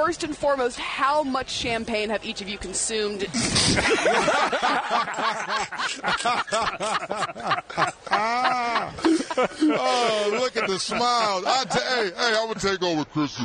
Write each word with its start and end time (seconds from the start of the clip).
first 0.00 0.24
and 0.24 0.34
foremost, 0.34 0.78
how 0.78 1.22
much 1.22 1.50
champagne 1.50 2.08
have 2.08 2.24
each 2.24 2.40
of 2.40 2.48
you 2.48 2.56
consumed? 2.56 3.20
oh, 9.72 10.38
look 10.40 10.56
at 10.56 10.66
the 10.68 10.78
smiles. 10.78 11.44
I 11.46 11.64
t- 11.64 11.80
hey, 11.80 12.10
hey, 12.16 12.34
I'm 12.34 12.48
gonna 12.48 12.58
take 12.58 12.82
over, 12.82 13.04
Chrissy. 13.04 13.44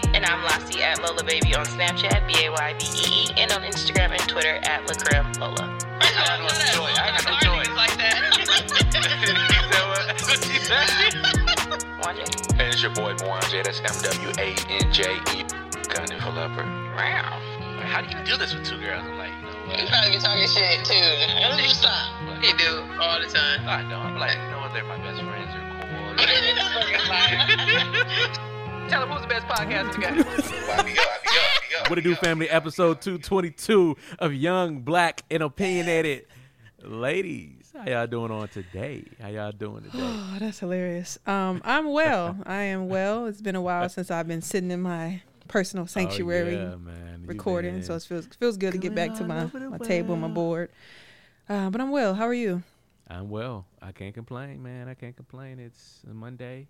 And 0.21 0.29
I'm 0.29 0.43
Lassie 0.43 0.83
at 0.83 1.01
Lola 1.01 1.23
Baby 1.23 1.55
on 1.55 1.65
Snapchat, 1.65 2.27
B 2.27 2.45
A 2.45 2.51
Y 2.51 2.75
B 2.77 2.85
E 2.85 3.25
E, 3.25 3.33
and 3.41 3.51
on 3.53 3.63
Instagram 3.63 4.11
and 4.11 4.21
Twitter 4.29 4.61
at 4.69 4.85
Lacrim 4.85 5.25
Lola. 5.39 5.75
I 5.97 6.13
got 6.13 6.37
no 6.37 6.45
joy. 6.77 6.93
I 6.93 7.09
got 7.09 7.25
no 7.25 7.33
joy. 7.41 7.65
like 7.73 7.97
that. 7.97 8.21
Wanje. 12.05 12.21
And 12.51 12.69
it's 12.69 12.83
your 12.83 12.93
boy 12.93 13.15
Mwanje. 13.15 13.63
That's 13.65 13.81
M 13.81 13.97
W 14.21 14.29
A 14.37 14.53
N 14.69 14.93
J 14.93 15.17
E. 15.33 15.41
Gunning 15.89 16.21
for 16.21 16.29
leopard. 16.29 16.69
Wow. 16.93 17.41
How 17.81 18.01
do 18.01 18.15
you 18.15 18.23
do 18.23 18.37
this 18.37 18.53
with 18.53 18.63
two 18.63 18.77
girls? 18.77 19.01
I'm 19.01 19.17
like, 19.17 19.33
you 19.41 19.49
know 19.49 19.81
You 19.81 19.89
probably 19.89 20.11
be 20.11 20.19
talking 20.21 20.45
shit 20.45 20.85
too. 20.85 21.01
Just 21.65 21.81
stop. 21.81 22.13
He 22.43 22.53
do 22.61 22.85
all 23.01 23.17
the 23.19 23.25
time. 23.25 23.67
I 23.67 23.81
know. 23.89 23.97
I'm 23.97 24.19
like, 24.19 24.37
you 24.37 24.51
know 24.51 24.59
what? 24.59 24.71
They're 24.71 24.85
my 24.85 25.01
best 25.01 25.17
friends. 25.25 25.49
They're 25.49 25.65
cool. 28.29 28.45
Tell 28.89 29.03
him 29.03 29.09
who's 29.09 29.21
the 29.21 29.27
best 29.27 29.45
podcast 29.47 29.93
in 29.95 30.01
the 30.01 30.07
game. 30.07 30.23
YBO, 30.23 30.95
YBO, 30.95 31.89
What 31.89 31.99
it 31.99 32.01
do, 32.01 32.15
family? 32.15 32.49
Episode 32.49 33.01
222 33.01 33.95
of 34.19 34.33
Young, 34.33 34.81
Black, 34.81 35.23
and 35.31 35.43
Opinionated. 35.43 36.25
Ladies, 36.83 37.71
how 37.75 37.89
y'all 37.89 38.07
doing 38.07 38.31
on 38.31 38.47
today? 38.47 39.05
How 39.21 39.29
y'all 39.29 39.51
doing 39.51 39.83
today? 39.83 39.99
Oh, 40.01 40.37
that's 40.39 40.59
hilarious. 40.59 41.17
Um, 41.27 41.61
I'm 41.63 41.91
well. 41.91 42.37
I 42.45 42.63
am 42.63 42.87
well. 42.89 43.25
It's 43.27 43.41
been 43.41 43.55
a 43.55 43.61
while 43.61 43.87
since 43.89 44.09
I've 44.09 44.27
been 44.27 44.41
sitting 44.41 44.71
in 44.71 44.81
my 44.81 45.21
personal 45.47 45.85
sanctuary 45.85 46.55
oh, 46.55 46.69
yeah, 46.69 46.75
man. 46.77 47.23
Recording, 47.25 47.75
been 47.75 47.83
so 47.83 47.95
it 47.95 48.03
feels 48.03 48.25
feels 48.27 48.57
good 48.57 48.71
to 48.71 48.77
get 48.77 48.95
back 48.95 49.11
to 49.13 49.19
going 49.19 49.27
my, 49.27 49.37
all 49.39 49.43
over 49.43 49.59
the 49.59 49.69
my 49.69 49.77
table, 49.77 50.15
my 50.15 50.27
board. 50.27 50.69
Uh, 51.47 51.69
but 51.69 51.81
I'm 51.81 51.91
well. 51.91 52.15
How 52.15 52.25
are 52.25 52.33
you? 52.33 52.63
I'm 53.09 53.29
well. 53.29 53.65
I 53.81 53.91
can't 53.91 54.13
complain, 54.13 54.63
man. 54.63 54.87
I 54.87 54.93
can't 54.93 55.15
complain. 55.15 55.59
It's 55.59 55.99
Monday. 56.07 56.67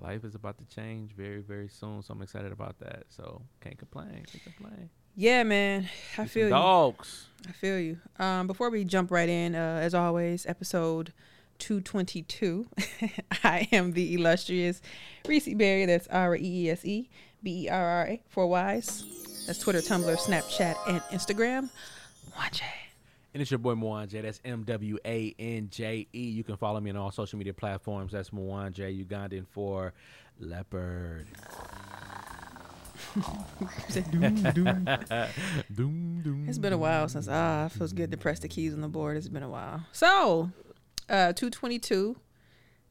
Life 0.00 0.24
is 0.24 0.34
about 0.34 0.56
to 0.58 0.64
change 0.74 1.12
very, 1.12 1.40
very 1.40 1.68
soon, 1.68 2.02
so 2.02 2.14
I'm 2.14 2.22
excited 2.22 2.52
about 2.52 2.78
that. 2.80 3.04
So 3.10 3.42
can't 3.60 3.78
complain. 3.78 4.24
Can't 4.30 4.42
complain. 4.44 4.88
Yeah, 5.14 5.42
man. 5.42 5.88
I 6.14 6.16
Some 6.16 6.26
feel 6.28 6.44
you. 6.44 6.50
Dogs. 6.50 7.26
I 7.48 7.52
feel 7.52 7.78
you. 7.78 7.98
Um, 8.18 8.46
before 8.46 8.70
we 8.70 8.84
jump 8.84 9.10
right 9.10 9.28
in, 9.28 9.54
uh, 9.54 9.80
as 9.82 9.94
always, 9.94 10.46
episode 10.46 11.12
222. 11.58 12.66
I 13.44 13.68
am 13.72 13.92
the 13.92 14.14
illustrious 14.14 14.80
Reese 15.28 15.52
Berry. 15.54 15.84
That's 15.84 16.08
R 16.08 16.34
E 16.36 16.40
E 16.42 16.70
S 16.70 16.84
E 16.84 17.08
B 17.42 17.64
E 17.64 17.68
R 17.68 17.84
R 17.84 18.06
A. 18.08 18.22
for 18.28 18.46
wise 18.46 19.04
That's 19.46 19.58
Twitter, 19.58 19.80
Tumblr, 19.80 20.16
Snapchat, 20.16 20.76
and 20.88 21.00
Instagram. 21.12 21.70
Watch 22.36 22.60
it. 22.60 22.89
And 23.32 23.40
it's 23.40 23.50
your 23.50 23.58
boy 23.58 23.74
Mwanje. 23.74 24.22
That's 24.22 24.40
M 24.44 24.64
W 24.64 24.98
A 25.04 25.34
N 25.38 25.68
J 25.70 26.06
E. 26.12 26.30
You 26.30 26.42
can 26.42 26.56
follow 26.56 26.80
me 26.80 26.90
on 26.90 26.96
all 26.96 27.12
social 27.12 27.38
media 27.38 27.54
platforms. 27.54 28.12
That's 28.12 28.30
Mwanje 28.30 29.06
Ugandan 29.06 29.46
for 29.46 29.92
Leopard. 30.38 31.28
It's 36.48 36.58
been 36.58 36.72
a 36.72 36.78
while 36.78 37.08
since 37.08 37.28
ah, 37.28 37.66
it 37.66 37.72
feels 37.72 37.92
good 37.92 38.10
to 38.12 38.16
press 38.16 38.38
the 38.38 38.48
keys 38.48 38.72
on 38.74 38.80
the 38.80 38.88
board. 38.88 39.16
It's 39.16 39.28
been 39.28 39.42
a 39.42 39.48
while. 39.48 39.84
So, 39.92 40.50
uh, 41.08 41.32
two 41.32 41.50
twenty 41.50 41.78
two. 41.78 42.16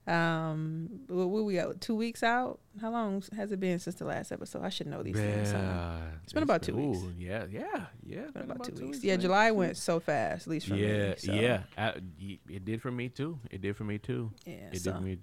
Um, 0.09 0.89
what, 1.07 1.29
what 1.29 1.43
we 1.45 1.55
got? 1.55 1.79
Two 1.81 1.95
weeks 1.95 2.23
out. 2.23 2.59
How 2.81 2.91
long 2.91 3.23
has 3.35 3.51
it 3.51 3.59
been 3.59 3.77
since 3.79 3.97
the 3.97 4.05
last 4.05 4.31
episode? 4.31 4.63
I 4.63 4.69
should 4.69 4.87
know 4.87 5.03
these 5.03 5.15
things. 5.15 5.51
huh? 5.51 5.57
Yeah, 5.57 6.01
It's 6.23 6.33
been 6.33 6.43
about 6.43 6.61
two 6.63 6.75
weeks. 6.75 6.99
ooh, 7.03 7.13
Yeah, 7.17 7.45
yeah, 7.49 7.85
yeah. 8.05 8.21
Been 8.33 8.43
about 8.49 8.63
two 8.63 8.71
weeks. 8.73 8.81
weeks, 8.97 9.03
Yeah. 9.03 9.17
July 9.17 9.51
went 9.51 9.77
so 9.77 9.99
fast. 9.99 10.47
At 10.47 10.51
least 10.51 10.67
for 10.67 10.75
Yeah, 10.75 11.09
me. 11.09 11.15
so, 11.17 11.33
yeah. 11.33 11.61
I, 11.77 11.93
y- 12.21 12.39
it 12.49 12.65
did 12.65 12.81
for 12.81 12.91
me 12.91 13.09
too. 13.09 13.39
It 13.51 13.61
did 13.61 13.75
for 13.75 13.83
me 13.83 13.97
too. 13.99 14.31
Yeah. 14.45 14.53
It 14.71 14.81
so. 14.81 14.91
did 14.91 14.97
for 14.97 15.03
me. 15.03 15.17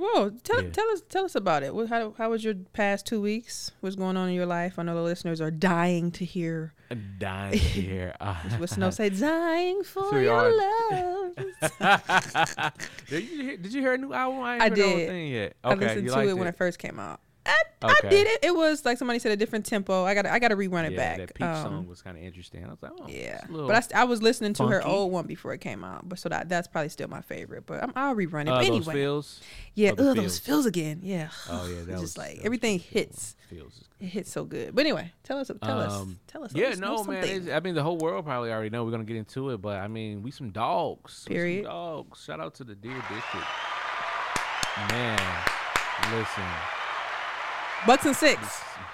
Whoa, 0.00 0.30
tell 0.44 0.62
Yeah. 0.62 0.70
tell 0.70 0.88
us 0.90 1.02
tell 1.08 1.24
us 1.24 1.34
about 1.34 1.64
it. 1.64 1.72
How 1.88 2.14
how 2.16 2.30
was 2.30 2.44
your 2.44 2.54
past 2.72 3.04
two 3.04 3.20
weeks? 3.20 3.72
What's 3.80 3.96
going 3.96 4.16
on 4.16 4.28
in 4.28 4.34
your 4.36 4.46
life? 4.46 4.78
I 4.78 4.84
know 4.84 4.94
the 4.94 5.02
listeners 5.02 5.40
are 5.40 5.50
dying 5.50 6.12
to 6.12 6.24
hear. 6.24 6.72
Uh, 6.88 6.94
dying 7.18 7.52
to 7.52 7.58
hear. 7.58 8.14
Uh, 8.20 8.34
what 8.58 8.70
Snow 8.70 8.90
say? 8.90 9.10
Dying 9.10 9.82
for 9.92 10.08
Sure 10.10 10.22
your 10.22 10.56
love. 10.56 11.34
did 13.08 13.24
you 13.28 13.42
hear? 13.42 13.56
Did 13.56 13.74
you 13.74 13.80
hear 13.80 13.94
a 13.94 13.98
new 13.98 14.12
album? 14.12 14.40
I, 14.40 14.54
ain't 14.54 14.62
I 14.62 14.68
heard 14.68 14.76
the 14.78 14.82
whole 14.82 14.96
did. 14.96 15.08
thing 15.08 15.28
yet. 15.32 15.56
I 15.64 15.74
listened 15.74 16.02
you 16.02 16.08
to 16.10 16.14
liked 16.14 16.30
it 16.30 16.34
when 16.34 16.46
it 16.46 16.56
first 16.56 16.78
came 16.78 17.00
out. 17.00 17.20
I, 17.48 17.62
I 17.82 18.08
did 18.08 18.26
it. 18.26 18.40
It 18.42 18.54
was 18.54 18.84
like 18.84 18.98
somebody 18.98 19.18
said 19.18 19.32
a 19.32 19.36
different 19.36 19.64
tempo. 19.66 20.04
I 20.04 20.14
got 20.14 20.26
I 20.26 20.38
got 20.38 20.48
to 20.48 20.56
rerun 20.56 20.84
it 20.84 20.92
yeah, 20.92 20.96
back. 20.96 21.16
that 21.18 21.34
Peach 21.34 21.46
Um, 21.46 21.62
song 21.64 21.86
was 21.86 22.02
kind 22.02 22.16
of 22.16 22.22
interesting. 22.22 22.64
I 22.64 22.68
was 22.68 22.78
like, 22.82 22.92
oh, 23.00 23.06
Yeah, 23.08 23.36
it's 23.36 23.48
a 23.48 23.52
little- 23.52 23.66
but 23.68 23.76
I, 23.76 23.80
st- 23.80 23.94
I 23.96 24.04
was 24.04 24.20
listening 24.22 24.52
to 24.54 24.66
her 24.66 24.84
old 24.86 25.12
one 25.12 25.26
before 25.26 25.52
it 25.54 25.58
came 25.60 25.84
out, 25.84 26.08
but 26.08 26.18
so 26.18 26.28
that 26.28 26.48
that's 26.48 26.66
probably 26.68 26.88
still 26.88 27.08
my 27.08 27.20
favorite. 27.20 27.66
But 27.66 27.82
I'm, 27.82 27.92
I'll 27.96 28.14
rerun 28.14 28.42
it. 28.42 28.48
uh, 28.48 28.56
but 28.56 28.58
those 28.58 28.66
anyway, 28.66 28.94
feels. 28.94 29.40
yeah, 29.74 29.92
Oh, 29.96 30.10
ugh, 30.10 30.16
those 30.16 30.38
feels. 30.38 30.66
again. 30.66 31.00
Yeah, 31.02 31.28
Oh 31.48 31.66
yeah, 31.68 31.76
that 31.84 31.92
It's 31.92 31.92
was 31.92 32.00
just 32.02 32.18
like 32.18 32.36
that 32.38 32.44
everything 32.44 32.78
hits. 32.80 33.36
Feels. 33.48 33.84
It 34.00 34.06
hits 34.06 34.30
so 34.30 34.44
good. 34.44 34.74
But 34.74 34.82
anyway, 34.82 35.12
tell 35.24 35.38
us, 35.38 35.50
tell 35.62 35.78
us, 35.80 35.92
Um, 35.92 36.18
tell 36.26 36.44
us. 36.44 36.52
Yeah, 36.54 36.68
us 36.68 36.78
no, 36.78 37.02
man. 37.04 37.50
I 37.50 37.60
mean, 37.60 37.74
the 37.74 37.82
whole 37.82 37.96
world 37.98 38.24
probably 38.26 38.52
already 38.52 38.70
know. 38.70 38.84
We're 38.84 38.90
gonna 38.90 39.04
get 39.04 39.16
into 39.16 39.50
it, 39.50 39.62
but 39.62 39.78
I 39.78 39.88
mean, 39.88 40.22
we 40.22 40.30
some 40.30 40.50
dogs. 40.50 41.24
We 41.28 41.34
some 41.34 41.36
Period. 41.36 41.64
dogs. 41.64 42.22
Shout 42.24 42.40
out 42.40 42.54
to 42.56 42.64
the 42.64 42.74
Deer 42.74 42.94
District. 43.08 43.46
Man, 44.90 45.18
listen. 46.12 46.44
Bucks 47.86 48.06
and 48.06 48.16
six. 48.16 48.40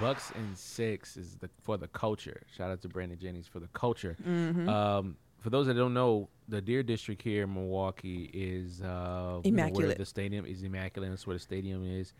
Bucks 0.01 0.33
and 0.35 0.57
six 0.57 1.17
is 1.17 1.37
the 1.37 1.49
for 1.63 1.77
the 1.77 1.89
culture. 1.89 2.43
Shout 2.57 2.71
out 2.71 2.83
to 2.83 2.89
Brandon 2.89 3.19
Jennings 3.19 3.47
for 3.47 3.61
the 3.61 3.69
culture. 3.69 4.17
Mm-hmm. 4.27 4.69
Um, 4.69 5.17
for 5.41 5.51
those 5.51 5.67
that 5.67 5.75
don't 5.75 5.95
know, 5.95 6.29
the 6.49 6.61
Deer 6.61 6.83
District 6.83 7.21
here 7.21 7.45
in 7.45 7.55
Milwaukee 7.55 8.31
is 8.33 8.81
uh, 8.83 9.41
you 9.45 9.53
know, 9.53 9.63
where 9.63 9.69
Immaculate. 9.69 9.99
the 9.99 10.07
stadium 10.07 10.47
is 10.47 10.63
immaculate. 10.63 11.11
That's 11.11 11.27
where 11.27 11.35
the 11.35 11.41
stadium 11.41 11.85
is. 11.85 12.13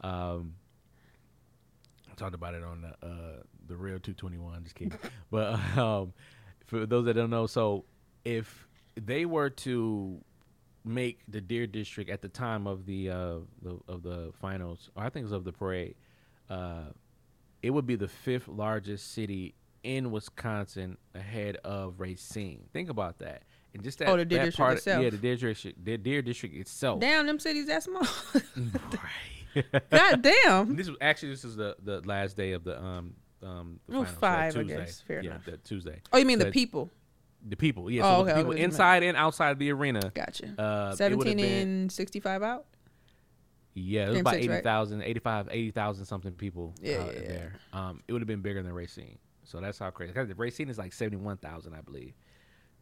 Um, 0.00 0.54
I 2.10 2.14
talked 2.14 2.34
about 2.34 2.54
it 2.54 2.62
on 2.62 2.82
the 2.82 3.06
uh, 3.06 3.42
the 3.66 3.76
real 3.76 3.98
221. 3.98 4.64
Just 4.64 4.74
kidding. 4.74 4.98
but 5.30 5.54
um, 5.76 6.12
for 6.66 6.86
those 6.86 7.04
that 7.06 7.14
don't 7.14 7.30
know, 7.30 7.46
so 7.46 7.84
if 8.24 8.66
they 8.96 9.26
were 9.26 9.50
to 9.50 10.20
make 10.84 11.20
the 11.28 11.40
Deer 11.40 11.66
District 11.66 12.08
at 12.08 12.22
the 12.22 12.28
time 12.28 12.66
of 12.66 12.86
the 12.86 13.10
uh, 13.10 13.34
the 13.62 13.78
of 13.88 14.02
the 14.02 14.32
finals, 14.40 14.90
or 14.96 15.02
I 15.04 15.10
think 15.10 15.22
it 15.22 15.26
was 15.26 15.32
of 15.32 15.44
the 15.44 15.52
parade, 15.52 15.94
uh, 16.50 16.84
it 17.62 17.70
would 17.70 17.86
be 17.86 17.96
the 17.96 18.08
fifth 18.08 18.48
largest 18.48 19.12
city 19.12 19.54
in 19.82 20.10
Wisconsin 20.10 20.96
ahead 21.14 21.56
of 21.64 22.00
Racine. 22.00 22.64
Think 22.72 22.90
about 22.90 23.18
that. 23.20 23.42
And 23.74 23.82
just 23.84 23.98
that, 23.98 24.08
Oh, 24.08 24.16
the 24.16 24.24
Deer 24.24 24.38
that 24.40 24.44
District 24.46 24.56
part, 24.66 24.78
itself. 24.78 25.02
yeah, 25.04 25.10
the 25.10 25.16
Deer 25.18 25.36
District, 25.36 25.84
the 25.84 25.96
Deer 25.98 26.22
District 26.22 26.54
itself. 26.56 27.00
Damn, 27.00 27.26
them 27.26 27.38
cities 27.38 27.66
that 27.66 27.82
small. 27.82 28.06
Right. 28.56 29.64
God 29.90 30.22
damn. 30.22 30.76
This 30.76 30.86
was 30.88 30.98
actually 31.00 31.30
this 31.30 31.44
is 31.44 31.56
the, 31.56 31.76
the 31.82 32.00
last 32.02 32.36
day 32.36 32.52
of 32.52 32.62
the 32.64 32.78
um 32.82 33.14
um 33.42 33.80
the 33.88 33.96
Oh, 33.98 34.04
finals, 34.04 34.08
so 34.14 34.20
five, 34.20 34.56
I 34.56 34.58
Tuesday. 34.60 34.76
guess. 34.76 35.00
Fair 35.00 35.22
yeah, 35.22 35.30
enough. 35.30 35.44
the 35.46 35.56
Tuesday. 35.58 36.00
Oh, 36.12 36.18
you 36.18 36.26
mean 36.26 36.38
the 36.38 36.50
people? 36.50 36.90
The 37.48 37.56
people, 37.56 37.90
yeah. 37.90 38.02
Oh, 38.02 38.04
so 38.04 38.20
okay, 38.22 38.30
the 38.30 38.34
people 38.36 38.48
what 38.48 38.56
you 38.58 38.62
meant. 38.64 38.72
inside 38.72 39.02
and 39.02 39.16
outside 39.16 39.58
the 39.58 39.70
arena. 39.72 40.10
Gotcha. 40.14 40.60
Uh, 40.60 40.94
Seventeen 40.96 41.38
and 41.40 41.92
sixty-five 41.92 42.42
out. 42.42 42.66
Yeah, 43.78 44.04
it 44.04 44.08
was 44.08 44.14
Game 44.16 44.20
about 44.22 44.34
six, 44.34 44.46
right? 44.48 44.54
80,000, 44.56 45.02
85, 45.02 45.48
80,000 45.50 46.04
something 46.06 46.32
people 46.32 46.74
Yeah, 46.80 47.02
out 47.02 47.14
yeah, 47.14 47.20
yeah. 47.20 47.28
there. 47.28 47.52
Um, 47.74 48.02
it 48.08 48.12
would 48.12 48.22
have 48.22 48.26
been 48.26 48.40
bigger 48.40 48.62
than 48.62 48.72
Racine. 48.72 49.18
So 49.44 49.60
that's 49.60 49.78
how 49.78 49.90
crazy. 49.90 50.12
Because 50.12 50.34
Racine 50.36 50.68
is 50.70 50.78
like 50.78 50.92
71,000, 50.94 51.74
I 51.74 51.80
believe. 51.82 52.14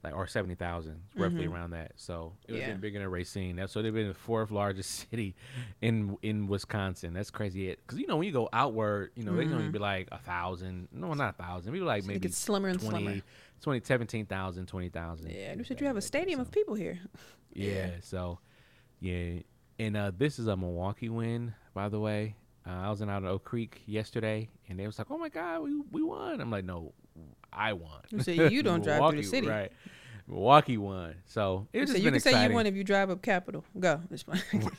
Like, 0.05 0.15
or 0.15 0.27
70,000, 0.27 1.01
roughly 1.17 1.47
around 1.47 1.71
that. 1.71 1.93
So 1.97 2.35
it 2.47 2.53
would 2.53 2.61
have 2.61 2.65
Mm-hmm. 2.67 2.73
Been 2.75 2.81
bigger 2.81 2.99
than 3.01 3.09
Racine. 3.11 3.57
That's 3.57 3.73
so 3.73 3.81
they've 3.83 3.93
been 3.93 4.09
the 4.09 4.15
fourth 4.15 4.51
largest 4.51 4.91
city 5.11 5.35
in 5.81 6.17
in 6.23 6.47
Wisconsin. 6.47 7.13
That's 7.15 7.31
crazy. 7.31 7.71
It 7.71 7.81
Because, 7.87 7.99
you 7.99 8.07
know, 8.07 8.17
when 8.19 8.27
you 8.27 8.33
go 8.33 8.49
outward, 8.53 9.13
you 9.17 9.25
know, 9.25 9.35
they 9.35 9.45
can 9.47 9.55
only 9.55 9.69
be 9.71 9.79
like 9.79 10.09
a 10.13 10.19
thousand. 10.19 10.89
No, 10.93 11.15
not 11.15 11.35
a 11.39 11.43
thousand. 11.43 11.73
Maybe 11.73 11.85
like 11.85 12.05
it 12.05 12.07
maybe 12.07 12.21
gets 12.21 12.37
slimmer 12.39 12.69
and 12.69 12.79
20, 12.81 13.05
slimmer. 13.05 13.23
20, 13.63 13.81
17,000, 13.83 14.67
20,000. 14.67 15.31
Yeah, 15.31 15.55
you 15.55 15.65
said 15.65 15.81
you 15.81 15.87
have 15.87 15.97
a 15.97 16.03
stadium 16.03 16.39
of 16.39 16.51
people 16.53 16.75
here. 16.75 17.01
Yeah. 17.57 17.93
So, 18.03 18.41
yeah, 19.01 19.39
and 19.79 19.97
uh, 19.97 20.13
this 20.17 20.39
is 20.39 20.47
a 20.47 20.57
Milwaukee 20.57 21.09
win, 21.09 21.55
by 21.75 21.89
the 21.89 21.99
way. 22.01 22.37
Uh, 22.67 22.71
I 22.71 22.91
was 22.91 23.01
in 23.03 23.11
out 23.11 23.23
in 23.23 23.29
Oak 23.29 23.45
Creek 23.45 23.83
yesterday, 23.87 24.49
and 24.69 24.79
they 24.79 24.87
was 24.87 24.99
like, 24.99 25.11
"Oh 25.11 25.19
my 25.19 25.29
God, 25.29 25.63
we 25.63 25.81
we 25.93 26.03
won!" 26.03 26.41
I'm 26.41 26.51
like, 26.51 26.65
"No, 26.65 26.93
I 27.53 27.73
won." 27.75 28.01
You 28.11 28.21
said 28.21 28.53
you 28.53 28.63
don't 28.63 28.83
drive 28.85 29.11
through 29.11 29.21
the 29.23 29.27
city. 29.29 29.47
right? 29.49 29.71
Milwaukee 30.27 30.79
won, 30.79 31.15
so 31.27 31.67
it's 31.73 31.91
So 31.91 31.95
just 31.95 32.05
you 32.05 32.11
can 32.11 32.21
say 32.21 32.47
you 32.49 32.55
won 32.55 32.67
if 32.67 32.75
you 32.75 32.83
drive 32.85 33.11
up 33.11 33.21
Capitol. 33.21 33.63
Go. 33.79 34.01
It's 34.11 34.23
fine. 34.23 34.41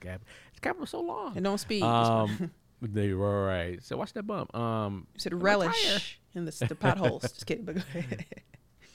Cap- 0.00 0.22
It's 0.50 0.60
capital 0.60 0.86
so 0.86 1.00
long. 1.00 1.36
and 1.36 1.44
don't 1.44 1.58
speed. 1.58 1.82
Um, 1.82 2.50
they 2.82 3.12
were 3.12 3.46
right. 3.46 3.82
So 3.82 3.96
watch 3.96 4.12
that 4.14 4.24
bump. 4.26 4.54
Um, 4.56 5.06
You 5.14 5.20
said 5.20 5.40
relish 5.40 6.18
in 6.34 6.44
the, 6.44 6.66
the 6.68 6.74
potholes. 6.74 7.22
Just 7.22 7.46
kidding. 7.46 7.64
But 7.64 7.76
go 7.76 7.82
ahead. 7.94 8.24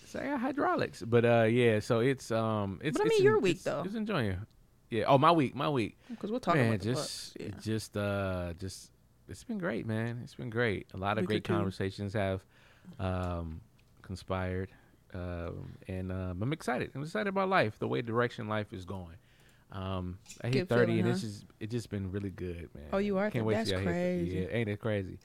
Say 0.05 0.27
hydraulics, 0.27 1.01
but 1.03 1.23
uh, 1.23 1.43
yeah. 1.43 1.79
So 1.79 1.99
it's 1.99 2.29
um, 2.31 2.79
it's. 2.83 2.97
But 2.97 3.05
I 3.05 3.07
it's 3.07 3.15
mean, 3.19 3.23
your 3.23 3.37
en- 3.37 3.41
week, 3.43 3.57
it's- 3.59 3.63
though. 3.63 3.83
It's 3.85 3.95
enjoying 3.95 4.31
it. 4.31 4.39
Yeah. 4.89 5.03
Oh, 5.07 5.17
my 5.17 5.31
week, 5.31 5.55
my 5.55 5.69
week. 5.69 5.97
Because 6.09 6.31
we're 6.31 6.39
talking 6.39 6.61
man, 6.61 6.73
about 6.73 6.83
just. 6.83 7.37
Yeah. 7.39 7.47
it 7.47 7.59
just 7.61 7.95
uh, 7.95 8.53
just 8.57 8.91
it's 9.27 9.43
been 9.43 9.59
great, 9.59 9.85
man. 9.85 10.21
It's 10.23 10.35
been 10.35 10.49
great. 10.49 10.87
A 10.93 10.97
lot 10.97 11.17
of 11.17 11.25
or 11.25 11.27
great 11.27 11.43
conversations 11.43 12.13
have 12.13 12.43
um, 12.99 13.61
conspired, 14.01 14.69
um, 15.13 15.77
and 15.87 16.11
um, 16.11 16.41
I'm 16.41 16.51
excited. 16.51 16.91
I'm 16.95 17.03
excited 17.03 17.27
about 17.27 17.49
life, 17.49 17.77
the 17.77 17.87
way 17.87 18.01
direction 18.01 18.47
life 18.47 18.73
is 18.73 18.85
going. 18.85 19.15
Um, 19.71 20.17
I 20.43 20.47
hit 20.47 20.53
Good 20.53 20.69
30, 20.69 20.85
feeling, 20.85 20.99
and 20.99 21.07
huh? 21.07 21.11
it's 21.13 21.21
just 21.21 21.45
it 21.59 21.69
just 21.69 21.89
been 21.91 22.11
really 22.11 22.31
good, 22.31 22.69
man. 22.73 22.85
Oh, 22.91 22.97
you 22.97 23.19
are? 23.19 23.29
Can't 23.29 23.45
wait 23.45 23.53
That's 23.55 23.69
till 23.69 23.79
I 23.79 23.83
hit- 23.83 23.89
crazy. 23.91 24.31
Yeah, 24.31 24.47
ain't 24.49 24.69
it 24.69 24.79
crazy? 24.79 25.19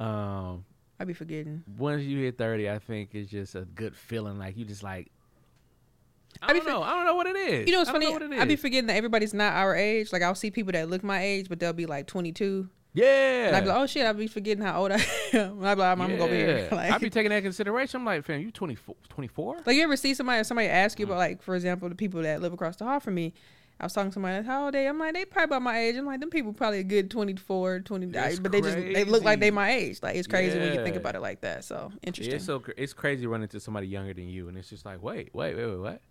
Um, 0.00 0.64
I 0.98 1.04
be 1.04 1.12
forgetting. 1.12 1.62
once 1.78 2.02
you 2.02 2.24
hit 2.24 2.36
30, 2.38 2.70
I 2.70 2.78
think 2.80 3.10
it's 3.14 3.30
just 3.30 3.54
a 3.54 3.62
good 3.62 3.94
feeling. 3.94 4.38
Like 4.38 4.56
you 4.56 4.64
just 4.64 4.82
like. 4.82 5.10
I, 6.42 6.50
I 6.50 6.52
don't 6.54 6.66
know. 6.66 6.82
I 6.82 6.94
don't 6.94 7.04
know 7.06 7.14
what 7.14 7.26
it 7.26 7.36
is. 7.36 7.66
You 7.66 7.72
know 7.72 7.78
what's 7.78 7.90
I 7.90 7.98
don't 7.98 8.20
funny? 8.20 8.36
it 8.36 8.40
I 8.40 8.44
be 8.44 8.56
forgetting 8.56 8.86
that 8.88 8.96
everybody's 8.96 9.34
not 9.34 9.52
our 9.54 9.74
age. 9.74 10.12
Like 10.12 10.22
I'll 10.22 10.34
see 10.34 10.50
people 10.50 10.72
that 10.72 10.88
look 10.90 11.02
my 11.04 11.22
age, 11.22 11.48
but 11.48 11.58
they'll 11.60 11.72
be 11.72 11.86
like 11.86 12.06
22. 12.06 12.68
Yeah. 12.96 13.46
And 13.48 13.56
I'd 13.56 13.62
be 13.62 13.68
like, 13.68 13.76
oh 13.78 13.86
shit, 13.86 14.06
I'll 14.06 14.14
be 14.14 14.28
forgetting 14.28 14.62
how 14.62 14.80
old 14.82 14.92
I 14.92 14.96
am. 15.32 15.58
And 15.58 15.66
I'd 15.66 15.74
be 15.74 15.80
like, 15.80 15.92
I'm, 15.92 16.00
I'm 16.00 16.08
gonna 16.10 16.16
go 16.18 16.28
here. 16.28 16.68
Yeah. 16.70 16.74
Like, 16.76 16.92
I 16.92 16.98
be 16.98 17.10
taking 17.10 17.30
that 17.30 17.42
consideration. 17.42 18.00
I'm 18.00 18.04
like, 18.06 18.24
fam, 18.24 18.40
you 18.40 18.50
24? 18.52 18.94
24? 19.08 19.62
like 19.66 19.76
you 19.76 19.82
ever 19.82 19.96
see 19.96 20.14
somebody 20.14 20.44
somebody 20.44 20.68
ask 20.68 20.96
Mm. 20.96 21.00
you 21.00 21.06
about 21.06 21.18
like, 21.18 21.42
for 21.42 21.54
example, 21.56 21.88
the 21.88 21.94
people 21.96 22.22
that 22.22 22.40
live 22.40 22.52
across 22.52 22.76
the 22.76 22.84
hall 22.84 23.00
from 23.00 23.14
me. 23.14 23.34
I 23.80 23.86
was 23.86 23.92
talking 23.92 24.10
to 24.10 24.14
somebody, 24.14 24.46
how 24.46 24.66
old 24.66 24.74
they? 24.74 24.86
I'm 24.86 25.00
like, 25.00 25.14
they 25.14 25.24
probably 25.24 25.46
about 25.56 25.62
my 25.62 25.76
age. 25.80 25.96
I'm 25.96 26.06
like, 26.06 26.20
them 26.20 26.30
people 26.30 26.52
probably 26.52 26.78
a 26.78 26.84
good 26.84 27.10
24, 27.10 27.80
20, 27.80 28.06
It's 28.16 28.38
but 28.38 28.52
they 28.52 28.60
just 28.60 28.76
they 28.76 29.02
look 29.02 29.24
like 29.24 29.40
they 29.40 29.46
crazy. 29.46 29.50
my 29.50 29.70
age. 29.72 29.98
Like 30.00 30.14
it's 30.14 30.28
crazy 30.28 30.56
when 30.60 30.72
you 30.74 30.84
think 30.84 30.94
about 30.94 31.16
it 31.16 31.20
like 31.20 31.40
that. 31.40 31.64
So 31.64 31.90
interesting. 32.04 32.30
Yeah, 32.30 32.36
it's 32.36 32.44
so 32.44 32.62
it's 32.76 32.92
crazy 32.92 33.26
running 33.26 33.42
into 33.42 33.58
somebody 33.58 33.88
younger 33.88 34.14
than 34.14 34.28
you, 34.28 34.46
and 34.48 34.56
it's 34.56 34.70
just 34.70 34.86
like, 34.86 35.02
wait, 35.02 35.34
wait, 35.34 35.56
wait, 35.56 35.66
wait, 35.66 35.78
what? 35.80 36.02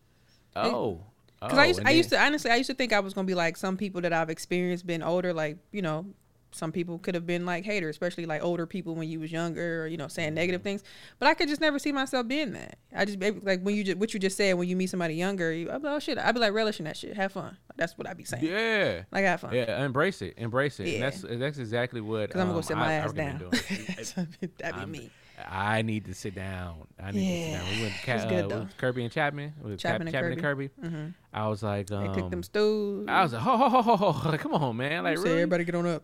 Oh, 0.55 1.01
Because 1.41 1.57
oh, 1.57 1.61
I 1.61 1.65
used, 1.65 1.81
I 1.85 1.89
used 1.91 2.09
to 2.11 2.19
honestly, 2.21 2.51
I 2.51 2.55
used 2.55 2.69
to 2.69 2.75
think 2.75 2.93
I 2.93 2.99
was 2.99 3.13
gonna 3.13 3.27
be 3.27 3.35
like 3.35 3.57
some 3.57 3.77
people 3.77 4.01
that 4.01 4.13
I've 4.13 4.29
experienced 4.29 4.85
been 4.87 5.03
older. 5.03 5.33
Like 5.33 5.57
you 5.71 5.81
know, 5.81 6.05
some 6.51 6.71
people 6.71 6.99
could 6.99 7.15
have 7.15 7.25
been 7.25 7.45
like 7.47 7.65
haters, 7.65 7.95
especially 7.95 8.27
like 8.27 8.43
older 8.43 8.67
people 8.67 8.93
when 8.95 9.09
you 9.09 9.19
was 9.19 9.31
younger, 9.31 9.83
or 9.83 9.87
you 9.87 9.97
know, 9.97 10.07
saying 10.07 10.35
negative 10.35 10.61
Mm-hmm. 10.61 10.65
things. 10.65 10.83
But 11.19 11.27
I 11.27 11.33
could 11.33 11.49
just 11.49 11.59
never 11.59 11.79
see 11.79 11.91
myself 11.91 12.27
being 12.27 12.51
that. 12.53 12.77
I 12.95 13.05
just 13.05 13.19
like 13.43 13.61
when 13.61 13.75
you 13.75 13.83
just 13.83 13.97
what 13.97 14.13
you 14.13 14.19
just 14.19 14.37
said 14.37 14.53
when 14.53 14.67
you 14.69 14.75
meet 14.75 14.91
somebody 14.91 15.15
younger, 15.15 15.51
you, 15.51 15.71
I'd 15.71 15.81
be 15.81 15.87
like, 15.87 15.95
oh 15.95 15.99
shit, 15.99 16.17
I'd 16.19 16.33
be 16.33 16.39
like 16.39 16.53
relishing 16.53 16.85
that 16.85 16.95
shit, 16.95 17.15
have 17.17 17.31
fun. 17.31 17.57
That's 17.75 17.97
what 17.97 18.07
I'd 18.07 18.17
be 18.17 18.23
saying. 18.23 18.45
Yeah. 18.45 19.01
Like 19.11 19.25
have 19.25 19.41
fun. 19.41 19.53
Yeah, 19.55 19.83
embrace 19.83 20.21
it, 20.21 20.35
embrace 20.37 20.79
it. 20.79 20.87
Yeah. 20.87 20.93
And 20.93 21.03
that's 21.03 21.21
that's 21.23 21.57
exactly 21.57 22.01
what. 22.01 22.29
Because 22.29 22.41
I'm 22.41 22.47
gonna 22.47 22.59
um, 22.59 22.61
go 22.61 22.67
sit 22.67 22.77
my 22.77 22.89
I 22.89 22.93
ass 22.93 23.13
recommend 23.13 23.39
down. 23.39 23.49
That'd 24.59 24.59
be 24.59 24.63
I'm- 24.63 24.91
me. 24.91 25.09
I 25.47 25.81
need 25.81 26.05
to 26.05 26.13
sit 26.13 26.35
down. 26.35 26.87
I 27.01 27.11
need 27.11 27.25
to 27.27 27.43
sit 27.51 27.51
down. 27.57 27.75
We 27.75 27.81
went 27.81 27.93
to 27.93 27.99
It 27.99 28.05
Ca- 28.05 28.29
good, 28.29 28.51
uh, 28.51 28.59
with 28.59 28.77
Kirby 28.77 29.03
and 29.03 29.11
Chapman. 29.11 29.53
With 29.61 29.79
Chapman 29.79 29.79
Chap- 29.79 30.01
and 30.01 30.11
Chapman 30.11 30.31
and 30.33 30.41
Kirby. 30.41 30.69
Mm-hmm. 30.81 31.07
I 31.33 31.47
was 31.47 31.63
like, 31.63 31.87
They 31.87 31.95
um, 31.95 32.13
cooked 32.13 32.31
them 32.31 32.43
stews. 32.43 33.07
I 33.07 33.23
was 33.23 33.33
like, 33.33 33.41
ho 33.41 33.57
ho 33.57 33.69
ho 33.69 33.81
ho 33.81 34.11
ho, 34.11 34.37
come 34.37 34.53
on, 34.53 34.77
man, 34.77 35.03
like 35.03 35.17
really? 35.17 35.31
everybody 35.31 35.63
get 35.65 35.75
on 35.75 35.87
up. 35.87 36.03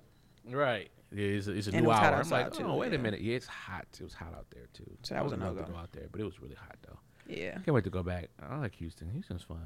Right. 0.50 0.90
Yeah, 1.12 1.26
it's 1.26 1.48
a, 1.48 1.52
it's 1.54 1.68
a 1.68 1.72
And 1.72 1.80
it 1.80 1.82
new 1.84 1.90
hot 1.92 2.14
hour. 2.14 2.22
I'm 2.22 2.30
like, 2.30 2.54
too, 2.54 2.64
oh, 2.66 2.76
wait 2.78 2.92
yeah. 2.92 3.00
a 3.00 3.02
minute. 3.02 3.22
Yeah, 3.22 3.36
it's 3.36 3.48
hot. 3.48 3.86
It 4.00 4.04
was 4.04 4.14
hot 4.14 4.34
out 4.36 4.46
there 4.54 4.66
too. 4.74 4.86
So 5.04 5.14
that 5.16 5.20
I 5.20 5.24
was 5.24 5.34
a 5.34 5.38
to 5.38 5.44
no-go. 5.44 5.62
out 5.76 5.92
there, 5.92 6.08
but 6.12 6.22
it 6.22 6.24
was 6.24 6.40
really 6.40 6.56
hot 6.56 6.76
though. 6.88 7.00
Yeah. 7.28 7.54
Can't 7.54 7.74
wait 7.74 7.84
to 7.84 7.90
go 7.90 8.04
back. 8.04 8.30
I 8.48 8.58
like 8.58 8.76
Houston. 8.76 9.10
Houston's 9.10 9.44
fun. 9.44 9.62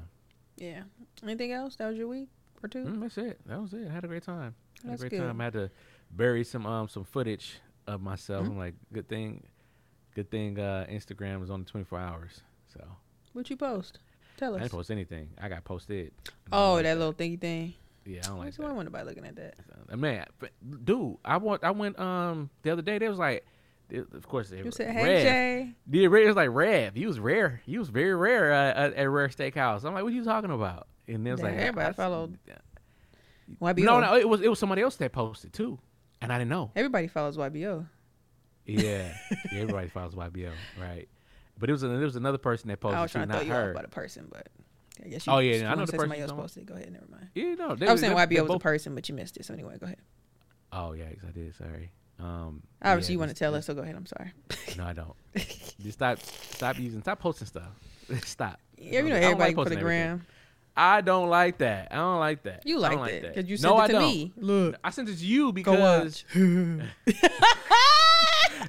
Yeah. 0.56 0.82
Anything 1.22 1.52
else? 1.52 1.76
That 1.76 1.88
was 1.88 1.96
your 1.98 2.08
week 2.08 2.28
or 2.62 2.68
two? 2.68 2.84
Mm, 2.84 3.00
that's 3.00 3.18
it. 3.18 3.40
That 3.46 3.60
was 3.60 3.72
it. 3.72 3.88
I 3.88 3.92
had 3.92 4.04
a 4.04 4.08
great 4.08 4.22
time. 4.22 4.54
Had 4.82 4.92
That's 4.92 5.02
a 5.02 5.08
great 5.08 5.18
good. 5.18 5.26
time. 5.26 5.40
I 5.40 5.44
had 5.44 5.52
to 5.54 5.70
bury 6.10 6.44
some 6.44 6.64
um 6.66 6.88
some 6.88 7.04
footage 7.04 7.58
of 7.86 8.00
myself. 8.00 8.46
Mhm. 8.46 8.50
I'm 8.50 8.58
like, 8.58 8.74
good 8.92 9.08
thing, 9.08 9.44
good 10.14 10.30
thing. 10.30 10.58
Uh, 10.58 10.86
Instagram 10.90 11.40
was 11.40 11.50
only 11.50 11.64
24 11.64 11.98
hours, 11.98 12.40
so 12.72 12.80
What 13.32 13.48
you 13.50 13.56
post? 13.56 13.98
Tell 14.36 14.54
us. 14.54 14.58
I 14.60 14.62
didn't 14.64 14.72
post 14.72 14.90
anything. 14.90 15.28
I 15.40 15.48
got 15.48 15.64
posted. 15.64 16.12
I 16.28 16.56
Oh, 16.56 16.74
like 16.74 16.84
that 16.84 16.98
little 16.98 17.12
thingy 17.12 17.40
thing. 17.40 17.74
Yeah, 18.04 18.20
I 18.24 18.26
don't 18.28 18.38
like 18.38 18.48
I 18.48 18.50
that. 18.50 18.74
want 18.74 18.84
nobody 18.86 19.04
looking 19.04 19.24
at 19.26 19.36
that. 19.36 19.54
Uh, 19.90 19.96
Man, 19.96 20.26
dude, 20.84 21.16
I 21.24 21.36
want. 21.38 21.64
I 21.64 21.70
went 21.70 21.98
um 21.98 22.50
the 22.62 22.70
other 22.70 22.82
day. 22.82 22.98
They 22.98 23.08
was 23.08 23.18
like, 23.18 23.46
they- 23.88 23.98
of 23.98 24.28
course, 24.28 24.50
they 24.50 24.58
You 24.58 24.70
said, 24.70 24.94
Rev. 24.94 24.96
"Hey 24.96 25.22
Jay." 25.22 25.74
Yeah, 26.00 26.08
Ray 26.08 26.26
was 26.26 26.36
like 26.36 26.50
Rev. 26.52 26.94
He 26.94 27.06
was 27.06 27.18
rare. 27.20 27.62
He 27.64 27.78
was 27.78 27.88
very 27.88 28.14
rare 28.14 28.52
uh, 28.52 28.72
at, 28.86 28.94
at 28.94 29.04
Rare 29.10 29.28
Steakhouse. 29.28 29.84
I'm 29.84 29.94
like, 29.94 30.02
what 30.02 30.12
are 30.12 30.16
you 30.16 30.24
talking 30.24 30.50
about? 30.50 30.86
And 31.08 31.26
it 31.26 31.30
was 31.30 31.40
Damn, 31.40 31.50
like, 31.50 31.58
everybody 31.60 31.86
I- 31.86 31.90
I- 31.90 31.92
followed. 31.92 32.38
No, 32.46 33.66
YBO. 33.68 34.00
no, 34.00 34.16
it 34.16 34.28
was 34.28 34.40
it 34.40 34.48
was 34.48 34.58
somebody 34.58 34.82
else 34.82 34.96
that 34.96 35.12
posted 35.12 35.52
too, 35.52 35.78
and 36.20 36.32
I 36.32 36.38
didn't 36.38 36.50
know. 36.50 36.70
Everybody 36.74 37.06
follows 37.08 37.36
YBO. 37.36 37.86
Yeah, 38.66 39.12
yeah 39.52 39.60
everybody 39.60 39.88
follows 39.88 40.14
YBO, 40.14 40.50
right? 40.80 41.08
But 41.58 41.68
it 41.68 41.72
was 41.72 41.82
there 41.82 41.90
was 41.98 42.16
another 42.16 42.38
person 42.38 42.68
that 42.68 42.80
posted 42.80 42.98
I 42.98 43.02
was 43.02 43.12
trying 43.12 43.28
to 43.28 43.34
throw 43.34 43.42
not 43.42 43.46
you 43.46 43.52
off 43.54 43.70
about 43.70 43.84
a 43.84 43.88
person, 43.88 44.26
but 44.30 44.48
I 45.04 45.08
guess 45.08 45.26
you. 45.26 45.32
Oh, 45.32 45.38
yeah, 45.38 45.70
I 45.70 45.74
know 45.74 45.86
the 45.86 45.92
person 45.92 46.00
somebody 46.00 46.20
else 46.20 46.32
posted. 46.32 46.66
Go 46.66 46.74
ahead, 46.74 46.92
never 46.92 47.06
mind. 47.10 47.28
Yeah, 47.34 47.54
no, 47.54 47.74
they, 47.74 47.86
I 47.86 47.92
was 47.92 48.00
saying 48.00 48.14
they- 48.14 48.26
they 48.26 48.36
YBO 48.36 48.48
was 48.48 48.56
a 48.56 48.58
person, 48.58 48.94
but 48.94 49.08
you 49.08 49.14
missed 49.14 49.36
it. 49.36 49.44
So 49.44 49.54
anyway, 49.54 49.76
go 49.78 49.86
ahead. 49.86 49.98
Oh 50.72 50.92
yeah, 50.92 51.04
I 51.04 51.30
did. 51.30 51.54
Sorry. 51.54 51.90
Um, 52.18 52.62
Obviously, 52.82 53.12
yeah, 53.12 53.16
you 53.16 53.18
want 53.18 53.30
to 53.30 53.36
tell 53.36 53.54
us, 53.54 53.66
so 53.66 53.74
go 53.74 53.82
ahead. 53.82 53.96
I'm 53.96 54.06
sorry. 54.06 54.32
No, 54.76 54.84
I 54.84 54.92
don't. 54.92 55.14
Just 55.34 55.98
stop, 55.98 56.20
stop 56.20 56.78
using, 56.78 57.00
stop 57.00 57.18
posting 57.18 57.46
stuff. 57.46 57.68
stop. 58.24 58.60
Yeah, 58.78 59.00
you 59.00 59.08
know 59.08 59.16
everybody 59.16 59.54
like 59.54 59.68
put 59.68 59.72
a 59.72 59.76
gram. 59.76 60.24
I 60.76 61.00
don't 61.00 61.28
like 61.28 61.58
that. 61.58 61.88
I 61.92 61.96
don't 61.96 62.18
like 62.18 62.42
that. 62.44 62.62
You 62.66 62.82
I 62.82 62.94
like 62.94 63.22
that 63.22 63.34
because 63.34 63.48
you 63.48 63.56
no, 63.58 63.78
sent 63.78 63.90
it 63.90 63.96
I 63.96 64.00
to 64.00 64.06
me. 64.06 64.32
Look, 64.36 64.76
I 64.82 64.90
sent 64.90 65.08
it 65.08 65.18
to 65.18 65.24
you 65.24 65.52
because 65.52 66.24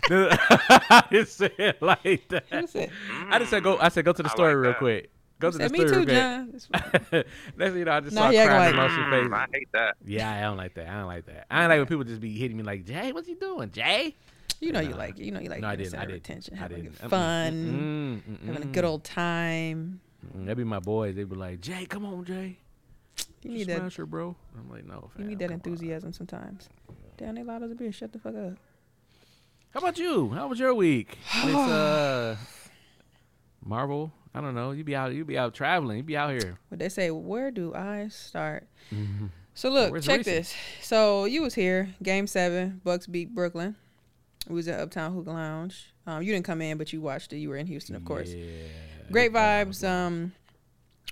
I 0.09 1.03
didn't 1.12 1.27
say 1.30 1.51
it 1.57 1.81
like 1.81 2.27
that. 2.30 2.69
said, 2.69 2.92
I 3.30 3.39
just 3.39 3.50
said 3.51 3.63
go. 3.63 3.77
I 3.80 3.89
said 3.89 4.06
go 4.06 4.13
to 4.13 4.24
the 4.24 4.30
I 4.30 4.31
story 4.33 4.53
like 4.56 4.62
real 4.62 4.71
that. 4.71 4.77
quick. 4.80 5.09
Go 5.39 5.51
to 5.51 5.57
the 5.57 5.63
said, 5.65 5.71
me 5.71 5.80
story 5.88 5.92
too, 5.92 5.95
real 5.97 6.06
quick. 6.06 6.15
John. 6.15 7.24
Next 7.57 7.71
thing 7.71 7.80
you 7.80 7.86
know, 7.86 7.92
I 7.92 8.00
just 8.00 8.15
Now 8.15 8.21
saw 8.24 8.30
he 8.31 8.38
crying 8.44 8.75
like, 8.75 8.92
emotion 8.92 9.30
Mm, 9.30 9.33
I 9.33 9.45
hate 9.51 9.69
that. 9.74 9.95
Yeah, 10.06 10.31
I 10.31 10.42
don't 10.42 10.57
like 10.57 10.74
that. 10.75 10.88
I 10.88 10.94
don't 10.94 11.07
like 11.07 11.25
that. 11.25 11.45
I 11.51 11.59
don't 11.62 11.69
like 11.69 11.80
when 11.80 11.88
people 11.88 12.03
just 12.06 12.21
be 12.21 12.31
hitting 12.38 12.56
me 12.57 12.63
like, 12.63 12.86
Jay, 12.86 13.12
what's 13.12 13.27
he 13.27 13.36
doing, 13.36 13.71
Jay? 13.71 14.15
You 14.62 14.71
know 14.71 14.80
you 14.80 14.89
Nah. 14.92 14.97
like 14.97 15.19
it. 15.19 15.25
You 15.25 15.31
know 15.31 15.42
you 15.42 15.50
like 15.50 15.59
no, 15.62 15.68
I 15.68 15.75
being 15.75 15.89
didn't. 15.89 16.00
I 16.01 16.06
didn't. 16.06 16.18
attention, 16.18 16.53
I 16.56 16.57
having 16.59 16.83
didn't. 16.83 17.01
good 17.01 17.09
fun, 17.09 17.53
Mm, 18.27 18.34
mm, 18.34 18.46
having 18.48 18.63
a 18.63 18.65
mm, 18.67 18.72
good 18.72 18.86
old 18.86 19.03
time. 19.03 20.00
mm. 20.36 20.46
That'd 20.46 20.58
be 20.58 20.63
my 20.63 20.79
boys. 20.79 21.15
They'd 21.15 21.29
be 21.29 21.36
like, 21.36 21.60
Jay, 21.60 21.86
come 21.86 22.05
on, 22.05 22.24
Jay. 22.24 22.58
You 23.43 23.51
Just 23.51 23.53
need 23.53 23.67
that. 23.67 23.77
smash 23.79 23.96
her, 23.98 24.05
bro. 24.05 24.36
I'm 24.58 24.70
like, 24.72 24.86
no. 24.86 25.12
You 25.20 25.25
need 25.25 25.39
that 25.39 25.50
come 25.50 25.60
on." 25.62 25.62
enthusiasm 25.65 26.13
sometimes. 26.13 26.70
Damn, 27.17 27.36
they 27.36 27.43
loud 27.43 27.62
as 27.63 27.72
a 27.72 27.75
bitch. 27.75 27.93
Shut 27.96 28.13
the 28.13 28.20
fuck 28.20 28.36
up. 28.36 28.53
How 29.75 29.79
about 29.82 29.98
you? 30.00 30.29
How 30.29 30.48
was 30.48 30.58
your 30.58 30.74
week? 30.74 31.17
It's 31.44 31.53
uh, 31.53 32.38
Marvel. 33.62 34.10
I 34.34 34.39
don't 34.39 34.55
know. 34.55 34.72
You 34.72 34.86
be 34.86 34.96
out. 34.96 35.13
You 35.13 35.25
be 35.25 35.38
out 35.38 35.53
traveling. 35.53 35.98
You 35.98 36.03
be 36.03 36.15
out 36.15 36.29
here. 36.29 36.58
But 36.70 36.79
they 36.79 36.88
say, 36.88 37.12
where 37.12 37.51
do 37.51 37.75
I 37.75 38.08
start? 38.08 38.70
So 39.53 39.70
look, 39.70 39.91
Where's 39.91 40.05
check 40.05 40.20
Reese? 40.20 40.25
this. 40.27 40.55
So 40.82 41.25
you 41.25 41.41
was 41.41 41.55
here, 41.55 41.94
Game 42.01 42.25
Seven, 42.25 42.79
Bucks 42.86 43.05
beat 43.05 43.36
Brooklyn. 43.36 43.75
We 44.48 44.55
was 44.55 44.70
at 44.70 44.79
Uptown 44.79 45.13
Hookah 45.13 45.32
Lounge. 45.32 45.94
Um, 46.08 46.22
you 46.22 46.32
didn't 46.32 46.46
come 46.46 46.62
in, 46.62 46.77
but 46.77 46.94
you 46.94 47.01
watched 47.01 47.34
it. 47.34 47.39
You 47.39 47.50
were 47.50 47.58
in 47.58 47.67
Houston, 47.67 47.98
of 47.98 48.05
course. 48.05 48.29
Yeah. 48.29 48.46
Great 49.12 49.34
vibes. 49.34 49.86
Um, 49.86 50.32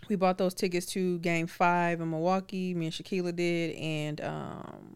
we 0.08 0.16
bought 0.16 0.38
those 0.38 0.54
tickets 0.54 0.86
to 0.94 1.20
Game 1.20 1.48
Five 1.48 2.00
in 2.00 2.10
Milwaukee. 2.10 2.74
Me 2.74 2.86
and 2.86 2.96
Shaquila 2.96 3.36
did, 3.36 3.76
and 3.76 4.22
um, 4.22 4.96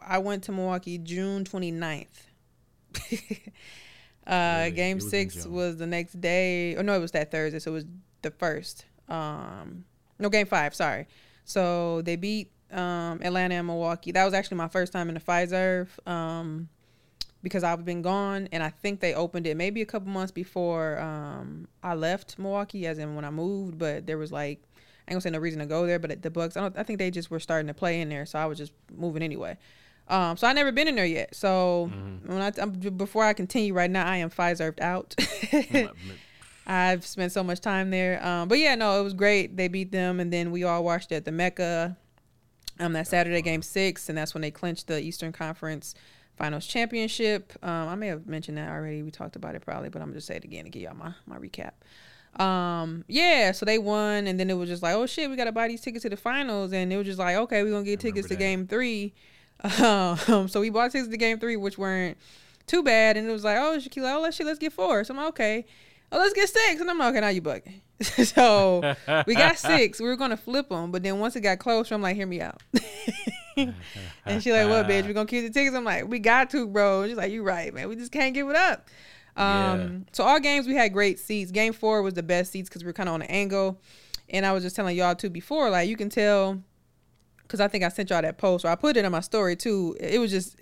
I 0.00 0.18
went 0.18 0.44
to 0.44 0.52
Milwaukee 0.52 0.98
June 0.98 1.42
29th. 1.42 2.06
uh, 4.26 4.56
Really? 4.58 4.70
game 4.72 4.96
was 4.98 5.10
six 5.10 5.46
was 5.46 5.76
the 5.76 5.86
next 5.86 6.20
day. 6.20 6.74
Or 6.76 6.82
no, 6.82 6.94
it 6.94 7.00
was 7.00 7.12
that 7.12 7.30
Thursday, 7.30 7.58
so 7.58 7.72
it 7.72 7.74
was 7.74 7.84
the 8.22 8.30
first. 8.30 8.86
Um, 9.08 9.84
no, 10.18 10.28
game 10.28 10.46
five. 10.46 10.74
Sorry. 10.74 11.06
So 11.44 12.02
they 12.02 12.16
beat 12.16 12.50
um, 12.70 13.20
Atlanta 13.22 13.56
and 13.56 13.66
Milwaukee. 13.66 14.12
That 14.12 14.24
was 14.24 14.34
actually 14.34 14.56
my 14.56 14.68
first 14.68 14.92
time 14.92 15.08
in 15.08 15.14
the 15.14 15.20
Fiserv. 15.20 15.88
Um, 16.06 16.68
because 17.42 17.64
I've 17.64 17.84
been 17.84 18.02
gone, 18.02 18.48
and 18.52 18.62
I 18.62 18.68
think 18.68 19.00
they 19.00 19.14
opened 19.14 19.46
it 19.46 19.56
maybe 19.56 19.82
a 19.82 19.86
couple 19.86 20.08
months 20.08 20.30
before 20.30 21.00
um, 21.00 21.66
I 21.82 21.94
left 21.94 22.38
Milwaukee, 22.38 22.86
as 22.86 22.98
in 22.98 23.16
when 23.16 23.24
I 23.24 23.30
moved. 23.30 23.78
But 23.78 24.06
there 24.06 24.16
was 24.16 24.30
like, 24.30 24.62
I 25.08 25.10
ain't 25.10 25.14
gonna 25.14 25.20
say 25.22 25.30
no 25.30 25.40
reason 25.40 25.58
to 25.58 25.66
go 25.66 25.86
there, 25.86 25.98
but 25.98 26.12
at 26.12 26.22
the 26.22 26.30
Bucks, 26.30 26.56
I 26.56 26.60
don't, 26.60 26.78
I 26.78 26.84
think 26.84 27.00
they 27.00 27.10
just 27.10 27.30
were 27.30 27.40
starting 27.40 27.66
to 27.66 27.74
play 27.74 28.00
in 28.00 28.08
there, 28.08 28.26
so 28.26 28.38
I 28.38 28.46
was 28.46 28.58
just 28.58 28.72
moving 28.96 29.22
anyway. 29.22 29.58
Um, 30.08 30.36
so 30.36 30.46
I 30.46 30.52
never 30.52 30.72
been 30.72 30.88
in 30.88 30.96
there 30.96 31.06
yet. 31.06 31.34
So 31.34 31.90
when 32.26 32.42
I 32.42 32.48
um, 32.60 32.72
before 32.72 33.24
I 33.24 33.32
continue 33.32 33.72
right 33.72 33.90
now, 33.90 34.06
I 34.06 34.18
am 34.18 34.30
Pfizer 34.30 34.78
out. 34.80 35.14
I've 36.66 37.04
spent 37.04 37.32
so 37.32 37.42
much 37.42 37.60
time 37.60 37.90
there. 37.90 38.24
Um, 38.24 38.48
but 38.48 38.58
yeah, 38.58 38.74
no, 38.74 39.00
it 39.00 39.02
was 39.02 39.14
great. 39.14 39.56
They 39.56 39.68
beat 39.68 39.90
them, 39.90 40.20
and 40.20 40.32
then 40.32 40.50
we 40.50 40.64
all 40.64 40.84
watched 40.84 41.12
at 41.12 41.24
the 41.24 41.32
Mecca. 41.32 41.96
Um, 42.78 42.94
that 42.94 43.06
Saturday 43.06 43.42
game 43.42 43.62
six, 43.62 44.08
and 44.08 44.16
that's 44.16 44.34
when 44.34 44.40
they 44.40 44.50
clinched 44.50 44.86
the 44.88 44.98
Eastern 45.00 45.30
Conference 45.30 45.94
Finals 46.36 46.66
championship. 46.66 47.52
Um, 47.62 47.88
I 47.88 47.94
may 47.94 48.06
have 48.06 48.26
mentioned 48.26 48.56
that 48.56 48.70
already. 48.70 49.02
We 49.02 49.10
talked 49.10 49.36
about 49.36 49.54
it 49.54 49.60
probably, 49.60 49.90
but 49.90 50.00
I'm 50.00 50.08
gonna 50.08 50.16
just 50.16 50.26
say 50.26 50.36
it 50.36 50.44
again 50.44 50.64
to 50.64 50.70
give 50.70 50.82
y'all 50.82 50.94
my 50.94 51.12
my 51.26 51.38
recap. 51.38 51.72
Um, 52.42 53.04
yeah, 53.08 53.52
so 53.52 53.66
they 53.66 53.78
won, 53.78 54.26
and 54.26 54.40
then 54.40 54.48
it 54.48 54.54
was 54.54 54.70
just 54.70 54.82
like, 54.82 54.94
oh 54.94 55.04
shit, 55.06 55.28
we 55.28 55.36
gotta 55.36 55.52
buy 55.52 55.68
these 55.68 55.82
tickets 55.82 56.02
to 56.04 56.08
the 56.08 56.16
finals, 56.16 56.72
and 56.72 56.90
it 56.92 56.96
was 56.96 57.06
just 57.06 57.18
like, 57.18 57.36
okay, 57.36 57.62
we're 57.62 57.70
gonna 57.70 57.84
get 57.84 58.00
tickets 58.00 58.28
to 58.28 58.34
game 58.36 58.66
three. 58.66 59.12
Um, 60.28 60.48
so 60.48 60.60
we 60.60 60.70
bought 60.70 60.90
tickets 60.90 61.08
to 61.10 61.16
game 61.16 61.38
three, 61.38 61.56
which 61.56 61.78
weren't 61.78 62.18
too 62.66 62.82
bad, 62.82 63.16
and 63.16 63.28
it 63.28 63.32
was 63.32 63.44
like, 63.44 63.58
oh, 63.58 63.78
Shaquille, 63.78 64.16
oh, 64.16 64.20
let's 64.20 64.38
let's 64.40 64.58
get 64.58 64.72
four. 64.72 65.04
So 65.04 65.14
I'm 65.14 65.18
like, 65.18 65.28
okay. 65.28 65.66
Oh, 66.10 66.18
let's 66.18 66.34
get 66.34 66.48
six, 66.48 66.80
and 66.80 66.90
I'm 66.90 66.98
like, 66.98 67.10
okay, 67.10 67.20
now 67.20 67.28
you 67.28 67.40
bugging. 67.42 67.80
so 68.26 68.94
we 69.26 69.34
got 69.34 69.56
six. 69.58 70.00
We 70.00 70.06
were 70.08 70.16
gonna 70.16 70.36
flip 70.36 70.68
them, 70.68 70.90
but 70.90 71.02
then 71.02 71.18
once 71.20 71.36
it 71.36 71.40
got 71.42 71.58
closer, 71.60 71.94
I'm 71.94 72.02
like, 72.02 72.16
hear 72.16 72.26
me 72.26 72.40
out. 72.40 72.60
and 73.56 74.42
she 74.42 74.52
like, 74.52 74.68
what, 74.68 74.86
bitch? 74.88 75.06
We're 75.06 75.12
gonna 75.12 75.26
keep 75.26 75.44
the 75.44 75.50
tickets? 75.50 75.76
I'm 75.76 75.84
like, 75.84 76.08
we 76.08 76.18
got 76.18 76.50
to, 76.50 76.66
bro. 76.66 77.06
She's 77.06 77.16
like, 77.16 77.32
you 77.32 77.42
right, 77.42 77.72
man. 77.72 77.88
We 77.88 77.96
just 77.96 78.12
can't 78.12 78.34
give 78.34 78.48
it 78.48 78.56
up. 78.56 78.88
Um, 79.36 79.44
Yeah. 79.46 79.88
so 80.12 80.24
all 80.24 80.40
games 80.40 80.66
we 80.66 80.74
had 80.74 80.92
great 80.92 81.18
seats. 81.18 81.50
Game 81.50 81.72
four 81.72 82.02
was 82.02 82.14
the 82.14 82.22
best 82.22 82.52
seats 82.52 82.68
because 82.68 82.82
we 82.82 82.88
were 82.88 82.92
kind 82.92 83.08
of 83.08 83.14
on 83.14 83.22
an 83.22 83.28
angle, 83.28 83.80
and 84.28 84.44
I 84.44 84.52
was 84.52 84.62
just 84.62 84.76
telling 84.76 84.96
y'all 84.96 85.14
too 85.14 85.30
before, 85.30 85.70
like 85.70 85.88
you 85.88 85.96
can 85.96 86.08
tell, 86.10 86.62
because 87.52 87.60
I 87.60 87.68
think 87.68 87.84
I 87.84 87.88
sent 87.88 88.08
y'all 88.08 88.22
that 88.22 88.38
post 88.38 88.64
or 88.64 88.68
I 88.68 88.76
put 88.76 88.96
it 88.96 89.04
in 89.04 89.12
my 89.12 89.20
story 89.20 89.56
too. 89.56 89.94
It 90.00 90.18
was 90.18 90.30
just, 90.30 90.56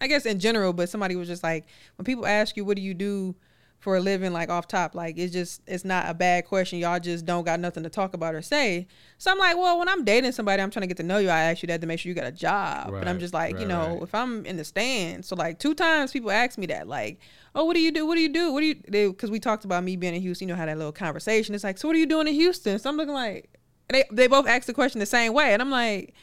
I 0.00 0.08
guess 0.08 0.26
in 0.26 0.40
general, 0.40 0.72
but 0.72 0.88
somebody 0.88 1.14
was 1.14 1.28
just 1.28 1.44
like, 1.44 1.64
when 1.94 2.04
people 2.04 2.26
ask 2.26 2.56
you, 2.56 2.64
what 2.64 2.76
do 2.76 2.82
you 2.82 2.92
do? 2.92 3.36
For 3.78 3.96
a 3.96 4.00
living, 4.00 4.32
like 4.32 4.48
off 4.48 4.68
top, 4.68 4.94
like 4.94 5.18
it's 5.18 5.32
just 5.32 5.60
it's 5.66 5.84
not 5.84 6.08
a 6.08 6.14
bad 6.14 6.44
question. 6.44 6.78
Y'all 6.78 7.00
just 7.00 7.26
don't 7.26 7.42
got 7.42 7.58
nothing 7.58 7.82
to 7.82 7.88
talk 7.88 8.14
about 8.14 8.32
or 8.32 8.40
say. 8.40 8.86
So 9.18 9.32
I'm 9.32 9.38
like, 9.38 9.56
well, 9.56 9.76
when 9.76 9.88
I'm 9.88 10.04
dating 10.04 10.30
somebody, 10.30 10.62
I'm 10.62 10.70
trying 10.70 10.82
to 10.82 10.86
get 10.86 10.98
to 10.98 11.02
know 11.02 11.18
you. 11.18 11.28
I 11.28 11.40
ask 11.50 11.64
you 11.64 11.66
that 11.66 11.80
to 11.80 11.88
make 11.88 11.98
sure 11.98 12.08
you 12.08 12.14
got 12.14 12.28
a 12.28 12.30
job. 12.30 12.92
But 12.92 13.08
I'm 13.08 13.18
just 13.18 13.34
like, 13.34 13.58
you 13.58 13.66
know, 13.66 13.94
right. 13.94 14.02
if 14.04 14.14
I'm 14.14 14.46
in 14.46 14.56
the 14.56 14.62
stands, 14.62 15.26
so 15.26 15.34
like 15.34 15.58
two 15.58 15.74
times 15.74 16.12
people 16.12 16.30
ask 16.30 16.58
me 16.58 16.66
that, 16.66 16.86
like, 16.86 17.18
oh, 17.56 17.64
what 17.64 17.74
do 17.74 17.80
you 17.80 17.90
do? 17.90 18.06
What 18.06 18.14
do 18.14 18.20
you 18.20 18.28
do? 18.28 18.52
What 18.52 18.60
do 18.60 18.66
you? 18.66 18.74
Do? 18.76 19.10
Because 19.10 19.32
we 19.32 19.40
talked 19.40 19.64
about 19.64 19.82
me 19.82 19.96
being 19.96 20.14
in 20.14 20.22
Houston, 20.22 20.46
you 20.46 20.54
know, 20.54 20.56
had 20.56 20.68
that 20.68 20.78
little 20.78 20.92
conversation. 20.92 21.52
It's 21.52 21.64
like, 21.64 21.76
so 21.76 21.88
what 21.88 21.96
are 21.96 21.98
you 21.98 22.06
doing 22.06 22.28
in 22.28 22.34
Houston? 22.34 22.78
So 22.78 22.88
I'm 22.88 22.96
looking 22.96 23.14
like, 23.14 23.50
they 23.92 24.04
they 24.10 24.26
both 24.26 24.46
asked 24.46 24.66
the 24.66 24.74
question 24.74 24.98
the 24.98 25.06
same 25.06 25.32
way, 25.32 25.52
and 25.52 25.62
I'm 25.62 25.70
like, 25.70 26.14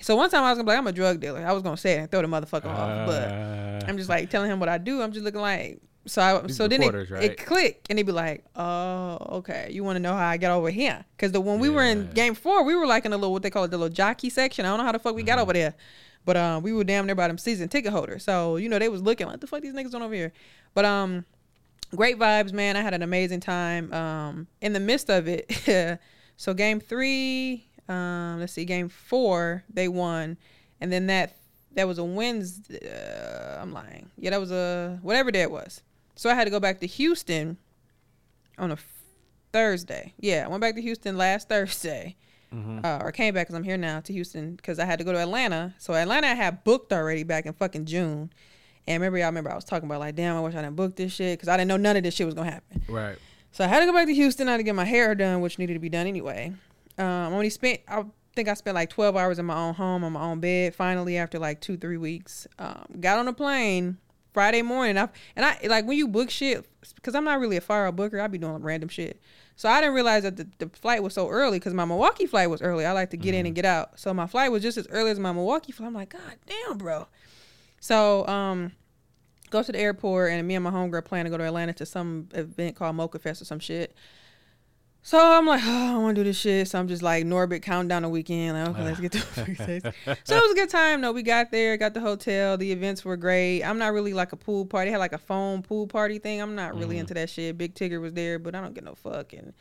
so 0.00 0.16
one 0.16 0.30
time 0.30 0.42
I 0.44 0.50
was 0.50 0.58
gonna 0.58 0.64
be 0.64 0.70
like, 0.70 0.78
I'm 0.78 0.86
a 0.86 0.92
drug 0.92 1.20
dealer. 1.20 1.44
I 1.46 1.52
was 1.52 1.62
gonna 1.62 1.76
say 1.76 1.94
it 1.94 1.98
and 1.98 2.10
throw 2.10 2.22
the 2.22 2.28
motherfucker 2.28 2.66
off, 2.66 3.06
but 3.06 3.22
Uh, 3.30 3.80
I'm 3.86 3.96
just 3.96 4.08
like 4.08 4.30
telling 4.30 4.50
him 4.50 4.60
what 4.60 4.68
I 4.68 4.78
do. 4.78 5.02
I'm 5.02 5.12
just 5.12 5.24
looking 5.24 5.40
like. 5.40 5.80
So 6.06 6.20
I, 6.20 6.46
so 6.48 6.68
then 6.68 6.82
it, 6.82 7.10
right? 7.10 7.22
it 7.24 7.38
clicked 7.46 7.86
and 7.88 7.98
he'd 7.98 8.04
be 8.04 8.12
like, 8.12 8.44
oh, 8.54 9.16
okay. 9.38 9.68
You 9.72 9.84
want 9.84 9.96
to 9.96 10.00
know 10.00 10.12
how 10.14 10.26
I 10.26 10.36
got 10.36 10.50
over 10.50 10.68
here? 10.68 11.02
Because 11.16 11.32
the 11.32 11.40
when 11.40 11.58
we 11.60 11.70
were 11.70 11.82
in 11.82 12.10
game 12.10 12.34
four, 12.34 12.62
we 12.62 12.74
were 12.74 12.86
like 12.86 13.06
in 13.06 13.14
a 13.14 13.16
little 13.16 13.32
what 13.32 13.42
they 13.42 13.48
call 13.48 13.64
it, 13.64 13.70
the 13.70 13.78
little 13.78 13.94
jockey 13.94 14.28
section. 14.28 14.66
I 14.66 14.68
don't 14.68 14.78
know 14.78 14.84
how 14.84 14.92
the 14.92 14.98
fuck 14.98 15.14
we 15.14 15.22
Mm-hmm. 15.22 15.26
got 15.28 15.38
over 15.38 15.54
there, 15.54 15.74
but 16.26 16.36
um, 16.36 16.62
we 16.62 16.74
were 16.74 16.84
damn 16.84 17.06
near 17.06 17.14
by 17.14 17.26
them 17.28 17.38
season 17.38 17.70
ticket 17.70 17.90
holders. 17.90 18.22
So 18.22 18.56
you 18.56 18.68
know 18.68 18.78
they 18.78 18.90
was 18.90 19.00
looking 19.00 19.26
like 19.28 19.40
the 19.40 19.46
fuck 19.46 19.62
these 19.62 19.72
niggas 19.72 19.92
doing 19.92 20.02
over 20.02 20.12
here. 20.14 20.32
But 20.74 20.84
um, 20.84 21.24
great 21.96 22.18
vibes, 22.18 22.52
man. 22.52 22.76
I 22.76 22.82
had 22.82 22.92
an 22.92 23.02
amazing 23.02 23.40
time. 23.40 23.90
Um, 23.94 24.46
in 24.60 24.74
the 24.74 24.80
midst 24.80 25.08
of 25.08 25.26
it, 25.26 25.46
so 26.36 26.54
game 26.54 26.80
three, 26.80 27.66
um, 27.88 28.40
let's 28.40 28.52
see, 28.52 28.64
game 28.64 28.88
four, 28.88 29.64
they 29.72 29.88
won, 29.88 30.36
and 30.80 30.92
then 30.92 31.06
that 31.06 31.36
that 31.72 31.86
was 31.88 31.98
a 31.98 32.04
Wednesday. 32.04 32.78
Uh, 32.88 33.60
I'm 33.60 33.72
lying. 33.72 34.10
Yeah, 34.16 34.30
that 34.30 34.40
was 34.40 34.50
a 34.52 34.98
whatever 35.02 35.30
day 35.30 35.42
it 35.42 35.50
was. 35.50 35.82
So 36.16 36.30
I 36.30 36.34
had 36.34 36.44
to 36.44 36.50
go 36.50 36.60
back 36.60 36.80
to 36.80 36.86
Houston 36.86 37.56
on 38.58 38.70
a 38.70 38.78
Thursday. 39.52 40.14
Yeah, 40.18 40.44
I 40.44 40.48
went 40.48 40.60
back 40.60 40.74
to 40.76 40.82
Houston 40.82 41.16
last 41.16 41.48
Thursday. 41.50 42.16
Uh, 42.84 43.00
or 43.02 43.10
came 43.10 43.34
back 43.34 43.48
because 43.48 43.56
I'm 43.56 43.64
here 43.64 43.76
now 43.76 43.98
to 43.98 44.12
Houston 44.12 44.54
because 44.54 44.78
I 44.78 44.84
had 44.84 45.00
to 45.00 45.04
go 45.04 45.12
to 45.12 45.18
Atlanta. 45.18 45.74
So 45.78 45.92
Atlanta 45.92 46.28
I 46.28 46.34
had 46.34 46.62
booked 46.62 46.92
already 46.92 47.24
back 47.24 47.46
in 47.46 47.52
fucking 47.52 47.84
June. 47.84 48.32
And 48.86 49.00
remember, 49.00 49.18
y'all 49.18 49.26
remember 49.26 49.50
I 49.50 49.56
was 49.56 49.64
talking 49.64 49.88
about 49.88 49.98
like, 49.98 50.14
damn, 50.14 50.36
I 50.36 50.40
wish 50.40 50.54
I 50.54 50.62
didn't 50.62 50.76
book 50.76 50.94
this 50.94 51.12
shit 51.12 51.36
because 51.36 51.48
I 51.48 51.56
didn't 51.56 51.66
know 51.66 51.78
none 51.78 51.96
of 51.96 52.04
this 52.04 52.14
shit 52.14 52.26
was 52.26 52.34
gonna 52.36 52.52
happen. 52.52 52.82
right. 52.88 53.18
So 53.54 53.62
I 53.62 53.68
had 53.68 53.78
to 53.80 53.86
go 53.86 53.92
back 53.92 54.08
to 54.08 54.14
Houston. 54.14 54.48
I 54.48 54.52
had 54.52 54.56
to 54.56 54.64
get 54.64 54.74
my 54.74 54.84
hair 54.84 55.14
done, 55.14 55.40
which 55.40 55.60
needed 55.60 55.74
to 55.74 55.78
be 55.78 55.88
done 55.88 56.08
anyway. 56.08 56.52
Um, 56.98 57.06
I 57.06 57.26
only 57.26 57.50
spent, 57.50 57.82
I 57.86 58.04
think 58.34 58.48
I 58.48 58.54
spent 58.54 58.74
like 58.74 58.90
12 58.90 59.16
hours 59.16 59.38
in 59.38 59.46
my 59.46 59.54
own 59.54 59.74
home 59.74 60.02
on 60.02 60.12
my 60.12 60.22
own 60.22 60.40
bed. 60.40 60.74
Finally, 60.74 61.16
after 61.16 61.38
like 61.38 61.60
two, 61.60 61.76
three 61.76 61.96
weeks, 61.96 62.48
um, 62.58 62.84
got 62.98 63.16
on 63.16 63.28
a 63.28 63.32
plane 63.32 63.98
Friday 64.32 64.62
morning. 64.62 64.98
I 64.98 65.08
and 65.36 65.46
I 65.46 65.56
like 65.68 65.86
when 65.86 65.96
you 65.96 66.08
book 66.08 66.30
shit 66.30 66.66
because 66.96 67.14
I'm 67.14 67.22
not 67.22 67.38
really 67.38 67.56
a 67.56 67.60
fire 67.60 67.92
booker. 67.92 68.20
I'd 68.20 68.32
be 68.32 68.38
doing 68.38 68.60
random 68.60 68.88
shit. 68.88 69.20
So 69.54 69.68
I 69.68 69.80
didn't 69.80 69.94
realize 69.94 70.24
that 70.24 70.36
the, 70.36 70.48
the 70.58 70.68
flight 70.70 71.04
was 71.04 71.14
so 71.14 71.28
early 71.28 71.60
because 71.60 71.74
my 71.74 71.84
Milwaukee 71.84 72.26
flight 72.26 72.50
was 72.50 72.60
early. 72.60 72.84
I 72.84 72.90
like 72.90 73.10
to 73.10 73.16
get 73.16 73.36
in 73.36 73.46
and 73.46 73.54
get 73.54 73.64
out. 73.64 74.00
So 74.00 74.12
my 74.12 74.26
flight 74.26 74.50
was 74.50 74.64
just 74.64 74.78
as 74.78 74.88
early 74.88 75.12
as 75.12 75.20
my 75.20 75.30
Milwaukee 75.30 75.70
flight. 75.70 75.86
I'm 75.86 75.94
like, 75.94 76.08
God 76.08 76.38
damn, 76.44 76.76
bro. 76.76 77.06
So 77.78 78.26
um, 78.26 78.72
go 79.54 79.62
to 79.62 79.72
the 79.72 79.78
airport 79.78 80.32
and 80.32 80.46
me 80.46 80.54
and 80.54 80.64
my 80.64 80.70
homegirl 80.70 81.04
plan 81.04 81.24
to 81.24 81.30
go 81.30 81.38
to 81.38 81.44
Atlanta 81.44 81.72
to 81.74 81.86
some 81.86 82.28
event 82.34 82.76
called 82.76 82.96
Mocha 82.96 83.18
Fest 83.18 83.40
or 83.40 83.44
some 83.44 83.60
shit. 83.60 83.94
So 85.02 85.18
I'm 85.18 85.46
like, 85.46 85.60
oh, 85.64 85.94
I 85.96 85.98
want 85.98 86.16
to 86.16 86.24
do 86.24 86.28
this 86.28 86.38
shit. 86.38 86.66
So 86.66 86.78
I'm 86.78 86.88
just 86.88 87.02
like 87.02 87.24
Norbit 87.24 87.62
counting 87.62 87.88
down 87.88 88.02
the 88.02 88.08
weekend. 88.08 88.58
Like, 88.58 88.68
okay, 88.70 88.84
let's 88.84 89.00
get 89.00 89.12
to 89.12 89.92
So 90.24 90.36
it 90.36 90.42
was 90.42 90.52
a 90.52 90.54
good 90.54 90.70
time. 90.70 91.02
though. 91.02 91.12
we 91.12 91.22
got 91.22 91.50
there, 91.50 91.76
got 91.76 91.94
the 91.94 92.00
hotel. 92.00 92.56
The 92.56 92.72
events 92.72 93.04
were 93.04 93.16
great. 93.16 93.62
I'm 93.62 93.78
not 93.78 93.92
really 93.92 94.14
like 94.14 94.32
a 94.32 94.36
pool 94.36 94.66
party. 94.66 94.88
They 94.88 94.92
had 94.92 94.98
like 94.98 95.12
a 95.12 95.18
foam 95.18 95.62
pool 95.62 95.86
party 95.86 96.18
thing. 96.18 96.40
I'm 96.40 96.54
not 96.54 96.74
really 96.76 96.98
into 96.98 97.14
that 97.14 97.30
shit. 97.30 97.56
Big 97.56 97.74
Tigger 97.74 98.00
was 98.00 98.14
there, 98.14 98.38
but 98.38 98.54
I 98.54 98.60
don't 98.60 98.74
get 98.74 98.84
no 98.84 98.94
fuck. 98.94 99.34
And 99.34 99.52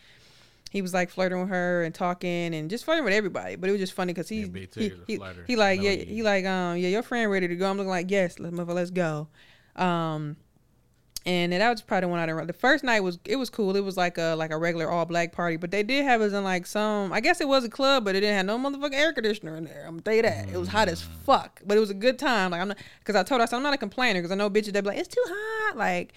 he 0.71 0.81
was 0.81 0.93
like 0.93 1.11
flirting 1.11 1.39
with 1.39 1.49
her 1.49 1.83
and 1.83 1.93
talking 1.93 2.55
and 2.55 2.69
just 2.69 2.85
flirting 2.85 3.03
with 3.03 3.13
everybody. 3.13 3.57
But 3.57 3.69
it 3.69 3.73
was 3.73 3.81
just 3.81 3.93
funny 3.93 4.11
because 4.11 4.29
he, 4.29 4.49
he, 4.75 4.91
he, 5.05 5.19
he 5.45 5.55
like 5.55 5.79
know 5.79 5.83
yeah 5.83 5.91
he 5.91 6.05
he 6.05 6.23
like 6.23 6.45
um 6.45 6.77
yeah 6.77 6.89
your 6.89 7.03
friend 7.03 7.29
ready 7.29 7.47
to 7.47 7.55
go. 7.55 7.69
I'm 7.69 7.77
looking 7.77 7.91
like 7.91 8.09
yes 8.09 8.39
let's 8.39 8.55
mother 8.55 8.73
let's 8.73 8.89
go. 8.89 9.27
Um 9.75 10.37
and 11.25 11.53
that 11.53 11.69
was 11.69 11.81
probably 11.81 12.01
the 12.01 12.07
one 12.09 12.19
I 12.19 12.25
didn't. 12.25 12.47
The 12.47 12.53
first 12.53 12.83
night 12.83 12.99
was 12.99 13.17
it 13.23 13.37
was 13.37 13.49
cool. 13.49 13.75
It 13.75 13.83
was 13.83 13.95
like 13.95 14.17
a 14.17 14.35
like 14.35 14.51
a 14.51 14.57
regular 14.57 14.89
all 14.89 15.05
black 15.05 15.31
party, 15.31 15.55
but 15.55 15.71
they 15.71 15.81
did 15.81 16.03
have 16.03 16.21
us 16.21 16.33
in 16.33 16.43
like 16.43 16.65
some. 16.65 17.13
I 17.13 17.21
guess 17.21 17.39
it 17.39 17.47
was 17.47 17.63
a 17.63 17.69
club, 17.69 18.03
but 18.03 18.15
it 18.15 18.21
didn't 18.21 18.35
have 18.35 18.45
no 18.45 18.57
motherfucking 18.57 18.93
air 18.93 19.13
conditioner 19.13 19.55
in 19.55 19.63
there. 19.63 19.85
I'm 19.85 19.91
gonna 19.91 20.01
tell 20.01 20.13
you 20.15 20.21
that 20.23 20.49
it 20.49 20.57
was 20.57 20.67
hot 20.67 20.89
as 20.89 21.01
fuck, 21.01 21.61
but 21.65 21.77
it 21.77 21.79
was 21.79 21.89
a 21.89 21.95
good 21.95 22.19
time. 22.19 22.51
Like 22.51 22.61
I'm 22.61 22.67
not 22.69 22.77
because 22.99 23.15
I 23.15 23.23
told 23.23 23.41
said, 23.47 23.55
I'm 23.55 23.63
not 23.63 23.73
a 23.73 23.77
complainer 23.77 24.19
because 24.19 24.31
I 24.31 24.35
know 24.35 24.49
bitches 24.49 24.73
they 24.73 24.81
be 24.81 24.87
like 24.87 24.97
it's 24.97 25.07
too 25.07 25.23
hot. 25.25 25.77
Like 25.77 26.13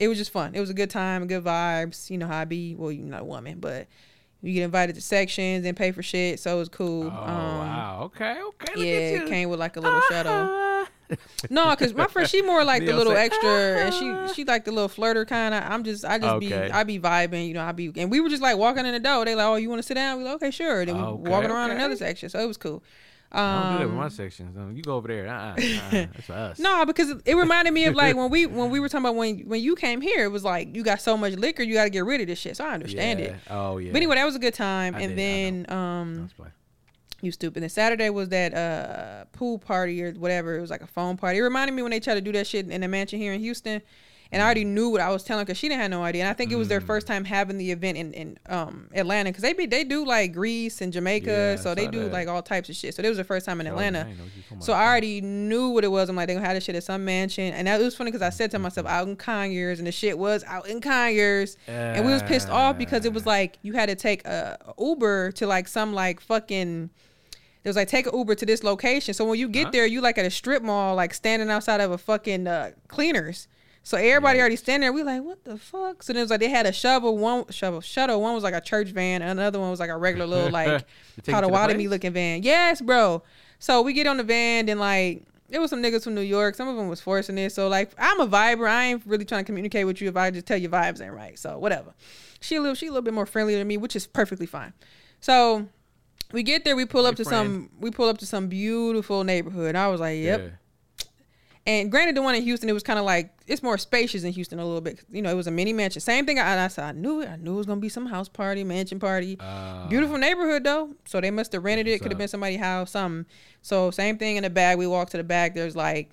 it 0.00 0.08
was 0.08 0.18
just 0.18 0.32
fun. 0.32 0.54
It 0.54 0.60
was 0.60 0.70
a 0.70 0.74
good 0.74 0.90
time, 0.90 1.26
good 1.28 1.44
vibes. 1.44 2.10
You 2.10 2.18
know 2.18 2.26
how 2.26 2.38
I 2.38 2.44
be. 2.44 2.74
Well, 2.74 2.90
you're 2.90 3.04
not 3.04 3.20
a 3.22 3.24
woman, 3.24 3.60
but 3.60 3.86
you 4.42 4.54
get 4.54 4.64
invited 4.64 4.96
to 4.96 5.00
sections 5.00 5.66
and 5.66 5.76
pay 5.76 5.92
for 5.92 6.02
shit, 6.02 6.40
so 6.40 6.56
it 6.56 6.58
was 6.58 6.68
cool. 6.68 7.04
Oh 7.04 7.10
wow. 7.10 8.00
Okay. 8.06 8.40
Okay. 8.42 8.72
Yeah, 8.76 9.22
it 9.22 9.28
came 9.28 9.50
with 9.50 9.60
like 9.60 9.76
a 9.76 9.80
little 9.80 10.00
shadow. 10.08 10.30
Ah. 10.30 10.67
No, 11.50 11.74
cause 11.76 11.94
my 11.94 12.06
friend 12.06 12.28
she 12.28 12.42
more 12.42 12.64
like 12.64 12.84
the 12.84 12.92
little 12.94 13.16
extra, 13.16 13.48
and 13.50 13.94
she 13.94 14.34
she 14.34 14.44
like 14.44 14.64
the 14.64 14.72
little 14.72 14.88
flirter 14.88 15.26
kind 15.26 15.54
of. 15.54 15.62
I'm 15.64 15.84
just 15.84 16.04
I 16.04 16.18
just 16.18 16.40
be 16.40 16.52
I 16.54 16.84
be 16.84 16.98
vibing, 16.98 17.48
you 17.48 17.54
know. 17.54 17.62
I 17.64 17.72
be 17.72 17.90
and 17.96 18.10
we 18.10 18.20
were 18.20 18.28
just 18.28 18.42
like 18.42 18.56
walking 18.58 18.84
in 18.84 18.92
the 18.92 19.00
door. 19.00 19.24
They 19.24 19.34
like, 19.34 19.46
oh, 19.46 19.56
you 19.56 19.68
want 19.70 19.78
to 19.80 19.86
sit 19.86 19.94
down? 19.94 20.18
We 20.18 20.24
like, 20.24 20.34
okay, 20.34 20.50
sure. 20.50 20.84
Then 20.84 20.96
we 20.96 21.02
Okay, 21.02 21.30
walking 21.30 21.50
around 21.50 21.70
okay. 21.70 21.78
another 21.78 21.96
section, 21.96 22.28
so 22.28 22.38
it 22.40 22.46
was 22.46 22.56
cool. 22.56 22.82
I 23.30 23.62
don't 23.62 23.72
do 23.72 23.78
that 23.78 23.84
with 23.84 23.92
Um, 23.92 23.96
my 23.98 24.08
sections. 24.08 24.56
Um, 24.56 24.74
you 24.74 24.82
go 24.82 24.96
over 24.96 25.06
there. 25.06 25.28
Uh-uh, 25.28 25.54
uh-uh. 25.58 25.90
That's 25.90 26.26
for 26.26 26.32
us. 26.32 26.58
no, 26.58 26.86
because 26.86 27.10
it 27.26 27.34
reminded 27.34 27.72
me 27.74 27.84
of 27.84 27.94
like 27.94 28.16
when 28.16 28.30
we 28.30 28.46
when 28.46 28.70
we 28.70 28.80
were 28.80 28.88
talking 28.88 29.04
about 29.04 29.16
when 29.16 29.40
when 29.40 29.60
you 29.62 29.76
came 29.76 30.00
here, 30.00 30.24
it 30.24 30.32
was 30.32 30.44
like 30.44 30.74
you 30.74 30.82
got 30.82 31.00
so 31.00 31.16
much 31.16 31.34
liquor, 31.34 31.62
you 31.62 31.74
got 31.74 31.84
to 31.84 31.90
get 31.90 32.04
rid 32.06 32.22
of 32.22 32.26
this 32.26 32.38
shit. 32.38 32.56
So 32.56 32.64
I 32.66 32.72
understand 32.72 33.20
it. 33.20 33.34
Oh 33.50 33.76
yeah. 33.78 33.92
But 33.92 33.98
anyway, 33.98 34.16
that 34.16 34.24
was 34.24 34.34
a 34.34 34.38
good 34.38 34.54
time. 34.54 34.94
I 34.94 35.00
and 35.00 35.16
did, 35.16 35.18
then 35.18 35.66
um. 35.70 36.30
You 37.20 37.32
stupid. 37.32 37.62
And 37.64 37.72
Saturday 37.72 38.10
was 38.10 38.28
that 38.28 38.54
uh 38.54 39.24
pool 39.32 39.58
party 39.58 40.02
or 40.02 40.12
whatever. 40.12 40.56
It 40.56 40.60
was 40.60 40.70
like 40.70 40.82
a 40.82 40.86
phone 40.86 41.16
party. 41.16 41.38
It 41.38 41.42
reminded 41.42 41.74
me 41.74 41.82
when 41.82 41.90
they 41.90 42.00
tried 42.00 42.14
to 42.14 42.20
do 42.20 42.32
that 42.32 42.46
shit 42.46 42.68
in 42.70 42.80
the 42.80 42.88
mansion 42.88 43.18
here 43.18 43.32
in 43.32 43.40
Houston. 43.40 43.82
And 44.30 44.42
I 44.42 44.44
already 44.44 44.64
knew 44.64 44.90
what 44.90 45.00
I 45.00 45.10
was 45.10 45.22
telling 45.24 45.46
because 45.46 45.56
she 45.56 45.70
didn't 45.70 45.80
have 45.80 45.90
no 45.90 46.02
idea. 46.04 46.22
And 46.22 46.28
I 46.28 46.34
think 46.34 46.52
it 46.52 46.56
was 46.56 46.68
their 46.68 46.82
Mm. 46.82 46.86
first 46.86 47.06
time 47.06 47.24
having 47.24 47.56
the 47.56 47.70
event 47.72 47.96
in, 47.96 48.12
in 48.12 48.38
um 48.46 48.90
Atlanta 48.94 49.30
because 49.30 49.40
they 49.42 49.54
be 49.54 49.64
they 49.64 49.84
do 49.84 50.04
like 50.04 50.32
Greece 50.34 50.82
and 50.82 50.92
Jamaica, 50.92 51.30
Yeah, 51.30 51.56
I 51.58 51.62
so 51.62 51.74
they 51.74 51.86
saw 51.86 51.90
do 51.90 52.02
that. 52.04 52.12
like 52.12 52.28
all 52.28 52.42
types 52.42 52.68
of 52.68 52.76
shit. 52.76 52.94
So 52.94 53.02
it 53.02 53.08
was 53.08 53.16
their 53.16 53.24
first 53.24 53.46
time 53.46 53.58
in 53.62 53.66
Oh, 53.66 53.70
Atlanta. 53.70 54.00
I 54.00 54.08
ain't 54.10 54.18
know 54.18 54.24
what 54.24 54.36
you 54.36 54.42
talking 54.42 54.60
So. 54.60 54.74
I 54.74 54.84
already 54.86 55.22
knew 55.22 55.70
what 55.70 55.82
it 55.82 55.88
was. 55.88 56.10
I'm 56.10 56.14
like, 56.16 56.26
they 56.28 56.34
gonna 56.34 56.44
have 56.46 56.54
this 56.54 56.64
shit 56.64 56.76
at 56.76 56.84
some 56.84 57.06
mansion, 57.06 57.54
and 57.54 57.66
that 57.66 57.80
it 57.80 57.84
was 57.84 57.96
funny 57.96 58.10
because 58.10 58.20
I 58.22 58.28
said 58.28 58.50
to 58.50 58.58
myself, 58.58 58.86
out 58.86 59.08
in 59.08 59.16
Conyers, 59.16 59.78
and 59.78 59.86
the 59.88 59.92
shit 59.92 60.18
was 60.18 60.44
out 60.44 60.68
in 60.68 60.82
Conyers, 60.82 61.56
and 61.66 62.04
we 62.04 62.12
was 62.12 62.22
pissed 62.22 62.50
off 62.50 62.76
because 62.76 63.06
it 63.06 63.14
was 63.14 63.24
like 63.24 63.58
you 63.62 63.72
had 63.72 63.88
to 63.88 63.94
take 63.96 64.26
a 64.26 64.58
Uber 64.78 65.32
to 65.32 65.46
like 65.46 65.66
some 65.68 65.92
like 65.94 66.20
fucking. 66.20 66.90
It 67.68 67.70
was 67.70 67.76
like 67.76 67.88
take 67.88 68.06
an 68.06 68.16
Uber 68.16 68.34
to 68.36 68.46
this 68.46 68.64
location. 68.64 69.12
So 69.14 69.24
when 69.26 69.38
you 69.38 69.48
get 69.48 69.66
Huh? 69.66 69.70
there, 69.72 69.86
you 69.86 70.00
like 70.00 70.16
at 70.18 70.24
a 70.24 70.30
strip 70.30 70.62
mall, 70.62 70.94
like 70.96 71.12
standing 71.14 71.50
outside 71.50 71.80
of 71.80 71.90
a 71.90 71.98
fucking 71.98 72.46
uh, 72.46 72.70
cleaners. 72.88 73.46
So 73.82 73.96
everybody 73.96 74.38
already 74.40 74.56
standing 74.56 74.82
there. 74.82 74.92
We 74.92 75.02
like, 75.02 75.22
what 75.22 75.44
the 75.44 75.56
fuck? 75.56 76.02
So 76.02 76.12
then 76.12 76.20
it 76.20 76.24
was 76.24 76.30
like 76.30 76.40
they 76.40 76.48
had 76.50 76.66
a 76.66 76.72
shovel, 76.72 77.16
one 77.16 77.46
shovel 77.50 77.80
shuttle. 77.80 78.20
One 78.20 78.34
was 78.34 78.42
like 78.44 78.52
a 78.54 78.60
church 78.60 78.88
van, 78.88 79.22
and 79.22 79.38
another 79.38 79.58
one 79.60 79.70
was 79.70 79.80
like 79.80 79.88
a 79.90 79.96
regular 79.96 80.26
little 80.34 80.50
like 80.50 80.66
You 80.68 80.78
take 80.78 80.84
it 81.18 81.24
to 81.24 81.32
Potawatomi 81.32 81.88
looking 81.88 82.12
van. 82.12 82.42
Yes, 82.42 82.80
bro. 82.80 83.22
So 83.58 83.82
we 83.82 83.92
get 83.92 84.06
on 84.06 84.16
the 84.18 84.24
van 84.24 84.68
and 84.68 84.78
like 84.80 85.22
it 85.50 85.58
was 85.58 85.70
some 85.70 85.82
niggas 85.82 86.04
from 86.04 86.14
New 86.14 86.20
York. 86.20 86.54
Some 86.54 86.68
of 86.68 86.76
them 86.76 86.88
was 86.88 87.00
forcing 87.00 87.38
it. 87.38 87.52
So 87.52 87.68
like 87.68 87.90
I'm 87.98 88.20
a 88.20 88.26
viber. 88.26 88.68
I 88.68 88.84
ain't 88.86 89.02
really 89.06 89.24
trying 89.24 89.42
to 89.44 89.46
communicate 89.46 89.86
with 89.86 90.00
you 90.02 90.08
if 90.08 90.16
I 90.16 90.30
just 90.30 90.44
tell 90.46 90.58
you 90.58 90.68
vibes 90.68 91.00
ain't 91.00 91.14
right. 91.14 91.38
So 91.38 91.58
whatever. 91.58 91.94
She 92.40 92.56
a 92.56 92.60
little 92.60 92.74
she 92.74 92.86
a 92.86 92.90
little 92.90 93.02
bit 93.02 93.14
more 93.14 93.26
friendly 93.26 93.54
than 93.56 93.66
me, 93.66 93.78
which 93.78 93.96
is 93.96 94.06
perfectly 94.06 94.46
fine. 94.46 94.74
So 95.20 95.66
We 96.32 96.42
get 96.42 96.64
there, 96.64 96.76
we 96.76 96.84
pull 96.84 97.06
up 97.06 97.12
Hey, 97.16 97.24
to 97.24 97.28
friend. 97.28 97.46
some 97.46 97.70
we 97.80 97.90
pull 97.90 98.08
up 98.08 98.18
to 98.18 98.26
some 98.26 98.48
beautiful 98.48 99.24
neighborhood. 99.24 99.74
I 99.76 99.88
was 99.88 100.00
like, 100.00 100.18
Yep. 100.18 100.40
Yeah. 100.40 100.48
And 101.66 101.90
granted, 101.90 102.16
the 102.16 102.22
one 102.22 102.34
in 102.34 102.42
Houston, 102.44 102.66
it 102.70 102.72
was 102.72 102.82
kind 102.82 102.98
of 102.98 103.04
like 103.04 103.30
it's 103.46 103.62
more 103.62 103.76
spacious 103.76 104.24
in 104.24 104.32
Houston 104.32 104.58
a 104.58 104.64
little 104.64 104.80
bit. 104.80 105.00
You 105.10 105.20
know, 105.20 105.30
it 105.30 105.34
was 105.34 105.46
a 105.46 105.50
mini 105.50 105.74
mansion. 105.74 106.00
Same 106.00 106.24
thing. 106.24 106.38
I, 106.38 106.64
I 106.64 106.68
said 106.68 106.84
I 106.84 106.92
knew 106.92 107.20
it. 107.20 107.28
I 107.28 107.36
knew 107.36 107.52
it 107.54 107.56
was 107.56 107.66
gonna 107.66 107.80
be 107.80 107.90
some 107.90 108.06
house 108.06 108.28
party, 108.28 108.64
mansion 108.64 108.98
party. 108.98 109.36
Uh, 109.38 109.86
Beautiful 109.88 110.16
neighborhood 110.16 110.64
though. 110.64 110.94
So 111.04 111.20
they 111.20 111.30
must 111.30 111.52
have 111.52 111.62
rented 111.64 111.86
it. 111.86 112.00
Could 112.00 112.10
have 112.10 112.18
been 112.18 112.28
somebody's 112.28 112.60
house. 112.60 112.92
Something. 112.92 113.26
So 113.60 113.90
same 113.90 114.16
thing 114.16 114.36
in 114.36 114.44
the 114.44 114.50
back. 114.50 114.78
We 114.78 114.86
walk 114.86 115.10
to 115.10 115.18
the 115.18 115.24
back. 115.24 115.54
There's 115.54 115.76
like, 115.76 116.10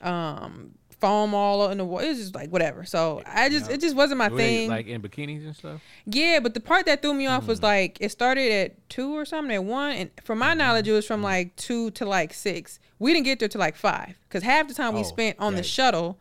um, 0.00 0.72
foam 1.00 1.34
all 1.34 1.70
in 1.70 1.78
the 1.78 1.84
wall. 1.84 1.98
It's 2.00 2.18
just 2.18 2.34
like 2.34 2.50
whatever. 2.50 2.84
So 2.84 3.22
I 3.26 3.48
just 3.48 3.70
it 3.70 3.80
just 3.80 3.94
wasn't 3.94 4.18
my 4.18 4.28
were 4.28 4.36
they, 4.36 4.56
thing. 4.58 4.70
like 4.70 4.86
in 4.86 5.02
bikinis 5.02 5.44
and 5.44 5.54
stuff. 5.54 5.80
Yeah, 6.06 6.40
but 6.40 6.54
the 6.54 6.60
part 6.60 6.86
that 6.86 7.02
threw 7.02 7.12
me 7.14 7.26
off 7.26 7.42
Hmm. 7.44 7.48
was 7.48 7.62
like 7.62 7.98
it 8.00 8.10
started 8.10 8.50
at 8.50 8.88
two 8.88 9.16
or 9.16 9.24
something 9.24 9.54
at 9.54 9.64
one, 9.64 9.92
and 9.92 10.10
from 10.24 10.38
my 10.38 10.54
knowledge, 10.54 10.88
it 10.88 10.92
was 10.92 11.04
Hmm. 11.06 11.14
from 11.14 11.22
like 11.22 11.54
two 11.56 11.90
to 11.92 12.06
like 12.06 12.32
six. 12.32 12.78
We 12.98 13.12
didn't 13.12 13.26
get 13.26 13.38
there 13.40 13.48
to 13.48 13.58
like 13.58 13.76
five 13.76 14.14
because 14.28 14.42
half 14.42 14.68
the 14.68 14.74
time 14.74 14.94
we 14.94 15.00
Oh, 15.00 15.04
spent 15.04 15.36
on 15.38 15.54
the 15.54 15.60
yikes. 15.60 15.64
shuttle, 15.74 16.18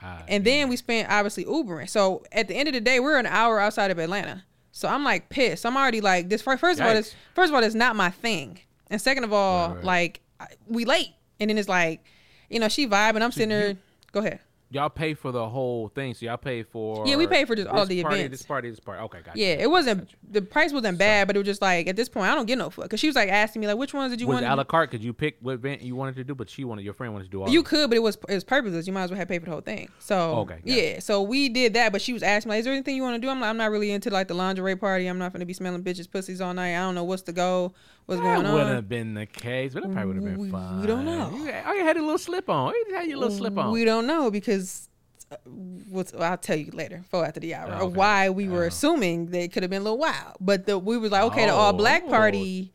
Ah, 0.00 0.22
and 0.28 0.44
then 0.44 0.68
we 0.68 0.76
spent 0.76 1.08
obviously 1.10 1.44
Ubering. 1.44 1.88
So 1.88 2.22
at 2.32 2.48
the 2.48 2.54
end 2.54 2.68
of 2.68 2.74
the 2.74 2.80
day, 2.80 3.00
we're 3.00 3.18
an 3.18 3.26
hour 3.26 3.58
outside 3.60 3.90
of 3.90 3.98
Atlanta. 3.98 4.44
So 4.72 4.88
I'm 4.88 5.04
like 5.04 5.28
pissed. 5.28 5.66
I'm 5.66 5.76
already 5.76 6.00
like 6.00 6.28
this. 6.28 6.42
First 6.42 6.62
of 6.62 6.80
all, 6.86 6.94
this 6.94 7.14
first 7.34 7.50
of 7.50 7.54
all, 7.54 7.62
it's 7.62 7.74
not 7.74 7.94
my 7.96 8.10
thing, 8.10 8.58
and 8.88 9.00
second 9.00 9.24
of 9.24 9.32
all, 9.32 9.68
Right, 9.68 9.74
right. 9.76 9.84
like 9.84 10.20
I- 10.40 10.46
we 10.68 10.84
late, 10.84 11.10
and 11.40 11.50
then 11.50 11.58
it's 11.58 11.68
like, 11.68 12.04
you 12.48 12.58
know, 12.60 12.68
she 12.68 12.86
vibing. 12.86 13.22
I'm 13.22 13.32
sitting 13.32 13.48
there. 13.50 13.76
Go 14.12 14.20
ahead. 14.20 14.40
y'all 14.70 14.88
pay 14.88 15.12
for 15.12 15.32
the 15.32 15.48
whole 15.48 15.88
thing, 15.88 16.14
so 16.14 16.24
y'all 16.24 16.36
pay 16.38 16.62
for. 16.62 17.06
Yeah, 17.06 17.16
we 17.16 17.26
pay 17.26 17.44
for 17.44 17.54
just 17.54 17.68
all 17.68 17.84
the 17.84 18.02
party, 18.02 18.20
events. 18.20 18.38
This 18.38 18.46
party, 18.46 18.70
this 18.70 18.80
party. 18.80 19.02
Okay, 19.02 19.20
got 19.22 19.36
Yeah, 19.36 19.54
it 19.54 19.70
wasn't 19.70 20.08
the 20.30 20.40
price 20.40 20.72
wasn't 20.72 20.96
bad, 20.98 21.26
but 21.26 21.36
it 21.36 21.38
was 21.38 21.46
just 21.46 21.60
like 21.60 21.86
at 21.88 21.96
this 21.96 22.08
point 22.08 22.26
I 22.30 22.34
don't 22.34 22.46
get 22.46 22.56
no 22.56 22.70
fuck. 22.70 22.88
Cause 22.88 23.00
she 23.00 23.06
was 23.06 23.16
like 23.16 23.28
asking 23.28 23.60
me 23.60 23.66
like, 23.66 23.76
which 23.76 23.92
ones 23.92 24.12
did 24.12 24.20
you 24.20 24.26
Was 24.26 24.36
want? 24.36 24.46
to 24.46 24.54
a 24.54 24.56
la 24.56 24.64
carte? 24.64 24.90
Could 24.90 25.02
you 25.04 25.12
pick 25.12 25.36
what 25.40 25.52
event 25.54 25.82
you 25.82 25.94
wanted 25.94 26.16
to 26.16 26.24
do? 26.24 26.34
But 26.34 26.48
she 26.48 26.64
wanted 26.64 26.84
your 26.86 26.94
friend 26.94 27.12
wanted 27.12 27.24
to 27.26 27.30
do 27.30 27.42
all. 27.42 27.50
You 27.50 27.62
could, 27.62 27.90
but 27.90 27.96
it 27.96 28.02
was 28.02 28.16
it 28.28 28.34
was 28.34 28.44
purposeless. 28.44 28.86
You 28.86 28.94
might 28.94 29.04
as 29.04 29.10
well 29.10 29.18
have 29.18 29.28
paid 29.28 29.40
for 29.40 29.46
the 29.46 29.50
whole 29.52 29.60
thing. 29.60 29.90
So 29.98 30.36
Okay, 30.36 30.54
got 30.54 30.66
yeah, 30.66 31.00
so 31.00 31.20
we 31.22 31.50
did 31.50 31.74
that. 31.74 31.92
But 31.92 32.00
she 32.00 32.14
was 32.14 32.22
asking 32.22 32.48
me, 32.48 32.54
like, 32.54 32.60
is 32.60 32.64
there 32.64 32.74
anything 32.74 32.96
you 32.96 33.02
want 33.02 33.16
to 33.16 33.20
do? 33.20 33.28
I'm 33.30 33.40
like, 33.40 33.50
I'm 33.50 33.58
not 33.58 33.70
really 33.70 33.90
into 33.90 34.08
like 34.10 34.28
the 34.28 34.34
lingerie 34.34 34.76
party. 34.76 35.06
I'm 35.06 35.18
not 35.18 35.32
gonna 35.32 35.44
be 35.46 35.52
smelling 35.52 35.82
bitches 35.84 36.10
pussies 36.10 36.40
all 36.40 36.54
night. 36.54 36.74
I 36.74 36.80
don't 36.80 36.94
know 36.94 37.04
what's 37.04 37.22
the 37.22 37.32
go, 37.32 37.74
what's 38.06 38.20
That 38.20 38.42
going 38.42 38.52
wouldn't 38.52 38.70
have 38.74 38.88
been 38.88 39.14
the 39.14 39.26
case, 39.26 39.74
but 39.74 39.84
it 39.84 39.92
probably 39.92 40.06
would 40.06 40.16
have 40.16 40.24
been 40.24 40.38
We- 40.38 40.80
we 40.80 40.86
don't 40.86 41.04
know. 41.04 41.30
You, 41.34 41.52
all 41.66 41.74
you 41.76 41.84
had 41.84 41.96
a 41.96 42.00
little 42.02 42.18
slip 42.18 42.48
on. 42.50 42.72
You 42.88 42.94
had 42.94 43.06
your 43.08 43.18
little 43.18 43.36
slip 43.36 43.56
on. 43.58 43.72
We 43.72 43.84
don't 43.84 44.06
know 44.06 44.30
because 44.30 44.88
uh, 45.30 45.36
what's 45.88 46.12
I'll 46.14 46.36
tell 46.36 46.56
you 46.56 46.70
later, 46.72 47.02
for 47.10 47.24
after 47.24 47.40
the 47.40 47.54
hour, 47.54 47.70
Oh, 47.80 47.86
okay. 47.86 47.96
why 47.96 48.30
we 48.30 48.48
were 48.48 48.64
Oh. 48.64 48.68
assuming 48.68 49.26
they 49.26 49.48
could 49.48 49.62
have 49.62 49.70
been 49.70 49.80
a 49.82 49.84
little 49.84 49.98
wild. 49.98 50.36
But 50.40 50.66
the, 50.66 50.78
we 50.78 50.98
was 50.98 51.10
like, 51.12 51.22
okay, 51.24 51.46
the 51.46 51.52
all 51.54 51.72
black 51.72 52.02
Oh. 52.06 52.10
party. 52.10 52.72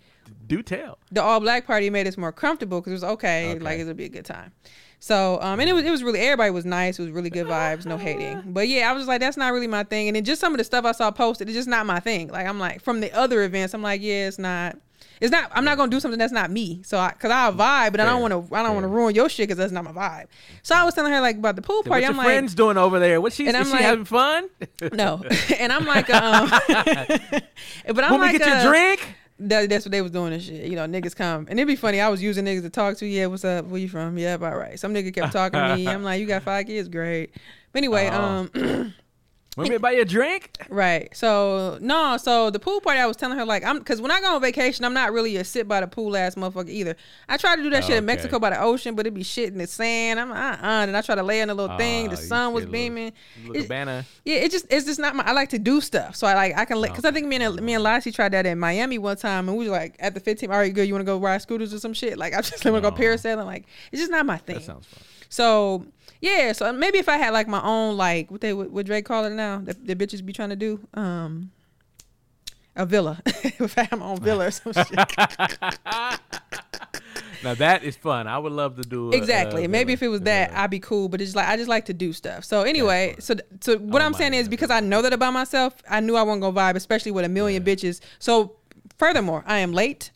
Do 0.47 0.63
tell. 0.63 0.97
the 1.11 1.21
all 1.21 1.39
black 1.41 1.67
party 1.67 1.89
made 1.89 2.07
us 2.07 2.17
more 2.17 2.31
comfortable 2.31 2.79
because 2.79 2.91
it 2.91 2.95
was 2.95 3.03
okay, 3.15 3.51
Okay. 3.51 3.59
like 3.59 3.79
it'll 3.79 3.93
be 3.93 4.05
a 4.05 4.09
good 4.09 4.23
time. 4.25 4.53
So 4.99 5.39
um 5.41 5.59
and 5.59 5.69
it 5.69 5.73
was 5.73 5.83
it 5.83 5.91
was 5.91 6.03
really 6.03 6.19
everybody 6.21 6.51
was 6.51 6.65
nice. 6.65 6.97
It 6.97 7.03
was 7.03 7.11
really 7.11 7.29
good 7.29 7.47
vibes, 7.47 7.85
no 7.85 7.97
hating. 7.97 8.41
But 8.47 8.67
yeah, 8.69 8.89
I 8.89 8.93
was 8.93 9.01
just 9.01 9.07
like 9.09 9.19
that's 9.19 9.35
not 9.37 9.51
really 9.51 9.67
my 9.67 9.83
thing. 9.83 10.07
And 10.07 10.15
then 10.15 10.23
just 10.23 10.39
some 10.41 10.53
of 10.53 10.57
the 10.57 10.63
stuff 10.63 10.85
I 10.85 10.93
saw 10.93 11.11
posted, 11.11 11.49
it's 11.49 11.55
just 11.55 11.67
not 11.67 11.85
my 11.85 11.99
thing. 11.99 12.29
Like 12.29 12.47
I'm 12.47 12.59
like 12.59 12.81
from 12.81 13.01
the 13.01 13.11
other 13.11 13.43
events, 13.43 13.73
I'm 13.73 13.81
like 13.83 14.01
yeah, 14.01 14.27
it's 14.29 14.39
not. 14.39 14.77
It's 15.19 15.31
not. 15.31 15.49
I'm 15.53 15.65
not 15.65 15.77
gonna 15.77 15.89
do 15.89 15.99
something 15.99 16.19
that's 16.19 16.31
not 16.33 16.51
me. 16.51 16.81
So 16.83 16.97
I, 16.99 17.11
cause 17.11 17.31
I'll 17.31 17.51
vibe, 17.53 17.91
but 17.91 17.99
I 17.99 18.05
don't 18.05 18.21
want 18.21 18.31
to. 18.49 18.55
I 18.55 18.61
don't 18.63 18.73
want 18.75 18.83
to 18.83 18.87
ruin 18.89 19.15
your 19.15 19.29
shit 19.29 19.47
because 19.47 19.57
that's 19.57 19.71
not 19.71 19.83
my 19.83 19.91
vibe. 19.91 20.25
So 20.61 20.75
I 20.75 20.83
was 20.83 20.93
telling 20.93 21.11
her 21.11 21.21
like 21.21 21.37
about 21.37 21.55
the 21.55 21.61
pool 21.63 21.77
What 21.77 21.87
party. 21.87 22.01
your 22.03 22.11
I'm 22.11 22.17
like, 22.17 22.25
friends 22.25 22.53
doing 22.53 22.77
over 22.77 22.99
there? 22.99 23.19
What 23.19 23.33
she? 23.33 23.47
And 23.47 23.55
is 23.57 23.61
I'm 23.61 23.65
she 23.65 23.71
like- 23.71 23.81
having 23.81 24.05
fun? 24.05 24.49
no, 24.93 25.23
and 25.59 25.73
I'm 25.73 25.85
like, 25.85 26.09
um, 26.11 26.49
but 26.67 28.03
I'm 28.03 28.11
Want 28.11 28.21
like, 28.21 28.37
get 28.37 28.47
uh, 28.47 28.67
a 28.67 28.69
drink? 28.69 29.15
that, 29.39 29.69
that's 29.69 29.85
what 29.85 29.91
they 29.91 30.01
was 30.01 30.11
doing 30.11 30.33
and 30.33 30.41
shit. 30.41 30.65
You 30.65 30.75
know, 30.75 30.85
niggas 30.87 31.15
come 31.15 31.47
and 31.49 31.59
it'd 31.59 31.67
be 31.67 31.75
funny. 31.75 31.99
I 32.01 32.09
was 32.09 32.21
using 32.21 32.45
niggas 32.45 32.61
to 32.63 32.69
talk 32.69 32.97
to. 32.97 33.05
Yeah, 33.05 33.27
what's 33.27 33.45
up? 33.45 33.65
Where 33.65 33.79
you 33.79 33.89
from? 33.89 34.17
Yeah, 34.17 34.37
all 34.41 34.57
right. 34.57 34.79
Some 34.79 34.93
nigga 34.93 35.13
kept 35.13 35.33
talking 35.33 35.59
to 35.59 35.75
me. 35.75 35.87
I'm 35.87 36.03
like, 36.03 36.19
you 36.19 36.27
got 36.27 36.43
five 36.43 36.65
kids, 36.67 36.87
great. 36.89 37.31
But 37.71 37.79
anyway, 37.79 38.09
Oh. 38.13 38.49
um, 38.55 38.93
Want 39.57 39.69
me 39.71 39.77
buy 39.77 39.91
you 39.91 40.01
a 40.03 40.05
drink? 40.05 40.51
right. 40.69 41.09
So 41.17 41.77
no, 41.81 42.17
so 42.17 42.49
the 42.51 42.59
pool 42.59 42.79
party, 42.79 42.99
I 42.99 43.05
was 43.07 43.17
telling 43.17 43.37
her 43.37 43.43
like, 43.45 43.63
I'm 43.63 43.79
because 43.79 43.99
when 43.99 44.11
I 44.11 44.21
go 44.21 44.35
on 44.35 44.41
vacation, 44.41 44.85
I'm 44.85 44.93
not 44.93 45.11
really 45.11 45.35
a 45.37 45.43
sit 45.43 45.67
by 45.67 45.81
the 45.81 45.87
pool 45.87 46.15
ass 46.15 46.35
motherfucker 46.35 46.69
either. 46.69 46.95
I 47.27 47.37
try 47.37 47.55
to 47.55 47.63
do 47.63 47.69
that 47.71 47.83
shit 47.83 47.91
in 47.97 48.03
Okay. 48.03 48.05
Mexico 48.05 48.37
by 48.39 48.51
the 48.51 48.61
ocean, 48.61 48.95
but 48.95 49.07
it'd 49.07 49.15
be 49.15 49.23
shit 49.23 49.49
in 49.51 49.57
the 49.57 49.65
sand. 49.67 50.19
I'm 50.19 50.31
uh 50.31 50.35
uh 50.35 50.57
and 50.85 50.95
I 50.95 51.01
try 51.01 51.15
to 51.15 51.23
lay 51.23 51.41
in 51.41 51.49
a 51.49 51.53
little 51.55 51.75
thing. 51.77 52.07
Ah, 52.07 52.11
The 52.11 52.17
sun 52.17 52.53
was 52.53 52.61
little- 52.61 52.71
beaming. 52.73 53.13
Little 53.41 53.55
It- 53.57 53.61
cabana. 53.63 54.05
Yeah, 54.25 54.35
it 54.35 54.51
just 54.51 54.67
it's 54.69 54.85
just 54.85 54.99
not 54.99 55.15
my. 55.15 55.23
I 55.25 55.31
like 55.31 55.49
to 55.49 55.59
do 55.59 55.81
stuff, 55.81 56.15
so 56.15 56.27
I 56.27 56.35
like 56.35 56.55
I 56.57 56.65
can 56.65 56.79
because 56.81 57.05
I 57.05 57.11
think 57.11 57.25
me 57.27 57.37
and 57.37 57.59
me 57.61 57.73
and 57.73 57.83
Lassie 57.83 58.11
tried 58.11 58.33
that 58.33 58.45
in 58.45 58.59
Miami 58.59 58.97
one 58.99 59.17
time, 59.17 59.49
and 59.49 59.57
we 59.57 59.63
was 59.65 59.71
like 59.71 59.95
at 59.99 60.13
the 60.13 60.19
15. 60.19 60.51
All 60.51 60.57
right, 60.57 60.73
good. 60.73 60.87
You 60.87 60.93
want 60.93 61.01
to 61.01 61.11
go 61.11 61.17
ride 61.17 61.41
scooters 61.41 61.73
or 61.73 61.79
some 61.79 61.93
shit? 61.93 62.17
Like 62.17 62.33
I 62.35 62.41
just 62.41 62.63
want 62.69 62.83
to 62.83 62.91
go 62.91 62.95
parasailing. 62.95 63.45
Like 63.45 63.65
it's 63.91 64.01
just 64.01 64.11
not 64.11 64.25
my 64.25 64.37
thing. 64.37 64.55
That 64.57 64.63
sounds 64.65 64.85
fun. 64.85 65.03
So 65.29 65.85
yeah, 66.21 66.51
so 66.51 66.71
maybe 66.73 66.97
if 66.97 67.09
I 67.09 67.17
had 67.17 67.31
like 67.31 67.47
my 67.47 67.61
own 67.61 67.97
like 67.97 68.31
what 68.31 68.41
they 68.41 68.53
what, 68.53 68.71
what 68.71 68.85
Drake 68.85 69.05
call 69.05 69.25
it 69.25 69.31
now 69.31 69.59
that 69.63 69.85
the 69.85 69.95
bitches 69.95 70.25
be 70.25 70.33
trying 70.33 70.49
to 70.49 70.55
do, 70.55 70.79
um, 70.93 71.51
a 72.75 72.85
villa. 72.85 73.21
if 73.25 73.77
I 73.77 73.83
had 73.83 73.99
my 73.99 74.05
own 74.05 74.19
villa 74.19 74.47
or 74.47 74.51
some 74.51 74.73
shit. 74.73 76.19
Now 77.43 77.55
that 77.55 77.83
is 77.83 77.95
fun. 77.95 78.27
I 78.27 78.37
would 78.37 78.51
love 78.51 78.75
to 78.77 78.81
do. 78.81 79.11
Exactly. 79.11 79.65
a 79.65 79.67
Maybe 79.67 79.93
if 79.93 80.01
it 80.01 80.07
was 80.07 80.21
that, 80.21 80.49
villa. 80.49 80.61
I'd 80.63 80.69
be 80.69 80.79
cool. 80.79 81.07
But 81.09 81.21
it's 81.21 81.35
like 81.35 81.47
I 81.47 81.55
just 81.55 81.69
like 81.69 81.85
to 81.85 81.93
do 81.93 82.13
stuff. 82.13 82.43
So 82.43 82.63
anyway, 82.63 83.15
so 83.19 83.35
so 83.61 83.77
what 83.77 83.99
don't 83.99 84.07
I'm 84.07 84.13
saying 84.13 84.31
mind 84.31 84.41
is 84.41 84.49
because 84.49 84.71
I 84.71 84.79
know 84.79 85.01
that 85.01 85.13
about 85.13 85.33
myself, 85.33 85.75
I 85.89 85.99
knew 85.99 86.15
I 86.15 86.23
wasn't 86.23 86.41
gonna 86.41 86.57
vibe, 86.57 86.75
especially 86.75 87.11
with 87.11 87.25
a 87.25 87.29
million 87.29 87.63
bitches. 87.63 88.01
So 88.19 88.55
furthermore, 88.97 89.43
I 89.45 89.59
am 89.59 89.73
late, 89.73 90.11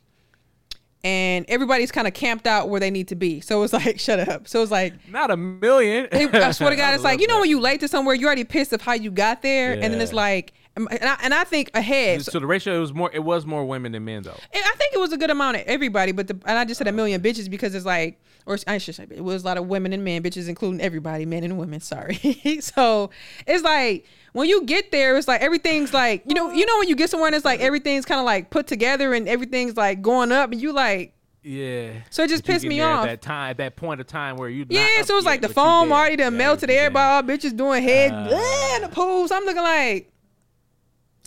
and 1.04 1.46
everybody's 1.48 1.92
kind 1.92 2.08
of 2.08 2.14
camped 2.14 2.46
out 2.46 2.70
where 2.70 2.80
they 2.80 2.92
need 2.92 3.08
to 3.08 3.16
be. 3.16 3.42
So 3.42 3.64
it's 3.64 3.74
like, 3.74 4.00
shut 4.00 4.28
up. 4.28 4.48
So 4.48 4.62
it's 4.62 4.72
like. 4.72 4.94
not 5.10 5.32
a 5.32 5.38
million. 5.38 6.08
I 6.12 6.52
swear 6.52 6.70
to 6.70 6.76
God, 6.78 6.94
it's 6.94 7.04
like 7.04 7.20
you 7.20 7.28
know 7.28 7.36
that. 7.36 7.42
when 7.42 7.50
you 7.50 7.60
late 7.60 7.80
to 7.82 7.88
somewhere, 7.88 8.16
you're 8.16 8.28
already 8.28 8.44
pissed 8.44 8.74
of 8.74 8.82
how 8.82 8.94
you 8.94 9.12
got 9.12 9.42
there, 9.42 9.74
and 9.74 9.84
then 9.84 10.02
it's 10.02 10.14
like, 10.14 10.54
and 10.76 10.88
I, 10.90 11.18
and 11.24 11.34
I 11.34 11.44
think 11.44 11.72
ahead. 11.74 12.24
So 12.24 12.40
the 12.40 12.46
ratio 12.46 12.78
it 12.78 12.80
was 12.80 12.94
more. 12.94 13.12
It 13.14 13.24
was 13.24 13.46
more 13.46 13.66
women 13.66 13.92
than 13.92 14.06
men 14.06 14.24
though. 14.24 14.40
And 14.54 14.64
I 14.64 14.74
think 14.78 14.94
it 14.94 15.00
was 15.00 15.12
a 15.12 15.18
good 15.18 15.30
amount 15.30 15.58
of 15.58 15.64
everybody, 15.64 16.12
but 16.12 16.28
the, 16.28 16.40
and 16.46 16.58
I 16.58 16.66
just 16.66 16.78
said 16.78 16.88
a 16.88 16.92
million 16.92 17.22
bitches 17.22 17.50
because 17.50 17.76
it's 17.76 17.86
like, 17.86 18.22
or 18.46 18.58
I 18.68 18.78
should 18.78 18.96
say, 18.96 19.06
it 19.10 19.24
was 19.24 19.44
a 19.44 19.46
lot 19.46 19.58
of 19.58 19.68
women 19.68 19.94
and 19.94 20.04
men, 20.04 20.24
bitches, 20.24 20.48
including 20.50 20.82
everybody, 20.82 21.26
men 21.26 21.44
and 21.44 21.58
women. 21.58 21.80
Sorry. 21.80 22.16
so 22.62 23.10
it's 23.46 23.64
like 23.64 24.06
when 24.34 24.48
you 24.50 24.64
get 24.66 24.92
there, 24.92 25.18
it's 25.18 25.28
like 25.28 25.42
everything's 25.42 25.94
like, 25.94 26.24
you 26.28 26.34
know, 26.34 26.52
you 26.52 26.66
know 26.66 26.78
when 26.80 26.88
you 26.90 26.96
get 26.96 27.10
somewhere 27.10 27.28
and 27.28 27.36
it's 27.36 27.46
like 27.46 27.60
everything's 27.60 28.06
kind 28.06 28.20
of 28.20 28.26
like 28.26 28.50
put 28.50 28.68
together 28.68 29.14
and 29.14 29.28
everything's 29.28 29.76
like 29.78 30.02
going 30.02 30.32
up, 30.32 30.52
and 30.52 30.62
you 30.62 30.72
like, 30.74 31.14
Yeah. 31.44 31.92
So 32.10 32.24
it 32.24 32.30
just 32.30 32.44
pissed 32.44 32.66
me 32.66 32.80
there 32.80 32.88
at 32.90 32.96
off. 33.00 33.06
That 33.06 33.22
time, 33.22 33.50
at 33.52 33.58
that 33.58 33.76
point 33.76 34.00
of 34.02 34.08
time 34.08 34.38
where 34.38 34.50
you. 34.50 34.66
yeah. 34.70 35.02
So 35.04 35.14
it 35.14 35.18
was 35.18 35.26
like 35.26 35.42
the 35.42 35.50
foam 35.50 35.92
already 35.92 36.16
done 36.16 36.38
melted. 36.38 36.70
Everybody, 36.70 37.04
all 37.12 37.24
bitches 37.24 37.56
doing 37.56 37.84
head 37.84 38.12
Uh. 38.12 38.76
in 38.76 38.82
the 38.84 38.90
pool. 38.90 39.28
So 39.28 39.36
I'm 39.36 39.44
looking 39.46 39.64
like. 39.64 40.08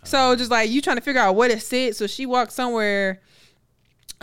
So 0.05 0.37
just 0.37 0.51
like 0.51 0.71
you 0.71 0.83
trying 0.83 0.97
to 0.97 1.03
figure 1.03 1.21
out 1.21 1.35
what 1.35 1.51
it 1.51 1.63
said. 1.63 1.97
So 1.97 2.07
she 2.07 2.27
walked 2.27 2.53
somewhere 2.53 3.23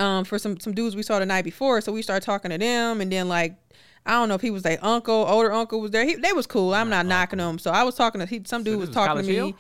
um 0.02 0.26
for 0.26 0.38
some 0.40 0.60
some 0.60 0.74
dudes 0.74 0.96
we 0.96 1.04
saw 1.04 1.20
the 1.20 1.26
night 1.26 1.44
before. 1.46 1.80
So 1.82 1.92
we 1.92 2.02
started 2.02 2.26
talking 2.26 2.52
to 2.52 2.58
them 2.58 3.00
and 3.02 3.12
then 3.12 3.28
like 3.30 3.56
I 4.06 4.12
don't 4.14 4.30
know 4.30 4.36
if 4.36 4.42
he 4.42 4.50
was 4.50 4.64
their 4.64 4.80
uncle, 4.84 5.14
older 5.28 5.52
uncle 5.52 5.80
was 5.80 5.92
there. 5.92 6.04
He 6.06 6.16
they 6.16 6.34
was 6.34 6.48
cool. 6.48 6.74
I'm 6.74 6.90
not 6.90 7.06
knocking 7.06 7.38
them. 7.38 7.60
So 7.60 7.72
I 7.72 7.84
was 7.84 7.96
talking 7.96 8.20
to 8.20 8.26
he 8.28 8.42
some 8.46 8.64
dude 8.64 8.74
this 8.82 8.88
was 8.88 8.96
talking 8.96 9.22
to 9.22 9.28
me. 9.28 9.34
Hill? 9.36 9.54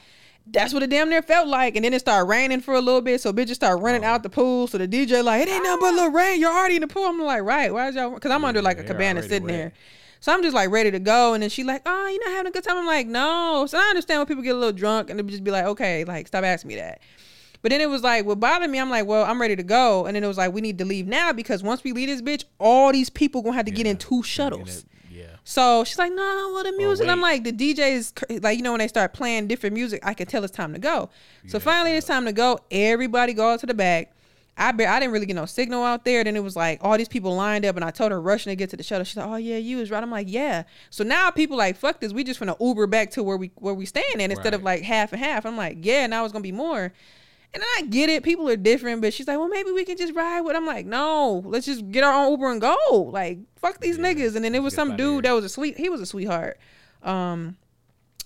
That's 0.48 0.74
what 0.74 0.82
it 0.82 0.90
damn 0.90 1.08
near 1.10 1.22
felt 1.22 1.48
like. 1.48 1.76
And 1.76 1.86
then 1.86 1.94
it 1.94 2.00
started 2.00 2.26
raining 2.26 2.62
for 2.62 2.74
a 2.74 2.82
little 2.82 3.02
bit. 3.02 3.22
So 3.22 3.32
bitches 3.32 3.54
started 3.54 3.82
running 3.84 4.04
Oh. 4.04 4.08
out 4.08 4.24
the 4.24 4.30
pool. 4.30 4.66
So 4.68 4.80
the 4.80 4.88
DJ 4.88 5.24
like, 5.24 5.44
it 5.44 5.50
ain't 5.52 5.64
nothing 5.64 5.80
but 5.82 5.94
a 5.94 5.96
little 5.96 6.10
rain. 6.12 6.40
You're 6.42 6.52
already 6.52 6.76
in 6.76 6.82
the 6.82 6.88
pool. 6.88 7.06
I'm 7.06 7.22
like, 7.22 7.44
right. 7.44 7.72
Why 7.72 7.90
is 7.90 7.96
y'all? 7.96 8.10
Because 8.10 8.32
I'm 8.32 8.44
under 8.44 8.60
like 8.62 8.80
a 8.80 8.84
cabana 8.84 9.22
sitting 9.22 9.44
wet. 9.44 9.54
there. 9.54 9.74
So 10.20 10.34
I'm 10.34 10.42
just 10.42 10.56
like 10.56 10.72
ready 10.72 10.90
to 10.92 11.00
go. 11.00 11.36
And 11.36 11.44
then 11.44 11.52
she 11.52 11.64
like, 11.64 11.84
oh, 11.86 12.08
you're 12.08 12.24
not 12.28 12.32
having 12.38 12.50
a 12.50 12.52
good 12.52 12.64
time? 12.64 12.78
I'm 12.78 12.88
like, 12.88 13.06
no. 13.06 13.66
So 13.70 13.78
I 13.78 13.82
understand 13.90 14.20
when 14.20 14.26
people 14.28 14.44
get 14.44 14.56
a 14.56 14.58
little 14.58 14.72
drunk 14.74 15.12
and 15.12 15.20
they 15.20 15.24
just 15.24 15.44
be 15.44 15.52
like, 15.52 15.66
okay, 15.66 16.04
like 16.06 16.26
stop 16.28 16.44
asking 16.44 16.70
me 16.70 16.76
that. 16.78 17.02
But 17.62 17.69
then 17.69 17.82
it 17.82 17.89
was 17.89 18.02
like, 18.02 18.26
what 18.26 18.39
bothered 18.39 18.69
me, 18.69 18.80
I'm 18.80 18.89
like, 18.89 19.06
well, 19.06 19.24
I'm 19.24 19.39
ready 19.39 19.56
to 19.56 19.63
go. 19.63 20.06
And 20.06 20.15
then 20.15 20.24
it 20.24 20.28
was 20.28 20.38
like, 20.38 20.52
we 20.52 20.62
need 20.62 20.78
to 20.80 20.86
leave 20.86 21.08
now 21.08 21.32
because 21.32 21.62
once 21.62 21.84
we 21.84 21.91
leave 21.93 22.08
this 22.08 22.21
bitch, 22.21 22.45
all 22.60 22.91
these 22.91 23.10
people 23.10 23.41
gonna 23.41 23.56
have 23.56 23.65
to 23.65 23.71
get 23.71 23.86
in 23.86 23.97
two 23.97 24.24
shuttles. 24.24 24.86
Yeah. 25.12 25.26
So 25.43 25.84
she's 25.84 25.97
like, 26.00 26.12
no, 26.13 26.52
well, 26.54 26.63
the 26.63 26.71
music. 26.71 27.08
I'm 27.08 27.21
like, 27.21 27.43
the 27.43 27.52
DJ 27.52 27.93
is 27.93 28.13
like, 28.41 28.58
you 28.58 28.63
know, 28.63 28.71
when 28.71 28.80
they 28.80 28.88
start 28.88 29.13
playing 29.13 29.47
different 29.47 29.74
music, 29.76 30.00
I 30.04 30.13
can 30.13 30.26
tell 30.28 30.43
it's 30.43 30.56
time 30.56 30.74
to 30.74 30.80
go. 30.80 31.10
So 31.47 31.60
finally, 31.60 31.91
it's 31.97 32.08
time 32.08 32.26
to 32.26 32.34
go. 32.34 32.60
Everybody 32.71 33.34
go 33.34 33.50
out 33.52 33.60
to 33.60 33.65
the 33.67 33.74
back. 33.74 34.13
I 34.58 34.71
be- 34.74 34.86
I 34.86 35.00
didn't 35.00 35.13
really 35.13 35.26
get 35.26 35.36
no 35.36 35.45
signal 35.45 35.84
out 35.84 36.04
there. 36.04 36.24
Then 36.24 36.36
it 36.36 36.43
was 36.43 36.56
like 36.56 36.80
all 36.84 36.97
these 36.97 37.08
people 37.08 37.36
lined 37.36 37.65
up, 37.65 37.76
and 37.78 37.86
I 37.86 37.89
told 37.91 38.12
her 38.12 38.21
rushing 38.21 38.52
to 38.52 38.56
get 38.56 38.69
to 38.71 38.78
the 38.78 38.84
shuttle. 38.84 39.06
She's 39.06 39.17
like, 39.17 39.26
"Oh 39.26 39.38
yeah, 39.38 39.58
you 39.58 39.78
was 39.78 39.89
right." 39.89 40.04
I'm 40.04 40.12
like, 40.12 40.28
"Yeah." 40.30 40.63
So 40.89 41.04
now 41.04 41.32
people 41.32 41.58
like, 41.58 41.78
"Fuck 41.78 42.00
this, 42.02 42.12
we 42.12 42.24
just 42.24 42.41
want 42.41 42.58
to 42.58 42.63
Uber 42.63 42.86
back 42.88 43.12
to 43.12 43.24
where 43.24 43.38
we 43.38 43.52
where 43.56 43.74
we 43.74 43.86
staying 43.86 44.21
at 44.21 44.30
instead 44.30 44.54
of 44.54 44.62
like 44.62 44.84
half 44.84 45.13
and 45.13 45.21
half." 45.21 45.45
I'm 45.45 45.56
like, 45.58 45.78
"Yeah." 45.82 46.06
Now 46.08 46.24
it's 46.26 46.34
gonna 46.34 46.43
be 46.43 46.52
more. 46.52 46.91
And 47.54 47.62
I 47.78 47.82
get 47.84 48.10
it, 48.10 48.24
people 48.24 48.48
are 48.48 48.56
different, 48.56 49.02
but 49.02 49.14
she's 49.14 49.28
like, 49.28 49.38
well, 49.38 49.50
maybe 49.50 49.72
we 49.72 49.84
can 49.84 49.98
just 49.98 50.14
ride 50.14 50.42
with. 50.42 50.56
I'm 50.56 50.66
like, 50.66 50.86
no, 50.86 51.42
let's 51.46 51.66
just 51.66 51.92
get 51.92 52.04
our 52.04 52.14
own 52.14 52.32
Uber 52.32 52.50
and 52.50 52.62
go. 52.62 52.78
Like, 53.12 53.40
fuck 53.58 53.82
these 53.82 53.98
niggas. 53.98 54.36
And 54.36 54.46
then 54.46 54.54
there 54.54 54.62
was 54.62 54.74
some 54.74 54.96
dude 54.96 55.26
that 55.26 55.34
was 55.34 55.44
a 55.44 55.50
sweet, 55.50 55.78
he 55.78 55.90
was 55.90 56.00
a 56.00 56.06
sweetheart. 56.06 56.58
Um, 57.04 57.58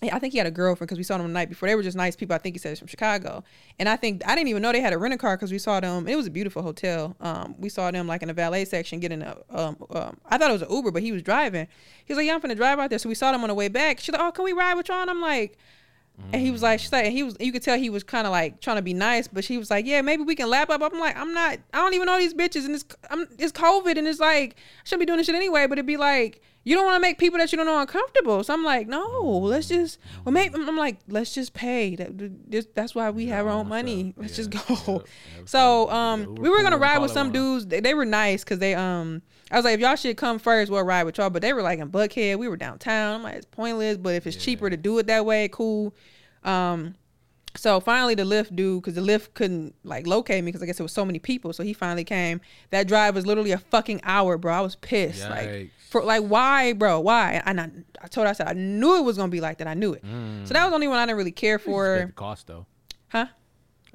I 0.04 0.20
think 0.20 0.34
he 0.34 0.38
had 0.38 0.48
a 0.48 0.52
girlfriend 0.52 0.88
because 0.88 0.98
we 0.98 1.04
saw 1.04 1.18
them 1.18 1.28
the 1.28 1.34
night 1.34 1.50
before. 1.50 1.70
They 1.70 1.76
were 1.76 1.84
just 1.84 1.98
nice 1.98 2.16
people. 2.16 2.36
I 2.36 2.38
think 2.38 2.56
he 2.56 2.60
said 2.60 2.70
he's 2.70 2.80
from 2.80 2.88
Chicago, 2.88 3.44
and 3.80 3.88
I 3.88 3.96
think 3.96 4.22
I 4.26 4.36
didn't 4.36 4.50
even 4.50 4.62
know 4.62 4.72
they 4.72 4.82
had 4.82 4.94
a 4.94 4.98
rental 4.98 5.18
car 5.18 5.38
because 5.38 5.52
we 5.52 5.58
saw 5.58 5.80
them. 5.80 6.08
It 6.08 6.16
was 6.16 6.28
a 6.28 6.32
beautiful 6.32 6.62
hotel. 6.62 7.16
Um, 7.22 7.56
we 7.58 7.70
saw 7.70 7.90
them 7.92 8.08
like 8.08 8.22
in 8.22 8.28
the 8.28 8.34
valet 8.34 8.66
section 8.66 9.00
getting 9.00 9.22
a. 9.22 9.38
Um, 9.50 9.78
um, 9.90 10.18
I 10.26 10.38
thought 10.38 10.50
it 10.50 10.54
was 10.54 10.62
an 10.64 10.72
Uber, 10.72 10.92
but 10.92 11.02
he 11.02 11.12
was 11.12 11.22
driving. 11.22 11.68
He 12.04 12.14
was 12.14 12.18
like, 12.18 12.28
"Yeah, 12.28 12.36
I'm 12.36 12.42
finna 12.42 12.58
drive 12.58 12.78
out 12.78 12.90
there." 12.90 13.00
So 13.00 13.10
we 13.10 13.16
saw 13.16 13.32
them 13.32 13.44
on 13.44 13.48
the 13.48 13.56
way 13.56 13.68
back. 13.68 14.00
She's 14.00 14.14
like, 14.14 14.22
"Oh, 14.22 14.32
can 14.32 14.44
we 14.44 14.52
ride 14.52 14.76
with 14.76 14.90
y'all?" 14.90 15.02
And 15.02 15.10
I'm 15.10 15.22
like. 15.22 15.58
And 16.32 16.42
he 16.42 16.50
was 16.50 16.62
like, 16.64 16.80
she's 16.80 16.92
like, 16.92 17.06
and 17.06 17.14
he 17.14 17.24
was, 17.24 17.36
you 17.40 17.52
could 17.52 17.62
tell 17.62 17.78
he 17.78 17.90
was 17.90 18.04
kind 18.04 18.26
of 18.26 18.32
like 18.32 18.62
trying 18.62 18.78
to 18.78 18.82
be 18.82 18.94
nice, 18.94 19.28
but 19.28 19.44
she 19.44 19.58
was 19.58 19.70
like, 19.70 19.86
yeah, 19.86 20.02
maybe 20.02 20.24
we 20.24 20.34
can 20.36 20.50
lap 20.50 20.70
up. 20.70 20.82
I'm 20.82 20.98
like, 21.00 21.16
I'm 21.18 21.34
not, 21.34 21.60
I 21.74 21.78
don't 21.80 21.94
even 21.94 22.06
know 22.06 22.18
these 22.18 22.34
bitches, 22.34 22.66
and 22.66 22.74
it's, 22.74 22.86
I'm, 23.10 23.28
it's 23.38 23.52
COVID, 23.52 23.98
and 23.98 24.08
it's 24.08 24.20
like, 24.20 24.54
I 24.56 24.56
shouldn't 24.86 25.02
be 25.02 25.06
doing 25.06 25.18
this 25.18 25.28
shit 25.28 25.36
anyway, 25.36 25.68
but 25.68 25.78
it'd 25.78 25.86
be 25.86 25.98
like, 25.98 26.42
you 26.64 26.74
don't 26.76 26.86
want 26.86 26.96
to 26.96 27.00
make 27.02 27.18
people 27.20 27.38
that 27.40 27.52
you 27.52 27.58
don't 27.58 27.68
know 27.68 27.80
uncomfortable. 27.80 28.44
So 28.44 28.54
I'm 28.54 28.64
like, 28.64 28.88
no, 28.88 29.22
let's 29.44 29.68
just, 29.68 30.00
well, 30.24 30.32
maybe 30.34 30.56
I'm 30.56 30.78
like, 30.78 30.98
let's 31.08 31.34
just 31.34 31.54
pay. 31.54 31.96
That, 31.96 32.74
that's 32.74 32.96
why 32.96 33.10
we 33.12 33.28
have 33.28 33.46
our 33.46 33.52
own 33.52 33.68
money. 33.68 34.14
Let's 34.18 34.32
Yeah, 34.38 34.46
just 34.46 34.68
go. 34.86 34.94
yep, 34.94 35.08
So, 35.46 35.90
um, 35.92 36.34
we 36.36 36.50
were 36.50 36.64
gonna 36.64 36.78
ride 36.78 37.00
with 37.00 37.12
some 37.12 37.32
dudes. 37.32 37.68
They, 37.68 37.82
they 37.82 37.94
were 37.94 38.06
nice 38.06 38.44
because 38.44 38.60
they, 38.60 38.74
um, 38.74 39.22
I 39.56 39.58
was 39.60 39.64
like, 39.64 39.76
if 39.76 39.80
y'all 39.80 39.96
should 39.96 40.18
come 40.18 40.38
first, 40.38 40.70
we'll 40.70 40.84
ride 40.84 41.06
with 41.06 41.18
y'all. 41.18 41.30
But 41.30 41.42
they 41.42 41.54
were 41.54 41.62
like 41.62 41.80
in 41.80 41.90
Buckhead. 41.90 42.38
We 42.38 42.50
were 42.50 42.58
downtown. 42.58 43.16
I'm 43.16 43.24
like, 43.24 43.36
it's 43.36 43.46
pointless. 43.46 43.96
But 43.96 44.14
if 44.16 44.28
it's 44.28 44.36
cheaper 44.36 44.70
to 44.70 44.76
do 44.76 44.98
it 45.00 45.08
that 45.08 45.26
way, 45.26 45.48
cool. 45.48 45.96
Um, 46.44 46.96
so 47.56 47.80
finally, 47.80 48.16
the 48.16 48.24
Lyft 48.26 48.54
dude, 48.54 48.82
because 48.82 48.96
the 48.96 49.02
Lyft 49.02 49.34
couldn't 49.34 49.74
like 49.86 50.06
locate 50.08 50.44
me 50.44 50.50
because 50.50 50.62
I 50.62 50.66
guess 50.66 50.76
there 50.78 50.84
was 50.84 50.92
so 50.92 51.06
many 51.06 51.20
people. 51.20 51.54
So 51.54 51.64
he 51.64 51.72
finally 51.72 52.04
came. 52.04 52.42
That 52.72 52.86
drive 52.86 53.16
was 53.16 53.26
literally 53.26 53.52
a 53.52 53.58
fucking 53.58 54.02
hour, 54.04 54.38
bro. 54.38 54.54
I 54.54 54.60
was 54.60 54.76
pissed. 54.76 55.22
Like 55.30 55.72
for 55.90 56.04
like 56.04 56.24
why, 56.24 56.74
bro? 56.74 57.00
Why? 57.00 57.42
And 57.46 57.62
I, 57.62 57.72
I 58.02 58.08
told 58.08 58.26
her 58.28 58.32
I 58.32 58.34
said 58.34 58.50
I 58.50 58.54
knew 58.54 58.98
it 58.98 59.04
was 59.06 59.16
gonna 59.16 59.32
be 59.32 59.40
like 59.40 59.60
that. 59.60 59.68
I 59.68 59.74
knew 59.74 59.94
it. 59.94 60.04
So 60.04 60.54
that 60.54 60.64
was 60.66 60.72
the 60.72 60.76
only 60.76 60.90
one 60.90 61.00
I 61.00 61.06
didn't 61.06 61.18
really 61.18 61.32
care 61.32 61.60
Mm. 61.60 61.62
At 61.62 61.68
least 61.68 61.86
split 61.86 62.08
for, 62.10 62.14
cost 62.16 62.48
though. 62.48 62.66
huh? 63.08 63.28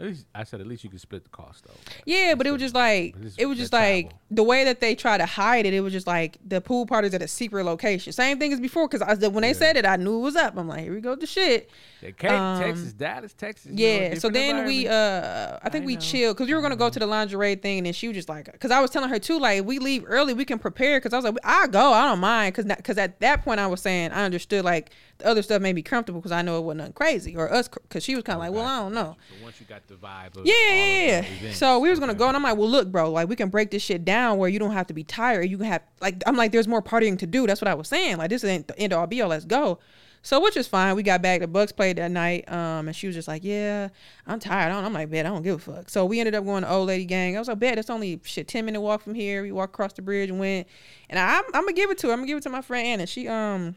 At 0.01 0.07
least 0.07 0.27
I 0.35 0.45
said 0.45 0.61
at 0.61 0.67
least 0.67 0.83
you 0.83 0.89
could 0.89 1.01
split 1.01 1.25
the 1.25 1.31
cost 1.31 1.65
though. 1.65 1.75
Yeah, 2.07 2.35
but 2.35 2.47
it 2.47 2.53
was 2.53 2.61
just 2.61 2.75
like 2.75 3.15
it 3.37 3.45
was 3.45 3.59
just 3.59 3.73
like 3.73 4.07
travel. 4.07 4.21
the 4.31 4.43
way 4.43 4.65
that 4.65 4.81
they 4.81 4.95
try 4.95 5.19
to 5.19 5.27
hide 5.27 5.67
it. 5.67 5.75
It 5.75 5.81
was 5.81 5.93
just 5.93 6.07
like 6.07 6.39
the 6.43 6.61
pool 6.61 6.87
party's 6.87 7.13
at 7.13 7.21
a 7.21 7.29
secret 7.29 7.65
location. 7.65 8.13
Same 8.13 8.39
thing 8.39 8.53
as 8.53 8.61
before. 8.61 8.89
Because 8.89 9.07
when 9.29 9.43
they 9.43 9.53
said 9.53 9.77
it, 9.77 9.85
I 9.85 9.97
knew 9.97 10.17
it 10.17 10.23
was 10.23 10.37
up. 10.37 10.57
I'm 10.57 10.67
like, 10.69 10.85
here 10.85 10.95
we 10.95 11.03
go 11.03 11.15
the 11.17 11.27
shit. 11.27 11.69
They 12.01 12.13
came 12.13 12.33
Um, 12.33 12.63
Texas, 12.63 12.93
Dallas, 12.95 13.35
Texas. 13.35 13.73
Yeah. 13.75 14.15
So 14.15 14.31
then 14.31 14.67
we, 14.67 14.89
uh, 14.89 15.59
I 15.63 15.69
think 15.69 15.83
I 15.83 15.87
we 15.87 15.97
chilled 15.99 16.37
because 16.37 16.49
we 16.49 16.55
were 16.55 16.63
gonna 16.63 16.77
go 16.77 16.89
to 16.89 16.99
the 16.99 17.07
lingerie 17.07 17.57
thing, 17.57 17.79
and 17.79 17.87
then 17.87 17.93
she 17.93 18.09
was 18.09 18.17
just 18.17 18.29
like, 18.31 18.51
because 18.51 18.71
I 18.71 18.81
was 18.81 18.91
telling 18.91 19.11
her 19.11 19.19
too, 19.19 19.39
like, 19.39 19.67
we 19.67 19.79
leave 19.79 20.05
early, 20.07 20.33
we 20.33 20.47
can 20.47 20.59
prepare. 20.59 20.99
Because 20.99 21.13
I 21.13 21.17
was 21.17 21.25
like, 21.27 21.37
I 21.45 21.67
go, 21.67 21.93
I 21.93 22.07
don't 22.07 22.21
mind, 22.21 22.55
because 22.55 22.75
because 22.75 22.97
at 22.97 23.21
that 23.21 23.45
point 23.45 23.61
I 23.61 23.67
was 23.67 23.83
saying 23.83 24.13
I 24.13 24.25
understood 24.25 24.65
like 24.65 24.93
the 25.19 25.27
other 25.27 25.43
stuff 25.43 25.61
made 25.61 25.75
me 25.75 25.83
comfortable 25.83 26.21
because 26.21 26.33
I 26.33 26.41
know 26.41 26.57
it 26.59 26.63
wasn't 26.63 26.79
nothing 26.79 26.93
crazy 26.95 27.37
or 27.37 27.53
us, 27.53 27.69
because 27.69 28.03
she 28.03 28.15
was 28.15 28.25
kind 28.25 28.37
of 28.37 28.41
like, 28.41 28.53
well, 28.53 28.65
I 28.65 28.79
don't 28.79 28.95
know. 28.95 29.17
So 29.37 29.45
once 29.45 29.61
you 29.61 29.67
got 29.67 29.87
the 29.91 29.97
vibe 29.97 30.37
of 30.37 30.47
Yeah, 30.47 30.55
yeah, 30.73 31.25
yeah. 31.43 31.53
So 31.53 31.81
we 31.81 31.91
was 31.91 31.99
gonna 31.99 32.15
go, 32.15 32.29
and 32.29 32.37
I'm 32.37 32.43
like, 32.43 32.57
well, 32.57 32.69
look, 32.69 32.91
bro, 32.91 33.11
like 33.11 33.29
we 33.29 33.37
can 33.37 33.51
break 33.51 33.71
this 33.71 33.83
shit 33.83 34.05
down 34.05 34.39
where 34.39 34.49
you 34.49 34.59
don't 34.59 34.73
have 34.73 34.87
to 34.87 34.95
be 34.95 35.05
tired. 35.05 35.51
You 35.51 35.59
can 35.59 35.67
have 35.67 35.83
like 36.01 36.23
I'm 36.27 36.37
like, 36.37 36.53
there's 36.53 36.69
more 36.69 36.81
partying 36.81 37.19
to 37.19 37.27
do. 37.27 37.47
That's 37.47 37.61
what 37.61 37.69
I 37.69 37.75
was 37.75 37.89
saying. 37.89 38.17
Like 38.17 38.31
this 38.31 38.45
ain't 38.45 38.69
the 38.69 38.79
end 38.79 38.93
all 38.93 39.07
be 39.07 39.21
all. 39.21 39.29
Let's 39.29 39.45
go. 39.45 39.81
So 40.23 40.39
which 40.41 40.57
is 40.57 40.69
fine. 40.69 40.97
We 40.97 41.03
got 41.03 41.23
back. 41.23 41.41
The 41.41 41.49
Bucks 41.49 41.73
played 41.73 41.97
that 41.97 42.11
night, 42.11 42.51
um, 42.53 42.87
and 42.89 42.95
she 42.95 43.07
was 43.07 43.17
just 43.17 43.27
like, 43.27 43.43
"Yeah, 43.43 43.89
I'm 44.27 44.39
tired." 44.39 44.71
I 44.71 44.75
don't, 44.75 44.85
I'm 44.85 44.93
like, 44.93 45.11
"Bet 45.11 45.27
I 45.27 45.31
don't 45.31 45.43
give 45.43 45.57
a 45.57 45.59
fuck." 45.59 45.89
So 45.89 46.05
we 46.05 46.21
ended 46.21 46.35
up 46.35 46.45
going 46.45 46.63
to 46.63 46.71
Old 46.71 46.89
Lady 46.89 47.07
Gang. 47.07 47.37
I 47.37 47.39
was 47.39 47.49
like, 47.49 47.59
"Bet 47.59 47.79
it's 47.79 47.91
only 47.91 48.21
shit 48.25 48.47
ten 48.47 48.67
minute 48.67 48.81
walk 48.81 49.03
from 49.03 49.15
here." 49.15 49.43
We 49.43 49.51
walked 49.51 49.75
across 49.75 49.95
the 49.95 50.03
bridge 50.03 50.29
and 50.29 50.39
went, 50.39 50.69
and 51.09 51.19
I'm, 51.19 51.43
I'm 51.55 51.63
gonna 51.63 51.73
give 51.73 51.91
it 51.91 51.99
to 51.99 52.09
her. 52.09 52.13
I'm 52.13 52.21
gonna 52.21 52.29
give 52.29 52.37
it 52.37 52.43
to 52.43 52.51
my 52.51 52.61
friend 52.61 52.87
Anna. 52.87 53.07
She 53.07 53.27
um 53.29 53.77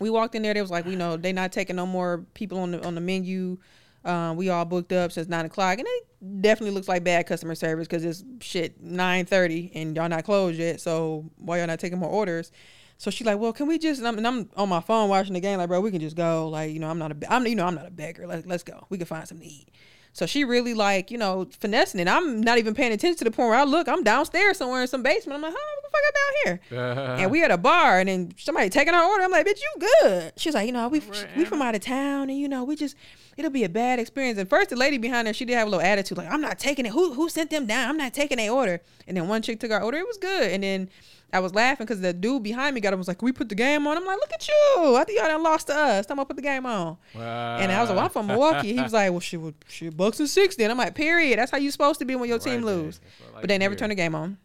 we 0.00 0.10
walked 0.10 0.34
in 0.34 0.42
there. 0.42 0.54
They 0.54 0.60
was 0.60 0.70
like, 0.70 0.86
we 0.86 0.96
know 0.96 1.16
they 1.16 1.32
not 1.32 1.52
taking 1.52 1.76
no 1.76 1.86
more 1.86 2.24
people 2.34 2.58
on 2.58 2.72
the 2.72 2.84
on 2.84 2.96
the 2.96 3.00
menu. 3.00 3.58
Um, 4.04 4.36
we 4.36 4.48
all 4.48 4.64
booked 4.64 4.92
up 4.92 5.12
since 5.12 5.28
nine 5.28 5.44
o'clock, 5.44 5.78
and 5.78 5.86
it 5.86 6.42
definitely 6.42 6.74
looks 6.74 6.88
like 6.88 7.04
bad 7.04 7.26
customer 7.26 7.54
service 7.54 7.86
because 7.86 8.04
it's 8.04 8.24
shit 8.40 8.82
nine 8.82 9.26
thirty 9.26 9.70
and 9.74 9.94
y'all 9.94 10.08
not 10.08 10.24
closed 10.24 10.58
yet. 10.58 10.80
So 10.80 11.30
why 11.36 11.58
y'all 11.58 11.66
not 11.66 11.80
taking 11.80 11.98
more 11.98 12.10
orders? 12.10 12.50
So 12.96 13.10
she's 13.10 13.26
like, 13.26 13.38
well, 13.38 13.52
can 13.52 13.66
we 13.66 13.78
just? 13.78 13.98
And 13.98 14.08
I'm, 14.08 14.18
and 14.18 14.26
I'm 14.26 14.50
on 14.56 14.68
my 14.68 14.80
phone 14.80 15.08
watching 15.08 15.32
the 15.32 15.40
game, 15.40 15.58
like, 15.58 15.68
bro, 15.68 15.80
we 15.80 15.90
can 15.90 16.00
just 16.00 16.16
go. 16.16 16.48
Like, 16.48 16.72
you 16.72 16.78
know, 16.78 16.90
I'm 16.90 16.98
not 16.98 17.12
a, 17.12 17.32
I'm, 17.32 17.46
you 17.46 17.54
know, 17.54 17.66
I'm 17.66 17.74
not 17.74 17.86
a 17.86 17.90
beggar. 17.90 18.26
Let, 18.26 18.46
let's 18.46 18.62
go. 18.62 18.86
We 18.90 18.98
can 18.98 19.06
find 19.06 19.26
something 19.26 19.48
to 19.48 19.54
eat. 19.54 19.68
So 20.12 20.26
she 20.26 20.44
really 20.44 20.74
like, 20.74 21.10
you 21.10 21.18
know, 21.18 21.46
finessing 21.58 22.00
it. 22.00 22.08
I'm 22.08 22.40
not 22.40 22.58
even 22.58 22.74
paying 22.74 22.92
attention 22.92 23.18
to 23.18 23.24
the 23.24 23.30
point 23.30 23.48
where 23.48 23.58
I 23.58 23.64
look. 23.64 23.88
I'm 23.88 24.02
downstairs 24.02 24.58
somewhere 24.58 24.82
in 24.82 24.88
some 24.88 25.02
basement. 25.02 25.36
I'm 25.36 25.42
like, 25.42 25.54
huh, 25.56 25.80
what 25.80 25.84
the 25.84 25.90
fuck 25.90 26.02
I 26.04 26.12
down 26.18 26.60
here? 26.70 27.16
and 27.20 27.30
we 27.30 27.44
at 27.44 27.50
a 27.50 27.58
bar, 27.58 28.00
and 28.00 28.08
then 28.08 28.32
somebody 28.36 28.68
taking 28.70 28.92
our 28.92 29.04
order. 29.04 29.22
I'm 29.24 29.30
like, 29.30 29.46
bitch, 29.46 29.60
you 29.60 29.88
good? 30.02 30.32
She's 30.36 30.54
like, 30.54 30.66
you 30.66 30.72
know, 30.72 30.88
we 30.88 31.00
we 31.36 31.44
from 31.44 31.62
out 31.62 31.74
of 31.74 31.80
town, 31.80 32.28
and 32.28 32.38
you 32.38 32.48
know, 32.48 32.64
we 32.64 32.76
just 32.76 32.96
it'll 33.36 33.50
be 33.50 33.64
a 33.64 33.68
bad 33.68 33.98
experience. 33.98 34.38
And 34.38 34.48
first, 34.48 34.70
the 34.70 34.76
lady 34.76 34.98
behind 34.98 35.28
her, 35.28 35.32
she 35.32 35.44
did 35.44 35.54
have 35.54 35.66
a 35.66 35.70
little 35.70 35.84
attitude, 35.84 36.18
like, 36.18 36.30
I'm 36.30 36.40
not 36.40 36.58
taking 36.58 36.86
it. 36.86 36.92
Who 36.92 37.14
who 37.14 37.28
sent 37.28 37.50
them 37.50 37.66
down? 37.66 37.88
I'm 37.88 37.96
not 37.96 38.12
taking 38.12 38.38
their 38.38 38.50
order. 38.50 38.80
And 39.06 39.16
then 39.16 39.28
one 39.28 39.42
chick 39.42 39.60
took 39.60 39.70
our 39.70 39.82
order. 39.82 39.98
It 39.98 40.06
was 40.06 40.18
good. 40.18 40.50
And 40.50 40.62
then 40.62 40.90
I 41.32 41.40
was 41.40 41.54
laughing 41.54 41.86
because 41.86 42.00
the 42.00 42.12
dude 42.12 42.42
behind 42.42 42.74
me 42.74 42.80
got 42.80 42.88
up 42.88 42.94
and 42.94 42.98
was 43.00 43.08
like, 43.08 43.18
Can 43.18 43.26
we 43.26 43.32
put 43.32 43.48
the 43.48 43.54
game 43.54 43.86
on? 43.86 43.96
I'm 43.96 44.04
like, 44.04 44.16
look 44.18 44.32
at 44.32 44.46
you. 44.48 44.96
I 44.96 45.04
think 45.04 45.18
y'all 45.18 45.28
done 45.28 45.42
lost 45.42 45.68
to 45.68 45.74
us. 45.76 46.06
I'm 46.10 46.16
gonna 46.16 46.26
put 46.26 46.36
the 46.36 46.42
game 46.42 46.66
on. 46.66 46.96
And 47.14 47.70
I 47.72 47.80
was 47.80 47.88
like, 47.90 47.96
well, 47.96 48.04
I'm 48.06 48.10
from 48.10 48.26
Milwaukee. 48.26 48.72
He 48.74 48.80
was 48.82 48.92
like, 48.92 49.10
well, 49.10 49.20
shit, 49.20 49.40
well, 49.40 49.52
shit, 49.68 49.96
Bucks 49.96 50.18
and 50.20 50.28
60. 50.28 50.62
And 50.62 50.72
I'm 50.72 50.78
like, 50.78 50.94
period. 50.94 51.38
That's 51.38 51.50
how 51.50 51.58
you 51.58 51.70
supposed 51.70 51.98
to 52.00 52.04
be 52.04 52.16
when 52.16 52.28
your 52.28 52.38
team 52.38 52.54
Right 52.64 52.66
there. 52.66 52.76
lose. 52.76 52.98
That's 52.98 53.20
what 53.20 53.30
I 53.30 53.32
like 53.34 53.42
But 53.42 53.48
they 53.48 53.58
never 53.58 53.72
hear. 53.72 53.78
turned 53.78 53.90
the 53.92 53.96
game 53.96 54.14
on. 54.14 54.38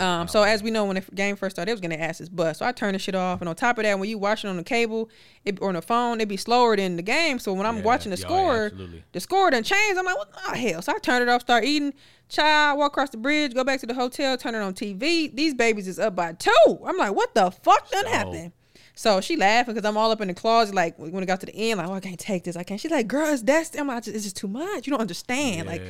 Um, 0.00 0.26
so 0.28 0.42
as 0.42 0.62
we 0.62 0.70
know, 0.70 0.84
when 0.84 0.96
the 0.96 1.02
game 1.14 1.36
first 1.36 1.54
started, 1.56 1.70
it 1.70 1.74
was 1.74 1.80
gonna 1.80 1.96
their 1.96 2.06
asses 2.08 2.28
bust. 2.28 2.58
So 2.58 2.66
I 2.66 2.72
turned 2.72 2.94
the 2.94 2.98
shit 2.98 3.14
off, 3.14 3.40
and 3.40 3.48
on 3.48 3.54
top 3.54 3.78
of 3.78 3.84
that, 3.84 3.98
when 3.98 4.08
you 4.08 4.18
watch 4.18 4.44
it 4.44 4.48
on 4.48 4.56
the 4.56 4.64
cable 4.64 5.08
it, 5.44 5.58
or 5.62 5.68
on 5.68 5.74
the 5.74 5.82
phone, 5.82 6.18
it'd 6.18 6.28
be 6.28 6.36
slower 6.36 6.76
than 6.76 6.96
the 6.96 7.02
game. 7.02 7.38
So 7.38 7.52
when 7.52 7.66
I'm 7.66 7.78
Yeah, 7.78 7.82
watching 7.84 8.10
the 8.10 8.18
yeah, 8.18 8.26
score, 8.26 8.64
absolutely. 8.66 9.04
the 9.12 9.20
score 9.20 9.50
done 9.50 9.62
changed. 9.62 9.98
I'm 9.98 10.04
like, 10.04 10.16
what 10.18 10.32
the 10.32 10.56
hell? 10.58 10.82
So 10.82 10.92
I 10.94 10.98
turned 10.98 11.22
it 11.22 11.28
off, 11.28 11.42
start 11.42 11.64
eating. 11.64 11.94
Child, 12.28 12.78
walk 12.78 12.92
across 12.92 13.10
the 13.10 13.16
bridge, 13.16 13.54
go 13.54 13.64
back 13.64 13.80
to 13.80 13.86
the 13.86 13.94
hotel, 13.94 14.36
turn 14.36 14.54
it 14.54 14.58
on 14.58 14.72
TV. 14.74 15.34
These 15.34 15.54
babies 15.54 15.88
is 15.88 15.98
up 15.98 16.14
by 16.14 16.32
two. 16.32 16.52
I'm 16.84 16.96
like, 16.96 17.12
what 17.14 17.34
the 17.34 17.50
fuck 17.50 17.90
done 17.90 18.04
So- 18.04 18.10
happened? 18.10 18.52
So 18.94 19.20
she 19.22 19.36
laughing 19.36 19.74
because 19.74 19.88
I'm 19.88 19.96
all 19.96 20.10
up 20.10 20.20
in 20.20 20.28
the 20.28 20.34
closet. 20.34 20.74
Like 20.74 20.98
when 20.98 21.22
it 21.22 21.26
got 21.26 21.40
to 21.40 21.46
the 21.46 21.54
end, 21.54 21.78
like, 21.78 21.88
oh, 21.88 21.94
I 21.94 22.00
can't 22.00 22.18
take 22.20 22.44
this. 22.44 22.54
I 22.54 22.64
can't. 22.64 22.78
She's 22.78 22.90
like, 22.90 23.06
girl, 23.08 23.28
it's 23.32 23.40
that's. 23.42 23.74
I'm 23.78 23.86
like, 23.86 24.06
it's 24.06 24.24
just 24.24 24.36
too 24.36 24.48
much. 24.48 24.86
You 24.86 24.90
don't 24.90 25.00
understand. 25.00 25.66
like, 25.68 25.80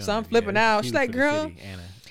so 0.00 0.12
I'm 0.12 0.24
flipping 0.24 0.58
out. 0.58 0.84
She's 0.84 0.92
like, 0.92 1.10
girl, 1.10 1.44
city, 1.44 1.56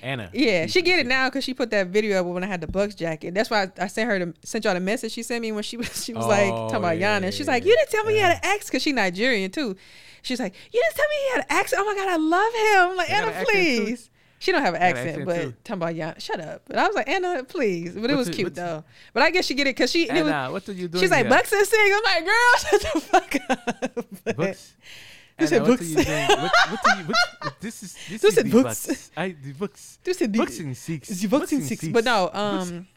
Anna, 0.01 0.23
Anna. 0.23 0.31
yeah, 0.33 0.65
she 0.67 0.81
get 0.81 0.99
it 0.99 1.07
now 1.07 1.27
because 1.29 1.43
she 1.43 1.53
put 1.53 1.69
that 1.71 1.87
video 1.87 2.19
up 2.19 2.25
when 2.25 2.43
I 2.43 2.47
had 2.47 2.61
the 2.61 2.67
Bucks 2.67 2.95
jacket. 2.95 3.33
That's 3.33 3.49
why 3.49 3.63
I, 3.63 3.83
I 3.83 3.87
sent 3.87 4.09
her 4.09 4.19
the 4.19 4.33
sent 4.43 4.65
y'all 4.65 4.73
the 4.73 4.79
message 4.79 5.11
she 5.11 5.23
sent 5.23 5.41
me 5.41 5.51
when 5.51 5.63
she 5.63 5.77
was 5.77 6.03
she 6.03 6.13
was 6.13 6.25
like 6.25 6.51
Oh, 6.51 6.67
talking 6.69 6.77
about 6.77 6.97
yeah, 6.97 7.19
Giannis. 7.19 7.33
She's 7.33 7.47
yeah, 7.47 7.53
like, 7.53 7.65
you 7.65 7.75
didn't 7.75 7.89
tell 7.91 8.03
me 8.05 8.13
he 8.13 8.19
had 8.19 8.33
an 8.33 8.39
ex 8.43 8.67
because 8.67 8.81
she 8.83 8.91
Nigerian 8.91 9.51
too. 9.51 9.75
She's 10.21 10.39
like, 10.39 10.53
you 10.71 10.81
didn't 10.81 10.95
tell 10.95 11.07
me 11.07 11.15
he 11.25 11.29
had 11.31 11.39
an 11.39 11.45
accent. 11.49 11.81
Oh 11.81 11.85
my 11.85 11.95
god, 11.95 12.09
I 12.09 12.17
love 12.17 12.53
him. 12.53 12.91
I'm 12.91 12.97
like 12.97 13.09
Anna, 13.09 13.27
an 13.27 13.33
accent, 13.33 13.47
too? 13.47 13.83
please. 13.85 14.09
She 14.41 14.53
don't 14.53 14.61
have 14.61 14.73
an 14.73 14.81
accent, 14.81 15.07
accent, 15.09 15.25
but 15.25 15.41
too. 15.41 15.53
talking 15.65 15.81
about 15.83 15.95
Yana, 15.95 16.21
Shut 16.21 16.39
up. 16.39 16.61
But 16.65 16.77
I 16.77 16.87
was 16.87 16.95
like 16.95 17.09
Anna, 17.09 17.43
please. 17.43 17.93
But 17.95 18.09
it 18.09 18.15
was 18.15 18.29
cute 18.29 18.55
though. 18.55 18.85
But 19.13 19.23
I 19.23 19.31
guess 19.31 19.45
she 19.45 19.53
get 19.53 19.67
it 19.67 19.75
because 19.75 19.91
she. 19.91 20.09
it 20.09 20.23
was- 20.23 20.51
what 20.53 20.69
are 20.69 20.71
you 20.71 20.87
doing 20.87 21.01
she's 21.01 21.11
like? 21.11 21.27
Bucks 21.27 21.51
and 21.51 21.67
sing. 21.67 21.93
I'm 21.93 22.03
like, 22.03 22.25
girl, 22.25 22.57
shut 22.59 22.81
the 22.81 22.99
fuck 23.01 23.35
up. 23.49 24.37
Books. 24.37 24.73
You 24.77 24.85
Anna, 25.39 25.59
what 25.59 25.67
books. 25.67 25.81
are 25.81 25.85
you 25.85 25.95
doing? 26.03 26.27
What, 26.27 26.51
what 26.69 26.87
are 26.89 27.01
you? 27.01 27.05
What, 27.05 27.53
this 27.61 27.83
is 27.83 27.97
this 28.09 28.35
said 28.35 28.45
the 28.45 28.51
books. 28.51 28.87
books. 28.87 29.11
I 29.15 29.35
the 29.41 29.53
books. 29.53 29.99
Said 30.03 30.33
the- 30.33 30.39
books 30.39 30.59
in 30.59 30.75
six. 30.75 31.21
Your 31.21 31.29
Bucks 31.29 31.51
and 31.51 31.63
six. 31.63 31.87
But 31.87 32.03
no, 32.05 32.29
um, 32.33 32.87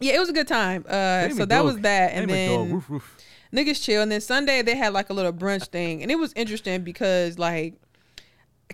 yeah, 0.00 0.14
it 0.14 0.18
was 0.18 0.28
a 0.28 0.32
good 0.32 0.48
time. 0.48 0.84
Uh, 0.88 1.28
so 1.30 1.44
that 1.44 1.64
was 1.64 1.78
that, 1.80 2.12
and 2.12 2.30
then 2.30 2.72
roof, 2.72 2.90
roof. 2.90 3.18
niggas 3.52 3.82
chill. 3.82 4.02
And 4.02 4.10
then 4.12 4.20
Sunday 4.20 4.62
they 4.62 4.76
had 4.76 4.92
like 4.92 5.10
a 5.10 5.12
little 5.14 5.32
brunch 5.32 5.68
thing, 5.68 6.02
and 6.02 6.10
it 6.10 6.16
was 6.16 6.32
interesting 6.34 6.82
because 6.84 7.38
like, 7.38 7.74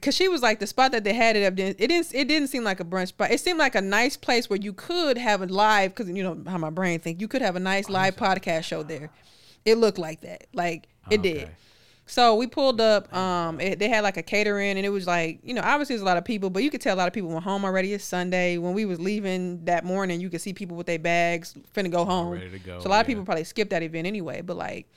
cause 0.01 0.14
she 0.14 0.29
was 0.29 0.42
like 0.42 0.59
the 0.59 0.66
spot 0.66 0.92
that 0.92 1.05
they 1.05 1.12
had 1.12 1.37
it 1.37 1.44
up. 1.44 1.59
It 1.59 1.77
didn't. 1.79 2.12
It 2.14 2.27
didn't 2.29 2.48
seem 2.48 2.64
like 2.64 2.81
a 2.81 2.85
brunch 2.85 3.09
spot. 3.09 3.31
It 3.31 3.40
seemed 3.40 3.59
like 3.59 3.75
a 3.75 3.81
nice 3.81 4.16
place 4.16 4.51
where 4.51 4.59
you 4.59 4.72
could 4.72 5.16
have 5.18 5.42
a 5.42 5.46
live, 5.46 5.94
cause 5.94 6.09
you 6.09 6.22
know 6.22 6.42
how 6.51 6.59
my 6.59 6.70
brain 6.70 6.98
think. 6.98 7.20
You 7.20 7.29
could 7.29 7.42
have 7.42 7.57
a 7.57 7.61
nice 7.61 7.88
live 7.88 8.16
podcast 8.16 8.64
show 8.64 8.83
there. 8.83 9.11
It 9.64 9.77
looked 9.79 9.98
like 9.98 10.22
that. 10.22 10.46
Like 10.53 10.88
it 11.11 11.22
did. 11.22 11.51
So 12.07 12.35
we 12.35 12.47
pulled 12.47 12.81
up. 12.81 13.12
Um, 13.15 13.61
it, 13.61 13.79
they 13.79 13.88
had 13.88 14.03
like 14.03 14.17
a 14.17 14.23
catering, 14.23 14.77
and 14.77 14.85
it 14.85 14.91
was 14.91 15.07
like 15.07 15.41
you 15.43 15.55
know 15.55 15.62
obviously 15.62 15.95
there's 15.95 16.03
a 16.03 16.07
lot 16.07 16.17
of 16.17 16.25
people, 16.25 16.51
but 16.51 16.62
you 16.62 16.71
could 16.71 16.81
tell 16.81 16.95
a 16.95 16.99
lot 16.99 17.09
of 17.09 17.15
people 17.15 17.31
went 17.31 17.45
home 17.45 17.65
already. 17.65 17.93
It's 17.93 18.05
Sunday. 18.05 18.59
When 18.59 18.75
we 18.75 18.85
was 18.85 19.01
leaving 19.01 19.65
that 19.65 19.85
morning, 19.85 20.21
you 20.21 20.29
could 20.29 20.41
see 20.41 20.53
people 20.53 20.77
with 20.77 20.87
their 20.87 20.99
bags 20.99 21.55
finna 21.75 21.91
go 21.91 22.05
home. 22.05 22.31
ready 22.31 22.51
to 22.51 22.59
go, 22.59 22.81
So 22.81 22.88
a 22.88 22.91
lot 22.91 23.01
of 23.01 23.07
people 23.07 23.25
probably 23.25 23.45
skipped 23.45 23.71
that 23.71 23.83
event 23.83 24.07
anyway. 24.07 24.43
But 24.43 24.57
like 24.57 24.93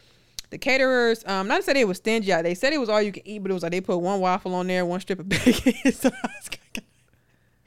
the 0.49 0.57
caterers, 0.57 1.23
um, 1.25 1.47
not 1.47 1.57
to 1.57 1.63
say 1.63 1.73
they 1.73 1.85
was 1.85 1.97
stingy. 1.97 2.31
They 2.41 2.55
said 2.55 2.73
it 2.73 2.79
was 2.79 2.89
all 2.89 3.01
you 3.01 3.11
can 3.11 3.27
eat, 3.27 3.39
but 3.39 3.51
it 3.51 3.53
was 3.53 3.63
like 3.63 3.71
they 3.71 3.81
put 3.81 3.97
one 3.97 4.19
waffle 4.19 4.55
on 4.55 4.67
there, 4.67 4.85
one 4.85 4.99
strip 4.99 5.19
of 5.19 5.29
bacon. 5.29 5.91
so 5.91 6.09
I 6.09 6.27
was 6.27 6.49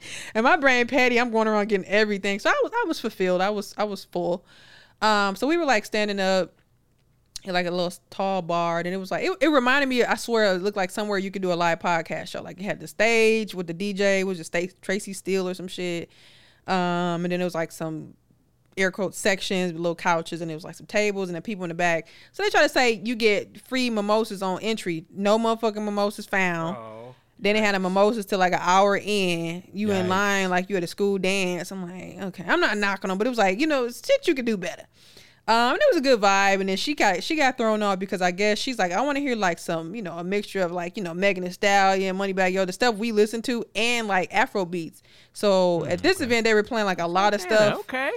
and 0.33 0.43
my 0.43 0.57
brain 0.57 0.87
patty, 0.87 1.19
I'm 1.19 1.31
going 1.31 1.47
around 1.47 1.69
getting 1.69 1.87
everything. 1.87 2.39
So 2.39 2.49
I 2.49 2.59
was 2.63 2.71
I 2.73 2.85
was 2.87 2.99
fulfilled. 2.99 3.41
I 3.41 3.49
was 3.49 3.73
I 3.77 3.83
was 3.83 4.05
full. 4.05 4.45
Um, 5.01 5.35
so 5.35 5.47
we 5.47 5.57
were 5.57 5.65
like 5.65 5.85
standing 5.85 6.19
up 6.19 6.53
like 7.45 7.65
a 7.65 7.71
little 7.71 7.93
tall 8.09 8.41
bar, 8.41 8.79
and 8.79 8.87
it 8.87 8.97
was 8.97 9.11
like 9.11 9.23
it, 9.23 9.31
it 9.41 9.47
reminded 9.47 9.87
me. 9.87 10.03
I 10.03 10.15
swear, 10.15 10.55
it 10.55 10.61
looked 10.61 10.77
like 10.77 10.91
somewhere 10.91 11.17
you 11.17 11.31
could 11.31 11.41
do 11.41 11.51
a 11.51 11.55
live 11.55 11.79
podcast 11.79 12.27
show. 12.27 12.41
Like 12.41 12.59
it 12.59 12.63
had 12.63 12.79
the 12.79 12.87
stage 12.87 13.53
with 13.55 13.67
the 13.67 13.73
DJ, 13.73 14.19
it 14.19 14.23
was 14.25 14.37
just 14.37 14.55
Tracy 14.81 15.13
Steele 15.13 15.47
or 15.47 15.53
some 15.53 15.67
shit. 15.67 16.09
Um, 16.67 17.25
and 17.25 17.31
then 17.31 17.41
it 17.41 17.43
was 17.43 17.55
like 17.55 17.71
some 17.71 18.13
air 18.77 18.91
quote 18.91 19.13
sections 19.13 19.73
with 19.73 19.81
little 19.81 19.95
couches 19.95 20.41
and 20.41 20.49
it 20.49 20.53
was 20.53 20.63
like 20.63 20.75
some 20.75 20.85
tables 20.85 21.29
and 21.29 21.35
then 21.35 21.41
people 21.41 21.63
in 21.63 21.69
the 21.69 21.75
back. 21.75 22.07
So 22.31 22.43
they 22.43 22.49
try 22.49 22.61
to 22.61 22.69
say 22.69 23.01
you 23.03 23.15
get 23.15 23.61
free 23.67 23.89
mimosas 23.89 24.41
on 24.41 24.61
entry. 24.61 25.05
No 25.11 25.37
motherfucking 25.37 25.83
mimosas 25.83 26.25
found. 26.25 26.77
Oh. 26.77 27.15
Then 27.41 27.55
they 27.55 27.61
had 27.61 27.73
a 27.73 27.79
mimosas 27.79 28.25
till 28.25 28.39
like 28.39 28.53
an 28.53 28.59
hour 28.61 28.97
in. 28.97 29.63
You 29.73 29.91
in 29.91 30.09
line 30.09 30.49
like 30.49 30.69
you 30.69 30.75
at 30.75 30.83
a 30.83 30.87
school 30.87 31.17
dance. 31.17 31.71
I'm 31.71 31.89
like, 31.89 32.21
okay, 32.27 32.43
I'm 32.45 32.59
not 32.59 32.77
knocking 32.77 33.07
them, 33.07 33.17
but 33.17 33.27
it 33.27 33.29
was 33.29 33.39
like, 33.39 33.59
you 33.59 33.67
know, 33.67 33.87
shit 33.87 34.27
you 34.27 34.35
could 34.35 34.45
do 34.45 34.57
better. 34.57 34.85
Um, 35.47 35.73
and 35.73 35.79
it 35.81 35.85
was 35.91 35.97
a 35.97 36.01
good 36.01 36.21
vibe. 36.21 36.59
And 36.59 36.69
then 36.69 36.77
she 36.77 36.93
got 36.93 37.23
she 37.23 37.35
got 37.35 37.57
thrown 37.57 37.81
off 37.81 37.97
because 37.97 38.21
I 38.21 38.29
guess 38.31 38.59
she's 38.59 38.77
like, 38.77 38.91
I 38.91 39.01
want 39.01 39.15
to 39.15 39.21
hear 39.21 39.35
like 39.35 39.57
some, 39.57 39.95
you 39.95 40.01
know, 40.03 40.17
a 40.17 40.23
mixture 40.23 40.61
of 40.61 40.71
like, 40.71 40.95
you 40.95 41.01
know, 41.03 41.13
Megan 41.13 41.43
Thee 41.43 41.49
Stallion, 41.51 42.15
Moneybag 42.17 42.53
Yo, 42.53 42.65
the 42.65 42.73
stuff 42.73 42.95
we 42.95 43.11
listen 43.11 43.41
to, 43.43 43.65
and 43.75 44.07
like 44.07 44.31
Afro 44.33 44.65
beats. 44.65 45.01
So 45.33 45.85
at 45.85 45.99
this 46.03 46.21
event, 46.21 46.43
they 46.43 46.53
were 46.53 46.63
playing 46.63 46.85
like 46.85 46.99
a 46.99 47.07
lot 47.07 47.33
of 47.33 47.41
Yeah, 47.41 47.47
stuff. 47.47 47.79
okay. 47.81 48.11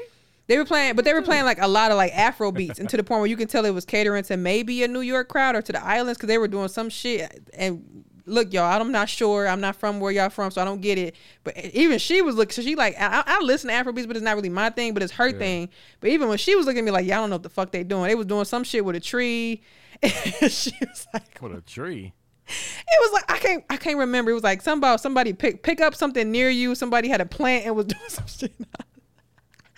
They 0.48 0.58
were 0.58 0.64
playing, 0.64 0.96
but 0.96 1.04
they 1.06 1.14
were 1.14 1.22
playing 1.22 1.44
like 1.44 1.60
a 1.62 1.68
lot 1.68 1.90
of 1.92 1.96
like 1.96 2.12
Afro 2.12 2.52
beats, 2.52 2.78
and 2.80 2.88
to 2.90 2.96
the 2.98 3.04
point 3.04 3.20
where 3.20 3.28
you 3.28 3.36
can 3.36 3.48
tell 3.48 3.64
it 3.64 3.70
was 3.70 3.84
catering 3.86 4.24
to 4.24 4.36
maybe 4.36 4.82
a 4.82 4.88
New 4.88 5.00
York 5.00 5.28
crowd 5.28 5.54
or 5.56 5.62
to 5.62 5.72
the 5.72 5.82
islands 5.82 6.18
because 6.18 6.26
they 6.28 6.36
were 6.36 6.48
doing 6.48 6.68
some 6.68 6.90
shit. 6.90 7.48
And 7.54 8.04
look, 8.26 8.52
y'all, 8.52 8.80
I'm 8.80 8.92
not 8.92 9.08
sure. 9.08 9.46
I'm 9.48 9.60
not 9.60 9.76
from 9.76 10.00
where 10.00 10.12
y'all 10.12 10.30
from, 10.30 10.50
so 10.50 10.60
I 10.62 10.64
don't 10.64 10.80
get 10.80 10.98
it. 10.98 11.14
But 11.44 11.56
even 11.58 11.98
she 11.98 12.22
was 12.22 12.34
looking, 12.36 12.52
so 12.52 12.62
she 12.62 12.74
like, 12.74 12.94
I, 12.98 13.22
I 13.26 13.40
listen 13.40 13.68
to 13.68 13.74
Afro 13.74 13.92
beats, 13.92 14.06
but 14.06 14.16
it's 14.16 14.24
not 14.24 14.36
really 14.36 14.48
my 14.48 14.70
thing, 14.70 14.94
but 14.94 15.02
it's 15.02 15.12
her 15.12 15.32
thing. 15.32 15.68
But 16.00 16.10
even 16.10 16.28
when 16.28 16.38
she 16.38 16.54
was 16.56 16.66
looking 16.66 16.80
at 16.80 16.84
me 16.84 16.90
like, 16.90 17.06
y'all 17.06 17.16
don't 17.20 17.30
know 17.30 17.36
what 17.36 17.42
the 17.42 17.48
fuck 17.48 17.70
they 17.72 17.84
doing. 17.84 18.08
They 18.08 18.14
was 18.14 18.26
doing 18.26 18.44
some 18.44 18.64
shit 18.64 18.84
with 18.84 18.96
a 18.96 19.00
tree. 19.00 19.62
She 20.02 20.72
was 20.80 21.06
like, 21.14 21.38
What 21.38 21.52
a 21.52 21.60
tree. 21.60 22.12
it 22.48 22.98
was 23.00 23.12
like 23.12 23.30
I 23.30 23.38
can't 23.38 23.64
I 23.70 23.76
can't 23.76 23.98
remember. 23.98 24.32
It 24.32 24.34
was 24.34 24.42
like 24.42 24.60
somebody 24.60 24.98
somebody 24.98 25.32
pick 25.32 25.62
pick 25.62 25.80
up 25.80 25.94
something 25.94 26.30
near 26.30 26.50
you. 26.50 26.74
Somebody 26.74 27.08
had 27.08 27.20
a 27.20 27.26
plant 27.26 27.66
and 27.66 27.76
was 27.76 27.86
doing 27.94 28.00
some 28.08 28.26
shit. 28.26 28.52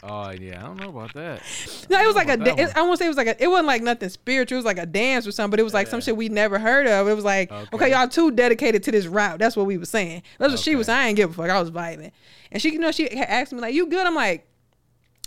Oh 0.06 0.30
yeah, 0.32 0.58
I 0.62 0.66
don't 0.66 0.76
know 0.78 0.90
about 0.90 1.14
that. 1.14 1.40
No, 1.88 1.98
it 1.98 2.06
was 2.06 2.14
like 2.14 2.28
a. 2.28 2.36
da- 2.36 2.54
it, 2.56 2.76
I 2.76 2.82
won't 2.82 2.98
say 2.98 3.06
it 3.06 3.08
was 3.08 3.16
like 3.16 3.26
a. 3.26 3.42
It 3.42 3.48
wasn't 3.48 3.66
like 3.68 3.80
nothing 3.82 4.10
spiritual. 4.10 4.56
It 4.56 4.58
was 4.58 4.64
like 4.66 4.78
a 4.78 4.84
dance 4.84 5.26
or 5.26 5.32
something. 5.32 5.50
But 5.52 5.60
it 5.60 5.62
was 5.62 5.72
like 5.72 5.86
some 5.86 6.02
shit 6.02 6.14
we 6.14 6.28
never 6.28 6.58
heard 6.58 6.86
of. 6.86 7.08
It 7.08 7.14
was 7.14 7.24
like, 7.24 7.50
okay, 7.50 7.68
Okay. 7.72 7.90
y'all 7.90 8.06
too 8.06 8.30
dedicated 8.30 8.82
to 8.82 8.92
this 8.92 9.06
route. 9.06 9.38
That's 9.38 9.56
what 9.56 9.64
we 9.64 9.78
was 9.78 9.88
saying. 9.88 10.22
That's 10.38 10.52
what 10.52 10.60
she 10.60 10.74
was. 10.76 10.86
Saying. 10.88 10.98
I 10.98 11.06
ain't 11.08 11.16
give 11.16 11.30
a 11.30 11.32
fuck. 11.32 11.48
I 11.48 11.58
was 11.58 11.70
vibing, 11.70 12.10
and 12.52 12.60
she, 12.60 12.72
you 12.72 12.78
know, 12.78 12.92
she 12.92 13.10
asked 13.10 13.52
me 13.54 13.60
like, 13.60 13.72
"You 13.74 13.86
good?" 13.86 14.06
I'm 14.06 14.14
like, 14.14 14.46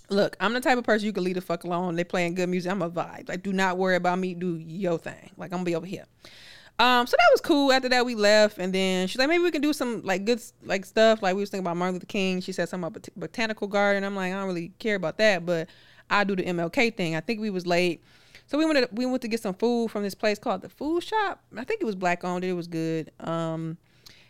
"Look, 0.09 0.37
I'm 0.39 0.53
the 0.53 0.61
type 0.61 0.77
of 0.77 0.83
person 0.83 1.07
you 1.07 1.13
can 1.13 1.23
leave 1.23 1.35
the 1.35 1.41
fuck 1.41 1.63
alone. 1.63 1.95
They 1.95 2.03
playing 2.03 2.35
good 2.35 2.47
music. 2.49 2.71
I'm 2.71 2.83
a 2.83 2.89
vibe. 2.91 3.29
Like, 3.29 3.41
do 3.41 3.53
not 3.53 3.77
worry 3.79 3.95
about 3.95 4.19
me. 4.19 4.35
Do 4.35 4.57
your 4.57 4.99
thing. 4.99 5.31
Like, 5.37 5.51
I'm 5.51 5.57
gonna 5.57 5.63
be 5.65 5.75
over 5.75 5.87
here." 5.87 6.05
Um, 6.79 7.07
so 7.07 7.15
that 7.17 7.29
was 7.31 7.41
cool. 7.41 7.71
After 7.71 7.89
that, 7.89 8.05
we 8.05 8.13
left, 8.13 8.59
and 8.59 8.71
then 8.73 9.07
she's 9.07 9.17
like, 9.17 9.27
maybe 9.27 9.43
we 9.43 9.49
can 9.49 9.61
do 9.61 9.73
some 9.73 10.03
like 10.03 10.25
good 10.25 10.41
like 10.63 10.85
stuff. 10.85 11.23
Like 11.23 11.35
we 11.35 11.41
was 11.41 11.49
thinking 11.49 11.65
about 11.65 11.75
Martin 11.77 11.95
Luther 11.95 12.05
King. 12.05 12.39
She 12.39 12.51
said 12.51 12.69
something 12.69 12.87
about 12.87 13.01
bot- 13.01 13.19
botanical 13.19 13.67
garden. 13.67 14.03
I'm 14.03 14.15
like, 14.15 14.31
I 14.31 14.37
don't 14.37 14.47
really 14.47 14.71
care 14.77 14.95
about 14.95 15.17
that, 15.17 15.45
but 15.45 15.69
I 16.09 16.23
do 16.23 16.35
the 16.35 16.43
MLK 16.43 16.95
thing. 16.95 17.15
I 17.15 17.19
think 17.21 17.39
we 17.39 17.49
was 17.49 17.65
late, 17.65 18.03
so 18.45 18.59
we 18.59 18.65
went 18.65 18.77
to, 18.77 18.89
we 18.93 19.07
went 19.07 19.21
to 19.23 19.27
get 19.27 19.41
some 19.41 19.55
food 19.55 19.89
from 19.89 20.03
this 20.03 20.13
place 20.13 20.37
called 20.37 20.61
the 20.61 20.69
Food 20.69 21.03
Shop. 21.03 21.41
I 21.55 21.63
think 21.63 21.81
it 21.81 21.85
was 21.85 21.95
black 21.95 22.23
owned. 22.23 22.43
It 22.43 22.53
was 22.53 22.67
good. 22.67 23.11
Um, 23.19 23.77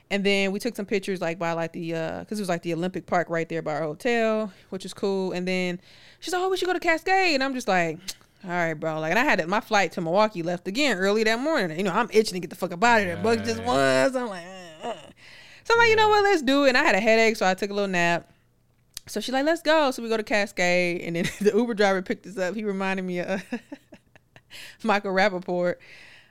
and 0.10 0.24
then 0.24 0.54
we 0.54 0.60
took 0.60 0.76
some 0.76 0.86
pictures 0.86 1.20
like 1.20 1.38
by 1.38 1.52
like 1.52 1.74
the 1.74 1.94
uh 1.94 2.20
because 2.22 2.40
it 2.40 2.42
was 2.42 2.50
like 2.50 2.62
the 2.62 2.74
Olympic 2.74 3.06
Park 3.06 3.30
right 3.30 3.48
there 3.50 3.62
by 3.62 3.74
our 3.74 3.84
hotel, 3.84 4.54
which 4.70 4.86
is 4.86 4.94
cool. 4.94 5.34
And 5.34 5.46
then 5.46 5.82
she's 6.22 6.34
like, 6.34 6.42
oh, 6.42 6.50
we 6.50 6.56
should 6.56 6.68
go 6.68 6.74
to 6.74 6.80
Cascade, 6.80 7.34
and 7.34 7.44
I'm 7.44 7.54
just 7.54 7.68
like. 7.68 8.00
All 8.44 8.52
right, 8.52 8.74
bro. 8.74 9.00
Like, 9.00 9.12
and 9.12 9.20
I 9.20 9.24
had 9.24 9.40
it, 9.40 9.50
my 9.50 9.60
flight 9.60 9.92
to 9.94 10.02
Milwaukee 10.02 10.44
left 10.44 10.68
again 10.68 10.98
early 10.98 11.24
that 11.24 11.40
morning. 11.40 11.78
You 11.78 11.84
know, 11.84 11.92
I'm 11.92 12.10
itching 12.12 12.36
to 12.36 12.40
get 12.40 12.50
the 12.50 12.56
fuck 12.56 12.72
up 12.72 12.84
out 12.84 13.02
of 13.02 13.08
there. 13.08 13.18
Buck 13.18 13.44
just 13.44 13.62
was. 13.64 14.16
I'm 14.16 14.28
like, 14.28 14.46
uh, 14.84 14.88
uh. 14.88 14.94
so 15.64 15.74
I'm 15.74 15.80
like, 15.80 15.90
you 15.90 15.96
know 15.96 16.10
what? 16.10 16.24
Let's 16.24 16.44
do 16.44 16.66
it. 16.66 16.70
And 16.70 16.78
I 16.78 16.84
had 16.84 16.96
a 16.96 17.00
headache, 17.00 17.36
so 17.36 17.48
I 17.48 17.56
took 17.56 17.72
a 17.72 17.74
little 17.74 17.90
nap. 17.90 18.32
So 19.08 19.20
she's 19.20 19.34
like, 19.34 19.46
let's 19.46 19.62
go. 19.62 19.92
So 19.92 20.04
we 20.04 20.10
go 20.10 20.18
to 20.18 20.24
Cascade, 20.24 21.02
and 21.02 21.16
then 21.16 21.26
the 21.42 21.52
Uber 21.56 21.74
driver 21.74 22.02
picked 22.02 22.28
us 22.28 22.38
up. 22.38 22.56
He 22.56 22.64
reminded 22.64 23.04
me 23.04 23.22
of 23.22 23.44
Michael 24.84 25.14
Rapaport. 25.14 25.76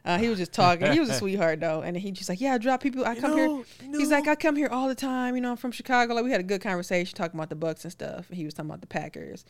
Uh, 0.04 0.18
he 0.18 0.28
was 0.28 0.38
just 0.38 0.52
talking. 0.52 0.92
He 0.92 1.00
was 1.00 1.08
a 1.08 1.14
sweetheart 1.18 1.58
though, 1.58 1.82
and 1.82 1.96
he 1.96 2.12
just 2.12 2.28
like, 2.28 2.40
yeah, 2.40 2.54
I 2.54 2.58
drop 2.58 2.80
people. 2.80 3.04
I 3.04 3.16
come 3.16 3.36
here. 3.36 3.64
He's 3.90 4.10
like, 4.10 4.28
I 4.28 4.36
come 4.36 4.54
here 4.54 4.68
all 4.68 4.86
the 4.86 4.94
time. 4.94 5.34
You 5.34 5.40
know, 5.40 5.50
I'm 5.50 5.56
from 5.56 5.72
Chicago. 5.72 6.14
Like 6.14 6.24
we 6.24 6.30
had 6.30 6.38
a 6.38 6.44
good 6.44 6.60
conversation 6.60 7.16
talking 7.16 7.36
about 7.36 7.48
the 7.48 7.56
Bucks 7.56 7.82
and 7.82 7.90
stuff. 7.90 8.28
He 8.30 8.44
was 8.44 8.54
talking 8.54 8.70
about 8.70 8.82
the 8.82 8.86
Packers, 8.86 9.44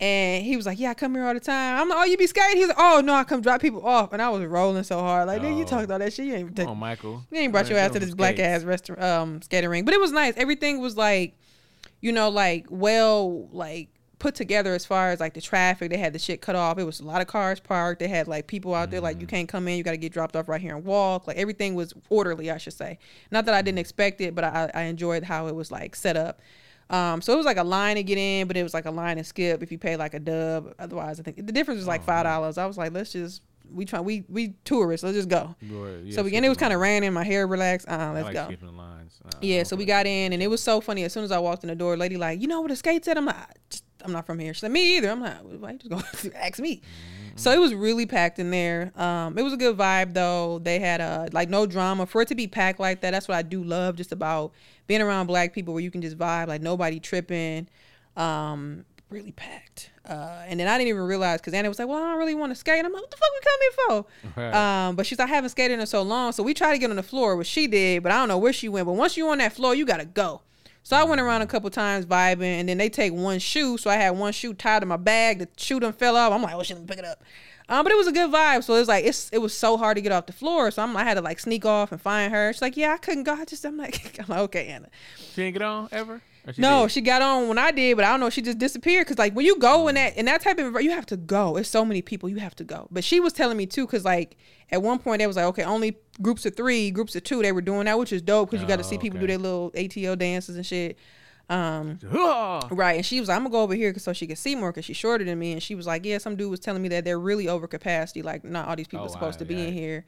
and 0.00 0.44
he 0.44 0.56
was 0.56 0.66
like, 0.66 0.78
yeah, 0.78 0.90
I 0.90 0.94
come 0.94 1.14
here 1.14 1.24
all 1.24 1.32
the 1.34 1.40
time. 1.40 1.80
I'm 1.80 1.88
like, 1.88 1.98
oh, 1.98 2.04
you 2.04 2.16
be 2.18 2.26
scared? 2.26 2.54
He's 2.54 2.68
like, 2.68 2.76
oh 2.78 3.00
no, 3.04 3.14
I 3.14 3.24
come 3.24 3.40
drop 3.40 3.60
people 3.62 3.84
off, 3.86 4.12
and 4.12 4.20
I 4.20 4.28
was 4.28 4.44
rolling 4.44 4.82
so 4.84 4.98
hard. 4.98 5.26
Like, 5.26 5.40
dude, 5.42 5.56
you 5.56 5.64
Oh. 5.64 5.66
talked 5.66 5.90
all 5.90 5.98
that 5.98 6.12
shit. 6.12 6.26
You 6.26 6.34
ain't 6.34 6.54
take- 6.56 6.68
on, 6.68 6.78
Michael. 6.78 7.24
you 7.30 7.38
ain't 7.40 7.52
brought 7.52 7.68
your 7.70 7.78
ass 7.78 7.92
to 7.92 7.98
this 8.00 8.14
black 8.14 8.34
skates. 8.36 8.46
ass 8.46 8.64
restaurant 8.64 9.02
um 9.02 9.42
skating 9.42 9.70
ring. 9.70 9.84
But 9.84 9.94
it 9.94 10.00
was 10.00 10.12
nice. 10.12 10.34
Everything 10.36 10.80
was 10.80 10.96
like, 10.96 11.34
you 12.00 12.12
know, 12.12 12.28
like 12.28 12.66
well 12.68 13.48
like 13.52 13.88
put 14.18 14.34
together 14.34 14.72
as 14.74 14.86
far 14.86 15.10
as 15.10 15.20
like 15.20 15.34
the 15.34 15.40
traffic. 15.42 15.90
They 15.90 15.98
had 15.98 16.12
the 16.14 16.18
shit 16.18 16.40
cut 16.40 16.56
off. 16.56 16.78
It 16.78 16.84
was 16.84 17.00
a 17.00 17.04
lot 17.04 17.20
of 17.20 17.26
cars 17.26 17.60
parked. 17.60 18.00
They 18.00 18.08
had 18.08 18.26
like 18.28 18.46
people 18.46 18.74
out 18.74 18.90
there 18.90 19.00
like 19.00 19.20
you 19.20 19.26
can't 19.26 19.48
come 19.48 19.68
in, 19.68 19.76
you 19.76 19.82
gotta 19.82 19.96
get 19.98 20.12
dropped 20.12 20.36
off 20.36 20.48
right 20.48 20.60
here 20.60 20.74
and 20.76 20.84
walk. 20.84 21.26
Like 21.26 21.36
everything 21.36 21.74
was 21.74 21.92
orderly, 22.08 22.50
I 22.50 22.56
should 22.58 22.72
say. 22.72 22.98
Not 23.30 23.44
that 23.46 23.54
I 23.54 23.60
didn't 23.62 23.78
expect 23.78 24.20
it, 24.22 24.34
but 24.34 24.42
I, 24.44 24.70
I 24.74 24.82
enjoyed 24.84 25.22
how 25.24 25.46
it 25.48 25.54
was 25.54 25.70
like 25.70 25.94
set 25.96 26.16
up. 26.16 26.40
Um, 26.88 27.20
so 27.20 27.32
it 27.32 27.36
was 27.36 27.46
like 27.46 27.56
a 27.56 27.64
line 27.64 27.96
to 27.96 28.02
get 28.02 28.16
in, 28.18 28.46
but 28.46 28.56
it 28.56 28.62
was 28.62 28.72
like 28.74 28.86
a 28.86 28.90
line 28.90 29.16
to 29.16 29.24
skip 29.24 29.62
if 29.62 29.72
you 29.72 29.78
pay 29.78 29.96
like 29.96 30.14
a 30.14 30.20
dub. 30.20 30.74
Otherwise, 30.78 31.18
I 31.18 31.22
think 31.24 31.36
the 31.44 31.52
difference 31.52 31.78
was 31.78 31.86
like 31.88 32.04
five 32.04 32.24
dollars. 32.24 32.58
I 32.58 32.66
was 32.66 32.78
like, 32.78 32.92
let's 32.92 33.12
just 33.12 33.42
we 33.72 33.84
try 33.84 34.00
we 34.00 34.24
we 34.28 34.54
tourists, 34.64 35.02
let's 35.02 35.16
just 35.16 35.28
go. 35.28 35.56
Yeah, 36.04 36.14
so 36.14 36.22
we 36.22 36.36
and 36.36 36.44
it 36.44 36.48
was 36.48 36.58
kind 36.58 36.72
of 36.72 36.78
raining, 36.80 37.12
my 37.12 37.24
hair 37.24 37.46
relaxed. 37.48 37.88
Uh, 37.88 38.12
let's 38.14 38.26
like 38.26 38.34
go. 38.34 38.42
Uh, 38.44 38.48
Yeah, 39.40 39.62
so 39.64 39.74
we 39.74 39.84
got 39.84 40.06
in, 40.06 40.32
and 40.32 40.40
it 40.42 40.46
was 40.46 40.62
so 40.62 40.80
funny. 40.80 41.02
As 41.02 41.12
soon 41.12 41.24
as 41.24 41.32
I 41.32 41.38
walked 41.40 41.64
in 41.64 41.68
the 41.68 41.74
door, 41.74 41.96
lady 41.96 42.16
like, 42.16 42.40
you 42.40 42.46
know 42.46 42.60
what 42.60 42.68
the 42.70 42.76
skate 42.76 43.08
at? 43.08 43.16
I'm 43.18 43.24
like, 43.26 43.34
"I 43.36 43.46
just, 43.68 43.82
I'm 44.04 44.12
not 44.12 44.24
from 44.24 44.38
here. 44.38 44.54
She's 44.54 44.62
like, 44.62 44.70
me 44.72 44.96
either. 44.96 45.10
I'm 45.10 45.20
like, 45.20 45.38
why 45.42 45.72
you 45.72 45.78
just 45.78 45.90
go 46.22 46.30
ask 46.36 46.60
me? 46.60 46.82
So 47.36 47.52
it 47.52 47.60
was 47.60 47.74
really 47.74 48.06
packed 48.06 48.38
in 48.38 48.50
there. 48.50 48.92
Um, 48.96 49.36
it 49.38 49.42
was 49.42 49.52
a 49.52 49.56
good 49.56 49.76
vibe 49.76 50.14
though. 50.14 50.58
They 50.58 50.78
had 50.78 51.00
uh 51.00 51.28
like 51.32 51.48
no 51.48 51.66
drama 51.66 52.06
for 52.06 52.22
it 52.22 52.28
to 52.28 52.34
be 52.34 52.46
packed 52.46 52.80
like 52.80 53.02
that. 53.02 53.10
That's 53.10 53.28
what 53.28 53.36
I 53.36 53.42
do 53.42 53.62
love 53.62 53.96
just 53.96 54.10
about 54.12 54.52
being 54.86 55.02
around 55.02 55.26
black 55.26 55.52
people 55.52 55.74
where 55.74 55.82
you 55.82 55.90
can 55.90 56.02
just 56.02 56.16
vibe 56.16 56.48
like 56.48 56.62
nobody 56.62 56.98
tripping. 56.98 57.68
Um, 58.16 58.84
really 59.10 59.32
packed. 59.32 59.90
Uh, 60.08 60.42
and 60.46 60.58
then 60.58 60.68
I 60.68 60.78
didn't 60.78 60.88
even 60.88 61.02
realize 61.02 61.40
because 61.40 61.52
Anna 61.52 61.68
was 61.68 61.78
like, 61.78 61.88
"Well, 61.88 62.02
I 62.02 62.10
don't 62.10 62.18
really 62.18 62.34
want 62.34 62.52
to 62.52 62.56
skate." 62.56 62.84
I'm 62.84 62.92
like, 62.92 63.02
"What 63.02 63.10
the 63.10 63.16
fuck 63.16 63.28
we 63.34 63.40
come 63.40 63.60
here 63.60 63.72
for?" 64.32 64.40
Right. 64.40 64.86
Um, 64.88 64.96
but 64.96 65.04
she's 65.06 65.18
like, 65.18 65.28
I 65.28 65.34
haven't 65.34 65.50
skated 65.50 65.78
in 65.78 65.86
so 65.86 66.02
long, 66.02 66.32
so 66.32 66.42
we 66.42 66.54
tried 66.54 66.72
to 66.72 66.78
get 66.78 66.90
on 66.90 66.96
the 66.96 67.02
floor, 67.02 67.36
which 67.36 67.48
she 67.48 67.66
did, 67.66 68.02
but 68.02 68.12
I 68.12 68.16
don't 68.16 68.28
know 68.28 68.38
where 68.38 68.52
she 68.52 68.68
went. 68.68 68.86
But 68.86 68.94
once 68.94 69.16
you're 69.16 69.30
on 69.30 69.38
that 69.38 69.52
floor, 69.52 69.74
you 69.74 69.84
gotta 69.84 70.04
go. 70.04 70.42
So 70.86 70.94
I 70.94 71.02
went 71.02 71.20
around 71.20 71.42
a 71.42 71.48
couple 71.48 71.68
times 71.68 72.06
vibing, 72.06 72.60
and 72.60 72.68
then 72.68 72.78
they 72.78 72.88
take 72.88 73.12
one 73.12 73.40
shoe, 73.40 73.76
so 73.76 73.90
I 73.90 73.96
had 73.96 74.10
one 74.10 74.32
shoe 74.32 74.54
tied 74.54 74.78
to 74.78 74.86
my 74.86 74.96
bag. 74.96 75.40
The 75.40 75.48
shoe 75.56 75.80
done 75.80 75.92
fell 75.92 76.16
off. 76.16 76.32
I'm 76.32 76.42
like, 76.42 76.54
oh 76.54 76.62
shit, 76.62 76.76
let 76.76 76.82
me 76.82 76.86
pick 76.86 77.00
it 77.00 77.04
up. 77.04 77.24
Um, 77.68 77.82
but 77.82 77.90
it 77.90 77.96
was 77.96 78.06
a 78.06 78.12
good 78.12 78.30
vibe. 78.30 78.62
So 78.62 78.74
it 78.74 78.78
was 78.78 78.86
like 78.86 79.04
it's 79.04 79.28
it 79.30 79.38
was 79.38 79.52
so 79.52 79.76
hard 79.76 79.96
to 79.96 80.00
get 80.00 80.12
off 80.12 80.26
the 80.26 80.32
floor, 80.32 80.70
so 80.70 80.84
I'm 80.84 80.96
I 80.96 81.02
had 81.02 81.14
to 81.14 81.22
like 81.22 81.40
sneak 81.40 81.64
off 81.64 81.90
and 81.90 82.00
find 82.00 82.32
her. 82.32 82.52
She's 82.52 82.62
like, 82.62 82.76
yeah, 82.76 82.92
I 82.92 82.98
couldn't 82.98 83.24
go. 83.24 83.32
I 83.32 83.44
just 83.44 83.64
I'm 83.64 83.76
like, 83.76 84.16
I'm 84.20 84.26
like 84.28 84.38
okay, 84.42 84.68
Anna. 84.68 84.86
She 85.16 85.42
didn't 85.42 85.54
get 85.54 85.62
on 85.62 85.88
ever. 85.90 86.22
She 86.54 86.60
No, 86.62 86.82
did? 86.84 86.92
she 86.92 87.00
got 87.00 87.22
on 87.22 87.48
when 87.48 87.58
I 87.58 87.70
did, 87.72 87.96
but 87.96 88.04
I 88.04 88.10
don't 88.10 88.20
know. 88.20 88.30
She 88.30 88.40
just 88.42 88.58
disappeared 88.58 89.06
because 89.06 89.18
like 89.18 89.34
when 89.34 89.44
you 89.46 89.58
go 89.58 89.88
in 89.88 89.96
that 89.96 90.16
in 90.16 90.26
that 90.26 90.42
type 90.42 90.58
of 90.58 90.80
you 90.80 90.90
have 90.92 91.06
to 91.06 91.16
go. 91.16 91.56
It's 91.56 91.68
so 91.68 91.84
many 91.84 92.02
people 92.02 92.28
you 92.28 92.36
have 92.36 92.54
to 92.56 92.64
go. 92.64 92.86
But 92.90 93.02
she 93.04 93.18
was 93.20 93.32
telling 93.32 93.56
me 93.56 93.66
too 93.66 93.84
because 93.86 94.04
like 94.04 94.36
at 94.70 94.80
one 94.82 94.98
point 94.98 95.18
they 95.20 95.26
was 95.26 95.36
like 95.36 95.46
okay 95.46 95.64
only 95.64 95.96
groups 96.22 96.46
of 96.46 96.54
three, 96.56 96.90
groups 96.90 97.16
of 97.16 97.24
two. 97.24 97.42
They 97.42 97.52
were 97.52 97.60
doing 97.62 97.86
that, 97.86 97.98
which 97.98 98.12
is 98.12 98.22
dope 98.22 98.50
because 98.50 98.62
you 98.62 98.68
got 98.68 98.76
to 98.76 98.84
Oh, 98.84 98.88
see 98.88 98.98
people 98.98 99.18
do 99.18 99.26
their 99.26 99.38
little 99.38 99.72
ATO 99.76 100.14
dances 100.14 100.56
and 100.56 100.64
shit. 100.64 100.96
Um, 101.48 101.98
right. 102.70 102.94
And 102.96 103.06
she 103.06 103.20
was 103.20 103.28
like, 103.28 103.36
I'm 103.36 103.42
gonna 103.44 103.52
go 103.52 103.62
over 103.62 103.74
here 103.74 103.92
'cause- 103.92 104.02
so 104.02 104.12
she 104.12 104.26
could 104.26 104.38
see 104.38 104.54
more 104.56 104.72
because 104.72 104.84
she's 104.84 104.96
shorter 104.96 105.24
than 105.24 105.38
me. 105.38 105.52
And 105.52 105.62
she 105.62 105.74
was 105.76 105.86
like, 105.86 106.04
yeah, 106.04 106.18
some 106.18 106.34
dude 106.36 106.50
was 106.50 106.60
telling 106.60 106.82
me 106.82 106.88
that 106.88 107.04
they're 107.04 107.18
really 107.20 107.48
over 107.48 107.66
capacity. 107.68 108.22
Like 108.22 108.44
not 108.44 108.68
all 108.68 108.74
these 108.76 108.88
people 108.88 109.04
Oh, 109.04 109.08
are 109.08 109.12
supposed 109.12 109.38
to 109.40 109.44
be 109.44 109.60
in 109.68 109.72
here. 109.72 110.04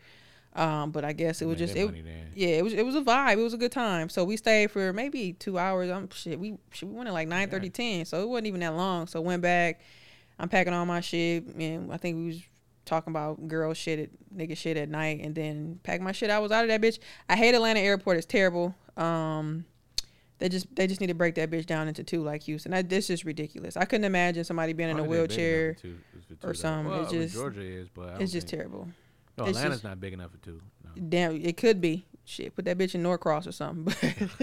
Um, 0.54 0.90
but 0.90 1.04
I 1.04 1.12
guess 1.12 1.40
it 1.40 1.46
was 1.46 1.58
just 1.58 1.76
it, 1.76 1.94
yeah, 2.34 2.48
it 2.48 2.64
was 2.64 2.72
it 2.72 2.84
was 2.84 2.94
a 2.94 3.00
vibe. 3.02 3.34
It 3.34 3.42
was 3.42 3.54
a 3.54 3.58
good 3.58 3.70
time. 3.72 4.08
So 4.08 4.24
we 4.24 4.36
stayed 4.36 4.70
for 4.70 4.92
maybe 4.92 5.32
two 5.34 5.58
hours. 5.58 5.90
I'm 5.90 6.08
shit. 6.10 6.38
We 6.38 6.56
shit, 6.72 6.88
we 6.88 6.94
went 6.96 7.08
at 7.08 7.12
like 7.12 7.28
9, 7.28 7.48
30 7.50 7.70
10, 7.70 8.04
So 8.06 8.22
it 8.22 8.28
wasn't 8.28 8.48
even 8.48 8.60
that 8.60 8.74
long. 8.74 9.06
So 9.06 9.20
went 9.20 9.42
back. 9.42 9.80
I'm 10.38 10.48
packing 10.48 10.72
all 10.72 10.86
my 10.86 11.00
shit, 11.00 11.44
and 11.44 11.92
I 11.92 11.96
think 11.96 12.16
we 12.16 12.26
was 12.26 12.42
talking 12.84 13.12
about 13.12 13.46
girl 13.48 13.74
shit, 13.74 13.98
at, 13.98 14.08
nigga 14.36 14.56
shit 14.56 14.76
at 14.76 14.88
night, 14.88 15.20
and 15.22 15.34
then 15.34 15.80
pack 15.82 16.00
my 16.00 16.12
shit. 16.12 16.30
I 16.30 16.38
was 16.38 16.50
out 16.52 16.64
of 16.64 16.68
that 16.70 16.80
bitch. 16.80 16.98
I 17.28 17.36
hate 17.36 17.54
Atlanta 17.54 17.80
airport. 17.80 18.16
It's 18.16 18.26
terrible. 18.26 18.74
Um, 18.96 19.64
they 20.38 20.48
just 20.48 20.74
they 20.74 20.86
just 20.86 21.00
need 21.00 21.08
to 21.08 21.14
break 21.14 21.34
that 21.34 21.50
bitch 21.50 21.66
down 21.66 21.88
into 21.88 22.04
two 22.04 22.22
like 22.22 22.44
Houston. 22.44 22.70
That 22.72 22.88
this 22.88 23.10
is 23.10 23.24
ridiculous. 23.24 23.76
I 23.76 23.84
couldn't 23.84 24.04
imagine 24.04 24.44
somebody 24.44 24.72
being 24.72 24.90
in 24.90 24.96
a 24.96 25.00
Probably 25.00 25.18
big 25.18 25.30
enough 25.30 25.36
wheelchair. 25.36 25.74
two- 25.74 25.98
or 26.44 26.54
something. 26.54 26.92
Well, 26.92 27.02
It's 27.02 27.12
just- 27.12 27.34
Georgia 27.34 27.62
is, 27.62 27.88
but 27.88 28.20
It's 28.20 28.32
just 28.32 28.48
terrible. 28.48 28.88
No, 29.38 29.44
it's 29.46 29.56
Atlanta's 29.58 29.78
just- 29.78 29.84
not 29.84 30.00
big 30.00 30.12
enough 30.12 30.30
for 30.32 30.38
two. 30.38 30.60
No. 30.84 30.90
Damn, 31.08 31.36
it 31.36 31.56
could 31.56 31.80
be. 31.80 32.06
Shit, 32.24 32.54
put 32.54 32.66
that 32.66 32.76
bitch 32.76 32.94
in 32.94 33.02
Norcross 33.02 33.46
or 33.46 33.52
something. 33.52 33.84
But 33.84 33.96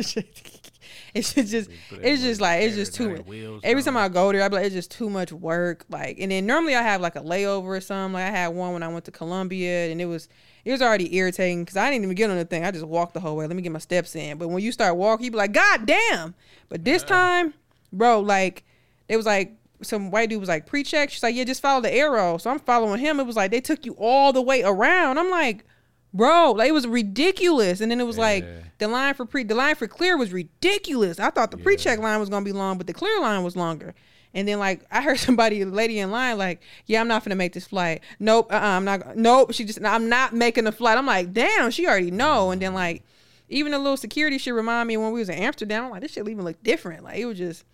it's 1.13 1.33
just, 1.33 1.69
it's 2.01 2.21
just 2.23 2.41
like 2.41 2.63
it's 2.63 2.75
just 2.75 2.95
too 2.95 3.11
much. 3.11 3.25
wheels 3.27 3.61
Every 3.63 3.83
time. 3.83 3.95
I 3.95 4.09
go 4.09 4.31
there, 4.31 4.41
I 4.41 4.47
be 4.47 4.55
like, 4.55 4.65
it's 4.65 4.73
just 4.73 4.89
too 4.89 5.07
much 5.07 5.31
work. 5.31 5.85
Like, 5.89 6.17
and 6.19 6.31
then 6.31 6.47
normally 6.47 6.73
I 6.73 6.81
have 6.81 6.99
like 6.99 7.15
a 7.15 7.21
layover 7.21 7.77
or 7.77 7.81
something. 7.81 8.13
Like 8.13 8.23
I 8.23 8.31
had 8.31 8.47
one 8.49 8.73
when 8.73 8.81
I 8.81 8.87
went 8.87 9.05
to 9.05 9.11
Columbia, 9.11 9.91
and 9.91 10.01
it 10.01 10.05
was 10.05 10.29
it 10.63 10.71
was 10.71 10.81
already 10.81 11.15
irritating 11.15 11.63
because 11.63 11.77
I 11.77 11.91
didn't 11.91 12.05
even 12.05 12.15
get 12.15 12.31
on 12.31 12.37
the 12.37 12.45
thing. 12.45 12.65
I 12.65 12.71
just 12.71 12.85
walked 12.85 13.13
the 13.13 13.19
whole 13.19 13.35
way. 13.35 13.45
Let 13.45 13.55
me 13.55 13.61
get 13.61 13.71
my 13.71 13.77
steps 13.77 14.15
in. 14.15 14.39
But 14.39 14.47
when 14.47 14.63
you 14.63 14.71
start 14.71 14.95
walking, 14.97 15.25
you 15.25 15.31
be 15.31 15.37
like, 15.37 15.53
God 15.53 15.85
damn. 15.85 16.33
But 16.69 16.83
this 16.83 17.03
time, 17.03 17.53
bro, 17.93 18.19
like 18.19 18.63
it 19.07 19.15
was 19.17 19.27
like 19.27 19.53
some 19.81 20.11
white 20.11 20.29
dude 20.29 20.39
was 20.39 20.49
like 20.49 20.65
pre-check. 20.65 21.09
She's 21.09 21.23
like, 21.23 21.35
yeah, 21.35 21.43
just 21.43 21.61
follow 21.61 21.81
the 21.81 21.93
arrow. 21.93 22.37
So 22.37 22.49
I'm 22.49 22.59
following 22.59 22.99
him. 22.99 23.19
It 23.19 23.25
was 23.25 23.35
like 23.35 23.51
they 23.51 23.61
took 23.61 23.85
you 23.85 23.93
all 23.97 24.33
the 24.33 24.41
way 24.41 24.63
around. 24.63 25.17
I'm 25.17 25.29
like, 25.29 25.65
bro, 26.13 26.51
like 26.51 26.69
it 26.69 26.73
was 26.73 26.87
ridiculous. 26.87 27.81
And 27.81 27.91
then 27.91 27.99
it 27.99 28.05
was 28.05 28.17
like 28.17 28.45
the 28.77 28.87
line 28.87 29.13
for 29.13 29.25
pre, 29.25 29.43
the 29.43 29.55
line 29.55 29.75
for 29.75 29.87
clear 29.87 30.17
was 30.17 30.33
ridiculous. 30.33 31.19
I 31.19 31.29
thought 31.29 31.51
the 31.51 31.57
pre-check 31.57 31.99
line 31.99 32.19
was 32.19 32.29
gonna 32.29 32.45
be 32.45 32.51
long, 32.51 32.77
but 32.77 32.87
the 32.87 32.93
clear 32.93 33.19
line 33.19 33.43
was 33.43 33.55
longer. 33.55 33.93
And 34.33 34.47
then 34.47 34.59
like 34.59 34.85
I 34.91 35.01
heard 35.01 35.19
somebody, 35.19 35.61
a 35.61 35.65
lady 35.65 35.99
in 35.99 36.11
line, 36.11 36.37
like, 36.37 36.61
yeah, 36.85 37.01
I'm 37.01 37.07
not 37.07 37.23
gonna 37.23 37.35
make 37.35 37.53
this 37.53 37.67
flight. 37.67 38.01
Nope, 38.19 38.51
uh, 38.51 38.55
uh 38.55 38.59
I'm 38.59 38.85
not. 38.85 39.17
Nope, 39.17 39.53
she 39.53 39.65
just, 39.65 39.83
I'm 39.83 40.09
not 40.09 40.33
making 40.33 40.63
the 40.63 40.71
flight. 40.71 40.97
I'm 40.97 41.05
like, 41.05 41.33
damn, 41.33 41.71
she 41.71 41.87
already 41.87 42.11
know. 42.11 42.51
And 42.51 42.61
then 42.61 42.73
like, 42.73 43.03
even 43.49 43.71
the 43.71 43.77
little 43.77 43.97
security 43.97 44.37
shit 44.37 44.53
remind 44.53 44.87
me 44.87 44.97
when 44.97 45.11
we 45.11 45.19
was 45.19 45.29
in 45.29 45.35
Amsterdam. 45.35 45.85
I'm 45.85 45.91
like, 45.91 46.01
this 46.01 46.11
shit 46.13 46.27
even 46.27 46.43
look 46.43 46.61
different. 46.63 47.03
Like 47.03 47.17
it 47.17 47.25
was 47.25 47.37
just, 47.37 47.65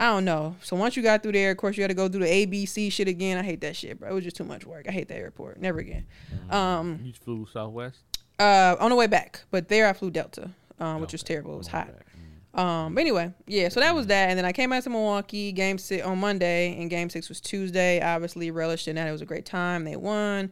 I 0.00 0.06
don't 0.06 0.24
know. 0.24 0.56
So 0.62 0.74
once 0.76 0.96
you 0.96 1.02
got 1.02 1.22
through 1.22 1.32
there, 1.32 1.50
of 1.50 1.58
course 1.58 1.76
you 1.76 1.82
had 1.82 1.88
to 1.90 1.94
go 1.94 2.08
do 2.08 2.18
the 2.18 2.24
ABC 2.26 2.90
shit 2.90 3.06
again. 3.06 3.36
I 3.38 3.42
hate 3.42 3.60
that 3.60 3.76
shit, 3.76 4.00
bro. 4.00 4.10
It 4.10 4.14
was 4.14 4.24
just 4.24 4.34
too 4.36 4.44
much 4.44 4.64
work. 4.64 4.86
I 4.88 4.92
hate 4.92 5.08
that 5.08 5.16
airport. 5.18 5.60
Never 5.60 5.78
again. 5.78 6.06
Um, 6.48 7.00
You 7.04 7.12
flew 7.12 7.46
Southwest. 7.52 7.98
uh, 8.38 8.76
on 8.80 8.90
the 8.90 8.96
way 8.96 9.06
back, 9.06 9.42
but 9.50 9.68
there 9.68 9.86
I 9.86 9.92
flew 9.92 10.10
Delta, 10.10 10.50
um, 10.80 11.02
which 11.02 11.12
was 11.12 11.22
terrible. 11.22 11.54
It 11.54 11.58
was 11.58 11.66
hot. 11.68 11.90
Um, 12.52 12.94
but 12.96 13.02
anyway, 13.02 13.32
yeah. 13.46 13.68
So 13.68 13.78
that 13.80 13.94
was 13.94 14.06
that, 14.08 14.30
and 14.30 14.36
then 14.38 14.44
I 14.44 14.52
came 14.52 14.72
out 14.72 14.82
to 14.82 14.90
Milwaukee. 14.90 15.52
Game 15.52 15.78
six 15.78 16.04
on 16.04 16.18
Monday, 16.18 16.76
and 16.80 16.90
Game 16.90 17.08
six 17.10 17.28
was 17.28 17.40
Tuesday. 17.40 18.00
Obviously, 18.00 18.50
relished 18.50 18.88
in 18.88 18.96
that. 18.96 19.06
It 19.06 19.12
was 19.12 19.22
a 19.22 19.26
great 19.26 19.44
time. 19.46 19.84
They 19.84 19.94
won. 19.94 20.50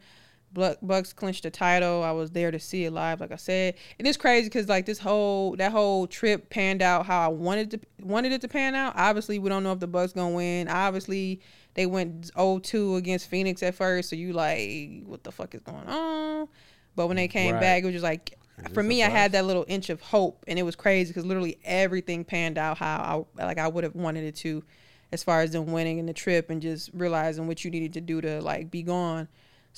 Buck- 0.53 0.79
Bucks 0.83 1.13
clinched 1.13 1.43
the 1.43 1.51
title. 1.51 2.03
I 2.03 2.11
was 2.13 2.31
there 2.31 2.51
to 2.51 2.59
see 2.59 2.85
it 2.85 2.93
live, 2.93 3.21
like 3.21 3.33
I 3.33 3.37
said. 3.37 3.75
And 3.99 4.09
it's 4.09 4.17
crazy 4.17 4.49
because 4.49 4.69
like 4.69 4.87
this 4.87 4.99
whole 4.99 5.57
that 5.57 5.73
whole 5.73 6.07
trip 6.07 6.51
panned 6.51 6.83
out 6.83 7.07
how 7.07 7.21
I 7.21 7.29
wanted 7.29 7.71
to 7.73 7.81
wanted 8.03 8.33
it 8.33 8.41
to 8.43 8.49
pan 8.49 8.75
out. 8.75 8.95
Obviously, 8.97 9.39
we 9.39 9.49
don't 9.49 9.63
know 9.63 9.73
if 9.73 9.81
the 9.81 9.87
Bucks 9.87 10.13
gonna 10.13 10.35
win. 10.35 10.69
Obviously, 10.69 11.41
they 11.75 11.87
went 11.87 12.33
0-2 12.35 12.97
against 12.97 13.29
Phoenix 13.29 13.63
at 13.63 13.75
first, 13.75 14.11
so 14.11 14.17
you 14.17 14.33
like, 14.33 15.03
what 15.05 15.23
the 15.23 15.31
fuck 15.31 15.55
is 15.55 15.61
going 15.61 15.87
on? 15.87 16.49
But 16.97 17.07
when 17.07 17.17
they 17.17 17.29
came 17.29 17.55
Right. 17.55 17.61
back, 17.61 17.83
it 17.83 17.87
was 17.87 17.93
just 17.95 18.03
like 18.03 18.35
for 18.73 18.83
me, 18.83 19.05
I 19.05 19.09
had 19.09 19.31
that 19.33 19.45
little 19.45 19.65
inch 19.69 19.89
of 19.89 20.01
hope, 20.01 20.45
and 20.49 20.59
it 20.59 20.65
was 20.65 20.75
crazy 20.75 21.11
because 21.11 21.25
literally 21.25 21.59
everything 21.65 22.25
panned 22.25 22.59
out 22.59 22.79
how 22.79 23.27
I 23.39 23.45
like 23.45 23.59
I 23.59 23.69
would 23.69 23.85
have 23.85 23.95
wanted 23.95 24.25
it 24.25 24.35
to, 24.37 24.65
as 25.13 25.23
far 25.23 25.43
as 25.43 25.53
them 25.53 25.67
winning 25.67 26.01
and 26.01 26.09
the 26.09 26.13
trip 26.13 26.51
and 26.51 26.61
just 26.61 26.91
realizing 26.93 27.47
what 27.47 27.65
you 27.65 27.71
needed 27.71 27.93
to 27.93 28.01
do 28.01 28.21
to 28.23 28.41
like 28.41 28.71
be 28.71 28.83
gone. 28.83 29.29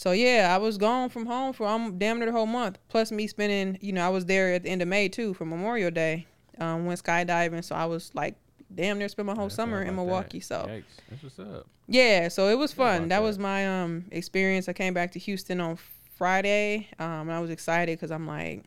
So 0.01 0.13
yeah, 0.13 0.51
I 0.51 0.57
was 0.57 0.79
gone 0.79 1.11
from 1.11 1.27
home 1.27 1.53
for 1.53 1.67
um, 1.67 1.99
damn 1.99 2.19
near 2.19 2.25
the 2.25 2.33
whole 2.33 2.47
month. 2.47 2.79
Plus 2.89 3.13
me 3.13 3.27
spending, 3.27 3.77
you 3.83 3.93
know, 3.93 4.03
I 4.03 4.09
was 4.09 4.25
there 4.25 4.55
at 4.55 4.63
the 4.63 4.71
end 4.71 4.81
of 4.81 4.89
May 4.89 5.11
too 5.11 5.35
for 5.35 5.45
Memorial 5.45 5.91
Day. 5.91 6.27
Um, 6.59 6.87
went 6.87 7.03
skydiving, 7.03 7.63
so 7.63 7.75
I 7.75 7.85
was 7.85 8.11
like 8.15 8.35
damn 8.75 8.97
near 8.99 9.11
spent 9.11 9.27
my 9.27 9.35
whole 9.35 9.45
That's 9.45 9.57
summer 9.57 9.83
in 9.83 9.95
Milwaukee. 9.95 10.39
that. 10.39 10.45
So 10.47 10.67
Yikes. 10.71 10.85
That's 11.11 11.23
what's 11.23 11.39
up. 11.39 11.67
yeah, 11.87 12.29
so 12.29 12.49
it 12.49 12.57
was 12.57 12.73
fun. 12.73 13.09
That 13.09 13.17
that. 13.17 13.23
was 13.23 13.39
my 13.39 13.83
um 13.83 14.07
experience. 14.11 14.71
I 14.71 14.73
came 14.73 14.95
back 14.95 15.13
to 15.13 15.19
Houston 15.19 15.61
on 15.61 15.77
Friday. 16.17 16.89
Um, 16.99 17.29
and 17.29 17.33
I 17.33 17.41
was 17.41 17.51
excited 17.51 17.99
because 17.99 18.11
I'm 18.11 18.27
like, 18.27 18.65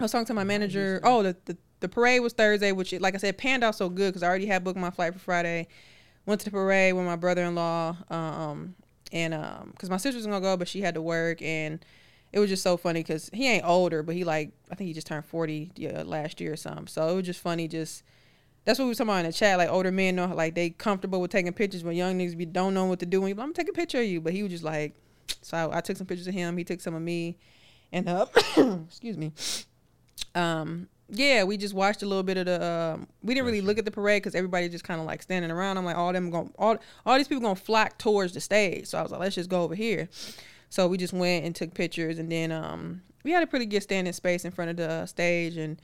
I 0.00 0.04
was 0.04 0.10
talking 0.10 0.24
to 0.24 0.34
my 0.34 0.44
manager. 0.44 1.02
Oh, 1.04 1.22
the, 1.22 1.36
the 1.44 1.58
the 1.80 1.88
parade 1.90 2.22
was 2.22 2.32
Thursday, 2.32 2.72
which 2.72 2.94
like 2.94 3.14
I 3.14 3.18
said, 3.18 3.36
panned 3.36 3.62
out 3.62 3.74
so 3.74 3.90
good 3.90 4.08
because 4.08 4.22
I 4.22 4.28
already 4.28 4.46
had 4.46 4.64
booked 4.64 4.78
my 4.78 4.90
flight 4.90 5.12
for 5.12 5.18
Friday. 5.18 5.68
Went 6.24 6.40
to 6.40 6.46
the 6.46 6.50
parade 6.50 6.94
with 6.94 7.04
my 7.04 7.14
brother-in-law, 7.14 7.96
um, 8.10 8.74
and 9.12 9.34
um, 9.34 9.70
because 9.72 9.90
my 9.90 9.96
sister 9.96 10.16
was 10.16 10.26
gonna 10.26 10.40
go, 10.40 10.56
but 10.56 10.68
she 10.68 10.80
had 10.80 10.94
to 10.94 11.02
work, 11.02 11.42
and 11.42 11.84
it 12.32 12.38
was 12.38 12.50
just 12.50 12.62
so 12.62 12.76
funny 12.76 13.00
because 13.00 13.30
he 13.32 13.48
ain't 13.48 13.64
older, 13.64 14.02
but 14.02 14.14
he 14.14 14.24
like 14.24 14.52
I 14.70 14.74
think 14.74 14.88
he 14.88 14.94
just 14.94 15.06
turned 15.06 15.24
forty 15.24 15.70
yeah, 15.76 16.02
last 16.04 16.40
year 16.40 16.52
or 16.52 16.56
something. 16.56 16.86
So 16.86 17.08
it 17.08 17.14
was 17.14 17.26
just 17.26 17.40
funny, 17.40 17.68
just 17.68 18.02
that's 18.64 18.78
what 18.78 18.86
we 18.86 18.90
were 18.90 18.94
talking 18.94 19.10
about 19.10 19.18
in 19.20 19.26
the 19.26 19.32
chat. 19.32 19.58
Like 19.58 19.70
older 19.70 19.92
men 19.92 20.16
know, 20.16 20.26
like 20.26 20.54
they 20.54 20.70
comfortable 20.70 21.20
with 21.20 21.30
taking 21.30 21.52
pictures, 21.52 21.82
but 21.82 21.94
young 21.94 22.18
niggas 22.18 22.36
be 22.36 22.44
don't 22.44 22.74
know 22.74 22.86
what 22.86 22.98
to 23.00 23.06
do. 23.06 23.18
And 23.18 23.26
like, 23.26 23.32
I'm 23.32 23.52
gonna 23.52 23.54
take 23.54 23.68
a 23.68 23.72
picture 23.72 24.00
of 24.00 24.06
you, 24.06 24.20
but 24.20 24.32
he 24.32 24.42
was 24.42 24.52
just 24.52 24.64
like, 24.64 24.94
so 25.40 25.56
I, 25.56 25.78
I 25.78 25.80
took 25.80 25.96
some 25.96 26.06
pictures 26.06 26.26
of 26.26 26.34
him. 26.34 26.56
He 26.56 26.64
took 26.64 26.80
some 26.80 26.94
of 26.94 27.02
me, 27.02 27.38
and 27.92 28.08
uh, 28.08 28.26
excuse 28.88 29.16
me. 29.16 29.32
Um, 30.34 30.88
yeah, 31.08 31.44
we 31.44 31.56
just 31.56 31.74
watched 31.74 32.02
a 32.02 32.06
little 32.06 32.22
bit 32.22 32.36
of 32.36 32.46
the. 32.46 32.64
Um, 32.64 33.06
we 33.22 33.34
didn't 33.34 33.46
really 33.46 33.60
look 33.60 33.78
at 33.78 33.84
the 33.84 33.90
parade 33.90 34.22
because 34.22 34.34
everybody 34.34 34.68
just 34.68 34.84
kind 34.84 35.00
of 35.00 35.06
like 35.06 35.22
standing 35.22 35.50
around. 35.50 35.78
I'm 35.78 35.84
like, 35.84 35.96
all 35.96 36.12
them 36.12 36.30
going, 36.30 36.52
all 36.58 36.76
all 37.04 37.16
these 37.16 37.28
people 37.28 37.42
gonna 37.42 37.54
flock 37.54 37.98
towards 37.98 38.32
the 38.34 38.40
stage. 38.40 38.86
So 38.86 38.98
I 38.98 39.02
was 39.02 39.10
like, 39.12 39.20
let's 39.20 39.34
just 39.34 39.48
go 39.50 39.62
over 39.62 39.74
here. 39.74 40.08
So 40.68 40.88
we 40.88 40.96
just 40.98 41.12
went 41.12 41.44
and 41.44 41.54
took 41.54 41.74
pictures, 41.74 42.18
and 42.18 42.30
then 42.30 42.50
um, 42.50 43.02
we 43.22 43.30
had 43.30 43.42
a 43.42 43.46
pretty 43.46 43.66
good 43.66 43.82
standing 43.82 44.12
space 44.12 44.44
in 44.44 44.50
front 44.50 44.70
of 44.72 44.76
the 44.76 44.90
uh, 44.90 45.06
stage. 45.06 45.56
And 45.56 45.80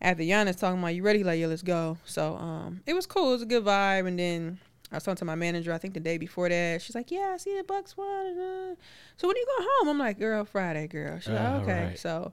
after 0.00 0.22
Giannis 0.24 0.58
talking 0.58 0.80
about, 0.80 0.88
you 0.94 1.02
ready? 1.04 1.22
Like, 1.22 1.38
yeah, 1.38 1.46
let's 1.46 1.62
go. 1.62 1.96
So 2.04 2.34
um, 2.36 2.80
it 2.86 2.94
was 2.94 3.06
cool. 3.06 3.28
It 3.30 3.34
was 3.34 3.42
a 3.42 3.46
good 3.46 3.64
vibe. 3.64 4.08
And 4.08 4.18
then 4.18 4.58
I 4.90 4.96
was 4.96 5.04
talking 5.04 5.16
to 5.18 5.24
my 5.24 5.36
manager. 5.36 5.72
I 5.72 5.78
think 5.78 5.94
the 5.94 6.00
day 6.00 6.18
before 6.18 6.48
that, 6.48 6.82
she's 6.82 6.96
like, 6.96 7.10
yeah, 7.12 7.30
I 7.32 7.36
see 7.36 7.56
the 7.56 7.62
Bucks 7.62 7.96
won. 7.96 8.06
uh, 8.38 8.74
So 9.16 9.28
when 9.28 9.36
you 9.36 9.46
go 9.56 9.64
home, 9.78 9.88
I'm 9.90 9.98
like, 9.98 10.18
girl, 10.18 10.44
Friday, 10.44 10.88
girl. 10.88 11.18
She's 11.20 11.28
like, 11.28 11.40
Ah, 11.40 11.56
okay. 11.62 11.84
right. 11.86 11.98
So 11.98 12.32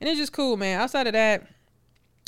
and 0.00 0.08
it's 0.08 0.18
just 0.18 0.32
cool, 0.32 0.56
man. 0.58 0.78
Outside 0.80 1.06
of 1.06 1.14
that, 1.14 1.46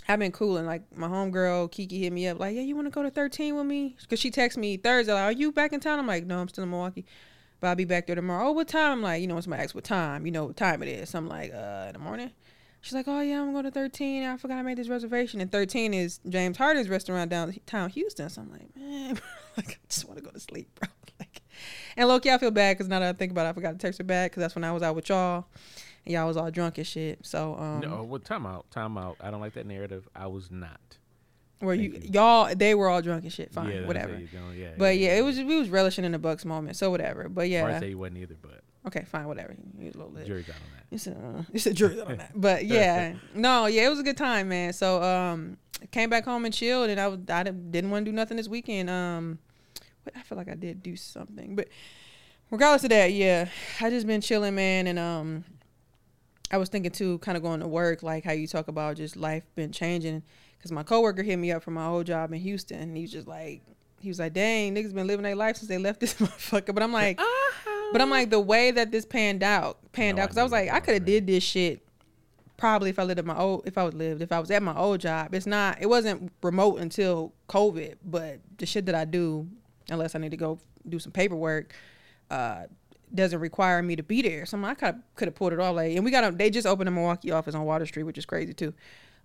I've 0.08 0.18
been 0.18 0.32
cooling. 0.32 0.66
Like 0.66 0.82
my 0.96 1.08
homegirl 1.08 1.70
Kiki 1.70 2.00
hit 2.00 2.12
me 2.12 2.26
up, 2.26 2.38
like, 2.38 2.54
"Yeah, 2.54 2.62
you 2.62 2.74
want 2.74 2.86
to 2.86 2.90
go 2.90 3.02
to 3.02 3.10
13 3.10 3.54
with 3.56 3.66
me?" 3.66 3.96
Because 4.00 4.18
she 4.18 4.30
texted 4.30 4.58
me 4.58 4.76
Thursday, 4.76 5.12
like, 5.12 5.22
"Are 5.22 5.32
you 5.32 5.52
back 5.52 5.72
in 5.72 5.80
town?" 5.80 5.98
I'm 5.98 6.06
like, 6.06 6.26
"No, 6.26 6.38
I'm 6.38 6.48
still 6.48 6.64
in 6.64 6.70
Milwaukee, 6.70 7.04
but 7.60 7.68
I'll 7.68 7.76
be 7.76 7.84
back 7.84 8.06
there 8.06 8.16
tomorrow." 8.16 8.48
Oh, 8.48 8.52
what 8.52 8.68
time? 8.68 8.92
I'm 8.92 9.02
like, 9.02 9.20
you 9.20 9.26
know, 9.26 9.38
it's 9.38 9.46
my 9.46 9.58
asks 9.58 9.74
what 9.74 9.84
time, 9.84 10.26
you 10.26 10.32
know 10.32 10.46
what 10.46 10.56
time 10.56 10.82
it 10.82 10.88
is. 10.88 11.14
I'm 11.14 11.28
like, 11.28 11.52
uh, 11.52 11.84
in 11.88 11.92
the 11.92 11.98
morning. 11.98 12.30
She's 12.80 12.94
like, 12.94 13.06
"Oh 13.06 13.20
yeah, 13.20 13.40
I'm 13.40 13.52
going 13.52 13.64
to 13.64 13.70
13. 13.70 14.24
I 14.24 14.36
forgot 14.36 14.58
I 14.58 14.62
made 14.62 14.76
this 14.76 14.88
reservation." 14.88 15.40
And 15.40 15.52
13 15.52 15.94
is 15.94 16.18
James 16.28 16.56
Harden's 16.56 16.88
restaurant 16.88 17.30
downtown 17.30 17.90
Houston. 17.90 18.28
So 18.28 18.42
I'm 18.42 18.50
like, 18.50 18.76
man, 18.76 19.20
like 19.56 19.70
I 19.70 19.86
just 19.88 20.04
want 20.06 20.18
to 20.18 20.24
go 20.24 20.30
to 20.30 20.40
sleep, 20.40 20.68
bro. 20.78 20.88
Like, 21.20 21.42
and 21.96 22.08
low 22.08 22.18
key, 22.18 22.30
I 22.30 22.38
feel 22.38 22.50
bad 22.50 22.76
because 22.76 22.88
now 22.88 22.98
that 22.98 23.10
I 23.10 23.12
think 23.16 23.30
about 23.30 23.46
it, 23.46 23.50
I 23.50 23.52
forgot 23.52 23.72
to 23.72 23.78
text 23.78 23.98
her 23.98 24.04
back 24.04 24.32
because 24.32 24.40
that's 24.40 24.56
when 24.56 24.64
I 24.64 24.72
was 24.72 24.82
out 24.82 24.96
with 24.96 25.08
y'all. 25.08 25.46
And 26.04 26.14
y'all 26.14 26.26
was 26.26 26.36
all 26.36 26.50
drunk 26.50 26.78
and 26.78 26.86
shit. 26.86 27.24
So 27.24 27.56
um, 27.56 27.80
no, 27.80 28.02
well, 28.02 28.20
time 28.20 28.46
out, 28.46 28.70
time 28.70 28.98
out. 28.98 29.16
I 29.20 29.30
don't 29.30 29.40
like 29.40 29.54
that 29.54 29.66
narrative. 29.66 30.08
I 30.14 30.26
was 30.26 30.50
not. 30.50 30.98
Where 31.62 31.76
you, 31.76 31.92
you 31.92 32.10
y'all 32.12 32.52
they 32.56 32.74
were 32.74 32.88
all 32.88 33.02
drunk 33.02 33.22
and 33.22 33.32
shit. 33.32 33.52
Fine, 33.52 33.70
yeah, 33.70 33.86
whatever. 33.86 34.14
how 34.14 34.18
you 34.18 34.26
doing, 34.26 34.58
Yeah, 34.58 34.72
But 34.76 34.98
yeah, 34.98 35.16
it 35.16 35.22
was 35.22 35.36
we 35.38 35.58
was 35.58 35.68
relishing 35.68 36.04
in 36.04 36.10
the 36.10 36.18
Bucks 36.18 36.44
moment, 36.44 36.76
so 36.76 36.90
whatever. 36.90 37.28
But 37.28 37.48
yeah, 37.48 37.64
I 37.64 37.70
yeah, 37.70 37.80
say 37.80 37.88
you 37.90 37.98
wasn't 37.98 38.18
either, 38.18 38.34
but 38.42 38.62
okay, 38.88 39.04
fine, 39.04 39.28
whatever. 39.28 39.54
You 39.78 39.84
a 39.84 39.96
little 39.96 40.10
lit. 40.10 40.26
jury's 40.26 40.48
out 40.48 40.56
on 40.56 40.62
that. 40.76 40.86
It's 40.90 41.06
a 41.06 41.12
uh, 41.12 41.42
it's 41.52 41.66
a 41.66 42.04
on 42.04 42.18
that. 42.18 42.32
But 42.34 42.64
yeah, 42.66 43.14
no, 43.34 43.66
yeah, 43.66 43.86
it 43.86 43.90
was 43.90 44.00
a 44.00 44.02
good 44.02 44.16
time, 44.16 44.48
man. 44.48 44.72
So 44.72 45.00
um, 45.04 45.56
came 45.92 46.10
back 46.10 46.24
home 46.24 46.44
and 46.44 46.52
chilled, 46.52 46.90
and 46.90 47.00
I 47.00 47.06
was 47.06 47.20
I 47.28 47.44
didn't, 47.44 47.70
didn't 47.70 47.90
want 47.90 48.06
to 48.06 48.10
do 48.10 48.14
nothing 48.14 48.36
this 48.36 48.48
weekend. 48.48 48.90
Um, 48.90 49.38
what 50.02 50.16
I 50.16 50.22
feel 50.22 50.36
like 50.36 50.48
I 50.48 50.56
did 50.56 50.82
do 50.82 50.96
something, 50.96 51.54
but 51.54 51.68
regardless 52.50 52.82
of 52.82 52.90
that, 52.90 53.12
yeah, 53.12 53.48
I 53.80 53.88
just 53.88 54.08
been 54.08 54.20
chilling, 54.20 54.56
man, 54.56 54.88
and 54.88 54.98
um. 54.98 55.44
I 56.52 56.58
was 56.58 56.68
thinking 56.68 56.92
too, 56.92 57.18
kind 57.18 57.36
of 57.36 57.42
going 57.42 57.60
to 57.60 57.68
work, 57.68 58.02
like 58.02 58.24
how 58.24 58.32
you 58.32 58.46
talk 58.46 58.68
about 58.68 58.96
just 58.96 59.16
life 59.16 59.44
been 59.54 59.72
changing. 59.72 60.22
Because 60.58 60.70
my 60.70 60.82
coworker 60.82 61.22
hit 61.22 61.36
me 61.36 61.50
up 61.50 61.62
from 61.62 61.74
my 61.74 61.86
old 61.86 62.06
job 62.06 62.32
in 62.32 62.40
Houston, 62.40 62.78
and 62.80 62.96
he 62.96 63.02
was 63.02 63.12
just 63.12 63.26
like, 63.26 63.62
he 63.98 64.08
was 64.08 64.18
like, 64.18 64.32
"Dang, 64.32 64.74
niggas 64.74 64.94
been 64.94 65.06
living 65.06 65.24
their 65.24 65.34
life 65.34 65.56
since 65.56 65.68
they 65.68 65.78
left 65.78 66.00
this 66.00 66.14
motherfucker." 66.20 66.74
But 66.74 66.82
I'm 66.82 66.92
like, 66.92 67.18
but 67.92 68.00
I'm 68.00 68.10
like, 68.10 68.30
the 68.30 68.40
way 68.40 68.70
that 68.70 68.92
this 68.92 69.04
panned 69.04 69.42
out, 69.42 69.78
panned 69.92 70.16
No, 70.16 70.22
out, 70.22 70.26
because 70.26 70.38
I 70.38 70.42
was 70.42 70.52
like, 70.52 70.70
I 70.70 70.80
could 70.80 70.94
have 70.94 71.04
did 71.04 71.26
this 71.26 71.42
shit 71.42 71.82
probably 72.56 72.90
if 72.90 72.98
I 73.00 73.02
lived 73.02 73.18
at 73.18 73.24
my 73.24 73.36
old, 73.36 73.66
if 73.66 73.76
I 73.76 73.82
was 73.82 73.92
lived, 73.94 74.22
if 74.22 74.30
I 74.30 74.38
was 74.38 74.48
at 74.52 74.62
my 74.62 74.76
old 74.76 75.00
job. 75.00 75.34
It's 75.34 75.46
not, 75.46 75.78
it 75.80 75.86
wasn't 75.86 76.30
remote 76.42 76.78
until 76.78 77.32
COVID, 77.48 77.96
but 78.04 78.38
the 78.58 78.66
shit 78.66 78.86
that 78.86 78.94
I 78.94 79.04
do, 79.04 79.48
unless 79.90 80.14
I 80.14 80.20
need 80.20 80.30
to 80.30 80.36
go 80.36 80.60
do 80.88 81.00
some 81.00 81.10
paperwork, 81.10 81.74
uh, 82.30 82.66
doesn't 83.14 83.38
require 83.40 83.82
me 83.82 83.96
to 83.96 84.02
be 84.02 84.22
there. 84.22 84.46
So 84.46 84.56
I'm 84.56 84.62
like, 84.62 84.82
I 84.82 84.92
could 84.92 85.02
could 85.14 85.28
have 85.28 85.34
pulled 85.34 85.52
it 85.52 85.60
off. 85.60 85.76
Like, 85.76 85.94
and 85.94 86.04
we 86.04 86.10
got 86.10 86.24
a, 86.24 86.30
they 86.30 86.50
just 86.50 86.66
opened 86.66 86.88
a 86.88 86.92
Milwaukee 86.92 87.30
office 87.30 87.54
on 87.54 87.64
Water 87.64 87.86
Street, 87.86 88.04
which 88.04 88.18
is 88.18 88.26
crazy 88.26 88.54
too. 88.54 88.74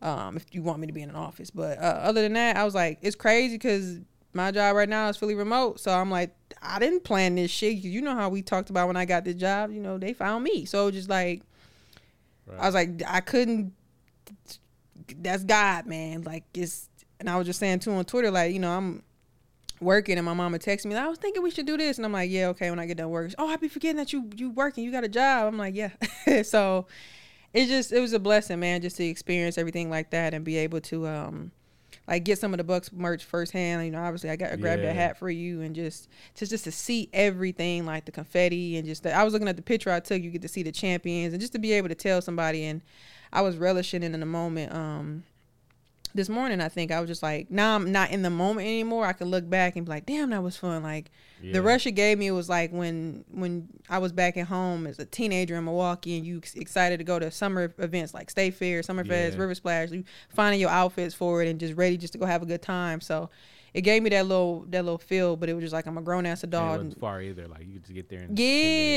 Um, 0.01 0.37
if 0.37 0.45
you 0.51 0.61
want 0.61 0.79
me 0.79 0.87
to 0.87 0.93
be 0.93 1.01
in 1.01 1.09
an 1.09 1.15
office, 1.15 1.49
but 1.49 1.79
uh, 1.79 1.81
other 1.81 2.21
than 2.21 2.33
that, 2.33 2.55
I 2.55 2.63
was 2.63 2.75
like, 2.75 2.99
it's 3.01 3.15
crazy 3.15 3.55
because 3.55 3.99
my 4.33 4.51
job 4.51 4.75
right 4.75 4.87
now 4.87 5.09
is 5.09 5.17
fully 5.17 5.33
remote. 5.33 5.79
So 5.79 5.91
I'm 5.91 6.11
like, 6.11 6.35
I 6.61 6.77
didn't 6.79 7.03
plan 7.03 7.35
this 7.35 7.49
shit. 7.49 7.77
You 7.77 8.01
know 8.01 8.15
how 8.15 8.29
we 8.29 8.41
talked 8.41 8.69
about 8.69 8.87
when 8.87 8.95
I 8.95 9.05
got 9.05 9.25
this 9.25 9.35
job. 9.35 9.71
You 9.71 9.81
know, 9.81 9.97
they 9.97 10.13
found 10.13 10.43
me. 10.43 10.65
So 10.65 10.91
just 10.91 11.09
like, 11.09 11.41
I 12.59 12.65
was 12.65 12.75
like, 12.75 13.01
I 13.05 13.19
couldn't. 13.21 13.73
That's 15.17 15.43
God, 15.43 15.85
man. 15.85 16.23
Like 16.23 16.43
it's, 16.53 16.89
and 17.19 17.29
I 17.29 17.37
was 17.37 17.47
just 17.47 17.59
saying 17.59 17.79
too 17.79 17.91
on 17.91 18.05
Twitter, 18.05 18.29
like 18.29 18.53
you 18.53 18.59
know, 18.59 18.71
I'm 18.71 19.03
working 19.79 20.17
and 20.17 20.25
my 20.25 20.33
mama 20.33 20.59
texted 20.59 20.85
me, 20.85 20.95
like, 20.95 21.05
I 21.05 21.07
was 21.07 21.17
thinking 21.19 21.43
we 21.43 21.51
should 21.51 21.65
do 21.65 21.77
this, 21.77 21.97
and 21.97 22.05
I'm 22.05 22.11
like, 22.13 22.29
yeah, 22.29 22.47
okay. 22.49 22.69
When 22.69 22.79
I 22.79 22.85
get 22.85 22.97
done 22.97 23.09
working, 23.09 23.35
oh, 23.37 23.47
I 23.47 23.55
be 23.57 23.67
forgetting 23.67 23.97
that 23.97 24.13
you 24.13 24.29
you 24.35 24.49
working, 24.51 24.83
you 24.83 24.91
got 24.91 25.03
a 25.03 25.09
job. 25.09 25.47
I'm 25.47 25.57
like, 25.57 25.75
yeah. 25.75 25.91
so 26.43 26.87
it 27.53 27.67
just 27.67 27.91
it 27.91 27.99
was 27.99 28.13
a 28.13 28.19
blessing, 28.19 28.59
man, 28.59 28.81
just 28.81 28.97
to 28.97 29.05
experience 29.05 29.57
everything 29.57 29.89
like 29.89 30.09
that 30.11 30.33
and 30.33 30.43
be 30.43 30.57
able 30.57 30.81
to 30.81 31.07
um 31.07 31.51
like 32.07 32.23
get 32.23 32.39
some 32.39 32.53
of 32.53 32.57
the 32.57 32.63
Bucks 32.63 32.91
merch 32.93 33.23
firsthand. 33.23 33.85
You 33.85 33.91
know, 33.91 34.01
obviously 34.01 34.29
I 34.29 34.35
got 34.35 34.51
I 34.51 34.55
grabbed 34.55 34.81
Yeah. 34.81 34.89
that 34.89 34.95
hat 34.95 35.17
for 35.17 35.29
you 35.29 35.61
and 35.61 35.75
just 35.75 36.07
just 36.35 36.51
just 36.51 36.63
to 36.65 36.71
see 36.71 37.09
everything 37.13 37.85
like 37.85 38.05
the 38.05 38.11
confetti 38.11 38.77
and 38.77 38.85
just 38.87 39.03
the, 39.03 39.13
I 39.13 39.23
was 39.23 39.33
looking 39.33 39.47
at 39.49 39.57
the 39.57 39.61
picture 39.61 39.91
I 39.91 39.99
took. 39.99 40.21
You 40.21 40.29
get 40.31 40.41
to 40.43 40.47
see 40.47 40.63
the 40.63 40.71
champions 40.71 41.33
and 41.33 41.41
just 41.41 41.53
to 41.53 41.59
be 41.59 41.73
able 41.73 41.89
to 41.89 41.95
tell 41.95 42.21
somebody 42.21 42.63
and 42.65 42.81
I 43.33 43.41
was 43.41 43.57
relishing 43.57 44.03
it 44.03 44.13
in 44.13 44.19
the 44.21 44.25
moment. 44.25 44.73
Um, 44.73 45.23
this 46.17 46.27
morning 46.27 46.59
I 46.59 46.67
think 46.67 46.91
I 46.91 46.99
was 46.99 47.07
just 47.07 47.23
like 47.23 47.49
now 47.49 47.75
I'm 47.75 47.91
not 47.93 48.11
in 48.11 48.21
the 48.21 48.29
moment 48.29 48.67
anymore. 48.67 49.05
I 49.05 49.13
can 49.13 49.27
look 49.29 49.49
back 49.49 49.75
and 49.77 49.85
be 49.85 49.89
like, 49.89 50.05
damn, 50.05 50.31
that 50.31 50.43
was 50.43 50.57
fun. 50.57 50.83
Like 50.83 51.09
Yeah. 51.41 51.53
the 51.53 51.61
rush 51.61 51.85
it 51.87 51.91
gave 51.93 52.17
me 52.17 52.29
was 52.31 52.49
like 52.49 52.71
when 52.73 53.23
when 53.31 53.69
I 53.89 53.99
was 53.99 54.11
back 54.11 54.35
at 54.35 54.47
home 54.47 54.85
as 54.87 54.99
a 54.99 55.05
teenager 55.05 55.55
in 55.55 55.63
Milwaukee 55.63 56.17
and 56.17 56.25
you 56.25 56.41
excited 56.55 56.97
to 56.97 57.03
go 57.05 57.17
to 57.19 57.31
summer 57.31 57.73
events 57.77 58.13
like 58.13 58.29
State 58.29 58.55
Fair, 58.55 58.83
Summer 58.83 59.05
Fest, 59.05 59.37
River 59.37 59.55
Splash, 59.55 59.91
you 59.91 60.03
finding 60.29 60.59
your 60.59 60.69
outfits 60.71 61.15
for 61.15 61.41
it 61.41 61.47
and 61.47 61.59
just 61.59 61.75
ready 61.75 61.95
just 61.97 62.11
to 62.13 62.19
go 62.19 62.25
have 62.25 62.41
a 62.41 62.45
good 62.45 62.61
time. 62.61 62.99
So 62.99 63.29
it 63.73 63.81
gave 63.81 64.01
me 64.01 64.09
that 64.09 64.25
little 64.25 64.65
that 64.69 64.83
little 64.83 64.97
feel, 64.97 65.35
but 65.35 65.49
it 65.49 65.53
was 65.53 65.61
just 65.63 65.73
like 65.73 65.85
I'm 65.85 65.97
a 65.97 66.01
grown 66.01 66.25
ass 66.25 66.43
And 66.43 66.51
it 66.53 66.57
adult. 66.57 66.77
wasn't 66.77 66.99
far 66.99 67.21
either. 67.21 67.47
Like 67.47 67.67
you 67.67 67.73
could 67.73 67.83
just 67.83 67.93
get 67.93 68.09
there. 68.09 68.21
In 68.21 68.35
10 68.35 68.37
yeah, 68.37 68.43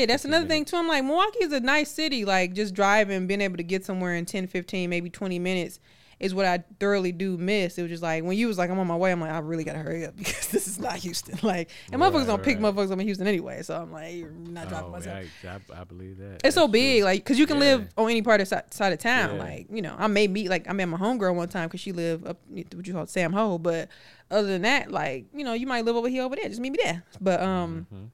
minutes, 0.05 0.07
that's 0.11 0.23
15 0.23 0.33
another 0.33 0.47
thing 0.47 0.65
too. 0.65 0.77
I'm 0.77 0.87
like, 0.87 1.03
Milwaukee 1.03 1.43
is 1.43 1.51
a 1.53 1.59
nice 1.59 1.91
city. 1.91 2.25
Like 2.25 2.53
just 2.53 2.73
driving, 2.73 3.27
being 3.27 3.41
able 3.41 3.57
to 3.57 3.63
get 3.63 3.85
somewhere 3.85 4.15
in 4.15 4.25
10, 4.25 4.47
15, 4.47 4.89
maybe 4.89 5.09
20 5.11 5.37
minutes 5.39 5.79
is 6.21 6.33
what 6.33 6.45
I 6.45 6.63
thoroughly 6.79 7.11
do 7.11 7.35
miss. 7.35 7.77
It 7.77 7.81
was 7.81 7.89
just 7.91 8.03
like 8.03 8.23
when 8.23 8.37
you 8.37 8.47
was 8.47 8.57
like, 8.57 8.69
I'm 8.69 8.79
on 8.79 8.85
my 8.87 8.95
way, 8.95 9.11
I'm 9.11 9.19
like, 9.19 9.31
I 9.31 9.39
really 9.39 9.63
gotta 9.65 9.79
hurry 9.79 10.05
up 10.05 10.15
because 10.17 10.47
this 10.49 10.67
is 10.67 10.79
not 10.79 10.93
Houston. 10.97 11.37
Like, 11.43 11.69
and 11.91 11.99
motherfuckers 12.01 12.13
Right, 12.19 12.27
don't 12.27 12.43
pick 12.43 12.59
right. 12.61 12.73
motherfuckers 12.73 12.91
up 12.91 12.99
in 12.99 13.05
Houston 13.07 13.25
anyway. 13.27 13.63
So 13.63 13.75
I'm 13.75 13.91
like, 13.91 14.13
you're 14.15 14.29
not 14.31 14.69
dropping 14.69 14.87
Oh, 14.89 14.91
myself. 14.91 15.25
yeah, 15.43 15.57
I, 15.75 15.81
I 15.81 15.83
believe 15.83 16.17
that. 16.19 16.41
It's 16.45 16.55
so 16.55 16.67
big, 16.67 16.99
true. 16.99 17.05
like, 17.05 17.25
cause 17.25 17.37
you 17.39 17.47
can 17.47 17.57
Yeah. 17.57 17.63
live 17.77 17.89
on 17.97 18.09
any 18.09 18.21
part 18.21 18.39
of 18.39 18.47
si- 18.47 18.55
side 18.69 18.93
of 18.93 18.99
town. 18.99 19.35
Yeah. 19.35 19.41
Like, 19.43 19.67
you 19.71 19.81
know, 19.81 19.95
I 19.97 20.07
may 20.07 20.27
meet, 20.27 20.49
like, 20.49 20.69
I 20.69 20.73
met 20.73 20.87
my 20.87 20.97
homegirl 20.97 21.33
one 21.35 21.49
time, 21.49 21.67
cause 21.69 21.79
she 21.79 21.91
lived 21.91 22.27
up 22.27 22.37
what 22.47 22.85
you 22.87 22.93
call 22.93 23.07
Sam 23.07 23.33
Ho. 23.33 23.57
But 23.57 23.89
other 24.29 24.47
than 24.47 24.61
that, 24.61 24.91
like, 24.91 25.25
you 25.33 25.43
know, 25.43 25.53
you 25.53 25.65
might 25.67 25.83
live 25.85 25.95
over 25.95 26.07
here, 26.07 26.23
over 26.23 26.35
there. 26.35 26.47
Just 26.47 26.61
meet 26.61 26.71
me 26.71 26.79
there. 26.83 27.03
But 27.19 27.41
um, 27.41 27.87
Mm-hmm. 27.93 28.05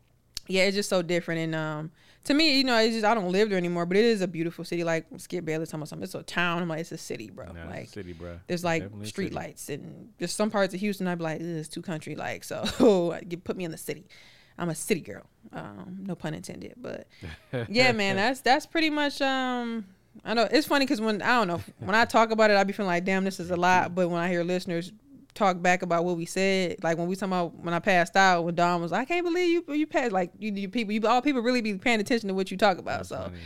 yeah, 0.47 0.63
it's 0.63 0.75
just 0.75 0.89
so 0.89 1.01
different. 1.01 1.41
And 1.41 1.55
um, 1.55 1.91
to 2.27 2.33
me, 2.33 2.57
you 2.57 2.65
know, 2.65 2.77
it's 2.77 2.93
just 2.93 3.05
I 3.05 3.13
don't 3.13 3.31
live 3.31 3.49
there 3.49 3.57
anymore, 3.57 3.85
but 3.85 3.95
it 3.95 4.03
is 4.03 4.21
a 4.21 4.27
beautiful 4.27 4.65
city. 4.65 4.83
Like 4.83 5.05
Skip 5.15 5.45
Bayless 5.45 5.69
talking 5.69 5.79
about 5.79 5.89
something. 5.89 6.03
It's 6.03 6.13
a 6.13 6.23
town. 6.23 6.61
I'm 6.61 6.67
like, 6.67 6.81
it's 6.81 6.91
a 6.91 6.97
city, 6.97 7.29
bro. 7.29 7.45
A 7.45 7.67
like 7.69 7.87
city, 7.87 8.11
bro. 8.11 8.39
there's 8.47 8.65
like 8.65 8.83
Definitely 8.83 9.07
street 9.07 9.33
lights 9.33 9.69
and 9.69 10.09
just 10.19 10.35
some 10.35 10.51
parts 10.51 10.73
of 10.73 10.79
Houston. 10.81 11.07
I'd 11.07 11.17
be 11.17 11.23
like, 11.23 11.39
it's 11.39 11.69
too 11.69 11.81
country. 11.81 12.15
Like 12.15 12.43
so, 12.43 12.65
put 13.43 13.55
me 13.55 13.63
in 13.63 13.71
the 13.71 13.77
city. 13.77 14.07
I'm 14.57 14.69
a 14.69 14.75
city 14.75 15.01
girl. 15.01 15.23
Um, 15.53 15.99
no 16.01 16.15
pun 16.15 16.33
intended. 16.33 16.73
But 16.75 17.07
yeah, 17.69 17.93
man, 17.93 18.17
that's 18.17 18.41
that's 18.41 18.65
pretty 18.65 18.89
much. 18.89 19.21
Um, 19.21 19.85
I 20.25 20.33
know 20.33 20.49
it's 20.51 20.67
funny 20.67 20.83
because 20.83 20.99
when 20.99 21.21
I 21.21 21.37
don't 21.37 21.47
know 21.47 21.61
when 21.79 21.95
I 21.95 22.03
talk 22.03 22.31
about 22.31 22.51
it, 22.51 22.57
I'd 22.57 22.67
be 22.67 22.73
feeling 22.73 22.87
like, 22.87 23.05
damn, 23.05 23.23
this 23.23 23.39
is 23.39 23.51
a 23.51 23.55
lot. 23.55 23.95
But 23.95 24.09
when 24.09 24.19
I 24.19 24.27
hear 24.27 24.43
listeners 24.43 24.91
talk 25.37 25.61
back 25.61 25.81
about 25.81 26.03
what 26.03 26.17
we 26.17 26.25
said, 26.25 26.83
like 26.83 26.97
when 26.97 27.07
we 27.07 27.15
talking 27.15 27.33
about 27.33 27.55
when 27.55 27.73
I 27.73 27.79
passed 27.79 28.15
out, 28.15 28.43
when 28.43 28.55
Don 28.55 28.81
was, 28.81 28.91
like, 28.91 29.01
I 29.01 29.05
can't 29.05 29.25
believe 29.25 29.49
you 29.67 29.73
you 29.73 29.87
passed. 29.87 30.11
Like 30.11 30.31
you, 30.39 30.51
you 30.51 30.69
people, 30.69 30.93
you 30.93 31.05
all 31.07 31.21
people 31.21 31.41
really 31.41 31.61
be 31.61 31.75
paying 31.75 31.99
attention 31.99 32.27
to 32.29 32.33
what 32.33 32.51
you 32.51 32.57
talk 32.57 32.77
about. 32.77 32.99
That's 32.99 33.09
so. 33.09 33.17
funny. 33.17 33.37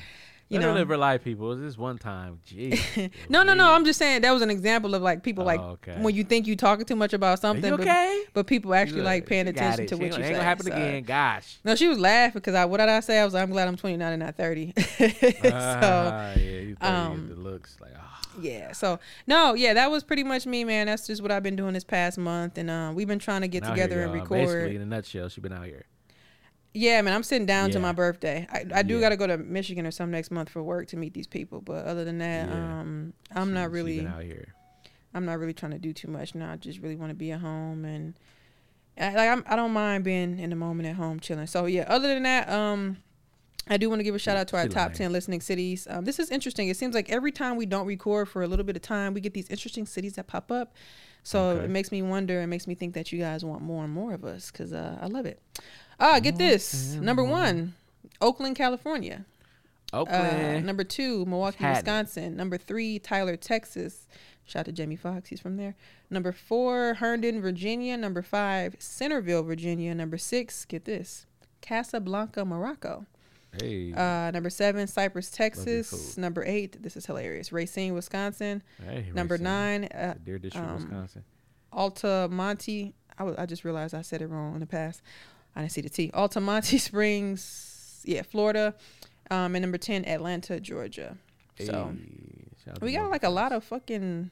You 0.50 0.60
her 0.60 0.68
know, 0.68 0.74
live 0.74 0.90
her 0.90 0.98
life, 0.98 1.24
people. 1.24 1.46
It 1.54 1.56
was 1.56 1.62
this 1.62 1.78
one 1.78 1.98
time. 1.98 2.40
Jeez. 2.46 3.10
no, 3.30 3.42
no, 3.42 3.54
no. 3.54 3.72
I'm 3.72 3.86
just 3.86 3.98
saying 3.98 4.24
that 4.24 4.32
was 4.32 4.42
an 4.42 4.50
example 4.50 4.94
of 4.96 5.02
like 5.02 5.24
people 5.24 5.46
like 5.46 5.62
Oh, 5.62 5.78
okay. 5.82 5.96
when 6.02 6.14
you 6.14 6.26
think 6.26 6.46
you 6.46 6.58
talking 6.58 6.84
too 6.86 6.98
much 6.98 7.14
about 7.14 7.40
something, 7.40 7.64
you 7.72 7.78
but, 7.78 7.88
okay? 7.88 8.24
but 8.34 8.48
people 8.48 8.74
actually 8.74 8.98
Look, 8.98 9.06
like 9.06 9.26
paying 9.28 9.48
attention 9.48 9.88
to 9.88 9.96
She 9.96 10.02
what 10.02 10.08
you 10.08 10.12
say. 10.16 10.24
Ain't 10.24 10.34
gonna 10.34 10.44
happen 10.44 10.66
so- 10.66 10.74
again. 10.74 11.04
Gosh. 11.04 11.58
No, 11.64 11.76
she 11.76 11.88
was 11.88 11.98
laughing 12.00 12.34
because 12.34 12.54
I 12.54 12.66
what 12.66 12.78
did 12.78 12.90
I 12.90 13.00
say? 13.00 13.20
I 13.20 13.24
was 13.24 13.34
like, 13.34 13.44
I'm 13.44 13.52
glad 13.52 13.70
I'm 13.70 13.78
29 13.78 14.12
and 14.12 14.22
not 14.24 14.36
30. 14.36 14.74
so 14.78 15.12
Ah, 15.54 16.34
yeah, 16.34 16.42
you 16.42 16.76
um, 16.82 17.30
the 17.30 17.36
looks 17.36 17.78
like 17.80 17.92
ah. 17.98 18.11
Yeah, 18.40 18.72
so 18.72 19.00
no, 19.28 19.54
yeah, 19.54 19.74
that 19.74 19.90
was 19.92 20.04
pretty 20.04 20.24
much 20.24 20.46
me, 20.46 20.64
man. 20.64 20.88
That's 20.88 21.08
just 21.08 21.22
what 21.22 21.32
I've 21.32 21.44
been 21.44 21.56
doing 21.56 21.74
this 21.74 21.84
past 21.84 22.18
month, 22.18 22.58
and 22.58 22.70
uh, 22.70 22.92
we've 22.94 23.08
been 23.08 23.20
trying 23.20 23.42
to 23.42 23.48
get 23.48 23.64
Out 23.64 23.76
here, 23.76 23.88
together 23.88 24.04
and 24.04 24.16
y'all. 24.16 24.26
Basically, 24.28 24.76
in 24.76 24.82
a 24.82 24.86
nutshell, 24.86 25.30
she's 25.30 25.42
been 25.42 25.54
out 25.54 25.66
here. 25.66 25.86
Yeah, 26.74 27.02
man, 27.02 27.14
I'm 27.14 27.24
sitting 27.24 27.46
down 27.46 27.70
to 27.72 27.80
my 27.80 27.92
birthday. 27.92 28.48
I, 28.50 28.66
I 28.76 28.82
do 28.84 28.96
Yeah. 28.96 29.02
got 29.02 29.10
to 29.10 29.18
go 29.18 29.28
to 29.28 29.38
Michigan 29.38 29.86
or 29.86 29.92
some 29.92 30.10
next 30.10 30.32
month 30.32 30.48
for 30.50 30.64
work 30.64 30.88
to 30.90 30.98
meet 30.98 31.14
these 31.14 31.28
people, 31.28 31.60
but 31.60 31.86
other 31.86 32.06
than 32.06 32.20
that, 32.20 32.48
Yeah. 32.48 32.80
um, 32.80 33.14
I'm 33.36 33.50
She- 33.50 33.54
not 33.54 33.72
really. 33.72 34.08
out 34.08 34.24
here. 34.24 34.54
I'm 35.14 35.26
not 35.26 35.40
really 35.40 35.54
trying 35.54 35.74
to 35.74 35.80
do 35.80 35.92
too 35.92 36.08
much 36.08 36.34
now. 36.34 36.54
I 36.54 36.56
just 36.56 36.80
really 36.80 36.96
want 36.96 37.10
to 37.10 37.16
be 37.16 37.32
at 37.34 37.42
home 37.42 37.84
and 37.84 38.14
I, 38.98 39.14
like 39.14 39.30
I'm, 39.30 39.44
I 39.48 39.58
don't 39.58 39.72
mind 39.74 40.06
being 40.06 40.40
in 40.40 40.50
the 40.50 40.56
moment 40.56 40.88
at 40.88 40.96
home 40.96 41.20
chilling. 41.20 41.48
So 41.48 41.66
yeah, 41.66 41.84
other 41.90 42.08
than 42.08 42.24
that, 42.24 42.48
um, 42.50 42.98
I 43.70 43.78
do 43.78 43.90
want 43.90 44.00
to 44.00 44.04
give 44.04 44.16
a 44.16 44.20
shout 44.20 44.38
out 44.38 44.48
to 44.50 44.58
our 44.58 44.64
She 44.64 44.70
top 44.70 44.88
lying. 44.90 44.94
ten 44.98 45.12
listening 45.12 45.40
cities. 45.42 45.88
Um, 45.90 46.04
this 46.04 46.20
is 46.20 46.32
interesting. 46.32 46.68
It 46.70 46.78
seems 46.78 46.96
like 46.96 47.10
every 47.10 47.32
time 47.32 47.56
we 47.58 47.66
don't 47.66 47.86
record 47.86 48.28
for 48.28 48.42
a 48.42 48.48
little 48.48 48.66
bit 48.66 48.76
of 48.76 48.82
time, 48.82 49.14
we 49.14 49.22
get 49.22 49.34
these 49.34 49.50
interesting 49.50 49.86
cities 49.86 50.14
that 50.14 50.28
pop 50.28 50.52
up. 50.52 50.74
So 51.24 51.50
Okay. 51.50 51.66
it 51.66 51.70
makes 51.70 51.92
me 51.92 52.02
wonder. 52.02 52.42
It 52.42 52.48
makes 52.48 52.66
me 52.66 52.74
think 52.76 52.96
that 52.96 53.12
you 53.12 53.20
guys 53.20 53.46
want 53.46 53.62
more 53.62 53.84
and 53.84 53.94
more 53.94 54.14
of 54.14 54.26
us 54.26 54.50
because 54.52 54.74
uh, 54.74 54.98
I 55.00 55.06
love 55.06 55.26
it. 55.28 55.40
Ah, 56.00 56.20
get 56.20 56.38
this. 56.40 56.94
Number 56.96 57.24
one, 57.24 57.76
Oakland, 58.20 58.56
California. 58.56 59.26
Uh, 59.94 59.98
Oakland. 60.00 60.66
number 60.66 60.84
two, 60.84 61.26
Milwaukee. 61.26 61.64
Wisconsin. 61.64 62.36
Number 62.36 62.58
three, 62.58 62.98
Tyler, 62.98 63.36
Texas. 63.36 64.08
Shout 64.46 64.62
out 64.62 64.66
to 64.66 64.72
Jamie 64.72 64.96
Foxx, 64.96 65.30
he's 65.30 65.40
from 65.40 65.58
there. 65.58 65.76
Number 66.10 66.32
four, 66.32 66.96
Herndon, 66.96 67.42
Virginia. 67.42 67.96
Number 67.96 68.24
five, 68.24 68.76
Centreville, 68.80 69.44
Virginia. 69.44 69.94
Number 69.94 70.18
six, 70.18 70.66
get 70.66 70.86
this, 70.86 71.28
Casablanca, 71.62 72.44
Morocco. 72.44 73.06
Hey. 73.60 73.92
Uh, 73.94 74.32
number 74.32 74.50
seven, 74.50 74.88
Cypress, 74.88 75.30
Texas. 75.30 76.18
Number 76.18 76.44
eight, 76.46 76.82
this 76.82 76.96
is 76.96 77.06
hilarious, 77.06 77.52
Racine, 77.52 77.94
Wisconsin. 77.94 78.64
hey, 78.86 79.12
Number 79.14 79.34
Racine. 79.36 79.44
nine, 79.44 79.84
uh, 79.86 80.14
Deer 80.24 80.40
District, 80.40 80.66
um, 80.68 80.76
Wisconsin. 80.76 81.24
Altamonte. 81.74 82.94
I, 83.18 83.24
wa- 83.24 83.36
I 83.38 83.46
just 83.46 83.64
realized 83.66 83.94
I 83.94 84.02
said 84.04 84.22
it 84.22 84.28
wrong 84.28 84.54
in 84.54 84.60
the 84.62 84.66
past. 84.68 85.02
I 85.56 85.62
didn't 85.62 85.74
see 85.74 85.82
the 85.82 85.90
T. 85.90 86.10
Altamonte 86.14 86.80
Springs, 86.80 88.02
yeah, 88.06 88.22
Florida. 88.22 88.74
Um, 89.30 89.56
and 89.56 89.62
number 89.64 89.78
10, 89.78 90.06
Atlanta, 90.06 90.60
Georgia. 90.60 91.18
So 91.60 91.94
Hey, 91.94 92.46
shout 92.66 92.82
we 92.82 92.94
got 92.94 93.10
like 93.12 93.24
a 93.24 93.30
lot 93.30 93.52
of 93.52 93.64
fucking 93.64 94.32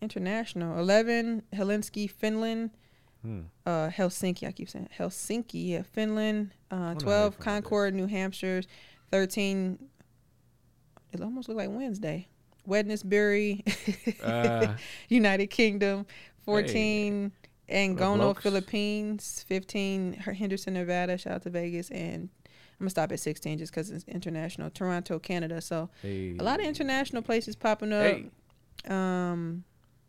international. 0.00 0.78
11, 0.78 1.42
Helsinki, 1.52 2.10
Finland. 2.10 2.70
Hmm. 3.22 3.42
Uh, 3.64 3.88
Helsinki, 3.88 4.46
I 4.46 4.52
keep 4.52 4.68
saying 4.68 4.88
Helsinki, 4.98 5.68
yeah, 5.68 5.82
Finland. 5.82 6.50
Uh, 6.70 6.76
wonder 6.76 6.86
how 6.86 6.94
they 6.94 7.04
12. 7.04 7.38
Concord, 7.38 7.94
New 7.94 8.06
Hampshire. 8.06 8.62
13, 9.10 9.78
it 11.12 11.20
almost 11.20 11.48
looked 11.48 11.58
like 11.58 11.70
Wednesday. 11.70 12.28
Wednesbury, 12.68 13.62
Uh, 14.22 14.74
United 15.08 15.48
Kingdom. 15.48 16.06
14, 16.44 17.32
Angono. 17.68 18.34
Philippines. 18.40 19.44
15, 19.48 20.14
Henderson, 20.14 20.74
Nevada. 20.74 21.16
Shout 21.18 21.34
out 21.34 21.42
to 21.42 21.50
Vegas. 21.50 21.90
And 21.90 22.28
I'm 22.80 22.86
to 22.86 22.90
stop 22.90 23.12
at 23.12 23.20
16 23.20 23.58
just 23.58 23.72
because 23.72 23.90
it's 23.90 24.04
international. 24.04 24.70
Toronto, 24.70 25.18
Canada. 25.18 25.60
So 25.60 25.90
hey. 26.02 26.36
a 26.38 26.42
lot 26.42 26.60
of 26.60 26.66
international 26.66 27.22
places 27.22 27.54
popping 27.54 27.92
up. 27.92 28.02
Hey. 28.02 28.30
Um, 28.88 29.64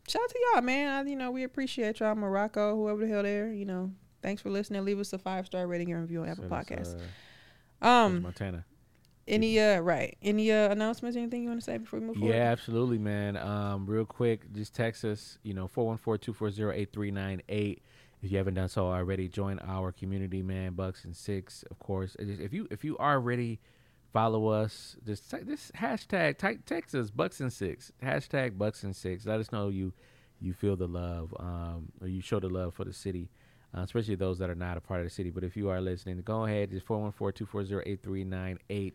shout 0.07 0.21
out 0.23 0.29
to 0.29 0.39
y'all, 0.53 0.61
man. 0.61 1.05
I, 1.05 1.09
you 1.09 1.15
know, 1.15 1.31
we 1.31 1.43
appreciate 1.43 1.99
y'all, 1.99 2.15
Morocco, 2.15 2.75
whoever 2.75 3.01
the 3.05 3.07
hell 3.07 3.23
there. 3.23 3.51
You 3.51 3.65
know, 3.65 3.91
thanks 4.21 4.41
for 4.41 4.49
listening. 4.49 4.83
Leave 4.85 4.99
us 4.99 5.13
a 5.13 5.17
five 5.17 5.45
star 5.45 5.67
rating 5.67 5.91
and 5.91 6.01
review 6.01 6.21
on 6.23 6.29
Apple 6.29 6.45
So 6.45 6.49
Podcasts. 6.49 6.99
uh, 7.81 7.87
Um, 7.87 8.21
Montana. 8.23 8.65
any 9.27 9.59
uh, 9.59 9.79
right? 9.79 10.17
Any 10.21 10.51
uh 10.51 10.69
announcements? 10.71 11.17
Anything 11.17 11.43
you 11.43 11.49
want 11.49 11.61
to 11.61 11.65
say 11.65 11.77
before 11.77 11.99
we 11.99 12.05
move 12.07 12.17
forward? 12.17 12.33
Yeah, 12.35 12.43
absolutely, 12.51 12.97
man. 12.97 13.37
Um, 13.37 13.85
real 13.85 14.05
quick, 14.05 14.51
just 14.53 14.73
text 14.75 15.05
us, 15.05 15.37
you 15.43 15.53
know, 15.53 15.67
414-240-8398. 15.67 17.79
If 18.21 18.31
you 18.31 18.37
haven't 18.37 18.53
done 18.53 18.69
so 18.69 18.87
already, 18.87 19.27
join 19.27 19.59
our 19.59 19.91
community, 19.91 20.41
man. 20.41 20.73
Bucks 20.73 21.03
and 21.03 21.15
six, 21.15 21.63
of 21.69 21.79
course. 21.79 22.15
If 22.19 22.53
you 22.53 22.67
if 22.71 22.83
you 22.85 22.97
are 22.97 23.15
already 23.15 23.59
follow 24.13 24.47
us, 24.47 24.95
just 25.05 25.29
te- 25.29 25.43
this 25.43 25.71
hashtag 25.75 26.37
type 26.37 26.61
text 26.65 26.95
us 26.95 27.11
Bucks 27.11 27.41
and 27.41 27.51
six 27.51 27.91
hashtag 28.01 28.57
Bucks 28.57 28.83
and 28.83 28.95
six. 28.95 29.25
Let 29.25 29.39
us 29.39 29.51
know 29.51 29.69
you 29.69 29.93
you 30.39 30.53
feel 30.53 30.75
the 30.75 30.87
love, 30.87 31.33
um, 31.39 31.91
or 32.01 32.07
you 32.07 32.21
show 32.21 32.39
the 32.39 32.49
love 32.49 32.75
for 32.75 32.85
the 32.85 32.93
city. 32.93 33.29
Uh, 33.75 33.81
especially 33.81 34.13
those 34.13 34.37
that 34.37 34.51
are 34.51 34.55
not 34.55 34.77
a 34.77 34.81
part 34.81 34.99
of 34.99 35.07
the 35.07 35.09
city. 35.09 35.31
But 35.31 35.43
if 35.43 35.57
you 35.57 35.67
are 35.69 35.81
listening, 35.81 36.21
go 36.21 36.45
ahead. 36.45 36.69
Just 36.69 36.85
414-240-8398 36.85 38.93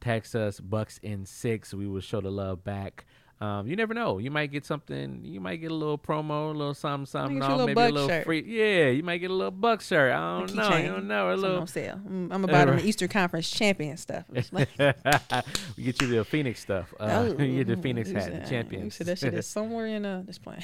text 0.00 0.34
us 0.34 0.58
bucks 0.58 0.98
and 1.04 1.28
six 1.28 1.74
we 1.74 1.86
will 1.86 2.00
show 2.00 2.20
the 2.20 2.30
love 2.30 2.64
back 2.64 3.04
um, 3.40 3.66
you 3.66 3.74
never 3.76 3.94
know 3.94 4.18
you 4.18 4.30
might 4.30 4.50
get 4.50 4.64
something 4.66 5.20
you 5.24 5.40
might 5.40 5.56
get 5.56 5.70
a 5.70 5.74
little 5.74 5.96
promo 5.96 6.50
a 6.54 6.56
little 6.56 6.74
something 6.74 7.06
something 7.06 7.38
get 7.38 7.48
you 7.48 7.54
a 7.54 7.56
little 7.56 7.66
maybe 7.66 7.80
a 7.80 7.88
little 7.88 8.08
shirt. 8.08 8.24
free 8.24 8.42
yeah 8.46 8.88
you 8.88 9.02
might 9.02 9.18
get 9.18 9.30
a 9.30 9.34
little 9.34 9.50
buck 9.50 9.80
shirt 9.80 10.12
i 10.12 10.38
don't 10.40 10.54
know 10.54 10.68
Keychain. 10.68 10.82
you 10.84 10.88
don't 10.90 11.08
know 11.08 11.28
a 11.30 11.32
Something 11.32 11.42
little 11.42 11.60
on 11.60 11.66
sale. 11.66 12.00
Mm, 12.08 12.28
I'm 12.32 12.44
about 12.44 12.68
Uh, 12.68 12.76
the 12.76 12.86
Easter 12.86 13.08
Conference 13.08 13.50
champion 13.50 13.96
stuff. 13.96 14.24
Like, 14.52 14.68
we 15.76 15.84
get 15.84 16.00
you 16.02 16.08
the 16.08 16.24
phoenix 16.24 16.60
stuff 16.60 16.92
uh, 17.00 17.06
oh, 17.38 17.42
you 17.42 17.64
get 17.64 17.74
the 17.74 17.80
phoenix 17.82 18.10
hat 18.10 18.30
the 18.32 18.38
You 18.40 18.46
champions 18.46 18.94
said 18.96 19.06
that 19.06 19.18
shit 19.18 19.34
is 19.34 19.46
somewhere 19.46 19.86
in 19.86 20.04
uh, 20.04 20.22
this 20.26 20.38
plane. 20.38 20.62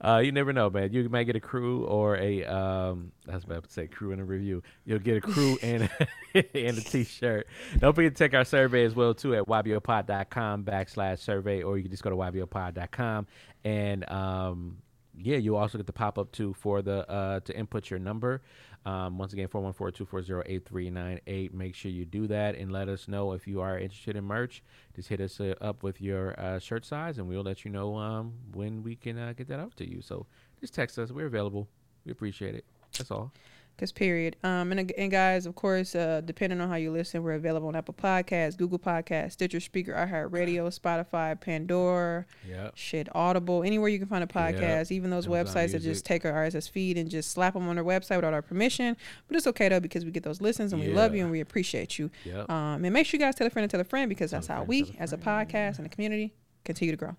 uh, 0.00 0.18
you 0.18 0.32
never 0.32 0.52
know, 0.52 0.70
man. 0.70 0.92
You 0.92 1.08
might 1.08 1.24
get 1.24 1.36
a 1.36 1.40
crew 1.40 1.84
or 1.84 2.16
a 2.16 2.44
um. 2.44 3.12
I 3.28 3.34
was 3.34 3.44
about 3.44 3.64
to 3.64 3.72
say 3.72 3.86
crew 3.88 4.12
in 4.12 4.20
a 4.20 4.24
review. 4.24 4.62
You'll 4.84 5.00
get 5.00 5.16
a 5.16 5.20
crew 5.20 5.58
and 5.62 5.88
and 6.34 6.78
a 6.78 6.80
t-shirt. 6.80 7.46
Don't 7.78 7.94
forget 7.94 8.14
to 8.14 8.18
check 8.24 8.34
our 8.34 8.44
survey 8.44 8.84
as 8.84 8.94
well 8.94 9.14
too 9.14 9.34
at 9.34 9.44
ybiopod.com 9.46 10.64
backslash 10.64 11.15
survey, 11.16 11.62
or 11.62 11.76
you 11.76 11.82
can 11.82 11.90
just 11.90 12.02
go 12.02 12.10
to 12.10 12.16
ybiopod.com 12.16 13.26
and 13.64 14.10
um. 14.10 14.78
Yeah, 15.18 15.38
you 15.38 15.56
also 15.56 15.78
get 15.78 15.86
the 15.86 15.94
pop 15.94 16.18
up 16.18 16.30
too 16.30 16.52
for 16.52 16.82
the 16.82 17.10
uh 17.10 17.40
to 17.40 17.56
input 17.56 17.88
your 17.88 17.98
number. 17.98 18.42
Um, 18.86 19.18
once 19.18 19.32
again, 19.32 19.48
414-240-8398. 19.48 21.52
Make 21.52 21.74
sure 21.74 21.90
you 21.90 22.04
do 22.04 22.28
that 22.28 22.54
and 22.54 22.70
let 22.70 22.88
us 22.88 23.08
know 23.08 23.32
if 23.32 23.48
you 23.48 23.60
are 23.60 23.76
interested 23.76 24.14
in 24.14 24.22
merch. 24.22 24.62
Just 24.94 25.08
hit 25.08 25.20
us 25.20 25.40
uh, 25.40 25.56
up 25.60 25.82
with 25.82 26.00
your 26.00 26.38
uh, 26.38 26.60
shirt 26.60 26.86
size, 26.86 27.18
and 27.18 27.26
we'll 27.26 27.42
let 27.42 27.64
you 27.64 27.72
know 27.72 27.96
um, 27.96 28.34
when 28.52 28.84
we 28.84 28.94
can 28.94 29.18
uh, 29.18 29.32
get 29.36 29.48
that 29.48 29.58
out 29.58 29.76
to 29.78 29.90
you. 29.90 30.00
So 30.00 30.26
just 30.60 30.72
text 30.72 31.00
us. 31.00 31.10
We're 31.10 31.26
available. 31.26 31.66
We 32.04 32.12
appreciate 32.12 32.54
it. 32.54 32.64
That's 32.96 33.10
all. 33.10 33.32
Cause 33.78 33.92
period. 33.92 34.36
Um, 34.42 34.72
and, 34.72 34.90
and 34.92 35.10
guys, 35.10 35.44
of 35.44 35.54
course, 35.54 35.94
uh, 35.94 36.22
depending 36.24 36.62
on 36.62 36.70
how 36.70 36.76
you 36.76 36.90
listen, 36.90 37.22
we're 37.22 37.34
available 37.34 37.68
on 37.68 37.76
Apple 37.76 37.92
Podcasts, 37.92 38.56
Google 38.56 38.78
Podcasts, 38.78 39.32
Stitcher 39.32 39.60
Speaker, 39.60 39.92
iHeartRadio, 39.92 40.62
Spotify, 40.80 41.38
Pandora, 41.38 42.24
Yep. 42.48 42.72
shit, 42.74 43.08
Audible, 43.14 43.62
anywhere 43.62 43.90
you 43.90 43.98
can 43.98 44.08
find 44.08 44.24
a 44.24 44.26
podcast. 44.26 44.90
Even 44.90 45.10
those 45.10 45.26
Amazon 45.26 45.44
websites 45.46 45.72
that 45.72 45.82
just 45.82 46.06
take 46.06 46.24
our 46.24 46.32
RSS 46.32 46.70
feed 46.70 46.96
and 46.96 47.10
just 47.10 47.32
slap 47.32 47.52
them 47.52 47.68
on 47.68 47.74
their 47.76 47.84
website 47.84 48.16
without 48.16 48.32
our 48.32 48.40
permission. 48.40 48.96
But 49.28 49.36
it's 49.36 49.46
okay 49.48 49.68
though 49.68 49.80
because 49.80 50.06
we 50.06 50.10
get 50.10 50.22
those 50.22 50.40
listens 50.40 50.72
and 50.72 50.80
we 50.80 50.88
love 50.88 51.14
you 51.14 51.20
and 51.22 51.30
we 51.30 51.40
appreciate 51.40 51.98
you. 51.98 52.10
Yep. 52.24 52.48
Um, 52.50 52.82
and 52.82 52.94
make 52.94 53.04
sure 53.06 53.18
you 53.20 53.26
guys 53.26 53.34
tell 53.34 53.46
a 53.46 53.50
friend 53.50 53.64
and 53.64 53.70
tell 53.70 53.80
a 53.80 53.84
friend 53.84 54.08
because 54.08 54.30
that's 54.30 54.48
a 54.48 54.54
how 54.54 54.62
we, 54.62 54.96
as 54.98 55.12
a 55.12 55.18
friend, 55.18 55.50
podcast 55.50 55.76
and 55.76 55.86
a 55.86 55.90
community, 55.90 56.32
continue 56.64 56.96
to 56.96 56.96
grow. 56.96 57.14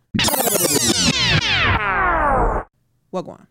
What 3.11 3.25
go 3.25 3.31
on? 3.31 3.47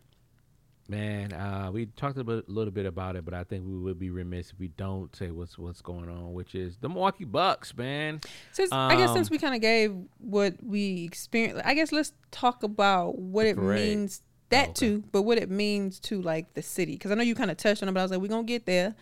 Man, 0.89 1.32
uh, 1.32 1.70
we 1.72 1.87
talked 1.87 2.16
a 2.18 2.22
bit, 2.24 2.49
little 2.49 2.70
bit 2.70 2.87
about 2.87 3.16
it, 3.16 3.24
but 3.24 3.34
I 3.34 3.43
think 3.45 3.64
we 3.66 3.76
would 3.76 3.99
be 3.99 4.11
remiss 4.11 4.51
if 4.53 4.59
we 4.61 4.68
don't 4.68 5.14
say 5.16 5.30
what's 5.32 5.59
what's 5.59 5.80
going 5.82 6.09
on, 6.09 6.32
which 6.32 6.55
is 6.55 6.76
the 6.76 6.89
Milwaukee 6.89 7.24
Bucks, 7.24 7.76
man. 7.76 8.20
Since 8.53 8.70
I 8.72 8.95
guess 8.97 9.12
since 9.12 9.28
Um, 9.28 9.32
we 9.32 9.39
kind 9.39 9.55
of 9.55 9.61
gave 9.61 9.97
what 10.18 10.55
we 10.62 11.03
experienced, 11.05 11.62
I 11.64 11.74
guess 11.74 11.91
let's 11.91 12.12
talk 12.30 12.62
about 12.62 13.18
what 13.18 13.47
it 13.47 13.57
Parade. 13.57 13.89
means 13.99 14.22
that 14.51 14.68
Oh, 14.68 14.70
okay. 14.70 14.74
too, 14.74 15.05
but 15.11 15.22
what 15.22 15.39
it 15.39 15.51
means 15.51 15.99
to 16.01 16.22
like 16.22 16.55
the 16.55 16.62
city. 16.62 16.93
Because 16.93 17.11
I 17.11 17.14
know 17.16 17.24
you 17.24 17.34
kind 17.34 17.51
of 17.51 17.57
touched 17.57 17.82
on 17.82 17.89
it, 17.89 17.93
but 17.93 17.99
I 18.01 18.05
was 18.05 18.12
like, 18.12 18.20
we're 18.20 18.28
gonna 18.28 18.45
get 18.45 18.64
there. 18.66 18.95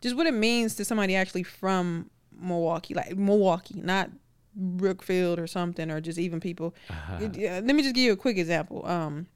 Just 0.00 0.16
what 0.16 0.26
it 0.26 0.34
means 0.34 0.74
to 0.74 0.84
somebody 0.84 1.14
actually 1.14 1.44
from 1.44 2.10
Milwaukee, 2.36 2.94
like 2.94 3.16
Milwaukee, 3.16 3.80
not 3.80 4.10
Brookfield 4.56 5.38
or 5.38 5.46
something, 5.46 5.88
or 5.88 6.00
just 6.00 6.18
even 6.18 6.40
people. 6.40 6.74
Yeah, 7.20 7.60
let 7.64 7.76
me 7.76 7.82
just 7.84 7.94
give 7.94 8.02
you 8.04 8.12
a 8.12 8.16
quick 8.16 8.38
example. 8.38 8.84
Um, 8.86 9.28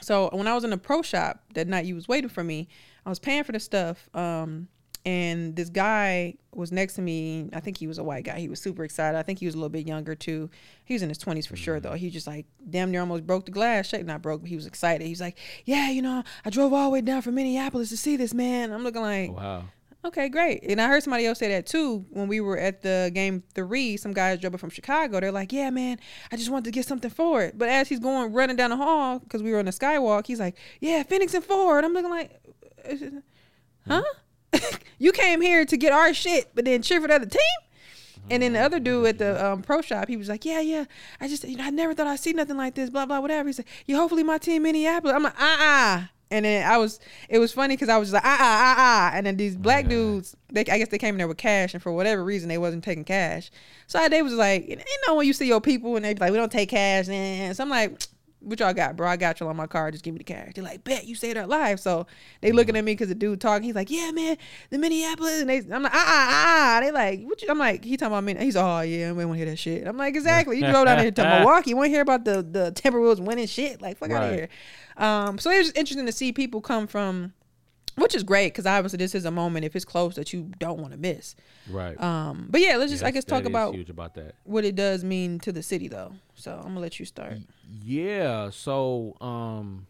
so 0.00 0.28
when 0.32 0.46
I 0.46 0.54
was 0.54 0.64
in 0.64 0.70
the 0.70 0.78
pro 0.78 1.02
shop 1.02 1.42
that 1.54 1.68
night, 1.68 1.84
you 1.84 1.94
was 1.94 2.08
waiting 2.08 2.30
for 2.30 2.44
me. 2.44 2.68
I 3.06 3.08
was 3.08 3.18
paying 3.18 3.44
for 3.44 3.52
the 3.52 3.60
stuff. 3.60 4.08
Um, 4.14 4.68
and 5.06 5.54
this 5.54 5.68
guy 5.68 6.34
was 6.54 6.72
next 6.72 6.94
to 6.94 7.02
me. 7.02 7.50
I 7.52 7.60
think 7.60 7.76
he 7.76 7.86
was 7.86 7.98
a 7.98 8.04
white 8.04 8.24
guy. 8.24 8.38
He 8.38 8.48
was 8.48 8.58
super 8.58 8.84
excited. 8.84 9.18
I 9.18 9.22
think 9.22 9.38
he 9.38 9.46
was 9.46 9.54
a 9.54 9.58
little 9.58 9.68
bit 9.68 9.86
younger 9.86 10.14
too. 10.14 10.48
He 10.84 10.94
was 10.94 11.02
in 11.02 11.10
his 11.10 11.18
twenties 11.18 11.46
for 11.46 11.56
sure 11.56 11.78
though. 11.78 11.92
He 11.92 12.08
just 12.08 12.26
like 12.26 12.46
damn 12.70 12.90
near 12.90 13.00
almost 13.00 13.26
broke 13.26 13.44
the 13.44 13.50
glass. 13.50 13.92
Not 13.92 14.22
broke, 14.22 14.40
but 14.40 14.48
he 14.48 14.56
was 14.56 14.66
excited. 14.66 15.04
He 15.04 15.10
was 15.10 15.20
like, 15.20 15.36
"Yeah, 15.66 15.90
you 15.90 16.00
know, 16.00 16.24
I 16.44 16.50
drove 16.50 16.72
all 16.72 16.84
the 16.84 16.90
way 16.90 17.00
down 17.02 17.20
from 17.20 17.34
Minneapolis 17.34 17.90
to 17.90 17.98
see 17.98 18.16
this 18.16 18.32
man." 18.32 18.72
I'm 18.72 18.82
looking 18.82 19.02
like, 19.02 19.30
Wow. 19.30 19.64
Okay, 20.04 20.28
great. 20.28 20.62
And 20.64 20.82
I 20.82 20.88
heard 20.88 21.02
somebody 21.02 21.24
else 21.24 21.38
say 21.38 21.48
that 21.48 21.64
too 21.64 22.04
when 22.10 22.28
we 22.28 22.38
were 22.40 22.58
at 22.58 22.82
the 22.82 23.10
game 23.14 23.42
three. 23.54 23.96
Some 23.96 24.12
guys 24.12 24.38
drove 24.38 24.60
from 24.60 24.68
Chicago. 24.68 25.18
They're 25.18 25.32
like, 25.32 25.50
"Yeah, 25.50 25.70
man, 25.70 25.98
I 26.30 26.36
just 26.36 26.50
wanted 26.50 26.66
to 26.66 26.70
get 26.72 26.84
something 26.84 27.10
for 27.10 27.42
it." 27.42 27.56
But 27.56 27.70
as 27.70 27.88
he's 27.88 28.00
going 28.00 28.32
running 28.34 28.56
down 28.56 28.68
the 28.70 28.76
hall 28.76 29.18
because 29.18 29.42
we 29.42 29.50
were 29.50 29.58
on 29.58 29.64
the 29.64 29.70
skywalk, 29.70 30.26
he's 30.26 30.40
like, 30.40 30.56
"Yeah, 30.80 31.04
Phoenix 31.04 31.32
and 31.32 31.42
Ford." 31.42 31.84
I'm 31.84 31.94
looking 31.94 32.10
like, 32.10 32.38
"Huh? 33.88 34.02
you 34.98 35.10
came 35.10 35.40
here 35.40 35.64
to 35.64 35.76
get 35.76 35.92
our 35.92 36.12
shit, 36.12 36.50
but 36.54 36.66
then 36.66 36.82
cheer 36.82 37.00
for 37.00 37.08
the 37.08 37.14
other 37.14 37.26
team?" 37.26 37.40
And 38.30 38.42
then 38.42 38.54
the 38.54 38.60
other 38.60 38.80
dude 38.80 39.06
at 39.06 39.18
the 39.18 39.44
um, 39.44 39.62
pro 39.62 39.80
shop, 39.80 40.08
he 40.08 40.18
was 40.18 40.28
like, 40.28 40.44
"Yeah, 40.44 40.60
yeah, 40.60 40.84
I 41.18 41.28
just, 41.28 41.44
you 41.44 41.56
know, 41.56 41.64
I 41.64 41.70
never 41.70 41.94
thought 41.94 42.06
I'd 42.06 42.20
see 42.20 42.34
nothing 42.34 42.58
like 42.58 42.74
this, 42.74 42.90
blah 42.90 43.06
blah, 43.06 43.20
whatever." 43.20 43.48
He 43.48 43.54
said, 43.54 43.66
"Yeah, 43.86 43.96
hopefully 43.96 44.22
my 44.22 44.36
team 44.36 44.64
Minneapolis." 44.64 45.14
I'm 45.14 45.22
like, 45.22 45.40
"Uh 45.40 45.56
uh." 45.60 46.02
And 46.34 46.44
then 46.44 46.68
I 46.68 46.78
was, 46.78 46.98
it 47.28 47.38
was 47.38 47.52
funny 47.52 47.76
because 47.76 47.88
I 47.88 47.96
was 47.96 48.08
just 48.08 48.14
like, 48.14 48.24
ah, 48.24 48.38
ah, 48.40 48.74
ah, 48.76 49.06
uh," 49.08 49.10
and 49.14 49.24
then 49.24 49.36
these 49.36 49.54
black 49.54 49.86
dudes, 49.86 50.34
they, 50.52 50.62
I 50.62 50.78
guess 50.78 50.88
they 50.88 50.98
came 50.98 51.14
in 51.14 51.18
there 51.18 51.28
with 51.28 51.36
cash, 51.36 51.74
and 51.74 51.82
for 51.82 51.92
whatever 51.92 52.24
reason, 52.24 52.48
they 52.48 52.58
wasn't 52.58 52.82
taking 52.82 53.04
cash. 53.04 53.52
So 53.86 54.00
I, 54.00 54.08
they 54.08 54.20
was 54.20 54.32
like, 54.32 54.68
you 54.68 54.76
know, 55.06 55.14
when 55.14 55.28
you 55.28 55.32
see 55.32 55.46
your 55.46 55.60
people 55.60 55.94
and 55.94 56.04
they 56.04 56.12
be 56.12 56.18
like, 56.18 56.32
"We 56.32 56.36
don't 56.36 56.50
take 56.50 56.70
cash," 56.70 57.08
and 57.08 57.56
so 57.56 57.62
I'm 57.62 57.70
like. 57.70 58.00
What 58.40 58.60
y'all 58.60 58.74
got, 58.74 58.94
bro? 58.94 59.08
I 59.08 59.16
got 59.16 59.40
y'all 59.40 59.48
on 59.48 59.56
my 59.56 59.66
card. 59.66 59.94
Just 59.94 60.04
give 60.04 60.12
me 60.12 60.18
the 60.18 60.24
cash. 60.24 60.52
They're 60.54 60.62
like, 60.62 60.84
bet 60.84 61.06
you 61.06 61.14
say 61.14 61.32
that 61.32 61.48
live. 61.48 61.80
So 61.80 62.06
they 62.42 62.52
looking 62.52 62.76
at 62.76 62.84
me 62.84 62.92
because 62.92 63.08
the 63.08 63.14
dude 63.14 63.40
talking. 63.40 63.62
He's 63.62 63.74
like, 63.74 63.90
yeah, 63.90 64.10
man, 64.10 64.36
the 64.68 64.76
Minneapolis. 64.76 65.40
And 65.40 65.48
they, 65.48 65.62
I'm 65.74 65.82
like, 65.82 65.94
ah, 65.94 66.04
ah, 66.06 66.76
ah. 66.76 66.80
They 66.82 66.90
like, 66.90 67.22
what 67.24 67.40
you, 67.40 67.48
I'm 67.48 67.56
like, 67.58 67.82
he 67.82 67.96
talking 67.96 68.12
about 68.12 68.22
me. 68.22 68.36
He's 68.38 68.54
oh 68.54 68.80
yeah, 68.82 69.12
we 69.12 69.24
want 69.24 69.38
to 69.38 69.46
hear 69.46 69.50
that 69.50 69.56
shit. 69.56 69.86
I'm 69.86 69.96
like, 69.96 70.14
exactly. 70.14 70.58
You 70.58 70.66
drove 70.70 70.84
down 70.84 70.98
here 70.98 71.10
to 71.10 71.24
Milwaukee. 71.38 71.70
You 71.70 71.76
want 71.76 71.86
to 71.86 71.92
hear 71.92 72.02
about 72.02 72.26
the 72.26 72.42
the 72.42 72.70
Timberwolves 72.72 73.18
winning 73.18 73.46
shit? 73.46 73.80
Like, 73.80 73.96
fuck 73.96 74.10
out 74.10 74.24
of 74.24 74.34
here. 74.34 74.50
Um, 74.96 75.38
so 75.38 75.50
it 75.50 75.58
was 75.58 75.72
interesting 75.72 76.06
to 76.06 76.12
see 76.12 76.32
people 76.32 76.60
come 76.60 76.86
from, 76.86 77.32
which 77.96 78.14
is 78.14 78.22
great 78.22 78.48
because 78.52 78.66
obviously 78.66 78.96
this 78.98 79.14
is 79.14 79.24
a 79.24 79.30
moment 79.30 79.64
if 79.64 79.74
it's 79.76 79.84
close 79.84 80.14
that 80.16 80.32
you 80.32 80.50
don't 80.58 80.78
want 80.78 80.92
to 80.92 80.98
miss. 80.98 81.34
Right. 81.70 82.00
Um, 82.00 82.46
but 82.50 82.60
yeah, 82.60 82.76
let's 82.76 82.90
just 82.92 83.04
I 83.04 83.10
guess 83.10 83.24
talk 83.24 83.44
about 83.44 83.74
huge 83.74 83.90
about 83.90 84.14
that. 84.14 84.34
what 84.44 84.64
it 84.64 84.74
does 84.74 85.04
mean 85.04 85.38
to 85.40 85.52
the 85.52 85.62
city 85.62 85.88
though. 85.88 86.12
So 86.34 86.52
I'm 86.52 86.68
gonna 86.68 86.80
let 86.80 86.98
you 86.98 87.06
start. 87.06 87.38
Yeah. 87.82 88.50
So, 88.50 89.16
um, 89.20 89.86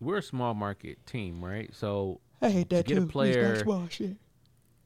we're 0.00 0.18
a 0.18 0.22
small 0.22 0.54
market 0.54 1.04
team, 1.06 1.44
right? 1.44 1.68
So, 1.74 2.20
I 2.40 2.48
hate 2.50 2.70
that 2.70 2.86
get 2.86 2.96
a 2.96 3.00
too. 3.00 3.06
It's 3.06 3.06
not 3.06 3.12
player- 3.12 3.62
small 3.62 3.86
shit. 3.88 4.16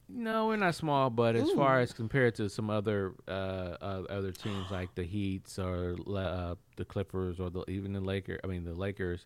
No, 0.07 0.47
we're 0.47 0.57
not 0.57 0.75
small, 0.75 1.09
but 1.09 1.35
as 1.35 1.49
far 1.51 1.79
as 1.79 1.91
compared 1.91 2.35
to 2.35 2.49
some 2.49 2.69
other 2.69 3.13
uh, 3.27 3.31
uh 3.81 4.03
other 4.09 4.31
teams 4.31 4.69
like 4.69 4.93
the 4.95 5.03
Heats 5.03 5.57
or 5.57 5.95
uh, 6.15 6.55
the 6.75 6.85
Clippers 6.85 7.39
or 7.39 7.49
the 7.49 7.63
even 7.69 7.93
the 7.93 8.01
Lakers, 8.01 8.39
I 8.43 8.47
mean 8.47 8.63
the 8.63 8.73
Lakers, 8.73 9.25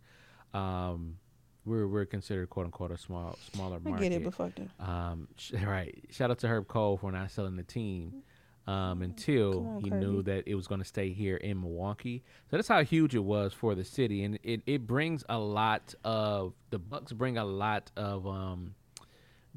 um, 0.54 1.18
we're 1.66 1.88
we're 1.88 2.06
considered 2.06 2.50
quote 2.50 2.66
unquote 2.66 2.92
a 2.92 2.98
small 2.98 3.38
smaller 3.54 3.80
market. 3.80 4.06
I 4.06 4.10
get 4.10 4.22
it, 4.22 4.24
but 4.24 4.34
fuck 4.34 4.52
that. 4.56 4.70
Um, 4.80 5.28
sh- 5.38 5.54
right. 5.64 6.04
Shout 6.12 6.32
out 6.32 6.40
to 6.40 6.48
Herb 6.48 6.68
Kohl 6.68 6.98
for 6.98 7.12
not 7.12 7.30
selling 7.32 7.58
the 7.58 7.64
team 7.64 8.24
um, 8.70 9.02
until 9.02 9.68
on, 9.68 9.82
he 9.82 9.90
knew 9.90 10.22
that 10.24 10.48
it 10.48 10.56
was 10.56 10.68
going 10.68 10.80
to 10.80 10.86
stay 10.86 11.12
here 11.12 11.38
in 11.38 11.60
Milwaukee. 11.60 12.24
So 12.50 12.58
that's 12.58 12.68
how 12.68 12.84
huge 12.84 13.16
it 13.16 13.24
was 13.24 13.52
for 13.52 13.76
the 13.76 13.84
city, 13.84 14.24
and 14.24 14.38
it, 14.44 14.62
it 14.66 14.86
brings 14.86 15.24
a 15.28 15.38
lot 15.38 15.96
of 16.04 16.54
the 16.70 16.80
Bucks 16.80 17.12
bring 17.12 17.38
a 17.38 17.46
lot 17.46 17.92
of 17.98 18.28
um, 18.28 18.76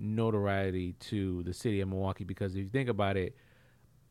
notoriety 0.02 0.92
to 1.00 1.42
the 1.44 1.54
city 1.54 1.80
of 1.80 1.88
Milwaukee 1.88 2.24
because 2.24 2.52
if 2.54 2.58
you 2.58 2.68
think 2.68 2.88
about 2.88 3.16
it, 3.16 3.36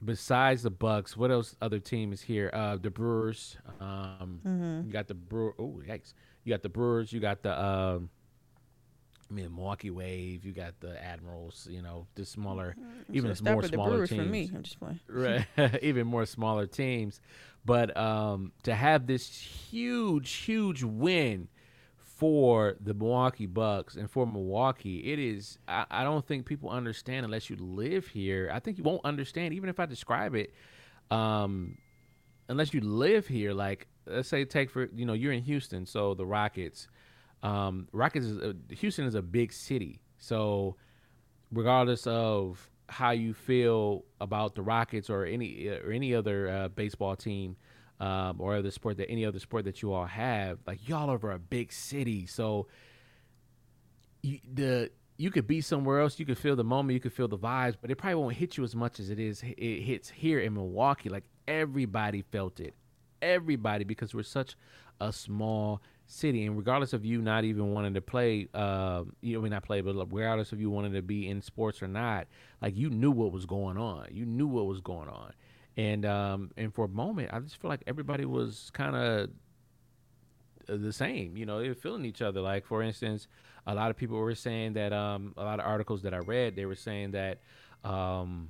besides 0.04 0.64
the 0.64 0.72
Bucks, 0.72 1.16
what 1.16 1.30
else 1.32 1.56
other 1.62 1.80
team 1.80 2.14
is 2.14 2.22
here? 2.22 2.50
Uh, 2.54 2.78
the 2.78 2.90
Brewers. 2.90 3.58
Um, 3.80 4.40
Mm-hmm. 4.46 4.88
You 4.88 4.94
got 4.94 5.08
the 5.08 5.14
Brewer. 5.14 5.54
Oh, 5.60 5.82
yikes! 5.88 6.14
You 6.44 6.54
got 6.54 6.64
the 6.64 6.70
Brewers. 6.70 7.12
You 7.14 7.20
got 7.20 7.44
the. 7.44 7.62
Um, 7.62 8.10
I 9.30 9.34
mean, 9.34 9.56
Milwaukee 9.56 9.92
Wave. 9.92 10.44
You 10.44 10.52
got 10.52 10.80
the 10.80 11.02
Admirals. 11.02 11.68
You 11.70 11.82
know, 11.82 12.08
the 12.16 12.26
smaller, 12.26 12.76
even 13.14 13.32
So 13.32 13.44
stop 13.44 13.54
more 13.54 13.62
the 13.62 13.68
smaller 13.70 13.90
Brewers 13.92 14.10
teams. 14.10 14.24
for 14.24 14.30
me. 14.30 14.52
I'm 14.56 14.64
just 14.64 14.80
playing. 14.80 15.00
Right, 15.08 15.46
even 15.84 16.08
more 16.08 16.26
smaller 16.26 16.66
teams. 16.68 17.22
But 17.64 17.96
um, 17.96 18.52
to 18.64 18.74
have 18.74 19.06
this 19.08 19.28
huge, 19.30 20.32
huge 20.32 20.84
win 20.84 21.48
for 22.22 22.76
the 22.80 22.94
Milwaukee 22.94 23.48
Bucks 23.48 23.96
and 23.96 24.08
for 24.08 24.28
Milwaukee, 24.28 25.12
it 25.12 25.18
is. 25.18 25.58
I, 25.68 25.86
I 25.90 26.04
don't 26.04 26.24
think 26.24 26.46
people 26.46 26.70
understand 26.70 27.26
unless 27.26 27.50
you 27.50 27.56
live 27.56 28.06
here. 28.06 28.52
I 28.54 28.60
think 28.60 28.78
you 28.78 28.84
won't 28.84 29.04
understand 29.04 29.56
even 29.56 29.70
if 29.70 29.80
I 29.80 29.88
describe 29.88 30.36
it. 30.36 30.54
Um, 31.10 31.80
unless 32.48 32.76
you 32.76 32.82
live 32.82 33.26
here, 33.26 33.54
like 33.54 33.88
let's 34.06 34.30
say 34.30 34.46
take 34.46 34.70
for 34.70 34.88
you 34.94 35.04
know 35.04 35.14
you're 35.14 35.32
in 35.32 35.42
Houston, 35.42 35.88
so 35.88 36.14
the 36.14 36.24
Rockets. 36.28 36.88
Um, 37.42 37.88
Rockets 37.92 38.28
is 38.28 38.38
a, 38.38 38.56
Houston 38.76 39.06
is 39.06 39.16
a 39.16 39.24
big 39.24 39.52
city, 39.52 40.00
so 40.20 40.76
regardless 41.52 42.06
of 42.06 42.70
how 42.88 43.10
you 43.10 43.34
feel 43.34 44.06
about 44.20 44.54
the 44.54 44.62
Rockets 44.62 45.10
or 45.10 45.26
any 45.26 45.70
or 45.70 45.90
any 45.92 46.14
other 46.14 46.48
uh, 46.50 46.68
baseball 46.68 47.16
team 47.16 47.56
um, 48.02 48.42
or 48.42 48.56
other 48.56 48.72
sport 48.72 48.98
that 48.98 49.10
any 49.10 49.26
other 49.26 49.40
sport 49.40 49.64
that 49.66 49.82
you 49.82 49.94
all 49.94 50.08
have, 50.08 50.58
like 50.66 50.90
y'all 50.90 51.10
over 51.10 51.32
a 51.32 51.40
big 51.40 51.72
city, 51.72 52.26
so 52.26 52.68
you, 54.24 54.40
the 54.54 54.90
you 55.18 55.30
could 55.30 55.46
be 55.46 55.62
somewhere 55.62 56.02
else, 56.02 56.20
you 56.20 56.26
could 56.26 56.40
feel 56.40 56.56
the 56.56 56.64
moment, 56.64 56.96
you 56.96 57.00
could 57.00 57.14
feel 57.14 57.28
the 57.28 57.38
vibes, 57.38 57.76
but 57.80 57.92
it 57.92 57.98
probably 57.98 58.16
won't 58.16 58.36
hit 58.36 58.58
you 58.58 58.64
as 58.64 58.76
much 58.76 59.00
as 59.00 59.12
it 59.12 59.20
is 59.20 59.44
it 59.44 59.82
hits 59.82 60.10
here 60.10 60.40
in 60.40 60.56
Milwaukee. 60.56 61.10
Like 61.10 61.26
everybody 61.48 62.24
felt 62.24 62.60
it, 62.60 62.74
everybody 63.22 63.84
because 63.84 64.16
we're 64.16 64.24
such 64.24 64.56
a 65.00 65.14
small 65.14 65.80
city, 66.08 66.48
and 66.48 66.58
regardless 66.58 66.94
of 66.94 67.06
you 67.06 67.22
not 67.22 67.44
even 67.44 67.72
wanting 67.72 67.94
to 67.94 68.02
play, 68.02 68.48
uh, 68.56 69.04
you 69.22 69.36
know, 69.36 69.42
we 69.42 69.50
not 69.50 69.64
play, 69.64 69.82
but 69.82 69.94
regardless 70.12 70.52
of 70.52 70.60
you 70.60 70.72
wanting 70.72 70.94
to 70.94 71.04
be 71.04 71.30
in 71.30 71.40
sports 71.40 71.84
or 71.84 71.88
not, 71.88 72.26
like 72.64 72.76
you 72.76 72.90
knew 72.90 73.12
what 73.12 73.32
was 73.32 73.46
going 73.46 73.78
on, 73.78 74.08
you 74.12 74.26
knew 74.26 74.48
what 74.48 74.66
was 74.66 74.82
going 74.82 75.08
on, 75.08 75.34
and 75.78 76.06
um, 76.06 76.52
and 76.58 76.74
for 76.74 76.86
a 76.86 76.90
moment, 76.90 77.30
I 77.34 77.40
just 77.40 77.58
feel 77.62 77.70
like 77.70 77.84
everybody 77.88 78.26
was 78.26 78.70
kind 78.74 78.96
of 78.96 79.30
the 80.68 80.94
same. 80.94 81.38
You 81.38 81.46
know, 81.46 81.62
they 81.62 81.70
were 81.70 81.76
feeling 81.76 82.06
each 82.06 82.22
other. 82.22 82.42
Like 82.42 82.66
for 82.66 82.82
instance, 82.82 83.28
a 83.68 83.76
lot 83.76 83.92
of 83.92 83.98
people 83.98 84.18
were 84.18 84.36
saying 84.36 84.74
that 84.74 84.94
um, 84.94 85.34
a 85.38 85.44
lot 85.44 85.60
of 85.60 85.66
articles 85.66 86.02
that 86.04 86.14
I 86.14 86.20
read, 86.20 86.56
they 86.56 86.66
were 86.66 86.76
saying 86.76 87.12
that 87.12 87.40
um, 87.84 88.50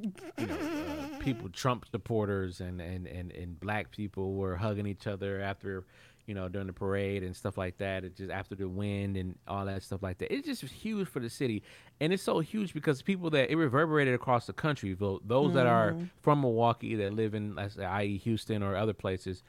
you 0.00 0.12
know, 0.46 0.54
uh, 0.54 1.18
people, 1.18 1.48
Trump 1.48 1.86
supporters 1.90 2.60
and, 2.60 2.80
and, 2.80 3.06
and, 3.06 3.32
and 3.32 3.58
black 3.58 3.90
people 3.90 4.34
were 4.34 4.56
hugging 4.56 4.86
each 4.86 5.06
other 5.06 5.40
after, 5.40 5.84
you 6.28 6.34
know, 6.34 6.46
during 6.48 6.66
the 6.68 6.72
parade 6.72 7.24
and 7.24 7.34
stuff 7.34 7.56
like 7.58 7.78
that. 7.78 8.04
It 8.04 8.14
just 8.16 8.30
after 8.30 8.54
the 8.54 8.68
wind 8.68 9.16
and 9.16 9.36
all 9.48 9.64
that 9.64 9.82
stuff 9.82 10.02
like 10.02 10.18
that. 10.18 10.32
It's 10.32 10.46
just 10.46 10.62
huge 10.72 11.08
for 11.08 11.18
the 11.20 11.30
city, 11.30 11.62
and 12.00 12.12
it's 12.12 12.22
so 12.22 12.38
huge 12.38 12.72
because 12.74 13.02
people 13.02 13.30
that 13.30 13.50
it 13.50 13.56
reverberated 13.56 14.14
across 14.14 14.46
the 14.46 14.52
country. 14.52 14.92
tho- 14.94 15.20
Those 15.24 15.54
that 15.54 15.66
are 15.66 15.96
from 16.20 16.42
Milwaukee 16.42 16.94
that 16.96 17.14
live 17.14 17.34
in, 17.34 17.56
let's 17.56 17.74
say, 17.74 17.84
i.e., 17.84 18.18
Houston 18.18 18.62
or 18.62 18.76
other 18.76 18.92
places. 18.92 19.42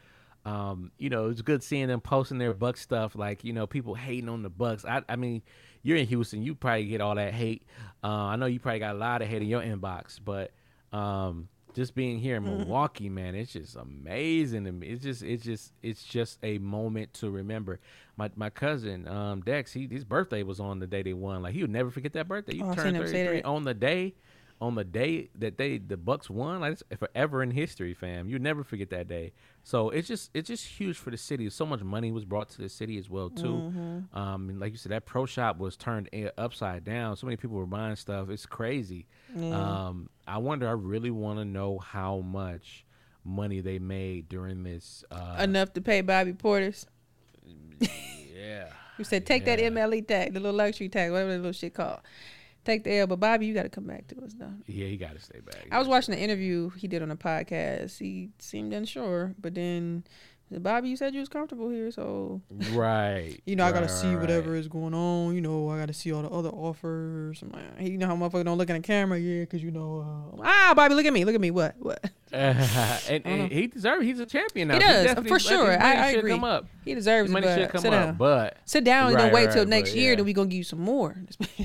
Um, 0.46 0.92
you 0.98 1.10
know, 1.10 1.28
it's 1.30 1.42
good 1.42 1.62
seeing 1.62 1.88
them 1.90 2.00
posting 2.00 2.38
their 2.38 2.54
Buck 2.54 2.78
stuff. 2.78 3.14
Like, 3.14 3.44
you 3.44 3.52
know, 3.52 3.68
people 3.68 3.94
hating 3.94 4.30
on 4.30 4.42
the 4.42 4.50
Bucks. 4.50 4.86
I, 4.86 5.02
I 5.10 5.18
mean, 5.18 5.42
you're 5.84 5.98
in 5.98 6.08
Houston, 6.08 6.42
you 6.44 6.56
probably 6.56 6.86
get 6.86 7.02
all 7.02 7.16
that 7.16 7.34
hate. 7.34 7.64
Uh, 8.02 8.08
I 8.08 8.36
know 8.38 8.46
you 8.46 8.60
probably 8.60 8.80
got 8.80 8.96
a 8.96 8.98
lot 8.98 9.22
of 9.22 9.28
hate 9.28 9.42
in 9.42 9.50
your 9.50 9.62
inbox, 9.62 10.18
but 10.24 10.52
um, 10.98 11.50
just 11.76 11.96
being 11.96 12.20
here 12.20 12.36
in 12.38 12.44
Milwaukee, 12.44 13.10
man, 13.10 13.36
it's 13.36 13.54
just 13.54 13.76
amazing 13.76 14.66
to 14.66 14.72
me. 14.72 14.88
It's 14.88 15.04
just, 15.04 15.22
it's 15.24 15.44
just, 15.44 15.74
it's 15.82 16.04
just 16.04 16.40
a 16.44 16.58
moment 16.58 17.14
to 17.16 17.30
remember. 17.30 17.80
My 18.18 18.30
my 18.36 18.50
cousin, 18.50 19.08
um, 19.08 19.42
Dex, 19.42 19.72
he 19.74 19.88
his 19.90 20.04
birthday 20.04 20.44
was 20.44 20.60
on 20.60 20.80
the 20.80 20.88
day 20.88 21.04
they 21.04 21.14
won. 21.14 21.42
Like 21.42 21.54
he 21.54 21.62
would 21.62 21.70
never 21.72 21.90
forget 21.92 22.14
that 22.14 22.28
birthday. 22.28 22.56
You 22.56 22.66
Oh, 22.66 22.74
turned 22.74 22.98
33 22.98 23.42
on 23.44 23.64
the 23.64 23.74
day, 23.74 24.16
on 24.62 24.76
the 24.76 24.84
day 24.84 25.30
that 25.36 25.58
they 25.58 25.78
the 25.78 25.98
Bucks 25.98 26.30
won. 26.30 26.60
Like 26.60 26.74
it's 26.74 26.84
forever 26.98 27.42
in 27.42 27.52
history, 27.52 27.94
fam. 27.94 28.28
You 28.28 28.40
never 28.40 28.64
forget 28.64 28.90
that 28.90 29.08
day. 29.08 29.32
So 29.64 29.90
it's 29.90 30.08
just 30.08 30.32
it's 30.34 30.48
just 30.48 30.66
huge 30.66 30.98
for 30.98 31.12
the 31.12 31.18
city. 31.18 31.50
So 31.50 31.66
much 31.66 31.82
money 31.82 32.12
was 32.12 32.26
brought 32.26 32.50
to 32.50 32.62
the 32.62 32.70
city 32.70 32.98
as 32.98 33.10
well 33.10 33.30
too. 33.30 33.44
Mm-hmm. 33.44 34.18
Um, 34.18 34.50
and 34.50 34.60
like 34.60 34.72
you 34.72 34.78
said, 34.78 34.92
that 34.92 35.06
pro 35.06 35.26
shop 35.26 35.58
was 35.58 35.78
turned 35.78 36.10
upside 36.38 36.84
down. 36.84 37.16
So 37.16 37.26
many 37.28 37.38
people 37.38 37.58
were 37.58 37.66
buying 37.66 37.96
stuff. 37.96 38.30
It's 38.30 38.46
crazy. 38.46 39.08
Um, 39.38 40.10
I 40.28 40.38
wonder. 40.38 40.68
I 40.68 40.74
really 40.74 41.12
want 41.12 41.40
to 41.40 41.46
know 41.46 41.80
how 41.80 42.20
much 42.20 42.86
money 43.24 43.62
they 43.62 43.80
made 43.80 44.28
during 44.28 44.64
this. 44.64 45.04
Uh, 45.12 45.38
Enough 45.40 45.74
to 45.74 45.82
pay 45.82 46.02
Bobby 46.02 46.34
Portis. 46.34 46.86
yeah. 47.80 48.68
You 48.98 49.06
said 49.06 49.26
take 49.26 49.46
that 49.46 49.60
MLE 49.60 50.06
tag, 50.06 50.34
the 50.34 50.42
little 50.42 50.58
luxury 50.58 50.90
tag, 50.90 51.12
whatever 51.12 51.32
that 51.32 51.38
little 51.38 51.54
shit 51.54 51.74
called. 51.74 52.02
Take 52.66 52.84
the 52.84 52.94
L, 52.94 53.08
but 53.08 53.20
Bobby, 53.20 53.46
you 53.46 53.54
got 53.54 53.64
to 53.64 53.70
come 53.70 53.86
back 53.86 54.08
to 54.08 54.22
us 54.22 54.34
though. 54.34 54.54
Yeah, 54.68 54.88
he 54.88 54.98
got 54.98 55.14
to 55.14 55.20
stay 55.22 55.40
back. 55.40 55.64
He 55.66 55.72
I 55.72 55.80
was 55.80 55.88
watching 55.88 56.14
the 56.14 56.22
interview 56.22 56.70
he 56.72 56.88
did 56.88 57.02
on 57.02 57.10
a 57.10 57.16
podcast. 57.16 57.98
He 58.00 58.30
seemed 58.38 58.74
unsure, 58.74 59.34
but 59.40 59.56
then 59.56 60.04
Bobby, 60.52 60.90
you 60.90 60.98
said 60.98 61.14
you 61.14 61.20
was 61.20 61.30
comfortable 61.30 61.70
here, 61.70 61.92
so 61.92 62.42
Right. 62.72 63.40
you 63.46 63.56
know 63.56 63.66
I 63.66 63.72
gotta 63.72 63.86
right, 63.86 63.92
see 63.92 64.16
whatever 64.16 64.52
right. 64.52 64.60
is 64.60 64.68
going 64.68 64.94
on. 64.96 65.36
You 65.36 65.42
know 65.42 65.70
I 65.70 65.78
gotta 65.78 65.94
see 65.94 66.12
all 66.12 66.24
the 66.24 66.30
other 66.30 66.50
offers. 66.50 67.42
I'm 67.44 67.52
like, 67.52 67.88
you 67.88 67.98
know 67.98 68.08
how 68.08 68.16
motherfucker 68.16 68.46
don't 68.46 68.58
look 68.58 68.70
in 68.70 68.76
the 68.76 68.82
camera, 68.82 69.20
yeah, 69.20 69.42
because 69.42 69.62
you 69.62 69.70
know, 69.72 70.32
uh, 70.40 70.42
ah, 70.44 70.74
Bobby, 70.76 70.96
look 70.96 71.06
at 71.06 71.14
me, 71.14 71.24
look 71.26 71.36
at 71.36 71.42
me, 71.42 71.52
what, 71.52 71.76
what? 71.78 72.04
and, 72.32 73.26
and 73.26 73.52
he 73.52 73.68
deserves. 73.68 74.04
He's 74.06 74.20
a 74.20 74.26
champion 74.26 74.70
now. 74.70 74.76
He 74.76 74.80
does, 74.80 75.06
definitely- 75.06 75.30
for 75.30 75.40
sure. 75.40 75.72
I- 75.72 75.94
I 75.94 76.08
agree. 76.12 76.32
Come 76.32 76.44
up. 76.44 76.66
He 76.86 76.96
deserves 76.96 77.28
His 77.28 77.34
money 77.34 77.46
but 77.48 77.56
should 77.56 77.70
come 77.70 77.82
sit 77.82 77.94
up, 77.94 78.06
down, 78.06 78.16
but 78.16 78.58
sit 78.66 78.84
down, 78.84 79.08
and 79.08 79.16
Right, 79.16 79.24
then 79.26 79.34
wait 79.34 79.52
till 79.52 79.66
next 79.66 79.96
year, 79.96 80.12
yeah. 80.12 80.16
then 80.16 80.26
we 80.26 80.34
gonna 80.34 80.48
give 80.50 80.58
you 80.58 80.64
some 80.64 80.80
more. 80.82 81.16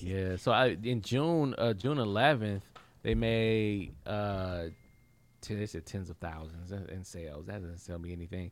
Yeah, 0.00 0.36
so 0.36 0.52
I 0.52 0.76
in 0.82 1.02
June, 1.02 1.54
uh, 1.58 1.72
June 1.72 1.98
11th, 1.98 2.60
they 3.02 3.14
made 3.14 3.92
uh, 4.06 4.64
they 5.56 5.66
said 5.66 5.86
tens 5.86 6.10
of 6.10 6.16
thousands 6.18 6.72
in, 6.72 7.04
sales. 7.04 7.46
That 7.46 7.62
doesn't 7.62 7.84
tell 7.86 7.98
me 7.98 8.12
anything. 8.12 8.50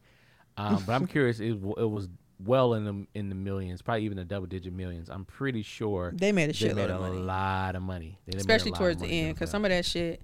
Um, 0.57 0.83
but 0.87 0.95
I'm 0.95 1.07
curious. 1.17 1.39
It, 1.41 1.53
it 1.53 1.59
was 1.91 2.09
well 2.45 2.75
in 2.75 2.85
the 2.85 3.07
in 3.19 3.29
the 3.29 3.35
millions, 3.35 3.83
probably 3.83 4.05
even 4.05 4.17
the 4.17 4.25
double 4.25 4.47
digit 4.47 4.73
millions. 4.73 5.09
I'm 5.11 5.25
pretty 5.25 5.63
sure 5.63 6.13
They 6.15 6.33
made 6.33 6.51
a 6.51 6.53
shitload 6.53 6.75
made 6.77 6.91
of 6.91 7.01
a 7.01 7.09
money. 7.09 7.19
lot 7.19 7.77
of 7.77 7.83
money, 7.83 8.19
They 8.27 8.39
especially 8.39 8.73
towards 8.73 9.01
the 9.01 9.07
end 9.07 9.35
because 9.35 9.51
some 9.51 9.65
of 9.65 9.71
that 9.71 9.85
shit 9.85 10.23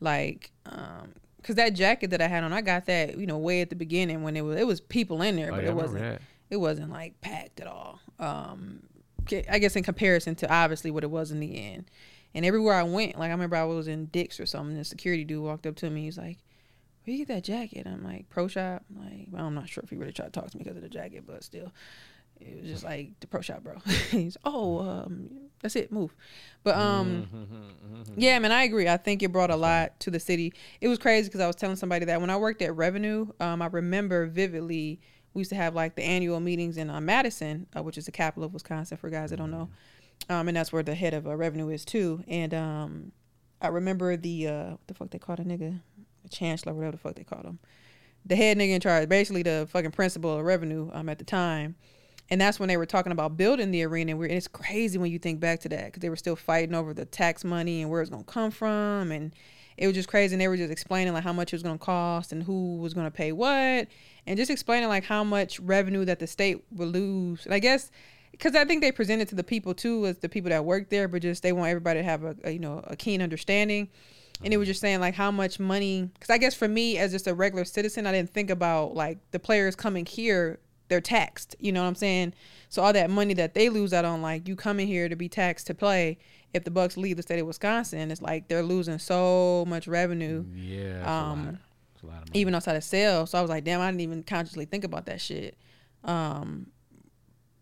like 0.00 0.52
um 0.66 1.12
because 1.38 1.56
that 1.56 1.74
jacket 1.74 2.10
that 2.10 2.20
i 2.20 2.28
had 2.28 2.44
on 2.44 2.52
i 2.52 2.60
got 2.60 2.86
that 2.86 3.18
you 3.18 3.26
know 3.26 3.36
way 3.36 3.60
at 3.60 3.68
the 3.68 3.74
beginning 3.74 4.22
when 4.22 4.36
it 4.36 4.42
was 4.42 4.56
it 4.56 4.64
was 4.66 4.80
people 4.80 5.22
in 5.22 5.34
there 5.34 5.48
Oh, 5.52 5.56
but 5.56 5.64
yeah, 5.64 5.70
it 5.70 5.74
wasn't 5.74 6.00
that. 6.02 6.22
it 6.50 6.56
wasn't 6.56 6.92
like 6.92 7.20
packed 7.20 7.58
at 7.60 7.66
all 7.66 7.98
um 8.20 8.80
i 9.50 9.58
guess 9.58 9.74
in 9.74 9.82
comparison 9.82 10.36
to 10.36 10.52
obviously 10.52 10.92
what 10.92 11.02
it 11.02 11.10
was 11.10 11.32
in 11.32 11.40
the 11.40 11.56
end 11.58 11.90
and 12.38 12.46
everywhere 12.46 12.74
i 12.74 12.82
went 12.82 13.18
like 13.18 13.28
i 13.28 13.32
remember 13.32 13.56
i 13.56 13.64
was 13.64 13.88
in 13.88 14.06
dick's 14.06 14.40
or 14.40 14.46
something 14.46 14.72
and 14.72 14.80
the 14.80 14.84
security 14.84 15.24
dude 15.24 15.42
walked 15.42 15.66
up 15.66 15.76
to 15.76 15.90
me 15.90 16.04
he's 16.04 16.16
like 16.16 16.38
where 17.04 17.12
you 17.12 17.18
get 17.18 17.28
that 17.34 17.44
jacket 17.44 17.86
i'm 17.86 18.02
like 18.02 18.28
pro 18.30 18.48
shop 18.48 18.82
I'm 18.90 19.04
like 19.04 19.28
well, 19.30 19.44
i'm 19.44 19.54
not 19.54 19.68
sure 19.68 19.82
if 19.84 19.90
he 19.90 19.96
really 19.96 20.12
tried 20.12 20.32
to 20.32 20.40
talk 20.40 20.50
to 20.50 20.56
me 20.56 20.64
because 20.64 20.76
of 20.76 20.82
the 20.82 20.88
jacket 20.88 21.24
but 21.26 21.44
still 21.44 21.72
it 22.40 22.60
was 22.62 22.70
just 22.70 22.84
like 22.84 23.18
the 23.20 23.26
pro 23.26 23.40
shop, 23.40 23.62
bro. 23.62 23.78
He's 24.10 24.36
oh, 24.44 24.80
um, 24.80 25.28
that's 25.60 25.76
it, 25.76 25.90
move. 25.90 26.14
But 26.62 26.76
um, 26.76 27.26
yeah, 28.16 28.38
man, 28.38 28.52
I 28.52 28.64
agree. 28.64 28.88
I 28.88 28.96
think 28.96 29.22
it 29.22 29.32
brought 29.32 29.50
a 29.50 29.56
lot 29.56 29.98
to 30.00 30.10
the 30.10 30.20
city. 30.20 30.52
It 30.80 30.88
was 30.88 30.98
crazy 30.98 31.28
because 31.28 31.40
I 31.40 31.46
was 31.46 31.56
telling 31.56 31.76
somebody 31.76 32.04
that 32.06 32.20
when 32.20 32.30
I 32.30 32.36
worked 32.36 32.62
at 32.62 32.74
Revenue, 32.76 33.26
um, 33.40 33.62
I 33.62 33.66
remember 33.66 34.26
vividly 34.26 35.00
we 35.34 35.40
used 35.40 35.50
to 35.50 35.56
have 35.56 35.74
like 35.74 35.94
the 35.94 36.02
annual 36.02 36.40
meetings 36.40 36.76
in 36.76 36.90
uh, 36.90 37.00
Madison, 37.00 37.66
uh, 37.76 37.82
which 37.82 37.98
is 37.98 38.06
the 38.06 38.12
capital 38.12 38.44
of 38.44 38.54
Wisconsin 38.54 38.96
for 38.96 39.10
guys 39.10 39.30
that 39.30 39.36
don't 39.36 39.50
know, 39.50 39.68
um, 40.28 40.48
and 40.48 40.56
that's 40.56 40.72
where 40.72 40.82
the 40.82 40.94
head 40.94 41.14
of 41.14 41.26
uh, 41.26 41.36
Revenue 41.36 41.68
is 41.68 41.84
too. 41.84 42.22
And 42.26 42.52
um, 42.54 43.12
I 43.60 43.68
remember 43.68 44.16
the 44.16 44.48
uh, 44.48 44.70
what 44.70 44.86
the 44.86 44.94
fuck 44.94 45.10
they 45.10 45.18
called 45.18 45.40
a 45.40 45.44
nigga, 45.44 45.80
chancellor, 46.30 46.74
whatever 46.74 46.92
the 46.92 46.98
fuck 46.98 47.14
they 47.14 47.24
called 47.24 47.44
him, 47.44 47.58
the 48.24 48.36
head 48.36 48.58
nigga 48.58 48.74
in 48.74 48.80
charge, 48.80 49.08
basically 49.08 49.42
the 49.42 49.66
fucking 49.70 49.92
principal 49.92 50.38
of 50.38 50.44
Revenue 50.44 50.90
um, 50.92 51.08
at 51.08 51.18
the 51.18 51.24
time. 51.24 51.76
And 52.30 52.40
that's 52.40 52.60
when 52.60 52.68
they 52.68 52.76
were 52.76 52.86
talking 52.86 53.12
about 53.12 53.36
building 53.36 53.70
the 53.70 53.82
arena. 53.84 54.12
And, 54.12 54.30
it's 54.30 54.48
crazy 54.48 54.98
when 54.98 55.10
you 55.10 55.18
think 55.18 55.40
back 55.40 55.60
to 55.60 55.68
that 55.70 55.86
because 55.86 56.00
they 56.00 56.10
were 56.10 56.16
still 56.16 56.36
fighting 56.36 56.74
over 56.74 56.92
the 56.92 57.06
tax 57.06 57.42
money 57.42 57.80
and 57.80 57.90
where 57.90 58.02
it's 58.02 58.10
to 58.10 58.22
come 58.24 58.50
from. 58.50 59.10
And 59.12 59.32
it 59.78 59.86
was 59.86 59.96
just 59.96 60.10
crazy. 60.10 60.34
And 60.34 60.40
they 60.40 60.48
were 60.48 60.56
just 60.56 60.70
explaining 60.70 61.14
like 61.14 61.24
how 61.24 61.32
much 61.32 61.52
it 61.52 61.56
was 61.56 61.62
to 61.62 61.78
cost 61.78 62.32
and 62.32 62.42
who 62.42 62.76
was 62.76 62.92
to 62.92 63.10
pay 63.10 63.32
what. 63.32 63.88
And 64.26 64.36
just 64.36 64.50
explaining 64.50 64.90
like 64.90 65.04
how 65.04 65.24
much 65.24 65.58
revenue 65.60 66.04
that 66.04 66.18
the 66.18 66.26
state 66.26 66.62
would 66.70 66.88
lose. 66.88 67.46
And 67.46 67.54
I 67.54 67.60
guess 67.60 67.90
because 68.38 68.54
I 68.54 68.64
think 68.64 68.80
they 68.80 68.92
presented 68.92 69.28
to 69.28 69.34
the 69.34 69.44
people 69.44 69.74
too 69.74 70.06
as 70.06 70.18
the 70.18 70.28
people 70.28 70.48
that 70.50 70.64
work 70.64 70.88
there, 70.88 71.08
but 71.08 71.20
just 71.22 71.42
they 71.42 71.52
want 71.52 71.68
everybody 71.70 72.00
to 72.00 72.04
have 72.04 72.24
a, 72.24 72.36
a 72.44 72.50
you 72.52 72.58
know 72.60 72.80
a 72.86 72.96
keen 72.96 73.20
understanding. 73.20 73.88
And 74.44 74.54
it 74.54 74.56
was 74.56 74.68
just 74.68 74.80
saying 74.80 75.00
like 75.00 75.14
how 75.14 75.30
much 75.32 75.58
money. 75.58 76.08
Because 76.14 76.30
I 76.30 76.38
guess 76.38 76.54
for 76.54 76.68
me 76.68 76.96
as 76.98 77.10
just 77.10 77.26
a 77.26 77.34
regular 77.34 77.64
citizen, 77.64 78.06
I 78.06 78.12
didn't 78.12 78.30
think 78.30 78.50
about 78.50 78.94
like 78.94 79.18
the 79.32 79.38
players 79.40 79.74
coming 79.76 80.06
here 80.06 80.60
they're 80.88 81.00
taxed. 81.02 81.54
You 81.58 81.70
know 81.72 81.82
what 81.82 81.88
I'm 81.88 81.94
saying? 81.96 82.32
So 82.70 82.80
all 82.82 82.94
that 82.94 83.10
money 83.10 83.34
that 83.34 83.52
they 83.52 83.68
lose 83.68 83.92
out 83.92 84.06
on, 84.06 84.22
like 84.22 84.48
you 84.48 84.56
coming 84.56 84.86
here 84.86 85.06
to 85.08 85.16
be 85.16 85.28
taxed 85.28 85.66
to 85.66 85.74
play. 85.74 86.16
If 86.54 86.64
the 86.64 86.70
Bucks 86.70 86.96
leave 86.96 87.18
the 87.18 87.22
state 87.22 87.38
of 87.40 87.46
Wisconsin, 87.46 88.10
it's 88.10 88.22
like 88.22 88.48
they're 88.48 88.62
losing 88.62 88.98
so 88.98 89.64
much 89.68 89.86
revenue, 89.86 90.46
Yeah, 90.54 91.00
it's 91.00 91.06
Um, 91.06 91.40
a 91.40 91.44
lot. 91.44 91.54
It's 91.94 92.02
a 92.02 92.06
lot 92.06 92.22
of 92.22 92.28
money. 92.30 92.40
even 92.40 92.54
outside 92.54 92.76
of 92.76 92.84
sales. 92.84 93.30
So 93.32 93.38
I 93.38 93.42
was 93.42 93.50
like, 93.50 93.64
damn, 93.64 93.80
I 93.82 93.90
didn't 93.90 94.00
even 94.00 94.22
consciously 94.22 94.64
think 94.64 94.82
about 94.84 95.04
that 95.06 95.20
shit. 95.20 95.58
Um, 96.04 96.68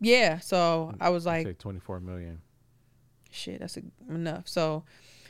yeah. 0.00 0.38
So 0.38 0.94
I 1.00 1.10
was 1.10 1.26
like, 1.26 1.58
24 1.58 2.00
million. 2.00 2.40
shit, 3.30 3.60
that's 3.60 3.78
enough. 4.08 4.48
So 4.48 4.84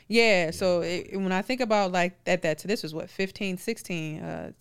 yeah. 0.07 0.51
So 0.51 0.81
it, 0.81 1.11
when 1.13 1.31
I 1.31 1.41
think 1.41 1.61
about 1.61 1.91
like 1.91 2.23
that, 2.25 2.41
that 2.43 2.59
this 2.59 2.83
was 2.83 2.93
what 2.93 3.09
15, 3.09 3.57
16, 3.57 4.21
uh, 4.21 4.51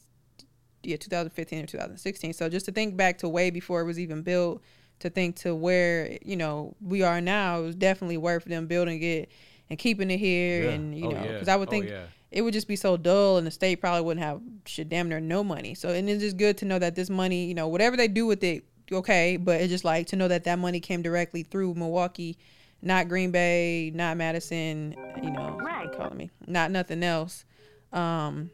yeah, 0.83 0.97
2015 0.97 1.63
or 1.63 1.67
2016. 1.67 2.33
So 2.33 2.49
just 2.49 2.67
to 2.67 2.73
think 2.73 2.97
back 2.97 3.19
to 3.19 3.29
way 3.29 3.51
before 3.51 3.81
it 3.81 3.85
was 3.85 3.99
even 3.99 4.23
built, 4.23 4.63
to 5.01 5.11
think 5.11 5.37
to 5.37 5.55
where 5.55 6.17
you 6.25 6.37
know 6.37 6.75
we 6.81 7.03
are 7.03 7.21
now, 7.21 7.61
it 7.61 7.63
was 7.63 7.75
definitely 7.77 8.17
worth 8.17 8.45
them 8.45 8.67
building 8.67 9.03
it 9.03 9.31
and 9.69 9.79
keeping 9.79 10.11
it 10.11 10.19
here, 10.19 10.65
Yeah. 10.65 10.71
and 10.71 10.97
you 10.97 11.07
Oh, 11.07 11.11
know, 11.11 11.25
yeah. 11.25 11.33
because 11.33 11.49
I 11.49 11.57
would 11.57 11.69
Oh, 11.69 11.71
think 11.71 11.89
yeah. 11.89 12.05
it 12.31 12.43
would 12.43 12.53
just 12.55 12.69
be 12.69 12.77
so 12.77 12.97
dull, 12.97 13.37
and 13.37 13.47
the 13.47 13.51
state 13.51 13.77
probably 13.81 14.03
wouldn't 14.03 14.25
have 14.25 14.41
shit 14.65 14.89
damn 14.89 15.09
near 15.09 15.19
no 15.21 15.43
money. 15.45 15.75
So 15.75 15.89
and 15.91 16.09
it's 16.09 16.23
just 16.23 16.37
good 16.37 16.57
to 16.59 16.65
know 16.65 16.79
that 16.79 16.95
this 16.95 17.11
money, 17.11 17.47
you 17.47 17.55
know, 17.55 17.67
whatever 17.69 17.97
they 17.97 18.07
do 18.09 18.27
with 18.27 18.43
it, 18.45 18.65
okay, 18.93 19.37
but 19.37 19.61
it's 19.61 19.71
just 19.71 19.85
like 19.85 20.07
to 20.09 20.17
know 20.17 20.29
that 20.29 20.45
that 20.45 20.59
money 20.59 20.81
came 20.81 21.03
directly 21.03 21.43
through 21.43 21.75
Milwaukee. 21.75 22.39
Not 22.83 23.09
Green 23.09 23.31
Bay, 23.31 23.91
not 23.95 24.17
Madison, 24.17 24.95
you 25.23 25.31
know, 25.31 25.59
right. 25.61 25.91
calling 25.97 26.17
me, 26.17 26.31
not 26.47 26.71
nothing 26.71 27.03
else. 27.03 27.45
Um, 27.93 28.51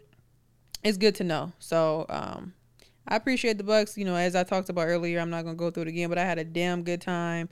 it's 0.85 0.97
good 0.97 1.15
to 1.17 1.25
know. 1.25 1.53
So 1.59 2.07
um, 2.09 2.55
I 3.07 3.17
appreciate 3.17 3.59
the 3.59 3.65
Bucks. 3.65 3.99
You 3.99 4.05
know, 4.05 4.15
as 4.15 4.35
I 4.35 4.45
talked 4.45 4.69
about 4.69 4.87
earlier, 4.87 5.21
I'm 5.21 5.31
not 5.31 5.45
gonna 5.45 5.57
go 5.57 5.71
through 5.71 5.85
it 5.85 5.89
again, 5.89 6.09
but 6.09 6.19
I 6.19 6.25
had 6.25 6.39
a 6.39 6.45
damn 6.45 6.83
good 6.83 7.01
time. 7.01 7.49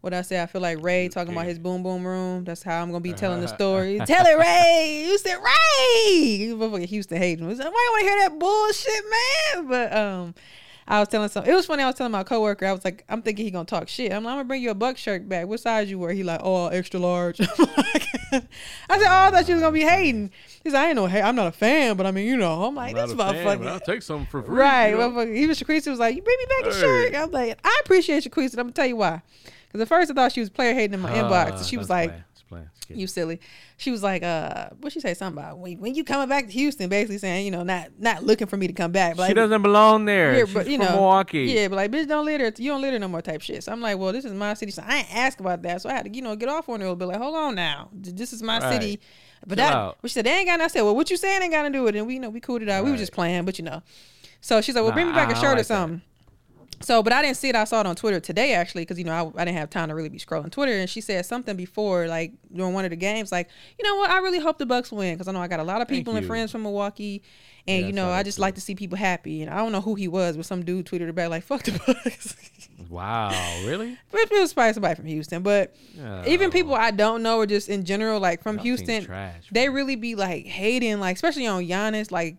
What 0.00 0.12
I 0.12 0.20
say, 0.20 0.42
I 0.42 0.46
feel 0.46 0.60
like 0.60 0.82
Ray 0.82 1.08
talking 1.08 1.32
about 1.32 1.46
his 1.46 1.58
boom 1.58 1.82
boom 1.82 2.06
room. 2.06 2.44
That's 2.44 2.62
how 2.62 2.82
I'm 2.82 2.88
gonna 2.88 3.00
be 3.00 3.14
telling 3.14 3.40
the 3.40 3.48
story. 3.54 3.98
Tell 4.04 4.26
it, 4.26 4.38
Ray. 4.38 5.06
You 5.06 5.16
said 5.18 5.36
Ray. 5.36 6.36
You 6.36 6.56
motherfucking 6.56 6.86
Houston 6.86 7.16
hating. 7.16 7.46
Was 7.46 7.58
like, 7.58 7.72
Why 7.72 7.86
you 7.86 7.92
want 7.92 8.00
to 8.00 8.10
hear 8.10 8.28
that 8.28 8.38
bullshit, 8.38 9.04
man? 9.10 9.68
But 9.68 9.96
um, 9.96 10.34
I 10.86 11.00
was 11.00 11.08
telling 11.08 11.28
some. 11.30 11.44
It 11.46 11.54
was 11.54 11.66
funny. 11.66 11.82
I 11.82 11.86
was 11.86 11.94
telling 11.94 12.12
my 12.12 12.24
coworker. 12.24 12.66
I 12.66 12.72
was 12.72 12.84
like, 12.84 13.04
I'm 13.08 13.22
thinking 13.22 13.44
he 13.44 13.50
gonna 13.50 13.64
talk 13.64 13.88
shit. 13.88 14.12
I'm 14.12 14.22
like, 14.24 14.32
I'm 14.32 14.38
gonna 14.38 14.48
bring 14.48 14.62
you 14.62 14.70
a 14.70 14.74
buck 14.74 14.98
shirt 14.98 15.28
back. 15.28 15.46
What 15.46 15.60
size 15.60 15.90
you 15.90 15.98
wear? 15.98 16.12
He 16.12 16.22
like, 16.22 16.40
oh, 16.42 16.66
extra 16.68 17.00
large. 17.00 17.40
I'm 17.40 17.48
I 18.90 18.98
said, 18.98 19.06
oh, 19.06 19.26
I 19.26 19.30
thought 19.30 19.48
you 19.48 19.54
was 19.54 19.62
gonna 19.62 19.72
be 19.72 19.82
hating. 19.82 20.30
He's 20.62 20.72
like, 20.72 20.82
I 20.84 20.86
ain't 20.88 20.96
no 20.96 21.06
hate. 21.06 21.22
I'm 21.22 21.36
not 21.36 21.46
a 21.46 21.52
fan, 21.52 21.96
but 21.96 22.04
I 22.06 22.10
mean, 22.10 22.26
you 22.26 22.36
know, 22.36 22.64
I'm 22.64 22.74
like, 22.74 22.94
Not 22.94 23.06
this 23.08 23.14
but 23.16 23.36
I'll 23.66 23.80
take 23.80 24.02
something 24.02 24.26
for 24.26 24.42
free. 24.42 24.56
Right, 24.56 24.90
you 24.90 24.98
know? 24.98 25.10
motherfucker. 25.10 25.34
Even 25.36 25.54
Shaquisa 25.56 25.88
was 25.88 25.98
like, 26.00 26.16
"You 26.16 26.22
bring 26.22 26.36
me 26.38 26.46
back 26.60 26.72
a 26.72 26.74
shirt." 26.74 27.14
I'm 27.14 27.30
like, 27.30 27.58
"I 27.64 27.80
appreciate 27.84 28.24
Shaquisa." 28.24 28.54
I'm 28.54 28.64
gonna 28.64 28.72
tell 28.72 28.86
you 28.86 28.96
why. 28.96 29.22
Because 29.66 29.80
at 29.80 29.88
first 29.88 30.10
I 30.10 30.14
thought 30.14 30.32
she 30.32 30.40
was 30.40 30.50
player 30.50 30.74
hating 30.74 30.94
in 30.94 31.00
my 31.00 31.10
Ah, 31.18 31.22
inbox, 31.22 31.56
and 31.58 31.66
she 31.66 31.76
was 31.76 31.88
like. 31.90 32.12
Just 32.44 32.48
playing. 32.88 33.00
You 33.00 33.06
silly. 33.06 33.40
She 33.76 33.90
was 33.90 34.02
like, 34.02 34.22
uh, 34.22 34.68
what 34.80 34.92
she 34.92 35.00
say? 35.00 35.14
Something 35.14 35.42
about 35.42 35.58
when, 35.58 35.78
when 35.80 35.94
you 35.94 36.04
coming 36.04 36.28
back 36.28 36.46
to 36.46 36.52
Houston, 36.52 36.88
basically 36.88 37.18
saying, 37.18 37.44
you 37.44 37.50
know, 37.50 37.62
not 37.62 37.88
not 37.98 38.22
looking 38.24 38.46
for 38.46 38.56
me 38.56 38.66
to 38.66 38.72
come 38.72 38.92
back. 38.92 39.16
But 39.16 39.24
she 39.24 39.28
like, 39.28 39.36
doesn't 39.36 39.62
belong 39.62 40.04
there. 40.04 40.36
Yeah, 40.38 40.44
but 40.52 40.66
you 40.68 40.76
from 40.76 40.86
know, 40.86 40.92
Milwaukee. 40.92 41.42
Yeah, 41.44 41.68
but 41.68 41.76
like, 41.76 41.90
bitch, 41.90 42.06
don't 42.08 42.24
live 42.26 42.40
there. 42.40 42.52
You 42.58 42.70
don't 42.72 42.80
live 42.82 42.92
there 42.92 43.00
no 43.00 43.08
more, 43.08 43.22
type 43.22 43.40
shit. 43.42 43.64
So 43.64 43.72
I'm 43.72 43.80
like, 43.80 43.98
well, 43.98 44.12
this 44.12 44.24
is 44.24 44.32
my 44.32 44.54
city. 44.54 44.72
So 44.72 44.82
I 44.86 44.98
ain't 44.98 45.16
ask 45.16 45.40
about 45.40 45.62
that. 45.62 45.82
So 45.82 45.88
I 45.88 45.94
had 45.94 46.04
to, 46.04 46.14
you 46.14 46.22
know, 46.22 46.36
get 46.36 46.48
off 46.48 46.68
on 46.68 46.80
her 46.80 46.86
a 46.86 46.90
little 46.90 46.96
bit. 46.96 47.08
Like, 47.08 47.18
hold 47.18 47.34
on 47.34 47.54
now, 47.54 47.88
this 47.92 48.32
is 48.32 48.42
my 48.42 48.58
Right. 48.60 48.72
city. 48.72 49.00
But 49.46 49.56
Chill 49.58 49.66
that, 49.66 49.74
out. 49.74 49.98
but 50.00 50.10
she 50.10 50.14
said 50.14 50.24
they 50.26 50.32
ain't 50.38 50.46
got. 50.46 50.52
nothing. 50.58 50.64
I 50.64 50.68
said, 50.68 50.82
well, 50.82 50.96
what 50.96 51.10
you 51.10 51.16
saying 51.16 51.42
ain't 51.42 51.52
got 51.52 51.62
to 51.64 51.70
do 51.70 51.82
with 51.82 51.94
it. 51.94 51.98
And 51.98 52.06
we, 52.06 52.14
you 52.14 52.20
know, 52.20 52.30
we 52.30 52.40
cooled 52.40 52.62
it 52.62 52.68
out. 52.68 52.84
We 52.84 52.90
was 52.90 52.98
Right. 52.98 53.02
just 53.02 53.12
playing, 53.12 53.44
but 53.44 53.58
you 53.58 53.64
know. 53.64 53.82
So 54.40 54.60
she's 54.60 54.74
like, 54.74 54.84
well, 54.84 54.92
bring 54.92 55.06
me 55.06 55.12
back 55.12 55.30
a 55.30 55.34
shirt 55.38 55.58
or 55.58 55.64
something. 55.64 55.98
that. 55.98 56.13
So, 56.84 57.02
but 57.02 57.12
I 57.12 57.22
didn't 57.22 57.36
see 57.38 57.48
it. 57.48 57.56
I 57.56 57.64
saw 57.64 57.80
it 57.80 57.86
on 57.86 57.96
Twitter 57.96 58.20
today, 58.20 58.52
actually, 58.54 58.82
because 58.82 58.98
you 58.98 59.04
know 59.04 59.32
I, 59.36 59.42
I 59.42 59.44
didn't 59.46 59.56
have 59.58 59.70
time 59.70 59.88
to 59.88 59.94
really 59.94 60.08
be 60.10 60.18
scrolling 60.18 60.50
Twitter. 60.50 60.72
And 60.72 60.88
she 60.88 61.00
said 61.00 61.24
something 61.26 61.56
before, 61.56 62.06
like 62.06 62.32
during 62.54 62.74
one 62.74 62.84
of 62.84 62.90
the 62.90 62.96
games, 62.96 63.32
like 63.32 63.48
you 63.78 63.84
know 63.88 63.96
what, 63.96 64.10
I 64.10 64.18
really 64.18 64.38
hope 64.40 64.58
the 64.58 64.66
Bucks 64.66 64.92
win 64.92 65.14
because 65.14 65.26
I 65.28 65.32
know 65.32 65.40
I 65.40 65.48
got 65.48 65.60
a 65.60 65.64
lot 65.64 65.80
of 65.80 65.88
people 65.88 66.14
and 66.16 66.26
friends 66.26 66.52
from 66.52 66.62
Milwaukee, 66.62 67.22
and 67.66 67.80
Yeah, 67.82 67.86
you 67.86 67.92
know 67.94 68.10
I 68.10 68.22
just 68.22 68.36
too. 68.36 68.42
like 68.42 68.54
to 68.56 68.60
see 68.60 68.74
people 68.74 68.98
happy. 68.98 69.42
And 69.42 69.50
I 69.50 69.56
don't 69.56 69.72
know 69.72 69.80
who 69.80 69.94
he 69.94 70.08
was, 70.08 70.36
but 70.36 70.46
some 70.46 70.64
dude 70.64 70.86
tweeted 70.86 71.08
about 71.08 71.30
like 71.30 71.42
"fuck 71.44 71.62
the 71.62 71.72
Bucks." 71.86 72.36
Wow, 72.90 73.30
really? 73.66 73.98
but 74.12 74.20
it 74.20 74.30
was 74.40 74.52
probably 74.52 74.72
somebody 74.74 74.94
from 74.94 75.06
Houston. 75.06 75.42
But 75.42 75.74
even 76.26 76.48
Oh. 76.48 76.52
people 76.52 76.74
I 76.74 76.90
don't 76.90 77.22
know 77.22 77.38
or 77.38 77.46
just 77.46 77.68
in 77.68 77.84
general, 77.84 78.20
like 78.20 78.42
from 78.42 78.56
Y'all 78.56 78.64
Houston, 78.64 79.04
trash, 79.04 79.48
they 79.50 79.68
really 79.68 79.96
be 79.96 80.14
like 80.14 80.46
hating, 80.46 81.00
like 81.00 81.16
especially 81.16 81.46
on 81.46 81.64
Giannis. 81.64 82.10
Like 82.12 82.36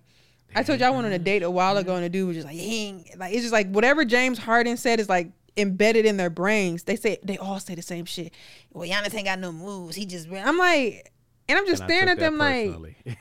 I 0.55 0.63
told 0.63 0.79
you, 0.79 0.85
I 0.85 0.89
went 0.89 1.05
on 1.05 1.11
a 1.11 1.19
date 1.19 1.43
a 1.43 1.51
while 1.51 1.77
ago, 1.77 1.95
and 1.95 2.03
the 2.03 2.09
dude 2.09 2.27
was 2.27 2.37
just 2.37 2.47
like, 2.47 2.55
he 2.55 2.87
ain't 2.87 3.19
like 3.19 3.33
it's 3.33 3.41
just 3.41 3.53
like 3.53 3.69
whatever 3.69 4.05
James 4.05 4.37
Harden 4.39 4.77
said 4.77 4.99
is 4.99 5.09
like 5.09 5.29
embedded 5.57 6.05
in 6.05 6.17
their 6.17 6.29
brains. 6.29 6.83
They 6.83 6.95
say 6.95 7.19
they 7.23 7.37
all 7.37 7.59
say 7.59 7.75
the 7.75 7.81
same 7.81 8.05
shit. 8.05 8.33
Well, 8.73 8.87
Giannis 8.87 9.13
ain't 9.13 9.25
got 9.25 9.39
no 9.39 9.51
moves. 9.51 9.95
He 9.95 10.05
just 10.05 10.29
I'm 10.29 10.57
like, 10.57 11.11
and 11.47 11.59
I'm 11.59 11.67
just 11.67 11.83
And 11.83 11.91
staring 11.91 12.09
at 12.09 12.17
them 12.17 12.37
like, 12.37 12.73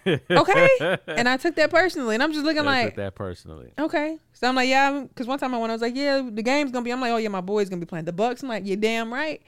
okay, 0.31 0.99
and 1.09 1.29
I 1.29 1.37
took 1.37 1.57
that 1.57 1.71
personally, 1.71 2.15
and 2.15 2.23
I'm 2.23 2.33
just 2.33 2.45
looking 2.45 2.63
I 2.63 2.65
like, 2.65 2.87
took 2.87 2.97
that 2.97 3.15
personally. 3.15 3.73
Okay. 3.79 4.17
So 4.33 4.49
I'm 4.49 4.55
like, 4.55 4.69
yeah, 4.69 5.05
because 5.09 5.27
one 5.27 5.39
time 5.39 5.55
I 5.55 5.59
went, 5.59 5.71
I 5.71 5.75
was 5.75 5.83
like, 5.83 5.97
yeah, 5.97 6.27
the 6.31 6.43
game's 6.43 6.71
gonna 6.71 6.85
be. 6.85 6.93
I'm 6.93 7.01
like, 7.01 7.13
oh 7.13 7.19
yeah, 7.19 7.29
my 7.29 7.41
boy's 7.41 7.69
gonna 7.69 7.81
be 7.81 7.87
playing 7.87 8.05
the 8.05 8.13
Bucks. 8.13 8.43
I'm 8.43 8.49
like, 8.49 8.67
you're 8.67 8.77
damn 8.77 9.13
right. 9.13 9.43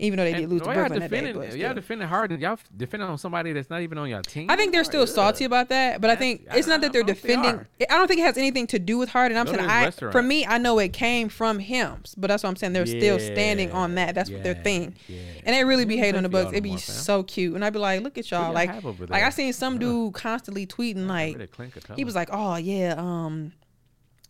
Even 0.00 0.16
though 0.16 0.24
they 0.24 0.34
did 0.34 0.48
lose 0.48 0.60
to 0.62 0.64
Brooklyn 0.72 0.98
that 1.00 1.10
day, 1.10 1.20
defending, 1.20 1.60
y'all 1.60 1.72
defending 1.74 2.08
Harden. 2.08 2.40
Y'all 2.40 2.58
defending 2.76 3.08
on 3.08 3.16
somebody 3.16 3.52
that's 3.52 3.70
not 3.70 3.80
even 3.82 3.96
on 3.98 4.08
your 4.08 4.22
team. 4.22 4.50
I 4.50 4.56
think 4.56 4.72
they're 4.72 4.82
still 4.84 5.06
salty 5.06 5.44
about 5.44 5.68
that, 5.68 6.00
but 6.00 6.10
I 6.10 6.16
think 6.16 6.40
That's- 6.44 6.58
it's 6.58 6.68
not 6.68 6.74
I- 6.76 6.78
that 6.88 6.92
they're 6.92 7.02
I 7.02 7.06
don't 7.06 7.22
they 7.22 7.28
defending. 7.28 7.66
I 7.90 7.96
don't 7.96 8.08
think 8.08 8.20
it 8.20 8.24
has 8.24 8.36
anything 8.36 8.66
to 8.68 8.78
do 8.80 8.98
with 8.98 9.08
Harden. 9.10 9.38
I'm 9.38 9.46
Go 9.46 9.52
saying, 9.54 9.64
I 9.70 9.84
restaurant. 9.84 10.12
for 10.12 10.22
me, 10.22 10.44
I 10.46 10.58
know 10.58 10.78
it 10.80 10.92
came 10.92 11.28
from 11.28 11.60
him, 11.60 12.02
but 12.16 12.26
that's 12.28 12.42
what 12.42 12.50
I'm 12.50 12.56
saying. 12.56 12.72
They're 12.72 12.86
still 12.86 13.18
standing 13.20 13.70
on 13.70 13.94
that. 13.94 14.14
That's 14.16 14.30
what 14.30 14.42
their 14.42 14.56
Yeah, 14.56 14.62
thing. 14.62 14.94
yeah. 15.08 15.18
And 15.44 15.54
they 15.54 15.64
really 15.64 15.84
be 15.84 15.96
hating 15.96 16.16
on 16.16 16.22
the 16.24 16.28
Bucks. 16.28 16.50
It'd 16.50 16.62
be 16.64 16.70
no 16.70 16.74
more, 16.74 16.78
fam. 16.80 16.94
so 16.96 17.22
cute, 17.22 17.54
and 17.54 17.64
I'd 17.64 17.72
be 17.72 17.78
like, 17.78 18.02
look 18.02 18.18
at 18.18 18.28
y'all. 18.30 18.52
Like, 18.52 18.70
like 18.82 19.22
I 19.22 19.30
seen 19.30 19.52
some 19.52 19.78
dude 19.78 20.14
constantly 20.14 20.66
tweeting 20.66 21.06
like, 21.06 21.34
Really 21.36 21.46
clink 21.46 21.76
of 21.76 21.84
he 21.96 22.04
was 22.04 22.14
like, 22.16 22.30
oh 22.32 22.56
yeah, 22.56 22.94
um, 22.98 23.52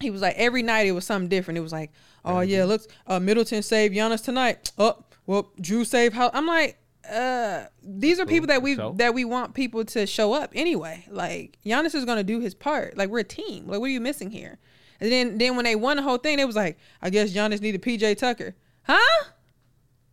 he 0.00 0.10
was 0.10 0.20
like 0.20 0.34
every 0.36 0.62
night 0.62 0.86
it 0.86 0.92
was 0.92 1.06
something 1.06 1.28
different. 1.28 1.56
It 1.56 1.62
was 1.62 1.72
like, 1.72 1.90
oh 2.24 2.40
yeah, 2.40 2.64
looks 2.64 2.86
uh, 3.06 3.18
Middleton 3.20 3.62
saved 3.62 3.94
Giannis 3.94 4.22
tonight. 4.22 4.72
Oh, 4.78 4.98
well, 5.26 5.50
Jrue 5.60 5.86
saved 5.86 6.14
how? 6.14 6.30
I'm 6.32 6.46
like, 6.46 6.78
uh, 7.10 7.64
these 7.82 8.18
are 8.18 8.26
people 8.26 8.46
that 8.46 8.62
we 8.62 8.76
So? 8.76 8.94
that 8.98 9.14
we 9.14 9.24
want 9.24 9.54
people 9.54 9.84
to 9.84 10.06
show 10.06 10.32
up 10.32 10.52
anyway. 10.54 11.04
Like 11.08 11.58
Giannis 11.64 11.94
is 11.94 12.04
gonna 12.04 12.24
do 12.24 12.40
his 12.40 12.54
part. 12.54 12.96
Like 12.96 13.10
we're 13.10 13.20
a 13.20 13.24
team. 13.24 13.66
Like 13.66 13.80
what 13.80 13.86
are 13.86 13.92
you 13.92 14.00
missing 14.00 14.30
here? 14.30 14.58
And 15.00 15.10
then 15.10 15.38
then 15.38 15.56
when 15.56 15.64
they 15.64 15.76
won 15.76 15.96
the 15.96 16.02
whole 16.02 16.18
thing, 16.18 16.36
they 16.38 16.44
was 16.44 16.56
like, 16.56 16.78
I 17.02 17.10
guess 17.10 17.32
Giannis 17.32 17.60
needed 17.60 17.82
PJ 17.82 18.16
Tucker, 18.18 18.54
huh? 18.84 19.24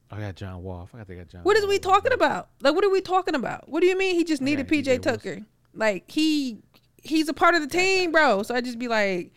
I 0.09 0.19
got 0.19 0.35
John 0.35 0.61
Wall. 0.61 0.83
I 0.83 0.85
forgot 0.87 1.07
they 1.07 1.15
got 1.15 1.29
John. 1.29 1.43
What 1.43 1.55
is 1.55 1.65
we 1.65 1.79
talking 1.79 2.11
about? 2.11 2.49
Like, 2.61 2.75
what 2.75 2.83
are 2.83 2.89
we 2.89 2.99
talking 2.99 3.35
about? 3.35 3.69
What 3.69 3.79
do 3.79 3.87
you 3.87 3.97
mean 3.97 4.15
he 4.15 4.25
just 4.25 4.41
needed 4.41 4.67
got 4.67 4.75
PJ 4.75 4.85
Wilson. 4.87 5.01
Tucker? 5.01 5.39
Like 5.73 6.11
he 6.11 6.59
he's 7.01 7.29
a 7.29 7.33
part 7.33 7.55
of 7.55 7.61
the 7.61 7.67
team, 7.67 8.11
bro. 8.11 8.43
So 8.43 8.53
I 8.53 8.61
just 8.61 8.77
be 8.77 8.87
like, 8.89 9.31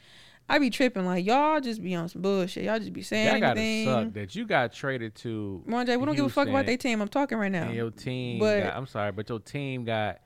I 0.49 0.59
be 0.59 0.69
tripping. 0.71 1.07
Like 1.07 1.25
y'all 1.25 1.61
just 1.61 1.83
be 1.83 1.95
on 1.95 2.09
some 2.09 2.23
bullshit. 2.23 2.65
Y'all 2.65 2.79
just 2.79 2.93
be 2.93 3.03
saying 3.03 3.41
That 3.41 3.41
gotta 3.41 3.85
suck 3.85 4.13
that 4.15 4.35
you 4.35 4.47
got 4.47 4.73
traded 4.73 5.15
to. 5.17 5.63
Monjay, 5.67 5.99
we 5.99 6.05
don't 6.07 6.17
give 6.17 6.27
a 6.27 6.29
fuck 6.29 6.49
about 6.49 6.67
their 6.67 6.77
team. 6.77 7.01
I'm 7.01 7.09
talking 7.09 7.39
right 7.39 7.51
now. 7.53 7.65
And 7.65 7.75
your 7.75 7.91
team, 7.91 8.39
But- 8.39 8.65
got, 8.65 8.77
I'm 8.77 8.87
sorry, 8.87 9.13
but 9.13 9.29
your 9.29 9.41
team 9.41 9.85
got 9.85 10.19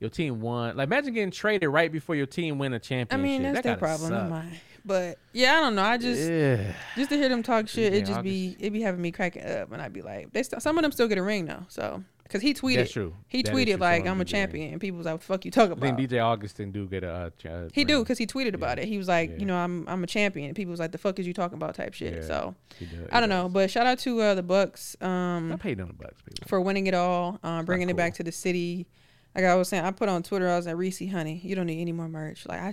your 0.00 0.10
team 0.10 0.40
won. 0.40 0.76
Like 0.76 0.86
imagine 0.86 1.14
getting 1.14 1.30
traded 1.30 1.68
right 1.68 1.92
before 1.92 2.16
your 2.16 2.26
team 2.26 2.58
win 2.58 2.72
a 2.72 2.78
championship. 2.78 3.12
I 3.18 3.22
mean, 3.22 3.42
that's 3.42 3.56
that 3.58 3.62
their 3.64 3.76
problem, 3.76 4.10
not 4.12 4.28
mine. 4.30 4.52
But 4.84 5.18
yeah, 5.34 5.58
I 5.58 5.60
don't 5.60 5.74
know. 5.74 5.82
I 5.82 5.98
just 5.98 6.28
Yeah. 6.30 6.72
just 6.96 7.10
to 7.10 7.16
hear 7.16 7.28
them 7.28 7.42
talk 7.42 7.68
shit, 7.68 7.92
Yeah, 7.92 7.98
it 7.98 8.06
just 8.06 8.16
I'll 8.18 8.22
be 8.22 8.56
it 8.58 8.70
be 8.70 8.80
having 8.80 9.02
me 9.02 9.12
cracking 9.12 9.44
up, 9.44 9.70
and 9.72 9.80
I'd 9.82 9.92
be 9.92 10.00
like, 10.02 10.32
they 10.32 10.42
st- 10.42 10.62
some 10.62 10.78
of 10.78 10.82
them 10.82 10.90
still 10.90 11.06
get 11.06 11.18
a 11.18 11.22
ring 11.22 11.44
though. 11.44 11.66
So 11.68 12.02
because 12.30 12.42
he 12.42 12.54
tweeted, 12.54 12.76
That's 12.76 12.92
true. 12.92 13.14
he 13.28 13.42
That 13.42 13.52
tweeted. 13.52 13.80
Like 13.80 14.06
I'm 14.06 14.20
a 14.20 14.24
champion, 14.24 14.72
and 14.72 14.80
people 14.80 14.98
was 14.98 15.06
like, 15.06 15.20
"Fuck 15.22 15.44
you 15.44 15.50
talk 15.50 15.70
I 15.70 15.72
about." 15.72 15.96
think 15.96 15.98
DJ 16.10 16.22
Augustin 16.24 16.70
do 16.70 16.86
get 16.86 17.02
a. 17.04 17.10
Uh, 17.12 17.30
ch- 17.30 17.46
uh, 17.46 17.68
He 17.72 17.84
do 17.84 17.98
because 18.00 18.18
he 18.18 18.26
tweeted 18.26 18.54
about 18.54 18.78
it. 18.78 18.86
He 18.86 18.96
was 18.98 19.08
like, 19.08 19.30
Yeah. 19.30 19.36
you 19.38 19.46
know, 19.46 19.56
I'm 19.56 19.88
I'm 19.88 20.02
a 20.04 20.06
champion. 20.06 20.46
And 20.46 20.56
people 20.56 20.70
was 20.70 20.78
like, 20.80 20.92
the 20.92 20.98
fuck 20.98 21.18
is 21.18 21.26
you 21.26 21.34
talking 21.34 21.56
about 21.56 21.74
type 21.74 21.92
shit. 21.94 22.14
Yeah, 22.14 22.22
So 22.26 22.54
he 22.78 22.86
do- 22.86 23.08
I 23.10 23.20
don't 23.20 23.28
know, 23.28 23.48
but 23.48 23.70
shout 23.70 23.86
out 23.86 23.98
to 24.00 24.20
uh, 24.20 24.34
the 24.34 24.42
Bucks 24.42 24.96
um, 25.00 25.52
I 25.52 25.56
paid 25.56 25.80
on 25.80 25.88
the 25.88 25.94
bucks, 25.94 26.22
people. 26.22 26.46
for 26.48 26.60
winning 26.60 26.86
it 26.86 26.94
all, 26.94 27.38
um, 27.42 27.64
bringing 27.64 27.90
it 27.90 27.96
back 27.96 28.14
to 28.14 28.22
the 28.22 28.32
city. 28.32 28.86
Like 29.34 29.44
I 29.44 29.54
was 29.54 29.68
saying, 29.68 29.84
I 29.84 29.90
put 29.92 30.08
on 30.08 30.22
Twitter, 30.22 30.48
I 30.48 30.56
was 30.56 30.66
like, 30.66 30.76
Reese, 30.76 31.08
honey, 31.10 31.40
you 31.44 31.54
don't 31.54 31.66
need 31.66 31.80
any 31.80 31.92
more 31.92 32.08
merch. 32.08 32.46
Like 32.46 32.60
I 32.60 32.72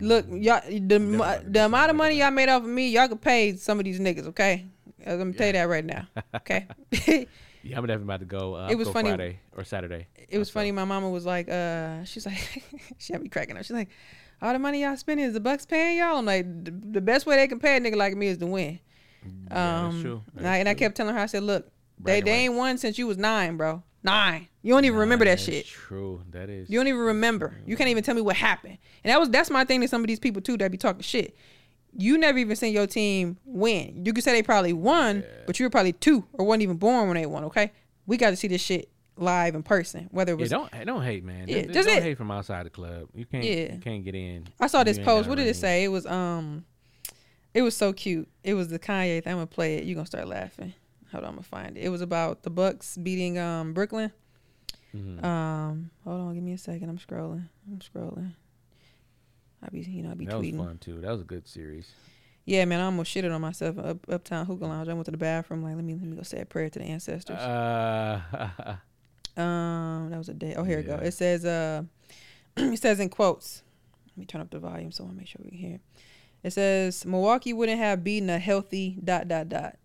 look, 0.00 0.26
y'all, 0.30 0.60
the 0.68 0.98
mo- 0.98 1.16
about 1.16 1.38
to 1.40 1.44
do 1.46 1.50
the 1.52 1.64
amount 1.66 1.90
of 1.90 1.96
money 1.96 2.16
y'all 2.18 2.30
made 2.32 2.48
off 2.48 2.62
of 2.62 2.68
me, 2.68 2.88
y'all 2.90 3.06
could 3.08 3.20
pay 3.20 3.54
some 3.56 3.78
of 3.78 3.84
these 3.84 4.00
niggas. 4.00 4.26
Okay, 4.28 4.66
I'm 5.06 5.18
gonna 5.18 5.32
tell 5.32 5.46
you 5.48 5.52
that 5.52 5.68
right 5.68 5.84
now. 5.84 6.06
Okay. 6.36 6.66
Yeah, 7.64 7.78
I'm 7.78 7.86
definitely 7.86 8.04
about 8.04 8.20
to 8.20 8.26
go. 8.26 8.54
Uh, 8.56 8.68
It 8.70 8.76
was 8.76 8.88
go 8.88 8.92
funny- 8.92 9.08
Friday 9.10 9.40
or 9.56 9.64
Saturday. 9.64 10.06
it 10.28 10.38
was 10.38 10.50
funny. 10.50 10.70
My 10.70 10.84
mama 10.84 11.08
was 11.10 11.24
like, 11.24 11.48
uh, 11.48 12.04
she's 12.04 12.26
like, 12.26 12.62
she 12.98 13.12
had 13.12 13.22
me 13.22 13.28
cracking 13.28 13.56
up. 13.56 13.62
She's 13.64 13.70
like, 13.72 13.88
all 14.42 14.52
the 14.52 14.58
money 14.58 14.82
y'all 14.82 14.96
spending 14.96 15.24
is 15.26 15.32
the 15.32 15.40
Bucks 15.40 15.64
paying 15.64 15.98
y'all. 15.98 16.18
I'm 16.18 16.26
like, 16.26 16.44
the, 16.64 16.70
the 16.70 17.00
best 17.00 17.24
way 17.26 17.36
they 17.36 17.48
can 17.48 17.58
pay 17.58 17.76
a 17.76 17.80
nigga 17.80 17.96
like 17.96 18.14
me 18.16 18.26
is 18.28 18.38
to 18.38 18.46
win. 18.46 18.78
Yeah, 19.50 19.86
Um, 19.86 20.02
true. 20.02 20.22
and, 20.36 20.46
I, 20.46 20.58
and 20.58 20.68
I 20.68 20.74
kept 20.74 20.94
telling 20.96 21.14
her, 21.14 21.20
I 21.20 21.26
said, 21.26 21.42
look, 21.42 21.66
they, 21.98 22.20
they 22.20 22.32
ain't 22.32 22.54
won 22.54 22.76
since 22.76 22.98
you 22.98 23.06
was 23.06 23.16
nine, 23.16 23.56
bro. 23.56 23.82
Nine. 24.02 24.48
You 24.60 24.74
don't 24.74 24.84
even 24.84 24.98
remember 24.98 25.24
that 25.24 25.40
shit. 25.40 25.64
True. 25.64 26.20
That 26.32 26.50
is. 26.50 26.68
You 26.68 26.78
don't 26.78 26.88
even 26.88 27.00
remember. 27.00 27.56
You 27.64 27.74
can't 27.76 27.88
even 27.88 28.04
tell 28.04 28.14
me 28.14 28.20
what 28.20 28.36
happened. 28.36 28.76
And 29.02 29.10
that 29.10 29.18
was 29.18 29.30
that's 29.30 29.48
my 29.48 29.64
thing 29.64 29.80
to 29.80 29.88
some 29.88 30.02
of 30.02 30.08
these 30.08 30.18
people 30.20 30.42
too 30.42 30.58
that 30.58 30.70
be 30.70 30.76
talking 30.76 31.00
shit. 31.00 31.34
You 31.96 32.18
never 32.18 32.38
even 32.38 32.56
seen 32.56 32.72
your 32.72 32.86
team 32.86 33.36
win. 33.44 34.04
You 34.04 34.12
could 34.12 34.24
say 34.24 34.32
they 34.32 34.42
probably 34.42 34.72
won, 34.72 35.24
but 35.46 35.58
you 35.60 35.66
were 35.66 35.70
probably 35.70 35.92
two 35.92 36.24
or 36.32 36.44
wasn't 36.44 36.62
even 36.62 36.76
born 36.76 37.08
when 37.08 37.16
they 37.16 37.26
won. 37.26 37.44
Okay, 37.44 37.72
we 38.06 38.16
got 38.16 38.30
to 38.30 38.36
see 38.36 38.48
this 38.48 38.60
shit 38.60 38.88
live 39.16 39.54
in 39.54 39.62
person. 39.62 40.08
Whether 40.10 40.32
it 40.32 40.36
Yeah, 40.36 40.40
was 40.40 40.50
don't 40.50 40.86
don't 40.86 41.02
hate, 41.02 41.24
man. 41.24 41.46
Yeah, 41.48 41.62
don't, 41.62 41.72
don't 41.86 42.02
hate 42.02 42.16
from 42.18 42.30
outside 42.30 42.66
the 42.66 42.70
club. 42.70 43.08
You 43.14 43.24
can't. 43.26 43.44
Yeah. 43.44 43.74
You 43.74 43.80
can't 43.80 44.04
get 44.04 44.14
in. 44.14 44.48
I 44.60 44.66
saw 44.66 44.82
this 44.84 44.98
post. 44.98 45.28
What 45.28 45.36
did 45.38 45.46
it 45.46 45.56
say? 45.56 45.84
It 45.84 45.88
was 45.88 46.04
um, 46.06 46.64
it 47.52 47.62
was 47.62 47.76
so 47.76 47.92
cute. 47.92 48.28
It 48.42 48.54
was 48.54 48.68
the 48.68 48.78
Kanye 48.78 49.22
thing. 49.22 49.32
I'm 49.32 49.36
gonna 49.38 49.46
play 49.46 49.76
it. 49.76 49.84
You 49.84 49.94
are 49.94 49.96
gonna 49.96 50.06
start 50.06 50.26
laughing. 50.26 50.74
Hold 51.12 51.24
on, 51.24 51.28
I'm 51.30 51.34
gonna 51.36 51.44
find 51.44 51.76
it. 51.76 51.84
It 51.84 51.90
was 51.90 52.00
about 52.00 52.42
the 52.42 52.50
Bucks 52.50 52.96
beating 52.96 53.38
um 53.38 53.72
Brooklyn. 53.72 54.10
Mhm. 54.92 55.24
Um, 55.24 55.90
hold 56.04 56.20
on, 56.20 56.34
give 56.34 56.42
me 56.42 56.52
a 56.52 56.58
second. 56.58 56.88
I'm 56.88 56.98
scrolling. 56.98 57.48
I'm 57.70 57.78
scrolling. 57.80 58.32
I 59.64 59.68
be 59.70 59.80
you 59.80 60.02
know 60.02 60.10
I 60.10 60.14
be 60.14 60.26
That 60.26 60.38
was 60.38 60.46
tweeting. 60.46 60.56
fun 60.58 60.78
too. 60.78 61.00
That 61.00 61.10
was 61.10 61.20
a 61.20 61.24
good 61.24 61.46
series. 61.48 61.90
Yeah, 62.46 62.64
man, 62.66 62.80
I 62.80 62.84
almost 62.84 63.14
shitted 63.14 63.34
on 63.34 63.40
myself 63.40 63.78
up 63.78 63.98
uptown 64.10 64.44
hookah 64.46 64.66
lounge. 64.66 64.88
I 64.88 64.92
went 64.94 65.06
to 65.06 65.10
the 65.10 65.16
bathroom 65.16 65.62
like 65.62 65.74
let 65.76 65.84
me 65.84 65.94
let 65.94 66.02
me 66.02 66.16
go 66.16 66.22
say 66.22 66.40
a 66.40 66.44
prayer 66.46 66.68
to 66.70 66.78
the 66.78 66.84
ancestors. 66.84 67.38
Uh, 67.38 68.76
Um, 69.36 70.10
that 70.10 70.18
was 70.18 70.28
a 70.28 70.32
day. 70.34 70.54
Oh, 70.54 70.62
here 70.62 70.76
we 70.76 70.84
go. 70.84 70.94
It 70.94 71.10
says, 71.10 71.44
uh, 71.44 71.82
it 72.56 72.78
says 72.78 73.00
in 73.00 73.08
quotes. 73.08 73.64
Let 74.10 74.16
me 74.18 74.26
turn 74.26 74.40
up 74.40 74.50
the 74.50 74.60
volume 74.60 74.92
so 74.92 75.08
I 75.08 75.12
make 75.12 75.26
sure 75.26 75.40
we 75.42 75.50
can 75.50 75.58
hear. 75.58 75.80
It 76.44 76.52
says 76.52 77.04
Milwaukee 77.04 77.52
wouldn't 77.52 77.78
have 77.80 78.04
beaten 78.04 78.30
a 78.30 78.38
healthy 78.38 78.96
dot 79.02 79.26
dot 79.26 79.48
dot. 79.48 79.76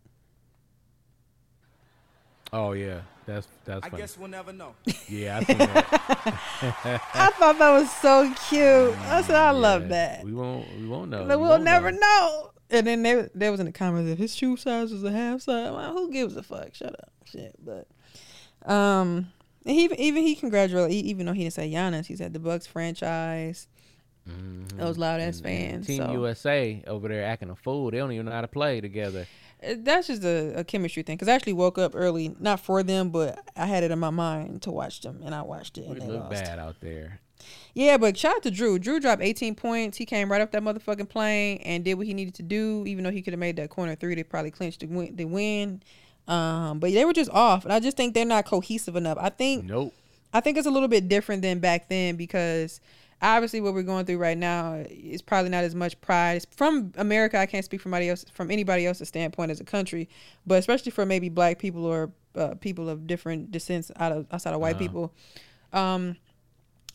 oh 2.54 2.74
yeah, 2.74 3.02
that's 3.34 3.48
that's 3.66 3.86
I 3.86 3.90
funny. 3.90 4.02
guess 4.02 4.18
we'll 4.18 4.28
never 4.30 4.52
know. 4.54 4.76
Yeah, 5.08 5.38
I 5.40 5.44
seen. 5.44 5.58
I 5.62 7.32
thought 7.38 7.58
that 7.60 7.72
was 7.72 7.92
so 7.92 8.32
cute. 8.50 8.96
I 9.08 9.22
said, 9.22 9.36
I 9.36 9.52
love 9.52 9.90
that. 9.90 10.24
We 10.24 10.34
won't. 10.34 10.68
We 10.80 10.88
won't 10.88 11.10
know. 11.10 11.22
Like, 11.24 11.30
We 11.30 11.36
we'll 11.38 11.50
won't 11.52 11.64
never 11.64 11.92
know. 11.92 12.52
And 12.72 12.86
then 12.86 13.02
they, 13.02 13.28
they 13.34 13.50
was 13.50 13.60
in 13.60 13.66
the 13.66 13.72
comments 13.72 14.12
if 14.12 14.20
his 14.20 14.36
shoe 14.36 14.56
size 14.56 14.92
was 14.92 15.04
a 15.04 15.12
half 15.12 15.42
size. 15.42 15.68
I'm 15.68 15.74
like, 15.74 15.92
who 15.92 16.12
gives 16.12 16.36
a 16.36 16.44
fuck? 16.44 16.76
Shut 16.76 16.94
up, 16.94 17.12
shit. 17.26 17.56
But 17.64 17.88
um, 18.72 19.32
and 19.66 19.76
he 19.76 19.86
even 19.98 20.24
he 20.24 20.36
congratulated 20.36 20.92
even 21.06 21.26
though 21.26 21.34
he 21.34 21.44
didn't 21.44 21.54
say 21.54 21.72
Giannis, 21.72 22.06
he 22.06 22.16
said 22.16 22.34
the 22.34 22.40
Bucks 22.40 22.68
franchise. 22.68 23.68
Mhm. 24.30 24.78
Those 24.78 24.98
loud 25.00 25.20
ass 25.22 25.38
And- 25.40 25.48
and 25.48 25.86
fans. 25.86 25.88
Team 25.88 26.04
so. 26.04 26.12
USA 26.12 26.84
over 26.86 27.08
there 27.08 27.24
acting 27.26 27.50
a 27.50 27.56
fool. 27.56 27.90
They 27.90 27.98
don't 27.98 28.12
even 28.12 28.28
know 28.28 28.32
how 28.32 28.42
to 28.42 28.48
play 28.48 28.80
together. 28.82 29.26
That's 29.62 30.08
just 30.08 30.24
a, 30.24 30.60
a 30.60 30.64
chemistry 30.64 31.04
thing. 31.04 31.18
Cause 31.18 31.28
I 31.28 31.34
actually 31.34 31.54
woke 31.54 31.78
up 31.78 31.92
early, 31.96 32.34
not 32.40 32.60
for 32.60 32.82
them, 32.84 33.10
but 33.10 33.40
I 33.58 33.66
had 33.66 33.84
it 33.84 33.92
in 33.92 34.00
my 34.00 34.10
mind 34.10 34.62
to 34.64 34.72
watch 34.72 35.02
them, 35.02 35.22
and 35.24 35.36
I 35.36 35.42
watched 35.42 35.78
it, 35.78 35.86
and 35.86 35.96
We 35.96 36.00
they 36.00 36.08
look 36.08 36.30
lost. 36.30 36.44
bad 36.44 36.60
out 36.60 36.76
there. 36.82 37.20
Yeah, 37.74 37.98
but 37.98 38.18
shout 38.18 38.36
out 38.38 38.44
to 38.44 38.52
Jrue. 38.52 38.80
Jrue 38.80 39.02
dropped 39.02 39.22
18 39.22 39.56
points. 39.56 39.98
He 39.98 40.06
came 40.06 40.32
right 40.32 40.42
off 40.42 40.52
that 40.52 40.62
motherfucking 40.62 41.10
plane 41.10 41.58
and 41.64 41.84
did 41.86 41.94
what 41.96 42.06
he 42.06 42.14
needed 42.14 42.36
to 42.36 42.44
do. 42.44 42.84
Even 42.86 43.04
though 43.04 43.12
he 43.12 43.22
could 43.22 43.34
have 43.34 43.40
made 43.40 43.56
that 43.58 43.70
corner 43.70 43.96
three, 43.96 44.16
they 44.16 44.24
probably 44.24 44.52
clinched 44.52 44.82
the 44.82 44.88
win. 44.88 45.16
The 45.16 45.26
win. 45.26 45.82
Um, 46.28 46.80
but 46.80 46.92
they 46.94 47.06
were 47.06 47.14
just 47.14 47.32
off, 47.32 47.64
and 47.64 47.74
I 47.74 47.80
just 47.80 47.98
think 47.98 48.14
they're 48.14 48.26
not 48.26 48.46
cohesive 48.46 48.96
enough. 48.96 49.18
I 49.20 49.30
think 49.30 49.66
Nope. 49.66 49.94
I 50.34 50.42
think 50.42 50.58
it's 50.58 50.68
a 50.68 50.72
little 50.72 50.88
bit 50.90 51.08
different 51.10 51.42
than 51.42 51.60
back 51.60 51.90
then 51.90 52.16
because 52.18 52.80
obviously 53.22 53.62
what 53.62 53.74
we're 53.74 53.84
going 53.84 54.06
through 54.06 54.18
right 54.18 54.38
now 54.38 54.84
is 54.90 55.22
probably 55.22 55.50
not 55.50 55.64
as 55.64 55.76
much 55.76 56.00
pride 56.02 56.38
It's 56.38 56.48
from 56.52 56.94
America. 56.98 57.38
I 57.38 57.46
can't 57.46 57.66
speak 57.66 57.82
from 57.82 57.94
anybody 57.94 58.10
else 58.10 58.26
from 58.34 58.52
anybody 58.52 58.86
else's 58.86 59.08
standpoint 59.08 59.52
as 59.52 59.60
a 59.60 59.66
country, 59.66 60.10
but 60.46 60.60
especially 60.60 60.92
for 60.92 61.06
maybe 61.06 61.30
black 61.30 61.60
people 61.60 61.86
or 61.86 62.12
uh, 62.36 62.56
people 62.56 62.90
of 62.90 63.08
different 63.08 63.52
descents 63.52 63.92
out 63.98 64.12
of 64.12 64.28
outside 64.32 64.54
of 64.54 64.62
white 64.62 64.78
people. 64.78 65.14
Um, 65.74 66.18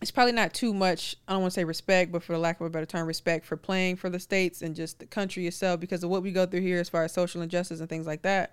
it's 0.00 0.10
probably 0.10 0.32
not 0.32 0.52
too 0.52 0.74
much. 0.74 1.16
I 1.28 1.32
don't 1.32 1.42
want 1.42 1.52
to 1.52 1.60
say 1.60 1.64
respect, 1.64 2.12
but 2.12 2.22
for 2.22 2.32
the 2.32 2.38
lack 2.38 2.60
of 2.60 2.66
a 2.66 2.70
better 2.70 2.86
term, 2.86 3.06
respect 3.06 3.46
for 3.46 3.56
playing 3.56 3.96
for 3.96 4.10
the 4.10 4.18
states 4.18 4.60
and 4.60 4.74
just 4.74 4.98
the 4.98 5.06
country 5.06 5.46
itself 5.46 5.80
because 5.80 6.02
of 6.04 6.10
what 6.10 6.22
we 6.22 6.32
go 6.32 6.46
through 6.46 6.60
here 6.60 6.78
as 6.78 6.88
far 6.88 7.04
as 7.04 7.12
social 7.12 7.42
injustice 7.42 7.80
and 7.80 7.88
things 7.88 8.06
like 8.06 8.22
that. 8.22 8.52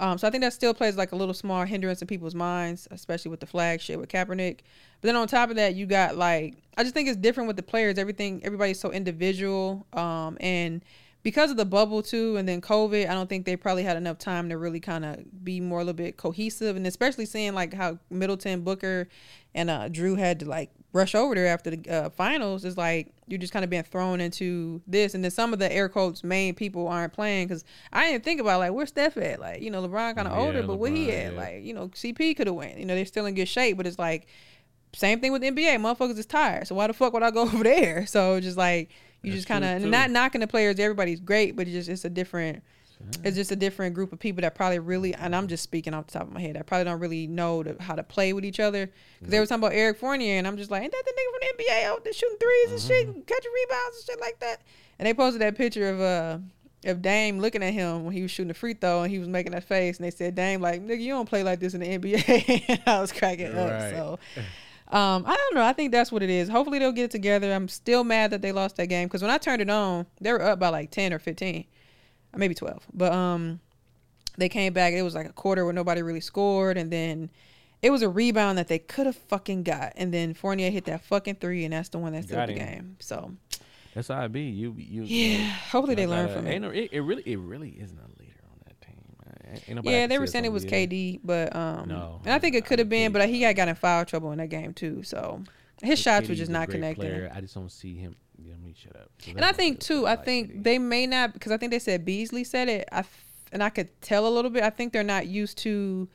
Um, 0.00 0.16
so 0.16 0.26
I 0.26 0.30
think 0.30 0.42
that 0.42 0.54
still 0.54 0.72
plays 0.72 0.96
like 0.96 1.12
a 1.12 1.16
little 1.16 1.34
small 1.34 1.64
hindrance 1.64 2.00
in 2.00 2.08
people's 2.08 2.34
minds, 2.34 2.88
especially 2.90 3.30
with 3.30 3.40
the 3.40 3.46
flag 3.46 3.82
shit 3.82 4.00
with 4.00 4.08
Kaepernick. 4.08 4.60
But 5.00 5.08
then 5.08 5.14
on 5.14 5.28
top 5.28 5.50
of 5.50 5.56
that, 5.56 5.74
you 5.74 5.84
got 5.84 6.16
like 6.16 6.56
I 6.76 6.82
just 6.82 6.94
think 6.94 7.06
it's 7.06 7.18
different 7.18 7.48
with 7.48 7.56
the 7.56 7.62
players. 7.62 7.98
Everything, 7.98 8.40
everybody's 8.42 8.80
so 8.80 8.90
individual, 8.90 9.86
um, 9.92 10.38
and 10.40 10.82
because 11.22 11.50
of 11.50 11.58
the 11.58 11.66
bubble 11.66 12.02
too, 12.02 12.38
and 12.38 12.48
then 12.48 12.62
COVID, 12.62 13.08
I 13.08 13.12
don't 13.12 13.28
think 13.28 13.44
they 13.44 13.56
probably 13.56 13.82
had 13.82 13.98
enough 13.98 14.16
time 14.16 14.48
to 14.48 14.56
really 14.56 14.80
kind 14.80 15.04
of 15.04 15.44
be 15.44 15.60
more 15.60 15.80
a 15.80 15.84
little 15.84 15.92
bit 15.92 16.16
cohesive, 16.16 16.76
and 16.76 16.86
especially 16.86 17.26
seeing 17.26 17.54
like 17.54 17.74
how 17.74 17.98
Middleton, 18.08 18.62
Booker, 18.62 19.06
and 19.54 19.68
uh, 19.68 19.90
Jrue 19.90 20.18
had 20.18 20.40
to 20.40 20.48
like 20.48 20.70
rush 20.92 21.14
over 21.14 21.34
there 21.34 21.46
after 21.46 21.70
the 21.70 21.88
uh, 21.88 22.10
finals 22.10 22.64
is 22.64 22.76
like 22.76 23.12
you're 23.28 23.38
just 23.38 23.52
kind 23.52 23.64
of 23.64 23.70
being 23.70 23.82
thrown 23.84 24.20
into 24.20 24.82
this, 24.86 25.14
and 25.14 25.22
then 25.22 25.30
some 25.30 25.52
of 25.52 25.58
the 25.58 25.72
air 25.72 25.88
quotes 25.88 26.24
main 26.24 26.54
people 26.54 26.88
aren't 26.88 27.12
playing 27.12 27.46
because 27.46 27.64
I 27.92 28.10
didn't 28.10 28.24
think 28.24 28.40
about 28.40 28.58
like 28.58 28.72
where's 28.72 28.88
Steph 28.88 29.16
at? 29.16 29.38
Like 29.40 29.62
you 29.62 29.70
know 29.70 29.86
LeBron 29.86 30.14
kind 30.16 30.26
of 30.28 30.34
Yeah, 30.36 30.40
older, 30.44 30.62
but 30.62 30.76
where 30.76 30.90
he 30.90 31.10
at? 31.12 31.32
yeah. 31.32 31.38
Like 31.38 31.62
you 31.62 31.72
know 31.74 31.88
CP 31.88 32.36
could 32.36 32.46
have 32.48 32.56
went. 32.56 32.78
You 32.78 32.86
know 32.86 32.94
they're 32.94 33.04
still 33.06 33.26
in 33.26 33.34
good 33.34 33.46
shape, 33.48 33.76
but 33.76 33.86
it's 33.86 33.98
like 33.98 34.26
same 34.92 35.20
thing 35.20 35.30
with 35.32 35.42
NBA. 35.42 35.76
Motherfuckers 35.76 36.18
is 36.18 36.26
tired, 36.26 36.66
so 36.66 36.74
why 36.74 36.86
the 36.88 36.92
fuck 36.92 37.12
would 37.12 37.22
I 37.22 37.30
go 37.30 37.42
over 37.42 37.62
there? 37.62 38.06
So 38.06 38.40
just 38.40 38.56
like 38.56 38.90
you 39.22 39.30
That's 39.30 39.44
just 39.44 39.48
kind 39.48 39.64
of 39.64 39.82
not 39.82 40.10
knocking 40.10 40.40
the 40.40 40.46
players. 40.48 40.78
Everybody's 40.80 41.20
great, 41.20 41.54
but 41.54 41.66
it's 41.68 41.74
just 41.74 41.88
it's 41.88 42.04
a 42.04 42.10
different. 42.10 42.62
It's 43.24 43.36
just 43.36 43.50
a 43.50 43.56
different 43.56 43.94
group 43.94 44.12
of 44.12 44.18
people 44.18 44.42
that 44.42 44.54
probably 44.54 44.78
really, 44.78 45.14
and 45.14 45.34
I'm 45.34 45.48
just 45.48 45.62
speaking 45.62 45.94
off 45.94 46.06
the 46.06 46.18
top 46.18 46.28
of 46.28 46.32
my 46.32 46.40
head. 46.40 46.56
I 46.56 46.62
probably 46.62 46.84
don't 46.84 47.00
really 47.00 47.26
know 47.26 47.62
the, 47.62 47.76
how 47.80 47.94
to 47.94 48.02
play 48.02 48.32
with 48.32 48.44
each 48.44 48.60
other. 48.60 48.90
Because 49.18 49.30
they 49.30 49.40
were 49.40 49.46
talking 49.46 49.64
about 49.64 49.74
Eric 49.74 49.98
Fournier, 49.98 50.38
and 50.38 50.46
I'm 50.46 50.56
just 50.56 50.70
like, 50.70 50.82
ain't 50.82 50.92
that 50.92 51.02
the 51.04 51.12
nigga 51.12 51.32
from 51.32 51.56
the 51.58 51.64
NBA 51.64 51.84
out 51.84 52.04
there 52.04 52.12
shooting 52.12 52.38
3s 52.38 52.70
and 52.70 52.80
shit, 52.80 53.26
catching 53.26 53.52
rebounds 53.52 53.96
and 53.96 54.06
shit 54.06 54.20
like 54.20 54.40
that? 54.40 54.62
And 54.98 55.06
they 55.06 55.14
posted 55.14 55.40
that 55.42 55.56
picture 55.56 55.88
of 55.88 56.00
uh 56.00 56.38
of 56.86 57.02
Dame 57.02 57.40
looking 57.40 57.62
at 57.62 57.74
him 57.74 58.04
when 58.04 58.14
he 58.14 58.22
was 58.22 58.30
shooting 58.30 58.48
the 58.48 58.54
free 58.54 58.74
throw, 58.74 59.02
and 59.02 59.10
he 59.10 59.18
was 59.18 59.28
making 59.28 59.52
that 59.52 59.64
face, 59.64 59.98
and 59.98 60.06
they 60.06 60.10
said, 60.10 60.34
Dame, 60.34 60.60
like, 60.60 60.82
nigga, 60.82 61.00
you 61.00 61.12
don't 61.12 61.28
play 61.28 61.42
like 61.42 61.60
this 61.60 61.74
in 61.74 61.80
the 61.80 61.98
NBA. 61.98 62.82
I 62.86 63.00
was 63.00 63.12
cracking 63.12 63.56
up. 63.56 63.90
So. 63.90 64.18
Um, 64.92 65.24
I 65.24 65.36
don't 65.36 65.54
know. 65.54 65.62
I 65.62 65.72
think 65.72 65.92
that's 65.92 66.10
what 66.10 66.20
it 66.20 66.30
is. 66.30 66.48
Hopefully 66.48 66.80
they'll 66.80 66.90
get 66.90 67.04
it 67.04 67.10
together. 67.12 67.52
I'm 67.52 67.68
still 67.68 68.02
mad 68.02 68.32
that 68.32 68.42
they 68.42 68.50
lost 68.50 68.74
that 68.76 68.86
game 68.86 69.06
because 69.06 69.22
when 69.22 69.30
I 69.30 69.38
turned 69.38 69.62
it 69.62 69.70
on, 69.70 70.06
they 70.20 70.32
were 70.32 70.42
up 70.42 70.58
by 70.58 70.68
like 70.68 70.90
ten 70.90 71.12
or 71.12 71.20
fifteen, 71.20 71.66
maybe 72.36 72.54
twelve. 72.54 72.86
But 72.92 73.12
um, 73.12 73.60
they 74.36 74.48
came 74.48 74.72
back. 74.72 74.92
It 74.94 75.02
was 75.02 75.14
like 75.14 75.28
a 75.28 75.32
quarter 75.32 75.64
where 75.64 75.74
nobody 75.74 76.02
really 76.02 76.20
scored, 76.20 76.76
and 76.76 76.90
then 76.90 77.30
it 77.82 77.90
was 77.90 78.02
a 78.02 78.08
rebound 78.08 78.58
that 78.58 78.68
they 78.68 78.78
could 78.78 79.06
have 79.06 79.16
fucking 79.16 79.62
got, 79.64 79.92
and 79.96 80.12
then 80.12 80.34
Fournier 80.34 80.70
hit 80.70 80.84
that 80.86 81.02
fucking 81.02 81.36
three, 81.36 81.64
and 81.64 81.72
that's 81.72 81.88
the 81.88 81.98
one 81.98 82.12
that 82.12 82.28
Got 82.28 82.48
sealed 82.48 82.48
the 82.48 82.60
game. 82.64 82.96
So 83.00 83.32
That's 83.94 84.08
how 84.08 84.22
it 84.24 84.32
be. 84.32 84.42
You 84.42 84.74
you 84.76 85.02
yeah, 85.04 85.44
hopefully 85.70 85.94
they 85.94 86.06
learn 86.06 86.28
from 86.32 86.46
it. 86.46 86.58
no- 86.60 86.70
it. 86.70 86.90
It 86.92 87.00
really 87.00 87.22
it 87.26 87.38
really 87.38 87.70
isn't 87.70 87.98
a 87.98 88.20
leader 88.20 88.40
on 88.52 88.58
that 88.66 88.80
team. 88.80 88.96
man. 89.24 89.34
Ain't- 89.54 89.68
ain't 89.68 89.76
nobody 89.76 89.96
Yeah, 89.96 90.06
they 90.06 90.18
were 90.18 90.26
saying 90.26 90.44
it 90.44 90.52
was. 90.52 90.64
KD, 90.64 91.20
but 91.24 91.54
um, 91.56 91.88
No, 91.88 92.20
and 92.24 92.32
I 92.32 92.38
think 92.38 92.54
it 92.54 92.64
could 92.66 92.78
have 92.78 92.88
been, 92.88 93.12
but 93.12 93.28
he 93.28 93.42
had 93.42 93.56
got 93.56 93.68
in 93.68 93.74
foul 93.74 94.04
trouble 94.04 94.30
in 94.32 94.38
that 94.38 94.48
game 94.48 94.72
too. 94.74 95.02
So 95.02 95.42
his 95.82 95.98
shots 95.98 96.28
were 96.28 96.34
just 96.34 96.50
not 96.50 96.68
connecting. 96.68 97.02
player. 97.04 97.32
I 97.34 97.40
just 97.40 97.54
don't 97.54 97.72
see 97.72 97.96
him. 97.96 98.14
Yeah, 98.42 98.54
me 98.62 98.74
shut 98.76 98.96
up. 98.96 99.10
So 99.18 99.32
And 99.36 99.44
I 99.44 99.52
think 99.52 99.80
too, 99.80 100.06
I 100.06 100.16
think 100.16 100.52
KD. 100.52 100.62
they 100.64 100.78
may 100.78 101.06
not 101.06 101.32
because 101.34 101.52
I 101.52 101.56
think 101.56 101.72
they 101.72 101.78
said 101.78 102.04
Beasley 102.04 102.44
said 102.44 102.68
it. 102.68 102.88
I 102.92 103.04
and 103.52 103.62
I 103.62 103.68
could 103.70 103.88
tell 104.00 104.26
a 104.26 104.30
little 104.30 104.50
bit. 104.50 104.62
I 104.62 104.70
think 104.70 104.92
they're 104.92 105.02
not 105.02 105.26
used 105.26 105.58
to 105.58 106.08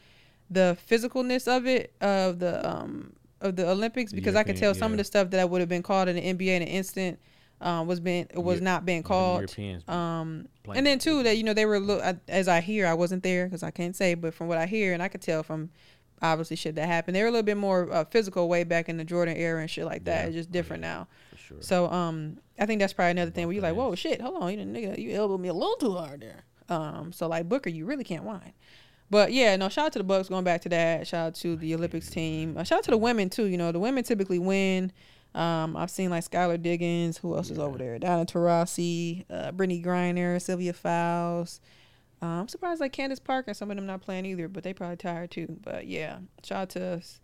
the 0.50 0.78
physicalness 0.90 1.48
of 1.48 1.66
it 1.66 1.94
of 2.02 2.40
the 2.40 2.68
um 2.70 3.14
of 3.42 3.56
the 3.56 3.68
Olympics 3.70 4.12
because 4.14 4.36
I 4.36 4.44
could 4.44 4.56
European- 4.56 4.74
tell 4.74 4.80
some 4.80 4.92
of 4.92 4.98
the 4.98 5.04
stuff 5.04 5.30
that 5.32 5.50
would 5.50 5.60
have 5.60 5.70
been 5.70 5.84
called 5.84 6.08
in 6.08 6.16
the 6.16 6.22
NBA 6.22 6.56
in 6.56 6.62
an 6.62 6.68
instant 6.68 7.20
um 7.62 7.88
was 7.88 8.00
being 8.00 8.28
was 8.36 8.60
Yeah, 8.60 8.64
not 8.66 8.86
being 8.86 9.04
called. 9.04 9.54
Um 9.88 10.48
and 10.74 10.86
then 10.86 11.00
too 11.00 11.24
that 11.24 11.38
you 11.38 11.44
know 11.44 11.54
they 11.54 11.66
were 11.66 11.78
I- 12.04 12.16
as 12.28 12.48
I 12.48 12.62
hear 12.62 12.86
I 12.88 12.94
wasn't 12.94 13.24
there 13.24 13.46
because 13.46 13.64
I 13.64 13.72
can't 13.72 13.96
say 13.96 14.14
but 14.14 14.34
from 14.34 14.48
what 14.48 14.58
I 14.58 14.66
hear 14.66 14.94
and 14.94 15.02
I 15.04 15.08
could 15.08 15.22
tell 15.22 15.44
from 15.44 15.70
obviously 16.22 16.56
shit 16.56 16.76
that 16.76 16.88
happened 16.88 17.16
they 17.16 17.22
were 17.22 17.28
a 17.28 17.32
little 17.32 17.44
bit 17.44 17.58
more 17.58 17.92
uh, 17.92 18.06
physical 18.06 18.48
way 18.48 18.64
back 18.64 18.88
in 18.90 18.98
the 18.98 19.04
Jordan 19.04 19.36
era 19.38 19.62
and 19.62 19.70
shit 19.70 19.86
like 19.86 20.06
that. 20.06 20.22
Yeah. 20.22 20.28
It's 20.28 20.36
just 20.36 20.50
Oh, 20.50 20.54
different 20.54 20.84
yeah. 20.84 20.90
now. 20.94 21.08
Sure. 21.48 21.58
So 21.62 21.90
um, 21.92 22.38
I 22.60 22.66
think 22.66 22.80
that's 22.80 22.94
probably 22.94 23.12
another 23.12 23.32
thing 23.32 23.46
where 23.46 23.54
you're 23.54 23.64
like, 23.64 23.76
whoa, 23.76 23.94
shit, 23.96 24.22
hold 24.22 24.42
on, 24.42 24.52
you 24.52 24.66
nigga, 24.66 24.98
you 24.98 25.16
elbowed 25.16 25.40
me 25.40 25.50
a 25.50 25.54
little 25.54 25.76
too 25.76 25.94
hard 25.94 26.22
there. 26.22 26.44
Um, 26.70 27.12
so 27.12 27.28
like 27.28 27.48
Booker, 27.48 27.70
you 27.70 27.86
really 27.86 28.04
can't 28.04 28.24
whine. 28.24 28.54
But 29.10 29.32
yeah, 29.32 29.56
no, 29.56 29.70
shout 29.70 29.88
out 29.88 29.94
to 29.94 30.00
the 30.00 30.04
Bucks. 30.04 30.30
Going 30.30 30.44
back 30.44 30.62
to 30.62 30.70
that, 30.70 31.08
shout 31.08 31.28
out 31.28 31.36
to 31.36 31.56
the 31.56 31.76
Olympics 31.76 32.10
team. 32.10 32.58
Uh, 32.58 32.64
shout 32.64 32.80
out 32.80 32.84
to 32.86 32.92
the 32.92 32.98
women 32.98 33.30
too. 33.30 33.46
You 33.46 33.58
know, 33.58 33.72
the 33.72 33.80
women 33.80 34.04
typically 34.04 34.40
win. 34.40 34.92
Um, 35.36 35.76
I've 35.76 35.92
seen 35.92 36.10
like 36.10 36.24
Skylar 36.24 36.60
Diggins. 36.60 37.18
Who 37.18 37.36
else 37.36 37.52
is 37.52 37.60
over 37.60 37.78
there? 37.78 38.00
Donna 38.00 38.26
Taurasi, 38.26 39.26
uh, 39.30 39.52
Brittney 39.52 39.84
Griner, 39.84 40.42
Sylvia 40.42 40.74
Fowles. 40.74 41.60
Um, 42.22 42.30
I'm 42.30 42.48
surprised 42.48 42.82
like 42.82 42.94
Candace 42.94 43.20
Parker. 43.20 43.54
Some 43.54 43.70
of 43.70 43.78
them 43.78 43.86
not 43.86 44.02
playing 44.02 44.26
either, 44.26 44.48
but 44.48 44.64
they 44.64 44.74
probably 44.74 44.98
tired 44.98 45.30
too. 45.30 45.60
But 45.62 45.86
yeah, 45.86 46.18
shout 46.44 46.62
out 46.62 46.70
to 46.72 46.86
us. 46.86 47.20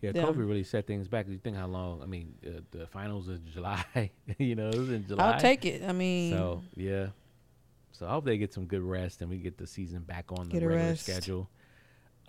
Yeah, 0.00 0.12
them. 0.12 0.26
COVID 0.26 0.48
really 0.48 0.64
set 0.64 0.86
things 0.86 1.08
back. 1.08 1.26
You 1.28 1.36
think 1.38 1.56
how 1.56 1.66
long? 1.66 2.02
I 2.02 2.06
mean, 2.06 2.34
uh, 2.46 2.60
the 2.70 2.86
finals 2.86 3.28
is 3.28 3.40
July. 3.52 3.84
you 4.38 4.54
know, 4.54 4.68
it 4.70 4.76
was 4.78 4.90
in 4.90 5.06
July. 5.06 5.32
I'll 5.32 5.40
take 5.40 5.64
it. 5.66 5.82
I 5.86 5.92
mean, 5.92 6.32
So 6.32 6.62
yeah, 6.74 7.08
so 7.92 8.06
I 8.06 8.10
hope 8.10 8.24
they 8.24 8.38
get 8.38 8.52
some 8.52 8.64
good 8.64 8.82
rest 8.82 9.20
and 9.20 9.28
we 9.30 9.36
get 9.36 9.58
the 9.58 9.66
season 9.66 10.00
back 10.02 10.26
on 10.32 10.48
the 10.48 10.54
regular 10.54 10.76
rest. 10.76 11.02
schedule, 11.04 11.50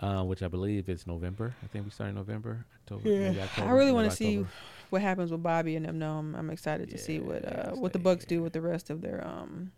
uh, 0.00 0.22
which 0.22 0.42
I 0.42 0.48
believe 0.48 0.88
it's 0.90 1.06
November. 1.06 1.54
I 1.62 1.66
think 1.68 1.86
we 1.86 1.90
start 1.90 2.10
in 2.10 2.16
November, 2.16 2.66
October. 2.82 3.08
Yeah, 3.08 3.30
maybe 3.30 3.40
I 3.58 3.70
really 3.70 3.92
want 3.92 4.10
to 4.10 4.16
see 4.16 4.44
what 4.90 5.00
happens 5.00 5.30
with 5.30 5.42
Bobby 5.42 5.74
and 5.76 5.86
them. 5.86 5.98
No, 5.98 6.18
I'm, 6.18 6.34
I'm 6.34 6.50
excited 6.50 6.90
to 6.90 6.98
see 6.98 7.20
what 7.20 7.44
uh, 7.46 7.70
yeah, 7.72 7.80
what 7.80 7.94
the 7.94 7.98
Bucks 7.98 8.26
do 8.26 8.42
with 8.42 8.52
the 8.52 8.60
rest 8.60 8.90
of 8.90 9.00
their 9.00 9.26
um, 9.26 9.72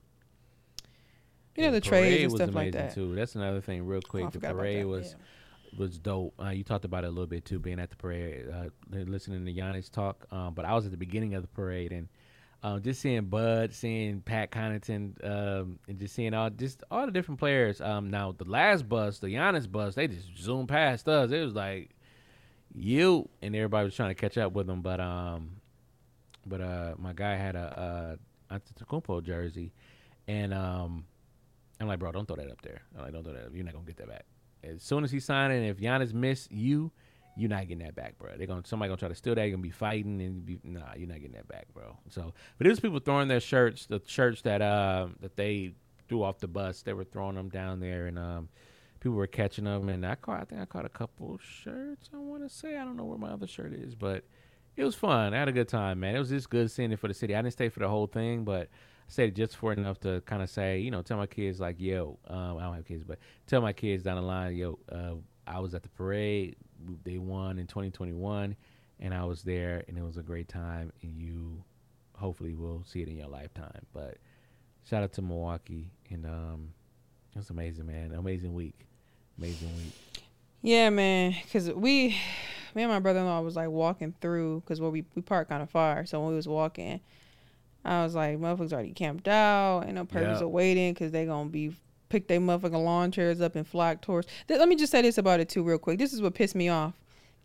you 1.57 1.63
know, 1.63 1.71
the 1.71 1.81
trades 1.81 2.09
parade 2.09 2.23
and 2.23 2.33
was 2.33 2.41
stuff 2.43 2.55
like 2.55 2.73
amazing, 2.73 2.87
that. 2.89 2.95
too. 2.95 3.15
That's 3.15 3.37
another 3.37 3.61
thing, 3.61 3.87
real 3.87 4.01
Oh, 4.05 4.09
quick. 4.09 4.25
I 4.25 4.31
the 4.31 4.41
parade 4.41 4.87
was 4.87 5.11
yeah. 5.11 5.25
Was 5.77 5.99
dope. 5.99 6.35
Uh, 6.41 6.51
you 6.51 6.65
talked 6.65 6.85
about 6.85 7.05
it 7.05 7.09
a 7.09 7.11
little 7.11 7.27
bit 7.27 7.45
too, 7.45 7.59
being 7.59 7.79
at 7.79 7.91
the 7.91 7.97
parade, 7.97 8.47
uh, 8.53 8.69
listening 8.91 9.45
to 9.45 9.53
Giannis 9.53 9.91
talk. 9.91 10.27
Um, 10.31 10.55
but 10.55 10.65
I 10.65 10.75
was 10.75 10.85
at 10.85 10.91
the 10.91 10.97
beginning 10.97 11.35
of 11.35 11.43
the 11.43 11.49
parade 11.49 11.93
and 11.93 12.09
um, 12.63 12.81
just 12.81 13.03
seeing 13.03 13.27
Bud, 13.27 13.75
seeing 13.75 14.23
Pat 14.23 14.51
Connaughton, 14.51 15.23
um, 15.23 15.79
and 15.87 15.99
just 15.99 16.15
seeing 16.15 16.33
all 16.33 16.49
just 16.49 16.83
all 16.91 17.05
the 17.05 17.13
different 17.13 17.39
players. 17.39 17.81
Um, 17.81 18.11
now 18.11 18.33
the 18.33 18.47
last 18.47 18.89
bus, 18.89 19.19
the 19.19 19.27
Giannis 19.27 19.71
bus, 19.71 19.95
they 19.95 20.09
just 20.09 20.37
zoomed 20.39 20.69
past 20.69 21.07
us. 21.07 21.31
It 21.31 21.45
was 21.45 21.55
like 21.55 21.91
you 22.75 23.29
and 23.43 23.55
everybody 23.55 23.85
was 23.85 23.95
trying 23.95 24.11
to 24.11 24.15
catch 24.15 24.39
up 24.39 24.55
with 24.55 24.67
them, 24.67 24.81
but 24.81 24.99
um, 24.99 25.51
but 26.47 26.63
uh, 26.63 26.95
my 26.99 27.13
guy 27.13 27.37
had 27.37 27.55
a, 27.55 28.19
a 28.51 28.55
Antetokounmpo 28.55 29.23
jersey, 29.23 29.73
and 30.27 30.55
um, 30.55 31.05
I'm 31.81 31.87
like, 31.87 31.99
bro, 31.99 32.13
don't 32.13 32.27
throw 32.27 32.37
that 32.37 32.51
up 32.51 32.63
there. 32.63 32.81
I'm 32.97 33.03
like, 33.03 33.13
don't 33.13 33.25
throw 33.25 33.35
that 33.35 33.47
up. 33.47 33.55
You're 33.55 33.65
not 33.65 33.75
gonna 33.75 33.85
get 33.85 33.99
that 33.99 34.09
back. 34.09 34.25
As 34.65 34.83
soon 34.83 35.05
as 35.05 35.11
he 35.11 35.21
signed 35.21 35.53
it, 35.53 35.69
if 35.69 35.79
Giannis 35.79 36.13
miss 36.13 36.49
you, 36.51 36.91
you're 37.37 37.51
not 37.51 37.67
getting 37.67 37.85
that 37.85 37.95
back, 37.95 38.19
bro. 38.19 38.31
They're 38.37 38.47
gonna 38.47 38.63
somebody 38.65 38.89
gonna 38.89 38.99
try 38.99 39.09
to 39.09 39.15
steal 39.15 39.35
that. 39.35 39.43
You're 39.43 39.53
gonna 39.53 39.63
be 39.63 39.71
fighting 39.71 40.21
and 40.21 40.47
be 40.47 40.59
nah, 40.63 40.95
you're 40.97 41.09
not 41.09 41.21
getting 41.21 41.37
that 41.37 41.49
back, 41.49 41.67
bro. 41.75 41.97
So, 42.09 42.33
but 42.59 42.65
there's 42.65 42.81
people 42.81 43.01
throwing 43.01 43.29
their 43.29 43.41
shirts, 43.41 43.87
the 43.87 44.01
shirts 44.07 44.43
that 44.43 44.63
uh 44.63 45.09
that 45.21 45.37
they 45.37 45.75
threw 46.09 46.23
off 46.23 46.39
the 46.39 46.49
bus. 46.49 46.83
They 46.83 46.93
were 46.93 47.05
throwing 47.05 47.37
them 47.37 47.49
down 47.49 47.81
there, 47.81 48.07
and 48.07 48.19
um, 48.19 48.49
people 49.01 49.17
were 49.17 49.27
catching 49.27 49.65
them. 49.65 49.89
And 49.89 50.07
I 50.07 50.15
caught, 50.15 50.41
I 50.41 50.45
think 50.45 50.61
I 50.61 50.65
caught 50.65 50.85
a 50.85 50.91
couple 50.91 51.39
shirts. 51.39 52.09
I 52.15 52.19
want 52.19 52.43
to 52.43 52.49
say 52.49 52.77
I 52.77 52.85
don't 52.85 52.97
know 52.97 53.05
where 53.05 53.19
my 53.19 53.31
other 53.31 53.47
shirt 53.47 53.73
is, 53.73 53.95
but 53.95 54.25
it 54.77 54.85
was 54.85 54.95
fun. 54.95 55.35
I 55.35 55.39
had 55.39 55.49
a 55.49 55.53
good 55.53 55.69
time, 55.69 56.01
man. 56.01 56.15
It 56.15 56.19
was 56.19 56.31
just 56.31 56.51
good 56.51 56.71
seeing 56.71 56.93
it 56.93 56.99
for 56.99 57.09
the 57.09 57.15
city. 57.15 57.35
I 57.35 57.43
didn't 57.43 57.53
stay 57.53 57.69
for 57.69 57.81
the 57.81 57.89
whole 57.89 58.07
thing, 58.07 58.45
but 58.45 58.69
I 59.07 59.11
stayed 59.11 59.35
just 59.35 59.57
for 59.57 59.73
enough 59.73 60.01
to 60.01 60.23
kind 60.23 60.43
of 60.43 60.51
say, 60.51 60.79
you 60.79 60.91
know, 60.91 61.03
tell 61.03 61.17
my 61.17 61.27
kids 61.27 61.61
like, 61.61 61.77
yo, 61.79 62.19
um, 62.29 62.59
I 62.59 62.63
don't 62.63 62.75
have 62.75 62.87
kids, 62.87 63.05
but 63.05 63.19
tell 63.47 63.61
my 63.61 63.73
kids 63.73 64.03
down 64.03 64.17
the 64.17 64.23
line, 64.23 64.57
yo, 64.57 64.79
uh, 64.91 65.15
I 65.47 65.61
was 65.61 65.75
at 65.75 65.83
the 65.83 65.89
parade. 65.91 66.57
They 67.05 67.19
won 67.19 67.59
in 67.59 67.67
2021, 67.67 68.57
and 69.01 69.15
I 69.15 69.25
was 69.25 69.43
there, 69.43 69.85
and 69.89 69.99
it 69.99 70.03
was 70.03 70.17
a 70.17 70.23
great 70.23 70.49
time. 70.49 70.93
And 71.03 71.17
you, 71.17 71.63
hopefully, 72.17 72.55
will 72.55 72.83
see 72.87 73.03
it 73.03 73.09
in 73.09 73.17
your 73.17 73.29
lifetime. 73.29 73.87
But 73.93 74.19
shout 74.89 75.03
out 75.03 75.13
to 75.15 75.23
Milwaukee, 75.23 75.91
and 76.11 76.25
um, 76.27 76.73
it 77.35 77.39
was 77.39 77.51
amazing, 77.51 77.87
man. 77.87 78.13
Amazing 78.13 78.55
week, 78.55 78.87
amazing 79.39 79.75
week. 79.77 80.23
Yeah, 80.63 80.89
man. 80.89 81.35
Cause 81.53 81.71
we, 81.71 82.17
me 82.75 82.83
and 82.83 82.91
my 82.91 82.99
brother-in-law 82.99 83.43
was 83.43 83.57
like 83.57 83.69
walking 83.69 84.15
through, 84.21 84.63
cause 84.67 84.81
where 84.81 84.91
we 84.91 85.05
we 85.15 85.21
parked 85.21 85.51
kind 85.51 85.63
of 85.63 85.69
far. 85.69 86.07
So 86.07 86.21
when 86.21 86.31
we 86.31 86.37
was 86.37 86.49
walking, 86.49 87.01
I 87.85 88.03
was 88.03 88.15
like, 88.15 88.39
motherfuckers 88.39 88.73
already 88.73 88.93
camped 88.93 89.29
out. 89.29 89.85
Ain't 89.85 89.95
no 89.95 90.05
purpose 90.05 90.41
Yeah. 90.41 90.47
of 90.47 90.51
waiting, 90.51 90.95
cause 90.95 91.11
they 91.11 91.27
gonna 91.27 91.51
be 91.51 91.75
pick 92.09 92.29
their 92.29 92.41
motherfucking 92.41 92.85
lawn 92.85 93.11
chairs 93.11 93.41
up 93.41 93.57
and 93.57 93.67
flock 93.67 94.01
towards. 94.01 94.27
Th- 94.49 94.59
let 94.61 94.69
me 94.69 94.77
just 94.77 94.93
say 94.93 95.03
this 95.03 95.19
about 95.19 95.41
it 95.41 95.49
too, 95.49 95.63
real 95.63 95.79
quick. 95.79 95.99
This 95.99 96.13
is 96.13 96.23
what 96.23 96.35
pissed 96.35 96.55
me 96.55 96.69
off. 96.69 96.95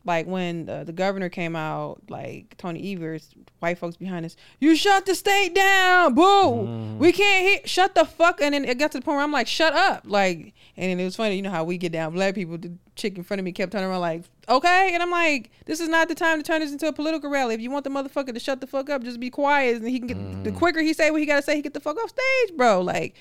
Like 0.05 0.27
when 0.27 0.69
uh, 0.69 0.85
the 0.85 0.93
governor 0.93 1.27
came 1.27 1.55
out, 1.55 2.01
like 2.09 2.55
Tony 2.57 2.93
Evers, 2.93 3.29
white 3.59 3.77
folks 3.77 3.97
behind 3.97 4.25
us, 4.25 4.37
you 4.59 4.75
shut 4.75 5.05
the 5.05 5.13
state 5.13 5.53
down, 5.53 6.15
boo. 6.15 6.95
We 6.97 7.11
can't 7.11 7.47
hear. 7.47 7.59
Shut 7.65 7.95
the 7.95 8.05
fuck. 8.05 8.41
And 8.41 8.53
then 8.53 8.63
it 8.63 8.77
got 8.79 8.93
to 8.93 8.99
the 8.99 9.03
point 9.03 9.17
where 9.17 9.23
I'm 9.23 9.31
like, 9.31 9.47
shut 9.47 9.73
up, 9.73 10.03
like. 10.05 10.53
And 10.77 10.89
then 10.89 10.99
it 10.99 11.03
was 11.03 11.17
funny, 11.17 11.35
you 11.35 11.41
know 11.41 11.49
how 11.49 11.65
we 11.65 11.77
get 11.77 11.91
down. 11.91 12.13
Black 12.13 12.33
people, 12.33 12.57
the 12.57 12.71
chick 12.95 13.17
in 13.17 13.23
front 13.23 13.39
of 13.39 13.43
me 13.43 13.51
kept 13.51 13.73
turning 13.73 13.89
around 13.89 13.99
like, 13.99 14.23
okay. 14.47 14.91
And 14.93 15.03
I'm 15.03 15.11
like, 15.11 15.51
this 15.65 15.81
is 15.81 15.89
not 15.89 16.07
the 16.07 16.15
time 16.15 16.37
to 16.39 16.43
turn 16.43 16.61
this 16.61 16.71
into 16.71 16.87
a 16.87 16.93
political 16.93 17.29
rally. 17.29 17.53
If 17.53 17.61
you 17.61 17.69
want 17.69 17.83
the 17.83 17.89
motherfucker 17.89 18.33
to 18.33 18.39
shut 18.39 18.61
the 18.61 18.67
fuck 18.67 18.89
up, 18.89 19.03
just 19.03 19.19
be 19.19 19.29
quiet, 19.29 19.77
and 19.77 19.89
he 19.89 19.99
can 19.99 20.07
get. 20.07 20.43
The 20.45 20.51
quicker 20.53 20.81
he 20.81 20.93
say 20.93 21.11
what 21.11 21.19
he 21.19 21.25
gotta 21.25 21.43
say, 21.43 21.57
he 21.57 21.61
get 21.61 21.73
the 21.73 21.81
fuck 21.81 22.01
off 22.01 22.09
stage, 22.09 22.57
bro. 22.57 22.79
Like, 22.81 23.15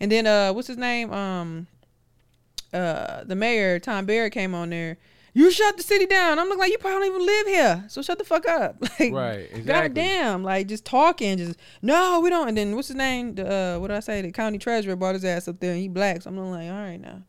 and 0.00 0.10
then 0.10 0.26
uh, 0.26 0.54
what's 0.54 0.68
his 0.68 0.78
name? 0.78 1.12
Um, 1.12 1.66
uh, 2.72 3.24
the 3.24 3.36
mayor 3.36 3.78
Tom 3.78 4.06
Barrett 4.06 4.32
came 4.32 4.54
on 4.54 4.70
there. 4.70 4.96
You 5.36 5.50
shut 5.50 5.76
the 5.76 5.82
city 5.82 6.06
down. 6.06 6.38
I'm 6.38 6.46
looking 6.46 6.60
like 6.60 6.70
you 6.70 6.78
probably 6.78 7.08
don't 7.08 7.16
even 7.16 7.26
live 7.26 7.46
here, 7.48 7.84
so 7.88 8.02
shut 8.02 8.18
the 8.18 8.24
fuck 8.24 8.46
up. 8.48 8.76
Like, 9.00 9.12
Right, 9.12 9.48
exactly. 9.52 9.64
Goddamn, 9.64 10.44
like 10.44 10.68
just 10.68 10.84
talking, 10.84 11.36
just 11.38 11.58
no, 11.82 12.20
we 12.20 12.30
don't. 12.30 12.48
And 12.48 12.56
then 12.56 12.76
what's 12.76 12.88
his 12.88 12.96
name? 12.96 13.34
The, 13.34 13.74
uh, 13.74 13.78
what 13.80 13.88
did 13.88 13.96
I 13.96 14.00
say? 14.00 14.22
The 14.22 14.30
county 14.30 14.58
treasurer 14.58 14.94
brought 14.94 15.14
his 15.16 15.24
ass 15.24 15.48
up 15.48 15.58
there, 15.58 15.72
and 15.72 15.80
he 15.80 15.88
black. 15.88 16.22
So 16.22 16.30
I'm 16.30 16.36
like, 16.38 16.70
all 16.70 16.76
right 16.76 17.00
now, 17.00 17.22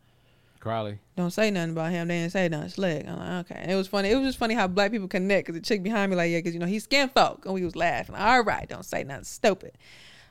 Crowley. 0.60 1.00
don't 1.16 1.32
say 1.32 1.50
nothing 1.50 1.72
about 1.72 1.90
him. 1.90 2.06
They 2.06 2.20
didn't 2.20 2.30
say 2.32 2.48
nothing 2.48 2.68
slick. 2.68 3.08
I'm 3.08 3.18
like, 3.18 3.50
okay. 3.50 3.60
And 3.60 3.70
it 3.72 3.74
was 3.74 3.88
funny. 3.88 4.10
It 4.10 4.14
was 4.16 4.28
just 4.28 4.38
funny 4.38 4.54
how 4.54 4.68
black 4.68 4.92
people 4.92 5.08
connect. 5.08 5.48
Cause 5.48 5.54
the 5.56 5.60
chick 5.60 5.82
behind 5.82 6.10
me 6.10 6.16
like, 6.16 6.30
yeah, 6.30 6.40
cause 6.40 6.54
you 6.54 6.60
know 6.60 6.66
he's 6.66 6.84
skin 6.84 7.08
folk, 7.08 7.44
and 7.44 7.54
we 7.54 7.64
was 7.64 7.74
laughing. 7.74 8.14
Like, 8.14 8.22
all 8.22 8.44
right, 8.44 8.68
don't 8.68 8.84
say 8.84 9.02
nothing 9.02 9.24
stupid. 9.24 9.72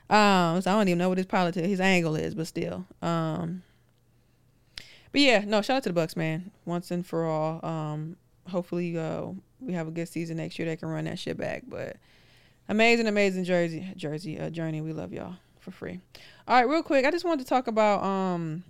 Um, 0.08 0.62
so 0.62 0.70
I 0.70 0.74
don't 0.74 0.88
even 0.88 0.98
know 0.98 1.10
what 1.10 1.18
his 1.18 1.26
politics, 1.26 1.66
his 1.66 1.80
angle 1.80 2.16
is, 2.16 2.34
but 2.34 2.46
still. 2.46 2.86
Um, 3.02 3.62
but 5.12 5.20
yeah, 5.20 5.44
no, 5.46 5.62
shout 5.62 5.78
out 5.78 5.82
to 5.84 5.88
the 5.88 5.94
Bucks, 5.94 6.16
man, 6.16 6.50
once 6.64 6.90
and 6.90 7.06
for 7.06 7.26
all. 7.26 7.64
Um, 7.64 8.16
hopefully, 8.48 8.96
uh, 8.98 9.26
we 9.60 9.72
have 9.72 9.88
a 9.88 9.90
good 9.90 10.08
season 10.08 10.36
next 10.36 10.58
year. 10.58 10.66
They 10.66 10.76
can 10.76 10.88
run 10.88 11.04
that 11.04 11.18
shit 11.18 11.36
back. 11.36 11.64
But 11.66 11.96
amazing, 12.68 13.06
amazing 13.06 13.44
Jersey, 13.44 13.92
Jersey 13.96 14.38
uh, 14.38 14.50
journey. 14.50 14.80
We 14.80 14.92
love 14.92 15.12
y'all 15.12 15.34
for 15.60 15.70
free. 15.70 16.00
All 16.46 16.56
right, 16.56 16.68
real 16.68 16.82
quick, 16.82 17.04
I 17.04 17.10
just 17.10 17.24
wanted 17.24 17.42
to 17.44 17.48
talk 17.48 17.66
about 17.66 18.02
um 18.02 18.64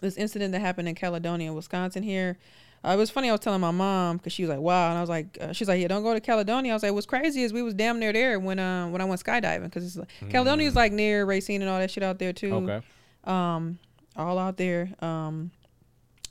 this 0.00 0.16
incident 0.16 0.52
that 0.52 0.60
happened 0.60 0.88
in 0.88 0.94
Caledonia, 0.94 1.52
Wisconsin. 1.52 2.02
Here, 2.02 2.36
uh, 2.84 2.90
it 2.90 2.96
was 2.96 3.10
funny. 3.10 3.28
I 3.28 3.32
was 3.32 3.40
telling 3.40 3.60
my 3.60 3.70
mom 3.70 4.16
because 4.16 4.32
she 4.32 4.42
was 4.42 4.50
like, 4.50 4.60
"Wow," 4.60 4.88
and 4.90 4.98
I 4.98 5.00
was 5.00 5.10
like, 5.10 5.38
uh, 5.40 5.52
"She's 5.52 5.68
like, 5.68 5.80
yeah, 5.80 5.88
don't 5.88 6.02
go 6.02 6.12
to 6.12 6.20
Caledonia." 6.20 6.72
I 6.72 6.74
was 6.74 6.82
like, 6.82 6.92
"What's 6.92 7.06
crazy 7.06 7.42
is 7.44 7.52
we 7.52 7.62
was 7.62 7.74
damn 7.74 7.98
near 7.98 8.12
there 8.12 8.38
when 8.38 8.58
uh 8.58 8.88
when 8.88 9.00
I 9.00 9.04
went 9.04 9.22
skydiving 9.22 9.64
because 9.64 9.86
it's 9.86 9.96
like, 9.96 10.08
Caledonia 10.30 10.66
is 10.66 10.74
like 10.74 10.92
near 10.92 11.24
Racine 11.24 11.62
and 11.62 11.70
all 11.70 11.78
that 11.78 11.90
shit 11.90 12.02
out 12.02 12.18
there 12.18 12.32
too." 12.32 12.52
Okay. 12.54 12.86
um 13.24 13.78
all 14.16 14.38
out 14.38 14.56
there 14.56 14.90
um 15.00 15.50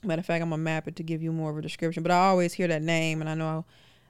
matter 0.04 0.20
of 0.20 0.26
fact 0.26 0.42
i'm 0.42 0.50
gonna 0.50 0.62
map 0.62 0.88
it 0.88 0.96
to 0.96 1.04
give 1.04 1.22
you 1.22 1.32
more 1.32 1.52
of 1.52 1.58
a 1.58 1.62
description 1.62 2.04
but 2.04 2.12
i 2.12 2.16
always 2.28 2.54
hear 2.54 2.68
that 2.68 2.82
name 2.82 3.22
and 3.22 3.30
i 3.30 3.34
know 3.36 3.64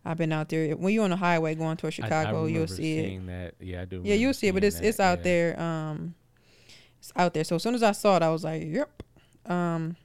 i've 0.05 0.17
been 0.17 0.31
out 0.31 0.49
there 0.49 0.75
when 0.75 0.93
you're 0.93 1.03
on 1.03 1.09
the 1.09 1.15
highway 1.15 1.53
going 1.55 1.77
towards 1.77 1.99
I- 1.99 2.03
I 2.03 2.05
chicago 2.07 2.45
you'll 2.45 2.67
see 2.67 2.99
it 2.99 3.25
That. 3.27 3.53
Yeah, 3.59 3.81
I 3.81 3.85
do. 3.85 4.01
yeah 4.03 4.15
you'll 4.15 4.33
see 4.33 4.47
it 4.47 4.53
but 4.53 4.63
it's 4.63 4.79
that, 4.79 4.85
it's 4.87 4.99
out 4.99 5.19
yeah. 5.19 5.23
there 5.23 5.59
um 5.59 6.15
it's 6.99 7.11
out 7.15 7.33
there 7.33 7.43
so 7.43 7.55
as 7.55 7.63
soon 7.63 7.75
as 7.75 7.83
i 7.83 7.91
saw 7.91 8.15
it 8.17 8.23
i 8.23 8.29
was 8.29 8.43
like 8.43 8.63
yep 8.65 9.03
um 9.45 9.95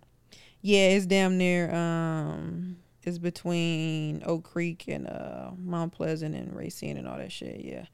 yeah 0.62 0.88
it's 0.88 1.06
damn 1.06 1.36
near 1.38 1.72
um 1.74 2.76
it's 3.04 3.18
between 3.18 4.22
oak 4.26 4.42
creek 4.42 4.84
and 4.88 5.06
uh 5.06 5.50
mount 5.58 5.92
pleasant 5.92 6.34
and 6.34 6.56
racine 6.56 6.96
and 6.96 7.06
all 7.06 7.16
that 7.18 7.30
shit 7.30 7.60
yeah 7.64 7.84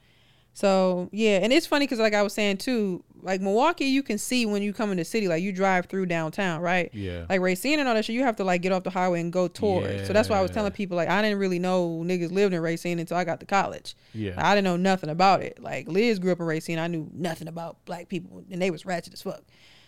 so 0.55 1.09
yeah, 1.13 1.39
and 1.39 1.53
it's 1.53 1.67
funny 1.67 1.87
because 1.87 1.99
like 1.99 2.15
I 2.15 2.23
was 2.23 2.35
saying 2.35 2.59
too, 2.59 3.03
like 3.23 3.41
Milwaukee, 3.41 3.87
you 3.87 4.03
can 4.03 4.19
see 4.19 4.45
when 4.45 4.63
you 4.63 4.73
come 4.73 4.91
in 4.91 4.99
the 4.99 5.05
city, 5.05 5.29
like 5.29 5.43
you 5.43 5.53
drive 5.53 5.87
through 5.87 6.07
downtown, 6.07 6.61
right? 6.61 6.91
Yeah. 6.93 7.25
Like 7.29 7.41
Racine 7.41 7.79
and 7.79 7.89
all 7.89 7.95
that 7.95 8.05
shit, 8.05 8.15
you 8.15 8.25
have 8.25 8.37
to 8.37 8.45
like 8.45 8.61
get 8.61 8.73
off 8.73 8.83
the 8.83 8.91
highway 8.91 9.21
and 9.21 9.33
go 9.33 9.49
towards. 9.49 10.07
So 10.07 10.13
that's 10.13 10.29
why 10.29 10.39
I 10.39 10.43
was 10.43 10.51
telling 10.51 10.73
people 10.73 10.97
like 10.97 11.09
I 11.09 11.23
didn't 11.23 11.39
really 11.39 11.59
know 11.59 12.03
niggas 12.05 12.33
lived 12.33 12.53
in 12.53 12.61
Racine 12.61 12.99
until 12.99 13.17
I 13.17 13.25
got 13.25 13.41
to 13.41 13.47
college. 13.47 13.95
Yeah. 14.13 14.35
I 14.37 14.55
didn't 14.55 14.65
know 14.65 14.77
nothing 14.77 15.09
about 15.09 15.43
it. 15.43 15.59
Like 15.59 15.89
Liz 15.89 16.19
grew 16.19 16.33
up 16.33 16.41
in 16.41 16.47
Racine, 16.47 16.79
I 16.79 16.87
knew 16.87 17.09
nothing 17.15 17.49
about 17.49 17.83
black 17.87 18.09
people, 18.09 18.45
and 18.51 18.61
they 18.61 18.71
was 18.71 18.85
ratchet 18.85 19.15
as 19.15 19.23
fuck. 19.23 19.43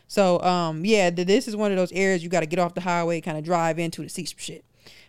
So 0.07 0.41
um 0.41 0.85
yeah, 0.85 1.11
th- 1.11 1.27
this 1.27 1.47
is 1.47 1.57
one 1.57 1.73
of 1.73 1.77
those 1.77 1.93
areas 1.93 2.23
you 2.23 2.31
got 2.31 2.41
to 2.41 2.47
get 2.47 2.59
off 2.59 2.75
the 2.75 2.81
highway, 2.81 3.21
kind 3.21 3.37
of 3.37 3.45
drive 3.45 3.79
into 3.79 4.03
to 4.03 4.09
see 4.09 4.25
some 4.25 4.39
shit. 4.39 4.65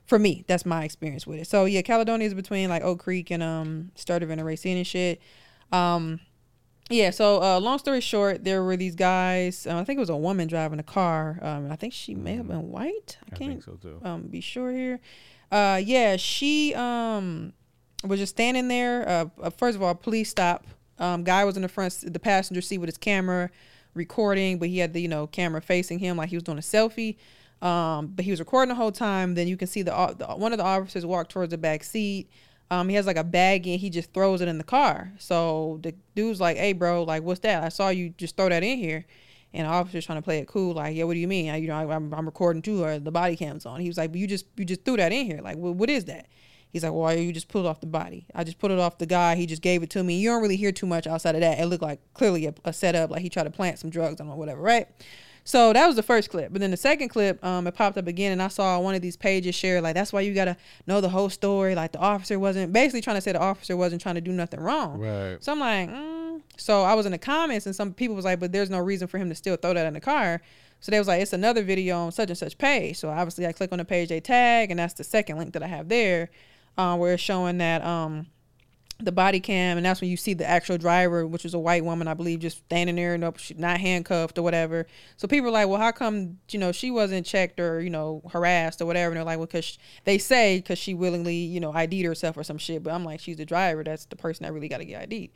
For 0.05 0.19
me, 0.19 0.43
that's 0.47 0.65
my 0.65 0.83
experience 0.83 1.25
with 1.25 1.39
it. 1.39 1.47
So 1.47 1.65
yeah, 1.65 1.81
Caledonia 1.81 2.27
is 2.27 2.33
between 2.33 2.69
like 2.69 2.83
Oak 2.83 2.99
Creek 2.99 3.31
and 3.31 3.41
um 3.41 3.91
Sturtevant 3.95 4.39
and 4.39 4.45
Racine 4.47 4.77
and 4.77 4.87
shit. 4.87 5.21
Um, 5.71 6.19
yeah. 6.89 7.09
So 7.09 7.41
uh, 7.41 7.59
long 7.59 7.79
story 7.79 8.01
short, 8.01 8.43
there 8.43 8.63
were 8.63 8.77
these 8.77 8.95
guys. 8.95 9.65
Uh, 9.65 9.77
I 9.77 9.83
think 9.83 9.97
it 9.97 9.99
was 10.01 10.09
a 10.09 10.15
woman 10.17 10.47
driving 10.47 10.79
a 10.79 10.83
car. 10.83 11.39
Um, 11.41 11.71
I 11.71 11.75
think 11.75 11.93
she 11.93 12.13
may 12.15 12.35
have 12.35 12.47
been 12.47 12.69
white. 12.69 13.17
I 13.23 13.35
I 13.35 13.37
can't 13.37 13.51
think 13.51 13.63
so 13.63 13.73
too. 13.73 13.99
um 14.03 14.23
be 14.23 14.41
sure 14.41 14.71
here. 14.71 14.99
Uh, 15.51 15.81
yeah, 15.83 16.15
she 16.17 16.73
um 16.75 17.53
was 18.03 18.19
just 18.19 18.35
standing 18.35 18.67
there. 18.67 19.07
Uh, 19.07 19.25
uh, 19.41 19.49
first 19.49 19.75
of 19.75 19.81
all, 19.83 19.95
police 19.95 20.29
stop. 20.29 20.65
Um, 20.99 21.23
guy 21.23 21.43
was 21.43 21.55
in 21.57 21.61
the 21.63 21.67
front, 21.67 22.03
the 22.05 22.19
passenger 22.19 22.61
seat 22.61 22.77
with 22.77 22.87
his 22.87 22.97
camera 22.97 23.49
recording, 23.95 24.59
but 24.59 24.69
he 24.69 24.77
had 24.79 24.93
the 24.93 25.01
you 25.01 25.07
know 25.07 25.27
camera 25.27 25.61
facing 25.61 25.99
him 25.99 26.17
like 26.17 26.29
he 26.29 26.35
was 26.35 26.43
doing 26.43 26.57
a 26.57 26.61
selfie. 26.61 27.17
Um, 27.61 28.07
but 28.07 28.25
he 28.25 28.31
was 28.31 28.39
recording 28.39 28.69
the 28.69 28.75
whole 28.75 28.91
time. 28.91 29.33
Then 29.33 29.47
you 29.47 29.57
can 29.57 29.67
see 29.67 29.81
the, 29.81 29.97
o- 29.97 30.13
the 30.13 30.27
one 30.27 30.51
of 30.51 30.57
the 30.59 30.65
officers 30.65 31.05
walk 31.05 31.29
towards 31.29 31.49
the 31.51 31.57
back 31.57 31.83
seat. 31.83 32.29
Um, 32.71 32.89
he 32.89 32.95
has 32.95 33.05
like 33.05 33.17
a 33.17 33.23
bag 33.23 33.67
and 33.67 33.79
he 33.79 33.89
just 33.89 34.13
throws 34.13 34.41
it 34.41 34.47
in 34.47 34.57
the 34.57 34.63
car. 34.63 35.11
So 35.19 35.79
the 35.83 35.93
dude's 36.15 36.41
like, 36.41 36.57
"Hey, 36.57 36.73
bro, 36.73 37.03
like, 37.03 37.23
what's 37.23 37.41
that? 37.41 37.63
I 37.63 37.69
saw 37.69 37.89
you 37.89 38.09
just 38.17 38.35
throw 38.35 38.49
that 38.49 38.63
in 38.63 38.77
here." 38.77 39.05
And 39.53 39.65
the 39.65 39.71
officer's 39.71 40.05
trying 40.05 40.17
to 40.17 40.21
play 40.21 40.39
it 40.39 40.47
cool, 40.47 40.73
like, 40.73 40.95
"Yeah, 40.95 41.05
what 41.05 41.13
do 41.13 41.19
you 41.19 41.27
mean? 41.27 41.49
I, 41.49 41.57
you 41.57 41.67
know, 41.67 41.75
I, 41.75 41.95
I'm, 41.95 42.13
I'm 42.13 42.25
recording 42.25 42.61
too, 42.61 42.83
or 42.83 42.99
the 42.99 43.11
body 43.11 43.35
cam's 43.35 43.65
on." 43.65 43.79
He 43.79 43.87
was 43.87 43.97
like, 43.97 44.11
"But 44.11 44.19
you 44.19 44.27
just 44.27 44.45
you 44.57 44.65
just 44.65 44.83
threw 44.83 44.97
that 44.97 45.13
in 45.13 45.25
here. 45.25 45.41
Like, 45.43 45.57
what, 45.57 45.75
what 45.75 45.89
is 45.89 46.05
that?" 46.05 46.27
He's 46.69 46.83
like, 46.83 46.91
"Well, 46.91 47.15
you 47.15 47.31
just 47.31 47.47
pulled 47.47 47.67
off 47.67 47.79
the 47.79 47.87
body. 47.87 48.25
I 48.33 48.43
just 48.43 48.57
put 48.57 48.71
it 48.71 48.79
off 48.79 48.97
the 48.97 49.05
guy. 49.05 49.35
He 49.35 49.45
just 49.45 49.61
gave 49.61 49.83
it 49.83 49.89
to 49.91 50.03
me. 50.03 50.19
You 50.19 50.29
don't 50.29 50.41
really 50.41 50.57
hear 50.57 50.71
too 50.71 50.87
much 50.87 51.07
outside 51.07 51.35
of 51.35 51.41
that. 51.41 51.59
It 51.59 51.67
looked 51.67 51.83
like 51.83 51.99
clearly 52.13 52.47
a, 52.47 52.53
a 52.65 52.73
setup, 52.73 53.11
like 53.11 53.21
he 53.21 53.29
tried 53.29 53.43
to 53.43 53.51
plant 53.51 53.79
some 53.79 53.89
drugs 53.89 54.19
on 54.19 54.27
or 54.27 54.35
whatever, 54.37 54.61
right?" 54.61 54.87
So 55.47 55.73
that 55.73 55.85
was 55.85 55.95
the 55.95 56.03
first 56.03 56.31
clip. 56.31 56.51
But 56.51 56.59
then 56.59 56.71
the 56.71 56.77
second 56.77 57.09
clip, 57.09 57.43
um, 57.45 57.67
it 57.67 57.75
popped 57.75 57.99
up 57.99 58.07
again, 58.07 58.31
and 58.31 58.41
I 58.41 58.47
saw 58.47 58.79
one 58.79 58.95
of 58.95 59.01
these 59.03 59.15
pages 59.15 59.53
share 59.53 59.79
like 59.79 59.93
that's 59.93 60.11
why 60.11 60.21
you 60.21 60.33
gotta 60.33 60.57
know 60.87 61.01
the 61.01 61.09
whole 61.09 61.29
story. 61.29 61.75
Like 61.75 61.91
the 61.91 61.99
officer 61.99 62.39
wasn't 62.39 62.73
basically 62.73 63.01
trying 63.01 63.17
to 63.17 63.21
say 63.21 63.31
the 63.31 63.39
officer 63.39 63.77
wasn't 63.77 64.01
trying 64.01 64.15
to 64.15 64.21
do 64.21 64.31
nothing 64.31 64.59
wrong. 64.59 64.99
Right. 64.99 65.37
So 65.43 65.51
I'm 65.51 65.59
like, 65.59 65.89
mm. 65.89 66.41
so 66.57 66.81
I 66.81 66.95
was 66.95 67.05
in 67.05 67.11
the 67.11 67.19
comments, 67.19 67.67
and 67.67 67.75
some 67.75 67.93
people 67.93 68.15
was 68.15 68.25
like, 68.25 68.39
but 68.39 68.51
there's 68.51 68.71
no 68.71 68.79
reason 68.79 69.07
for 69.07 69.19
him 69.19 69.29
to 69.29 69.35
still 69.35 69.55
throw 69.55 69.75
that 69.75 69.85
in 69.85 69.93
the 69.93 70.01
car. 70.01 70.41
So 70.81 70.91
they 70.91 70.97
was 70.97 71.07
like, 71.07 71.21
it's 71.21 71.33
another 71.33 71.61
video 71.61 71.97
on 71.99 72.11
such 72.11 72.29
and 72.29 72.37
such 72.37 72.57
page. 72.57 72.97
So 72.97 73.09
obviously 73.09 73.45
I 73.45 73.51
click 73.51 73.71
on 73.71 73.77
the 73.77 73.85
page 73.85 74.09
they 74.09 74.19
tag, 74.19 74.71
and 74.71 74.79
that's 74.79 74.95
the 74.95 75.03
second 75.03 75.37
link 75.37 75.53
that 75.53 75.61
I 75.61 75.67
have 75.67 75.89
there, 75.89 76.31
uh, 76.75 76.97
where 76.97 77.13
it's 77.13 77.23
showing 77.23 77.59
that 77.59 77.83
um 77.83 78.25
the 78.99 79.11
body 79.11 79.39
cam, 79.41 79.77
and 79.77 79.85
that's 79.85 79.99
when 79.99 80.09
you 80.09 80.15
see 80.15 80.33
the 80.33 80.47
actual 80.47 80.77
driver, 80.77 81.27
which 81.27 81.43
was 81.43 81.53
a 81.53 81.59
white 81.59 81.83
woman, 81.83 82.07
I 82.07 82.13
believe, 82.13 82.39
just 82.39 82.59
standing 82.59 82.95
there, 82.95 83.17
not 83.17 83.79
handcuffed 83.79 84.37
or 84.37 84.41
whatever. 84.41 84.87
So 85.17 85.27
people 85.27 85.49
are 85.49 85.51
like, 85.51 85.67
well, 85.67 85.79
how 85.79 85.91
come 85.91 86.39
you 86.49 86.59
know 86.59 86.71
she 86.71 86.91
wasn't 86.91 87.25
checked 87.25 87.59
or 87.59 87.81
you 87.81 87.89
know 87.89 88.21
harassed 88.31 88.81
or 88.81 88.85
whatever? 88.85 89.11
And 89.11 89.17
they're 89.17 89.25
like, 89.25 89.37
well, 89.37 89.47
because 89.47 89.77
they 90.05 90.17
say 90.17 90.59
because 90.59 90.79
she 90.79 90.93
willingly 90.93 91.35
you 91.35 91.59
know 91.59 91.73
ID'd 91.73 92.05
herself 92.05 92.37
or 92.37 92.43
some 92.43 92.57
shit. 92.57 92.83
But 92.83 92.93
I'm 92.93 93.03
like, 93.03 93.19
she's 93.19 93.37
the 93.37 93.45
driver. 93.45 93.83
That's 93.83 94.05
the 94.05 94.15
person 94.15 94.45
that 94.45 94.53
really 94.53 94.69
got 94.69 94.77
to 94.77 94.85
get 94.85 95.01
ID'd. 95.03 95.31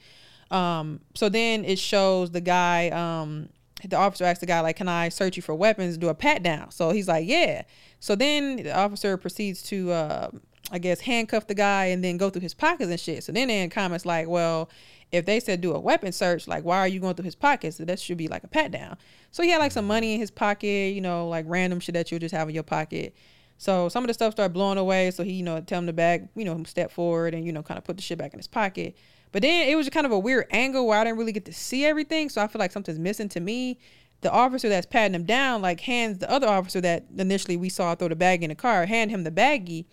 Um, 0.52 1.02
so 1.16 1.30
then 1.30 1.66
it 1.66 1.80
shows 1.80 2.32
the 2.32 2.42
guy. 2.42 2.90
Um, 2.90 3.50
the 3.88 3.96
officer 3.96 4.26
asks 4.26 4.40
the 4.40 4.46
guy 4.46 4.60
like, 4.62 4.78
"Can 4.78 4.90
I 4.90 5.10
search 5.10 5.36
you 5.38 5.42
for 5.42 5.56
weapons?" 5.56 5.98
Do 5.98 6.10
a 6.10 6.16
pat 6.16 6.44
down. 6.44 6.72
So 6.72 6.92
he's 6.92 7.08
like, 7.08 7.28
"Yeah." 7.28 7.64
So 8.00 8.16
then 8.16 8.58
the 8.58 8.78
officer 8.78 9.18
proceeds 9.18 9.62
to, 9.64 9.92
uh, 9.92 10.30
I 10.72 10.80
guess, 10.80 11.02
handcuff 11.02 11.48
the 11.48 11.56
guy 11.56 11.86
and 11.86 12.04
then 12.04 12.18
go 12.18 12.30
through 12.30 12.42
his 12.42 12.54
pockets 12.54 12.90
and 12.90 13.00
shit. 13.00 13.24
So 13.24 13.32
then 13.32 13.48
they 13.48 13.62
in 13.62 13.70
comments 13.70 14.06
like, 14.06 14.28
"Well, 14.28 14.70
if 15.12 15.26
they 15.26 15.40
said 15.40 15.62
do 15.62 15.74
a 15.74 15.80
weapon 15.80 16.12
search, 16.12 16.48
like, 16.48 16.64
why 16.64 16.80
are 16.80 16.88
you 16.88 17.00
going 17.00 17.16
through 17.16 17.26
his 17.26 17.36
pockets? 17.36 17.78
So 17.78 17.86
that 17.86 18.00
should 18.00 18.18
be 18.18 18.28
like 18.28 18.44
a 18.44 18.48
pat 18.48 18.72
down." 18.72 18.98
So 19.32 19.44
he 19.44 19.50
had 19.50 19.60
like 19.60 19.72
some 19.72 19.88
money 19.88 20.14
in 20.14 20.20
his 20.20 20.32
pocket, 20.32 20.94
you 20.94 21.02
know, 21.02 21.28
like 21.28 21.46
random 21.48 21.80
shit 21.80 21.94
that 21.94 22.12
you 22.12 22.20
just 22.20 22.34
have 22.34 22.50
in 22.50 22.56
your 22.56 22.64
pocket. 22.64 23.16
So 23.58 23.90
some 23.90 24.04
of 24.04 24.08
the 24.08 24.14
stuff 24.14 24.34
started 24.34 24.54
blowing 24.54 24.78
away. 24.78 25.12
So 25.12 25.24
he, 25.24 25.34
you 25.34 25.44
know, 25.44 25.60
tell 25.62 25.80
him 25.80 25.88
to 25.88 25.94
back, 25.94 26.22
you 26.36 26.46
know, 26.46 26.64
step 26.64 26.92
forward 26.92 27.34
and 27.34 27.46
you 27.46 27.52
know, 27.52 27.62
kind 27.62 27.78
of 27.78 27.84
put 27.84 27.98
the 27.98 28.02
shit 28.02 28.18
back 28.18 28.34
in 28.34 28.40
his 28.40 28.48
pocket. 28.48 28.96
But 29.32 29.42
then 29.44 29.68
it 29.68 29.76
was 29.76 29.90
kind 29.90 30.06
of 30.06 30.12
a 30.12 30.18
weird 30.18 30.48
angle 30.50 30.88
where 30.88 30.98
I 30.98 31.04
didn't 31.04 31.20
really 31.20 31.32
get 31.32 31.46
to 31.46 31.54
see 31.54 31.86
everything. 31.86 32.30
So 32.30 32.42
I 32.42 32.48
feel 32.48 32.60
like 32.60 32.72
something's 32.72 32.98
missing 33.00 33.30
to 33.30 33.40
me. 33.40 33.78
The 34.22 34.32
officer 34.32 34.68
that's 34.70 34.86
patting 34.86 35.14
him 35.14 35.26
down, 35.26 35.62
like 35.62 35.82
hands 35.82 36.18
the 36.18 36.30
other 36.30 36.48
officer 36.48 36.82
that 36.82 37.06
initially 37.18 37.58
we 37.58 37.70
saw 37.70 37.96
throw 37.96 38.08
the 38.08 38.16
bag 38.16 38.44
in 38.44 38.50
the 38.50 38.56
car, 38.56 38.86
hand 38.86 39.12
him 39.12 39.24
the 39.24 39.32
baggie. 39.32 39.86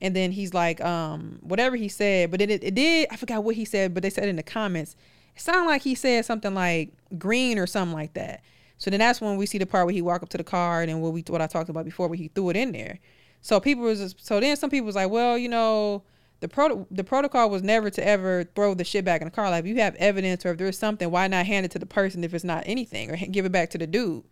And 0.00 0.16
then 0.16 0.32
he's 0.32 0.54
like, 0.54 0.80
um, 0.80 1.38
whatever 1.42 1.76
he 1.76 1.88
said, 1.88 2.30
but 2.30 2.40
it, 2.40 2.50
it, 2.50 2.64
it 2.64 2.74
did, 2.74 3.08
I 3.10 3.16
forgot 3.16 3.44
what 3.44 3.54
he 3.54 3.64
said, 3.64 3.92
but 3.92 4.02
they 4.02 4.10
said 4.10 4.28
in 4.28 4.36
the 4.36 4.42
comments, 4.42 4.96
it 5.36 5.42
sounded 5.42 5.66
like 5.66 5.82
he 5.82 5.94
said 5.94 6.24
something 6.24 6.54
like 6.54 6.92
green 7.18 7.58
or 7.58 7.66
something 7.66 7.94
like 7.94 8.14
that. 8.14 8.42
So 8.78 8.90
then 8.90 9.00
that's 9.00 9.20
when 9.20 9.36
we 9.36 9.44
see 9.44 9.58
the 9.58 9.66
part 9.66 9.86
where 9.86 9.92
he 9.92 10.00
walked 10.00 10.22
up 10.22 10.30
to 10.30 10.38
the 10.38 10.44
car 10.44 10.82
and 10.82 11.02
what 11.02 11.12
we 11.12 11.22
what 11.28 11.42
I 11.42 11.46
talked 11.46 11.68
about 11.68 11.84
before 11.84 12.08
where 12.08 12.16
he 12.16 12.28
threw 12.28 12.48
it 12.48 12.56
in 12.56 12.72
there. 12.72 12.98
So 13.42 13.60
people 13.60 13.84
was 13.84 13.98
just, 14.00 14.26
so 14.26 14.40
then 14.40 14.56
some 14.56 14.70
people 14.70 14.86
was 14.86 14.96
like, 14.96 15.10
well, 15.10 15.36
you 15.36 15.48
know, 15.48 16.02
the 16.40 16.48
pro 16.48 16.86
the 16.90 17.04
protocol 17.04 17.50
was 17.50 17.62
never 17.62 17.90
to 17.90 18.06
ever 18.06 18.44
throw 18.54 18.72
the 18.72 18.84
shit 18.84 19.04
back 19.04 19.20
in 19.20 19.26
the 19.26 19.30
car. 19.30 19.50
Like 19.50 19.64
if 19.64 19.68
you 19.68 19.76
have 19.76 19.94
evidence 19.96 20.46
or 20.46 20.52
if 20.52 20.58
there's 20.58 20.78
something, 20.78 21.10
why 21.10 21.28
not 21.28 21.44
hand 21.44 21.66
it 21.66 21.70
to 21.72 21.78
the 21.78 21.84
person 21.84 22.24
if 22.24 22.32
it's 22.32 22.44
not 22.44 22.62
anything 22.64 23.10
or 23.10 23.16
give 23.16 23.44
it 23.44 23.52
back 23.52 23.68
to 23.70 23.78
the 23.78 23.86
dude? 23.86 24.24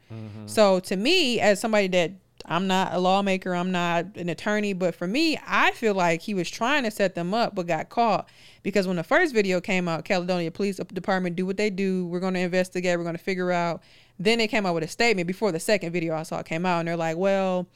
So 0.47 0.81
to 0.81 0.97
me, 0.97 1.41
as 1.41 1.61
somebody 1.61 1.89
that 1.89 2.13
I'm 2.49 2.67
not 2.67 2.95
a 2.95 2.99
lawmaker, 2.99 3.55
I'm 3.55 3.71
not 3.71 4.17
an 4.17 4.29
attorney, 4.31 4.73
but 4.73 4.95
for 4.95 5.07
me, 5.07 5.39
I 5.47 5.73
feel 5.73 5.95
like 5.95 6.23
he 6.23 6.33
was 6.33 6.49
trying 6.49 6.85
to 6.85 6.91
set 6.91 7.15
them 7.15 7.35
up 7.35 7.55
but 7.55 7.67
got 7.67 7.91
caught 7.91 8.29
because 8.63 8.87
when 8.87 8.97
the 8.97 9.05
first 9.05 9.35
video 9.35 9.61
came 9.61 9.87
out, 9.87 10.05
Caledonia 10.05 10.51
Police 10.51 10.77
Department 10.77 11.37
do 11.37 11.45
what 11.45 11.59
they 11.59 11.69
do. 11.69 12.07
We're 12.07 12.21
going 12.21 12.35
to 12.35 12.41
investigate. 12.41 12.97
We're 12.97 13.05
going 13.05 13.17
to 13.17 13.23
figure 13.23 13.53
out. 13.53 13.83
Then 14.19 14.39
they 14.39 14.49
came 14.49 14.67
out 14.67 14.75
with 14.75 14.83
a 14.83 14.89
statement 14.89 15.27
before 15.27 15.53
the 15.53 15.61
second 15.61 15.93
video 15.93 16.15
I 16.15 16.25
saw 16.25 16.43
came 16.43 16.67
out, 16.67 16.81
and 16.81 16.89
they're 16.89 16.97
like, 16.97 17.17
"Well, 17.17 17.69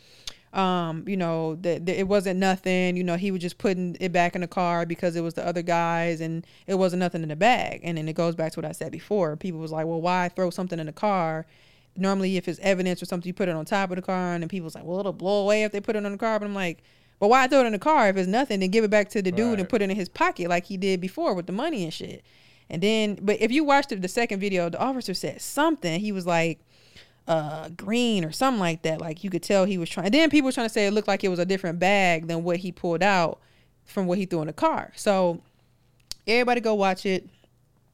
um, 0.53 1.05
you 1.07 1.17
know, 1.17 1.57
that 1.57 1.89
it 1.89 2.07
wasn't 2.07 2.39
nothing. 2.39 2.97
You 2.97 3.05
know, 3.05 3.17
he 3.17 3.31
was 3.31 3.41
just 3.41 3.59
putting 3.59 3.97
it 4.01 4.13
back 4.13 4.35
in 4.35 4.43
the 4.43 4.47
car 4.47 4.85
because 4.85 5.17
it 5.17 5.23
was 5.23 5.35
the 5.35 5.47
other 5.47 5.63
guys, 5.63 6.21
and 6.21 6.47
it 6.67 6.75
wasn't 6.75 7.01
nothing 7.01 7.23
in 7.23 7.29
the 7.29 7.37
bag. 7.37 7.81
And 7.85 7.97
then 7.97 8.09
it 8.09 8.15
goes 8.15 8.35
back 8.35 8.53
to 8.53 8.61
what 8.61 8.69
I 8.69 8.73
said 8.73 8.93
before. 8.93 9.37
People 9.37 9.61
was 9.61 9.73
like, 9.73 9.87
well, 9.87 10.01
why 10.01 10.29
throw 10.29 10.51
something 10.51 10.79
in 10.79 10.87
the 10.87 10.93
car? 10.93 11.47
Normally, 11.97 12.37
if 12.37 12.49
it's 12.49 12.59
evidence 12.61 13.03
or 13.03 13.07
something, 13.07 13.29
you 13.29 13.35
put 13.35 13.49
it 13.49 13.55
on 13.55 13.65
top 13.65 13.91
of 13.91 13.97
the 13.97 14.03
car, 14.03 14.35
and 14.35 14.43
then 14.43 14.49
people's 14.49 14.75
like, 14.75 14.85
well, 14.85 15.01
it'll 15.01 15.13
blow 15.13 15.43
away 15.43 15.65
if 15.65 15.73
they 15.73 15.81
put 15.81 15.97
it 15.97 16.05
on 16.05 16.13
the 16.13 16.19
car. 16.19 16.39
But 16.39 16.47
I'm 16.47 16.55
like, 16.55 16.83
but 17.19 17.29
why 17.29 17.47
throw 17.47 17.61
it 17.61 17.67
in 17.67 17.73
the 17.73 17.79
car 17.79 18.09
if 18.09 18.17
it's 18.17 18.29
nothing? 18.29 18.61
Then 18.61 18.71
give 18.71 18.85
it 18.85 18.91
back 18.91 19.09
to 19.11 19.23
the 19.23 19.31
dude 19.31 19.59
and 19.59 19.69
put 19.69 19.83
it 19.83 19.91
in 19.91 19.97
his 19.97 20.09
pocket 20.09 20.49
like 20.49 20.65
he 20.65 20.77
did 20.77 21.01
before 21.01 21.35
with 21.35 21.47
the 21.47 21.53
money 21.53 21.85
and 21.85 21.93
shit. 21.93 22.25
And 22.71 22.83
then, 22.83 23.19
but 23.21 23.41
if 23.41 23.53
you 23.53 23.63
watched 23.65 23.91
the, 23.91 23.97
the 23.97 24.09
second 24.09 24.41
video, 24.41 24.71
the 24.71 24.81
officer 24.81 25.15
said 25.15 25.41
something. 25.41 26.01
He 26.01 26.13
was 26.13 26.27
like, 26.27 26.59
uh 27.29 27.69
green 27.77 28.25
or 28.25 28.33
something 28.33 28.59
like 28.59 28.83
that. 28.83 29.01
Like 29.01 29.23
you 29.23 29.31
could 29.31 29.43
tell 29.43 29.65
he 29.65 29.79
was 29.79 29.89
trying. 29.89 30.07
And 30.07 30.15
then 30.15 30.31
people 30.31 30.47
were 30.47 30.53
trying 30.53 30.69
to 30.69 30.73
say 30.73 30.87
it 30.87 30.93
looked 30.93 31.09
like 31.09 31.23
it 31.23 31.29
was 31.29 31.39
a 31.39 31.45
different 31.45 31.79
bag 31.79 32.27
than 32.27 32.43
what 32.43 32.57
he 32.57 32.73
pulled 32.73 33.03
out 33.03 33.39
from 33.85 34.07
what 34.07 34.19
he 34.19 34.27
threw 34.27 34.41
in 34.41 34.49
the 34.49 34.53
car. 34.53 34.93
So 34.97 35.41
everybody 36.27 36.61
go 36.61 36.75
watch 36.75 37.07
it. 37.07 37.29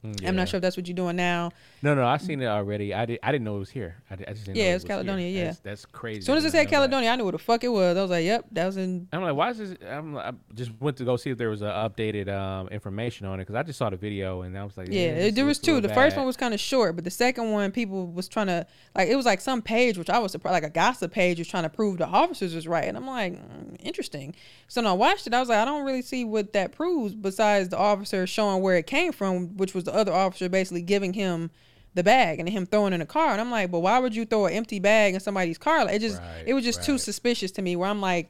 I'm 0.03 0.35
not 0.35 0.47
sure 0.47 0.57
if 0.57 0.61
that's 0.61 0.77
what 0.77 0.87
you're 0.87 0.95
doing 0.95 1.17
now. 1.17 1.51
No, 1.81 1.93
no, 1.93 2.05
I've 2.07 2.21
seen 2.21 2.41
it 2.41 2.45
already. 2.45 2.93
I 2.93 3.05
did. 3.05 3.19
I 3.21 3.31
didn't 3.33 3.43
know 3.43 3.57
it 3.57 3.59
was 3.59 3.69
here. 3.69 3.97
I, 4.09 4.15
did, 4.15 4.29
I 4.29 4.31
just 4.31 4.45
didn't 4.45 4.57
Yeah, 4.57 4.63
know 4.65 4.69
it 4.69 4.73
was 4.75 4.83
here. 4.83 4.87
Caledonia, 4.89 5.27
yeah. 5.29 5.43
that's, 5.45 5.59
that's 5.59 5.85
crazy. 5.85 6.19
As 6.19 6.25
soon 6.25 6.37
as 6.37 6.45
I 6.45 6.47
it 6.47 6.51
said. 6.51 6.69
Caledonia, 6.69 7.09
I 7.09 7.15
knew 7.17 7.25
what 7.25 7.31
the 7.31 7.37
fuck 7.37 7.63
it 7.65 7.67
was. 7.67 7.97
I 7.97 8.01
was 8.01 8.11
like, 8.11 8.23
yep, 8.23 8.45
that 8.53 8.65
was 8.65 8.77
in. 8.77 9.07
I'm 9.11 9.21
like, 9.21 9.35
why 9.35 9.49
is 9.49 9.57
this? 9.57 9.75
I'm, 9.85 10.17
I 10.17 10.31
just 10.53 10.71
went 10.79 10.95
to 10.97 11.03
go 11.05 11.17
see 11.17 11.31
if 11.31 11.37
there 11.37 11.49
was 11.49 11.61
a 11.61 11.65
updated 11.65 12.29
um, 12.29 12.69
information 12.69 13.27
on 13.27 13.39
it 13.39 13.43
because 13.43 13.55
I 13.55 13.63
just 13.63 13.77
saw 13.77 13.89
the 13.89 13.97
video 13.97 14.41
and 14.43 14.57
I 14.57 14.63
was 14.63 14.77
like, 14.77 14.87
Yeah, 14.89 15.15
this 15.15 15.35
there 15.35 15.45
was 15.45 15.59
two. 15.59 15.81
The 15.81 15.89
first 15.89 16.15
one 16.15 16.25
was 16.25 16.37
kind 16.37 16.53
of 16.53 16.61
short, 16.61 16.95
but 16.95 17.03
the 17.03 17.11
second 17.11 17.51
one, 17.51 17.71
people 17.71 18.07
was 18.07 18.29
trying 18.29 18.47
to 18.47 18.65
like 18.95 19.09
it 19.09 19.15
was 19.17 19.25
like 19.25 19.41
some 19.41 19.61
page, 19.61 19.97
which 19.97 20.09
I 20.09 20.19
was 20.19 20.31
surprised, 20.31 20.53
like 20.53 20.63
a 20.63 20.69
gossip 20.69 21.11
page, 21.11 21.39
was 21.39 21.47
trying 21.49 21.63
to 21.63 21.69
prove 21.69 21.97
the 21.97 22.07
officers 22.07 22.55
was 22.55 22.67
right, 22.69 22.85
and 22.85 22.95
I'm 22.95 23.07
like, 23.07 23.33
mm, 23.33 23.75
interesting. 23.81 24.33
So 24.69 24.81
when 24.81 24.87
I 24.87 24.93
watched 24.93 25.27
it, 25.27 25.33
I 25.33 25.41
was 25.41 25.49
like, 25.49 25.57
I 25.57 25.65
don't 25.65 25.85
really 25.85 26.03
see 26.03 26.23
what 26.23 26.53
that 26.53 26.71
proves 26.71 27.15
besides 27.15 27.67
the 27.69 27.77
officer 27.77 28.25
showing 28.25 28.61
where 28.61 28.77
it 28.77 28.87
came 28.87 29.11
from, 29.11 29.57
which 29.57 29.73
was 29.73 29.88
the 29.91 29.97
other 29.97 30.13
officer 30.13 30.49
basically 30.49 30.81
giving 30.81 31.13
him 31.13 31.51
the 31.95 32.03
bag 32.03 32.39
and 32.39 32.47
him 32.47 32.65
throwing 32.65 32.93
in 32.93 33.01
a 33.01 33.05
car, 33.05 33.31
and 33.31 33.41
I'm 33.41 33.51
like, 33.51 33.71
but 33.71 33.79
why 33.79 33.99
would 33.99 34.15
you 34.15 34.25
throw 34.25 34.45
an 34.45 34.53
empty 34.53 34.79
bag 34.79 35.13
in 35.15 35.19
somebody's 35.19 35.57
car? 35.57 35.85
Like, 35.85 35.95
it 35.95 35.99
just, 35.99 36.19
Right, 36.19 36.43
it 36.45 36.53
was 36.53 36.63
just 36.63 36.83
too 36.83 36.97
suspicious 36.97 37.51
to 37.53 37.61
me. 37.61 37.75
Where 37.75 37.89
I'm 37.89 38.01
like. 38.01 38.29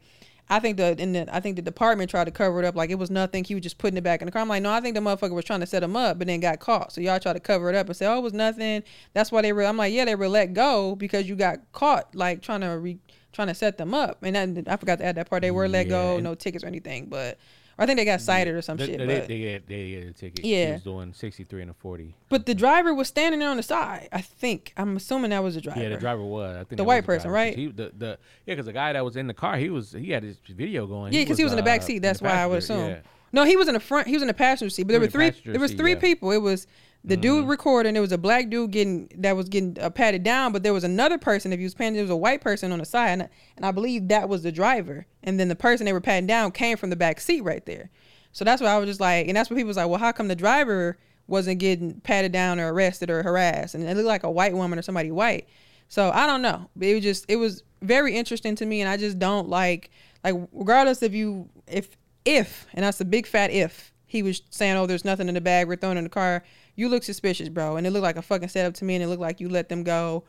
I 0.52 0.58
think 0.58 0.78
the 0.78 1.00
in 1.00 1.12
the 1.12 1.28
I 1.32 1.42
think 1.42 1.58
the 1.58 1.62
department 1.62 2.10
tried 2.10 2.24
to 2.24 2.32
cover 2.32 2.58
it 2.58 2.66
up 2.66 2.76
like 2.76 2.90
it 2.90 2.98
was 2.98 3.12
nothing. 3.12 3.44
He 3.44 3.54
was 3.54 3.62
just 3.62 3.78
putting 3.78 3.98
it 3.98 4.04
back 4.04 4.24
in 4.24 4.26
the 4.26 4.32
car. 4.32 4.42
I'm 4.42 4.50
like, 4.50 4.64
no, 4.64 4.72
I 4.72 4.82
think 4.82 4.96
the 4.96 5.00
motherfucker 5.00 5.36
was 5.36 5.46
trying 5.46 5.60
to 5.60 5.68
set 5.68 5.84
him 5.84 5.96
up, 5.96 6.18
but 6.18 6.26
then 6.26 6.40
got 6.40 6.60
caught. 6.60 6.92
So 6.92 7.02
y'all 7.02 7.20
try 7.20 7.34
to 7.34 7.40
cover 7.40 7.70
it 7.70 7.76
up 7.76 7.86
and 7.86 7.96
say, 7.96 8.08
oh, 8.08 8.18
it 8.18 8.24
was 8.24 8.34
nothing. 8.34 8.82
That's 9.14 9.32
why 9.32 9.44
they 9.44 9.54
were. 9.54 9.64
I'm 9.64 9.78
like, 9.78 9.94
yeah, 9.94 10.06
they 10.06 10.16
were 10.16 10.28
let 10.28 10.56
go 10.56 10.96
because 10.96 11.30
you 11.30 11.36
got 11.36 11.60
caught 11.72 12.16
like 12.16 12.42
trying 12.42 12.62
to 12.62 12.80
re, 12.80 12.98
trying 13.32 13.50
to 13.50 13.54
set 13.54 13.78
them 13.78 13.94
up. 13.94 14.24
And 14.24 14.36
then 14.36 14.64
I 14.66 14.76
forgot 14.78 14.98
to 14.98 15.06
add 15.06 15.18
that 15.18 15.30
part. 15.30 15.44
They 15.44 15.52
were 15.52 15.68
let 15.68 15.86
Yeah, 15.86 15.92
go, 15.92 16.20
no 16.20 16.34
tickets 16.34 16.64
or 16.64 16.68
anything, 16.68 17.06
but 17.06 17.38
or 17.80 17.84
I 17.84 17.86
think 17.86 17.98
they 17.98 18.04
got 18.04 18.20
cited 18.20 18.54
or 18.54 18.62
some 18.62 18.76
They, 18.76 18.86
shit. 18.88 18.98
they, 18.98 19.06
but, 19.06 19.28
they, 19.30 19.40
get, 19.40 19.68
they 19.68 19.94
a 19.94 20.12
ticket. 20.12 20.44
Yeah. 20.44 20.66
he 20.66 20.72
was 20.74 20.84
doing 20.84 21.14
63 21.14 21.62
and 21.62 21.72
a 21.72 21.74
40. 21.74 22.14
but 22.28 22.46
the 22.46 22.54
driver 22.54 22.94
was 22.94 23.08
standing 23.08 23.40
there 23.40 23.50
on 23.50 23.56
the 23.56 23.64
side. 23.64 24.10
I 24.12 24.20
think 24.20 24.74
I'm 24.76 24.98
assuming 24.98 25.30
that 25.30 25.42
was 25.42 25.56
the 25.56 25.62
driver. 25.62 25.82
Yeah, 25.82 25.90
the 25.90 25.98
driver 25.98 26.24
was. 26.24 26.58
I 26.58 26.64
think 26.66 26.76
The 26.78 26.84
white 26.84 27.06
person, 27.06 27.32
right? 27.32 27.56
He, 27.56 27.68
the, 27.68 27.94
the 27.98 28.20
yeah, 28.46 28.54
because 28.56 28.66
the 28.66 28.74
guy 28.74 28.92
that 28.92 29.06
was 29.06 29.16
in 29.16 29.28
the 29.28 29.34
car, 29.34 29.56
he 29.56 29.70
was 29.70 29.94
he 29.94 30.12
had 30.12 30.24
his 30.24 30.38
video 30.46 30.86
going. 30.86 31.14
Yeah, 31.14 31.22
because 31.22 31.38
he 31.38 31.46
was 31.46 31.54
in 31.54 31.58
the 31.58 31.64
back 31.64 31.82
uh, 31.82 31.86
seat. 31.86 32.00
That's 32.00 32.22
why 32.22 32.32
I 32.32 32.46
would 32.46 32.60
assume. 32.60 32.90
yeah. 32.90 33.00
No, 33.32 33.46
he 33.46 33.56
was 33.56 33.68
in 33.68 33.76
the 33.76 33.80
front. 33.80 34.08
He 34.08 34.14
was 34.14 34.24
in 34.24 34.28
the 34.28 34.34
passenger 34.34 34.70
seat. 34.70 34.84
But 34.84 34.90
there 34.90 35.00
were 35.00 35.06
was 35.06 35.14
in 35.16 35.20
the 35.22 35.32
three. 35.32 35.52
There 35.52 35.62
was 35.62 35.72
seat, 35.72 35.78
three 35.78 35.92
yeah. 35.92 35.96
Mm-hmm. 35.98 36.06
people. 36.06 36.32
It 36.32 36.42
was 36.42 36.68
the 37.04 37.18
dude 37.18 37.48
recording. 37.48 37.94
There 37.94 38.02
was 38.02 38.12
a 38.12 38.18
black 38.18 38.50
dude 38.50 38.72
getting 38.72 39.10
that 39.18 39.36
was 39.36 39.48
getting 39.50 39.78
uh, 39.80 39.90
patted 39.90 40.24
down. 40.24 40.52
But 40.52 40.64
there 40.64 40.74
was 40.74 40.84
another 40.84 41.18
person. 41.18 41.54
If 41.54 41.60
you 41.60 41.66
was 41.66 41.74
paying, 41.74 41.94
there 41.94 42.02
was 42.02 42.10
a 42.10 42.16
white 42.16 42.42
person 42.42 42.72
on 42.72 42.80
the 42.80 42.86
side, 42.86 43.10
and, 43.10 43.30
and 43.56 43.66
I 43.66 43.72
believe 43.72 44.08
that 44.10 44.30
was 44.30 44.44
the 44.44 44.52
driver. 44.52 45.06
And 45.24 45.40
then 45.40 45.48
the 45.48 45.56
person 45.56 45.86
they 45.86 45.94
were 45.94 46.02
patting 46.02 46.28
down 46.28 46.52
came 46.52 46.78
from 46.78 46.90
the 46.90 46.96
back 46.96 47.20
seat 47.20 47.42
right 47.42 47.66
there. 47.66 47.90
So 48.32 48.46
that's 48.46 48.62
why 48.62 48.70
I 48.70 48.78
was 48.78 48.88
just 48.88 49.00
like, 49.00 49.28
and 49.28 49.36
that's 49.36 49.50
what 49.50 49.56
people 49.56 49.70
was 49.70 49.78
like. 49.78 49.90
Well, 49.90 50.00
how 50.00 50.12
come 50.12 50.28
the 50.28 50.36
driver 50.36 50.98
wasn't 51.28 51.60
getting 51.60 52.00
patted 52.02 52.32
down 52.32 52.60
or 52.60 52.74
arrested 52.74 53.10
or 53.10 53.24
harassed? 53.24 53.76
And 53.76 53.84
it 53.84 53.96
looked 53.96 54.08
like 54.08 54.24
a 54.24 54.32
white 54.32 54.54
woman 54.54 54.78
or 54.78 54.82
somebody 54.82 55.12
white. 55.12 55.48
So 55.88 56.12
I 56.12 56.28
don't 56.28 56.42
know. 56.42 56.70
It 56.80 56.94
was 56.96 57.04
just 57.04 57.26
it 57.28 57.38
was 57.38 57.64
very 57.82 58.16
interesting 58.16 58.56
to 58.58 58.66
me, 58.66 58.82
and 58.82 58.90
I 58.90 58.98
just 58.98 59.18
don't 59.18 59.50
like 59.50 59.90
like 60.24 60.36
regardless 60.52 61.02
if 61.02 61.14
you 61.14 61.50
if 61.68 61.98
if 62.26 62.68
and 62.74 62.84
that's 62.84 63.02
a 63.02 63.06
big 63.06 63.26
fat 63.26 63.52
if 63.52 63.94
he 64.06 64.22
was 64.24 64.42
saying 64.50 64.76
oh 64.76 64.86
there's 64.86 65.06
nothing 65.06 65.30
in 65.30 65.36
the 65.36 65.42
bag 65.42 65.68
we're 65.68 65.76
throwing 65.76 65.98
in 65.98 66.04
the 66.04 66.10
car 66.10 66.44
you 66.80 66.88
look 66.90 67.04
suspicious 67.04 67.50
bro. 67.50 67.76
And 67.76 67.86
it 67.86 67.92
looked 67.92 68.04
like 68.04 68.16
a 68.16 68.22
fucking 68.22 68.50
setup 68.50 68.74
to 68.76 68.86
me 68.86 68.96
and 68.96 69.04
it 69.04 69.08
looked 69.08 69.22
like 69.22 69.40
you 69.40 69.50
let 69.50 69.70
them 69.70 69.84
go 69.84 70.24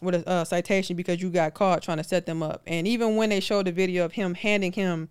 with 0.00 0.14
a 0.14 0.28
uh, 0.28 0.44
citation 0.44 0.96
because 0.96 1.20
you 1.20 1.28
got 1.28 1.52
caught 1.52 1.82
trying 1.82 1.98
to 1.98 2.04
set 2.04 2.26
them 2.26 2.42
up. 2.42 2.62
And 2.66 2.88
even 2.88 3.16
when 3.16 3.28
they 3.28 3.40
showed 3.40 3.66
the 3.66 3.72
video 3.72 4.04
of 4.04 4.12
him 4.12 4.34
handing 4.34 4.72
him 4.72 5.08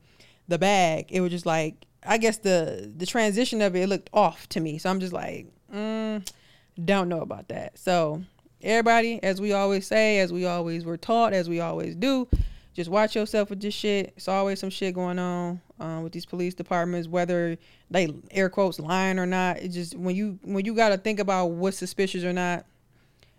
the 0.47 0.57
bag 0.57 1.05
it 1.09 1.21
was 1.21 1.29
just 1.29 1.45
like 1.45 1.85
I 2.01 2.17
guess 2.17 2.39
the 2.39 2.91
the 2.97 3.05
transition 3.05 3.61
of 3.61 3.75
it, 3.75 3.81
it 3.81 3.87
looked 3.87 4.09
off 4.13 4.49
to 4.49 4.59
me. 4.59 4.79
So 4.79 4.89
I'm 4.89 4.99
just 4.99 5.13
like 5.13 5.47
mm, 5.73 6.27
don't 6.83 7.07
know 7.07 7.21
about 7.21 7.49
that. 7.49 7.77
So 7.77 8.23
everybody 8.61 9.21
as 9.21 9.39
we 9.39 9.53
always 9.53 9.85
say 9.85 10.19
as 10.19 10.33
we 10.33 10.45
always 10.45 10.85
were 10.85 10.97
taught 10.97 11.33
as 11.33 11.47
we 11.47 11.59
always 11.59 11.95
do 11.95 12.27
just 12.73 12.89
watch 12.89 13.15
yourself 13.15 13.49
with 13.51 13.61
this 13.61 13.73
shit. 13.73 14.13
It's 14.17 14.27
always 14.27 14.59
some 14.59 14.69
shit 14.69 14.95
going 14.95 15.19
on 15.19 15.61
um, 15.80 16.03
with 16.03 16.11
these 16.13 16.25
police 16.25 16.53
departments, 16.53 17.07
whether 17.07 17.57
they 17.89 18.13
air 18.32 18.49
quotes 18.49 18.80
lying 18.80 19.17
or 19.19 19.25
not. 19.25 19.57
It 19.57 19.69
just 19.69 19.95
when 19.95 20.15
you 20.15 20.39
when 20.43 20.65
you 20.65 20.73
got 20.75 20.89
to 20.89 20.97
think 20.97 21.19
about 21.19 21.47
what's 21.51 21.77
suspicious 21.77 22.23
or 22.23 22.34
not. 22.34 22.65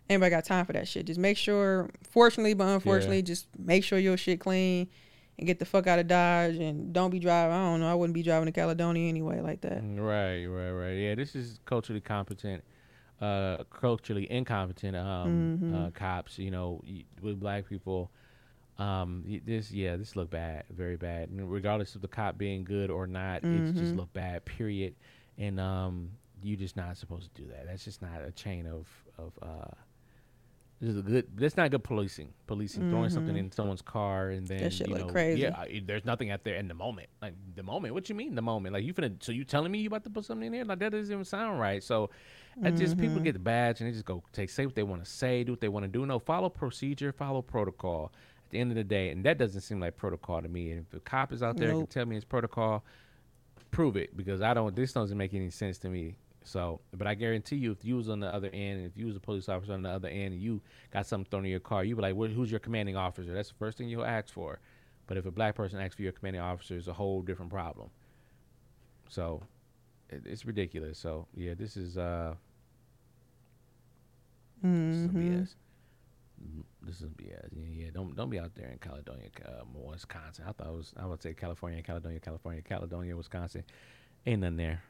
Anybody 0.08 0.30
got 0.30 0.44
time 0.44 0.66
for 0.66 0.72
that 0.72 0.88
shit? 0.88 1.06
Just 1.06 1.20
make 1.20 1.36
sure. 1.36 1.88
Fortunately, 2.10 2.52
but 2.54 2.64
unfortunately, 2.66 3.18
Yeah. 3.18 3.22
just 3.22 3.46
make 3.56 3.84
sure 3.84 3.96
your 3.96 4.16
shit 4.16 4.40
clean 4.40 4.88
and 5.38 5.46
get 5.46 5.60
the 5.60 5.64
fuck 5.64 5.86
out 5.86 6.00
of 6.00 6.08
Dodge 6.08 6.56
and 6.56 6.92
don't 6.92 7.10
be 7.10 7.20
driving. 7.20 7.54
I 7.54 7.70
don't 7.70 7.78
know. 7.78 7.88
I 7.88 7.94
wouldn't 7.94 8.14
be 8.14 8.24
driving 8.24 8.46
to 8.46 8.52
Caledonia 8.52 9.08
anyway 9.08 9.40
like 9.40 9.60
that. 9.60 9.82
Mm, 9.84 10.00
Right, 10.00 10.46
right, 10.46 10.72
right. 10.72 10.94
Yeah, 10.98 11.14
this 11.14 11.36
is 11.36 11.60
culturally 11.64 12.00
competent, 12.00 12.64
uh, 13.20 13.58
culturally 13.70 14.28
incompetent 14.28 14.96
um, 14.96 15.58
Mm-hmm. 15.62 15.74
uh, 15.76 15.90
cops. 15.90 16.40
You 16.40 16.50
know, 16.50 16.82
with 17.22 17.38
black 17.38 17.68
people. 17.68 18.10
Um, 18.80 19.24
this 19.44 19.70
yeah, 19.70 19.96
this 19.96 20.16
looked 20.16 20.30
bad, 20.30 20.64
very 20.70 20.96
bad. 20.96 21.28
And 21.28 21.50
regardless 21.52 21.94
of 21.94 22.00
the 22.02 22.08
cop 22.08 22.38
being 22.38 22.64
good 22.64 22.90
or 22.90 23.06
not, 23.06 23.42
it's 23.44 23.70
just 23.78 23.90
Mm-hmm. 23.92 23.98
look 23.98 24.12
bad. 24.12 24.44
Period. 24.44 24.94
And 25.38 25.60
um, 25.60 26.10
you're 26.42 26.56
just 26.58 26.76
not 26.76 26.96
supposed 26.96 27.34
to 27.34 27.42
do 27.42 27.48
that. 27.48 27.66
That's 27.66 27.84
just 27.84 28.00
not 28.02 28.22
a 28.26 28.30
chain 28.32 28.66
of 28.66 28.88
of. 29.18 29.32
Uh, 29.42 29.70
this 30.80 30.90
is 30.92 30.96
a 30.96 31.02
good. 31.02 31.26
That's 31.36 31.58
not 31.58 31.70
good 31.70 31.84
policing. 31.84 32.32
Policing 32.46 32.88
throwing 32.88 33.10
something 33.10 33.36
in 33.36 33.52
someone's 33.52 33.82
car 33.82 34.30
and 34.30 34.46
then 34.48 34.56
Mm-hmm. 34.60 34.64
That 34.64 34.72
shit 34.72 34.88
you 34.88 34.94
look 34.94 35.08
crazy. 35.12 35.40
Yeah, 35.40 35.50
I- 35.58 35.82
there's 35.84 36.06
nothing 36.06 36.30
out 36.30 36.42
there 36.42 36.54
in 36.54 36.68
the 36.68 36.74
moment. 36.74 37.08
Like 37.20 37.34
the 37.54 37.62
moment. 37.62 37.92
What 37.92 38.08
you 38.08 38.14
mean 38.14 38.34
the 38.34 38.40
moment? 38.40 38.72
Like 38.72 38.84
you 38.84 38.94
finna? 38.94 39.22
So 39.22 39.30
you 39.32 39.44
telling 39.44 39.70
me 39.70 39.80
you 39.80 39.88
about 39.88 40.04
to 40.04 40.10
put 40.10 40.24
something 40.24 40.46
in 40.46 40.52
there? 40.52 40.64
Like 40.64 40.78
that 40.78 40.92
doesn't 40.92 41.12
even 41.12 41.24
sound 41.26 41.60
right. 41.60 41.82
So, 41.82 42.08
I 42.64 42.70
just 42.70 42.94
Mm-hmm. 42.94 43.00
people 43.02 43.20
get 43.20 43.34
the 43.34 43.38
badge 43.40 43.80
and 43.80 43.88
they 43.88 43.92
just 43.92 44.06
go 44.06 44.22
take 44.32 44.48
say 44.48 44.64
what 44.64 44.74
they 44.74 44.82
want 44.82 45.04
to 45.04 45.10
say, 45.10 45.44
do 45.44 45.52
what 45.52 45.60
they 45.60 45.68
want 45.68 45.84
to 45.84 45.88
do. 45.88 46.06
No, 46.06 46.18
follow 46.18 46.48
procedure, 46.48 47.12
follow 47.12 47.42
protocol. 47.42 48.10
The 48.50 48.58
end 48.58 48.70
of 48.70 48.76
the 48.76 48.84
day, 48.84 49.10
and 49.10 49.24
that 49.24 49.38
doesn't 49.38 49.60
seem 49.60 49.80
like 49.80 49.96
protocol 49.96 50.42
to 50.42 50.48
me. 50.48 50.72
And 50.72 50.84
if 50.86 50.94
a 50.96 51.00
cop 51.00 51.32
is 51.32 51.42
out 51.42 51.56
there 51.56 51.68
and 51.70 51.78
can 51.80 51.86
tell 51.92 52.06
me 52.06 52.16
it's 52.16 52.24
protocol, 52.24 52.84
prove 53.70 53.96
it 53.96 54.16
because 54.16 54.42
I 54.42 54.54
don't. 54.54 54.74
This 54.74 54.92
doesn't 54.92 55.16
make 55.16 55.34
any 55.34 55.50
sense 55.50 55.78
to 55.78 55.88
me. 55.88 56.16
So, 56.42 56.80
but 56.96 57.06
I 57.06 57.14
guarantee 57.14 57.56
you, 57.56 57.70
if 57.70 57.84
you 57.84 57.96
was 57.96 58.08
on 58.08 58.20
the 58.20 58.26
other 58.26 58.48
end, 58.48 58.78
and 58.78 58.86
if 58.86 58.96
you 58.96 59.06
was 59.06 59.14
a 59.14 59.20
police 59.20 59.48
officer 59.48 59.72
on 59.72 59.82
the 59.82 59.90
other 59.90 60.08
end, 60.08 60.32
and 60.32 60.42
you 60.42 60.60
got 60.90 61.06
something 61.06 61.28
thrown 61.30 61.44
in 61.44 61.50
your 61.50 61.60
car, 61.60 61.84
you 61.84 61.94
be 61.94 62.02
like, 62.02 62.16
"Who's 62.16 62.50
your 62.50 62.60
commanding 62.60 62.96
officer?" 62.96 63.32
That's 63.32 63.50
the 63.50 63.54
first 63.56 63.78
thing 63.78 63.88
you'll 63.88 64.04
ask 64.04 64.32
for. 64.32 64.58
But 65.06 65.16
if 65.16 65.26
a 65.26 65.30
black 65.30 65.54
person 65.54 65.80
asks 65.80 65.96
for 65.96 66.02
your 66.02 66.12
commanding 66.12 66.40
officer, 66.42 66.76
it's 66.76 66.86
a 66.86 66.92
whole 66.92 67.20
different 67.22 67.52
problem. 67.52 67.90
So, 69.08 69.42
it, 70.08 70.22
it's 70.24 70.44
ridiculous. 70.46 70.98
So, 70.98 71.26
yeah, 71.34 71.54
this 71.54 71.76
is 71.76 71.98
uh, 71.98 72.34
is 74.62 75.02
some 75.06 75.14
BS. 75.14 75.54
This 76.82 77.00
is 77.00 77.08
BS. 77.08 77.48
Yeah, 77.52 77.84
yeah. 77.84 77.90
Don't 77.92 78.16
don't 78.16 78.30
be 78.30 78.38
out 78.38 78.54
there 78.54 78.68
in 78.70 78.78
Caledonia, 78.78 79.28
uh, 79.46 79.64
Wisconsin. 79.74 80.44
I 80.48 80.52
thought 80.52 80.68
it 80.68 80.76
was 80.76 80.92
I 80.96 81.06
would 81.06 81.22
say 81.22 81.34
California, 81.34 81.82
Caledonia, 81.82 82.20
California, 82.20 82.62
Caledonia, 82.62 83.16
Wisconsin. 83.16 83.64
Ain't 84.26 84.40
nothing 84.40 84.56
there. 84.56 84.82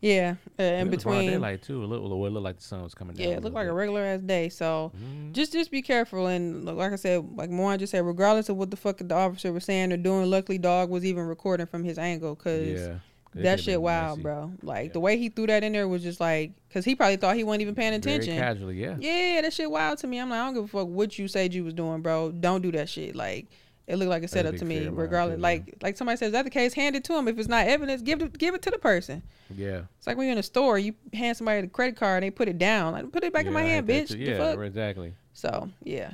Yeah, 0.00 0.36
uh, 0.58 0.62
in 0.62 0.86
It 0.88 0.90
was 0.90 1.04
broad 1.04 1.18
between. 1.20 1.30
daylight 1.30 1.62
too. 1.62 1.82
It 1.82 1.86
looked, 1.86 2.04
it 2.04 2.08
looked 2.32 2.44
like 2.44 2.56
the 2.56 2.62
sun 2.62 2.82
was 2.82 2.94
coming 2.94 3.14
down. 3.16 3.24
Yeah, 3.26 3.32
it 3.32 3.42
looked 3.42 3.54
little 3.54 3.60
like 3.60 3.68
a 3.68 3.72
regular 3.74 4.02
ass 4.02 4.20
day. 4.20 4.48
So 4.48 4.92
Mhm. 4.96 5.32
just 5.32 5.52
just 5.52 5.70
be 5.70 5.82
careful 5.82 6.26
and 6.26 6.64
look, 6.64 6.76
like 6.76 6.92
I 6.92 6.96
said, 6.96 7.24
like 7.36 7.50
Moan 7.50 7.78
just 7.78 7.90
said, 7.90 8.04
regardless 8.04 8.48
of 8.48 8.56
what 8.56 8.70
the 8.70 8.76
fuck 8.76 8.98
the 8.98 9.14
officer 9.14 9.52
was 9.52 9.64
saying 9.64 9.92
or 9.92 9.96
doing, 9.96 10.28
luckily 10.30 10.58
dog 10.58 10.90
was 10.90 11.04
even 11.04 11.24
recording 11.26 11.66
from 11.66 11.84
his 11.84 11.98
angle 11.98 12.34
because 12.34 12.80
Yeah, 12.80 12.98
that 13.42 13.60
shit 13.60 13.80
wild, 13.80 14.18
messy. 14.18 14.22
bro. 14.22 14.52
Like 14.62 14.86
Yeah. 14.88 14.92
the 14.92 15.00
way 15.00 15.16
he 15.18 15.28
threw 15.28 15.46
that 15.48 15.62
in 15.64 15.72
there 15.72 15.88
was 15.88 16.02
just 16.02 16.20
like 16.20 16.52
because 16.68 16.84
he 16.84 16.94
probably 16.94 17.16
thought 17.16 17.36
he 17.36 17.44
wasn't 17.44 17.62
even 17.62 17.74
paying 17.74 17.94
attention. 17.94 18.34
Very 18.36 18.46
casually, 18.54 18.80
yeah. 18.80 18.96
Yeah, 18.98 19.42
that 19.42 19.52
shit 19.52 19.70
wild 19.70 19.98
to 19.98 20.06
me. 20.06 20.18
I'm 20.18 20.30
like, 20.30 20.40
I 20.40 20.44
don't 20.46 20.54
give 20.54 20.64
a 20.64 20.68
fuck 20.68 20.88
what 20.88 21.18
you 21.18 21.28
said 21.28 21.54
you 21.54 21.64
was 21.64 21.74
doing, 21.74 22.00
bro. 22.02 22.32
Don't 22.32 22.62
do 22.62 22.72
that 22.72 22.88
shit. 22.88 23.14
Like, 23.14 23.46
it 23.86 23.96
looked 23.96 24.08
like 24.08 24.22
a 24.22 24.28
setup 24.28 24.56
to 24.56 24.64
me. 24.64 24.78
fear 24.78 24.88
of 24.88 24.94
mine, 24.94 25.02
Regardless, 25.02 25.40
like, 25.40 25.74
like 25.82 25.96
somebody 25.98 26.16
says, 26.16 26.32
that 26.32 26.44
the 26.44 26.50
case, 26.50 26.72
hand 26.72 26.96
it 26.96 27.04
to 27.04 27.14
him. 27.18 27.28
If 27.28 27.38
it's 27.38 27.48
not 27.48 27.66
evidence, 27.66 28.00
give 28.00 28.22
it, 28.22 28.38
give 28.38 28.54
it 28.54 28.62
to 28.62 28.70
the 28.70 28.78
person. 28.78 29.22
Yeah. 29.54 29.82
It's 29.98 30.06
like 30.06 30.16
when 30.16 30.26
you're 30.26 30.32
in 30.32 30.38
a 30.38 30.42
store, 30.42 30.78
you 30.78 30.94
hand 31.12 31.36
somebody 31.36 31.60
the 31.60 31.66
credit 31.66 31.94
card, 31.96 32.22
and 32.22 32.32
they 32.32 32.34
put 32.34 32.48
it 32.48 32.56
down. 32.58 32.94
Like, 32.94 33.12
put 33.12 33.24
it 33.24 33.32
back 33.34 33.44
in 33.46 33.52
my 33.52 33.60
hand, 33.62 33.86
bitch. 33.86 34.08
The 34.08 34.16
Yeah, 34.18 34.38
fuck? 34.38 34.58
exactly. 34.64 35.12
So 35.34 35.68
yeah. 35.82 36.12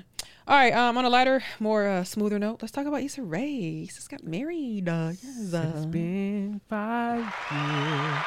All 0.50 0.56
right. 0.56 0.72
Um, 0.74 0.98
on 0.98 1.04
a 1.04 1.08
lighter, 1.08 1.44
more 1.60 1.86
uh, 1.86 2.02
smoother 2.02 2.38
note, 2.40 2.58
let's 2.60 2.72
talk 2.72 2.84
about 2.86 3.02
Issa 3.02 3.22
Rae. 3.22 3.86
Sis 3.86 4.08
got 4.08 4.24
married. 4.24 4.88
Uh, 4.88 5.12
yes, 5.22 5.54
uh, 5.54 5.72
It's 5.76 5.86
been 5.86 6.60
five 6.68 7.20
years. 7.20 8.18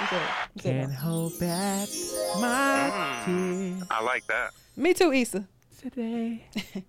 what's 0.00 0.10
that? 0.10 0.48
Can't 0.58 0.92
hold 0.92 1.38
back 1.38 1.88
my 2.40 3.22
tears 3.24 3.82
I 3.88 4.02
like 4.02 4.26
that. 4.26 4.50
Me 4.76 4.92
too, 4.94 5.12
Issa. 5.12 5.46
today. 5.80 6.44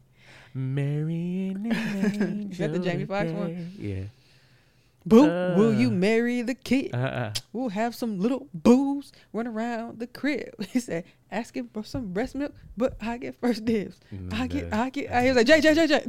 Marrying 0.55 1.67
an 1.71 1.73
angel. 2.11 2.51
Is 2.51 2.57
that 2.57 2.73
the 2.73 2.79
Jamie 2.79 3.05
Foxx 3.05 3.31
one? 3.31 3.71
Yeah. 3.77 4.03
Boo, 5.05 5.27
Uh. 5.27 5.55
will 5.57 5.73
you 5.73 5.89
marry 5.89 6.41
the 6.43 6.53
kid? 6.53 6.91
Uh, 6.93 6.97
uh, 6.97 7.33
We'll 7.53 7.69
have 7.69 7.95
some 7.95 8.19
little 8.19 8.47
boos 8.53 9.11
run 9.33 9.47
around 9.47 9.99
the 9.99 10.05
crib. 10.07 10.53
He 10.71 10.79
said, 10.79 11.05
asking 11.31 11.69
for 11.73 11.83
some 11.83 12.13
breast 12.13 12.35
milk, 12.35 12.53
but 12.77 12.95
I 13.01 13.17
get 13.17 13.35
first 13.39 13.65
dibs. 13.65 13.99
I 14.31 14.45
get, 14.47 14.69
Mm, 14.69 14.73
I 14.73 14.89
get. 14.91 15.11
I, 15.11 15.21
he 15.23 15.27
was 15.29 15.37
like, 15.37 15.47
Jay, 15.47 15.59
Jay, 15.61 15.73
Jay, 15.73 15.87
Jay. 15.87 16.05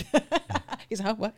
He's 0.91 1.01
like, 1.01 1.17
what? 1.19 1.35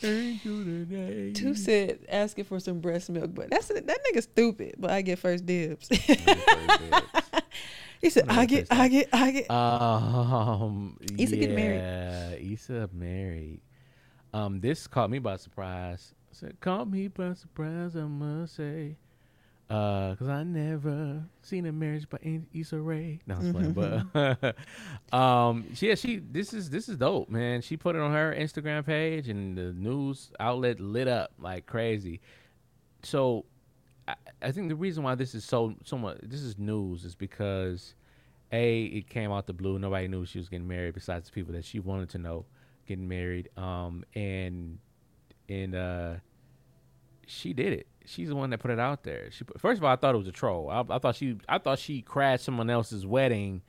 Two 0.00 1.54
said 1.54 2.00
asking 2.10 2.44
for 2.44 2.60
some 2.60 2.80
breast 2.80 3.08
milk, 3.08 3.30
but 3.34 3.48
that's 3.48 3.68
that 3.68 3.86
nigga 3.86 4.22
stupid. 4.22 4.74
But 4.78 4.90
I 4.90 5.00
get 5.00 5.18
first 5.18 5.46
dibs. 5.46 5.88
he 8.02 8.10
said, 8.10 8.26
I 8.28 8.44
get, 8.44 8.66
I 8.70 8.88
get, 8.88 9.08
I 9.12 9.30
get. 9.30 9.50
Um, 9.50 10.98
Issa 11.16 11.36
get 11.36 11.52
married. 11.52 11.78
Yeah, 11.78 12.52
Issa 12.52 12.90
married. 12.92 13.60
Um, 14.34 14.60
this 14.60 14.86
caught 14.86 15.08
me 15.10 15.20
by 15.20 15.36
surprise. 15.36 16.12
Said, 16.34 16.60
caught 16.60 16.90
me 16.90 17.08
by 17.08 17.34
surprise, 17.34 17.94
I 17.94 18.02
must 18.02 18.56
say. 18.56 18.96
Uh, 19.70 20.14
cause 20.16 20.28
I 20.28 20.42
never 20.42 21.22
seen 21.40 21.64
a 21.66 21.72
marriage 21.72 22.08
by 22.10 22.18
Issa 22.52 22.78
Rae. 22.78 23.20
No, 23.26 23.36
it's 23.40 23.50
funny, 23.50 23.72
but 23.72 24.56
um, 25.16 25.64
yeah, 25.80 25.94
she. 25.94 26.18
This 26.18 26.52
is 26.52 26.68
this 26.68 26.88
is 26.88 26.98
dope, 26.98 27.30
man. 27.30 27.62
She 27.62 27.76
put 27.76 27.96
it 27.96 28.02
on 28.02 28.12
her 28.12 28.34
Instagram 28.36 28.84
page, 28.84 29.28
and 29.28 29.56
the 29.56 29.72
news 29.72 30.32
outlet 30.38 30.80
lit 30.80 31.08
up 31.08 31.32
like 31.38 31.66
crazy. 31.66 32.20
So, 33.04 33.46
I, 34.06 34.14
I 34.42 34.52
think 34.52 34.68
the 34.68 34.76
reason 34.76 35.02
why 35.02 35.14
this 35.14 35.34
is 35.34 35.44
so 35.44 35.74
so 35.84 35.96
much 35.96 36.18
this 36.22 36.42
is 36.42 36.58
news 36.58 37.04
is 37.04 37.14
because 37.14 37.94
a 38.52 38.82
it 38.84 39.08
came 39.08 39.32
out 39.32 39.46
the 39.46 39.54
blue. 39.54 39.78
Nobody 39.78 40.08
knew 40.08 40.26
she 40.26 40.38
was 40.38 40.48
getting 40.48 40.68
married 40.68 40.94
besides 40.94 41.30
the 41.30 41.32
people 41.32 41.54
that 41.54 41.64
she 41.64 41.80
wanted 41.80 42.10
to 42.10 42.18
know 42.18 42.44
getting 42.86 43.08
married. 43.08 43.48
Um, 43.56 44.04
and 44.14 44.78
and 45.48 45.74
uh, 45.74 46.14
she 47.26 47.52
did 47.52 47.72
it. 47.72 47.86
She's 48.06 48.28
the 48.28 48.36
one 48.36 48.50
that 48.50 48.58
put 48.58 48.70
it 48.70 48.78
out 48.78 49.02
there. 49.02 49.30
She 49.30 49.44
put, 49.44 49.60
first 49.60 49.78
of 49.78 49.84
all, 49.84 49.90
I 49.90 49.96
thought 49.96 50.14
it 50.14 50.18
was 50.18 50.28
a 50.28 50.32
troll. 50.32 50.68
I, 50.70 50.84
I 50.90 50.98
thought 50.98 51.16
she 51.16 51.38
I 51.48 51.58
thought 51.58 51.78
she 51.78 52.02
crashed 52.02 52.44
someone 52.44 52.70
else's 52.70 53.06
wedding. 53.06 53.62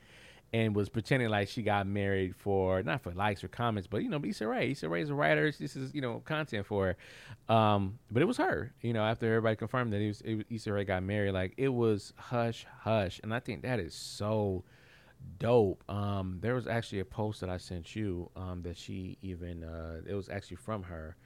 And 0.53 0.73
was 0.73 0.87
pretending 0.87 1.27
like 1.27 1.49
she 1.49 1.63
got 1.63 1.85
married 1.85 2.33
for 2.37 2.81
not 2.81 3.01
for 3.01 3.11
likes 3.11 3.43
or 3.43 3.49
comments, 3.49 3.87
but 3.87 4.03
you 4.03 4.09
know, 4.09 4.21
Issa 4.23 4.47
Rae. 4.47 4.71
Issa 4.71 4.87
Rae's 4.87 5.09
a 5.09 5.13
writer. 5.13 5.51
This 5.51 5.75
is 5.75 5.93
you 5.93 5.99
know 5.99 6.21
content 6.23 6.65
for 6.65 6.95
her. 7.49 7.53
Um, 7.53 7.99
but 8.09 8.21
it 8.21 8.25
was 8.25 8.37
her. 8.37 8.73
You 8.79 8.93
know, 8.93 9.03
after 9.03 9.25
everybody 9.25 9.57
confirmed 9.57 9.91
that 9.91 9.99
it 9.99 10.07
was, 10.07 10.21
it 10.21 10.35
was 10.35 10.45
Issa 10.49 10.71
Rae 10.71 10.85
got 10.85 11.03
married, 11.03 11.31
like 11.33 11.55
it 11.57 11.67
was 11.67 12.13
hush 12.15 12.65
hush, 12.83 13.19
and 13.21 13.33
I 13.33 13.41
think 13.41 13.63
that 13.63 13.81
is 13.81 13.93
so 13.93 14.63
dope. 15.39 15.83
Um, 15.89 16.37
there 16.39 16.53
was 16.55 16.67
actually 16.67 16.99
a 16.99 17.05
post 17.05 17.41
that 17.41 17.49
I 17.49 17.57
sent 17.57 17.93
you 17.93 18.29
um, 18.37 18.61
that 18.61 18.77
she 18.77 19.17
even 19.21 19.63
uh, 19.63 20.01
it 20.07 20.13
was 20.13 20.29
actually 20.29 20.57
from 20.57 20.83
her. 20.83 21.17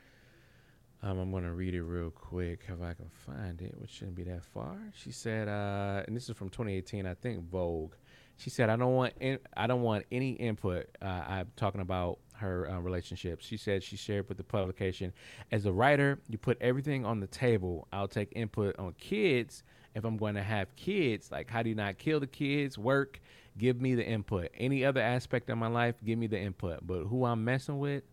Um, 1.02 1.18
I'm 1.18 1.32
gonna 1.32 1.54
read 1.54 1.76
it 1.76 1.84
real 1.84 2.10
quick 2.10 2.62
if 2.68 2.82
I 2.82 2.94
can 2.94 3.10
find 3.26 3.62
it, 3.62 3.74
which 3.80 3.90
shouldn't 3.90 4.16
be 4.16 4.24
that 4.24 4.44
far. 4.44 4.78
She 4.94 5.12
said, 5.12 5.48
uh, 5.48 6.04
and 6.06 6.16
this 6.16 6.28
is 6.30 6.36
from 6.36 6.50
2018, 6.50 7.06
I 7.06 7.14
think 7.14 7.50
Vogue. 7.50 7.94
She 8.36 8.50
said, 8.50 8.70
"I 8.70 8.76
don't 8.76 8.94
want 8.96 9.14
in, 9.20 9.40
I 9.56 9.68
don't 9.68 9.82
want 9.82 10.06
any 10.12 10.32
input." 10.32 10.90
Uh, 11.02 11.24
I'm 11.28 11.52
talking 11.56 11.82
about 11.82 12.20
her 12.34 12.70
uh, 12.70 12.80
relationships. 12.80 13.46
She 13.46 13.56
said 13.58 13.82
she 13.82 13.96
shared 13.96 14.28
with 14.28 14.38
the 14.38 14.44
publication, 14.44 15.14
"As 15.52 15.66
a 15.66 15.72
writer, 15.72 16.20
you 16.28 16.38
put 16.38 16.58
everything 16.62 17.06
on 17.06 17.22
the 17.22 17.28
table. 17.28 17.88
I'll 17.94 18.08
take 18.08 18.34
input 18.36 18.78
on 18.78 18.94
kids 18.94 19.64
if 19.96 20.04
I'm 20.04 20.18
going 20.18 20.36
to 20.36 20.44
have 20.44 20.76
kids. 20.76 21.32
Like, 21.32 21.50
how 21.50 21.64
do 21.64 21.70
you 21.70 21.76
not 21.76 21.98
kill 21.98 22.20
the 22.20 22.28
kids? 22.28 22.78
Work, 22.78 23.22
give 23.58 23.82
me 23.82 23.96
the 23.96 24.06
input. 24.06 24.52
Any 24.58 24.86
other 24.86 25.02
aspect 25.02 25.50
of 25.50 25.58
my 25.58 25.68
life, 25.68 25.96
give 26.04 26.20
me 26.20 26.28
the 26.28 26.40
input. 26.40 26.86
But 26.86 27.06
who 27.06 27.24
I'm 27.26 27.46
messing 27.46 27.80
with." 27.80 28.04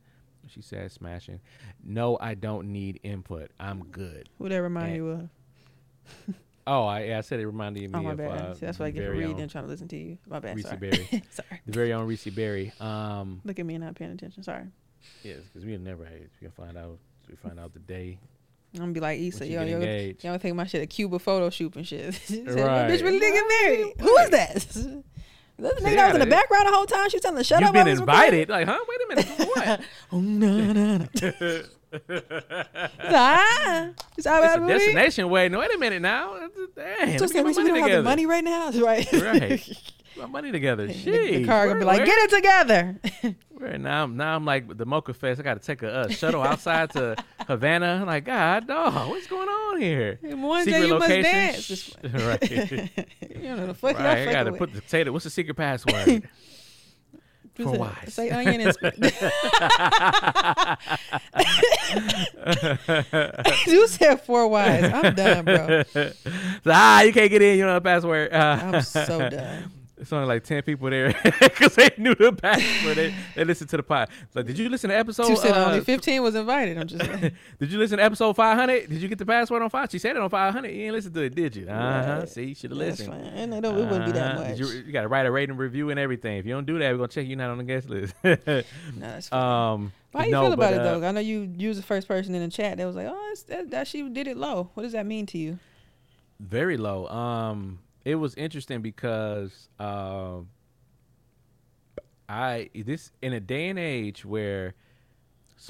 She 0.48 0.62
said, 0.62 0.90
"Smashing." 0.93 1.40
No, 1.85 2.16
I 2.20 2.35
don't 2.35 2.68
need 2.73 3.01
input. 3.02 3.51
I'm 3.60 3.85
good. 3.85 4.28
Who 4.39 4.48
that 4.48 4.56
remind 4.62 4.89
And- 4.89 4.97
you 4.97 5.09
of? 5.10 6.35
Oh, 6.68 6.85
I, 6.85 7.05
yeah, 7.05 7.18
I 7.18 7.20
said 7.20 7.39
it 7.39 7.47
reminded 7.47 7.85
me 7.85 7.90
Oh 7.97 8.02
my 8.02 8.10
of 8.10 8.16
bad. 8.18 8.31
uh, 8.40 8.55
See, 8.55 8.66
that's 8.66 8.81
what 8.81 8.86
I 8.86 8.90
get 8.90 9.02
very 9.05 9.18
reading 9.18 9.39
and 9.40 9.48
trying 9.48 9.62
to 9.64 9.70
listen 9.70 9.86
to 9.86 9.97
you. 9.97 10.18
My 10.28 10.40
bad. 10.40 10.56
Reese 10.56 10.64
sorry. 10.66 10.78
Berry. 10.78 11.23
sorry. 11.31 11.60
the 11.64 11.73
very 11.73 11.93
own 11.93 12.09
Reese 12.09 12.24
Berry. 12.24 12.73
Um, 12.81 13.40
Look 13.44 13.60
at 13.60 13.66
me 13.66 13.77
and 13.77 13.85
not 13.85 13.94
paying 13.94 14.10
attention. 14.10 14.43
Sorry. 14.43 14.64
yes, 15.23 15.39
because 15.44 15.64
we 15.64 15.77
never 15.78 16.05
had. 16.05 16.23
We 16.40 16.48
can 16.48 16.51
find 16.51 16.77
out. 16.77 16.98
We 17.31 17.36
find 17.36 17.60
out 17.60 17.73
the 17.73 17.78
day. 17.78 18.18
I'm 18.74 18.81
gonna 18.81 18.93
be 18.93 18.98
like 19.01 19.20
Issa, 19.20 19.47
yo, 19.47 19.62
yo, 19.62 19.78
y'all 20.23 20.39
think 20.39 20.56
my 20.56 20.66
shit 20.66 20.82
a 20.82 20.86
Cuba 20.86 21.20
photo 21.20 21.51
shoot 21.51 21.77
and 21.77 21.86
shit. 21.86 22.14
Said, 22.24 22.48
Right. 22.48 22.90
Bitch 22.90 23.02
really 23.02 23.20
get 23.20 23.44
married. 23.62 23.94
Who 24.01 24.16
is 24.18 24.31
that? 24.31 25.02
The 25.59 25.69
nigga 25.70 25.97
that 25.97 26.07
was 26.09 26.15
in 26.15 26.20
the 26.20 26.27
background 26.27 26.66
the 26.69 26.73
whole 26.73 26.85
time? 26.87 27.09
She 27.09 27.16
was 27.16 27.23
telling 27.23 27.39
the 27.39 27.45
shut 27.45 27.61
You've 27.61 27.69
up. 27.69 27.74
been 27.74 27.87
was 27.89 28.01
recording? 28.01 28.24
invited. 28.24 28.49
Like, 28.51 28.66
huh? 28.66 28.78
Wait 28.89 29.01
a 29.01 29.09
minute. 29.09 29.49
What? 29.57 29.81
Oh 30.12 30.20
no 30.20 30.73
no 30.73 30.97
no. 30.99 31.07
ah, 33.05 33.89
it's 34.19 34.27
a 34.27 34.59
movie? 34.61 34.73
destination 34.73 35.31
wedding. 35.31 35.59
Wait 35.59 35.74
a 35.74 35.78
minute 35.78 36.03
now. 36.03 36.37
Damn. 36.74 37.19
Just 37.19 37.35
let 37.35 37.47
me 37.47 37.55
get 37.55 37.62
we 37.62 37.69
don't 37.70 37.81
money 37.81 37.93
have 37.93 38.05
the 38.05 38.11
money 38.11 38.27
right 38.27 38.45
now, 38.45 38.70
right? 38.85 39.11
Right. 39.12 39.78
My 40.16 40.26
money 40.26 40.51
together. 40.51 40.86
the, 40.86 40.94
Sheesh. 40.94 41.30
the 41.30 41.44
car 41.44 41.66
gonna 41.68 41.80
be 41.80 41.84
like, 41.84 41.98
Where- 41.98 42.06
get 42.06 42.18
it 42.18 42.30
together. 42.30 42.97
where 43.51 43.78
now, 43.78 44.05
I'm, 44.05 44.16
now 44.16 44.36
I'm 44.36 44.44
like 44.44 44.76
the 44.76 44.86
Mocha 44.86 45.14
Fest. 45.14 45.40
I 45.40 45.43
got 45.43 45.60
to 45.60 45.66
take 45.66 45.82
a 45.82 45.93
uh, 45.93 46.09
shuttle 46.09 46.43
outside 46.43 46.90
to 46.90 47.16
Havana. 47.47 47.98
I'm 48.01 48.06
like, 48.06 48.24
God, 48.24 48.66
dog, 48.66 49.09
what's 49.09 49.26
going 49.26 49.48
on 49.48 49.80
here? 49.80 50.18
One 50.22 50.64
day 50.64 50.86
you 50.86 50.98
must 50.98 51.09
dance. 51.09 51.97
Right. 52.02 52.51
you 52.51 53.56
know 53.56 53.66
the 53.66 53.74
fuck 53.74 53.98
right. 53.98 54.28
I 54.28 54.32
got 54.32 54.44
to 54.44 54.52
put 54.52 54.72
the 54.72 54.82
that. 55.05 55.12
What's 55.12 55.24
the 55.24 55.30
secret 55.30 55.56
password? 55.56 56.28
For 57.56 57.72
wise. 57.72 58.12
Say 58.12 58.28
onion 58.28 58.60
and 58.60 58.74
sp- 58.76 58.93
You 63.66 63.88
said 63.88 64.16
four 64.16 64.47
wise. 64.48 64.84
I'm 64.93 65.14
done, 65.14 65.44
bro. 65.47 65.82
Ah, 66.66 67.01
you 67.01 67.14
can't 67.14 67.30
get 67.30 67.40
in. 67.40 67.56
You 67.56 67.64
don't 67.64 67.68
know 67.68 67.74
the 67.74 67.80
password. 67.80 68.32
Uh, 68.32 68.60
I'm 68.62 68.82
so 68.82 69.30
done. 69.30 69.72
It's 69.98 70.12
only 70.12 70.27
like 70.27 70.44
ten 70.44 70.62
people 70.62 70.90
there 70.90 71.09
because 71.40 71.74
they 71.74 71.89
knew 71.97 72.14
the 72.14 72.31
password. 72.32 72.97
They, 72.98 73.14
they 73.35 73.44
listened 73.44 73.70
to 73.70 73.78
the 73.78 73.82
pod. 73.82 74.10
Like, 74.35 74.44
did 74.44 74.59
you 74.59 74.68
listen 74.68 74.90
to 74.90 74.97
episode? 74.97 75.27
Two 75.28 75.36
said 75.36 75.52
uh, 75.52 75.64
only 75.66 75.81
15 75.81 76.23
was 76.23 76.35
invited. 76.35 76.77
I'm 76.77 76.86
just 76.86 77.02
like, 77.23 77.32
Did 77.59 77.73
you 77.73 77.78
listen 77.78 77.97
to 77.97 78.05
episode 78.05 78.35
five 78.36 78.59
hundred? 78.59 78.90
Did 78.90 79.01
you 79.01 79.09
get 79.09 79.16
the 79.16 79.24
password 79.24 79.62
on 79.62 79.70
five? 79.70 79.90
She 79.90 79.98
said 79.98 80.14
it 80.14 80.18
on 80.23 80.28
five 80.28 80.52
hundred. 80.52 80.73
You 80.73 80.81
didn't 80.82 80.93
listen 80.94 81.12
to 81.14 81.20
it, 81.23 81.35
did 81.35 81.56
you? 81.56 81.66
Uh 81.68 81.73
huh. 82.05 82.16
Right. 82.20 82.28
See, 82.28 82.44
you 82.44 82.55
should 82.55 82.73
have 82.73 82.78
that's 82.78 82.98
listened. 83.01 83.14
fine. 83.14 83.24
And 83.32 83.55
it, 83.55 83.60
don't- 83.62 83.78
it 83.78 83.85
wouldn't 83.85 84.05
be 84.06 84.12
that 84.12 84.36
Uh-huh. 84.36 84.48
much. 84.51 84.59
You, 84.59 84.66
you 84.66 84.93
got 84.93 85.02
to 85.02 85.09
write 85.09 85.24
a 85.24 85.31
rating 85.31 85.56
review 85.56 85.89
and 85.89 85.98
everything. 85.98 86.36
If 86.36 86.44
you 86.44 86.52
don't 86.52 86.66
do 86.66 86.78
that, 86.78 86.90
we're 86.93 86.98
gonna 86.98 87.09
check 87.09 87.27
you 87.27 87.36
not 87.36 87.48
on 87.48 87.56
the 87.59 87.64
guest 87.64 87.89
list. 87.89 88.14
no, 88.24 88.36
that's 88.98 89.28
fine. 89.28 89.73
um, 89.73 89.93
How 90.12 90.24
you 90.24 90.31
no, 90.31 90.43
feel 90.43 90.52
about 90.52 90.73
but, 90.73 90.74
it 90.74 90.81
uh, 90.86 90.98
though? 90.98 91.09
I 91.09 91.12
know 91.12 91.20
you 91.20 91.51
you 91.56 91.68
was 91.68 91.78
the 91.78 91.82
first 91.82 92.06
person 92.06 92.35
in 92.35 92.43
the 92.43 92.48
chat 92.51 92.77
that 92.77 92.85
was 92.86 92.97
like, 92.97 93.06
"Oh, 93.09 93.35
that, 93.48 93.70
that 93.70 93.86
she 93.86 94.06
did 94.10 94.27
it 94.28 94.36
low." 94.36 94.68
What 94.74 94.82
does 94.82 94.93
that 94.93 95.06
mean 95.06 95.24
to 95.27 95.39
you? 95.39 95.59
very 96.39 96.77
low. 96.77 97.06
Um, 97.09 97.78
it 98.07 98.15
was 98.15 98.37
interesting 98.37 98.83
because 98.83 99.69
um, 99.81 100.49
I 102.28 102.70
this 102.73 103.11
in 103.20 103.33
a 103.33 103.41
day 103.41 103.69
and 103.69 103.81
age 103.81 104.24
where 104.24 104.74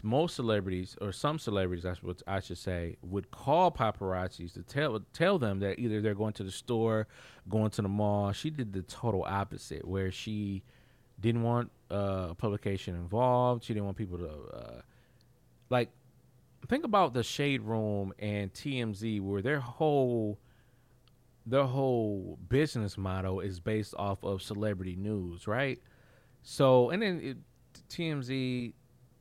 most 0.02 0.36
celebrities 0.36 0.98
or 1.00 1.12
some 1.12 1.38
celebrities, 1.38 1.84
that's 1.84 2.02
what 2.02 2.22
I 2.26 2.40
should 2.40 2.58
say, 2.58 2.98
would 3.02 3.30
call 3.30 3.70
paparazzis 3.70 4.52
to 4.52 4.62
tell 4.62 5.00
tell 5.14 5.38
them 5.38 5.60
that 5.60 5.78
either 5.78 6.02
they're 6.02 6.14
going 6.14 6.34
to 6.34 6.44
the 6.44 6.50
store, 6.50 7.08
going 7.48 7.70
to 7.70 7.82
the 7.82 7.88
mall. 7.88 8.32
She 8.32 8.50
did 8.50 8.74
the 8.74 8.82
total 8.82 9.24
opposite, 9.26 9.88
where 9.88 10.12
she 10.12 10.62
didn't 11.18 11.42
want 11.42 11.70
uh, 11.90 12.28
a 12.30 12.34
publication 12.34 12.94
involved. 12.96 13.64
She 13.64 13.72
didn't 13.72 13.86
want 13.86 13.96
people 13.96 14.18
to 14.18 14.28
uh, 14.54 14.80
like 15.70 15.88
think 16.68 16.84
about 16.84 17.14
the 17.14 17.22
shade 17.22 17.62
room 17.62 18.12
and 18.18 18.52
TMZ, 18.52 19.22
where 19.22 19.40
their 19.40 19.60
whole 19.60 20.38
their 21.46 21.64
whole 21.64 22.38
business 22.48 22.98
model 22.98 23.40
is 23.40 23.60
based 23.60 23.94
off 23.96 24.22
of 24.24 24.42
celebrity 24.42 24.96
news, 24.96 25.46
right? 25.46 25.80
So, 26.42 26.90
and 26.90 27.00
then 27.00 27.20
it, 27.22 27.36
TMZ. 27.88 28.72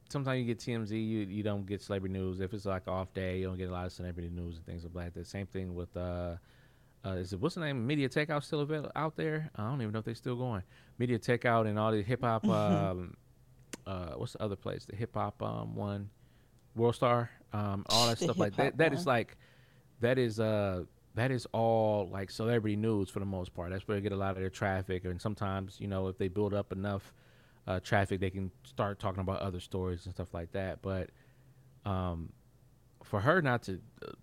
Sometimes 0.09 0.39
you 0.39 0.45
get 0.45 0.59
TMZ, 0.59 0.91
you 0.91 1.21
you 1.21 1.43
don't 1.43 1.65
get 1.65 1.81
celebrity 1.81 2.13
news. 2.13 2.39
If 2.39 2.53
it's 2.53 2.65
like 2.65 2.87
off 2.87 3.13
day, 3.13 3.39
you 3.39 3.47
don't 3.47 3.57
get 3.57 3.69
a 3.69 3.71
lot 3.71 3.85
of 3.85 3.91
celebrity 3.91 4.29
news 4.29 4.57
and 4.57 4.65
things 4.65 4.85
like 4.93 5.13
that. 5.13 5.27
Same 5.27 5.47
thing 5.47 5.73
with 5.73 5.95
uh, 5.97 6.35
uh 7.03 7.09
is 7.09 7.33
it 7.33 7.39
what's 7.39 7.55
the 7.55 7.61
name? 7.61 7.85
Media 7.85 8.07
Takeout 8.07 8.43
still 8.43 8.61
available 8.61 8.91
out 8.95 9.15
there? 9.15 9.49
I 9.55 9.63
don't 9.63 9.81
even 9.81 9.93
know 9.93 9.99
if 9.99 10.05
they're 10.05 10.15
still 10.15 10.35
going. 10.35 10.61
Media 10.99 11.17
Takeout 11.17 11.67
and 11.67 11.79
all 11.79 11.91
the 11.91 12.03
hip 12.03 12.21
hop. 12.21 12.47
um, 12.47 13.15
uh, 13.87 14.11
what's 14.11 14.33
the 14.33 14.41
other 14.43 14.55
place? 14.55 14.85
The 14.85 14.95
hip 14.95 15.15
hop 15.15 15.41
um 15.41 15.75
one, 15.75 16.09
World 16.75 16.95
Star. 16.95 17.31
Um, 17.51 17.85
all 17.89 18.07
that 18.07 18.17
stuff 18.19 18.37
like 18.37 18.55
that. 18.57 18.77
That 18.77 18.93
is 18.93 19.07
like, 19.07 19.37
that 20.01 20.19
is 20.19 20.39
uh 20.39 20.83
that 21.15 21.31
is 21.31 21.47
all 21.51 22.07
like 22.11 22.29
celebrity 22.29 22.75
news 22.75 23.09
for 23.09 23.19
the 23.19 23.25
most 23.25 23.53
part. 23.53 23.71
That's 23.71 23.87
where 23.87 23.97
they 23.97 24.01
get 24.01 24.11
a 24.11 24.17
lot 24.17 24.31
of 24.31 24.37
their 24.37 24.49
traffic, 24.49 25.05
and 25.05 25.21
sometimes 25.21 25.77
you 25.79 25.87
know 25.87 26.07
if 26.07 26.17
they 26.17 26.27
build 26.27 26.53
up 26.53 26.71
enough 26.71 27.13
uh, 27.67 27.79
traffic, 27.79 28.19
they 28.19 28.29
can 28.29 28.51
start 28.63 28.99
talking 28.99 29.21
about 29.21 29.39
other 29.39 29.59
stories 29.59 30.05
and 30.05 30.13
stuff 30.13 30.33
like 30.33 30.51
that. 30.51 30.81
But 30.81 31.09
um, 31.85 32.31
for 33.03 33.21
her 33.21 33.41
not 33.41 33.63
to, 33.63 33.79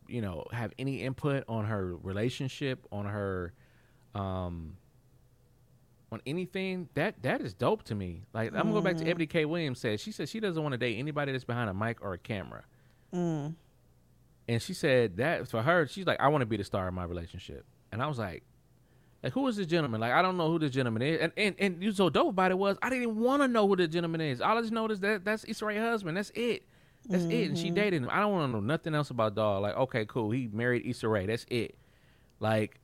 you 0.09 0.21
know, 0.21 0.45
have 0.53 0.73
any 0.79 1.03
input 1.03 1.45
on 1.49 1.65
her 1.67 1.97
relationship, 1.97 2.87
on 2.93 3.07
her, 3.07 3.53
um, 4.15 4.77
on 6.11 6.21
anything, 6.27 6.89
that 6.95 7.23
that 7.23 7.41
is 7.41 7.55
dope 7.55 7.85
to 7.85 7.95
me. 7.95 8.23
Like 8.35 8.49
I'm 8.49 8.55
gonna 8.55 8.73
go 8.73 8.81
back 8.83 8.97
to 8.99 9.09
Ebony 9.11 9.27
K. 9.27 9.45
Williams 9.45 9.79
said. 9.81 9.99
She 9.99 10.13
said 10.13 10.29
she 10.29 10.41
doesn't 10.41 10.63
want 10.63 10.73
to 10.73 10.79
date 10.79 10.99
anybody 10.99 11.33
that's 11.33 11.45
behind 11.45 11.71
a 11.71 11.75
mic 11.75 12.03
or 12.03 12.13
a 12.13 12.19
camera. 12.19 12.65
And 14.49 14.61
she 14.61 14.75
said 14.75 15.17
that 15.19 15.49
for 15.49 15.63
her, 15.63 15.87
she's 15.87 16.07
like, 16.07 16.21
I 16.21 16.29
want 16.29 16.43
to 16.43 16.47
be 16.47 16.57
the 16.57 16.65
star 16.65 16.89
of 16.89 16.95
my 16.95 17.05
relationship. 17.05 17.65
And 17.93 18.03
I 18.03 18.07
was 18.07 18.19
like, 18.19 18.43
like 19.23 19.33
who 19.33 19.47
is 19.47 19.57
this 19.57 19.67
gentleman? 19.67 20.01
Like 20.01 20.13
I 20.13 20.21
don't 20.23 20.37
know 20.37 20.51
who 20.51 20.59
this 20.59 20.73
gentleman 20.73 21.03
is. 21.03 21.21
And 21.21 21.33
and 21.37 21.55
and 21.59 21.83
you 21.83 21.93
so 21.93 22.11
dope 22.11 22.31
about 22.31 22.51
it 22.51 22.59
was 22.59 22.77
I 22.83 22.91
didn't 22.91 23.05
even 23.05 23.21
want 23.21 23.43
to 23.43 23.49
know 23.49 23.69
who 23.69 23.77
the 23.77 23.87
gentleman 23.87 24.21
is. 24.21 24.41
All 24.41 24.59
I 24.59 24.61
just 24.61 24.73
know 24.73 24.87
is 24.87 25.01
that 25.01 25.25
that's 25.25 25.63
Rae 25.63 25.79
husband. 25.79 26.17
That's 26.17 26.33
it. 26.35 26.65
That's 27.09 27.25
it. 27.25 27.49
And 27.49 27.59
she 27.59 27.67
mm-hmm. 27.67 27.75
dated 27.75 28.03
him. 28.03 28.09
I 28.11 28.21
don't 28.21 28.33
want 28.33 28.49
to 28.49 28.53
know 28.53 28.61
nothing 28.61 28.95
else 28.95 29.11
about 29.11 29.35
dog. 29.35 29.63
Like 29.63 29.77
okay, 29.77 30.05
cool. 30.07 30.31
He 30.33 30.49
married 30.53 30.85
Issa 30.87 31.09
Rae. 31.09 31.27
That's 31.27 31.47
it. 31.49 31.77
Like 32.41 32.81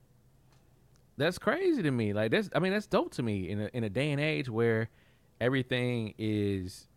that's 1.17 1.37
crazy 1.37 1.83
to 1.83 1.91
me. 1.91 2.13
Like 2.13 2.31
that's 2.31 2.49
I 2.55 2.59
mean 2.59 2.71
that's 2.71 2.87
dope 2.87 3.13
to 3.15 3.23
me 3.23 3.49
in 3.49 3.61
a 3.61 3.69
in 3.73 3.83
a 3.83 3.89
day 3.89 4.11
and 4.11 4.21
age 4.21 4.49
where 4.49 4.89
everything 5.41 6.13
is 6.17 6.87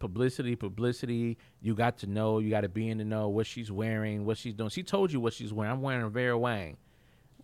publicity, 0.00 0.56
publicity. 0.56 1.38
You 1.62 1.76
got 1.76 1.98
to 1.98 2.08
know, 2.08 2.40
you 2.40 2.50
got 2.50 2.62
to 2.62 2.68
be 2.68 2.88
in 2.88 2.98
to 2.98 3.04
know 3.04 3.28
what 3.28 3.46
she's 3.46 3.70
wearing, 3.70 4.24
what 4.24 4.36
she's 4.36 4.54
doing. 4.54 4.70
She 4.70 4.82
told 4.82 5.12
you 5.12 5.20
what 5.20 5.32
she's 5.32 5.52
wearing. 5.52 5.72
I'm 5.72 5.82
wearing 5.82 6.02
a 6.02 6.08
Vera 6.08 6.36
Wang. 6.36 6.76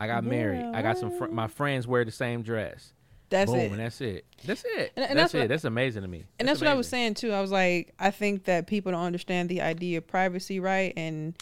I 0.01 0.09
got 0.09 0.25
married. 0.25 0.65
I 0.75 0.83
got 0.83 0.99
some 0.99 1.11
fr- 1.17 1.29
my 1.29 1.47
friends 1.47 1.87
wear 1.87 2.05
the 2.05 2.11
same 2.11 2.43
dress. 2.43 2.93
That's 3.29 3.51
Boom, 3.51 3.61
it. 3.61 3.71
and 3.73 3.81
that's 3.81 4.01
it. 4.01 4.25
That's 4.45 4.65
it. 4.65 4.93
And- 4.97 5.05
and 5.11 5.19
that's, 5.19 5.33
that's 5.33 5.45
it. 5.45 5.49
that's 5.49 5.65
amazing 5.65 6.03
to 6.03 6.09
me. 6.09 6.25
and 6.39 6.47
that's 6.49 6.61
what 6.61 6.69
I 6.69 6.75
was 6.75 6.87
saying 6.89 7.15
too. 7.15 7.33
I 7.33 7.41
was 7.41 7.51
like, 7.51 7.95
I 7.99 8.11
think 8.11 8.45
that 8.45 8.67
people 8.67 8.93
don't 8.93 9.03
understand 9.05 9.49
the 9.49 9.63
idea 9.63 9.99
of 9.99 10.07
privacy, 10.07 10.59
right? 10.61 10.93
And 10.97 11.35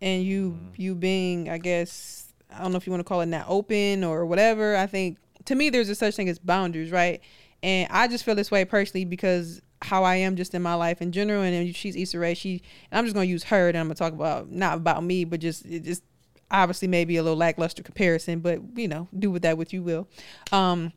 and 0.00 0.22
you 0.24 0.50
Mm-hmm. 0.52 0.68
you 0.82 0.94
being, 0.94 1.48
I 1.48 1.58
guess, 1.58 2.32
I 2.50 2.62
don't 2.62 2.70
know 2.72 2.76
if 2.78 2.86
you 2.86 2.90
want 2.90 3.00
to 3.00 3.04
call 3.04 3.20
it 3.22 3.26
not 3.26 3.46
open 3.48 4.04
or 4.04 4.24
whatever. 4.26 4.76
I 4.76 4.86
think 4.86 5.18
to 5.46 5.54
me, 5.54 5.68
there's 5.70 5.88
a 5.88 5.94
such 5.94 6.14
thing 6.16 6.28
as 6.28 6.38
boundaries, 6.38 6.90
right? 6.92 7.20
And 7.62 7.88
I 7.90 8.06
just 8.08 8.24
feel 8.24 8.34
this 8.34 8.50
way 8.50 8.64
personally 8.64 9.04
because 9.04 9.60
how 9.86 10.04
I 10.04 10.16
am 10.16 10.36
just 10.36 10.54
in 10.54 10.62
my 10.62 10.74
life 10.74 11.00
in 11.00 11.12
general. 11.12 11.42
And 11.42 11.74
she's 11.74 11.96
Issa 11.96 12.18
Rae. 12.18 12.34
She, 12.34 12.62
and 12.90 12.98
I'm 12.98 13.04
just 13.04 13.14
gonna 13.14 13.26
use 13.26 13.44
her. 13.44 13.68
And 13.68 13.78
I'm 13.78 13.86
gonna 13.86 13.94
talk 13.94 14.12
about 14.12 14.50
not 14.50 14.76
about 14.76 15.02
me, 15.02 15.24
but 15.24 15.40
just 15.40 15.64
it 15.64 15.84
just 15.84 16.02
obviously 16.50 16.88
maybe 16.88 17.16
a 17.16 17.22
little 17.22 17.38
lackluster 17.38 17.82
comparison, 17.82 18.40
but 18.40 18.60
you 18.74 18.88
know, 18.88 19.08
do 19.18 19.30
with 19.30 19.42
that 19.42 19.56
what 19.56 19.72
you 19.72 19.82
will. 19.82 20.08
Um, 20.52 20.92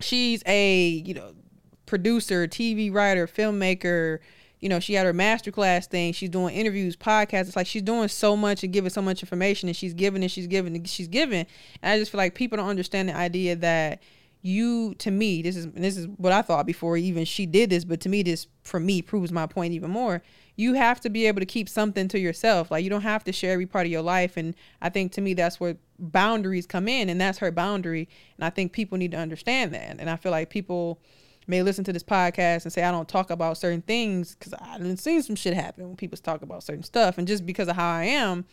she's 0.00 0.42
a 0.46 0.86
you 0.86 1.14
know 1.14 1.34
producer, 1.86 2.46
TV 2.46 2.92
writer, 2.92 3.26
filmmaker. 3.26 4.18
You 4.60 4.68
know, 4.68 4.78
she 4.78 4.94
had 4.94 5.06
her 5.06 5.12
masterclass 5.12 5.86
thing. 5.86 6.12
She's 6.12 6.30
doing 6.30 6.54
interviews, 6.54 6.96
podcasts. 6.96 7.48
It's 7.48 7.56
like 7.56 7.66
she's 7.66 7.82
doing 7.82 8.06
so 8.06 8.36
much 8.36 8.62
and 8.62 8.72
giving 8.72 8.90
so 8.90 9.02
much 9.02 9.22
information, 9.22 9.68
and 9.68 9.76
she's 9.76 9.92
giving 9.92 10.22
and 10.22 10.30
she's 10.30 10.46
giving 10.46 10.76
and 10.76 10.88
she's 10.88 11.08
giving. 11.08 11.46
And 11.82 11.92
I 11.92 11.98
just 11.98 12.12
feel 12.12 12.18
like 12.18 12.34
people 12.34 12.56
don't 12.56 12.68
understand 12.68 13.08
the 13.08 13.16
idea 13.16 13.56
that 13.56 14.02
you, 14.42 14.94
to 14.96 15.10
me, 15.12 15.40
this 15.40 15.56
is 15.56 15.68
this 15.70 15.96
is 15.96 16.08
what 16.16 16.32
I 16.32 16.42
thought 16.42 16.66
before 16.66 16.96
even 16.96 17.24
she 17.24 17.46
did 17.46 17.70
this, 17.70 17.84
but 17.84 18.00
to 18.00 18.08
me, 18.08 18.24
this 18.24 18.48
for 18.64 18.80
me 18.80 19.00
proves 19.00 19.30
my 19.30 19.46
point 19.46 19.72
even 19.72 19.90
more. 19.90 20.20
You 20.56 20.74
have 20.74 21.00
to 21.02 21.10
be 21.10 21.26
able 21.26 21.40
to 21.40 21.46
keep 21.46 21.68
something 21.68 22.08
to 22.08 22.18
yourself. 22.18 22.70
Like 22.70 22.82
you 22.82 22.90
don't 22.90 23.02
have 23.02 23.22
to 23.24 23.32
share 23.32 23.52
every 23.52 23.66
part 23.66 23.86
of 23.86 23.92
your 23.92 24.02
life. 24.02 24.36
And 24.36 24.54
I 24.82 24.88
think 24.88 25.12
to 25.12 25.20
me, 25.20 25.34
that's 25.34 25.60
where 25.60 25.76
boundaries 25.98 26.66
come 26.66 26.88
in, 26.88 27.08
and 27.08 27.20
that's 27.20 27.38
her 27.38 27.52
boundary. 27.52 28.08
And 28.36 28.44
I 28.44 28.50
think 28.50 28.72
people 28.72 28.98
need 28.98 29.12
to 29.12 29.16
understand 29.16 29.72
that. 29.74 29.96
And 30.00 30.10
I 30.10 30.16
feel 30.16 30.32
like 30.32 30.50
people 30.50 31.00
may 31.46 31.62
listen 31.62 31.84
to 31.84 31.92
this 31.92 32.04
podcast 32.04 32.64
and 32.64 32.72
say 32.72 32.82
I 32.82 32.90
don't 32.90 33.08
talk 33.08 33.30
about 33.30 33.58
certain 33.58 33.82
things 33.82 34.34
because 34.34 34.54
I 34.54 34.78
didn't 34.78 34.98
see 34.98 35.20
some 35.22 35.36
shit 35.36 35.54
happen 35.54 35.86
when 35.86 35.96
people 35.96 36.18
talk 36.18 36.42
about 36.42 36.64
certain 36.64 36.82
stuff, 36.82 37.16
and 37.16 37.28
just 37.28 37.46
because 37.46 37.68
of 37.68 37.76
how 37.76 37.92
I 37.92 38.04
am, 38.04 38.44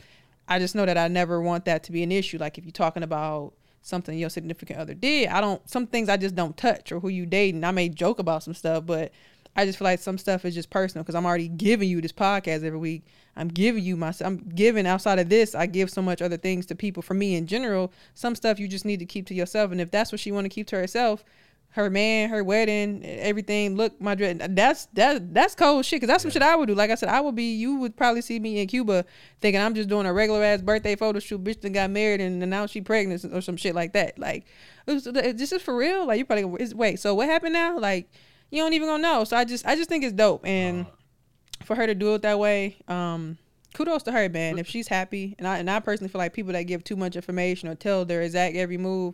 I 0.48 0.60
just 0.60 0.76
know 0.76 0.86
that 0.86 1.00
I 1.00 1.08
never 1.08 1.42
want 1.42 1.66
that 1.66 1.84
to 1.86 1.92
be 1.92 2.04
an 2.04 2.12
issue. 2.12 2.38
Like 2.38 2.60
if 2.60 2.64
you're 2.64 2.72
talking 2.72 3.04
about 3.04 3.54
something 3.82 4.18
your 4.18 4.30
significant 4.30 4.80
other 4.80 4.94
did, 4.94 5.30
I 5.30 5.42
don't. 5.42 5.68
Some 5.70 5.88
things 5.88 6.10
I 6.10 6.18
just 6.18 6.36
don't 6.36 6.56
touch, 6.58 6.92
or 6.92 7.00
who 7.00 7.10
you 7.10 7.26
dating. 7.26 7.64
I 7.64 7.72
may 7.72 7.90
joke 7.90 8.20
about 8.20 8.44
some 8.44 8.54
stuff, 8.54 8.86
but 8.86 9.12
I 9.56 9.66
just 9.66 9.78
feel 9.78 9.86
like 9.86 10.00
some 10.00 10.18
stuff 10.18 10.46
is 10.46 10.56
just 10.56 10.70
personal 10.70 11.04
because 11.04 11.16
I'm 11.16 11.26
already 11.26 11.48
giving 11.48 11.90
you 11.90 12.02
this 12.02 12.12
podcast 12.12 12.64
every 12.64 12.78
week. 12.78 13.04
I'm 13.36 13.48
giving 13.48 13.84
you 13.84 13.96
my. 13.96 14.14
I'm 14.22 14.38
giving 14.38 14.86
outside 14.86 15.20
of 15.20 15.30
this. 15.30 15.56
I 15.56 15.66
give 15.66 15.90
so 15.90 16.02
much 16.02 16.22
other 16.22 16.38
things 16.38 16.66
to 16.68 16.76
people. 16.76 17.04
For 17.04 17.14
me 17.14 17.36
in 17.36 17.48
general, 17.48 17.92
some 18.14 18.36
stuff 18.36 18.60
you 18.60 18.68
just 18.68 18.86
need 18.86 19.00
to 19.00 19.06
keep 19.06 19.28
to 19.28 19.34
yourself, 19.34 19.72
and 19.72 19.82
if 19.82 19.92
that's 19.92 20.12
what 20.12 20.22
she 20.22 20.32
want 20.32 20.46
to 20.46 20.50
keep 20.50 20.68
to 20.68 20.76
herself 20.78 21.24
her 21.72 21.90
man, 21.90 22.30
her 22.30 22.44
wedding, 22.44 23.06
everything. 23.06 23.76
Look, 23.76 24.02
my 24.02 24.16
dress. 24.16 24.38
That's 24.50 24.88
that 24.94 25.34
that's 25.34 25.54
cold 25.56 25.86
shit. 25.86 26.02
Cause 26.02 26.08
that's 26.08 26.24
some 26.24 26.32
shit 26.32 26.42
I 26.42 26.56
would 26.56 26.68
do. 26.68 26.76
Like 26.76 26.90
I 26.90 26.96
said, 26.96 27.10
I 27.10 27.22
would 27.22 27.36
be. 27.36 27.56
You 27.56 27.76
would 27.76 27.96
probably 27.96 28.22
see 28.22 28.40
me 28.40 28.60
in 28.60 28.68
Cuba 28.68 29.06
thinking 29.40 29.62
I'm 29.62 29.76
just 29.76 29.88
doing 29.88 30.08
a 30.08 30.14
regular 30.14 30.44
ass 30.44 30.62
birthday 30.62 30.96
photo 30.96 31.20
shoot. 31.20 31.44
Bitch 31.44 31.62
that 31.62 31.70
got 31.70 31.92
married 31.92 32.22
and 32.22 32.42
announced 32.42 32.74
she 32.74 32.82
pregnant 32.82 33.24
or 33.32 33.42
some 33.42 33.56
shit 33.56 33.76
like 33.76 33.94
that. 33.94 34.18
Like, 34.18 34.46
it 34.88 34.94
was, 34.94 35.04
this 35.04 35.52
is 35.52 35.62
for 35.62 35.76
real. 35.76 36.08
Like 36.08 36.18
you 36.18 36.26
probably 36.26 36.44
gonna- 36.44 36.76
wait. 36.76 37.00
So 37.00 37.14
what 37.14 37.30
happened 37.30 37.54
now? 37.54 37.78
Like 37.78 38.10
you 38.50 38.64
don't 38.64 38.74
even 38.74 38.88
gonna 38.88 39.04
know. 39.04 39.24
So 39.24 39.38
I 39.38 39.46
just 39.46 39.66
I 39.66 39.76
just 39.76 39.90
think 39.90 40.04
it's 40.04 40.14
dope 40.14 40.46
and 40.46 40.88
for 41.66 41.76
her 41.76 41.86
to 41.86 41.94
do 41.94 42.16
it 42.16 42.24
that 42.24 42.40
way. 42.40 42.78
Um, 42.88 43.38
kudos 43.74 44.04
to 44.04 44.12
her, 44.12 44.28
man. 44.30 44.58
If 44.58 44.68
she's 44.68 44.88
happy, 44.88 45.36
and 45.38 45.48
I 45.48 45.58
and 45.60 45.70
I 45.70 45.80
personally 45.82 46.10
feel 46.10 46.20
like 46.20 46.34
people 46.34 46.54
that 46.54 46.64
give 46.64 46.84
too 46.84 46.96
much 46.96 47.16
information 47.16 47.70
or 47.70 47.76
tell 47.76 48.06
their 48.06 48.22
exact 48.22 48.56
every 48.56 48.78
move, 48.78 49.14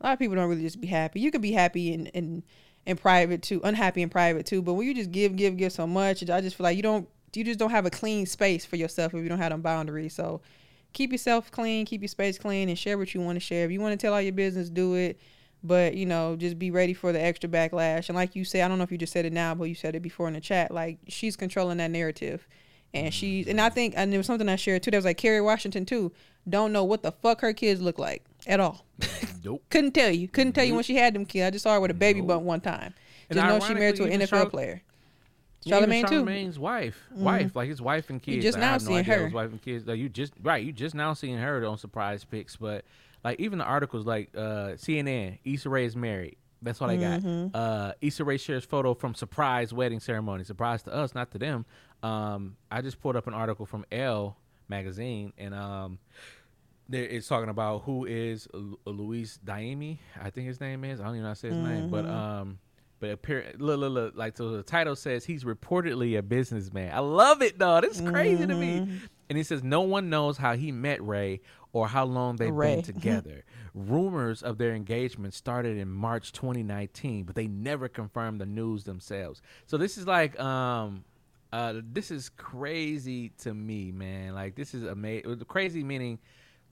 a 0.00 0.06
lot 0.06 0.12
of 0.14 0.18
people 0.18 0.36
don't 0.36 0.48
really 0.48 0.62
just 0.62 0.80
be 0.80 0.86
happy. 0.86 1.20
You 1.20 1.30
could 1.30 1.42
be 1.42 1.52
happy 1.52 1.92
in 1.92 2.06
in, 2.06 2.42
in 2.86 2.96
private 2.96 3.42
too, 3.42 3.60
unhappy 3.62 4.02
in 4.02 4.08
private 4.08 4.46
too. 4.46 4.62
But 4.62 4.74
when 4.74 4.86
you 4.86 4.94
just 4.94 5.10
give, 5.10 5.36
give, 5.36 5.56
give 5.56 5.72
so 5.72 5.86
much, 5.86 6.28
I 6.28 6.40
just 6.40 6.56
feel 6.56 6.64
like 6.64 6.76
you 6.76 6.82
don't, 6.82 7.08
you 7.34 7.44
just 7.44 7.58
don't 7.58 7.70
have 7.70 7.86
a 7.86 7.90
clean 7.90 8.26
space 8.26 8.64
for 8.64 8.76
yourself 8.76 9.14
if 9.14 9.22
you 9.22 9.28
don't 9.28 9.38
have 9.38 9.50
them 9.50 9.60
boundaries. 9.60 10.14
So 10.14 10.40
keep 10.92 11.12
yourself 11.12 11.50
clean, 11.50 11.84
keep 11.86 12.00
your 12.00 12.08
space 12.08 12.38
clean, 12.38 12.68
and 12.68 12.78
share 12.78 12.96
what 12.96 13.14
you 13.14 13.20
want 13.20 13.36
to 13.36 13.40
share. 13.40 13.64
If 13.64 13.70
you 13.70 13.80
want 13.80 13.98
to 13.98 14.04
tell 14.04 14.14
all 14.14 14.22
your 14.22 14.32
business, 14.32 14.70
do 14.70 14.94
it. 14.94 15.20
But 15.62 15.94
you 15.94 16.06
know, 16.06 16.36
just 16.36 16.58
be 16.58 16.70
ready 16.70 16.94
for 16.94 17.12
the 17.12 17.22
extra 17.22 17.48
backlash. 17.48 18.08
And 18.08 18.16
like 18.16 18.34
you 18.34 18.46
say, 18.46 18.62
I 18.62 18.68
don't 18.68 18.78
know 18.78 18.84
if 18.84 18.90
you 18.90 18.96
just 18.96 19.12
said 19.12 19.26
it 19.26 19.32
now, 19.32 19.54
but 19.54 19.64
you 19.64 19.74
said 19.74 19.94
it 19.94 20.00
before 20.00 20.26
in 20.26 20.32
the 20.32 20.40
chat. 20.40 20.70
Like 20.70 20.98
she's 21.06 21.36
controlling 21.36 21.76
that 21.76 21.90
narrative, 21.90 22.48
and 22.94 23.12
she's 23.12 23.46
and 23.46 23.60
I 23.60 23.68
think 23.68 23.92
and 23.94 24.10
there 24.10 24.18
was 24.18 24.26
something 24.26 24.48
I 24.48 24.56
shared 24.56 24.82
too. 24.82 24.90
That 24.90 24.96
was 24.96 25.04
like 25.04 25.18
Kerry 25.18 25.42
Washington 25.42 25.84
too. 25.84 26.12
Don't 26.48 26.72
know 26.72 26.84
what 26.84 27.02
the 27.02 27.12
fuck 27.12 27.42
her 27.42 27.52
kids 27.52 27.82
look 27.82 27.98
like 27.98 28.24
at 28.46 28.60
all. 28.60 28.84
Nope. 29.44 29.62
Couldn't 29.70 29.92
tell 29.92 30.10
you. 30.10 30.28
Couldn't 30.28 30.52
tell 30.52 30.64
you 30.64 30.74
when 30.74 30.84
she 30.84 30.96
had 30.96 31.14
them 31.14 31.24
kids. 31.24 31.46
I 31.46 31.50
just 31.50 31.62
saw 31.62 31.74
her 31.74 31.80
with 31.80 31.90
a 31.90 31.94
baby 31.94 32.20
bump 32.20 32.42
one 32.44 32.60
time. 32.60 32.94
Just 33.30 33.46
know 33.46 33.60
she 33.60 33.74
married 33.74 33.96
to 33.96 34.04
an 34.04 34.20
NFL 34.20 34.28
Charlotte- 34.28 34.50
player. 34.50 34.82
Yeah, 35.62 35.76
even 35.76 35.90
Charlamagne 35.90 36.08
too. 36.08 36.24
Mm-hmm. 36.24 36.60
Wife, 36.60 37.02
wife, 37.12 37.54
like 37.54 37.68
his 37.68 37.82
wife 37.82 38.08
and 38.08 38.22
kids. 38.22 38.42
just 38.42 38.56
Like, 38.56 38.64
I 38.64 38.66
now 38.66 38.72
no 38.72 38.78
seeing 38.78 38.98
idea 39.00 39.14
her. 39.14 39.24
His 39.24 39.34
wife 39.34 39.50
and 39.50 39.60
kids. 39.60 39.86
Like 39.86 39.98
you 39.98 40.08
just 40.08 40.32
right, 40.42 40.64
you 40.64 40.72
just 40.72 40.94
now 40.94 41.12
seeing 41.12 41.36
her 41.36 41.66
on 41.66 41.76
Surprise 41.76 42.24
Picks, 42.24 42.56
but 42.56 42.84
like 43.22 43.38
even 43.40 43.58
the 43.58 43.64
articles 43.66 44.06
like 44.06 44.30
uh 44.34 44.72
CNN, 44.76 45.38
Issa 45.44 45.68
Rae 45.68 45.84
is 45.84 45.94
married. 45.94 46.36
That's 46.62 46.80
all 46.80 46.90
I 46.90 46.96
got. 46.96 47.20
Mm-hmm. 47.20 47.54
Uh, 47.54 47.92
Issa 48.00 48.24
Rae 48.24 48.36
shares 48.36 48.64
photo 48.64 48.92
from 48.94 49.14
surprise 49.14 49.72
wedding 49.72 50.00
ceremony. 50.00 50.44
Surprise 50.44 50.82
to 50.84 50.92
us, 50.94 51.14
not 51.14 51.30
to 51.32 51.38
them. 51.38 51.64
Um, 52.02 52.56
I 52.70 52.82
just 52.82 53.00
pulled 53.00 53.16
up 53.16 53.26
an 53.26 53.34
article 53.34 53.64
from 53.66 53.84
Elle 53.90 54.36
magazine, 54.68 55.32
and 55.38 55.54
um, 55.54 55.98
there 56.90 57.04
it's 57.04 57.28
talking 57.28 57.48
about 57.48 57.82
who 57.84 58.04
is 58.04 58.48
Lu- 58.52 58.78
Louis 58.84 59.38
Diame. 59.44 59.98
I 60.20 60.30
think 60.30 60.48
his 60.48 60.60
name 60.60 60.84
is. 60.84 61.00
I 61.00 61.04
don't 61.04 61.14
even 61.14 61.22
know 61.22 61.28
how 61.28 61.34
to 61.34 61.40
say 61.40 61.48
his 61.48 61.56
name, 61.56 61.88
but 61.88 62.04
um, 62.06 62.58
but 62.98 63.10
appear 63.10 63.52
look, 63.58 63.80
look, 63.80 63.92
look, 63.92 64.16
like 64.16 64.36
so 64.36 64.50
the 64.50 64.62
title 64.62 64.96
says 64.96 65.24
he's 65.24 65.44
reportedly 65.44 66.18
a 66.18 66.22
businessman. 66.22 66.92
I 66.92 66.98
love 66.98 67.42
it, 67.42 67.58
though. 67.58 67.80
This 67.80 68.00
is 68.00 68.08
crazy 68.08 68.46
to 68.46 68.54
me. 68.54 69.00
And 69.28 69.36
he 69.36 69.44
says 69.44 69.62
no 69.62 69.82
one 69.82 70.10
knows 70.10 70.36
how 70.36 70.56
he 70.56 70.72
met 70.72 71.00
Ray 71.06 71.40
or 71.72 71.86
how 71.86 72.04
long 72.04 72.34
they've 72.34 72.52
Ray. 72.52 72.76
been 72.76 72.84
together. 72.94 73.44
Rumors 73.74 74.42
of 74.42 74.58
their 74.58 74.74
engagement 74.74 75.34
started 75.34 75.78
in 75.78 75.88
March 75.88 76.32
2019, 76.32 77.22
but 77.24 77.36
they 77.36 77.46
never 77.46 77.88
confirmed 77.88 78.40
the 78.40 78.46
news 78.46 78.82
themselves. 78.82 79.40
So 79.66 79.76
this 79.78 79.96
is 79.96 80.06
like 80.06 80.38
um 80.40 81.04
uh 81.52 81.74
this 81.92 82.10
is 82.10 82.28
crazy 82.30 83.30
to 83.38 83.54
me, 83.54 83.92
man. 83.92 84.34
Like 84.34 84.56
this 84.56 84.74
is 84.74 84.82
amazing. 84.82 85.40
Crazy 85.46 85.84
meaning 85.84 86.18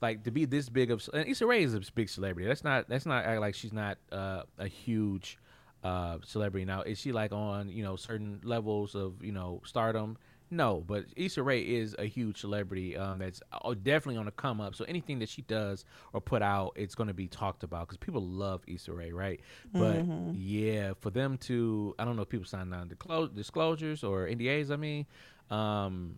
like 0.01 0.23
to 0.23 0.31
be 0.31 0.45
this 0.45 0.69
big 0.69 0.91
of 0.91 1.07
and 1.13 1.27
Issa 1.27 1.45
Rae 1.45 1.63
is 1.63 1.73
a 1.73 1.81
big 1.93 2.09
celebrity. 2.09 2.47
That's 2.47 2.63
not 2.63 2.87
that's 2.89 3.05
not 3.05 3.25
like 3.39 3.55
she's 3.55 3.73
not 3.73 3.97
uh, 4.11 4.43
a 4.57 4.67
huge 4.67 5.37
uh, 5.83 6.17
celebrity. 6.25 6.65
Now 6.65 6.81
is 6.81 6.99
she 6.99 7.11
like 7.11 7.31
on 7.31 7.69
you 7.69 7.83
know 7.83 7.95
certain 7.95 8.41
levels 8.43 8.95
of 8.95 9.23
you 9.23 9.31
know 9.31 9.61
stardom? 9.65 10.17
No, 10.51 10.83
but 10.85 11.05
Issa 11.15 11.43
Rae 11.43 11.61
is 11.61 11.95
a 11.99 12.05
huge 12.05 12.41
celebrity 12.41 12.97
um, 12.97 13.19
that's 13.19 13.39
uh, 13.51 13.75
definitely 13.83 14.17
on 14.17 14.25
the 14.25 14.31
come 14.31 14.59
up. 14.59 14.73
So 14.73 14.83
anything 14.85 15.19
that 15.19 15.29
she 15.29 15.43
does 15.43 15.85
or 16.11 16.21
put 16.21 16.41
out, 16.41 16.73
it's 16.75 16.95
going 16.95 17.07
to 17.07 17.13
be 17.13 17.27
talked 17.27 17.61
about 17.63 17.87
because 17.87 17.97
people 17.97 18.23
love 18.23 18.63
Issa 18.65 18.91
Rae, 18.91 19.11
right? 19.11 19.41
But 19.71 20.05
yeah, 20.35 20.93
for 20.99 21.11
them 21.11 21.37
to, 21.41 21.93
I 21.99 22.05
don't 22.05 22.15
know 22.15 22.23
if 22.23 22.29
people 22.29 22.47
sign 22.47 22.73
on 22.73 22.89
disclo- 22.89 23.35
disclosures 23.35 24.03
or 24.03 24.25
NDAs. 24.25 24.71
I 24.71 24.75
mean, 24.75 25.05
um, 25.51 26.17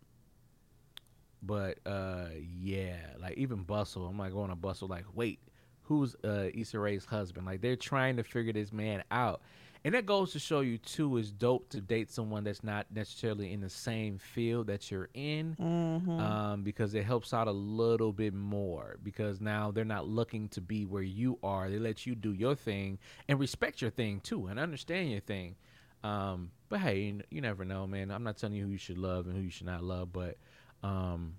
but 1.42 1.80
uh, 1.86 2.28
yeah, 2.60 2.98
like 3.20 3.38
even 3.38 3.64
Bustle, 3.64 4.06
I'm 4.08 4.18
like 4.18 4.34
going 4.34 4.50
to 4.50 4.56
Bustle, 4.56 4.88
like 4.88 5.06
wait, 5.14 5.40
who's 5.84 6.16
uh, 6.24 6.50
Issa 6.54 6.80
Rae's 6.80 7.06
husband? 7.06 7.46
Like 7.46 7.62
they're 7.62 7.76
trying 7.76 8.18
to 8.18 8.24
figure 8.24 8.54
this 8.54 8.72
man 8.72 9.04
out. 9.12 9.42
And 9.84 9.96
that 9.96 10.06
goes 10.06 10.32
to 10.34 10.40
show 10.40 10.60
you 10.60 10.78
too 10.78 11.18
is 11.18 11.32
dope 11.32 11.70
to 11.70 11.82
date 11.82 12.12
someone 12.12 12.44
that's 12.44 12.64
not 12.64 12.86
necessarily 12.94 13.52
in 13.52 13.62
the 13.62 13.70
same 13.70 14.20
field 14.20 14.68
that 14.68 14.92
you're 14.92 15.10
in, 15.16 15.56
um, 16.20 16.62
because 16.62 16.94
it 16.94 17.04
helps 17.04 17.34
out 17.34 17.48
a 17.48 17.52
little 17.52 18.14
bit 18.14 18.36
more. 18.36 18.98
Because 19.02 19.42
now 19.42 19.72
they're 19.72 19.84
not 19.84 20.08
looking 20.08 20.50
to 20.50 20.62
be 20.62 20.86
where 20.86 21.02
you 21.02 21.40
are; 21.42 21.68
they 21.68 21.80
let 21.80 22.06
you 22.06 22.14
do 22.14 22.32
your 22.32 22.54
thing 22.54 23.00
and 23.28 23.40
respect 23.40 23.82
your 23.82 23.90
thing 23.90 24.20
too, 24.20 24.46
and 24.46 24.60
understand 24.60 25.10
your 25.10 25.20
thing. 25.22 25.56
Um, 26.04 26.52
but 26.70 26.80
hey, 26.80 27.00
you, 27.00 27.22
you 27.32 27.42
never 27.42 27.66
know, 27.66 27.88
man. 27.88 28.12
I'm 28.12 28.24
not 28.24 28.38
telling 28.38 28.56
you 28.56 28.66
who 28.66 28.72
you 28.72 28.78
should 28.78 29.00
love 29.00 29.26
and 29.26 29.36
who 29.36 29.42
you 29.42 29.50
should 29.50 29.66
not 29.66 29.84
love, 29.84 30.14
but 30.14 30.38
um, 30.84 31.36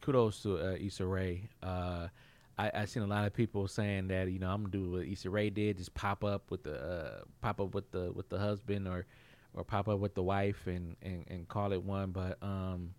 kudos 0.00 0.42
to 0.42 0.58
uh, 0.58 0.76
Issa 0.80 1.06
Rae. 1.06 1.48
Uh, 1.62 2.08
I, 2.58 2.70
I 2.74 2.84
seen 2.84 3.02
a 3.02 3.06
lot 3.06 3.26
of 3.26 3.32
people 3.32 3.66
saying 3.66 4.08
that 4.08 4.30
you 4.30 4.38
know 4.38 4.50
I'm 4.50 4.62
gonna 4.62 4.72
do 4.72 4.90
what 4.92 5.06
Issa 5.06 5.30
Rae 5.30 5.50
did, 5.50 5.78
just 5.78 5.94
pop 5.94 6.22
up 6.24 6.50
with 6.50 6.62
the 6.62 6.78
uh, 6.78 7.20
pop 7.40 7.60
up 7.60 7.74
with 7.74 7.90
the 7.90 8.12
with 8.12 8.28
the 8.28 8.38
husband 8.38 8.86
or 8.86 9.06
or 9.54 9.64
pop 9.64 9.88
up 9.88 9.98
with 9.98 10.14
the 10.14 10.22
wife 10.22 10.66
and 10.66 10.96
and, 11.02 11.24
and 11.28 11.48
call 11.48 11.72
it 11.72 11.82
one. 11.82 12.10
But 12.10 12.38
um, 12.42 12.94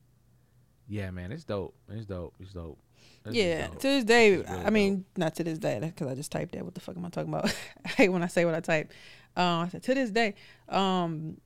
yeah, 0.88 1.12
man, 1.12 1.32
it's 1.32 1.44
dope. 1.44 1.76
It's 1.90 2.06
dope. 2.06 2.34
It's 2.40 2.54
dope. 2.54 2.80
It's 3.26 3.36
Yeah, 3.36 3.68
dope. 3.68 3.80
to 3.80 3.88
this 3.88 4.04
day, 4.04 4.38
really 4.38 4.48
I 4.48 4.70
mean, 4.70 5.06
not 5.16 5.36
to 5.36 5.44
this 5.44 5.60
day, 5.60 5.80
because 5.82 6.08
I 6.08 6.16
just 6.16 6.32
typed 6.32 6.54
that. 6.54 6.64
What 6.64 6.74
the 6.74 6.82
fuck 6.82 6.98
am 6.98 7.06
I 7.06 7.10
talking 7.10 7.34
about? 7.34 7.46
I 7.86 7.90
hate 7.90 8.10
when 8.10 8.24
I 8.24 8.28
say 8.28 8.46
what 8.46 8.56
I 8.56 8.60
type. 8.60 8.92
Uh, 9.36 9.42
I 9.66 9.68
said, 9.70 9.84
to 9.84 9.94
this 9.94 10.12
day, 10.12 10.36
um, 10.70 11.38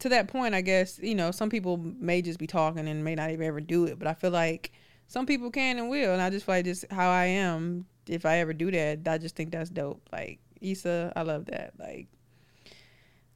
to 0.00 0.08
that 0.10 0.28
point, 0.28 0.54
I 0.54 0.60
guess 0.60 0.98
you 1.02 1.14
know 1.14 1.30
some 1.30 1.50
people 1.50 1.76
may 1.76 2.22
just 2.22 2.38
be 2.38 2.46
talking 2.46 2.88
and 2.88 3.04
may 3.04 3.14
not 3.14 3.30
even 3.30 3.46
ever 3.46 3.60
do 3.60 3.84
it, 3.84 3.98
but 3.98 4.08
I 4.08 4.14
feel 4.14 4.30
like 4.30 4.72
some 5.06 5.26
people 5.26 5.50
can 5.50 5.78
and 5.78 5.88
will, 5.88 6.12
and 6.12 6.22
I 6.22 6.30
just 6.30 6.46
feel 6.46 6.56
like 6.56 6.64
just 6.64 6.84
how 6.90 7.10
I 7.10 7.26
am. 7.26 7.86
If 8.06 8.26
I 8.26 8.38
ever 8.38 8.52
do 8.52 8.70
that, 8.70 9.00
I 9.08 9.18
just 9.18 9.34
think 9.34 9.50
that's 9.50 9.70
dope. 9.70 10.06
Like 10.12 10.38
Issa, 10.60 11.12
I 11.16 11.22
love 11.22 11.46
that. 11.46 11.74
Like. 11.78 12.08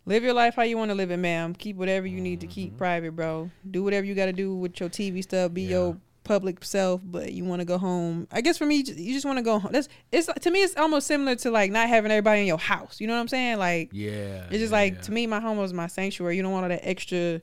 Live 0.07 0.23
your 0.23 0.33
life 0.33 0.55
how 0.55 0.63
you 0.63 0.79
want 0.79 0.91
to 0.91 0.95
live 0.95 1.11
it, 1.11 1.19
ma'am. 1.19 1.55
Keep 1.55 1.77
whatever 1.77 2.07
you 2.07 2.19
need 2.19 2.41
to 2.41 2.47
keep 2.47 2.71
mm-hmm. 2.71 2.79
private, 2.79 3.15
bro. 3.15 3.51
Do 3.71 3.85
whatever 3.85 4.07
you 4.07 4.15
got 4.15 4.25
to 4.25 4.33
do 4.33 4.55
with 4.55 4.81
your 4.81 4.89
TV 4.89 5.23
stuff. 5.23 5.53
Be 5.53 5.65
Yeah. 5.65 5.69
your 5.69 5.97
public 6.29 6.63
self, 6.63 7.01
but 7.03 7.33
you 7.33 7.45
want 7.45 7.61
to 7.61 7.65
go 7.65 7.79
home. 7.79 8.29
I 8.31 8.43
guess 8.43 8.59
for 8.59 8.67
me, 8.67 8.77
you 8.77 8.85
just- 8.85 8.99
just 8.99 9.25
want 9.25 9.39
to 9.39 9.43
go 9.43 9.59
home. 9.59 9.73
That's 9.73 9.89
it's 10.13 10.27
to 10.27 10.51
me. 10.51 10.63
It's 10.63 10.77
almost 10.77 11.07
similar 11.07 11.35
to 11.37 11.51
like 11.51 11.73
not 11.73 11.89
having 11.89 12.13
everybody 12.13 12.43
in 12.43 12.47
your 12.47 12.59
house. 12.59 13.01
You 13.01 13.07
know 13.07 13.15
what 13.15 13.21
I'm 13.21 13.29
saying? 13.29 13.59
Like 13.59 13.89
yeah, 13.93 14.45
it's 14.51 14.59
just 14.59 14.71
yeah, 14.71 14.79
like 14.79 14.95
yeah. 14.95 15.01
to 15.01 15.13
me, 15.13 15.27
my 15.27 15.41
home 15.41 15.57
was 15.57 15.73
my 15.73 15.87
sanctuary. 15.87 16.37
You 16.37 16.43
don't 16.43 16.53
want 16.53 16.65
all 16.65 16.69
that 16.69 16.87
extra 16.87 17.41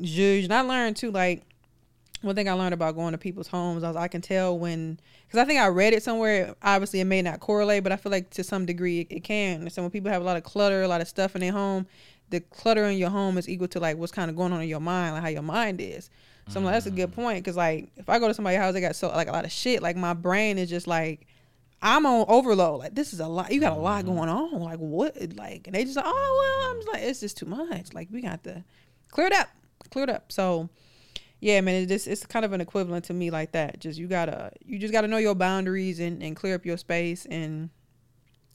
judge. 0.00 0.44
And 0.44 0.54
I 0.54 0.60
learned 0.60 0.96
too, 0.96 1.10
like 1.10 1.42
one 2.22 2.34
thing 2.34 2.48
I 2.48 2.52
learned 2.52 2.72
about 2.72 2.94
going 2.94 3.12
to 3.12 3.18
people's 3.18 3.48
homes, 3.48 3.82
I 3.82 3.88
was 3.88 3.96
I 3.96 4.08
can 4.08 4.22
tell 4.22 4.58
when 4.58 4.98
because 5.26 5.40
I 5.40 5.44
think 5.44 5.60
I 5.60 5.66
read 5.66 5.92
it 5.92 6.02
somewhere. 6.02 6.54
Obviously, 6.62 7.00
it 7.00 7.04
may 7.04 7.20
not 7.20 7.40
correlate, 7.40 7.82
but 7.82 7.92
I 7.92 7.96
feel 7.96 8.12
like 8.12 8.30
to 8.30 8.44
some 8.44 8.64
degree 8.64 9.00
it, 9.00 9.08
it 9.10 9.24
can. 9.24 9.68
So 9.70 9.82
when 9.82 9.90
people 9.90 10.10
have 10.10 10.22
a 10.22 10.24
lot 10.24 10.36
of 10.36 10.44
clutter, 10.44 10.82
a 10.82 10.88
lot 10.88 11.00
of 11.00 11.08
stuff 11.08 11.34
in 11.34 11.40
their 11.40 11.52
home, 11.52 11.86
the 12.30 12.40
clutter 12.40 12.84
in 12.84 12.96
your 12.96 13.10
home 13.10 13.38
is 13.38 13.48
equal 13.48 13.68
to 13.68 13.80
like 13.80 13.96
what's 13.96 14.12
kind 14.12 14.30
of 14.30 14.36
going 14.36 14.52
on 14.52 14.62
in 14.62 14.68
your 14.68 14.80
mind, 14.80 15.14
like 15.14 15.22
how 15.22 15.28
your 15.28 15.42
mind 15.42 15.80
is. 15.80 16.10
So 16.48 16.58
I'm 16.58 16.64
like, 16.64 16.74
that's 16.74 16.86
a 16.86 16.90
good 16.90 17.12
point 17.12 17.42
because 17.42 17.56
like 17.56 17.90
if 17.96 18.08
I 18.08 18.18
go 18.18 18.28
to 18.28 18.34
somebody's 18.34 18.58
house, 18.60 18.74
they 18.74 18.80
got 18.80 18.96
so 18.96 19.08
like 19.08 19.28
a 19.28 19.32
lot 19.32 19.44
of 19.44 19.52
shit. 19.52 19.82
Like 19.82 19.96
my 19.96 20.14
brain 20.14 20.58
is 20.58 20.68
just 20.70 20.86
like. 20.86 21.26
I'm 21.86 22.06
on 22.06 22.24
overload. 22.28 22.78
Like 22.78 22.94
this 22.94 23.12
is 23.12 23.20
a 23.20 23.26
lot. 23.26 23.52
You 23.52 23.60
got 23.60 23.76
a 23.76 23.80
lot 23.80 24.06
mm-hmm. 24.06 24.14
going 24.14 24.30
on. 24.30 24.62
Like 24.62 24.78
what? 24.78 25.16
Like 25.36 25.66
and 25.66 25.74
they 25.74 25.84
just 25.84 25.96
like, 25.96 26.06
oh 26.08 26.60
well. 26.62 26.70
I'm 26.70 26.76
just 26.78 26.88
like, 26.88 27.02
it's 27.02 27.20
just 27.20 27.36
too 27.36 27.44
much. 27.44 27.92
Like 27.92 28.08
we 28.10 28.22
got 28.22 28.42
to 28.44 28.64
clear 29.10 29.26
it 29.26 29.34
up, 29.34 29.48
clear 29.90 30.04
it 30.04 30.10
up. 30.10 30.32
So 30.32 30.70
yeah, 31.44 31.60
man, 31.60 31.82
it 31.82 31.86
just 31.88 32.08
it's 32.08 32.24
kind 32.24 32.42
of 32.42 32.54
an 32.54 32.62
equivalent 32.62 33.04
to 33.06 33.12
me 33.12 33.30
like 33.30 33.52
that. 33.52 33.78
Just 33.78 33.98
you 33.98 34.06
gotta 34.06 34.50
you 34.64 34.78
just 34.78 34.94
gotta 34.94 35.08
know 35.08 35.18
your 35.18 35.34
boundaries 35.34 36.00
and, 36.00 36.22
and 36.22 36.34
clear 36.34 36.54
up 36.54 36.64
your 36.64 36.78
space 36.78 37.26
and 37.26 37.68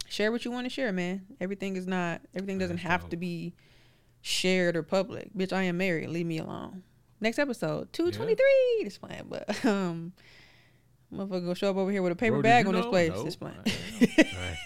share 0.08 0.32
what 0.32 0.44
you 0.44 0.50
want 0.50 0.66
to 0.66 0.72
share, 0.72 0.92
man. 0.92 1.28
Everything 1.40 1.76
is 1.76 1.86
not 1.86 2.22
everything 2.34 2.58
doesn't 2.58 2.80
have 2.80 3.08
to 3.10 3.16
be 3.16 3.54
shared 4.22 4.76
or 4.76 4.82
public. 4.82 5.32
Bitch, 5.38 5.54
I 5.54 5.64
am 5.64 5.78
married. 5.78 6.10
Leave 6.10 6.26
me 6.26 6.40
alone. 6.40 6.82
Next 7.22 7.40
episode, 7.40 7.92
two 7.92 8.12
twenty 8.12 8.36
three. 8.36 8.84
This 8.84 8.98
plan, 8.98 9.26
but 9.28 9.66
um, 9.66 10.14
motherfucker 11.14 11.46
go 11.46 11.54
show 11.54 11.70
up 11.70 11.78
over 11.78 11.92
here 11.92 12.02
with 12.02 12.12
a 12.14 12.16
paper 12.16 12.36
Bro, 12.36 12.44
bag 12.44 12.68
on 12.68 12.74
this 12.74 12.86
know? 12.86 12.90
place. 12.90 13.12
No. 13.12 13.24
This 13.24 13.36
plan. 13.36 13.56
Right. 13.66 14.56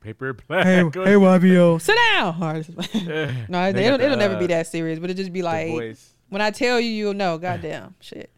Paper 0.00 0.32
bag. 0.32 0.92
Hey, 0.94 1.12
YBO, 1.14 1.80
sit 1.80 1.94
down. 1.94 2.34
All 2.42 2.52
right, 2.52 2.54
this 2.56 2.68
is 2.68 2.74
fine. 2.74 3.46
no, 3.48 3.70
They 3.72 3.86
it'll, 3.86 3.98
the, 3.98 4.04
it'll 4.04 4.16
never 4.16 4.36
be 4.36 4.46
uh, 4.46 4.48
that 4.48 4.66
serious, 4.66 4.98
but 4.98 5.10
it 5.10 5.14
just 5.14 5.32
be 5.32 5.42
like 5.42 5.96
when 6.28 6.42
I 6.42 6.50
tell 6.50 6.80
you, 6.80 6.90
you'll 6.90 7.14
know. 7.14 7.38
Goddamn 7.38 7.94
shit, 8.00 8.30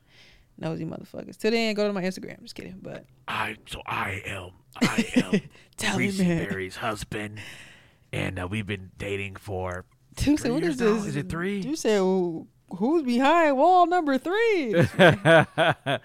nosy 0.59 0.85
motherfuckers. 0.85 1.39
Till 1.39 1.51
then, 1.51 1.75
go 1.75 1.87
to 1.87 1.93
my 1.95 2.03
Instagram. 2.03 2.43
Just 2.43 2.55
kidding, 2.55 2.79
but 2.83 3.07
I 3.27 3.57
so 3.67 3.81
I 3.87 4.23
am 4.27 4.51
I 4.83 5.07
am 5.17 5.41
Tell 5.79 5.97
Reese 5.97 6.19
man. 6.19 6.47
Berry's 6.47 6.77
husband, 6.77 7.39
and 8.13 8.39
uh, 8.39 8.47
we've 8.47 8.67
been 8.67 8.91
dating 8.99 9.37
for. 9.37 9.87
Dude 10.17 10.39
said, 10.39 10.49
Three 10.49 10.55
"What 10.55 10.65
is 10.65 10.81
years 10.81 10.81
now? 10.81 10.97
this? 10.99 11.07
Is 11.07 11.17
it 11.17 11.29
three? 11.31 11.61
You 11.61 11.77
said, 11.77 12.01
well, 12.01 12.47
"Who's 12.77 13.03
behind 13.03 13.57
wall 13.57 13.87
number 13.87 14.19
three? 14.19 14.75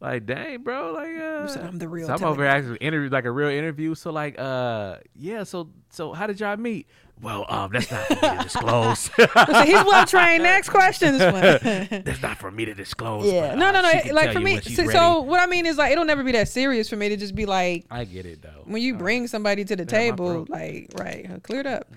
like 0.00 0.26
dang, 0.26 0.62
bro, 0.62 0.92
like 0.92 1.16
uh, 1.16 1.46
said, 1.48 1.64
"I'm 1.64 1.78
the 1.78 1.88
real 1.88 2.06
So 2.06 2.14
I'm 2.14 2.24
over 2.24 2.42
here 2.42 2.50
actually 2.50 2.78
interview 2.78 3.08
like 3.10 3.24
a 3.24 3.30
real 3.30 3.48
interview. 3.48 3.94
So 3.94 4.10
like 4.12 4.38
uh 4.38 4.96
yeah, 5.14 5.44
so 5.44 5.70
so 5.90 6.12
how 6.12 6.26
did 6.26 6.40
y'all 6.40 6.56
meet? 6.56 6.86
Well, 7.22 7.46
um, 7.48 7.70
that's 7.72 7.90
not 7.90 8.06
for 8.06 8.14
me 8.14 8.36
to 8.36 8.42
disclose. 8.42 9.10
I 9.18 9.46
said, 9.46 9.64
He's 9.64 9.84
well 9.84 10.04
trained. 10.04 10.42
Next 10.42 10.68
question. 10.68 11.16
This 11.16 11.32
one. 11.32 12.02
that's 12.04 12.20
not 12.20 12.36
for 12.36 12.50
me 12.50 12.66
to 12.66 12.74
disclose. 12.74 13.32
yeah, 13.32 13.50
but, 13.50 13.58
no, 13.58 13.68
uh, 13.68 13.72
no, 13.72 13.80
no. 13.80 13.90
she 13.92 14.00
can 14.00 14.14
Like 14.14 14.32
for 14.32 14.40
me, 14.40 14.60
so, 14.60 14.86
so 14.90 15.20
what 15.20 15.40
I 15.40 15.46
mean 15.46 15.64
is 15.64 15.78
like 15.78 15.92
it'll 15.92 16.04
never 16.04 16.22
be 16.22 16.32
that 16.32 16.48
serious 16.48 16.90
for 16.90 16.96
me 16.96 17.08
to 17.08 17.16
just 17.16 17.34
be 17.34 17.46
like 17.46 17.86
I 17.90 18.04
get 18.04 18.26
it 18.26 18.42
though. 18.42 18.64
when 18.64 18.82
you 18.82 18.94
Uh, 18.94 18.98
bring 18.98 19.26
somebody 19.28 19.64
to 19.64 19.76
the 19.76 19.86
clear 19.86 20.00
my 20.00 20.10
table, 20.10 20.46
like 20.50 20.90
right, 20.98 21.30
uh, 21.30 21.38
cleared 21.40 21.66
up. 21.66 21.90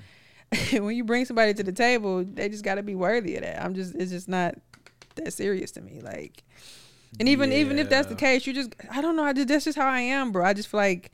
when 0.72 0.96
you 0.96 1.04
bring 1.04 1.26
somebody 1.26 1.54
to 1.54 1.64
the 1.64 1.72
table, 1.72 2.24
they 2.24 2.50
just 2.50 2.64
got 2.64 2.76
to 2.76 2.84
be 2.84 2.96
worthy 2.96 3.36
of 3.36 3.44
that. 3.44 3.64
I'm 3.64 3.76
just, 3.76 3.96
it's 3.96 4.12
just 4.12 4.28
not 4.28 4.56
that 5.16 5.34
serious 5.34 5.72
to 5.72 5.82
me. 5.82 6.02
Like, 6.02 6.44
and 7.20 7.28
even 7.28 7.52
even 7.52 7.80
if 7.80 7.90
that's 7.90 8.08
the 8.08 8.16
case, 8.16 8.46
you 8.46 8.54
just, 8.54 8.76
I 8.92 9.02
don't 9.02 9.16
know. 9.16 9.24
I 9.24 9.34
just 9.34 9.48
that's 9.48 9.66
just 9.66 9.78
how 9.78 9.88
I 9.88 10.02
am, 10.02 10.32
bro. 10.32 10.46
I 10.46 10.54
just 10.54 10.70
feel 10.70 10.80
like 10.80 11.12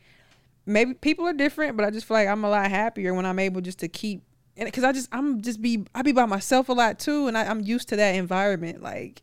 maybe 0.66 0.94
people 0.94 1.26
are 1.26 1.34
different, 1.34 1.78
but 1.78 1.86
I 1.86 1.92
just 1.92 2.06
feel 2.06 2.16
like 2.16 2.28
I'm 2.28 2.44
a 2.44 2.50
lot 2.50 2.70
happier 2.70 3.14
when 3.14 3.26
I'm 3.26 3.40
able 3.40 3.62
just 3.62 3.80
to 3.80 3.88
keep. 3.88 4.24
And 4.58 4.66
because 4.66 4.84
I 4.84 4.92
just 4.92 5.10
I'm 5.12 5.42
just 5.42 5.62
be 5.62 5.86
I 5.94 6.02
be 6.02 6.12
by 6.12 6.26
myself 6.26 6.70
a 6.70 6.74
lot 6.74 7.00
too, 7.00 7.28
and 7.28 7.38
I, 7.38 7.46
I'm 7.46 7.62
used 7.62 7.90
to 7.90 7.96
that 7.98 8.16
environment. 8.16 8.82
Like, 8.82 9.22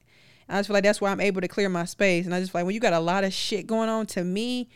I 0.48 0.58
just 0.58 0.68
feel 0.68 0.74
like 0.74 0.84
that's 0.84 1.00
why 1.00 1.10
I'm 1.10 1.20
able 1.20 1.40
to 1.40 1.48
clear 1.48 1.68
my 1.68 1.84
space. 1.84 2.26
And 2.26 2.34
I 2.34 2.40
just 2.40 2.52
feel 2.52 2.60
like 2.60 2.66
when 2.66 2.74
you 2.74 2.80
got 2.80 2.92
a 2.92 3.00
lot 3.00 3.24
of 3.24 3.32
shit 3.32 3.66
going 3.66 3.88
on, 3.88 4.06
to 4.06 4.24
me, 4.24 4.68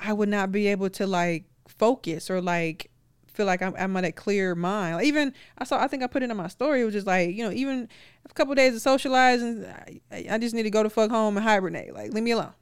I 0.00 0.12
would 0.12 0.28
not 0.28 0.52
be 0.52 0.68
able 0.68 0.90
to 0.90 1.06
like 1.06 1.44
focus 1.66 2.30
or 2.30 2.40
like 2.40 2.90
feel 3.34 3.46
like 3.46 3.62
I'm, 3.62 3.74
I'm 3.78 3.96
at 3.96 4.04
a 4.04 4.12
clear 4.12 4.54
mind. 4.54 4.96
Like 4.96 5.06
even 5.06 5.32
I 5.58 5.64
saw, 5.64 5.80
I 5.82 5.88
think 5.88 6.02
I 6.02 6.06
put 6.06 6.22
it 6.22 6.30
in 6.30 6.36
my 6.36 6.48
story. 6.48 6.82
It 6.82 6.84
was 6.84 6.94
just 6.94 7.06
like 7.06 7.34
you 7.34 7.44
know, 7.44 7.52
even 7.52 7.88
a 8.28 8.32
couple 8.34 8.52
of 8.52 8.56
days 8.56 8.74
of 8.74 8.82
socializing, 8.82 9.64
I, 10.10 10.26
I 10.30 10.38
just 10.38 10.54
need 10.54 10.64
to 10.64 10.70
go 10.70 10.82
to 10.82 10.90
fuck 10.90 11.10
home 11.10 11.36
and 11.36 11.44
hibernate. 11.44 11.94
Like 11.94 12.12
leave 12.12 12.24
me 12.24 12.32
alone. 12.32 12.52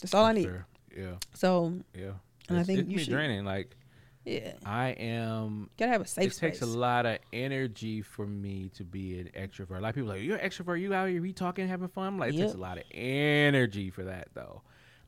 That's 0.00 0.14
all 0.14 0.24
I 0.24 0.32
need. 0.32 0.46
Fair. 0.46 0.66
Yeah, 0.96 1.14
So 1.34 1.72
yeah. 1.94 2.12
And 2.48 2.58
I 2.58 2.62
think 2.62 2.78
it 2.78 2.82
can 2.82 2.90
you 2.90 2.96
be 2.98 3.04
should- 3.04 3.12
draining. 3.12 3.44
Like 3.44 3.76
yeah, 4.24 4.54
I 4.64 4.88
am 4.90 5.68
You 5.76 5.84
gotta 5.84 5.92
have 5.92 6.00
a 6.00 6.06
safe 6.06 6.32
it 6.32 6.38
takes 6.38 6.62
a 6.62 6.66
lot 6.66 7.04
of 7.04 7.18
energy 7.32 8.00
for 8.00 8.26
me 8.26 8.70
to 8.74 8.82
be 8.84 9.18
an 9.18 9.28
extrovert. 9.36 9.76
A 9.78 9.80
lot 9.80 9.90
of 9.90 9.94
people 9.96 10.10
are 10.10 10.14
like 10.14 10.22
you're 10.22 10.36
an 10.38 10.48
extrovert. 10.48 10.80
You 10.80 10.94
out 10.94 11.08
here, 11.10 11.22
you 11.22 11.32
talking, 11.34 11.68
having 11.68 11.88
fun. 11.88 12.06
I'm 12.06 12.18
like, 12.18 12.32
it 12.32 12.38
takes 12.38 12.54
a 12.54 12.58
lot 12.58 12.78
of 12.78 12.84
energy 12.92 13.90
for 13.90 14.04
that 14.04 14.28
though. 14.34 14.62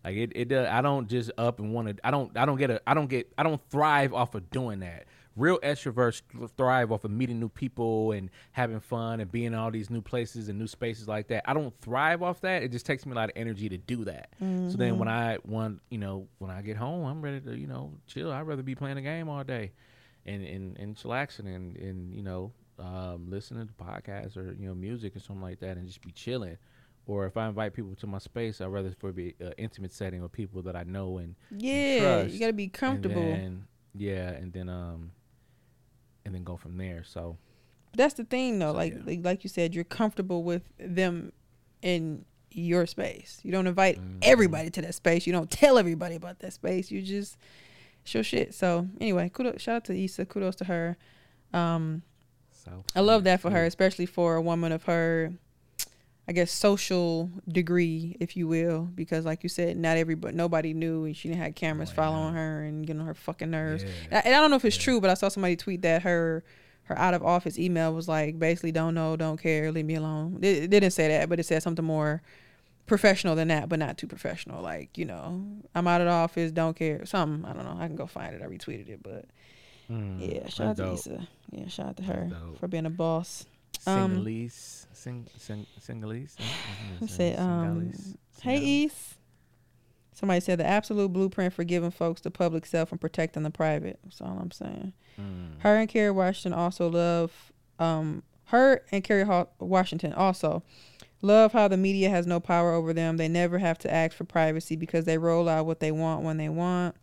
Like 0.07 0.17
it, 0.17 0.33
it 0.37 0.49
does. 0.49 0.69
I 0.69 0.83
don't 0.83 1.09
just 1.09 1.33
up 1.37 1.59
and 1.59 1.75
want 1.75 1.89
to. 1.89 2.07
I 2.07 2.13
don't. 2.13 2.37
I 2.39 2.47
don't 2.47 2.59
get 2.59 2.71
a. 2.71 2.81
I 2.87 2.95
don't 2.95 3.09
get. 3.09 3.33
I 3.37 3.43
don't 3.43 3.61
thrive 3.71 4.15
off 4.15 4.37
of 4.37 4.49
doing 4.51 4.79
that. 4.81 5.07
Real 5.35 5.59
extroverts 5.59 6.23
thrive 6.57 6.93
off 6.93 7.05
of 7.05 7.11
meeting 7.11 7.41
new 7.41 7.49
people 7.49 8.13
and 8.13 8.31
having 8.53 8.79
fun 8.79 9.19
and 9.21 9.31
being 9.33 9.47
in 9.47 9.55
all 9.55 9.73
these 9.73 9.91
new 9.91 10.01
places 10.01 10.49
and 10.49 10.61
new 10.61 10.69
spaces 10.69 11.09
like 11.09 11.27
that. 11.29 11.43
I 11.45 11.55
don't 11.55 11.75
thrive 11.81 12.23
off 12.23 12.41
that. 12.43 12.63
It 12.63 12.71
just 12.71 12.87
takes 12.87 13.05
me 13.05 13.13
a 13.13 13.15
lot 13.17 13.31
of 13.31 13.33
energy 13.37 13.69
to 13.69 13.77
do 13.77 14.05
that. 14.05 14.31
So 14.71 14.77
then 14.79 14.99
when 14.99 15.09
I 15.09 15.39
want, 15.45 15.83
you 15.91 15.99
know, 15.99 16.29
when 16.39 16.53
I 16.53 16.63
get 16.63 16.77
home, 16.77 17.05
I'm 17.05 17.21
ready 17.21 17.41
to, 17.41 17.59
you 17.59 17.67
know, 17.67 17.93
chill. 18.07 18.31
I'd 18.33 18.43
rather 18.47 18.63
be 18.63 18.77
playing 18.77 18.97
a 18.97 19.03
game 19.03 19.29
all 19.29 19.43
day 19.45 19.73
and 20.25 20.43
and, 20.45 20.79
and 20.79 20.97
chillaxing 20.97 21.55
and, 21.55 21.77
and 21.77 22.15
you 22.15 22.23
know 22.23 22.53
um, 22.79 23.29
listening 23.29 23.67
to 23.67 23.75
podcasts 23.75 24.37
or 24.37 24.55
you 24.59 24.69
know 24.69 24.75
music 24.75 25.17
or 25.17 25.21
something 25.21 25.43
like 25.43 25.61
that 25.61 25.77
and 25.77 25.87
just 25.87 26.01
be 26.01 26.13
chilling. 26.13 26.59
Or 27.07 27.27
if 27.27 27.37
I 27.37 27.47
invite 27.49 27.73
people 27.73 27.95
to 27.97 28.07
my 28.07 28.19
space, 28.19 28.61
I'd 28.61 28.67
rather 28.67 28.91
for 28.99 29.11
it 29.11 29.17
be 29.17 29.35
an 29.41 29.53
intimate 29.59 29.93
setting 29.93 30.23
with 30.23 30.33
people 30.33 30.63
that 30.63 30.75
I 30.77 30.83
know 30.83 31.19
and 31.19 31.35
Yeah, 31.51 32.01
trust, 32.23 32.35
you 32.35 32.41
got 32.41 32.49
to 32.49 32.53
be 32.53 32.69
comfortable. 32.69 33.23
And 33.23 33.43
then, 33.43 33.67
yeah, 33.95 34.29
and 34.31 34.53
then 34.53 34.69
um, 34.69 35.13
and 36.25 36.35
then 36.35 36.43
go 36.45 36.57
from 36.57 36.77
there. 36.79 37.05
So 37.05 37.37
That's 37.95 38.15
the 38.15 38.25
thing, 38.25 38.59
though. 38.59 38.73
So, 38.73 38.77
like, 38.77 38.93
yeah. 38.95 39.01
like 39.07 39.21
like 39.25 39.45
you 39.45 39.49
said, 39.51 39.75
you're 39.75 39.85
comfortable 39.85 40.43
with 40.43 40.63
them 40.79 41.33
in 41.83 42.25
your 42.51 42.87
space. 42.87 43.39
You 43.43 43.53
don't 43.53 43.67
invite 43.67 43.99
Mm-hmm. 43.99 44.19
everybody 44.23 44.71
to 44.71 44.83
that 44.83 44.95
space. 44.95 45.27
You 45.27 45.33
don't 45.33 45.51
tell 45.51 45.79
everybody 45.79 46.15
about 46.17 46.41
that 46.41 46.53
space. 46.55 46.91
You 46.91 47.03
just 47.03 47.37
show 48.05 48.23
shit. 48.23 48.55
So 48.55 48.89
anyway, 49.01 49.29
kudos. 49.29 49.61
Shout 49.61 49.77
out 49.77 49.85
to 49.87 50.05
Issa. 50.05 50.27
Kudos 50.27 50.57
to 50.57 50.65
her. 50.65 50.97
Um, 51.53 52.03
South 52.51 52.85
I 52.97 53.01
love 53.01 53.25
that 53.25 53.41
for 53.41 53.51
her, 53.51 53.65
especially 53.65 54.07
for 54.07 54.35
a 54.37 54.43
woman 54.43 54.73
of 54.73 54.85
her, 54.85 55.33
I 56.29 56.33
guess, 56.33 56.51
social 56.51 57.31
degree, 57.47 58.17
if 58.19 58.37
you 58.37 58.49
will, 58.49 58.83
because 58.95 59.25
like 59.25 59.43
you 59.45 59.49
said, 59.49 59.77
not 59.77 59.97
everybody, 59.97 60.35
nobody 60.37 60.75
knew, 60.75 61.05
and 61.05 61.17
she 61.17 61.29
didn't 61.29 61.41
have 61.43 61.55
cameras 61.55 61.91
Oh, 61.93 61.95
following 61.95 62.35
her 62.35 62.63
and 62.65 62.85
getting 62.87 63.01
on 63.01 63.07
her 63.07 63.15
fucking 63.15 63.51
nerves. 63.51 63.85
Yeah. 64.11 64.23
And 64.25 64.35
I 64.35 64.41
don't 64.41 64.51
know 64.51 64.57
if 64.57 64.65
it's 64.65 64.77
true, 64.77 65.01
but 65.01 65.09
I 65.09 65.15
saw 65.15 65.29
somebody 65.29 65.55
tweet 65.57 65.83
that 65.83 66.03
her 66.03 66.43
her 66.85 66.97
out 66.99 67.15
of 67.15 67.23
office 67.25 67.59
email 67.59 67.93
was 67.93 68.07
like 68.09 68.39
basically 68.39 68.71
don't 68.73 68.95
know, 68.95 69.17
don't 69.17 69.41
care, 69.41 69.71
leave 69.73 69.85
me 69.85 69.95
alone. 69.97 70.39
It, 70.43 70.65
it 70.65 70.71
didn't 70.71 70.91
say 70.93 71.09
that, 71.09 71.29
but 71.29 71.39
it 71.41 71.45
said 71.45 71.63
something 71.63 71.85
more 71.85 72.23
professional 72.87 73.35
than 73.35 73.49
that, 73.49 73.69
but 73.69 73.79
not 73.81 73.99
too 73.99 74.07
professional. 74.07 74.63
Like 74.63 74.97
you 74.99 75.05
know, 75.05 75.45
I'm 75.75 75.87
out 75.89 76.01
of 76.01 76.07
the 76.07 76.13
office, 76.13 76.51
don't 76.53 76.77
care, 76.77 77.05
something. 77.07 77.45
I 77.49 77.53
don't 77.55 77.65
know. 77.65 77.77
I 77.81 77.87
can 77.87 77.97
go 77.97 78.07
find 78.07 78.35
it. 78.35 78.43
I 78.43 78.47
retweeted 78.47 78.89
it, 78.89 79.03
but 79.03 79.27
Mm, 79.89 80.19
yeah, 80.35 80.49
shout 80.49 80.67
out 80.71 80.77
to. 80.79 80.93
Issa. 80.95 81.29
Yeah, 81.53 81.69
shout 81.69 81.87
out 81.91 81.97
to 81.99 82.03
her 82.03 82.29
for 82.59 82.67
being 82.67 82.87
a 82.87 82.91
boss. 82.91 83.47
Um, 83.87 84.25
Singleese, 84.25 84.86
sing, 84.97 85.27
sing, 85.37 85.67
singleese. 85.81 86.37
Who 87.01 87.07
said, 87.07 87.39
um, 87.39 87.93
Hey, 88.41 88.59
East. 88.59 89.15
Somebody 90.13 90.41
said 90.41 90.59
the 90.59 90.67
absolute 90.67 91.13
blueprint 91.13 91.53
for 91.53 91.63
giving 91.63 91.91
folks 91.91 92.23
the 92.23 92.31
public 92.31 92.65
self 92.65 92.91
and 92.91 93.01
protecting 93.01 93.43
the 93.43 93.51
private. 93.51 93.99
That's 94.03 94.23
all 94.23 94.39
I'm 94.41 94.51
saying. 94.51 94.95
Mm. 95.21 95.61
Her 95.61 95.77
and 95.77 95.89
Kerry 95.89 96.11
Washington 96.11 96.59
also 96.59 96.89
love, 96.89 97.53
um, 97.79 98.23
her 98.47 98.83
and 98.91 99.05
Kerry 99.05 99.27
Washington 99.59 100.15
also 100.15 100.63
love 101.21 101.53
how 101.53 101.69
the 101.69 101.77
media 101.77 102.09
has 102.09 102.27
no 102.27 102.41
power 102.41 102.73
over 102.73 102.95
them. 102.95 103.19
They 103.19 103.29
never 103.29 103.59
have 103.59 103.77
to 103.81 103.93
ask 103.93 104.17
for 104.17 104.25
privacy 104.25 104.75
because 104.75 105.05
they 105.05 105.19
roll 105.19 105.51
out 105.51 105.67
what 105.67 105.81
they 105.81 105.93
want 105.93 106.23
when 106.23 106.39
they 106.39 106.49
want. 106.49 106.97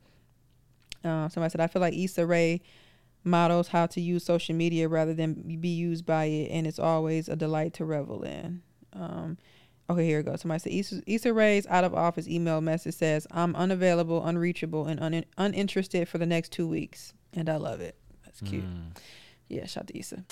Uh, 1.03 1.29
somebody 1.29 1.51
said, 1.51 1.61
I 1.61 1.67
feel 1.67 1.81
like 1.81 1.93
Issa 1.93 2.25
Rae 2.25 2.61
models 3.23 3.69
how 3.69 3.85
to 3.87 4.01
use 4.01 4.23
social 4.23 4.55
media 4.55 4.87
rather 4.87 5.13
than 5.13 5.33
be 5.59 5.69
used 5.69 6.05
by 6.05 6.25
it, 6.25 6.49
and 6.51 6.67
it's 6.67 6.79
always 6.79 7.29
a 7.29 7.35
delight 7.35 7.73
to 7.75 7.85
revel 7.85 8.23
in. 8.23 8.61
Um, 8.93 9.37
okay, 9.89 10.05
here 10.05 10.17
we 10.19 10.23
go. 10.23 10.35
Somebody 10.35 10.59
said, 10.59 10.73
Issa, 10.73 11.01
Issa 11.07 11.33
Rae's 11.33 11.67
out 11.67 11.83
of 11.83 11.93
office 11.93 12.27
email 12.27 12.61
message 12.61 12.95
says, 12.95 13.25
I'm 13.31 13.55
unavailable, 13.55 14.23
unreachable, 14.25 14.85
and 14.87 14.99
un- 14.99 15.25
uninterested 15.37 16.07
for 16.07 16.17
the 16.17 16.25
next 16.25 16.51
two 16.51 16.67
weeks. 16.67 17.13
And 17.33 17.49
I 17.49 17.55
love 17.57 17.81
it. 17.81 17.95
That's 18.25 18.41
cute. 18.41 18.65
Mm. 18.65 18.97
Yeah, 19.47 19.65
shout 19.65 19.83
out 19.83 19.87
to 19.87 19.99
Issa. 19.99 20.23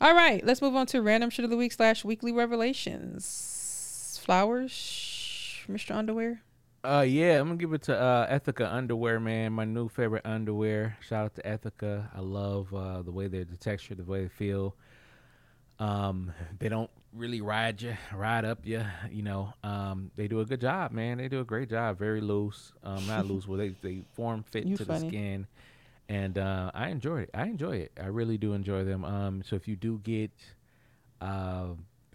All 0.00 0.14
right, 0.14 0.44
let's 0.44 0.60
move 0.60 0.74
on 0.74 0.86
to 0.86 1.00
random 1.00 1.30
shit 1.30 1.44
of 1.44 1.50
the 1.50 1.56
week 1.56 1.72
slash 1.72 2.04
weekly 2.04 2.32
revelations. 2.32 4.20
Flowers, 4.22 5.60
Mr. 5.68 5.94
Underwear. 5.94 6.42
Uh, 6.84 7.04
yeah, 7.06 7.38
I'm 7.38 7.46
gonna 7.46 7.56
give 7.58 7.72
it 7.74 7.82
to 7.82 7.96
uh, 7.98 8.26
Ethika 8.38 8.72
underwear, 8.72 9.20
man. 9.20 9.52
My 9.52 9.64
new 9.64 9.88
favorite 9.88 10.26
underwear. 10.26 10.96
Shout 11.00 11.26
out 11.26 11.34
to 11.36 11.42
Ethika. 11.42 12.08
I 12.14 12.20
love 12.20 12.74
uh, 12.74 13.02
the 13.02 13.12
way 13.12 13.28
they're 13.28 13.44
the 13.44 13.56
texture, 13.56 13.94
the 13.94 14.02
way 14.02 14.22
they 14.22 14.28
feel. 14.28 14.74
Um, 15.78 16.32
they 16.58 16.68
don't 16.68 16.90
really 17.12 17.40
ride 17.40 17.80
you, 17.82 17.96
ride 18.12 18.44
up 18.44 18.66
you. 18.66 18.84
You 19.12 19.22
know, 19.22 19.54
um, 19.62 20.10
they 20.16 20.26
do 20.26 20.40
a 20.40 20.44
good 20.44 20.60
job, 20.60 20.90
man. 20.90 21.18
They 21.18 21.28
do 21.28 21.40
a 21.40 21.44
great 21.44 21.70
job. 21.70 21.98
Very 22.00 22.20
loose, 22.20 22.72
um, 22.82 23.06
not 23.06 23.26
loose. 23.26 23.46
Well, 23.46 23.58
they 23.58 23.68
they 23.80 24.02
form 24.14 24.42
fit 24.42 24.66
You 24.66 24.76
to 24.76 24.84
funny. 24.84 25.00
the 25.02 25.08
skin, 25.08 25.46
and 26.08 26.36
uh, 26.36 26.72
I 26.74 26.88
enjoy 26.88 27.20
it. 27.20 27.30
I 27.32 27.44
enjoy 27.44 27.76
it. 27.76 27.92
I 28.00 28.06
really 28.06 28.38
do 28.38 28.54
enjoy 28.54 28.82
them. 28.82 29.04
Um, 29.04 29.42
so 29.44 29.54
if 29.54 29.68
you 29.68 29.76
do 29.76 30.00
get, 30.02 30.32
uh, 31.20 31.66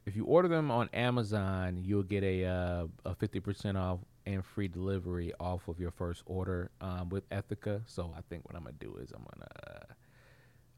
if 0.05 0.17
you 0.17 0.25
order 0.25 0.49
them 0.49 0.71
on 0.71 0.89
Amazon, 0.93 1.77
you'll 1.85 2.03
get 2.03 2.23
a 2.25 2.43
uh, 2.43 2.87
a 3.05 3.15
fifty 3.15 3.39
percent 3.39 3.77
off 3.77 3.99
and 4.27 4.45
free 4.45 4.67
delivery 4.67 5.31
off 5.39 5.67
of 5.69 5.79
your 5.79 5.91
first 5.91 6.21
order 6.25 6.69
um, 6.81 7.09
with 7.09 7.27
Ethika. 7.29 7.81
So 7.85 8.13
I 8.15 8.21
think 8.29 8.45
what 8.45 8.55
I'm 8.55 8.63
gonna 8.63 8.75
do 8.77 8.97
is 8.97 9.11
I'm 9.11 9.25
gonna 9.33 9.47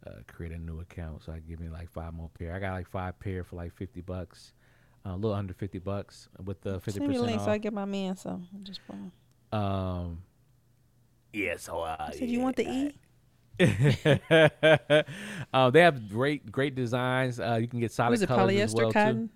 uh, 0.06 0.10
uh, 0.10 0.22
create 0.28 0.54
a 0.54 0.58
new 0.58 0.80
account 0.80 1.24
so 1.24 1.32
I 1.34 1.40
give 1.40 1.60
me 1.60 1.68
like 1.68 1.90
five 1.90 2.14
more 2.14 2.30
pair. 2.38 2.54
I 2.54 2.60
got 2.60 2.74
like 2.74 2.88
five 2.88 3.20
pair 3.20 3.44
for 3.44 3.56
like 3.56 3.74
fifty 3.76 4.02
bucks, 4.02 4.54
uh, 5.06 5.10
a 5.10 5.16
little 5.16 5.34
under 5.34 5.54
fifty 5.54 5.80
bucks 5.80 6.30
with 6.46 6.62
the 6.62 6.80
fifty 6.80 7.00
Send 7.00 7.08
me 7.10 7.16
a 7.16 7.20
percent 7.20 7.28
link 7.28 7.40
off. 7.40 7.46
so 7.46 7.52
I 7.52 7.58
get 7.58 7.74
my 7.74 7.86
man 7.86 8.16
some. 8.16 8.48
Just 8.64 8.82
playing. 8.86 9.12
um, 9.52 10.22
yeah. 11.34 11.58
So 11.58 11.80
uh, 11.82 11.96
I 12.00 12.12
said, 12.12 12.30
you 12.30 12.40
want 12.40 12.56
the 12.56 12.70
E? 12.70 12.96
uh, 15.54 15.70
they 15.70 15.82
have 15.82 16.08
great, 16.10 16.50
great 16.50 16.76
designs. 16.76 17.40
Uh, 17.40 17.58
you 17.60 17.68
can 17.68 17.80
get 17.80 17.92
solid 17.92 18.26
colors 18.26 18.56
as 18.58 18.74
well 18.74 18.92
too. 18.92 19.30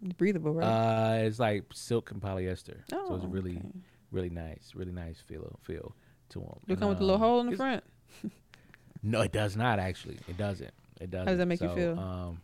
Cotton? 0.00 0.14
Breathable, 0.16 0.52
right? 0.52 0.66
Uh, 0.66 1.24
it's 1.24 1.38
like 1.38 1.64
silk 1.72 2.10
and 2.10 2.20
polyester. 2.20 2.78
so 2.90 3.14
it's 3.14 3.24
Oh, 3.24 3.28
really, 3.28 3.56
okay. 3.58 3.68
really 4.10 4.30
nice, 4.30 4.72
really 4.74 4.92
nice 4.92 5.20
feel 5.20 5.58
feel 5.62 5.94
to 6.30 6.38
them. 6.40 6.58
Do 6.66 6.72
it 6.74 6.78
come 6.80 6.88
with 6.90 7.00
a 7.00 7.04
little 7.04 7.18
hole 7.18 7.40
in 7.40 7.50
the 7.50 7.56
front? 7.56 7.84
No, 9.02 9.20
it 9.20 9.30
does 9.32 9.56
not 9.56 9.78
actually. 9.78 10.18
It 10.28 10.36
doesn't. 10.36 10.72
It 11.00 11.08
doesn't. 11.10 11.26
How 11.28 11.32
does 11.32 11.38
that 11.38 11.46
make 11.46 11.60
you 11.60 11.68
feel? 11.72 11.98
Um, 11.98 12.40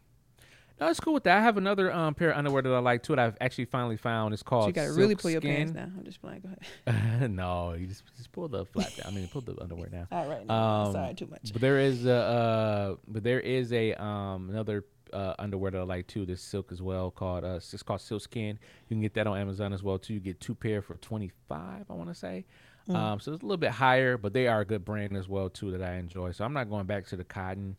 no, 0.80 0.86
it's 0.88 1.00
cool 1.00 1.12
with 1.14 1.24
that. 1.24 1.38
I 1.38 1.42
have 1.42 1.56
another 1.56 1.92
um, 1.92 2.14
pair 2.14 2.30
of 2.30 2.36
underwear 2.38 2.62
that 2.62 2.72
I 2.72 2.78
like 2.78 3.02
too. 3.02 3.16
That 3.16 3.26
I've 3.26 3.36
actually 3.40 3.64
finally 3.64 3.96
found. 3.96 4.32
It's 4.34 4.40
So 4.42 4.46
called. 4.46 4.66
you 4.68 4.72
gotta 4.72 4.92
really 4.92 5.10
Silk 5.10 5.22
pull 5.22 5.30
your 5.32 5.40
pants 5.40 5.72
Skin. 5.72 5.82
down. 5.82 5.94
I'm 5.98 6.04
just 6.04 6.20
playing. 6.20 6.42
Go 6.42 6.50
ahead. 6.86 7.30
no, 7.32 7.72
you 7.72 7.88
just 7.88 8.04
just 8.16 8.30
pull 8.30 8.46
the 8.46 8.64
flap 8.66 8.94
down. 8.94 9.06
I 9.06 9.10
mean, 9.10 9.26
pull 9.28 9.40
the 9.40 9.60
underwear 9.60 9.88
down. 9.90 10.06
All 10.12 10.28
right. 10.28 10.46
No, 10.46 10.54
Um, 10.54 10.92
sorry, 10.92 11.14
too 11.14 11.26
much. 11.26 11.52
But 11.52 11.60
there 11.60 11.80
is 11.80 12.06
a 12.06 12.14
uh, 12.14 12.96
but 13.08 13.24
there 13.24 13.40
is 13.40 13.72
a 13.72 13.94
um 13.94 14.48
another 14.50 14.84
uh, 15.14 15.34
underwear 15.38 15.70
that 15.70 15.78
I 15.78 15.84
like 15.84 16.06
too. 16.06 16.26
This 16.26 16.42
silk 16.42 16.72
as 16.72 16.82
well 16.82 17.10
called 17.10 17.44
uh 17.44 17.56
it's 17.56 17.82
called 17.82 18.00
Silk 18.00 18.22
Skin. 18.22 18.58
You 18.88 18.94
can 18.94 19.00
get 19.00 19.14
that 19.14 19.26
on 19.26 19.38
Amazon 19.38 19.72
as 19.72 19.82
well 19.82 19.98
too. 19.98 20.14
You 20.14 20.20
get 20.20 20.40
two 20.40 20.54
pair 20.54 20.82
for 20.82 20.96
twenty 20.96 21.30
five. 21.48 21.84
I 21.88 21.92
want 21.94 22.08
to 22.08 22.14
say. 22.14 22.44
Mm. 22.88 22.94
Um, 22.96 23.20
so 23.20 23.32
it's 23.32 23.42
a 23.42 23.46
little 23.46 23.56
bit 23.56 23.70
higher, 23.70 24.18
but 24.18 24.34
they 24.34 24.46
are 24.46 24.60
a 24.60 24.64
good 24.64 24.84
brand 24.84 25.16
as 25.16 25.28
well 25.28 25.48
too 25.48 25.70
that 25.70 25.82
I 25.82 25.94
enjoy. 25.94 26.32
So 26.32 26.44
I'm 26.44 26.52
not 26.52 26.68
going 26.68 26.86
back 26.86 27.06
to 27.06 27.16
the 27.16 27.24
cotton 27.24 27.76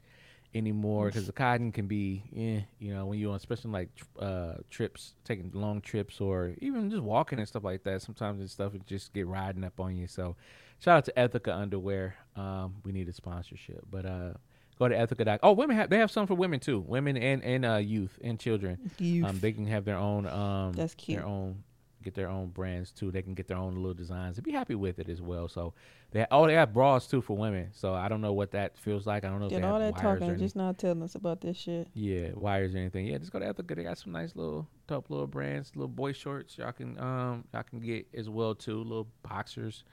anymore 0.55 1.07
because 1.07 1.27
the 1.27 1.33
cotton 1.33 1.71
can 1.71 1.85
be, 1.85 2.23
eh, 2.35 2.61
you 2.79 2.93
know, 2.93 3.05
when 3.05 3.19
you're 3.19 3.29
on 3.29 3.35
especially 3.35 3.71
like 3.71 3.89
uh, 4.19 4.53
trips, 4.69 5.13
taking 5.25 5.51
long 5.53 5.81
trips 5.81 6.21
or 6.21 6.53
even 6.59 6.89
just 6.89 7.03
walking 7.03 7.39
and 7.39 7.47
stuff 7.47 7.63
like 7.63 7.83
that. 7.83 8.01
Sometimes 8.01 8.39
this 8.39 8.53
stuff 8.53 8.71
would 8.73 8.87
just 8.87 9.13
get 9.13 9.27
riding 9.27 9.63
up 9.63 9.79
on 9.79 9.95
you. 9.95 10.07
So 10.07 10.35
shout 10.79 10.97
out 10.97 11.05
to 11.05 11.13
Ethika 11.17 11.53
Underwear. 11.53 12.15
Um, 12.35 12.75
we 12.83 12.91
need 12.91 13.09
a 13.09 13.13
sponsorship, 13.13 13.83
but 13.91 14.05
uh, 14.05 14.33
go 14.79 14.87
to 14.87 14.95
Ethika. 14.95 15.25
Doc- 15.25 15.39
oh, 15.43 15.53
women 15.53 15.75
have 15.75 15.89
they 15.89 15.97
have 15.97 16.11
some 16.11 16.27
for 16.27 16.35
women 16.35 16.59
too, 16.59 16.79
women 16.79 17.17
and 17.17 17.43
and 17.43 17.65
uh, 17.65 17.75
youth 17.75 18.17
and 18.23 18.39
children. 18.39 18.91
Youth. 18.99 19.25
Um, 19.25 19.39
they 19.39 19.51
can 19.51 19.67
have 19.67 19.85
their 19.85 19.97
own. 19.97 20.27
Um, 20.27 20.73
That's 20.73 20.95
cute. 20.95 21.17
Their 21.17 21.27
own 21.27 21.63
get 22.05 22.13
their 22.13 22.29
own 22.29 22.47
brands 22.49 22.91
too. 22.91 23.11
They 23.11 23.23
can 23.23 23.33
get 23.33 23.47
their 23.47 23.57
own 23.57 23.75
little 23.75 23.95
designs 23.95 24.37
and 24.37 24.45
be 24.45 24.51
happy 24.51 24.75
with 24.75 24.99
it 24.99 25.09
as 25.09 25.21
well. 25.21 25.49
So 25.49 25.73
they 26.11 26.25
oh 26.31 26.45
they 26.45 26.53
have 26.53 26.73
bras 26.73 27.07
too 27.07 27.21
for 27.21 27.35
women. 27.35 27.69
So 27.73 27.93
I 27.93 28.07
don't 28.07 28.21
know 28.21 28.31
what 28.31 28.51
that 28.51 28.77
feels 28.77 29.05
like. 29.05 29.25
I 29.25 29.29
don't 29.29 29.39
know 29.39 29.47
if 29.47 29.51
Did 29.51 29.63
they 29.63 29.67
all 29.67 29.79
have 29.81 29.95
that 29.95 30.01
talking 30.01 30.37
just 30.37 30.55
not 30.55 30.77
telling 30.77 31.01
us 31.01 31.15
about 31.15 31.41
this 31.41 31.57
shit. 31.57 31.89
yeah, 31.93 32.29
wires 32.35 32.73
or 32.75 32.77
anything. 32.77 33.07
Yeah, 33.07 33.17
just 33.17 33.31
go 33.31 33.39
to 33.39 33.45
Ethika. 33.45 33.75
They 33.75 33.83
got 33.83 33.97
some 33.97 34.13
nice 34.13 34.35
little 34.35 34.67
top 34.87 35.09
little 35.09 35.27
brands, 35.27 35.71
little 35.75 35.87
boy 35.89 36.13
shorts. 36.13 36.57
Y'all 36.57 36.71
can 36.71 36.97
um 36.99 37.43
y'all 37.53 37.63
can 37.63 37.79
get 37.79 38.07
as 38.13 38.29
well 38.29 38.55
too. 38.55 38.77
Little 38.83 39.07
boxers. 39.27 39.83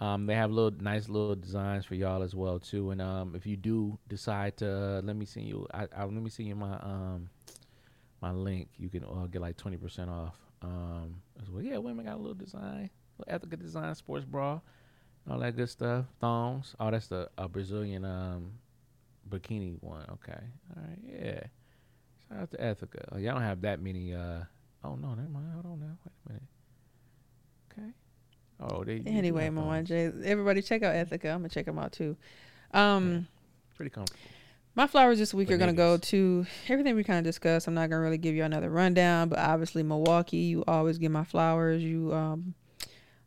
Um, 0.00 0.26
they 0.26 0.34
have 0.34 0.50
little 0.50 0.72
nice 0.82 1.08
little 1.08 1.36
designs 1.36 1.84
for 1.84 1.94
y'all 1.94 2.22
as 2.22 2.34
well 2.34 2.58
too. 2.58 2.90
And 2.90 3.00
um, 3.00 3.34
if 3.36 3.46
you 3.46 3.56
do 3.56 3.98
decide 4.08 4.56
to 4.58 4.98
uh, 4.98 5.00
let 5.02 5.14
me 5.16 5.24
send 5.26 5.46
you, 5.46 5.66
I, 5.72 5.86
I 5.96 6.04
let 6.04 6.12
me 6.14 6.30
send 6.30 6.48
you 6.48 6.56
my 6.56 6.74
um 6.74 7.30
my 8.20 8.32
link. 8.32 8.68
You 8.78 8.88
can 8.88 9.04
uh, 9.04 9.26
get 9.30 9.40
like 9.40 9.56
twenty 9.56 9.76
percent 9.76 10.10
off. 10.10 10.36
Um, 10.62 11.22
as 11.40 11.50
well. 11.50 11.62
Yeah, 11.62 11.78
women 11.78 12.04
got 12.04 12.14
a 12.14 12.18
little 12.18 12.34
design, 12.34 12.88
little 13.18 13.34
Ethika 13.34 13.58
design, 13.58 13.94
sports 13.96 14.24
bra, 14.24 14.60
all 15.28 15.38
that 15.40 15.56
good 15.56 15.68
stuff. 15.68 16.06
Thongs. 16.20 16.74
Oh, 16.78 16.90
that's 16.90 17.08
the 17.08 17.28
a 17.36 17.48
Brazilian 17.48 18.04
um 18.04 18.52
bikini 19.28 19.76
one. 19.82 20.04
Okay. 20.10 20.38
All 20.76 20.82
right. 20.82 20.98
Yeah. 21.04 21.40
Shout 22.28 22.42
out 22.42 22.50
to 22.52 22.56
Ethika. 22.58 23.08
Oh, 23.12 23.18
y'all 23.18 23.34
don't 23.34 23.42
have 23.42 23.60
that 23.62 23.80
many. 23.80 24.14
uh 24.14 24.44
Oh 24.84 24.96
no, 24.96 25.14
never 25.14 25.28
mind. 25.28 25.52
Hold 25.52 25.66
on 25.66 25.80
now. 25.80 25.96
Wait 26.04 26.12
a 26.26 26.32
minute. 26.32 26.42
Okay. 27.72 27.92
Oh, 28.70 28.84
they. 28.84 29.02
Anyway, 29.06 29.44
have 29.44 29.54
Mama 29.54 29.76
thongs. 29.84 29.88
J, 29.88 30.12
everybody 30.24 30.62
check 30.62 30.82
out 30.82 30.94
Ethika. 30.94 31.26
I'm 31.30 31.38
gonna 31.38 31.48
check 31.48 31.66
them 31.66 31.78
out 31.78 31.92
too. 31.92 32.16
Um, 32.72 33.26
Pretty 33.76 33.90
comfortable. 33.90 34.20
my 34.74 34.86
flowers 34.86 35.18
this 35.18 35.34
week 35.34 35.48
For 35.48 35.54
are 35.54 35.58
gonna 35.58 35.72
go 35.72 35.96
to 35.96 36.46
everything 36.68 36.94
we 36.96 37.04
kind 37.04 37.18
of 37.18 37.24
discussed. 37.24 37.66
I'm 37.66 37.74
not 37.74 37.90
gonna 37.90 38.02
really 38.02 38.18
give 38.18 38.34
you 38.34 38.44
another 38.44 38.70
rundown, 38.70 39.28
but 39.28 39.38
obviously 39.38 39.82
Milwaukee, 39.82 40.38
you 40.38 40.64
always 40.66 40.98
get 40.98 41.10
my 41.10 41.24
flowers. 41.24 41.82
You 41.82 42.12
um, 42.14 42.54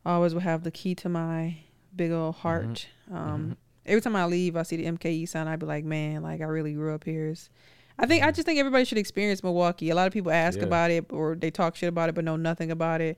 always 0.06 0.34
will 0.34 0.42
have 0.42 0.64
the 0.64 0.72
key 0.72 0.96
to 0.96 1.10
my 1.10 1.58
big 1.96 2.12
old 2.12 2.36
heart. 2.36 2.88
Um, 3.12 3.58
every 3.86 4.02
time 4.02 4.16
I 4.16 4.26
leave, 4.26 4.56
I 4.56 4.64
see 4.64 4.78
the 4.78 4.86
MKE 4.86 5.28
sign. 5.28 5.48
I'd 5.48 5.60
be 5.60 5.66
like, 5.66 5.84
man, 5.86 6.24
like 6.24 6.42
I 6.42 6.46
really 6.46 6.74
grew 6.74 6.94
up 6.96 7.04
here. 7.04 7.28
It's, 7.30 7.50
I 7.98 8.06
think 8.06 8.24
I 8.24 8.32
just 8.32 8.46
think 8.46 8.60
everybody 8.60 8.84
should 8.86 8.98
experience 8.98 9.42
Milwaukee. 9.44 9.90
A 9.90 9.96
lot 9.96 10.08
of 10.08 10.14
people 10.14 10.32
ask 10.32 10.60
Yeah. 10.60 10.66
about 10.66 10.92
it 10.92 11.06
or 11.12 11.36
they 11.36 11.52
talk 11.52 11.76
shit 11.76 11.90
about 11.90 12.10
it, 12.10 12.16
but 12.16 12.24
know 12.26 12.36
nothing 12.36 12.72
about 12.72 13.02
it. 13.02 13.18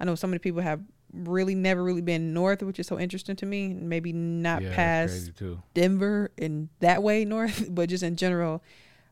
I 0.00 0.04
know 0.04 0.14
so 0.14 0.26
many 0.26 0.38
people 0.38 0.60
have 0.62 0.80
really 1.12 1.54
never 1.54 1.82
really 1.82 2.00
been 2.00 2.34
north, 2.34 2.62
which 2.62 2.78
is 2.78 2.86
so 2.86 2.98
interesting 2.98 3.36
to 3.36 3.46
me. 3.46 3.74
Maybe 3.74 4.12
not 4.12 4.62
Yeah, 4.62 4.74
past. 4.74 5.32
Denver 5.74 6.30
and 6.38 6.68
that 6.80 7.02
way 7.02 7.24
north, 7.24 7.66
but 7.70 7.88
just 7.88 8.02
in 8.02 8.16
general. 8.16 8.62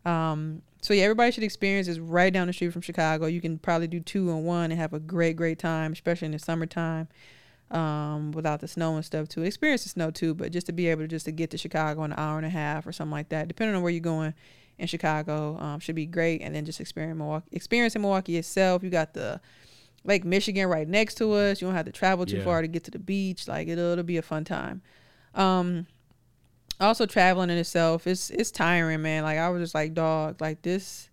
Um, 0.04 0.62
so 0.82 0.94
yeah, 0.94 1.04
everybody 1.04 1.32
should 1.32 1.42
experience 1.42 1.88
is 1.88 1.98
right 1.98 2.32
down 2.32 2.46
the 2.46 2.52
street 2.52 2.72
from 2.72 2.82
Chicago. 2.82 3.26
You 3.26 3.40
can 3.40 3.58
probably 3.58 3.88
do 3.88 4.00
two 4.00 4.30
and 4.30 4.44
one 4.44 4.70
and 4.70 4.80
have 4.80 4.92
a 4.92 5.00
great, 5.00 5.36
great 5.36 5.58
time, 5.58 5.92
especially 5.92 6.26
in 6.26 6.32
the 6.32 6.38
summertime. 6.38 7.08
Um, 7.68 8.30
without 8.30 8.60
the 8.60 8.68
snow 8.68 8.94
and 8.94 9.04
stuff 9.04 9.28
too. 9.28 9.42
Experience 9.42 9.82
the 9.82 9.88
snow 9.88 10.12
too, 10.12 10.34
but 10.34 10.52
just 10.52 10.66
to 10.66 10.72
be 10.72 10.86
able 10.86 11.02
to 11.02 11.08
just 11.08 11.24
to 11.24 11.32
get 11.32 11.50
to 11.50 11.58
Chicago 11.58 12.04
in 12.04 12.12
an 12.12 12.18
hour 12.18 12.36
and 12.36 12.46
a 12.46 12.50
half 12.50 12.86
or 12.86 12.92
something 12.92 13.10
like 13.10 13.30
that, 13.30 13.48
depending 13.48 13.74
on 13.74 13.82
where 13.82 13.90
you're 13.90 14.00
going 14.00 14.34
in 14.78 14.86
Chicago, 14.86 15.58
um, 15.58 15.80
should 15.80 15.96
be 15.96 16.06
great. 16.06 16.42
And 16.42 16.54
then 16.54 16.64
just 16.64 16.80
experience 16.80 17.18
Milwaukee, 17.18 17.48
experience 17.50 17.96
in 17.96 18.02
Milwaukee 18.02 18.36
itself. 18.36 18.84
You 18.84 18.90
got 18.90 19.14
the 19.14 19.40
Lake 20.06 20.24
Michigan 20.24 20.68
right 20.68 20.88
next 20.88 21.16
to 21.16 21.32
us. 21.32 21.60
You 21.60 21.66
don't 21.68 21.74
have 21.74 21.86
to 21.86 21.92
travel 21.92 22.24
too 22.26 22.36
Yeah. 22.38 22.44
far 22.44 22.62
to 22.62 22.68
get 22.68 22.84
to 22.84 22.90
the 22.90 22.98
beach. 22.98 23.48
Like 23.48 23.68
it'll, 23.68 23.92
it'll 23.92 24.04
be 24.04 24.16
a 24.16 24.22
fun 24.22 24.44
time. 24.44 24.82
Um, 25.34 25.86
also 26.80 27.06
traveling 27.06 27.50
in 27.50 27.58
itself, 27.58 28.06
it's 28.06 28.30
it's 28.30 28.50
tiring, 28.50 29.02
man. 29.02 29.22
Like 29.24 29.38
I 29.38 29.48
was 29.48 29.62
just 29.62 29.74
like, 29.74 29.94
dog, 29.94 30.40
like 30.40 30.62
this 30.62 31.08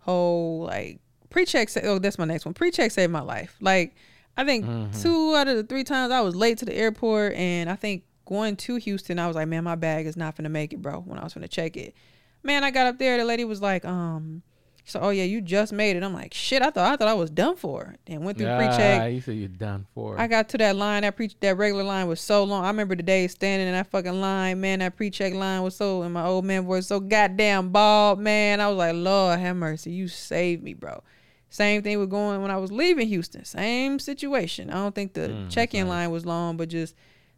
whole 0.00 0.64
like 0.64 1.00
pre-check. 1.30 1.68
Sa- 1.68 1.80
oh, 1.84 1.98
that's 1.98 2.18
my 2.18 2.24
next 2.24 2.44
one. 2.44 2.54
Pre-check 2.54 2.90
saved 2.90 3.12
my 3.12 3.20
life. 3.20 3.56
Like 3.60 3.94
I 4.36 4.44
think 4.44 4.64
two 5.00 5.34
out 5.36 5.48
of 5.48 5.56
the 5.56 5.62
three 5.64 5.84
times 5.84 6.12
I 6.12 6.20
was 6.20 6.34
late 6.34 6.58
to 6.58 6.64
the 6.64 6.74
airport, 6.74 7.34
and 7.34 7.70
I 7.70 7.76
think 7.76 8.02
going 8.26 8.56
to 8.56 8.76
Houston, 8.76 9.18
I 9.18 9.26
was 9.26 9.36
like, 9.36 9.48
man, 9.48 9.64
my 9.64 9.74
bag 9.76 10.06
is 10.06 10.16
not 10.16 10.36
gonna 10.36 10.48
make 10.48 10.72
it, 10.72 10.82
bro. 10.82 11.00
When 11.00 11.18
I 11.18 11.24
was 11.24 11.34
gonna 11.34 11.46
check 11.48 11.76
it, 11.76 11.94
man, 12.42 12.64
I 12.64 12.70
got 12.70 12.86
up 12.86 12.98
there, 12.98 13.16
the 13.18 13.24
lady 13.24 13.44
was 13.44 13.62
like, 13.62 13.84
um. 13.84 14.42
So, 14.86 15.00
oh 15.00 15.08
yeah, 15.08 15.24
you 15.24 15.40
just 15.40 15.72
made 15.72 15.96
it. 15.96 16.02
I'm 16.02 16.12
like, 16.12 16.34
shit. 16.34 16.60
I 16.60 16.68
thought 16.70 16.92
I 16.92 16.96
thought 16.96 17.08
I 17.08 17.14
was 17.14 17.30
done 17.30 17.56
for, 17.56 17.94
and 18.06 18.22
went 18.22 18.36
through 18.36 18.54
pre-check. 18.54 19.00
Ah, 19.00 19.04
you 19.06 19.20
said 19.22 19.36
you're 19.36 19.48
done 19.48 19.86
for. 19.94 20.20
I 20.20 20.26
got 20.26 20.50
to 20.50 20.58
that 20.58 20.76
line. 20.76 21.02
That 21.02 21.16
pre 21.16 21.30
that 21.40 21.56
regular 21.56 21.84
line 21.84 22.06
was 22.06 22.20
so 22.20 22.44
long. 22.44 22.64
I 22.64 22.68
remember 22.68 22.94
the 22.94 23.02
day 23.02 23.26
standing 23.28 23.66
in 23.66 23.72
that 23.72 23.86
fucking 23.90 24.20
line. 24.20 24.60
Man, 24.60 24.80
that 24.80 24.94
pre 24.94 25.08
check 25.08 25.32
line 25.32 25.62
was 25.62 25.74
so 25.74 26.02
And 26.02 26.12
my 26.12 26.26
old 26.26 26.44
man 26.44 26.66
was 26.66 26.86
so 26.86 27.00
goddamn 27.00 27.70
bald. 27.70 28.18
Man, 28.18 28.60
I 28.60 28.68
was 28.68 28.76
like, 28.76 28.94
Lord 28.94 29.38
have 29.38 29.56
mercy, 29.56 29.90
you 29.90 30.06
saved 30.06 30.62
me, 30.62 30.74
bro. 30.74 31.02
Same 31.48 31.82
thing 31.82 31.98
with 31.98 32.10
going 32.10 32.42
when 32.42 32.50
I 32.50 32.56
was 32.58 32.70
leaving 32.70 33.06
Houston. 33.08 33.44
Same 33.46 33.98
situation. 33.98 34.68
I 34.70 34.74
don't 34.74 34.94
think 34.94 35.14
the 35.14 35.28
Mm, 35.28 35.50
check 35.50 35.72
in 35.72 35.86
nice. 35.86 35.88
line 35.90 36.10
was 36.10 36.26
long, 36.26 36.56
but 36.58 36.68
just 36.68 36.94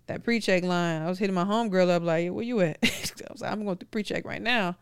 that 0.08 0.24
pre 0.24 0.40
check 0.40 0.64
line. 0.64 1.00
I 1.02 1.08
was 1.08 1.18
hitting 1.20 1.34
my 1.34 1.44
homegirl 1.44 1.90
up 1.90 2.02
like, 2.02 2.30
where 2.32 2.42
you 2.42 2.60
at? 2.62 2.78
I 2.82 2.88
was 3.32 3.40
like, 3.42 3.52
I'm 3.52 3.64
going 3.64 3.76
through 3.76 3.88
pre 3.88 4.02
check 4.02 4.24
right 4.24 4.42
now. 4.42 4.76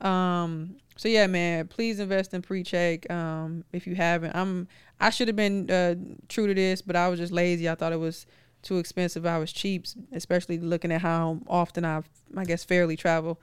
Um, 0.00 0.76
so 1.02 1.08
yeah, 1.08 1.26
man, 1.26 1.66
please 1.66 1.98
invest 1.98 2.32
in 2.32 2.42
pre-check. 2.42 3.10
Um, 3.10 3.64
if 3.72 3.88
you 3.88 3.96
haven't, 3.96 4.36
I'm 4.36 4.68
I 5.00 5.10
should 5.10 5.26
have 5.26 5.36
been 5.36 5.68
uh, 5.68 5.96
true 6.28 6.46
to 6.46 6.54
this, 6.54 6.80
but 6.80 6.94
I 6.94 7.08
was 7.08 7.18
just 7.18 7.32
lazy. 7.32 7.68
I 7.68 7.74
thought 7.74 7.92
it 7.92 7.98
was 7.98 8.24
too 8.62 8.78
expensive. 8.78 9.26
I 9.26 9.38
was 9.38 9.52
cheap, 9.52 9.86
especially 10.12 10.60
looking 10.60 10.92
at 10.92 11.00
how 11.00 11.40
often 11.48 11.84
I've 11.84 12.08
I 12.36 12.44
guess 12.44 12.62
fairly 12.62 12.96
travel. 12.96 13.40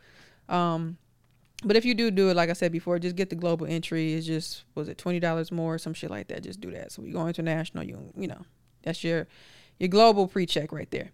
Um, 0.47 0.99
but 1.61 1.75
if 1.75 1.83
you 1.83 1.93
do 1.93 2.11
do 2.11 2.29
it, 2.29 2.37
like 2.37 2.49
I 2.49 2.53
said 2.53 2.71
before, 2.71 2.97
just 2.97 3.17
get 3.17 3.29
the 3.29 3.35
global 3.35 3.65
entry. 3.67 4.13
It's 4.13 4.25
just 4.25 4.63
was 4.73 4.87
it 4.87 4.97
twenty 4.97 5.19
dollars 5.19 5.51
more, 5.51 5.77
some 5.77 5.93
shit 5.93 6.09
like 6.09 6.29
that. 6.29 6.43
Just 6.43 6.61
do 6.61 6.71
that. 6.71 6.93
So 6.93 7.03
you 7.03 7.11
go 7.11 7.27
international, 7.27 7.83
you 7.83 8.13
you 8.15 8.29
know 8.29 8.45
that's 8.83 9.03
your 9.03 9.27
your 9.79 9.89
global 9.89 10.29
pre-check 10.29 10.71
right 10.71 10.89
there. 10.91 11.11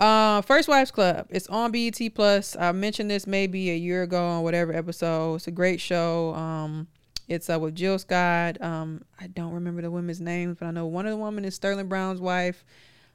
Uh, 0.00 0.40
First 0.42 0.68
Wives 0.68 0.90
Club. 0.90 1.26
It's 1.30 1.48
on 1.48 1.72
BET 1.72 1.98
Plus. 2.14 2.56
I 2.56 2.70
mentioned 2.72 3.10
this 3.10 3.26
maybe 3.26 3.70
a 3.70 3.76
year 3.76 4.02
ago 4.04 4.24
on 4.24 4.42
whatever 4.42 4.72
episode. 4.72 5.36
It's 5.36 5.48
a 5.48 5.50
great 5.50 5.80
show. 5.80 6.34
Um, 6.34 6.86
it's 7.26 7.50
uh, 7.50 7.58
with 7.58 7.74
Jill 7.74 7.98
Scott. 7.98 8.60
Um, 8.62 9.02
I 9.20 9.26
don't 9.26 9.52
remember 9.52 9.82
the 9.82 9.90
women's 9.90 10.20
names, 10.20 10.56
but 10.58 10.66
I 10.66 10.70
know 10.70 10.86
one 10.86 11.06
of 11.06 11.10
the 11.10 11.16
women 11.16 11.44
is 11.44 11.54
Sterling 11.54 11.88
Brown's 11.88 12.20
wife. 12.20 12.64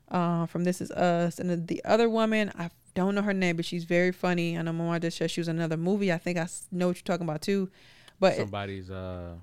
Uh, 0.10 0.46
from 0.46 0.66
This 0.66 0.82
Is 0.82 0.92
Us, 0.92 1.40
and 1.40 1.50
the, 1.50 1.56
the 1.56 1.82
other 1.86 2.08
woman 2.10 2.52
I 2.60 2.70
don't 2.94 3.16
know 3.16 3.22
her 3.22 3.34
name, 3.34 3.56
but 3.56 3.66
she's 3.66 3.86
very 3.86 4.12
funny. 4.12 4.56
And 4.56 4.68
I'm 4.68 4.80
on 4.82 5.00
this 5.00 5.16
show. 5.16 5.28
She 5.28 5.40
was 5.40 5.48
in 5.48 5.56
another 5.56 5.78
movie. 5.78 6.12
I 6.12 6.18
think 6.18 6.38
I 6.38 6.48
know 6.72 6.88
what 6.88 6.98
you're 6.98 7.04
talking 7.04 7.26
about 7.26 7.42
too. 7.42 7.72
But 8.20 8.36
Somebody's 8.36 8.92
uh, 8.92 9.36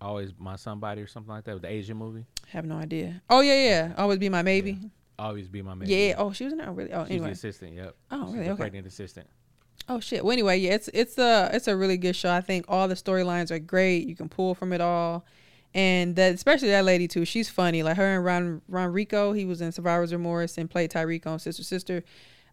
always 0.00 0.32
my 0.38 0.56
somebody 0.56 1.02
or 1.02 1.06
something 1.06 1.32
like 1.32 1.44
that. 1.44 1.54
With 1.54 1.62
the 1.62 1.70
Asian 1.70 1.96
movie, 1.96 2.24
have 2.48 2.64
no 2.64 2.76
idea. 2.76 3.20
Oh 3.28 3.40
yeah, 3.40 3.62
yeah. 3.62 3.94
Always 3.98 4.18
be 4.18 4.28
my 4.28 4.42
maybe. 4.42 4.78
Always 5.18 5.48
be 5.48 5.62
my 5.62 5.74
man. 5.74 5.88
Yeah. 5.88 6.14
Oh, 6.18 6.32
she 6.32 6.44
was 6.44 6.52
in 6.52 6.58
there. 6.58 6.68
Oh, 6.68 6.72
really? 6.72 6.92
Oh, 6.92 7.04
she's 7.04 7.10
anyway. 7.12 7.26
the 7.28 7.32
assistant. 7.32 7.74
Yep. 7.74 7.96
Oh, 8.10 8.24
She's 8.26 8.34
really? 8.34 8.46
the 8.46 8.52
Okay. 8.52 8.60
pregnant 8.60 8.86
assistant. 8.86 9.28
Oh 9.88 10.00
shit. 10.00 10.22
Well, 10.22 10.32
anyway, 10.32 10.58
yeah, 10.58 10.74
it's 10.74 10.88
it's 10.92 11.16
a 11.18 11.50
it's 11.52 11.66
a 11.66 11.76
really 11.76 11.96
good 11.96 12.14
show. 12.14 12.30
I 12.30 12.40
think 12.40 12.66
all 12.68 12.88
the 12.88 12.94
storylines 12.94 13.50
are 13.50 13.58
great. 13.58 14.06
You 14.06 14.14
can 14.14 14.28
pull 14.28 14.54
from 14.54 14.72
it 14.72 14.80
all, 14.80 15.24
and 15.74 16.14
that 16.16 16.34
especially 16.34 16.68
that 16.68 16.84
lady 16.84 17.08
too. 17.08 17.24
She's 17.24 17.48
funny. 17.48 17.82
Like 17.82 17.96
her 17.96 18.16
and 18.16 18.24
Ron 18.24 18.62
RonReaco. 18.70 19.36
He 19.36 19.44
was 19.44 19.60
in 19.60 19.72
Survivor's 19.72 20.12
Remorse 20.12 20.58
and 20.58 20.68
played 20.70 20.90
Tyreek 20.90 21.26
on 21.26 21.38
Sister 21.38 21.62
Sister. 21.64 22.04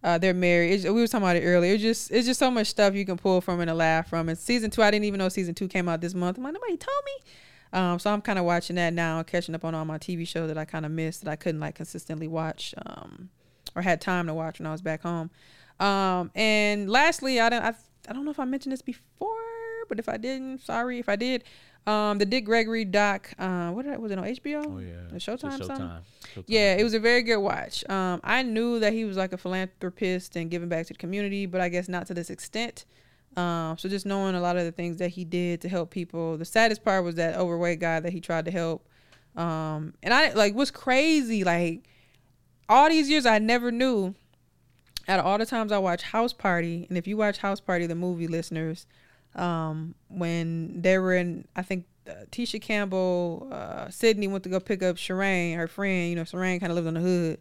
Uh, 0.03 0.17
they're 0.17 0.33
married. 0.35 0.71
It's, 0.73 0.83
we 0.85 0.91
were 0.91 1.07
talking 1.07 1.23
about 1.23 1.35
it 1.35 1.43
earlier. 1.43 1.73
It's 1.73 1.83
just 1.83 2.11
it's 2.11 2.25
just 2.25 2.39
so 2.39 2.49
much 2.49 2.67
stuff 2.67 2.93
you 2.95 3.05
can 3.05 3.17
pull 3.17 3.41
from 3.41 3.59
and 3.59 3.69
a 3.69 3.73
laugh 3.73 4.07
from. 4.09 4.29
And 4.29 4.37
season 4.37 4.69
two, 4.71 4.81
I 4.81 4.89
didn't 4.91 5.05
even 5.05 5.17
know 5.17 5.27
season 5.29 5.55
two 5.55 5.67
came 5.67 5.89
out 5.89 5.99
this 5.99 6.13
month. 6.13 6.37
I'm 6.37 6.43
like 6.43 6.53
nobody 6.53 6.77
told 6.77 7.03
me. 7.05 7.31
Um, 7.75 7.99
so 7.99 8.11
I'm 8.11 8.21
kind 8.21 8.39
of 8.39 8.45
watching 8.45 8.77
that 8.77 8.93
now, 8.93 9.21
catching 9.23 9.53
up 9.53 9.65
on 9.65 9.75
all 9.75 9.85
my 9.85 9.97
TV 9.97 10.27
shows 10.27 10.47
that 10.47 10.57
I 10.57 10.65
kind 10.65 10.85
of 10.85 10.91
missed 10.91 11.23
that 11.25 11.29
I 11.29 11.35
couldn't 11.35 11.59
like 11.59 11.75
consistently 11.75 12.27
watch, 12.27 12.73
um, 12.85 13.29
or 13.75 13.81
had 13.81 13.99
time 14.01 14.27
to 14.27 14.33
watch 14.33 14.59
when 14.59 14.65
I 14.67 14.71
was 14.71 14.81
back 14.81 15.01
home. 15.03 15.29
Um, 15.79 16.31
and 16.35 16.89
lastly, 16.89 17.39
I 17.39 17.49
don't, 17.49 17.63
I, 17.63 17.73
I 18.09 18.13
don't 18.13 18.23
know 18.25 18.31
if 18.31 18.39
I 18.39 18.45
mentioned 18.45 18.71
this 18.73 18.81
before, 18.81 19.29
but 19.89 19.99
if 19.99 20.07
I 20.07 20.17
didn't, 20.17 20.61
sorry 20.63 20.99
if 20.99 21.09
I 21.09 21.15
did. 21.17 21.43
Um, 21.85 22.17
the 22.17 22.25
Dick 22.25 22.45
Gregory 22.45 22.83
doc, 22.85 23.29
uh, 23.37 23.69
what 23.71 23.85
I- 23.85 23.97
was 23.97 24.11
it 24.11 24.17
on 24.17 24.23
HBO? 24.25 24.65
Oh 24.65 24.79
yeah. 24.79 25.17
Showtime, 25.19 25.59
Showtime. 25.59 25.65
something? 25.65 25.89
Showtime. 26.35 26.43
Yeah, 26.47 26.75
it 26.75 26.83
was 26.83 26.93
a 26.95 26.99
very 26.99 27.21
good 27.21 27.37
watch. 27.37 27.87
Um, 27.89 28.21
I 28.23 28.41
knew 28.41 28.79
that 28.79 28.93
he 28.93 29.05
was 29.05 29.17
like 29.17 29.33
a 29.33 29.37
philanthropist 29.37 30.35
and 30.35 30.49
giving 30.49 30.67
back 30.69 30.87
to 30.87 30.93
the 30.93 30.97
community, 30.97 31.45
but 31.45 31.61
I 31.61 31.69
guess 31.69 31.87
not 31.87 32.07
to 32.07 32.13
this 32.15 32.29
extent. 32.31 32.85
Um, 33.35 33.77
so 33.77 33.89
just 33.89 34.05
knowing 34.05 34.35
a 34.35 34.41
lot 34.41 34.57
of 34.57 34.63
the 34.63 34.71
things 34.71 34.97
that 34.97 35.09
he 35.09 35.25
did 35.25 35.61
to 35.61 35.69
help 35.69 35.91
people. 35.91 36.37
The 36.37 36.45
saddest 36.45 36.83
part 36.83 37.03
was 37.03 37.15
that 37.15 37.35
overweight 37.35 37.79
guy 37.79 37.99
that 37.99 38.13
he 38.13 38.21
tried 38.21 38.45
to 38.45 38.51
help. 38.51 38.87
Um, 39.35 39.93
and 40.01 40.13
I 40.13 40.31
like 40.33 40.55
was 40.55 40.71
crazy. 40.71 41.43
Like 41.43 41.83
all 42.69 42.89
these 42.89 43.09
years, 43.09 43.25
I 43.25 43.39
never 43.39 43.71
knew. 43.71 44.15
Out 45.07 45.19
of 45.19 45.25
all 45.25 45.37
the 45.37 45.45
times 45.45 45.71
I 45.71 45.77
watch 45.77 46.01
House 46.01 46.33
Party, 46.33 46.87
and 46.89 46.97
if 46.97 47.05
you 47.05 47.15
watch 47.15 47.37
House 47.37 47.59
Party, 47.59 47.85
the 47.85 47.93
movie 47.93 48.27
listeners, 48.27 48.87
um, 49.35 49.93
when 50.07 50.81
they 50.81 50.97
were 50.97 51.13
in, 51.13 51.47
I 51.55 51.61
think 51.61 51.85
uh, 52.09 52.25
Tisha 52.31 52.59
Campbell, 52.59 53.47
uh, 53.51 53.89
Sidney 53.89 54.27
went 54.27 54.43
to 54.45 54.49
go 54.49 54.59
pick 54.59 54.81
up 54.81 54.95
Sharane, 54.95 55.57
her 55.57 55.67
friend. 55.67 56.09
You 56.09 56.15
know, 56.15 56.23
Sharane 56.23 56.59
kind 56.59 56.71
of 56.71 56.75
lived 56.75 56.87
on 56.87 56.95
the 56.95 57.01
hood. 57.01 57.39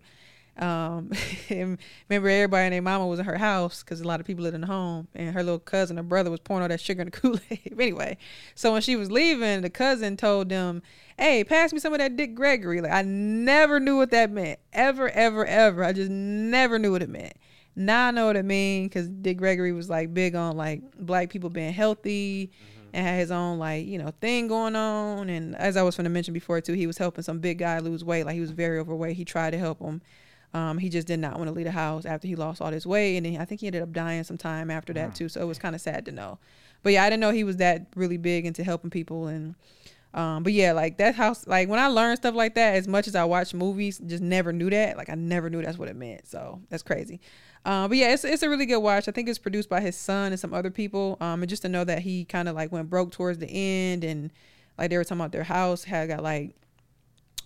Um, 0.57 1.11
and 1.51 1.79
remember, 2.09 2.29
everybody 2.29 2.65
and 2.65 2.73
their 2.73 2.83
mama 2.83 3.07
was 3.07 3.19
in 3.19 3.25
her 3.25 3.39
house 3.39 3.83
because 3.83 4.01
a 4.01 4.07
lot 4.07 4.21
of 4.21 4.27
people 4.27 4.45
lived 4.45 4.55
in 4.55 4.61
the 4.63 4.67
home, 4.67 5.09
and 5.15 5.35
her 5.35 5.43
little 5.43 5.59
cousin, 5.59 5.97
her 5.97 6.03
brother, 6.03 6.31
was 6.31 6.41
pouring 6.41 6.63
all 6.63 6.69
that 6.69 6.81
sugar 6.81 7.03
in 7.03 7.07
the 7.07 7.11
Kool 7.21 7.39
Aid. 7.51 7.75
anyway, 7.79 8.17
so 8.55 8.73
when 8.73 8.83
she 8.83 8.97
was 8.97 9.11
leaving, 9.11 9.63
the 9.63 9.71
cousin 9.71 10.17
told 10.17 10.49
them, 10.49 10.83
"Hey, 11.19 11.45
pass 11.45 11.73
me 11.73 11.79
some 11.79 11.93
of 11.93 11.99
that 11.99 12.17
Dick 12.17 12.35
Gregory." 12.35 12.81
Like 12.81 12.93
I 12.93 13.03
never 13.03 13.81
knew 13.81 13.97
what 13.97 14.11
that 14.11 14.31
meant, 14.31 14.59
ever, 14.73 15.09
ever, 15.11 15.45
ever. 15.45 15.85
I 15.85 15.93
just 15.93 16.11
never 16.11 16.79
knew 16.79 16.93
what 16.93 17.03
it 17.03 17.11
meant. 17.11 17.35
Now 17.77 18.09
I 18.09 18.11
know 18.13 18.27
what 18.27 18.37
it 18.37 18.45
means 18.45 18.89
because 18.89 19.09
Dick 19.09 19.39
Gregory 19.39 19.73
was 19.73 19.91
like 19.91 20.15
big 20.15 20.37
on 20.37 20.57
like 20.57 20.83
black 20.99 21.31
people 21.31 21.51
being 21.51 21.73
healthy 21.73 22.53
and 22.93 23.05
had 23.05 23.19
his 23.19 23.33
own 23.33 23.59
like 23.59 23.87
you 23.87 23.99
know 23.99 24.13
thing 24.21 24.47
going 24.47 24.77
on. 24.77 25.29
And 25.29 25.57
as 25.57 25.77
I 25.77 25.83
was 25.83 25.97
going 25.97 26.05
to 26.05 26.11
mention 26.11 26.33
before 26.33 26.61
too, 26.61 26.75
he 26.75 26.87
was 26.87 26.99
helping 26.99 27.25
some 27.25 27.41
big 27.41 27.59
guy 27.59 27.81
lose 27.81 28.05
weight. 28.05 28.25
Like 28.25 28.35
he 28.35 28.41
was 28.41 28.53
very 28.53 28.79
overweight. 28.79 29.17
He 29.17 29.25
tried 29.25 29.51
to 29.51 29.59
help 29.59 29.81
him. 29.81 30.01
Um, 30.55 30.79
he 30.79 30.89
just 30.89 31.09
did 31.09 31.19
not 31.19 31.37
want 31.37 31.49
to 31.49 31.53
leave 31.53 31.67
the 31.67 31.73
house 31.73 32.07
after 32.07 32.29
he 32.29 32.37
lost 32.37 32.63
all 32.63 32.71
his 32.71 32.87
weight, 32.87 33.17
and 33.17 33.27
then 33.27 33.41
I 33.41 33.45
think 33.45 33.61
he 33.61 33.67
ended 33.67 33.83
up 33.83 33.93
dying 33.93 34.23
sometime 34.23 34.71
after 34.71 34.93
that 34.93 35.15
too. 35.15 35.29
So 35.29 35.41
it 35.41 35.47
was 35.47 35.59
kind 35.59 35.75
of 35.75 35.81
sad 35.81 36.05
to 36.07 36.13
know. 36.13 36.39
But 36.85 36.93
yeah, 36.93 37.05
I 37.05 37.11
didn't 37.11 37.21
know 37.21 37.33
he 37.33 37.45
was 37.45 37.57
that 37.57 37.87
really 37.97 38.17
big 38.17 38.47
into 38.47 38.65
helping 38.65 38.91
people 38.91 39.27
and. 39.27 39.55
Um, 40.13 40.45
but 40.45 40.53
yeah, 40.53 40.71
like 40.71 40.99
that 40.99 41.17
house, 41.17 41.45
like 41.49 41.69
when 41.69 41.81
I 41.81 41.89
learned 41.89 42.19
stuff 42.19 42.37
like 42.37 42.55
that, 42.55 42.77
as 42.77 42.87
much 42.87 43.09
as 43.09 43.17
I 43.17 43.25
watch 43.25 43.53
movies, 43.53 43.99
just 43.99 44.23
never 44.23 44.53
knew 44.53 44.71
that. 44.71 44.97
Like 44.97 45.11
I 45.11 45.17
never 45.17 45.51
knew 45.51 45.61
that's 45.61 45.77
what 45.77 45.89
it 45.89 45.97
meant. 45.97 46.29
So 46.29 46.61
that's 46.71 46.85
crazy. 46.85 47.21
Um, 47.65 47.89
but 47.89 47.99
yeah, 47.99 48.13
it's 48.13 48.25
it's 48.25 48.45
a 48.45 48.49
really 48.49 48.65
good 48.65 48.79
watch. 48.79 49.09
I 49.09 49.11
think 49.11 49.29
it's 49.29 49.41
produced 49.41 49.69
by 49.69 49.81
his 49.81 49.97
son 49.97 50.31
and 50.31 50.39
some 50.39 50.55
other 50.55 50.71
people. 50.71 51.17
Um, 51.21 51.43
and 51.43 51.49
just 51.49 51.63
to 51.63 51.69
know 51.69 51.83
that 51.83 51.99
he 51.99 52.25
kind 52.25 52.49
of 52.49 52.55
like 52.55 52.71
went 52.71 52.89
broke 52.89 53.11
towards 53.11 53.39
the 53.39 53.49
end, 53.49 54.05
and 54.05 54.31
like 54.79 54.91
they 54.91 54.97
were 54.97 55.03
talking 55.03 55.19
about 55.19 55.33
their 55.33 55.43
house 55.43 55.83
had 55.83 56.09
got 56.09 56.23
like 56.23 56.55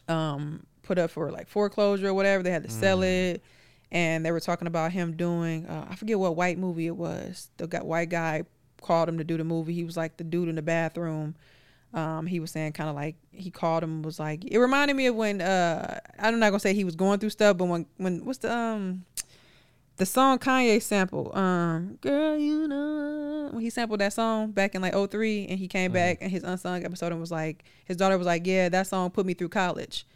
um 0.09 0.66
put 0.89 0.98
up 0.98 1.10
for 1.10 1.31
like 1.31 1.48
foreclosure 1.48 2.09
or 2.09 2.15
whatever. 2.15 2.43
They 2.43 2.51
had 2.51 2.65
to 2.65 2.70
sell 2.70 3.02
it, 3.02 3.44
and 3.93 4.24
they 4.24 4.32
were 4.32 4.40
talking 4.40 4.66
about 4.66 4.90
him 4.90 5.16
doing 5.16 5.66
uh, 5.66 5.86
I 5.89 5.94
forget 5.94 6.19
what 6.19 6.35
white 6.35 6.59
movie 6.59 6.86
it 6.86 6.97
was. 6.97 7.51
The 7.59 7.66
got 7.66 7.86
white 7.86 8.09
guy 8.09 8.43
called 8.81 9.09
him 9.09 9.19
to 9.19 9.24
do 9.24 9.36
the 9.36 9.44
movie. 9.44 9.74
He 9.74 9.85
was 9.85 9.97
like 9.97 10.16
the 10.16 10.24
dude 10.24 10.48
in 10.48 10.56
the 10.56 10.62
bathroom. 10.62 11.36
Um, 11.94 12.27
he 12.27 12.40
was 12.40 12.51
saying 12.51 12.73
kind 12.73 12.90
of 12.90 12.97
like 12.97 13.16
he 13.31 13.51
called 13.51 13.82
him 13.82 14.02
was 14.02 14.19
like 14.19 14.44
it 14.44 14.59
reminded 14.59 14.94
me 14.94 15.06
of 15.06 15.15
when 15.15 15.40
uh 15.40 16.01
I'm 16.19 16.39
not 16.39 16.51
gonna 16.51 16.60
say 16.60 16.74
he 16.74 16.85
was 16.85 16.97
going 16.97 17.19
through 17.19 17.31
stuff, 17.31 17.56
but 17.59 17.66
when 17.66 17.86
when 17.98 18.24
what's 18.24 18.39
the 18.39 18.52
um 18.52 19.05
the 19.98 20.06
song 20.06 20.39
Kanye 20.39 20.81
sample, 20.81 21.36
um, 21.36 21.98
girl, 22.01 22.39
you 22.39 22.69
know, 22.69 23.48
when 23.51 23.62
he 23.62 23.69
sampled 23.69 24.01
that 24.01 24.12
song 24.12 24.52
back 24.52 24.77
in 24.77 24.81
like 24.81 24.94
03 24.94 25.47
and 25.48 25.59
he 25.59 25.66
came 25.66 25.90
back 25.90 26.19
and 26.20 26.31
his 26.31 26.44
unsung 26.44 26.85
episode 26.85 27.10
and 27.10 27.20
was 27.20 27.32
like, 27.32 27.65
his 27.85 27.97
daughter 27.97 28.16
was 28.16 28.27
like, 28.27 28.47
yeah, 28.47 28.69
that 28.69 28.86
song 28.86 29.10
put 29.10 29.27
me 29.27 29.35
through 29.35 29.48
college. 29.48 30.06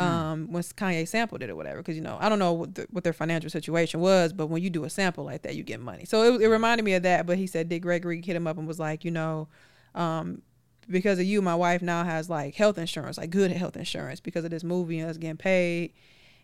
Um, 0.00 0.52
once 0.52 0.72
Kanye 0.72 1.06
sampled 1.08 1.42
it 1.42 1.50
or 1.50 1.56
whatever, 1.56 1.78
because 1.78 1.96
you 1.96 2.02
know 2.02 2.16
I 2.20 2.28
don't 2.28 2.38
know 2.38 2.52
what, 2.52 2.74
the, 2.74 2.86
what 2.90 3.04
their 3.04 3.12
financial 3.12 3.50
situation 3.50 4.00
was, 4.00 4.32
but 4.32 4.46
when 4.46 4.62
you 4.62 4.70
do 4.70 4.84
a 4.84 4.90
sample 4.90 5.24
like 5.24 5.42
that, 5.42 5.56
you 5.56 5.62
get 5.62 5.80
money. 5.80 6.04
So 6.04 6.34
it, 6.34 6.42
it 6.42 6.48
reminded 6.48 6.84
me 6.84 6.94
of 6.94 7.02
that. 7.02 7.26
But 7.26 7.38
he 7.38 7.46
said 7.46 7.68
Dick 7.68 7.82
Gregory 7.82 8.22
hit 8.24 8.36
him 8.36 8.46
up 8.46 8.58
and 8.58 8.66
was 8.66 8.78
like, 8.78 9.04
you 9.04 9.10
know, 9.10 9.48
um, 9.94 10.42
because 10.88 11.18
of 11.18 11.24
you, 11.26 11.42
my 11.42 11.54
wife 11.54 11.82
now 11.82 12.04
has 12.04 12.30
like 12.30 12.54
health 12.54 12.78
insurance, 12.78 13.18
like 13.18 13.30
good 13.30 13.50
health 13.50 13.76
insurance 13.76 14.20
because 14.20 14.44
of 14.44 14.50
this 14.50 14.64
movie 14.64 14.98
and 14.98 15.10
us 15.10 15.16
getting 15.16 15.36
paid. 15.36 15.92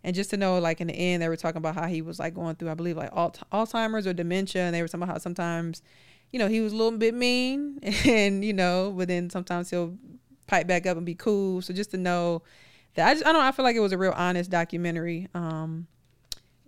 And 0.02 0.14
just 0.14 0.30
to 0.30 0.36
know, 0.36 0.58
like 0.58 0.80
in 0.80 0.88
the 0.88 0.94
end, 0.94 1.22
they 1.22 1.28
were 1.28 1.36
talking 1.36 1.56
about 1.56 1.74
how 1.74 1.86
he 1.86 2.02
was 2.02 2.18
like 2.18 2.34
going 2.34 2.56
through, 2.56 2.70
I 2.70 2.74
believe, 2.74 2.96
like 2.96 3.10
Al- 3.16 3.34
Alzheimer's 3.52 4.06
or 4.06 4.12
dementia, 4.12 4.62
and 4.62 4.74
they 4.74 4.82
were 4.82 4.88
talking 4.88 5.02
about 5.02 5.14
how 5.14 5.18
sometimes, 5.18 5.82
you 6.30 6.38
know, 6.38 6.48
he 6.48 6.60
was 6.60 6.74
a 6.74 6.76
little 6.76 6.98
bit 6.98 7.14
mean, 7.14 7.78
and 8.04 8.44
you 8.44 8.52
know, 8.52 8.92
but 8.94 9.08
then 9.08 9.30
sometimes 9.30 9.70
he'll 9.70 9.96
pipe 10.46 10.66
back 10.66 10.86
up 10.86 10.98
and 10.98 11.06
be 11.06 11.14
cool. 11.14 11.62
So 11.62 11.72
just 11.72 11.90
to 11.92 11.96
know 11.96 12.42
that, 12.94 13.08
I 13.08 13.14
just, 13.14 13.26
I 13.26 13.32
don't, 13.32 13.42
know, 13.42 13.48
I 13.48 13.52
feel 13.52 13.64
like 13.64 13.76
it 13.76 13.80
was 13.80 13.92
a 13.92 13.98
real 13.98 14.14
honest 14.16 14.50
documentary, 14.50 15.28
um, 15.34 15.86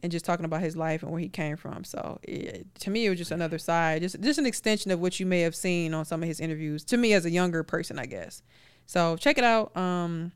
and 0.03 0.12
just 0.12 0.24
talking 0.24 0.44
about 0.44 0.61
his 0.61 0.77
life 0.77 1.03
and 1.03 1.11
where 1.11 1.20
he 1.20 1.28
came 1.28 1.57
from. 1.57 1.82
So 1.82 2.20
it, 2.23 2.66
to 2.81 2.90
me, 2.90 3.07
it 3.07 3.11
was 3.11 3.19
just 3.19 3.31
another 3.31 3.59
side, 3.59 4.03
just 4.03 4.20
just 4.20 4.39
an 4.39 4.47
extension 4.47 4.90
of 4.90 5.01
what 5.01 5.19
you 5.19 5.27
may 5.27 5.40
have 5.40 5.55
seen 5.55 5.94
on 5.94 6.05
some 6.05 6.23
of 6.23 6.28
his 6.28 6.39
interviews. 6.39 6.85
To 6.85 6.97
me, 6.97 7.12
as 7.12 7.24
a 7.24 7.31
younger 7.31 7.62
person, 7.62 7.98
I 7.98 8.07
guess. 8.07 8.43
So 8.86 9.16
check 9.16 9.39
it 9.39 9.44
out. 9.44 9.77
Um, 9.77 10.32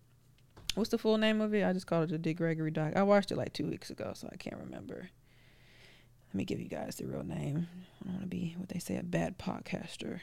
what's 0.75 0.91
the 0.91 0.99
full 0.99 1.19
name 1.19 1.41
of 1.41 1.55
it? 1.55 1.65
I 1.65 1.73
just 1.73 1.87
called 1.87 2.05
it 2.05 2.11
the 2.11 2.19
Dick 2.19 2.39
Gregory 2.39 2.71
doc. 2.71 2.95
I 2.97 3.03
watched 3.03 3.31
it 3.31 3.37
like 3.37 3.53
two 3.53 3.67
weeks 3.67 3.91
ago, 3.91 4.13
so 4.15 4.29
I 4.33 4.37
can't 4.37 4.57
remember. 4.57 5.11
Let 6.29 6.35
me 6.35 6.45
give 6.45 6.61
you 6.61 6.69
guys 6.69 6.97
the 6.97 7.07
real 7.07 7.23
name. 7.23 7.69
I 8.01 8.05
don't 8.05 8.15
want 8.15 8.23
to 8.23 8.29
be 8.29 8.55
what 8.57 8.69
they 8.71 8.79
say 8.79 8.97
a 8.97 9.03
bad 9.03 9.39
podcaster. 9.39 10.21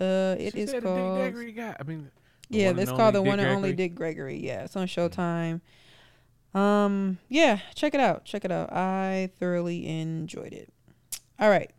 Uh, 0.00 0.36
it 0.38 0.54
She 0.54 0.60
is 0.60 0.72
called. 0.72 1.18
Gregory 1.18 1.52
guy. 1.52 1.76
I 1.78 1.82
mean, 1.82 2.10
Yeah, 2.50 2.72
one 2.72 2.78
it's 2.80 2.90
called 2.90 3.14
the 3.14 3.20
only 3.20 3.28
one 3.30 3.38
Dick 3.38 3.46
and 3.46 3.56
only 3.56 3.72
Gregory? 3.72 3.88
Dick 3.88 3.94
Gregory. 3.94 4.46
Yeah, 4.46 4.64
it's 4.64 4.76
on 4.76 4.86
Showtime. 4.86 5.60
Um, 6.52 7.18
yeah, 7.28 7.60
check 7.74 7.94
it 7.94 8.00
out. 8.00 8.24
Check 8.24 8.44
it 8.44 8.50
out. 8.50 8.72
I 8.72 9.30
thoroughly 9.38 9.86
enjoyed 9.86 10.52
it. 10.52 10.72
All 11.38 11.48
right. 11.48 11.70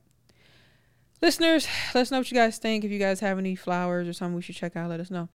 Listeners, 1.22 1.68
let 1.94 2.02
us 2.02 2.10
know 2.12 2.18
what 2.20 2.32
you 2.32 2.38
guys 2.38 2.58
think. 2.58 2.84
If 2.84 2.90
you 2.90 2.98
guys 2.98 3.20
have 3.20 3.38
any 3.38 3.56
flowers 3.56 4.08
or 4.08 4.14
something 4.14 4.36
we 4.36 4.42
should 4.42 4.56
check 4.56 4.76
out, 4.76 4.90
let 4.90 5.00
us 5.00 5.12
know. 5.12 5.30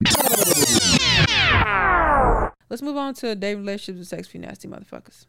Let's 2.68 2.82
move 2.82 2.96
on 2.96 3.14
to 3.14 3.36
dating 3.36 3.58
relationships 3.60 3.98
with 3.98 4.08
sex, 4.08 4.26
few 4.26 4.40
nasty 4.40 4.66
motherfuckers. 4.66 5.26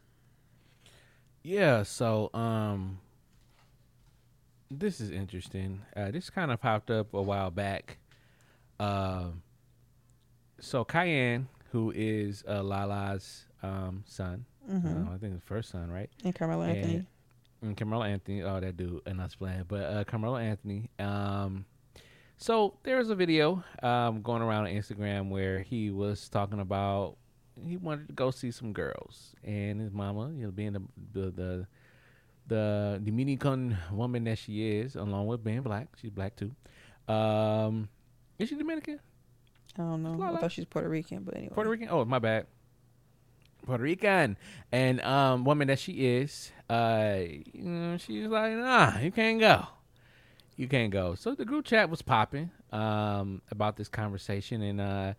Yeah, 1.44 1.84
so 1.84 2.30
um 2.34 2.98
this 4.70 5.00
is 5.00 5.10
interesting. 5.10 5.82
Uh 5.94 6.10
this 6.10 6.28
kind 6.28 6.50
of 6.50 6.60
popped 6.60 6.90
up 6.90 7.14
a 7.14 7.22
while 7.22 7.52
back. 7.52 7.98
Um 8.80 9.42
so 10.60 10.84
Kiyan, 10.84 11.46
who 11.72 11.92
is 11.94 12.44
uh, 12.48 12.62
Lala's 12.62 13.44
um 13.62 14.02
son, 14.06 14.44
uh, 14.70 15.14
I 15.14 15.18
think 15.18 15.34
the 15.34 15.40
first 15.46 15.70
son, 15.70 15.90
right? 15.90 16.10
And 16.24 16.34
Carmelo 16.34 16.62
And- 16.62 16.76
Anthony. 16.76 17.06
And 17.60 17.76
Carmelo 17.76 18.04
Anthony, 18.04 18.42
oh 18.44 18.60
that 18.60 18.76
dude, 18.76 19.00
and 19.06 19.18
that's 19.18 19.34
playing, 19.34 19.64
but 19.66 19.80
uh, 19.82 20.04
Carmelo 20.04 20.36
Anthony. 20.36 20.90
Um, 21.00 21.64
so 22.36 22.74
there 22.84 22.98
was 22.98 23.10
a 23.10 23.16
video 23.16 23.64
um, 23.82 24.22
going 24.22 24.42
around 24.42 24.66
on 24.66 24.72
Instagram 24.72 25.28
where 25.28 25.58
he 25.60 25.90
was 25.90 26.28
talking 26.28 26.60
about 26.60 27.16
he 27.66 27.76
wanted 27.76 28.06
to 28.06 28.12
go 28.14 28.30
see 28.30 28.52
some 28.52 28.72
girls, 28.72 29.34
and 29.42 29.80
his 29.80 29.90
mama, 29.92 30.30
you 30.36 30.44
know, 30.44 30.52
being 30.52 30.72
the 30.72 30.82
the 31.12 31.30
the, 31.32 31.66
the 32.46 33.00
Dominican 33.04 33.76
woman 33.90 34.22
that 34.24 34.38
she 34.38 34.76
is, 34.78 34.94
along 34.94 35.26
with 35.26 35.42
being 35.42 35.62
black, 35.62 35.88
she's 36.00 36.10
black 36.10 36.36
too. 36.36 36.52
Um, 37.12 37.88
is 38.38 38.48
she 38.50 38.54
Dominican? 38.54 39.00
I 39.78 39.82
don't 39.82 40.02
know. 40.02 40.20
I 40.22 40.40
thought 40.40 40.52
she 40.52 40.60
was 40.62 40.66
Puerto 40.66 40.88
Rican, 40.88 41.22
but 41.22 41.36
anyway. 41.36 41.52
Puerto 41.54 41.70
Rican? 41.70 41.88
Oh, 41.90 42.04
my 42.04 42.18
bad. 42.18 42.46
Puerto 43.64 43.82
Rican. 43.82 44.36
And 44.72 45.00
um 45.02 45.44
woman 45.44 45.68
that 45.68 45.78
she 45.78 45.92
is, 45.92 46.52
uh 46.70 47.18
you 47.20 47.62
know, 47.62 47.96
she's 47.98 48.26
like, 48.26 48.54
nah, 48.54 48.98
you 48.98 49.12
can't 49.12 49.38
go. 49.38 49.66
You 50.56 50.68
can't 50.68 50.90
go. 50.90 51.14
So 51.14 51.34
the 51.34 51.44
group 51.44 51.64
chat 51.66 51.90
was 51.90 52.02
popping 52.02 52.50
um 52.72 53.42
about 53.50 53.76
this 53.76 53.88
conversation 53.88 54.62
and 54.62 54.80
uh 54.80 55.12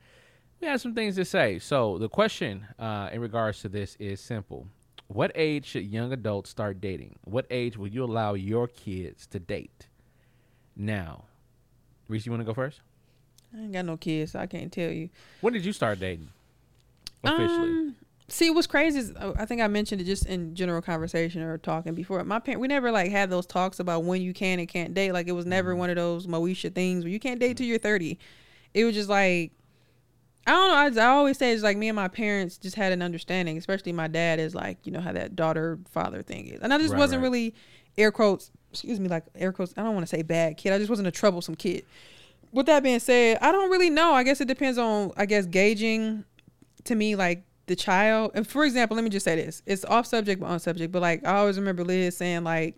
we 0.60 0.68
had 0.68 0.82
some 0.82 0.96
things 0.96 1.16
to 1.16 1.26
say. 1.26 1.60
So 1.60 1.98
the 2.00 2.10
question 2.10 2.66
uh 2.80 3.10
in 3.14 3.22
regards 3.22 3.62
to 3.62 3.70
this 3.70 3.96
is 4.00 4.20
simple. 4.20 4.68
What 5.08 5.32
age 5.36 5.66
should 5.66 5.86
young 5.86 6.12
adults 6.12 6.50
start 6.50 6.82
dating? 6.82 7.18
What 7.24 7.46
age 7.50 7.78
will 7.78 7.88
you 7.88 8.04
allow 8.04 8.34
your 8.34 8.68
kids 8.68 9.26
to 9.28 9.40
date? 9.40 9.88
Now, 10.76 11.26
Reese, 12.08 12.26
you 12.26 12.32
want 12.32 12.42
to 12.42 12.46
go 12.46 12.54
first? 12.54 12.82
I 13.56 13.62
ain't 13.62 13.74
got 13.74 13.86
no 13.86 13.98
kids, 13.98 14.34
so 14.34 14.40
I 14.40 14.46
can't 14.48 14.72
tell 14.72 14.92
you. 14.92 15.10
When 15.42 15.54
did 15.54 15.66
you 15.66 15.74
start 15.74 16.00
dating? 16.00 16.30
Officially. 17.24 17.70
Um, 17.70 17.96
see, 18.28 18.50
what's 18.50 18.68
crazy 18.68 19.00
is 19.00 19.12
uh, 19.16 19.34
I 19.38 19.46
think 19.46 19.62
I 19.62 19.68
mentioned 19.68 20.02
it 20.02 20.06
just 20.06 20.26
in 20.26 20.56
general 20.56 20.82
conversation 20.82 21.42
or 21.42 21.58
talking 21.58 21.96
before. 21.96 22.24
My 22.24 22.40
parent, 22.40 22.62
we 22.62 22.68
never 22.68 22.92
like 22.92 23.12
had 23.12 23.30
those 23.30 23.46
talks 23.46 23.80
about 23.80 24.04
when 24.04 24.22
you 24.22 24.34
can 24.34 24.60
and 24.60 24.68
can't 24.70 24.94
date. 24.94 25.12
Like 25.12 25.28
it 25.28 25.34
was 25.34 25.46
never 25.46 25.72
Mm-hmm. 25.72 25.80
one 25.80 25.90
of 25.90 25.96
those 25.96 26.28
Moesha 26.28 26.74
things 26.74 27.04
where 27.04 27.12
you 27.12 27.20
can't 27.20 27.40
date 27.40 27.58
till 27.58 27.66
you're 27.66 27.78
30. 27.80 28.18
It 28.74 28.86
was 28.86 28.94
just 28.96 29.10
like 29.10 29.52
I 30.48 30.52
don't 30.52 30.96
know. 30.96 31.02
I, 31.02 31.06
I 31.06 31.10
always 31.12 31.38
say 31.38 31.52
it's 31.52 31.62
like 31.64 31.78
me 31.78 31.90
and 31.90 31.96
my 31.96 32.08
parents 32.08 32.58
just 32.58 32.76
had 32.76 32.92
an 32.94 33.02
understanding, 33.02 33.58
especially 33.58 33.92
my 33.92 34.08
dad 34.08 34.40
is 34.40 34.56
like 34.56 34.78
you 34.86 34.92
know 34.92 35.02
how 35.02 35.12
that 35.12 35.36
daughter 35.36 35.78
father 35.90 36.24
thing 36.24 36.48
is, 36.48 36.62
and 36.62 36.74
I 36.74 36.78
just 36.78 36.94
Right, 36.94 36.98
wasn't 36.98 37.22
right. 37.22 37.24
really 37.24 37.56
air 37.98 38.12
quotes. 38.12 38.52
Excuse 38.72 39.00
me, 39.00 39.10
like 39.10 39.26
air 39.36 39.52
quotes. 39.52 39.74
I 39.76 39.84
don't 39.84 39.94
want 39.96 40.04
to 40.08 40.16
say 40.16 40.22
bad 40.22 40.56
kid. 40.58 40.72
I 40.74 40.78
just 40.78 40.90
wasn't 40.90 41.08
a 41.08 41.12
troublesome 41.12 41.56
kid. 41.56 41.84
With 42.52 42.66
that 42.66 42.84
being 42.84 43.00
said, 43.00 43.38
I 43.42 43.52
don't 43.52 43.70
really 43.70 43.90
know. 43.90 44.14
I 44.14 44.24
guess 44.24 44.42
it 44.42 44.48
depends 44.48 44.78
on 44.78 45.12
I 45.18 45.26
guess 45.26 45.46
gauging 45.46 46.26
to 46.86 46.96
me 46.96 47.16
like 47.16 47.44
the 47.68 47.76
child. 47.76 48.32
And 48.34 48.48
for 48.48 48.66
example 48.66 48.96
let 48.96 49.04
me 49.04 49.10
just 49.10 49.24
say 49.24 49.36
this. 49.36 49.62
It's 49.66 49.86
off 49.86 50.06
subject 50.06 50.42
but 50.42 50.48
on 50.48 50.60
subject. 50.60 50.92
But 50.92 51.02
like 51.02 51.26
i 51.26 51.38
always 51.38 51.58
remember 51.58 51.84
liz 51.84 52.18
saying 52.18 52.44
like 52.44 52.76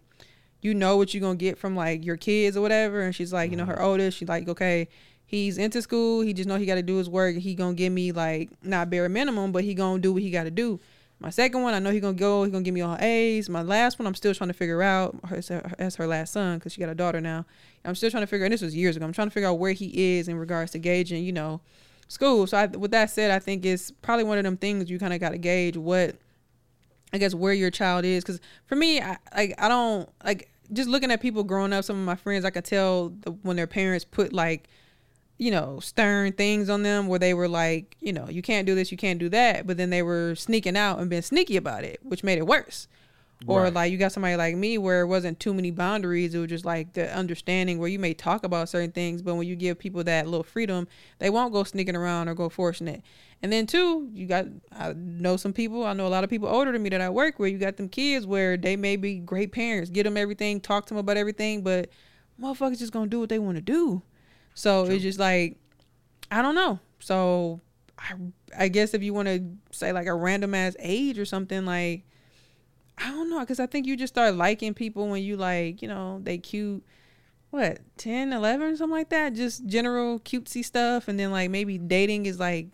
you 0.61 0.73
know 0.73 0.97
what 0.97 1.13
you're 1.13 1.21
gonna 1.21 1.35
get 1.35 1.57
from 1.57 1.75
like 1.75 2.05
your 2.05 2.17
kids 2.17 2.57
or 2.57 2.61
whatever. 2.61 3.01
And 3.01 3.15
she's 3.15 3.31
like 3.31 3.51
you 3.51 3.57
know 3.57 3.63
mm-hmm. 3.63 3.71
her 3.73 3.81
oldest 3.81 4.17
she's 4.17 4.29
like 4.29 4.49
okay 4.49 4.87
he's 5.25 5.57
into 5.57 5.81
school. 5.81 6.21
He 6.21 6.33
just 6.33 6.49
know 6.49 6.57
he 6.57 6.65
got 6.65 6.75
to 6.75 6.83
do 6.83 6.97
his 6.97 7.09
work. 7.09 7.37
He 7.37 7.55
gonna 7.55 7.73
give 7.73 7.93
me 7.93 8.11
like 8.11 8.49
not 8.61 8.89
bare 8.89 9.07
minimum 9.07 9.51
but 9.51 9.63
he 9.63 9.73
gonna 9.73 9.99
do 9.99 10.13
what 10.13 10.21
he 10.21 10.31
got 10.31 10.43
to 10.43 10.51
do 10.51 10.79
my 11.21 11.29
second 11.29 11.61
one 11.61 11.73
i 11.73 11.79
know 11.79 11.91
he 11.91 11.99
gonna 11.99 12.13
go 12.13 12.43
he 12.43 12.51
gonna 12.51 12.63
give 12.63 12.73
me 12.73 12.81
all 12.81 12.97
a's 12.99 13.47
my 13.47 13.61
last 13.61 13.99
one 13.99 14.07
i'm 14.07 14.15
still 14.15 14.33
trying 14.33 14.49
to 14.49 14.53
figure 14.53 14.81
out 14.81 15.15
her, 15.27 15.41
as 15.79 15.95
her 15.95 16.07
last 16.07 16.33
son 16.33 16.57
because 16.57 16.73
she 16.73 16.81
got 16.81 16.89
a 16.89 16.95
daughter 16.95 17.21
now 17.21 17.45
i'm 17.85 17.95
still 17.95 18.11
trying 18.11 18.23
to 18.23 18.27
figure 18.27 18.45
and 18.45 18.53
this 18.53 18.61
was 18.61 18.75
years 18.75 18.95
ago 18.95 19.05
i'm 19.05 19.13
trying 19.13 19.27
to 19.27 19.33
figure 19.33 19.47
out 19.47 19.59
where 19.59 19.71
he 19.71 20.17
is 20.17 20.27
in 20.27 20.35
regards 20.35 20.71
to 20.71 20.79
gauging 20.79 21.23
you 21.23 21.31
know 21.31 21.61
school. 22.11 22.45
So 22.45 22.57
I, 22.57 22.65
with 22.65 22.91
that 22.91 23.09
said, 23.09 23.31
I 23.31 23.39
think 23.39 23.65
it's 23.65 23.89
probably 23.89 24.25
one 24.25 24.37
of 24.37 24.43
them 24.43 24.57
things 24.57 24.89
you 24.89 24.99
kind 24.99 25.13
of 25.13 25.19
got 25.19 25.29
to 25.29 25.37
gauge 25.37 25.77
what, 25.77 26.15
I 27.13 27.17
guess, 27.17 27.33
where 27.33 27.53
your 27.53 27.71
child 27.71 28.05
is. 28.05 28.23
Because 28.23 28.41
for 28.65 28.75
me, 28.75 29.01
I 29.01 29.17
like 29.35 29.55
I 29.57 29.69
don't 29.69 30.09
like 30.23 30.51
just 30.73 30.89
looking 30.89 31.11
at 31.11 31.21
people 31.21 31.43
growing 31.43 31.73
up. 31.73 31.85
Some 31.85 31.97
of 31.97 32.05
my 32.05 32.15
friends, 32.15 32.45
I 32.45 32.49
could 32.49 32.65
tell 32.65 33.09
the, 33.09 33.31
when 33.31 33.55
their 33.55 33.67
parents 33.67 34.05
put 34.05 34.33
like, 34.33 34.67
you 35.41 35.49
know, 35.49 35.79
stern 35.79 36.31
things 36.31 36.69
on 36.69 36.83
them 36.83 37.07
where 37.07 37.17
they 37.17 37.33
were 37.33 37.47
like, 37.47 37.97
you 37.99 38.13
know, 38.13 38.29
you 38.29 38.43
can't 38.43 38.67
do 38.67 38.75
this, 38.75 38.91
you 38.91 38.97
can't 38.97 39.17
do 39.17 39.27
that, 39.27 39.65
but 39.65 39.75
then 39.75 39.89
they 39.89 40.03
were 40.03 40.35
sneaking 40.35 40.77
out 40.77 40.99
and 40.99 41.09
being 41.09 41.23
sneaky 41.23 41.57
about 41.57 41.83
it, 41.83 41.99
which 42.03 42.23
made 42.23 42.37
it 42.37 42.45
worse. 42.45 42.87
Or 43.47 43.63
Right. 43.63 43.73
like 43.73 43.91
you 43.91 43.97
got 43.97 44.11
somebody 44.11 44.35
like 44.35 44.55
me 44.55 44.77
where 44.77 45.01
it 45.01 45.07
wasn't 45.07 45.39
too 45.39 45.51
many 45.51 45.71
boundaries. 45.71 46.35
It 46.35 46.37
was 46.37 46.49
just 46.49 46.63
like 46.63 46.93
the 46.93 47.11
understanding 47.11 47.79
where 47.79 47.89
you 47.89 47.97
may 47.97 48.13
talk 48.13 48.43
about 48.43 48.69
certain 48.69 48.91
things, 48.91 49.23
but 49.23 49.33
when 49.33 49.47
you 49.47 49.55
give 49.55 49.79
people 49.79 50.03
that 50.03 50.27
little 50.27 50.43
freedom, 50.43 50.87
they 51.17 51.31
won't 51.31 51.53
go 51.53 51.63
sneaking 51.63 51.95
around 51.95 52.29
or 52.29 52.35
go 52.35 52.47
forcing 52.47 52.87
it. 52.87 53.01
And 53.41 53.51
then 53.51 53.65
two, 53.65 54.11
you 54.13 54.27
got 54.27 54.45
I 54.71 54.93
know 54.93 55.37
some 55.37 55.53
people. 55.53 55.87
I 55.87 55.93
know 55.93 56.05
a 56.05 56.09
lot 56.15 56.23
of 56.23 56.29
people 56.29 56.49
older 56.49 56.71
than 56.71 56.83
me 56.83 56.89
that 56.89 57.01
I 57.01 57.09
work 57.09 57.39
with. 57.39 57.51
You 57.51 57.57
got 57.57 57.77
them 57.77 57.89
kids 57.89 58.27
where 58.27 58.57
they 58.57 58.75
may 58.75 58.95
be 58.95 59.15
great 59.17 59.51
parents, 59.51 59.89
get 59.89 60.03
them 60.03 60.17
everything, 60.17 60.61
talk 60.61 60.85
to 60.85 60.93
them 60.93 60.99
about 60.99 61.17
everything, 61.17 61.63
but 61.63 61.89
motherfuckers 62.39 62.77
just 62.77 62.93
gonna 62.93 63.07
do 63.07 63.19
what 63.19 63.29
they 63.29 63.39
want 63.39 63.55
to 63.55 63.61
do. 63.63 64.03
So 64.53 64.85
it's 64.85 65.03
just 65.03 65.19
like 65.19 65.57
I 66.31 66.41
don't 66.41 66.55
know. 66.55 66.79
So 66.99 67.61
I 67.97 68.13
I 68.57 68.67
guess 68.67 68.93
if 68.93 69.03
you 69.03 69.13
want 69.13 69.27
to 69.27 69.43
say 69.71 69.91
like 69.91 70.07
a 70.07 70.13
random 70.13 70.53
ass 70.55 70.75
age 70.79 71.19
or 71.19 71.25
something 71.25 71.65
like 71.65 72.03
I 72.97 73.09
don't 73.09 73.29
know. 73.29 73.39
Because 73.39 73.59
I 73.59 73.65
think 73.65 73.87
you 73.87 73.97
just 73.97 74.13
start 74.13 74.35
liking 74.35 74.73
people 74.73 75.07
when 75.07 75.23
you 75.23 75.37
like 75.37 75.81
you 75.81 75.87
know 75.87 76.19
they 76.23 76.37
cute 76.37 76.83
what 77.49 77.79
10 77.97 78.31
11 78.33 78.77
something 78.77 78.97
like 78.97 79.09
that? 79.09 79.33
Just 79.33 79.65
general 79.65 80.19
cutesy 80.19 80.63
stuff 80.63 81.07
and 81.07 81.19
then 81.19 81.31
like 81.31 81.49
maybe 81.49 81.77
dating 81.77 82.25
is 82.25 82.39
like 82.39 82.67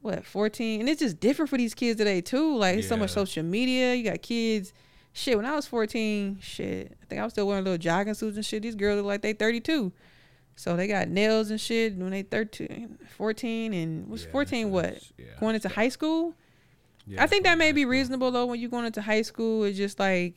what 0.00 0.24
14 0.24 0.80
and 0.80 0.88
it's 0.88 1.00
just 1.00 1.20
different 1.20 1.48
for 1.48 1.58
these 1.58 1.74
kids 1.74 1.98
today 1.98 2.20
too. 2.20 2.56
Like 2.56 2.78
it's 2.78 2.88
so 2.88 2.96
much 2.96 3.10
social 3.10 3.44
media. 3.44 3.94
You 3.94 4.04
got 4.04 4.22
kids. 4.22 4.72
Shit 5.12 5.36
when 5.36 5.44
I 5.44 5.56
was 5.56 5.66
14 5.66 6.38
shit 6.40 6.96
I 7.02 7.06
think 7.06 7.20
I 7.20 7.24
was 7.24 7.32
still 7.32 7.48
wearing 7.48 7.64
little 7.64 7.78
jogging 7.78 8.14
suits 8.14 8.36
and 8.36 8.46
shit. 8.46 8.62
These 8.62 8.76
girls 8.76 8.96
look 8.96 9.06
like 9.06 9.22
they 9.22 9.32
32 9.32 9.92
so 10.60 10.76
they 10.76 10.86
got 10.86 11.08
nails 11.08 11.50
and 11.50 11.58
shit 11.58 11.96
when 11.96 12.10
they 12.10 12.22
13 12.22 12.98
14 13.16 13.72
and 13.72 14.08
was 14.08 14.24
Yeah, 14.24 14.30
14 14.30 14.70
what 14.70 15.02
yeah, 15.16 15.24
going 15.40 15.54
into 15.54 15.70
high 15.70 15.88
school 15.88 16.34
Yeah, 17.06 17.22
I 17.24 17.26
think 17.26 17.44
that 17.44 17.56
may 17.56 17.72
be 17.72 17.86
reasonable 17.86 18.30
though 18.30 18.44
when 18.44 18.60
you're 18.60 18.68
going 18.70 18.84
into 18.84 19.00
high 19.00 19.22
school. 19.22 19.64
It's 19.64 19.78
just 19.78 19.98
like, 19.98 20.34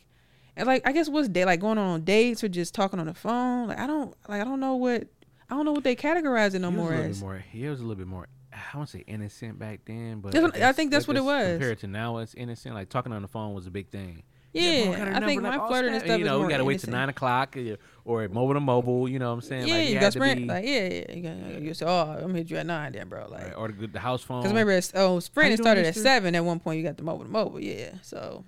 and 0.56 0.66
like 0.66 0.88
I 0.88 0.94
guess 0.94 1.10
what's 1.10 1.28
day 1.28 1.44
like 1.44 1.60
going 1.60 1.78
on 1.78 2.04
dates 2.06 2.42
or 2.42 2.48
just 2.48 2.74
talking 2.74 3.00
on 3.02 3.08
the 3.08 3.14
phone. 3.14 3.68
Like 3.68 3.80
I 3.80 3.86
don't 3.86 4.16
like 4.30 4.40
I 4.40 4.46
don't 4.46 4.62
know 4.62 4.76
what 4.76 5.08
I 5.50 5.56
don't 5.56 5.66
know 5.66 5.74
what 5.74 5.84
they 5.84 5.96
categorize 5.96 6.56
it 6.56 6.60
no 6.60 6.72
more 6.72 6.94
a 6.94 6.96
little 6.96 7.12
as. 7.12 7.20
bit 7.20 7.26
more. 7.26 7.44
He 7.52 7.68
was 7.68 7.80
a 7.80 7.84
little 7.84 7.98
bit 7.98 8.08
more. 8.08 8.28
I 8.54 8.78
won't 8.78 8.88
say 8.88 9.04
innocent 9.06 9.60
back 9.60 9.82
then, 9.86 10.22
but 10.22 10.32
That's 10.32 10.62
I 10.62 10.72
think 10.72 10.92
that's 10.92 11.08
what 11.08 11.18
it 11.18 11.24
was. 11.24 11.58
Compared 11.58 11.80
to 11.80 11.88
now, 11.88 12.20
it's 12.20 12.34
innocent. 12.34 12.76
Like 12.76 12.88
talking 12.88 13.12
on 13.12 13.22
the 13.22 13.28
phone 13.28 13.54
was 13.54 13.68
a 13.68 13.72
big 13.72 13.90
thing. 13.90 14.24
Yeah, 14.54 14.94
her 14.94 15.16
I 15.16 15.26
think 15.26 15.42
like, 15.42 15.58
my 15.58 15.68
flirting 15.68 15.94
and 15.94 16.02
stuff 16.02 16.20
You 16.20 16.26
is 16.26 16.30
know, 16.30 16.40
we 16.40 16.48
gotta 16.48 16.64
wait 16.64 16.80
till 16.80 16.92
nine 16.92 17.10
o'clock 17.10 17.58
or 18.06 18.28
mobile 18.28 18.54
to 18.54 18.60
mobile. 18.60 19.08
You 19.08 19.20
know 19.20 19.30
what 19.30 19.36
I'm 19.36 19.42
saying? 19.42 19.68
Yeah, 19.68 19.76
like, 19.76 19.88
you 19.88 19.94
had 19.96 20.02
got 20.02 20.12
to 20.14 20.20
sprint 20.20 20.42
be- 20.42 20.46
like 20.48 20.66
yeah, 20.66 20.88
yeah. 20.88 21.12
You, 21.16 21.22
got, 21.22 21.62
you 21.62 21.74
say, 21.74 21.86
oh, 21.86 22.02
I'm 22.12 22.22
gonna 22.22 22.34
hit 22.40 22.50
you 22.50 22.58
at 22.58 22.66
nine, 22.66 22.92
then, 22.92 23.08
bro. 23.08 23.28
Like, 23.30 23.44
right, 23.44 23.54
or 23.56 23.70
the, 23.70 23.88
the 23.88 24.00
house 24.00 24.22
phone. 24.24 24.42
because 24.42 24.52
remember, 24.52 24.80
oh, 24.96 25.20
sprint 25.20 25.50
you 25.50 25.54
it 25.54 25.58
doing, 25.58 25.66
started 25.66 25.86
at 25.86 25.96
seven. 25.96 26.36
At 26.36 26.44
one 26.44 26.60
point, 26.60 26.78
you 26.80 26.84
got 26.84 26.98
the 26.98 27.04
mobile 27.04 27.24
to 27.26 27.32
mobile. 27.32 27.60
Yeah, 27.60 27.92
so 28.02 28.44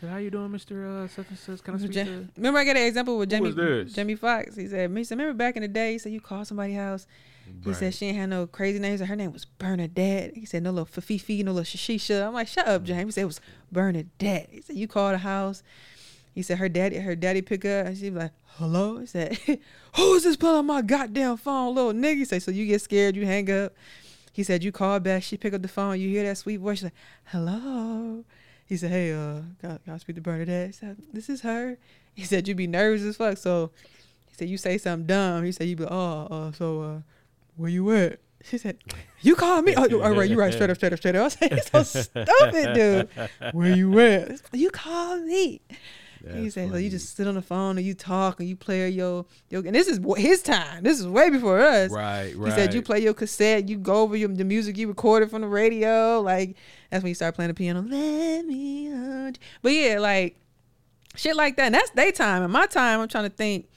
So 0.00 0.08
how 0.08 0.16
you 0.16 0.30
doing, 0.30 0.50
Mister 0.50 0.86
uh, 0.86 1.08
such 1.08 1.28
and 1.28 1.38
such? 1.38 1.62
Can 1.62 1.74
I 1.74 1.78
speak 1.78 1.94
Ja- 1.94 2.04
to? 2.04 2.28
remember 2.36 2.58
I 2.58 2.64
got 2.64 2.76
an 2.76 2.86
example 2.86 3.18
with 3.18 3.30
Who 3.30 3.36
Jamie 3.36 3.46
was 3.46 3.56
this? 3.56 3.92
Jamie 3.92 4.14
Foxx. 4.16 4.56
He 4.56 4.66
said, 4.66 4.90
he 4.90 5.04
said, 5.04 5.18
remember 5.18 5.36
back 5.36 5.56
in 5.56 5.62
the 5.62 5.68
day, 5.68 5.92
he 5.92 5.98
said 5.98 6.12
you 6.12 6.20
called 6.20 6.46
somebody's 6.46 6.76
house. 6.76 7.06
He 7.64 7.74
said 7.74 7.92
she 7.94 8.06
ain't 8.06 8.16
had 8.16 8.30
no 8.30 8.46
crazy 8.46 8.78
names. 8.78 9.00
Her 9.00 9.16
name 9.16 9.32
was 9.32 9.44
Bernadette. 9.44 10.36
He 10.36 10.46
said 10.46 10.62
no 10.62 10.70
little 10.70 10.84
Fifi, 10.86 11.42
no 11.42 11.50
little 11.50 11.64
Shisha. 11.64 12.24
I'm 12.24 12.32
like, 12.32 12.46
shut 12.46 12.68
up, 12.68 12.84
James. 12.84 13.06
He 13.06 13.10
said 13.12 13.22
it 13.22 13.26
was 13.26 13.40
Bernadette. 13.72 14.48
He 14.52 14.60
said 14.62 14.76
you 14.76 14.86
called 14.86 15.14
a 15.14 15.18
house. 15.18 15.64
He 16.34 16.42
said 16.42 16.58
her 16.58 16.68
daddy, 16.68 16.98
her 16.98 17.16
daddy 17.16 17.42
pick 17.42 17.64
up, 17.64 17.86
and 17.86 17.96
she 17.96 18.10
be 18.10 18.16
like, 18.16 18.32
hello. 18.56 18.98
He 18.98 19.06
said, 19.06 19.38
who 19.96 20.14
is 20.14 20.24
this 20.24 20.36
pulling 20.36 20.66
my 20.66 20.82
goddamn 20.82 21.36
phone, 21.36 21.74
little 21.74 21.92
nigga? 21.92 22.16
He 22.16 22.24
said, 22.24 22.42
so 22.42 22.50
you 22.50 22.66
get 22.66 22.80
scared, 22.80 23.16
you 23.16 23.26
hang 23.26 23.50
up. 23.50 23.72
He 24.32 24.44
said 24.44 24.62
you 24.62 24.70
call 24.72 25.00
back. 25.00 25.22
She 25.22 25.36
pick 25.36 25.54
up 25.54 25.62
the 25.62 25.68
phone. 25.68 26.00
You 26.00 26.08
hear 26.08 26.22
that 26.22 26.38
sweet 26.38 26.58
voice. 26.58 26.78
She's 26.78 26.84
like, 26.84 26.94
hello. 27.24 28.24
He 28.66 28.76
said, 28.76 28.90
hey, 28.90 29.12
uh, 29.12 29.40
can 29.60 29.80
I 29.88 29.98
speak 29.98 30.16
to 30.16 30.22
Bernadette? 30.22 30.68
He 30.68 30.72
said, 30.72 30.96
this 31.12 31.28
is 31.28 31.40
her. 31.40 31.76
He 32.14 32.24
said 32.24 32.46
you 32.46 32.54
be 32.54 32.68
nervous 32.68 33.02
as 33.02 33.16
fuck. 33.16 33.36
So 33.38 33.72
he 34.28 34.34
said 34.36 34.48
you 34.48 34.56
say 34.56 34.78
something 34.78 35.06
dumb. 35.06 35.44
He 35.44 35.52
said 35.52 35.66
you 35.66 35.76
be 35.76 35.84
oh, 35.84 36.28
uh, 36.30 36.52
so 36.52 36.82
uh, 36.82 36.98
where 37.56 37.70
you 37.70 37.90
at? 37.92 38.20
She 38.44 38.56
said, 38.56 38.78
you 39.20 39.34
call 39.34 39.60
me? 39.62 39.74
Oh, 39.76 40.00
all 40.00 40.12
right, 40.12 40.30
you 40.30 40.38
right. 40.38 40.52
Straight 40.52 40.70
up, 40.70 40.76
straight 40.76 40.92
up, 40.92 40.98
straight 40.98 41.14
up. 41.14 41.20
I 41.20 41.24
was 41.24 41.42
like, 41.42 41.64
so 41.64 41.82
stupid, 42.02 42.74
dude. 42.74 43.08
Where 43.52 43.76
you 43.76 43.98
at? 44.00 44.40
You 44.52 44.70
call 44.70 45.18
me. 45.18 45.60
He 46.22 46.42
That's 46.42 46.54
said, 46.54 46.70
so 46.70 46.76
you 46.76 46.90
just 46.90 47.16
sit 47.16 47.26
on 47.26 47.34
the 47.34 47.42
phone 47.42 47.78
and 47.78 47.86
you 47.86 47.94
talk 47.94 48.40
and 48.40 48.48
you 48.48 48.56
play 48.56 48.88
your, 48.90 49.24
your 49.48 49.64
and 49.64 49.74
this 49.74 49.88
is 49.88 50.00
his 50.16 50.42
time. 50.42 50.82
This 50.82 51.00
is 51.00 51.08
way 51.08 51.30
before 51.30 51.60
us. 51.60 51.90
Right, 51.90 52.34
right. 52.36 52.48
He 52.48 52.54
said 52.54 52.74
you 52.74 52.82
play 52.82 53.00
your 53.00 53.14
cassette, 53.14 53.68
you 53.68 53.78
go 53.78 54.02
over 54.02 54.16
your, 54.16 54.28
the 54.28 54.44
music 54.44 54.76
you 54.76 54.88
recorded 54.88 55.30
from 55.30 55.42
the 55.42 55.48
radio. 55.48 56.20
Like 56.20 56.56
that's 56.90 57.02
when 57.02 57.08
you 57.08 57.14
start 57.14 57.34
playing 57.34 57.48
the 57.48 57.54
piano. 57.54 57.80
Let 57.80 58.44
me. 58.44 59.32
But 59.62 59.72
yeah, 59.72 59.98
like 59.98 60.36
shit 61.16 61.36
like 61.36 61.56
that. 61.56 61.66
And 61.66 61.74
that's 61.74 61.90
daytime. 61.90 62.42
And 62.42 62.52
my 62.52 62.66
time, 62.66 63.00
I'm 63.00 63.08
trying 63.08 63.30
to 63.30 63.34
think. 63.34 63.69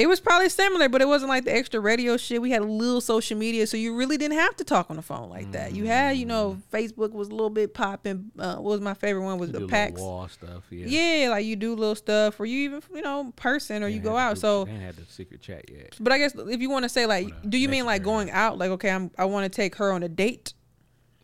It 0.00 0.08
was 0.08 0.18
probably 0.18 0.48
similar, 0.48 0.88
but 0.88 1.02
it 1.02 1.08
wasn't 1.08 1.28
like 1.28 1.44
the 1.44 1.54
extra 1.54 1.78
radio 1.78 2.16
shit. 2.16 2.40
We 2.40 2.50
had 2.50 2.62
a 2.62 2.64
little 2.64 3.02
social 3.02 3.36
media, 3.36 3.66
so 3.66 3.76
you 3.76 3.94
really 3.94 4.16
didn't 4.16 4.38
have 4.38 4.56
to 4.56 4.64
talk 4.64 4.88
on 4.88 4.96
the 4.96 5.02
phone 5.02 5.28
like 5.28 5.52
that. 5.52 5.74
You 5.74 5.84
had, 5.86 6.16
you 6.16 6.24
know, 6.24 6.58
Facebook 6.72 7.12
was 7.12 7.28
a 7.28 7.32
little 7.32 7.50
bit 7.50 7.74
popping. 7.74 8.30
Uh, 8.38 8.56
what 8.56 8.70
was 8.70 8.80
my 8.80 8.94
favorite 8.94 9.24
one? 9.24 9.38
Was 9.38 9.50
Mm. 9.50 9.52
Do 9.52 9.58
the 9.60 9.66
packs. 9.68 10.00
wall 10.00 10.26
stuff. 10.28 10.64
Yeah. 10.70 10.86
Yeah, 10.86 11.28
like 11.28 11.44
you 11.44 11.54
do 11.54 11.74
little 11.74 11.94
stuff, 11.94 12.40
or 12.40 12.46
you 12.46 12.60
even, 12.60 12.82
you 12.94 13.02
know, 13.02 13.30
person, 13.36 13.82
or 13.82 13.88
you 13.88 14.00
go 14.00 14.16
out. 14.16 14.30
group- 14.34 14.38
So 14.40 14.66
ain't 14.66 14.80
had 14.80 14.96
the 14.96 15.04
secret 15.06 15.42
chat 15.42 15.70
yet. 15.70 15.96
but 16.00 16.12
I 16.14 16.18
guess 16.18 16.34
if 16.34 16.60
you 16.62 16.70
want 16.70 16.84
to 16.84 16.88
say 16.88 17.04
like, 17.04 17.28
do 17.50 17.58
you 17.58 17.68
mean 17.68 17.84
like 17.84 18.02
going 18.02 18.30
out? 18.30 18.56
Like, 18.56 18.70
okay, 18.70 18.90
I'm 18.90 19.10
I 19.18 19.26
want 19.26 19.44
to 19.44 19.54
take 19.54 19.74
her 19.76 19.92
on 19.92 20.02
a 20.02 20.08
date. 20.08 20.54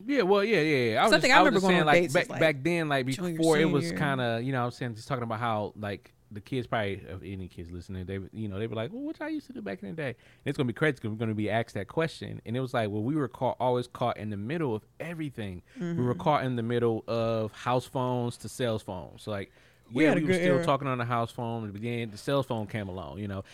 Yeah, 0.07 0.23
well, 0.23 0.44
yeah, 0.44 0.61
yeah. 0.61 0.90
yeah. 0.93 1.01
I 1.01 1.05
was 1.05 1.12
Something 1.12 1.31
just, 1.31 1.36
I 1.36 1.40
I 1.40 1.43
was 1.43 1.47
remember 1.47 1.57
just 1.61 1.62
going 1.62 1.74
saying, 1.77 1.86
like 2.05 2.12
back 2.12 2.28
like, 2.28 2.40
back 2.40 2.57
then, 2.62 2.89
like 2.90 3.07
before 3.07 3.59
it 3.59 3.65
was 3.65 3.93
kind 3.93 4.20
of, 4.20 4.43
you 4.43 4.53
know, 4.53 4.65
I'm 4.66 4.70
saying, 4.70 4.94
just 4.97 5.09
talking 5.09 5.24
about 5.24 5.40
how 5.40 5.73
like 5.77 6.12
the 6.32 6.40
kids 6.40 6.66
probably, 6.66 7.03
of 7.09 7.23
any 7.23 7.47
kids 7.48 7.70
listening, 7.70 8.05
they, 8.05 8.19
would- 8.19 8.31
you 8.32 8.48
know, 8.48 8.59
they 8.59 8.66
were 8.66 8.74
like, 8.74 8.93
well, 8.93 9.03
what 9.03 9.20
I 9.20 9.28
used 9.28 9.47
to 9.47 9.53
do 9.53 9.62
back 9.62 9.82
in 9.82 9.90
the 9.90 9.94
day. 9.94 10.09
And 10.09 10.16
it's 10.47 10.57
gonna 10.57 10.66
be 10.66 10.73
crazy 10.73 10.94
because 10.94 11.11
we're 11.11 11.16
gonna 11.16 11.35
be 11.35 11.48
asked 11.48 11.74
that 11.74 11.89
question, 11.89 12.40
and 12.44 12.57
it 12.57 12.61
was 12.61 12.74
like, 12.74 12.90
well, 12.90 13.03
we 13.03 13.15
were 13.15 13.28
caught 13.28 13.57
always 13.61 13.86
caught 13.86 14.16
in 14.16 14.31
the 14.31 14.36
middle 14.36 14.74
of 14.74 14.85
everything. 15.01 15.62
We 15.81 15.93
were 15.94 16.15
Mm-hmm. 16.15 16.20
caught 16.20 16.44
in 16.44 16.57
the 16.57 16.62
middle 16.62 17.05
of 17.07 17.53
house 17.53 17.85
phones 17.86 18.36
to 18.39 18.48
cell 18.48 18.78
phones. 18.78 19.23
So 19.23 19.31
like. 19.31 19.53
We 19.93 20.03
yeah, 20.03 20.15
we 20.16 20.24
were 20.24 20.32
still 20.32 20.55
era. 20.57 20.65
talking 20.65 20.89
on 20.89 20.98
the 20.98 21.05
house 21.05 21.31
phone. 21.31 21.70
But 21.70 21.81
then 21.81 22.11
the 22.11 22.19
cell 22.19 22.43
phone 22.43 22.66
came 22.66 22.89
along. 22.89 23.20
You 23.20 23.28
know, 23.28 23.44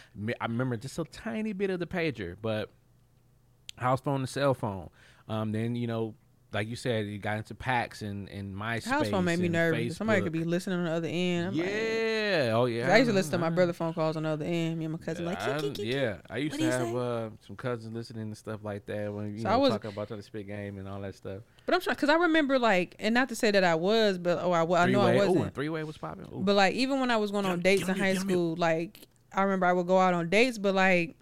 I 0.41 0.47
remember 0.47 0.79
just 0.79 0.99
a 0.99 1.05
tiny 1.05 1.53
bit 1.53 1.69
of 1.69 1.79
the 1.79 1.87
pager, 1.87 2.37
but 2.41 2.71
house 3.77 4.01
phone 4.01 4.23
to 4.23 4.27
cell 4.27 4.55
phone. 4.55 4.89
Um, 5.29 5.53
then 5.53 5.77
you 5.77 5.87
know, 5.87 6.15
like 6.53 6.69
you 6.69 6.77
said, 6.77 7.07
you 7.07 7.19
got 7.19 7.39
into 7.39 7.55
packs 7.55 8.03
and 8.03 8.29
and 8.29 8.55
MySpace. 8.55 8.85
House 8.85 9.09
phone 9.09 9.25
made 9.25 9.39
me 9.39 9.49
nervous. 9.49 9.97
Somebody 9.97 10.21
could 10.23 10.33
be 10.33 10.45
listening 10.45 10.79
on 10.81 10.85
the 10.87 10.91
other 10.93 11.09
end. 11.11 11.49
I'm 11.49 11.57
like- 11.57 11.67
yeah. 11.67 12.53
oh 12.55 12.65
yeah. 12.67 12.93
I 12.93 12.97
used 12.99 13.09
to 13.11 13.15
listen 13.15 13.33
to 13.33 13.39
my 13.39 13.51
brother 13.51 13.73
phone 13.73 13.93
calls 13.95 14.17
on 14.17 14.23
the 14.23 14.31
other 14.31 14.45
end. 14.45 14.79
Me 14.79 14.85
and 14.87 14.93
my 14.93 14.99
cousin 14.99 15.25
like, 15.25 15.41
I- 15.41 15.53
"Kick, 15.55 15.61
kick, 15.63 15.75
kick." 15.75 15.87
yeah, 15.95 16.17
I 16.31 16.39
used 16.39 16.59
to 16.59 16.71
have 16.71 16.97
uh, 16.97 17.31
some 17.47 17.57
cousins 17.57 17.95
listening 17.95 18.23
and 18.25 18.37
stuff 18.37 18.61
like 18.63 18.87
that 18.87 19.13
when 19.13 19.33
you 19.35 19.39
So 19.43 19.49
know 19.49 19.55
I 19.55 19.57
was- 19.57 19.71
talking 19.71 19.93
about 19.93 20.09
the 20.09 20.23
spit 20.23 20.47
game 20.47 20.79
and 20.79 20.89
all 20.89 21.01
that 21.01 21.15
stuff. 21.15 21.43
But 21.67 21.75
I'm 21.75 21.81
trying 21.81 21.95
because 21.97 22.09
I 22.09 22.15
remember 22.15 22.59
like, 22.59 22.97
and 22.99 23.15
not 23.15 23.29
to 23.31 23.35
say 23.37 23.51
that 23.51 23.65
I 23.65 23.75
was, 23.75 24.19
but 24.19 24.39
oh, 24.43 24.53
I, 24.53 24.63
wa- 24.63 24.79
I 24.79 24.87
know 24.91 25.01
I 25.01 25.17
wasn't. 25.17 25.55
three 25.55 25.69
way 25.69 25.85
was 25.85 25.97
popping. 25.99 26.27
Ooh. 26.35 26.41
But 26.41 26.57
like, 26.57 26.75
even 26.75 27.01
when 27.01 27.11
I 27.11 27.17
was 27.17 27.31
going 27.31 27.47
on 27.47 27.61
dates 27.61 27.89
in 27.89 27.97
high 27.97 28.15
school, 28.15 28.57
like 28.57 29.07
I 29.35 29.43
remember 29.43 29.67
I 29.67 29.73
would 29.73 29.87
go 29.87 29.99
out 29.99 30.13
on 30.15 30.29
dates, 30.29 30.59
but 30.59 30.75
like 30.75 31.17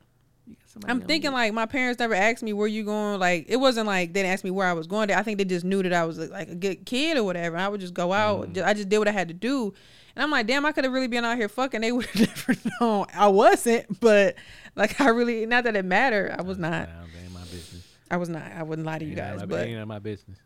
somebody 0.70 0.92
I'm 0.92 1.00
thinking 1.00 1.32
like 1.32 1.52
my 1.52 1.66
parents 1.66 1.98
never 1.98 2.14
asked 2.14 2.42
me 2.42 2.52
where 2.52 2.68
you 2.68 2.84
going. 2.84 3.18
Like 3.18 3.46
it 3.48 3.56
wasn't 3.56 3.86
like 3.86 4.12
they 4.12 4.22
didn't 4.22 4.32
ask 4.32 4.44
me 4.44 4.50
where 4.50 4.66
I 4.66 4.72
was 4.72 4.86
going. 4.86 5.10
I 5.10 5.22
think 5.22 5.38
they 5.38 5.44
just 5.44 5.64
knew 5.64 5.82
that 5.82 5.92
I 5.92 6.04
was 6.04 6.18
like 6.18 6.48
a 6.48 6.54
good 6.54 6.86
kid 6.86 7.16
or 7.16 7.24
whatever. 7.24 7.56
I 7.56 7.68
would 7.68 7.80
just 7.80 7.94
go 7.94 8.12
out. 8.12 8.52
Mm. 8.52 8.64
I 8.64 8.74
just 8.74 8.88
did 8.88 8.98
what 8.98 9.08
I 9.08 9.12
had 9.12 9.28
to 9.28 9.34
do. 9.34 9.74
And 10.14 10.22
I'm 10.22 10.30
like, 10.30 10.46
damn, 10.46 10.66
I 10.66 10.72
could 10.72 10.84
have 10.84 10.92
really 10.92 11.08
been 11.08 11.24
out 11.24 11.36
here 11.36 11.48
fucking. 11.48 11.80
They 11.80 11.92
would 11.92 12.06
have 12.06 12.28
never 12.28 12.60
known. 12.80 13.06
I 13.14 13.28
wasn't, 13.28 14.00
but 14.00 14.36
like 14.76 15.00
I 15.00 15.08
really 15.08 15.46
not 15.46 15.64
that 15.64 15.76
it 15.76 15.84
mattered. 15.84 16.34
I 16.36 16.42
was 16.42 16.58
not. 16.58 16.88
Nah, 16.88 17.22
ain't 17.22 17.32
my 17.32 17.40
business. 17.40 17.86
I 18.10 18.16
was 18.16 18.28
not. 18.28 18.50
I 18.52 18.62
wouldn't 18.62 18.86
lie 18.86 18.98
to 18.98 19.04
you 19.04 19.14
guys, 19.14 19.40
my, 19.40 19.46
but 19.46 19.66
ain't 19.66 19.86
my 19.88 19.98
business. 19.98 20.38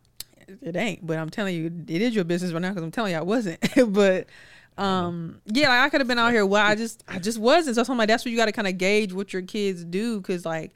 it 0.46 0.76
ain't. 0.76 1.06
But 1.06 1.18
I'm 1.18 1.30
telling 1.30 1.54
you, 1.54 1.66
it 1.88 2.02
is 2.02 2.14
your 2.14 2.24
business 2.24 2.52
right 2.52 2.62
now 2.62 2.70
because 2.70 2.82
I'm 2.82 2.90
telling 2.90 3.12
you 3.12 3.18
I 3.18 3.22
wasn't. 3.22 3.60
but 3.92 4.26
um, 4.76 5.40
yeah, 5.46 5.68
like 5.68 5.80
I 5.80 5.88
could 5.88 6.00
have 6.00 6.08
been 6.08 6.18
out 6.18 6.32
here. 6.32 6.44
Well, 6.44 6.64
I 6.64 6.74
just, 6.74 7.04
I 7.06 7.18
just 7.18 7.38
wasn't. 7.38 7.76
So 7.76 7.84
I'm 7.88 7.98
like, 7.98 8.08
that's 8.08 8.24
where 8.24 8.32
you 8.32 8.36
got 8.36 8.46
to 8.46 8.52
kind 8.52 8.68
of 8.68 8.78
gauge 8.78 9.12
what 9.12 9.32
your 9.32 9.42
kids 9.42 9.84
do, 9.84 10.20
because 10.20 10.44
like. 10.44 10.72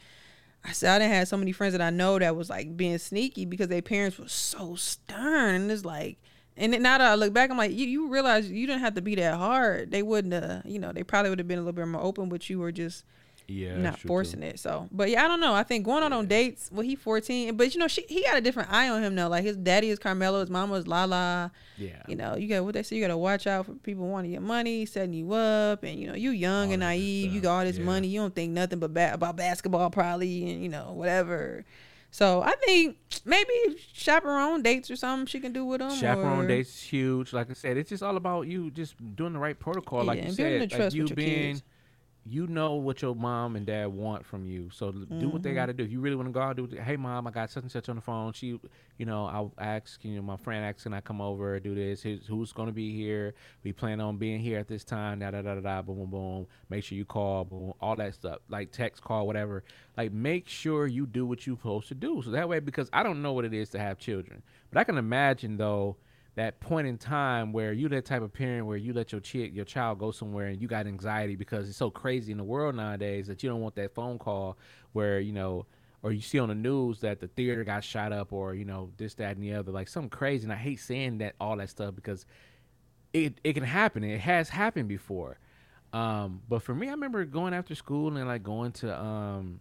I 0.64 0.72
said 0.72 0.96
I 0.96 0.98
didn't 0.98 1.14
have 1.14 1.28
so 1.28 1.36
many 1.36 1.52
friends 1.52 1.72
that 1.72 1.80
I 1.80 1.90
know 1.90 2.18
that 2.18 2.34
was 2.34 2.50
like 2.50 2.76
being 2.76 2.98
sneaky 2.98 3.44
because 3.44 3.68
their 3.68 3.80
parents 3.80 4.18
were 4.18 4.28
so 4.28 4.74
stern 4.74 5.54
and 5.54 5.70
it's 5.70 5.84
like 5.84 6.18
and 6.56 6.72
now 6.82 6.98
that 6.98 7.12
I 7.12 7.14
look 7.14 7.32
back 7.32 7.48
I'm 7.48 7.56
like 7.56 7.70
you, 7.70 7.86
you 7.86 8.08
realize 8.08 8.50
you 8.50 8.66
didn't 8.66 8.80
have 8.82 8.94
to 8.94 9.00
be 9.00 9.14
that 9.14 9.36
hard 9.36 9.92
they 9.92 10.02
wouldn't 10.02 10.34
uh 10.34 10.62
you 10.64 10.80
know 10.80 10.92
they 10.92 11.04
probably 11.04 11.30
would 11.30 11.38
have 11.38 11.46
been 11.48 11.58
a 11.58 11.62
little 11.62 11.72
bit 11.72 11.86
more 11.86 12.02
open 12.02 12.28
but 12.28 12.50
you 12.50 12.58
were 12.58 12.72
just 12.72 13.04
Yeah, 13.50 13.78
not 13.78 13.94
true, 13.94 14.02
too. 14.02 14.08
forcing 14.08 14.42
it. 14.42 14.60
So, 14.60 14.88
but 14.92 15.08
yeah, 15.08 15.24
I 15.24 15.28
don't 15.28 15.40
know. 15.40 15.54
I 15.54 15.62
think 15.62 15.86
going 15.86 16.02
out 16.02 16.12
on 16.12 16.26
dates. 16.26 16.68
Well, 16.70 16.82
he 16.82 16.94
fourteen, 16.96 17.56
but 17.56 17.72
you 17.72 17.80
know, 17.80 17.88
she 17.88 18.04
he 18.06 18.22
got 18.22 18.36
a 18.36 18.42
different 18.42 18.70
eye 18.70 18.90
on 18.90 19.02
him 19.02 19.14
though. 19.14 19.28
Like 19.28 19.42
his 19.42 19.56
daddy 19.56 19.88
is 19.88 19.98
Carmelo, 19.98 20.40
his 20.40 20.50
mama 20.50 20.74
is 20.74 20.86
Lala. 20.86 21.50
Yeah. 21.78 22.02
You 22.06 22.16
know, 22.16 22.36
you 22.36 22.46
got 22.46 22.62
what 22.64 22.74
they 22.74 22.82
say. 22.82 22.96
You 22.96 23.02
got 23.02 23.08
to 23.08 23.16
watch 23.16 23.46
out 23.46 23.64
for 23.64 23.72
people 23.72 24.06
wanting 24.06 24.32
your 24.32 24.42
money, 24.42 24.84
setting 24.84 25.14
you 25.14 25.32
up, 25.32 25.82
and 25.82 25.98
you 25.98 26.08
know, 26.08 26.14
you 26.14 26.30
young 26.30 26.66
All 26.66 26.72
and 26.74 26.80
naive. 26.80 27.32
You 27.32 27.40
got 27.40 27.58
all 27.60 27.64
this 27.64 27.78
yeah. 27.78 27.84
money. 27.84 28.08
You 28.08 28.20
don't 28.20 28.34
think 28.34 28.52
nothing 28.52 28.80
but 28.80 28.92
ba- 28.92 29.14
about 29.14 29.36
basketball, 29.36 29.88
probably, 29.88 30.50
and 30.50 30.62
you 30.62 30.68
know, 30.68 30.92
whatever. 30.92 31.64
So 32.10 32.42
I 32.42 32.54
think 32.64 32.96
maybe 33.24 33.52
chaperone 33.92 34.62
dates 34.62 34.90
or 34.90 34.96
something 34.96 35.26
she 35.26 35.40
can 35.40 35.52
do 35.52 35.64
with 35.64 35.80
him. 35.80 35.90
Chaperone 35.90 36.44
or, 36.44 36.48
dates 36.48 36.70
is 36.70 36.80
huge. 36.82 37.32
Like 37.32 37.50
I 37.50 37.52
said, 37.52 37.76
it's 37.76 37.90
just 37.90 38.02
all 38.02 38.16
about 38.16 38.46
you 38.46 38.70
just 38.70 38.94
doing 39.16 39.34
the 39.34 39.38
right 39.38 39.58
protocol. 39.58 40.04
like 40.04 40.18
Yeah, 40.18 40.26
you 40.26 40.32
said, 40.32 40.72
like 40.72 40.94
you 40.94 41.06
being, 41.06 41.54
kids. 41.54 41.62
You 42.28 42.46
know 42.46 42.74
what 42.74 43.00
your 43.02 43.14
mom 43.14 43.56
and 43.56 43.64
dad 43.66 43.88
want 43.88 44.24
from 44.26 44.44
you. 44.44 44.68
So 44.70 44.92
do 44.92 44.98
Mm-hmm. 45.06 45.30
what 45.30 45.42
they 45.42 45.54
got 45.54 45.66
to 45.66 45.72
do. 45.72 45.84
If 45.84 45.90
you 45.90 46.00
really 46.00 46.16
want 46.16 46.28
to 46.28 46.32
go 46.32 46.40
out, 46.40 46.56
do. 46.56 46.64
it. 46.64 46.80
Hey, 46.80 46.96
mom, 46.96 47.26
I 47.26 47.30
got 47.30 47.50
such 47.50 47.62
and 47.62 47.70
such 47.72 47.88
on 47.88 47.96
the 47.96 48.02
phone. 48.02 48.32
She, 48.32 48.58
you 48.98 49.06
know, 49.06 49.26
I'll 49.26 49.52
ask. 49.58 50.04
You 50.04 50.16
know, 50.16 50.22
my 50.22 50.36
friend 50.36 50.64
asks, 50.64 50.82
can 50.82 50.92
I 50.94 51.00
come 51.00 51.20
over? 51.20 51.58
Do 51.60 51.74
this. 51.74 52.02
Who's, 52.02 52.26
who's 52.26 52.52
going 52.52 52.68
to 52.68 52.72
be 52.72 52.94
here? 52.94 53.34
We 53.64 53.72
plan 53.72 54.00
on 54.00 54.16
being 54.18 54.40
here 54.40 54.58
at 54.58 54.68
this 54.68 54.84
time. 54.84 55.20
Da 55.20 55.30
da 55.30 55.42
da 55.42 55.54
da 55.54 55.60
da. 55.60 55.82
Boom 55.82 55.96
boom 55.96 56.10
boom. 56.10 56.46
Make 56.68 56.84
sure 56.84 56.96
you 56.98 57.04
call. 57.04 57.44
Boom. 57.44 57.72
All 57.80 57.96
that 57.96 58.14
stuff. 58.14 58.38
Like 58.48 58.72
text, 58.72 59.02
call, 59.02 59.26
whatever. 59.26 59.64
Like 59.96 60.12
make 60.12 60.48
sure 60.48 60.86
you 60.86 61.06
do 61.06 61.26
what 61.26 61.46
you're 61.46 61.56
supposed 61.56 61.88
to 61.88 61.94
do. 61.94 62.22
So 62.24 62.30
that 62.32 62.48
way, 62.48 62.60
because 62.60 62.88
I 62.92 63.02
don't 63.02 63.22
know 63.22 63.32
what 63.32 63.44
it 63.44 63.54
is 63.54 63.70
to 63.70 63.78
have 63.78 63.98
children, 63.98 64.42
but 64.70 64.78
I 64.78 64.84
can 64.84 64.98
imagine 64.98 65.56
though 65.56 65.96
that 66.38 66.60
point 66.60 66.86
in 66.86 66.96
time 66.96 67.52
where 67.52 67.72
you 67.72 67.88
that 67.88 68.04
type 68.04 68.22
of 68.22 68.32
parent 68.32 68.64
where 68.64 68.76
you 68.76 68.92
let 68.92 69.10
your 69.10 69.20
chick 69.20 69.50
your 69.52 69.64
child 69.64 69.98
go 69.98 70.12
somewhere 70.12 70.46
and 70.46 70.62
you 70.62 70.68
got 70.68 70.86
anxiety 70.86 71.34
because 71.34 71.68
it's 71.68 71.76
so 71.76 71.90
crazy 71.90 72.30
in 72.30 72.38
the 72.38 72.44
world 72.44 72.76
nowadays 72.76 73.26
that 73.26 73.42
you 73.42 73.48
don't 73.48 73.60
want 73.60 73.74
that 73.74 73.92
phone 73.92 74.18
call 74.18 74.56
where 74.92 75.18
you 75.18 75.32
know 75.32 75.66
or 76.02 76.12
you 76.12 76.20
see 76.20 76.38
on 76.38 76.48
the 76.48 76.54
news 76.54 77.00
that 77.00 77.18
the 77.18 77.26
theater 77.26 77.64
got 77.64 77.82
shot 77.82 78.12
up 78.12 78.32
or 78.32 78.54
you 78.54 78.64
know 78.64 78.90
this 78.98 79.14
that 79.14 79.36
and 79.36 79.42
the 79.42 79.52
other 79.52 79.72
like 79.72 79.88
something 79.88 80.10
crazy. 80.10 80.44
And 80.44 80.52
i 80.52 80.56
hate 80.56 80.78
saying 80.78 81.18
that 81.18 81.34
all 81.40 81.56
that 81.56 81.70
stuff 81.70 81.94
because 81.96 82.24
it 83.12 83.40
it 83.42 83.54
can 83.54 83.64
happen. 83.64 84.04
It 84.04 84.20
has 84.20 84.48
happened 84.48 84.88
before. 84.88 85.40
Um 85.92 86.42
but 86.48 86.62
for 86.62 86.74
me 86.74 86.86
i 86.86 86.92
remember 86.92 87.24
going 87.24 87.52
after 87.52 87.74
school 87.74 88.16
and 88.16 88.28
like 88.28 88.44
going 88.44 88.72
to 88.72 88.96
um 88.96 89.60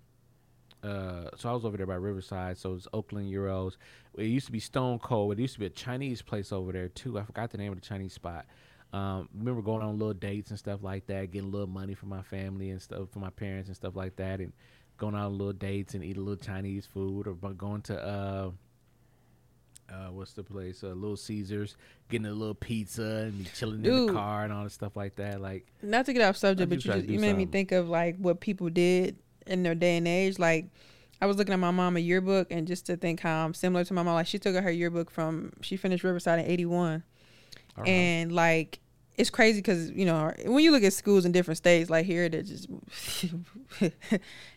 uh, 0.87 1.29
so 1.35 1.49
I 1.49 1.53
was 1.53 1.65
over 1.65 1.77
there 1.77 1.85
by 1.85 1.95
Riverside. 1.95 2.57
So 2.57 2.73
it's 2.73 2.87
Oakland 2.93 3.31
Gyros. 3.31 3.77
It 4.17 4.25
used 4.25 4.45
to 4.45 4.51
be 4.51 4.59
Stone 4.59 4.99
Cold. 4.99 5.33
It 5.33 5.41
used 5.41 5.55
to 5.55 5.59
be 5.59 5.65
a 5.65 5.69
Chinese 5.69 6.21
place 6.21 6.51
over 6.51 6.71
there 6.71 6.87
too. 6.89 7.19
I 7.19 7.23
forgot 7.23 7.51
the 7.51 7.57
name 7.57 7.71
of 7.71 7.81
the 7.81 7.85
Chinese 7.85 8.13
spot. 8.13 8.45
Um, 8.93 9.27
remember 9.37 9.61
going 9.61 9.83
on 9.83 9.99
little 9.99 10.13
dates 10.13 10.49
and 10.49 10.57
stuff 10.57 10.81
like 10.81 11.07
that, 11.07 11.31
getting 11.31 11.49
a 11.49 11.51
little 11.51 11.67
money 11.67 11.93
for 11.93 12.05
my 12.05 12.21
family 12.21 12.69
and 12.69 12.81
stuff 12.81 13.09
for 13.11 13.19
my 13.19 13.29
parents 13.29 13.67
and 13.67 13.75
stuff 13.75 13.95
like 13.97 14.15
that, 14.15 14.39
and 14.39 14.53
going 14.97 15.13
on 15.13 15.37
little 15.37 15.53
dates 15.53 15.93
and 15.93 16.03
eating 16.03 16.21
a 16.21 16.25
little 16.25 16.43
Chinese 16.43 16.85
food 16.85 17.27
or 17.27 17.33
going 17.33 17.81
to 17.81 18.01
uh, 18.01 18.51
uh, 19.89 20.07
what's 20.11 20.33
the 20.33 20.43
place? 20.43 20.83
Uh, 20.83 20.87
Little 20.87 21.17
Caesars, 21.17 21.77
getting 22.09 22.27
a 22.27 22.33
little 22.33 22.55
pizza 22.55 23.01
and 23.27 23.37
be 23.37 23.45
chilling 23.55 23.85
in 23.85 24.07
the 24.07 24.13
car 24.13 24.43
and 24.43 24.51
all 24.51 24.63
this 24.63 24.73
stuff 24.73 24.95
like 24.95 25.15
that. 25.15 25.41
Like, 25.41 25.67
not 25.81 26.05
to 26.05 26.13
get 26.13 26.23
off 26.23 26.37
subject, 26.37 26.69
but 26.69 26.83
you 26.83 26.91
just 26.91 27.07
you 27.07 27.19
made 27.19 27.37
me 27.37 27.45
think 27.45 27.71
of 27.71 27.87
like 27.87 28.17
what 28.17 28.39
people 28.39 28.69
did 28.69 29.17
in 29.47 29.63
their 29.63 29.75
day 29.75 29.97
and 29.97 30.07
age. 30.07 30.39
Like 30.39 30.67
I 31.21 31.25
was 31.25 31.37
looking 31.37 31.53
at 31.53 31.59
my 31.59 31.71
mama 31.71 31.99
yearbook 31.99 32.47
and 32.51 32.67
just 32.67 32.85
to 32.87 32.97
think 32.97 33.21
how 33.21 33.45
I'm 33.45 33.53
similar 33.53 33.83
to 33.83 33.93
my 33.93 34.03
mom. 34.03 34.15
Like 34.15 34.27
she 34.27 34.39
took 34.39 34.55
her 34.55 34.71
yearbook 34.71 35.09
from 35.09 35.53
she 35.61 35.77
finished 35.77 36.03
Riverside 36.03 36.39
in 36.39 36.45
'81, 36.45 37.03
uh-huh. 37.75 37.83
and 37.85 38.31
like 38.31 38.79
it's 39.17 39.29
crazy 39.31 39.59
because 39.59 39.89
you 39.91 40.05
know 40.05 40.31
when 40.45 40.63
you 40.63 40.71
look 40.71 40.83
at 40.83 40.93
schools 40.93 41.25
in 41.25 41.31
different 41.31 41.57
states, 41.57 41.89
like 41.89 42.05
here 42.05 42.29
they're 42.29 42.43
just 42.43 42.67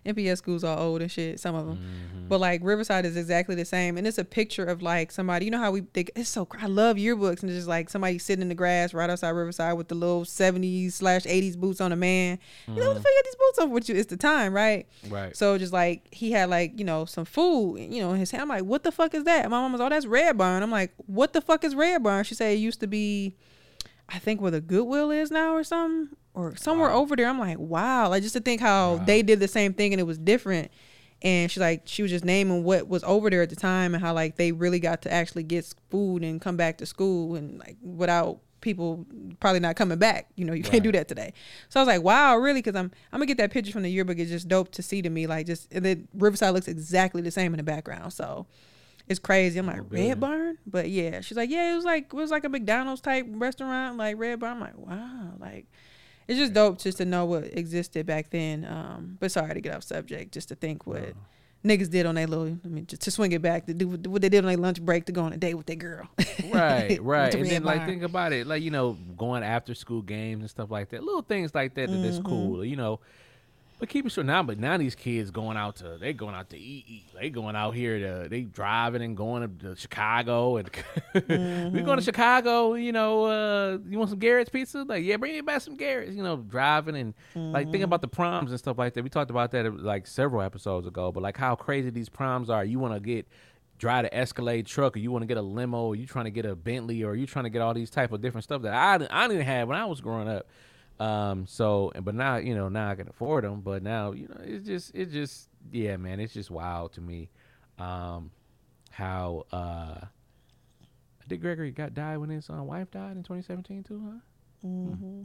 NPS 0.06 0.38
schools 0.38 0.64
are 0.64 0.78
old 0.78 1.02
and 1.02 1.10
shit. 1.10 1.40
Some 1.40 1.54
of 1.54 1.66
them, 1.66 1.76
Mm-hmm. 1.80 2.28
but 2.28 2.40
like 2.40 2.60
Riverside 2.62 3.06
is 3.06 3.16
exactly 3.16 3.54
the 3.54 3.64
same, 3.64 3.96
and 3.98 4.06
it's 4.06 4.18
a 4.18 4.24
picture 4.24 4.64
of 4.64 4.82
like 4.82 5.10
somebody. 5.12 5.44
You 5.46 5.50
know 5.50 5.58
how 5.58 5.70
we 5.70 5.80
think 5.82 6.10
it's 6.14 6.28
so. 6.28 6.46
I 6.60 6.66
love 6.66 6.96
yearbooks, 6.96 7.40
and 7.40 7.50
it's 7.50 7.58
just 7.58 7.68
like 7.68 7.88
somebody 7.90 8.18
sitting 8.18 8.42
in 8.42 8.48
the 8.48 8.54
grass 8.54 8.92
right 8.94 9.08
outside 9.10 9.30
Riverside 9.30 9.76
with 9.76 9.88
the 9.88 9.94
little 9.94 10.24
'70s 10.24 10.92
slash 10.92 11.22
'80s 11.24 11.56
boots 11.56 11.80
on 11.80 11.92
a 11.92 11.96
man. 11.96 12.38
You 12.68 12.74
know 12.74 12.88
what 12.88 12.94
the 12.94 13.00
fuck 13.00 13.10
you 13.10 13.18
got 13.22 13.24
these 13.24 13.36
boots 13.36 13.58
on 13.60 13.70
with 13.70 13.88
you? 13.88 13.94
It's 13.96 14.10
the 14.10 14.16
time, 14.16 14.52
right? 14.54 14.86
right. 15.08 15.36
So 15.36 15.58
just 15.58 15.72
like 15.72 16.12
he 16.12 16.32
had 16.32 16.50
like 16.50 16.78
you 16.78 16.84
know 16.84 17.04
some 17.04 17.24
food, 17.24 17.78
you 17.78 18.00
know, 18.00 18.12
in 18.12 18.18
his 18.20 18.30
hand. 18.30 18.42
I'm 18.42 18.48
like, 18.48 18.64
what 18.64 18.82
the 18.84 18.92
fuck 18.92 19.14
is 19.14 19.24
that? 19.24 19.42
And 19.44 19.50
my 19.50 19.60
mom 19.60 19.72
was, 19.72 19.80
oh, 19.80 19.88
that's 19.88 20.06
Red 20.06 20.36
Barn. 20.38 20.62
I'm 20.62 20.70
like, 20.70 20.92
what 21.06 21.32
the 21.32 21.40
fuck 21.40 21.64
is 21.64 21.74
Red 21.74 22.02
Barn? 22.02 22.24
She 22.24 22.34
said 22.34 22.52
it 22.52 22.56
used 22.58 22.80
to 22.80 22.86
be, 22.86 23.34
I 24.10 24.18
think 24.18 24.40
where 24.40 24.50
the 24.50 24.60
Goodwill 24.60 25.10
is 25.10 25.30
now 25.30 25.54
or 25.54 25.64
something, 25.64 26.16
or 26.34 26.56
somewhere 26.56 26.90
over 26.90 27.16
there. 27.16 27.28
I'm 27.28 27.38
like, 27.38 27.58
wow, 27.58 28.08
like 28.08 28.22
just 28.22 28.34
to 28.34 28.40
think 28.40 28.60
how 28.60 28.96
they 29.06 29.22
did 29.22 29.40
the 29.40 29.48
same 29.48 29.72
thing 29.72 29.92
and 29.92 30.00
it 30.00 30.04
was 30.04 30.18
different. 30.18 30.70
And 31.22 31.50
she's 31.50 31.60
like, 31.60 31.82
she 31.84 32.02
was 32.02 32.10
just 32.10 32.24
naming 32.24 32.64
what 32.64 32.88
was 32.88 33.04
over 33.04 33.28
there 33.28 33.42
at 33.42 33.50
the 33.50 33.56
time 33.56 33.94
and 33.94 34.02
how 34.02 34.14
like 34.14 34.36
they 34.36 34.52
really 34.52 34.80
got 34.80 35.02
to 35.02 35.12
actually 35.12 35.42
get 35.42 35.72
food 35.90 36.24
and 36.24 36.40
come 36.40 36.56
back 36.56 36.78
to 36.78 36.86
school 36.86 37.36
and 37.36 37.58
like 37.58 37.76
without 37.82 38.38
people 38.60 39.06
probably 39.38 39.60
not 39.60 39.76
coming 39.76 39.98
back. 39.98 40.28
You 40.36 40.44
know, 40.44 40.52
you 40.52 40.62
can't 40.62 40.82
do 40.82 40.92
that 40.92 41.08
today. 41.08 41.32
So 41.68 41.80
I 41.80 41.82
was 41.82 41.88
like, 41.88 42.02
wow, 42.02 42.36
really? 42.36 42.62
Because 42.62 42.76
I'm 42.76 42.90
I'm 43.12 43.18
gonna 43.18 43.26
get 43.26 43.36
that 43.38 43.50
picture 43.50 43.72
from 43.72 43.82
the 43.82 43.90
yearbook. 43.90 44.18
It's 44.18 44.30
just 44.30 44.48
dope 44.48 44.70
to 44.72 44.82
see 44.82 45.02
to 45.02 45.10
me. 45.10 45.26
Like 45.26 45.46
just 45.46 45.70
then 45.70 46.08
Riverside 46.14 46.54
looks 46.54 46.68
exactly 46.68 47.22
the 47.22 47.30
same 47.30 47.52
in 47.52 47.58
the 47.58 47.64
background. 47.64 48.12
So 48.12 48.46
it's 49.10 49.18
crazy. 49.18 49.58
I'm 49.58 49.66
like 49.66 49.82
Red 49.90 50.20
Barn, 50.20 50.56
but 50.66 50.88
yeah, 50.88 51.20
she's 51.20 51.36
like, 51.36 51.50
yeah, 51.50 51.72
it 51.72 51.74
was 51.76 51.84
like 51.84 52.04
it 52.04 52.12
was 52.14 52.30
like 52.30 52.44
a 52.44 52.48
McDonald's 52.48 53.00
type 53.00 53.26
restaurant, 53.28 53.98
like 53.98 54.16
Red 54.16 54.38
Barn. 54.38 54.54
I'm 54.54 54.60
like, 54.60 54.78
wow, 54.78 55.32
like 55.38 55.66
it's 56.28 56.38
just 56.38 56.52
dope 56.52 56.78
just 56.78 56.98
to 56.98 57.04
know 57.04 57.24
what 57.24 57.44
existed 57.44 58.06
back 58.06 58.30
then. 58.30 58.64
Um, 58.64 59.16
but 59.18 59.32
sorry 59.32 59.52
to 59.52 59.60
get 59.60 59.74
off 59.74 59.82
subject, 59.82 60.32
just 60.32 60.48
to 60.50 60.54
think 60.54 60.86
what 60.86 61.14
niggas 61.64 61.90
did 61.90 62.06
on 62.06 62.14
their 62.14 62.28
little. 62.28 62.56
I 62.64 62.68
mean, 62.68 62.86
just 62.86 63.02
to 63.02 63.10
swing 63.10 63.32
it 63.32 63.42
back 63.42 63.66
to 63.66 63.74
do 63.74 63.88
what 63.88 64.22
they 64.22 64.28
did 64.28 64.44
on 64.44 64.48
their 64.48 64.56
lunch 64.56 64.80
break 64.80 65.06
to 65.06 65.12
go 65.12 65.22
on 65.24 65.32
a 65.32 65.36
date 65.36 65.54
with 65.54 65.66
their 65.66 65.74
girl. 65.76 66.08
right, 66.52 67.02
right. 67.02 67.34
And 67.34 67.44
then 67.44 67.64
Red 67.64 67.78
like 67.78 67.86
think 67.86 68.04
about 68.04 68.32
it, 68.32 68.46
like 68.46 68.62
you 68.62 68.70
know, 68.70 68.96
going 69.18 69.42
after 69.42 69.74
school 69.74 70.02
games 70.02 70.42
and 70.42 70.50
stuff 70.50 70.70
like 70.70 70.90
that, 70.90 71.02
little 71.02 71.22
things 71.22 71.52
like 71.52 71.74
that. 71.74 71.90
that 71.90 72.00
That's 72.00 72.18
Mm-hmm. 72.18 72.28
cool, 72.28 72.64
you 72.64 72.76
know. 72.76 73.00
But 73.80 73.88
keep 73.88 74.04
it 74.06 74.12
short 74.12 74.26
now. 74.26 74.42
But 74.42 74.58
now 74.58 74.76
these 74.76 74.94
kids 74.94 75.30
going 75.30 75.56
out 75.56 75.76
to 75.76 75.96
they 75.98 76.12
going 76.12 76.34
out 76.34 76.50
to 76.50 76.58
eat. 76.58 76.84
eat. 76.86 77.04
They 77.18 77.30
going 77.30 77.56
out 77.56 77.74
here 77.74 77.98
to 78.22 78.28
they 78.28 78.42
driving 78.42 79.02
and 79.02 79.16
going 79.16 79.58
to 79.60 79.74
Chicago 79.74 80.58
and 80.58 80.70
we 81.14 81.20
Mm-hmm. 81.22 81.84
going 81.84 81.98
to 81.98 82.04
Chicago. 82.04 82.74
You 82.74 82.92
know, 82.92 83.24
uh, 83.24 83.78
you 83.88 83.96
want 83.98 84.10
some 84.10 84.18
Garrett's 84.18 84.50
pizza? 84.50 84.84
Like 84.86 85.02
yeah, 85.04 85.16
bring 85.16 85.32
me 85.32 85.40
back 85.40 85.62
some 85.62 85.76
Garrett's. 85.76 86.14
You 86.14 86.22
know, 86.22 86.36
driving 86.36 86.94
and 86.96 87.14
like 87.34 87.64
Mm-hmm. 87.64 87.72
think 87.72 87.84
about 87.84 88.02
the 88.02 88.08
proms 88.08 88.50
and 88.50 88.58
stuff 88.60 88.78
like 88.78 88.94
that. 88.94 89.02
We 89.02 89.08
talked 89.10 89.30
about 89.30 89.50
that 89.52 89.82
like 89.82 90.06
several 90.06 90.42
episodes 90.42 90.86
ago. 90.86 91.10
But 91.10 91.22
like 91.22 91.36
how 91.36 91.54
crazy 91.56 91.90
these 91.90 92.08
proms 92.08 92.50
are. 92.50 92.64
You 92.64 92.78
want 92.78 92.94
to 92.94 93.00
get 93.00 93.26
drive 93.78 94.04
an 94.04 94.10
Escalade 94.12 94.66
truck, 94.66 94.94
or 94.94 94.98
you 94.98 95.10
want 95.10 95.22
to 95.22 95.26
get 95.26 95.38
a 95.38 95.42
limo, 95.42 95.84
or 95.86 95.96
you 95.96 96.04
trying 96.06 96.26
to 96.26 96.30
get 96.30 96.44
a 96.44 96.54
Bentley, 96.54 97.02
or 97.02 97.14
you 97.14 97.26
trying 97.26 97.44
to 97.44 97.50
get 97.50 97.62
all 97.62 97.72
these 97.72 97.88
type 97.88 98.12
of 98.12 98.20
different 98.20 98.44
stuff 98.44 98.60
that 98.60 98.74
I 98.74 99.06
I 99.10 99.26
didn't 99.26 99.46
have 99.46 99.68
when 99.68 99.78
I 99.78 99.86
was 99.86 100.02
growing 100.02 100.28
up. 100.28 100.46
Um, 101.00 101.46
so, 101.46 101.90
but 102.02 102.14
now 102.14 102.36
you 102.36 102.54
know 102.54 102.68
now 102.68 102.90
I 102.90 102.94
can 102.94 103.08
afford 103.08 103.44
them. 103.44 103.62
But 103.62 103.82
now 103.82 104.12
you 104.12 104.28
know 104.28 104.36
it's 104.44 104.66
just 104.66 104.94
it's 104.94 105.12
just 105.12 105.48
yeah, 105.72 105.96
man, 105.96 106.20
it's 106.20 106.34
just 106.34 106.50
wild 106.50 106.92
to 106.92 107.00
me. 107.00 107.30
Um, 107.78 108.30
how 108.90 109.46
uh, 109.52 110.06
Dick 111.26 111.40
Gregory 111.40 111.70
got 111.70 111.94
died 111.94 112.18
when 112.18 112.28
his 112.28 112.50
uh, 112.50 112.62
wife 112.62 112.90
died 112.90 113.16
in 113.16 113.22
2017 113.22 113.84
too, 113.84 114.02
huh? 114.04 114.68
Mm-hmm. 114.68 115.22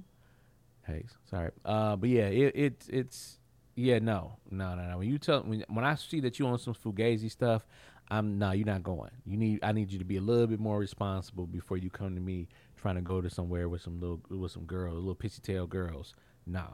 Hey, 0.88 1.06
sorry. 1.30 1.52
Uh, 1.66 1.98
but 1.98 2.10
yeah, 2.10 2.28
it, 2.28 2.56
it 2.56 2.86
it's 2.88 3.40
yeah, 3.76 4.00
no, 4.00 4.38
no, 4.50 4.76
no, 4.76 4.90
no. 4.90 4.98
When 5.00 5.10
you 5.10 5.18
tell 5.18 5.42
when 5.42 5.66
when 5.68 5.84
I 5.84 5.96
see 5.96 6.22
that 6.22 6.40
you 6.40 6.48
on 6.48 6.58
some 6.58 6.74
fugazi 6.74 7.30
stuff, 7.30 7.68
I'm 8.10 8.38
no, 8.38 8.52
you're 8.52 8.66
not 8.66 8.84
going. 8.84 9.12
You 9.26 9.36
need 9.36 9.60
I 9.62 9.74
need 9.74 9.92
you 9.92 10.00
to 10.00 10.06
be 10.06 10.18
a 10.18 10.22
little 10.22 10.48
bit 10.48 10.60
more 10.60 10.80
responsible 10.80 11.48
before 11.48 11.78
you 11.78 11.90
come 11.90 12.16
to 12.16 12.22
me 12.22 12.48
trying 12.86 12.96
to 12.96 13.02
go 13.02 13.20
to 13.20 13.32
somewhere 13.32 13.68
with 13.68 13.82
some 13.82 14.00
little 14.00 14.22
with 14.30 14.52
some 14.52 14.66
girls, 14.66 14.94
little 14.94 15.16
pissy 15.16 15.42
tail 15.42 15.66
girls. 15.66 16.14
Nah. 16.46 16.68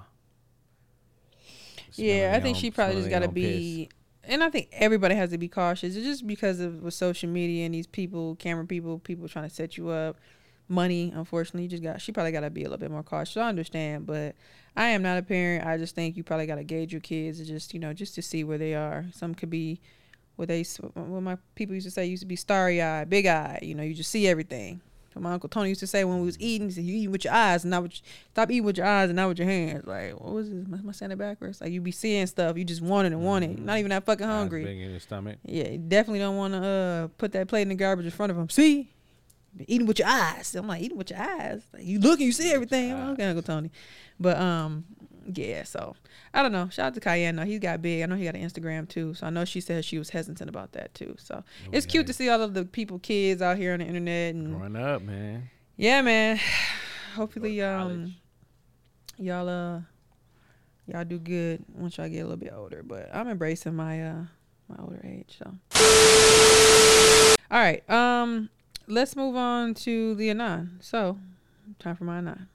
Yeah, 1.94 2.34
I 2.36 2.42
think 2.42 2.58
own- 2.58 2.62
she 2.62 2.70
probably 2.70 2.98
just 2.98 3.10
got 3.10 3.20
to 3.20 3.30
own 3.30 3.34
be, 3.34 3.88
and 4.26 4.44
I 4.44 4.50
think 4.50 4.68
everybody 4.74 5.16
has 5.16 5.30
to 5.30 5.38
be 5.38 5.48
cautious. 5.48 5.96
It's 5.96 6.06
just 6.06 6.28
because 6.28 6.60
of 6.60 6.84
with 6.84 6.94
social 6.94 7.30
media 7.30 7.66
and 7.66 7.74
these 7.74 7.88
people, 7.88 8.36
camera 8.36 8.66
people, 8.66 9.00
people 9.00 9.30
trying 9.30 9.48
to 9.48 9.56
set 9.56 9.78
you 9.78 9.88
up, 9.88 10.18
money. 10.68 11.14
Unfortunately, 11.16 11.64
you 11.64 11.70
just 11.70 11.82
got. 11.82 12.02
She 12.02 12.12
probably 12.12 12.34
got 12.34 12.42
to 12.42 12.50
be 12.50 12.64
a 12.64 12.66
little 12.66 12.78
bit 12.78 12.92
more 12.92 13.04
cautious. 13.04 13.38
I 13.38 13.48
understand, 13.48 14.06
but 14.06 14.36
I 14.76 14.88
am 14.88 15.02
not 15.02 15.18
a 15.18 15.22
parent. 15.22 15.66
I 15.66 15.78
just 15.78 15.96
think 15.96 16.18
you 16.18 16.26
probably 16.26 16.46
got 16.46 16.56
to 16.56 16.66
gauge 16.66 16.92
your 16.92 17.00
kids, 17.00 17.40
and 17.40 17.48
just 17.48 17.74
you 17.74 17.80
know, 17.80 17.94
just 17.94 18.16
to 18.16 18.22
see 18.22 18.44
where 18.44 18.58
they 18.58 18.76
are. 18.76 19.06
Some 19.14 19.34
could 19.34 19.50
be, 19.50 19.80
what 20.36 20.50
they, 20.50 20.64
what 20.94 21.22
my 21.22 21.38
people 21.56 21.74
used 21.74 21.88
to 21.88 21.92
say 21.92 22.06
used 22.06 22.24
to 22.24 22.28
be 22.28 22.36
starry 22.36 22.82
eye, 22.82 23.06
big 23.06 23.28
eye. 23.28 23.60
You 23.62 23.76
know, 23.76 23.84
you 23.84 23.94
just 23.94 24.12
see 24.12 24.28
everything. 24.28 24.82
My 25.20 25.34
uncle 25.34 25.50
Tony 25.50 25.70
used 25.70 25.82
to 25.82 25.88
say 25.88 26.04
when 26.04 26.20
we 26.20 26.26
was 26.26 26.40
eating, 26.40 26.70
he 26.70 26.74
said, 26.74 26.84
"You 26.86 26.96
eat 26.96 27.08
with 27.10 27.26
your 27.26 27.34
eyes, 27.34 27.64
and 27.64 27.72
not 27.72 27.84
with 27.84 27.94
stop 28.32 28.50
eating 28.50 28.64
with 28.64 28.78
your 28.78 28.86
eyes 28.86 29.10
and 29.10 29.16
not 29.18 29.28
with 29.30 29.40
your 29.40 29.48
hands." 29.48 29.86
Like, 29.86 30.14
what 30.20 30.34
was 30.34 30.50
this? 30.50 30.66
Am 30.66 30.86
I 30.88 30.92
saying 30.94 31.12
it 31.12 31.18
backwards? 31.18 31.60
Like, 31.62 31.72
you 31.72 31.82
be 31.82 31.92
seeing 31.92 32.26
stuff, 32.28 32.58
you 32.58 32.64
just 32.64 32.82
want 32.82 33.08
it 33.08 33.12
and 33.14 33.24
want 33.24 33.44
it, 33.44 33.60
not 33.60 33.78
even 33.78 33.90
that 33.90 34.06
fucking 34.06 34.26
Eyes 34.26 34.32
hungry. 34.32 34.64
big 34.64 34.80
in 34.80 34.92
your 34.92 35.00
stomach. 35.00 35.38
Yeah, 35.44 35.68
you 35.70 35.78
definitely 35.78 36.20
don't 36.20 36.38
want 36.38 36.54
to 36.54 36.64
uh 36.66 37.08
put 37.18 37.32
that 37.34 37.48
plate 37.48 37.64
in 37.64 37.70
the 37.70 37.76
garbage 37.76 38.06
in 38.06 38.12
front 38.12 38.32
of 38.32 38.38
him. 38.38 38.50
See, 38.50 38.90
eating 39.68 39.86
with 39.88 40.00
your 40.00 40.08
eyes. 40.08 40.56
I'm 40.56 40.68
like 40.68 40.82
eating 40.82 40.98
with 40.98 41.10
your 41.10 41.20
eyes. 41.20 41.62
Like, 41.74 41.84
you 41.84 42.00
look 42.00 42.20
and 42.20 42.26
you 42.28 42.32
see 42.32 42.52
everything. 42.54 42.94
Like, 42.94 43.10
okay, 43.10 43.26
Uncle 43.26 43.44
Tony. 43.44 43.72
But 44.20 44.38
um, 44.38 44.86
yeah. 45.34 45.64
So 45.64 45.96
I 46.34 46.42
don't 46.42 46.52
know. 46.52 46.70
Shout 46.70 46.88
out 46.88 46.94
to 46.96 47.00
Kiyan. 47.00 47.36
though. 47.38 47.44
He's 47.46 47.60
got 47.60 47.82
big. 47.82 48.04
I 48.04 48.06
know 48.06 48.16
he 48.16 48.26
got 48.26 48.36
an 48.36 48.42
Instagram 48.48 48.88
too. 48.88 49.14
So 49.14 49.28
I 49.28 49.30
know 49.30 49.46
she 49.46 49.62
said 49.62 49.84
she 49.86 49.98
was 49.98 50.10
hesitant 50.10 50.50
about 50.50 50.72
that 50.74 50.94
too. 50.94 51.16
So 51.20 51.44
it's 51.72 51.86
cute 51.86 52.08
to 52.08 52.14
see 52.14 52.30
all 52.30 52.42
of 52.42 52.54
the 52.54 52.66
people, 52.66 53.00
kids 53.00 53.42
out 53.42 53.58
here 53.58 53.74
on 53.74 53.80
the 53.80 53.86
internet 53.86 54.36
and 54.36 54.56
Growing 54.58 54.76
up, 54.76 55.02
man. 55.02 55.50
yeah, 55.78 56.02
man. 56.02 56.40
Hopefully, 57.16 57.62
um, 57.62 58.16
y'all 59.18 59.50
uh, 59.50 59.82
y'all 60.88 61.04
do 61.04 61.20
good 61.20 61.64
once 61.74 61.98
y'all 61.98 62.08
get 62.08 62.20
a 62.20 62.24
little 62.24 62.38
bit 62.38 62.54
older. 62.56 62.84
But 62.84 63.10
I'm 63.14 63.28
embracing 63.28 63.76
my 63.76 64.02
uh 64.02 64.22
my 64.70 64.76
older 64.82 65.02
age. 65.04 65.38
So, 65.38 65.54
all 67.52 67.60
right. 67.60 67.88
Um, 67.90 68.50
let's 68.88 69.16
move 69.18 69.36
on 69.36 69.74
to 69.74 70.16
the 70.16 70.30
anon. 70.30 70.78
So, 70.80 71.18
time 71.80 71.96
for 71.98 72.06
my 72.06 72.20
anon. 72.20 72.48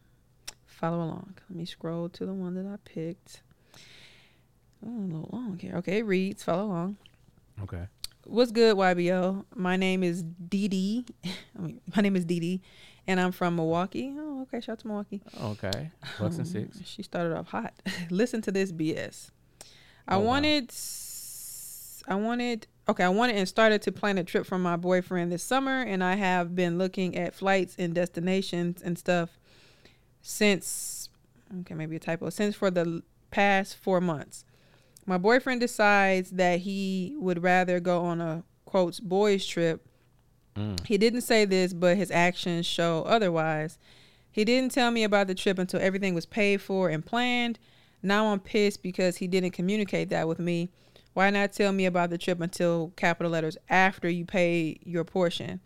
Follow 0.78 0.98
along. 0.98 1.34
Let 1.48 1.56
me 1.56 1.64
scroll 1.64 2.08
to 2.10 2.26
the 2.26 2.34
one 2.34 2.54
that 2.54 2.66
I 2.66 2.76
picked. 2.84 3.40
Oh, 4.84 4.90
a 4.90 5.06
little 5.06 5.30
long 5.32 5.58
here. 5.58 5.74
Okay, 5.76 5.98
it 5.98 6.02
reads. 6.04 6.42
Follow 6.42 6.66
along. 6.66 6.96
Okay. 7.62 7.84
What's 8.24 8.52
good, 8.52 8.76
YBO? 8.76 9.44
My 9.54 9.76
name 9.76 10.02
is 10.02 10.22
Dee 10.22 10.68
Dee. 10.68 11.06
I 11.24 11.62
mean, 11.62 11.80
my 11.96 12.02
name 12.02 12.14
is 12.14 12.26
Dee 12.26 12.40
Dee, 12.40 12.60
and 13.06 13.18
I'm 13.18 13.32
from 13.32 13.56
Milwaukee. 13.56 14.12
Oh, 14.18 14.42
okay. 14.42 14.60
Shout 14.60 14.74
out 14.74 14.78
to 14.80 14.86
Milwaukee. 14.88 15.22
Okay. 15.42 15.90
Um, 16.02 16.08
Bucks 16.20 16.36
and 16.36 16.46
six. 16.46 16.78
She 16.84 17.02
started 17.02 17.34
off 17.34 17.48
hot. 17.48 17.72
Listen 18.10 18.42
to 18.42 18.52
this 18.52 18.70
BS. 18.70 19.30
I 20.06 20.16
Oh, 20.16 20.18
wow. 20.20 20.26
wanted, 20.26 20.70
s- 20.70 22.02
I 22.06 22.16
wanted, 22.16 22.66
okay, 22.88 23.04
I 23.04 23.08
wanted 23.08 23.36
and 23.36 23.48
started 23.48 23.80
to 23.82 23.92
plan 23.92 24.18
a 24.18 24.24
trip 24.24 24.44
for 24.44 24.58
my 24.58 24.76
boyfriend 24.76 25.32
this 25.32 25.42
summer, 25.42 25.80
and 25.82 26.04
I 26.04 26.16
have 26.16 26.54
been 26.54 26.76
looking 26.76 27.16
at 27.16 27.34
flights 27.34 27.76
and 27.78 27.94
destinations 27.94 28.82
and 28.82 28.98
stuff 28.98 29.38
since, 30.26 31.08
okay, 31.60 31.74
maybe 31.74 31.94
a 31.94 32.00
typo, 32.00 32.30
since 32.30 32.56
for 32.56 32.68
the 32.68 33.02
past 33.30 33.76
four 33.76 34.00
months. 34.00 34.44
My 35.06 35.18
boyfriend 35.18 35.60
decides 35.60 36.32
that 36.32 36.60
he 36.60 37.14
would 37.20 37.44
rather 37.44 37.78
go 37.78 38.04
on 38.04 38.20
a 38.20 38.42
quotes 38.64 38.98
boys 38.98 39.46
trip. 39.46 39.86
Mm. 40.56 40.84
He 40.84 40.98
didn't 40.98 41.20
say 41.20 41.44
this, 41.44 41.72
but 41.72 41.96
his 41.96 42.10
actions 42.10 42.66
show 42.66 43.04
otherwise. 43.04 43.78
He 44.32 44.44
didn't 44.44 44.72
tell 44.72 44.90
me 44.90 45.04
about 45.04 45.28
the 45.28 45.34
trip 45.34 45.60
until 45.60 45.80
everything 45.80 46.12
was 46.12 46.26
paid 46.26 46.60
for 46.60 46.88
and 46.88 47.06
planned. 47.06 47.60
Now 48.02 48.26
I'm 48.26 48.40
pissed 48.40 48.82
because 48.82 49.18
he 49.18 49.28
didn't 49.28 49.52
communicate 49.52 50.08
that 50.10 50.26
with 50.26 50.40
me. 50.40 50.70
Why 51.14 51.30
not 51.30 51.52
tell 51.52 51.72
me 51.72 51.86
about 51.86 52.10
the 52.10 52.18
trip 52.18 52.40
until 52.40 52.92
capital 52.96 53.30
letters 53.30 53.56
after 53.68 54.08
you 54.08 54.24
pay 54.24 54.80
your 54.82 55.04
portion? 55.04 55.60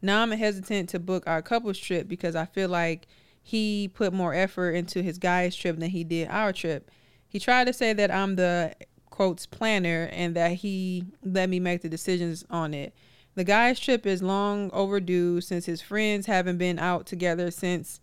Now 0.00 0.22
I'm 0.22 0.30
hesitant 0.30 0.88
to 0.90 1.00
book 1.00 1.24
our 1.26 1.42
couples 1.42 1.78
trip 1.78 2.06
because 2.06 2.36
I 2.36 2.44
feel 2.44 2.68
like 2.68 3.08
he 3.46 3.88
put 3.92 4.14
more 4.14 4.32
effort 4.32 4.70
into 4.70 5.02
his 5.02 5.18
guy's 5.18 5.54
trip 5.54 5.78
than 5.78 5.90
he 5.90 6.02
did 6.02 6.28
our 6.28 6.50
trip. 6.50 6.90
He 7.28 7.38
tried 7.38 7.66
to 7.66 7.74
say 7.74 7.92
that 7.92 8.10
I'm 8.10 8.36
the 8.36 8.74
quotes 9.10 9.44
planner 9.44 10.08
and 10.12 10.34
that 10.34 10.52
he 10.52 11.04
let 11.22 11.50
me 11.50 11.60
make 11.60 11.82
the 11.82 11.90
decisions 11.90 12.46
on 12.48 12.72
it. 12.72 12.94
The 13.34 13.44
guy's 13.44 13.78
trip 13.78 14.06
is 14.06 14.22
long 14.22 14.70
overdue 14.72 15.42
since 15.42 15.66
his 15.66 15.82
friends 15.82 16.24
haven't 16.24 16.56
been 16.56 16.78
out 16.78 17.04
together 17.04 17.50
since 17.50 18.00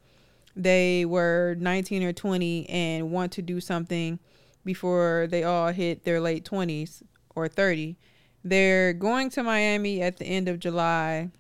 they 0.56 1.06
were 1.06 1.56
19 1.58 2.04
or 2.04 2.14
20 2.14 2.70
and 2.70 3.12
want 3.12 3.32
to 3.32 3.42
do 3.42 3.60
something 3.60 4.20
before 4.64 5.28
they 5.32 5.44
all 5.44 5.72
hit 5.72 6.04
their 6.04 6.22
late 6.22 6.46
20s 6.46 7.02
or 7.36 7.48
30. 7.48 7.98
They're 8.44 8.94
going 8.94 9.32
to 9.32 9.42
Miami 9.42 10.04
at 10.04 10.18
the 10.18 10.26
end 10.26 10.48
of 10.48 10.60
July. 10.60 11.32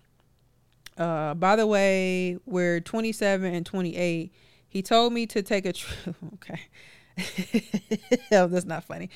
Uh, 0.97 1.33
by 1.33 1.55
the 1.55 1.65
way, 1.65 2.37
we're 2.45 2.79
27 2.79 3.53
and 3.53 3.65
28. 3.65 4.31
He 4.67 4.81
told 4.81 5.13
me 5.13 5.25
to 5.27 5.41
take 5.41 5.65
a 5.65 5.73
trip. 5.73 6.15
Okay. 6.35 6.61
oh, 8.31 8.47
that's 8.47 8.65
not 8.65 8.83
funny. 8.83 9.09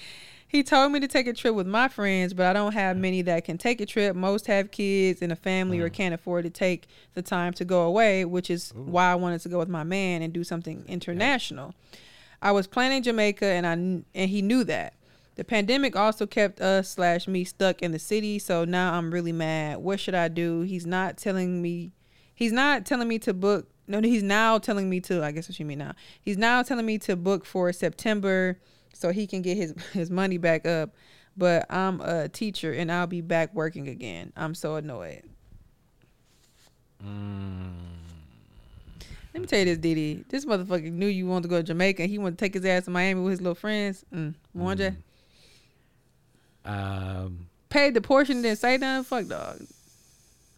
He 0.48 0.64
told 0.64 0.92
me 0.92 1.00
to 1.00 1.08
take 1.08 1.28
a 1.28 1.34
trip 1.34 1.56
with 1.56 1.66
my 1.66 1.88
friends, 1.88 2.34
but 2.34 2.46
I 2.46 2.54
don't 2.54 2.74
have 2.74 2.98
many 2.98 3.22
that 3.24 3.46
can 3.46 3.58
take 3.58 3.82
a 3.82 3.86
trip. 3.86 4.16
Most 4.16 4.48
have 4.48 4.72
kids 4.72 5.22
and 5.22 5.32
a 5.32 5.36
family 5.36 5.80
or 5.80 5.90
can't 5.90 6.14
afford 6.14 6.44
to 6.44 6.50
take 6.50 6.88
the 7.14 7.22
time 7.22 7.52
to 7.54 7.66
go 7.66 7.82
away, 7.82 8.26
which 8.26 8.50
is 8.50 8.72
why 8.76 9.12
I 9.12 9.16
wanted 9.16 9.42
to 9.42 9.50
go 9.50 9.58
with 9.58 9.70
my 9.70 9.84
man 9.84 10.22
and 10.22 10.32
do 10.32 10.44
something 10.44 10.86
international. 10.88 11.74
I 12.42 12.52
was 12.52 12.68
planning 12.68 13.02
Jamaica 13.02 13.46
and 13.46 13.66
I 13.66 13.74
and 13.74 14.30
he 14.30 14.42
knew 14.42 14.64
that. 14.66 14.94
The 15.36 15.44
pandemic 15.44 15.96
also 15.96 16.26
kept 16.26 16.62
us 16.62 16.90
slash 16.90 17.28
me 17.28 17.44
stuck 17.44 17.82
in 17.82 17.92
the 17.92 18.00
city, 18.00 18.40
so 18.40 18.64
now 18.64 18.94
I'm 18.94 19.12
really 19.12 19.34
mad. 19.34 19.78
What 19.80 20.00
should 20.00 20.16
I 20.16 20.30
do? 20.30 20.62
He's 20.62 20.86
not 20.86 21.18
telling 21.18 21.62
me 21.62 21.92
he's 22.34 22.54
not 22.54 22.86
telling 22.86 23.08
me 23.08 23.20
to 23.20 23.34
book 23.34 23.68
no 23.88 24.02
he's 24.02 24.24
now 24.24 24.58
telling 24.58 24.90
me 24.90 25.00
to 25.02 25.24
I 25.24 25.32
guess 25.32 25.50
what 25.50 25.60
you 25.60 25.66
mean 25.66 25.80
now. 25.80 25.94
He's 26.22 26.38
now 26.38 26.64
telling 26.64 26.86
me 26.86 26.98
to 27.00 27.18
book 27.18 27.46
for 27.46 27.74
September 27.74 28.58
so 28.94 29.12
he 29.12 29.28
can 29.28 29.42
get 29.42 29.58
his 29.58 29.74
his 29.94 30.10
money 30.10 30.38
back 30.38 30.66
up. 30.66 30.96
But 31.38 31.66
I'm 31.70 32.00
a 32.00 32.30
teacher 32.30 32.72
and 32.72 32.90
I'll 32.90 33.08
be 33.08 33.20
back 33.20 33.54
working 33.54 33.90
again. 33.90 34.32
I'm 34.38 34.56
so 34.56 34.76
annoyed. 34.76 35.24
Let 39.34 39.42
me 39.42 39.48
tell 39.48 39.60
you 39.60 39.66
this, 39.66 39.78
Didi. 39.80 40.24
This 40.30 40.46
motherfucker 40.46 40.90
knew 40.90 41.08
you 41.08 41.28
wanted 41.28 41.44
to 41.44 41.50
go 41.50 41.58
to 41.58 41.64
Jamaica. 41.64 42.06
He 42.06 42.18
wanted 42.18 42.38
to 42.38 42.46
take 42.46 42.54
his 42.54 42.64
ass 42.64 42.86
to 42.86 42.90
Miami 42.90 43.20
with 43.20 43.32
his 43.32 43.42
little 43.42 43.54
friends. 43.54 44.06
Mm. 44.14 44.34
Wanda 44.54 44.96
Um, 46.66 47.48
paid 47.70 47.94
the 47.94 48.02
portion, 48.02 48.42
didn't 48.42 48.60
say 48.60 48.78
nothing. 48.78 49.04
Fuck 49.04 49.28
dog. 49.28 49.62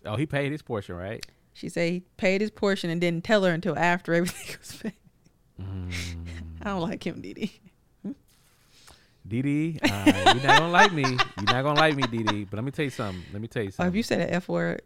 oh, 0.06 0.16
he 0.16 0.26
paid 0.26 0.52
his 0.52 0.62
portion, 0.62 0.96
right? 0.96 1.26
She 1.54 1.70
said 1.70 1.92
he 1.92 2.04
paid 2.18 2.42
his 2.42 2.52
portion 2.52 2.90
and 2.90 3.02
didn't 3.02 3.24
tell 3.24 3.44
her 3.44 3.52
until 3.52 3.78
after 3.78 4.14
everything 4.14 4.56
was 4.60 4.76
paid. 4.76 4.94
I 6.62 6.66
don't 6.70 6.82
like 6.82 7.06
him, 7.06 7.22
Didi. 7.22 7.60
Didi, 9.28 9.78
uh, 9.84 10.06
you're 10.06 10.44
not 10.44 10.60
gonna 10.60 10.70
like 10.70 10.94
me. 10.94 11.02
You're 11.04 11.18
not 11.48 11.64
gonna 11.64 11.74
like 11.80 11.96
me, 11.98 12.04
Didi. 12.04 12.46
But 12.46 12.58
let 12.58 12.64
me 12.64 12.72
tell 12.72 12.86
you 12.86 12.92
something. 12.92 13.22
Let 13.34 13.42
me 13.42 13.48
tell 13.50 13.62
you 13.64 13.68
Oh, 13.68 13.70
if 13.70 13.76
something. 13.76 13.96
you 13.96 14.04
said 14.04 14.22
an 14.22 14.30
F 14.30 14.48
word, 14.48 14.82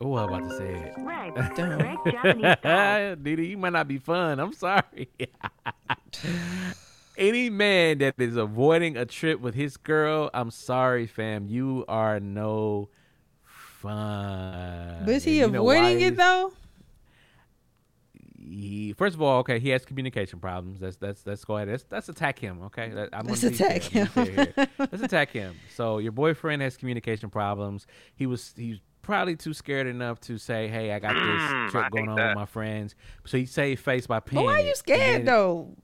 Oh, 0.00 0.16
I'm 0.16 0.28
about 0.32 0.50
to 0.50 0.56
say 0.58 0.72
it. 0.74 0.94
Right. 0.98 1.32
Damn. 1.56 1.78
Correct 1.78 3.22
Didi, 3.22 3.46
you 3.46 3.56
might 3.58 3.72
not 3.72 3.86
be 3.86 3.98
fun. 3.98 4.40
I'm 4.40 4.52
sorry. 4.52 5.08
Any 7.16 7.48
man 7.50 7.98
that 7.98 8.14
is 8.18 8.36
avoiding 8.36 8.96
a 8.96 9.04
trip 9.06 9.40
with 9.40 9.54
his 9.54 9.76
girl, 9.76 10.30
I'm 10.34 10.50
sorry, 10.50 11.06
fam. 11.06 11.46
You 11.46 11.84
are 11.86 12.18
no 12.20 12.88
fun. 13.44 15.02
but 15.04 15.14
is 15.14 15.24
he 15.24 15.40
And 15.40 15.52
you 15.52 15.58
know 15.58 15.64
why 15.64 15.76
avoiding 15.76 16.00
it 16.00 16.16
though? 16.16 16.52
He, 18.46 18.92
first 18.98 19.14
of 19.14 19.22
all, 19.22 19.38
okay, 19.38 19.58
he 19.58 19.70
has 19.70 19.84
communication 19.86 20.38
problems. 20.38 20.78
That's 20.80 20.96
that's 20.96 21.26
let's 21.26 21.44
go 21.44 21.56
ahead. 21.56 21.68
Let's 21.68 21.84
let's 21.90 22.08
attack 22.08 22.38
him. 22.38 22.62
Okay, 22.64 22.90
That- 22.90 23.08
I'm 23.12 23.26
Let's 23.26 23.40
gonna 23.42 23.52
be 23.52 23.56
fair. 23.56 23.70
attack 23.76 23.96
I'm 23.96 24.08
gonna 24.14 24.26
be 24.26 24.32
him. 24.32 24.52
here. 24.56 24.66
let's 24.90 25.02
attack 25.02 25.30
him. 25.30 25.54
So 25.74 25.98
your 25.98 26.12
boyfriend 26.12 26.60
has 26.62 26.76
communication 26.76 27.30
problems. 27.30 27.86
He 28.16 28.26
was 28.26 28.52
he's 28.56 28.80
probably 29.00 29.36
too 29.36 29.54
scared 29.54 29.86
enough 29.86 30.20
to 30.22 30.36
say, 30.36 30.68
"Hey, 30.68 30.92
I 30.92 30.98
got 30.98 31.14
this 31.14 31.70
trip 31.72 31.90
going 31.90 32.08
on 32.08 32.16
with 32.16 32.34
my 32.36 32.44
friends." 32.46 32.94
So 33.24 33.38
he 33.38 33.46
saved 33.46 33.80
face 33.82 34.06
by 34.06 34.20
But 34.20 34.34
why 34.44 34.60
are 34.60 34.60
you 34.60 34.74
scared 34.74 35.24
though? 35.24 35.74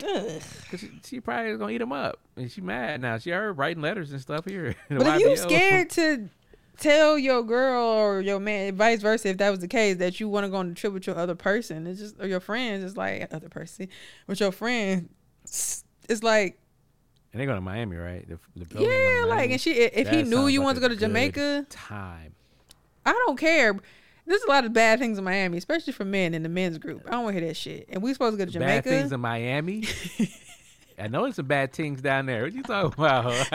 Because 0.00 0.80
she, 0.80 0.90
she 1.04 1.20
probably 1.20 1.56
gonna 1.56 1.72
eat 1.72 1.80
him 1.80 1.92
up, 1.92 2.18
and 2.36 2.50
she 2.50 2.60
mad 2.60 3.00
now. 3.00 3.18
She 3.18 3.30
heard 3.30 3.58
writing 3.58 3.82
letters 3.82 4.12
and 4.12 4.20
stuff 4.20 4.44
here. 4.44 4.74
But 4.88 5.06
if 5.06 5.20
you 5.20 5.36
scared 5.36 5.90
to 5.90 6.28
tell 6.78 7.18
your 7.18 7.42
girl 7.42 7.84
or 7.84 8.20
your 8.20 8.40
man, 8.40 8.74
vice 8.76 9.00
versa, 9.00 9.28
if 9.28 9.38
that 9.38 9.50
was 9.50 9.60
the 9.60 9.68
case, 9.68 9.96
that 9.98 10.18
you 10.18 10.28
want 10.28 10.44
to 10.44 10.50
go 10.50 10.56
on 10.56 10.70
a 10.70 10.74
trip 10.74 10.92
with 10.92 11.06
your 11.06 11.16
other 11.16 11.34
person, 11.34 11.86
it's 11.86 12.00
just 12.00 12.20
or 12.20 12.26
your 12.26 12.40
friends, 12.40 12.82
it's 12.82 12.96
like 12.96 13.28
other 13.32 13.48
person 13.48 13.88
with 14.26 14.40
your 14.40 14.52
friend. 14.52 15.08
It's 15.44 16.22
like 16.22 16.58
and 17.32 17.40
they 17.40 17.46
go 17.46 17.54
to 17.54 17.60
Miami, 17.60 17.96
right? 17.96 18.28
The, 18.28 18.38
the 18.56 18.64
girl 18.64 18.82
gonna 18.82 18.86
go 18.86 19.00
to 19.00 19.18
yeah, 19.20 19.24
like 19.26 19.50
and 19.50 19.60
she 19.60 19.72
if 19.72 20.08
he 20.08 20.22
knew 20.22 20.48
you 20.48 20.60
like 20.60 20.64
wanted 20.64 20.80
to 20.80 20.88
go 20.88 20.88
to 20.88 20.96
Jamaica, 20.96 21.66
time. 21.70 22.34
I 23.06 23.12
don't 23.12 23.38
care. 23.38 23.78
There's 24.30 24.42
a 24.42 24.48
lot 24.48 24.64
of 24.64 24.72
bad 24.72 24.98
things 25.00 25.18
in 25.18 25.24
Miami, 25.24 25.58
especially 25.58 25.92
for 25.92 26.04
men 26.04 26.34
in 26.34 26.42
the 26.42 26.48
men's 26.48 26.78
group. 26.78 27.02
I 27.06 27.10
don't 27.10 27.24
want 27.24 27.34
to 27.36 27.40
hear 27.40 27.48
that 27.50 27.56
shit. 27.56 27.86
And 27.90 28.02
we 28.02 28.12
supposed 28.12 28.34
to 28.34 28.38
go 28.38 28.44
to 28.44 28.50
Jamaica. 28.50 28.74
Bad 28.74 28.84
things 28.84 29.12
in 29.12 29.20
Miami. 29.20 29.84
I 31.00 31.08
know 31.08 31.22
there's 31.22 31.36
some 31.36 31.46
bad 31.46 31.72
things 31.72 32.02
down 32.02 32.26
there. 32.26 32.42
What 32.42 32.52
you 32.52 32.62
talking 32.62 32.92
about? 33.02 33.24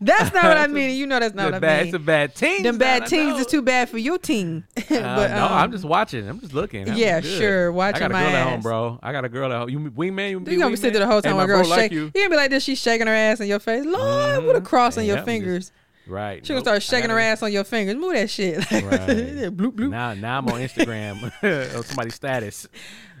That's 0.00 0.32
not 0.34 0.44
what 0.44 0.58
I 0.58 0.66
mean. 0.66 0.96
You 0.96 1.06
know 1.06 1.18
that's 1.18 1.34
not 1.34 1.46
It's 1.48 1.52
what 1.52 1.54
a 1.54 1.56
I 1.56 1.60
bad, 1.60 1.78
mean. 1.78 1.86
it's 1.88 1.96
a 1.96 1.98
bad 1.98 2.34
team. 2.34 2.62
Them 2.62 2.76
bad 2.78 3.06
teams 3.06 3.40
is 3.40 3.46
too 3.46 3.62
bad 3.62 3.88
for 3.88 3.98
your 3.98 4.18
team. 4.18 4.64
Uh, 4.90 5.16
but 5.16 5.30
no, 5.30 5.44
um, 5.44 5.52
I'm 5.52 5.72
just 5.72 5.84
watching. 5.84 6.26
I'm 6.28 6.40
just 6.40 6.54
looking. 6.54 6.88
I'm 6.88 6.96
yeah, 6.96 7.20
good. 7.20 7.38
sure, 7.38 7.66
I 7.66 7.70
watching 7.70 8.00
got 8.00 8.10
a 8.10 8.14
my 8.14 8.22
girl 8.24 8.36
at 8.36 8.48
home, 8.48 8.60
bro. 8.60 8.98
I 9.02 9.12
got 9.12 9.24
a 9.24 9.28
girl 9.28 9.52
at 9.52 9.58
home. 9.58 9.68
You 9.70 9.78
wingman? 9.90 10.30
You, 10.30 10.38
You 10.52 10.58
gonna 10.58 10.70
be 10.70 10.76
sitting 10.76 10.92
there 10.94 11.00
the 11.06 11.06
whole 11.12 11.20
time 11.22 11.36
when 11.36 11.46
my 11.46 11.52
a 11.52 11.56
girl 11.56 11.60
bro 11.62 11.68
like 11.70 11.80
shake. 11.80 11.92
you. 11.92 12.04
You 12.06 12.10
gonna 12.14 12.30
be 12.30 12.36
like 12.36 12.50
this. 12.50 12.64
She's 12.64 12.78
shaking 12.80 13.06
her 13.06 13.12
ass 13.12 13.40
in 13.40 13.48
your 13.48 13.58
face. 13.58 13.84
Lord, 13.84 14.44
with 14.44 14.56
a 14.56 14.60
cross 14.60 14.96
on 14.98 15.04
your 15.04 15.16
I'm 15.16 15.18
just- 15.20 15.26
fingers. 15.26 15.72
Right. 16.08 16.44
She 16.44 16.52
gonna 16.52 16.62
start 16.62 16.82
shaking 16.82 17.10
her 17.10 17.18
ass 17.18 17.42
on 17.42 17.52
your 17.52 17.64
fingers. 17.64 17.96
Move 17.96 18.14
that 18.14 18.30
shit. 18.30 18.58
Right. 18.88 19.08
bloop 19.54 19.72
bloop. 19.72 19.90
Now, 19.90 20.14
now 20.14 20.38
I'm 20.38 20.46
on 20.48 20.60
Instagram 20.60 21.22
on 21.76 21.82
somebody's 21.84 22.14
status. 22.14 22.66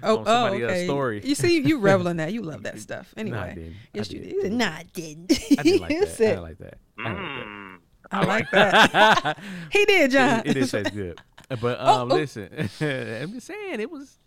Oh, 0.02 0.18
on 0.18 0.22
oh, 0.22 0.24
somebody's, 0.24 0.62
uh, 0.62 0.66
okay. 0.66 0.84
story. 0.86 1.20
You 1.24 1.34
see, 1.34 1.60
you 1.60 1.78
revel 1.78 2.06
in 2.08 2.16
that. 2.18 2.32
You 2.32 2.42
love 2.42 2.62
that 2.62 2.78
stuff. 2.80 3.12
Anyway, 3.16 3.38
I 3.38 3.54
didn't. 3.54 3.72
I 3.72 3.76
yes, 3.92 4.10
you 4.10 4.20
did. 4.20 4.24
did. 4.24 4.34
You 4.34 4.42
said, 4.42 4.52
Nah, 4.52 4.66
I 4.66 4.84
didn't. 4.92 5.32
I 5.58 5.62
did 5.62 5.80
like 5.80 5.88
that. 5.88 6.20
I 6.20 6.34
did 6.34 6.40
like 6.40 6.58
that. 6.58 6.78
I 6.98 7.12
like 7.12 7.38
that. 7.40 7.74
I 8.10 8.24
like 8.24 8.50
that. 8.50 9.38
he 9.70 9.84
did, 9.84 10.10
John. 10.10 10.40
it, 10.40 10.46
it 10.46 10.54
did 10.54 10.70
taste 10.70 10.94
good. 10.94 11.20
But 11.48 11.78
Oh, 11.80 12.02
um, 12.02 12.12
oh. 12.12 12.14
listen, 12.14 12.48
I'm 12.80 13.32
just 13.32 13.46
saying 13.46 13.80
it 13.80 13.90
was, 13.90 14.18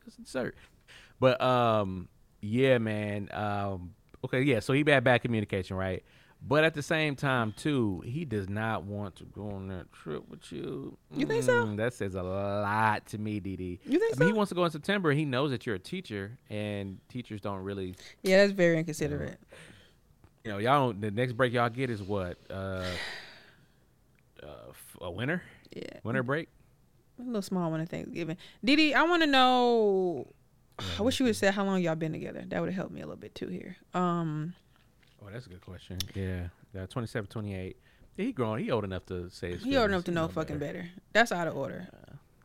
it 0.00 0.06
was 0.06 0.14
dessert. 0.16 0.56
But 1.18 1.40
um, 1.40 2.08
yeah, 2.40 2.78
man. 2.78 3.28
Um, 3.32 3.94
okay, 4.24 4.42
yeah. 4.42 4.60
So 4.60 4.72
he 4.72 4.84
had 4.86 5.04
bad 5.04 5.22
communication, 5.22 5.76
right? 5.76 6.02
But 6.46 6.64
at 6.64 6.72
the 6.74 6.82
same 6.82 7.16
time, 7.16 7.52
too, 7.54 8.02
he 8.04 8.24
does 8.24 8.48
not 8.48 8.84
want 8.84 9.16
to 9.16 9.24
go 9.24 9.50
on 9.50 9.68
that 9.68 9.92
trip 9.92 10.26
with 10.30 10.50
you. 10.50 10.96
You 11.14 11.26
think 11.26 11.44
so? 11.44 11.64
Mm, 11.66 11.76
That 11.76 11.92
says 11.92 12.14
a 12.14 12.22
lot 12.22 13.04
to 13.08 13.18
me, 13.18 13.40
Didi. 13.40 13.78
You 13.84 13.98
think 13.98 14.16
I 14.16 14.20
mean, 14.20 14.28
he 14.30 14.32
wants 14.32 14.48
to 14.48 14.54
go 14.54 14.64
in 14.64 14.70
September. 14.70 15.12
He 15.12 15.26
knows 15.26 15.50
that 15.50 15.66
you're 15.66 15.74
a 15.76 15.78
teacher, 15.78 16.38
and 16.48 16.98
teachers 17.10 17.42
don't 17.42 17.62
really, 17.62 17.94
Yeah, 18.22 18.38
that's 18.38 18.52
very 18.52 18.78
inconsiderate. 18.78 19.38
you 20.44 20.50
know, 20.52 20.56
y'all. 20.58 20.88
Don't, 20.92 21.00
the 21.02 21.10
next 21.10 21.34
break 21.34 21.52
y'all 21.52 21.68
get 21.68 21.90
is 21.90 22.02
what? 22.02 22.38
Uh, 22.48 22.86
uh, 24.42 24.46
a 25.02 25.10
winter, 25.10 25.42
Yeah, 25.74 25.82
winter 26.04 26.22
break. 26.22 26.48
a 27.18 27.22
little 27.22 27.42
small 27.42 27.70
one 27.70 27.80
at 27.80 27.90
Thanksgiving. 27.90 28.38
Didi, 28.64 28.94
I 28.94 29.02
want 29.02 29.22
to 29.22 29.26
know. 29.26 30.26
I 30.98 31.02
wish 31.02 31.20
you 31.20 31.24
would 31.24 31.30
have 31.30 31.36
said 31.36 31.52
how 31.52 31.64
long 31.64 31.82
y'all 31.82 31.94
been 31.96 32.12
together. 32.12 32.42
That 32.48 32.60
would 32.60 32.70
have 32.70 32.76
helped 32.76 32.92
me 32.94 33.02
a 33.02 33.04
little 33.04 33.20
bit 33.20 33.34
too 33.34 33.48
here. 33.48 33.76
Um, 33.92 34.54
Oh, 35.22 35.28
that's 35.32 35.46
a 35.46 35.48
good 35.50 35.60
question. 35.60 35.98
Yeah, 36.14 36.48
yeah 36.74 36.86
27, 36.86 37.28
28. 37.28 37.76
He 38.16 38.32
grown. 38.32 38.58
He 38.58 38.70
old 38.70 38.84
enough 38.84 39.06
to 39.06 39.30
say. 39.30 39.52
His 39.52 39.62
he 39.64 39.76
old 39.76 39.90
enough 39.90 40.04
to 40.04 40.10
He 40.10 40.14
know 40.14 40.28
fucking 40.28 40.58
better. 40.58 40.88
That's 41.12 41.32
out 41.32 41.46
of 41.48 41.56
order. 41.56 41.88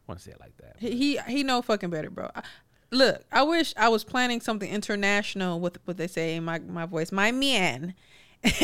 Want 0.08 0.20
to 0.20 0.24
say 0.26 0.32
it 0.32 0.40
like 0.40 0.56
that? 0.58 0.76
He 0.78 0.96
he, 0.96 1.18
he 1.28 1.44
know 1.44 1.62
fucking 1.62 1.90
better, 1.90 2.10
bro. 2.10 2.30
I, 2.36 2.44
look, 2.92 3.24
I 3.32 3.42
wish 3.44 3.74
I 3.76 3.90
was 3.90 4.04
planning 4.04 4.40
something 4.40 4.70
international 4.70 5.60
with 5.60 5.80
what 5.86 5.98
they 5.98 6.08
say 6.08 6.36
in 6.36 6.46
my 6.46 6.60
my 6.60 6.86
voice, 6.86 7.12
my 7.12 7.32
man, 7.32 7.96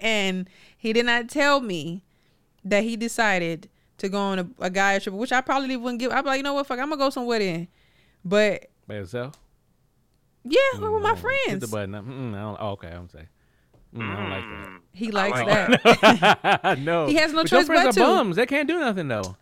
and 0.00 0.48
he 0.76 0.92
did 0.92 1.06
not 1.06 1.28
tell 1.28 1.60
me 1.60 2.02
that 2.64 2.82
he 2.84 2.96
decided 2.96 3.68
to 3.98 4.08
go 4.08 4.18
on 4.18 4.38
a, 4.38 4.48
a 4.60 4.70
guy 4.70 4.98
trip, 4.98 5.14
which 5.14 5.32
I 5.32 5.40
probably 5.42 5.76
wouldn't 5.76 6.00
give. 6.00 6.10
I'd 6.12 6.22
be 6.22 6.28
like, 6.28 6.36
you 6.38 6.42
know 6.42 6.54
what, 6.54 6.66
fuck, 6.66 6.78
I'm 6.78 6.88
gonna 6.88 6.96
go 6.96 7.10
somewhere 7.10 7.38
then. 7.38 7.68
But 8.24 8.70
By 8.86 8.94
yourself? 8.96 9.34
yeah, 10.44 10.58
Mm, 10.76 10.92
with 10.94 11.02
my 11.02 11.10
no. 11.10 11.14
Hit 11.14 11.60
the 11.60 11.66
friends. 11.66 11.70
button. 11.70 11.92
Mm, 11.92 12.34
I 12.34 12.40
don't, 12.40 12.56
oh, 12.60 12.70
okay, 12.70 12.88
I'm 12.88 13.08
saying. 13.10 13.28
Mm, 13.94 14.10
I 14.10 14.16
don't 14.16 14.30
like 14.30 14.44
that. 14.44 14.80
He 14.92 15.10
likes 15.10 15.40
like 15.40 15.82
that. 16.62 16.78
no, 16.80 17.06
He 17.06 17.14
has 17.14 17.32
no 17.32 17.42
but 17.42 17.50
your 17.50 17.60
choice 17.60 17.66
friends 17.66 17.82
but 17.84 17.88
are 17.88 17.92
to. 17.92 18.00
bums. 18.00 18.36
They 18.36 18.46
can't 18.46 18.68
do 18.68 18.78
nothing 18.78 19.08
though. 19.08 19.36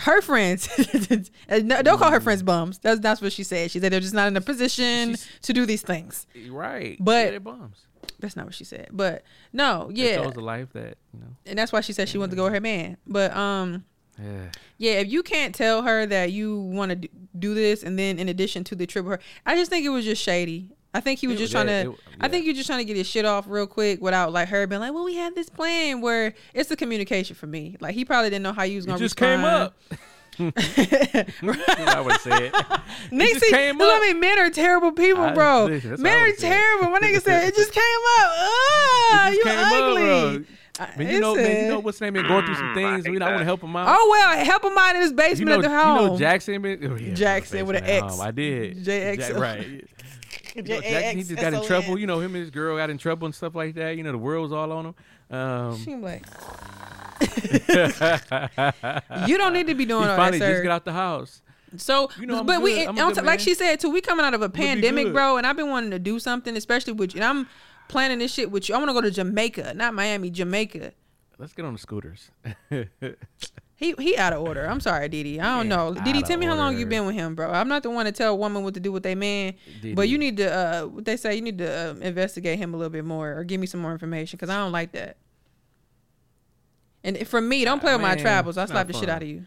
her 0.00 0.20
friends. 0.22 0.68
No, 1.50 1.82
don't 1.82 1.98
call 1.98 2.10
her 2.10 2.20
Mm. 2.20 2.24
friends 2.24 2.42
bums. 2.42 2.78
That's 2.78 3.00
that's 3.00 3.20
what 3.22 3.32
she 3.32 3.42
said. 3.44 3.70
She 3.70 3.80
said 3.80 3.92
they're 3.92 4.00
just 4.00 4.14
not 4.14 4.28
in 4.28 4.36
a 4.36 4.40
position 4.40 5.10
She's- 5.10 5.28
to 5.42 5.52
do 5.52 5.64
these 5.66 5.82
things. 5.82 6.26
Right? 6.50 6.96
But- 7.00 7.24
yeah, 7.26 7.30
they're 7.32 7.40
bums. 7.40 7.86
That's 8.20 8.36
not 8.36 8.46
what 8.46 8.54
she 8.54 8.64
said. 8.64 8.88
But 8.92 9.22
no, 9.52 9.90
They 9.92 10.10
yeah. 10.12 10.22
chose 10.22 10.34
a 10.36 10.40
life 10.40 10.72
that 10.72 10.96
you 11.14 11.20
know. 11.20 11.26
And 11.46 11.58
that's 11.58 11.72
why 11.72 11.80
she 11.82 11.92
said 11.92 12.08
she 12.08 12.18
wanted 12.18 12.30
to 12.30 12.36
go 12.36 12.44
with 12.44 12.52
her 12.54 12.60
man. 12.60 12.96
But 13.06 13.34
um 13.36 13.84
Yeah. 14.20 14.50
yeah, 14.76 14.92
if 14.94 15.08
you 15.08 15.22
can't 15.22 15.54
tell 15.54 15.82
her 15.82 16.04
that 16.06 16.32
you 16.32 16.58
want 16.60 16.90
to 17.02 17.08
do 17.38 17.54
this 17.54 17.82
and 17.82 17.98
then 17.98 18.18
in 18.18 18.28
addition 18.28 18.64
to 18.64 18.74
the 18.74 18.86
trip 18.86 19.04
with 19.04 19.20
her, 19.20 19.24
I 19.46 19.54
just 19.56 19.70
think 19.70 19.84
it 19.86 19.90
was 19.90 20.04
just 20.04 20.22
shady. 20.22 20.70
I 20.94 21.00
think 21.00 21.20
he 21.20 21.26
was 21.26 21.36
It- 21.36 21.40
just 21.40 21.52
trying 21.52 21.66
to. 21.66 21.72
yeah, 21.72 21.80
it- 21.90 21.94
I 22.20 22.28
think 22.28 22.44
yeah. 22.44 22.46
you're 22.48 22.54
just 22.56 22.66
trying 22.66 22.78
to 22.80 22.84
get 22.84 22.96
his 22.96 23.06
shit 23.06 23.24
off 23.24 23.44
real 23.48 23.66
quick 23.66 24.00
without 24.00 24.32
like 24.32 24.48
her 24.48 24.66
being 24.66 24.80
like, 24.80 24.92
"Well, 24.94 25.04
we 25.04 25.14
had 25.16 25.34
this 25.34 25.48
plan." 25.50 26.00
Where 26.00 26.34
it's 26.54 26.68
the 26.70 26.76
communication 26.76 27.36
for 27.36 27.46
me. 27.46 27.76
Like 27.80 27.94
he 27.94 28.04
probably 28.04 28.30
didn't 28.30 28.42
know 28.44 28.52
how 28.54 28.62
you 28.64 28.76
was 28.76 28.86
gonna. 28.86 28.98
just 28.98 29.16
came 29.16 29.40
up. 29.44 29.76
I 30.40 32.02
would 32.04 32.20
say 32.20 32.46
it. 32.46 32.54
Just 33.10 33.40
see, 33.44 33.50
came 33.50 33.76
look, 33.76 33.90
I 33.92 34.00
mean, 34.06 34.20
men 34.20 34.38
are 34.38 34.50
terrible 34.50 34.92
people, 34.92 35.24
I- 35.24 35.34
bro. 35.34 35.64
listen, 35.66 36.00
men 36.00 36.16
are 36.16 36.32
terrible. 36.32 36.90
My 36.90 37.00
nigga 37.00 37.20
said 37.22 37.48
it 37.48 37.56
just 37.56 37.72
came 37.72 37.82
up. 38.20 38.30
Ah, 39.10 39.30
just 39.32 39.44
you 39.44 39.50
up, 39.50 39.72
ugly. 39.72 40.02
bro. 40.02 40.44
I- 40.80 41.02
you 41.12 41.18
know, 41.20 41.34
man, 41.34 41.64
you 41.64 41.70
know 41.70 41.78
what's 41.80 42.00
name? 42.00 42.12
Been 42.12 42.28
going 42.28 42.44
through 42.44 42.54
some 42.54 42.74
things. 42.74 43.08
We 43.08 43.18
I 43.18 43.26
want 43.30 43.38
to 43.40 43.44
help 43.44 43.62
him 43.62 43.74
out. 43.74 43.88
Oh 43.98 44.08
well, 44.12 44.44
help 44.44 44.62
him 44.64 44.78
out 44.78 44.94
in 44.94 45.02
his 45.02 45.10
you 45.10 45.16
basement 45.16 45.48
know, 45.48 45.54
at 45.56 45.62
the 45.62 45.68
home. 45.70 46.02
you 46.04 46.06
know 46.12 46.18
Jackson. 46.18 46.64
Oh, 46.64 46.94
yeah, 46.96 47.14
Jackson 47.14 47.66
with 47.66 47.76
an 47.76 47.84
X. 47.84 48.20
I 48.20 48.30
did. 48.30 48.84
JX. 48.84 49.16
Jack- 49.18 49.34
right. 49.38 49.84
You 50.54 50.62
know, 50.62 50.80
Jackson, 50.80 51.18
he 51.18 51.24
just 51.24 51.40
got 51.40 51.54
in 51.54 51.64
trouble. 51.64 51.98
You 51.98 52.06
know, 52.06 52.20
him 52.20 52.34
and 52.34 52.42
his 52.42 52.50
girl 52.50 52.76
got 52.76 52.90
in 52.90 52.98
trouble 52.98 53.26
and 53.26 53.34
stuff 53.34 53.54
like 53.54 53.74
that. 53.74 53.96
You 53.96 54.02
know, 54.02 54.12
the 54.12 54.18
world 54.18 54.44
was 54.44 54.52
all 54.52 54.70
on 54.72 54.86
him. 54.86 54.94
Um, 55.36 55.78
She 55.78 55.94
like, 55.94 56.24
you 59.26 59.38
don't 59.38 59.52
need 59.52 59.66
to 59.66 59.74
be 59.74 59.84
doing 59.84 60.04
he 60.04 60.08
all 60.08 60.14
that, 60.16 60.16
finally 60.16 60.38
just 60.38 60.48
sir. 60.48 60.62
get 60.62 60.70
out 60.70 60.84
the 60.84 60.92
house. 60.92 61.42
So, 61.76 62.10
You 62.18 62.26
know, 62.26 62.44
but 62.44 62.62
we, 62.62 62.86
good. 62.86 62.98
On 62.98 63.12
good 63.12 63.24
like 63.24 63.40
she 63.40 63.54
said 63.54 63.80
too, 63.80 63.90
we 63.90 64.00
coming 64.00 64.24
out 64.24 64.34
of 64.34 64.42
a 64.42 64.48
pandemic, 64.48 65.12
bro, 65.12 65.36
and 65.36 65.46
I've 65.46 65.56
been 65.56 65.68
wanting 65.68 65.90
to 65.90 65.98
do 65.98 66.18
something, 66.18 66.56
especially 66.56 66.94
with 66.94 67.14
you. 67.14 67.20
And 67.20 67.28
I'm 67.28 67.48
planning 67.88 68.20
this 68.20 68.32
shit 68.32 68.50
with 68.50 68.68
you. 68.68 68.74
I 68.74 68.78
want 68.78 68.88
to 68.88 68.94
go 68.94 69.00
to 69.02 69.10
Jamaica, 69.10 69.74
not 69.74 69.92
Miami, 69.94 70.30
Jamaica. 70.30 70.92
Let's 71.38 71.52
get 71.52 71.66
on 71.66 71.74
the 71.74 71.78
scooters. 71.78 72.30
He 73.80 73.94
he 73.96 74.16
out 74.16 74.32
of 74.32 74.42
order. 74.42 74.66
I'm 74.68 74.80
sorry, 74.80 75.08
Didi. 75.08 75.40
I 75.40 75.56
don't 75.56 75.68
know. 75.68 75.94
Didi, 75.94 76.22
tell 76.22 76.36
me 76.36 76.46
how 76.46 76.56
long 76.56 76.72
you 76.74 76.80
order. 76.80 76.90
been 76.90 77.06
with 77.06 77.14
him, 77.14 77.36
bro. 77.36 77.48
I'm 77.48 77.68
not 77.68 77.84
the 77.84 77.90
one 77.90 78.06
to 78.06 78.12
tell 78.12 78.32
a 78.32 78.36
woman 78.36 78.64
what 78.64 78.74
to 78.74 78.80
do 78.80 78.90
with 78.90 79.04
their 79.04 79.14
man, 79.14 79.54
but 79.94 80.08
you 80.08 80.18
need 80.18 80.36
to. 80.38 80.52
uh 80.52 80.86
What 80.86 81.04
they 81.04 81.16
say, 81.16 81.36
you 81.36 81.42
need 81.42 81.58
to 81.58 81.90
uh, 81.90 81.94
investigate 82.00 82.58
him 82.58 82.74
a 82.74 82.76
little 82.76 82.90
bit 82.90 83.04
more, 83.04 83.32
or 83.38 83.44
give 83.44 83.60
me 83.60 83.68
some 83.68 83.80
more 83.80 83.92
information, 83.92 84.36
because 84.36 84.50
I 84.50 84.56
don't 84.58 84.72
like 84.72 84.90
that. 84.92 85.16
And 87.04 87.26
for 87.28 87.40
me, 87.40 87.64
don't 87.64 87.80
play 87.80 87.92
with 87.92 88.02
my 88.02 88.16
travels. 88.16 88.58
I'll 88.58 88.66
slap 88.66 88.88
the 88.88 88.92
shit 88.92 89.08
out 89.08 89.22
of 89.22 89.28
you. 89.28 89.44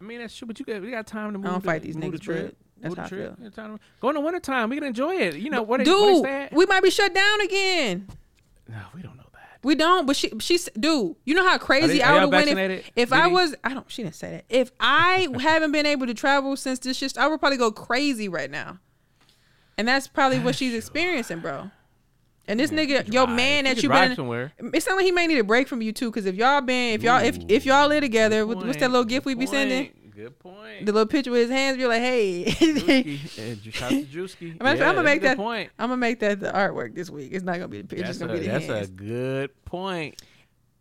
I 0.00 0.04
mean, 0.04 0.20
that's 0.20 0.34
true, 0.34 0.46
but 0.48 0.58
you 0.58 0.64
got 0.64 0.80
we 0.80 0.90
got 0.90 1.06
time 1.06 1.32
to 1.32 1.38
move. 1.38 1.44
don't 1.50 1.62
the- 1.62 1.66
fight 1.66 1.82
these 1.82 1.96
the 1.96 2.00
niggas, 2.00 2.20
trip. 2.20 2.56
that's 2.80 2.94
the 2.94 3.00
how 3.02 3.06
I 3.06 3.10
feel. 3.10 3.36
Yeah, 3.42 3.50
time 3.50 3.76
to- 3.76 3.84
Go 4.00 4.08
in 4.08 4.14
the 4.14 4.20
wintertime. 4.22 4.70
We 4.70 4.76
can 4.76 4.84
enjoy 4.84 5.16
it. 5.16 5.36
You 5.36 5.50
know 5.50 5.62
what? 5.62 5.84
they- 5.84 5.90
what 5.90 6.14
Dude, 6.14 6.24
say 6.24 6.42
at- 6.44 6.52
we 6.54 6.64
might 6.66 6.82
be 6.82 6.90
shut 6.90 7.14
down 7.14 7.40
again. 7.42 8.08
No, 8.68 8.76
we 8.94 9.02
don't 9.02 9.16
know 9.16 9.22
that. 9.22 9.23
We 9.64 9.74
don't, 9.74 10.06
but 10.06 10.14
she 10.14 10.30
she's 10.40 10.68
dude. 10.78 11.16
You 11.24 11.34
know 11.34 11.46
how 11.48 11.58
crazy 11.58 11.98
they- 11.98 12.02
I 12.02 12.12
would 12.12 12.20
have 12.20 12.30
went 12.30 12.70
if, 12.70 12.90
if 12.96 13.12
I 13.12 13.26
was. 13.32 13.54
I 13.64 13.74
don't. 13.74 13.90
She 13.90 14.02
didn't 14.02 14.14
say 14.14 14.30
that. 14.30 14.44
If 14.48 14.70
I 14.78 15.26
haven't 15.40 15.72
been 15.72 15.86
able 15.86 16.06
to 16.06 16.14
travel 16.14 16.54
since 16.56 16.78
this 16.78 16.96
shit, 16.98 17.16
I 17.18 17.26
would 17.26 17.40
probably 17.40 17.56
go 17.58 17.72
crazy 17.72 18.28
right 18.28 18.50
now. 18.50 18.78
And 19.76 19.88
that's 19.88 20.06
probably 20.06 20.38
what 20.38 20.54
she's 20.54 20.74
experiencing, 20.74 21.40
bro. 21.40 21.70
And 22.46 22.60
this 22.60 22.70
nigga, 22.70 23.10
your 23.12 23.26
man 23.26 23.64
that 23.64 23.82
you 23.82 23.88
been, 23.88 24.16
somewhere. 24.16 24.52
it 24.58 24.82
sounds 24.82 24.96
like 24.96 25.06
he 25.06 25.10
may 25.12 25.26
need 25.26 25.38
a 25.38 25.44
break 25.44 25.66
from 25.66 25.80
you 25.80 25.92
too. 25.92 26.10
Because 26.10 26.26
if 26.26 26.34
y'all 26.34 26.60
been, 26.60 26.92
if 26.94 27.02
y'all, 27.02 27.22
if 27.22 27.38
if 27.48 27.64
y'all 27.64 27.88
live 27.88 28.02
together, 28.02 28.46
what, 28.46 28.58
what's 28.58 28.78
that 28.80 28.90
little 28.90 29.04
gift 29.06 29.24
we 29.24 29.34
be 29.34 29.46
sending? 29.46 29.90
Good 30.14 30.38
point. 30.38 30.86
The 30.86 30.92
little 30.92 31.06
picture 31.06 31.30
with 31.30 31.42
his 31.42 31.50
hands. 31.50 31.76
Be 31.76 31.86
like, 31.86 32.00
hey, 32.00 32.44
Drewski. 32.44 33.72
Shout 33.72 33.92
out 33.92 33.98
to 33.98 34.04
Drewski. 34.06 34.56
I'm, 34.60 34.76
Yeah, 34.76 34.84
gonna 34.84 35.02
make 35.02 35.22
that. 35.22 35.36
point. 35.36 35.70
I'm 35.78 35.88
gonna 35.88 35.96
make 35.96 36.20
that 36.20 36.40
the 36.40 36.52
artwork 36.52 36.94
this 36.94 37.10
week. 37.10 37.30
It's 37.32 37.44
not 37.44 37.54
gonna 37.54 37.68
be 37.68 37.82
the 37.82 37.88
picture. 37.88 38.04
It's 38.08 38.18
That's, 38.18 38.18
gonna 38.20 38.32
a, 38.34 38.36
be 38.40 38.46
the 38.46 38.52
that's 38.52 38.66
hands. 38.66 38.88
a 38.88 38.92
good 38.92 39.64
point. 39.64 40.22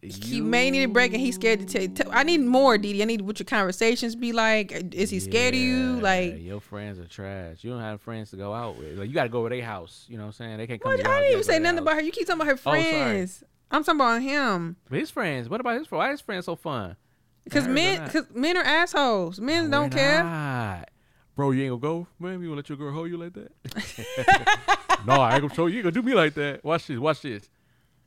he 0.02 0.40
may 0.42 0.70
need 0.70 0.84
a 0.84 0.88
break 0.88 1.14
and 1.14 1.22
he's 1.22 1.36
scared 1.36 1.68
to 1.70 1.88
tell. 1.88 2.12
I 2.12 2.24
need 2.24 2.42
more, 2.42 2.78
Didi. 2.78 3.02
I 3.02 3.06
need 3.06 3.22
what 3.22 3.40
your 3.40 3.46
conversations 3.46 4.16
be 4.16 4.34
like. 4.34 4.72
Is 4.94 5.10
he 5.10 5.20
scared 5.20 5.54
of 5.56 5.60
you? 5.62 6.00
Like, 6.00 6.36
your 6.42 6.60
friends 6.60 7.00
are 7.00 7.08
trash. 7.08 7.64
You 7.64 7.72
don't 7.72 7.80
have 7.82 8.02
friends 8.02 8.30
to 8.32 8.36
go 8.38 8.54
out 8.54 8.78
with. 8.78 8.98
Like 9.00 9.08
you 9.08 9.14
got 9.16 9.24
to 9.24 9.30
go 9.30 9.48
to 9.48 9.56
their 9.56 9.64
house. 9.66 10.06
You 10.10 10.18
know 10.18 10.24
what 10.24 10.28
I'm 10.28 10.34
saying? 10.34 10.58
They 10.58 10.68
can't 10.68 10.82
come. 10.82 10.92
what? 10.92 11.08
I 11.08 11.20
didn't 11.22 11.32
even 11.32 11.44
say 11.44 11.58
nothing 11.60 11.80
about 11.80 11.96
her. 11.96 12.02
You 12.02 12.12
keep 12.12 12.28
talking 12.28 12.42
about 12.42 12.48
her 12.48 12.60
Oh, 12.66 12.72
friends. 12.72 13.44
I'm 13.72 13.84
talking 13.84 14.00
about 14.00 14.22
him. 14.22 14.76
But 14.90 15.00
his 15.00 15.10
friends. 15.10 15.50
What 15.50 15.60
about 15.60 15.80
his 15.80 15.88
friends? 15.88 16.00
Why 16.00 16.12
his 16.12 16.22
friends 16.22 16.46
so 16.46 16.56
fun? 16.56 16.96
Because 17.44 17.68
men, 17.68 18.04
because 18.06 18.26
men 18.34 18.56
are 18.58 18.64
assholes. 18.64 19.40
Men 19.40 19.70
No, 19.70 19.82
don't 19.82 19.90
care. 19.92 20.24
not. 20.24 20.90
Bro, 21.36 21.52
you 21.52 21.64
ain't 21.64 21.72
gonna 21.82 21.82
go, 21.82 22.08
man. 22.20 22.34
You 22.42 22.48
gonna 22.48 22.56
let 22.58 22.70
your 22.70 22.78
girl 22.78 22.92
hold 22.94 23.10
you 23.10 23.18
like 23.18 23.34
that? 23.34 23.52
no, 25.06 25.14
I 25.14 25.34
ain't 25.34 25.42
gonna 25.42 25.54
show 25.54 25.66
you. 25.66 25.78
You 25.78 25.82
gonna 25.84 25.92
do 25.92 26.02
me 26.04 26.14
like 26.14 26.34
that. 26.36 26.64
Watch 26.64 26.88
this. 26.88 27.00
Watch 27.00 27.22
this. 27.22 27.50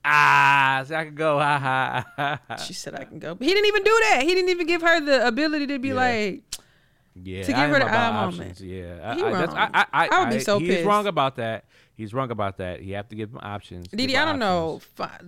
Ah, 0.04 0.84
see, 0.86 0.94
I 0.94 1.04
can 1.06 1.14
go. 1.14 1.38
Ha 1.40 1.58
ha. 1.58 2.06
ha, 2.16 2.40
ha. 2.48 2.56
She 2.56 2.72
said 2.72 2.94
I 2.94 3.04
can 3.04 3.18
go, 3.18 3.34
but 3.34 3.44
he 3.46 3.52
didn't 3.52 3.66
even 3.66 3.82
do 3.82 3.98
that. 4.10 4.22
He 4.22 4.34
didn't 4.34 4.50
even 4.50 4.66
give 4.66 4.80
her 4.82 5.00
the 5.00 5.26
ability 5.26 5.66
to 5.66 5.78
be 5.80 5.88
Yeah. 5.88 5.94
like, 5.94 6.42
Yeah, 7.16 7.42
to 7.42 7.48
give 7.48 7.56
I 7.58 7.66
her 7.66 7.74
am 7.74 7.80
the 7.80 7.86
about 7.86 8.12
eye 8.12 8.16
options. 8.26 8.38
moment. 8.38 8.60
Yeah, 8.60 9.14
He 9.16 9.22
I, 9.22 9.26
I, 9.26 9.32
that's, 9.32 9.54
wrong. 9.54 9.70
I, 9.74 9.86
I, 9.92 10.08
I 10.12 10.20
would 10.20 10.30
be 10.30 10.40
so 10.40 10.58
He's 10.60 10.68
pissed. 10.68 10.86
wrong 10.86 11.06
about 11.08 11.36
that. 11.36 11.64
He's 11.96 12.14
wrong 12.14 12.30
about 12.30 12.58
that. 12.58 12.82
You 12.82 12.94
have 12.94 13.08
to 13.08 13.16
give 13.16 13.30
him 13.32 13.38
options. 13.42 13.88
Didi, 13.88 14.12
Give 14.12 14.20
I 14.22 14.24
don't 14.26 14.38
know. 14.38 14.74
options. 14.76 14.92
Fi- 14.94 15.20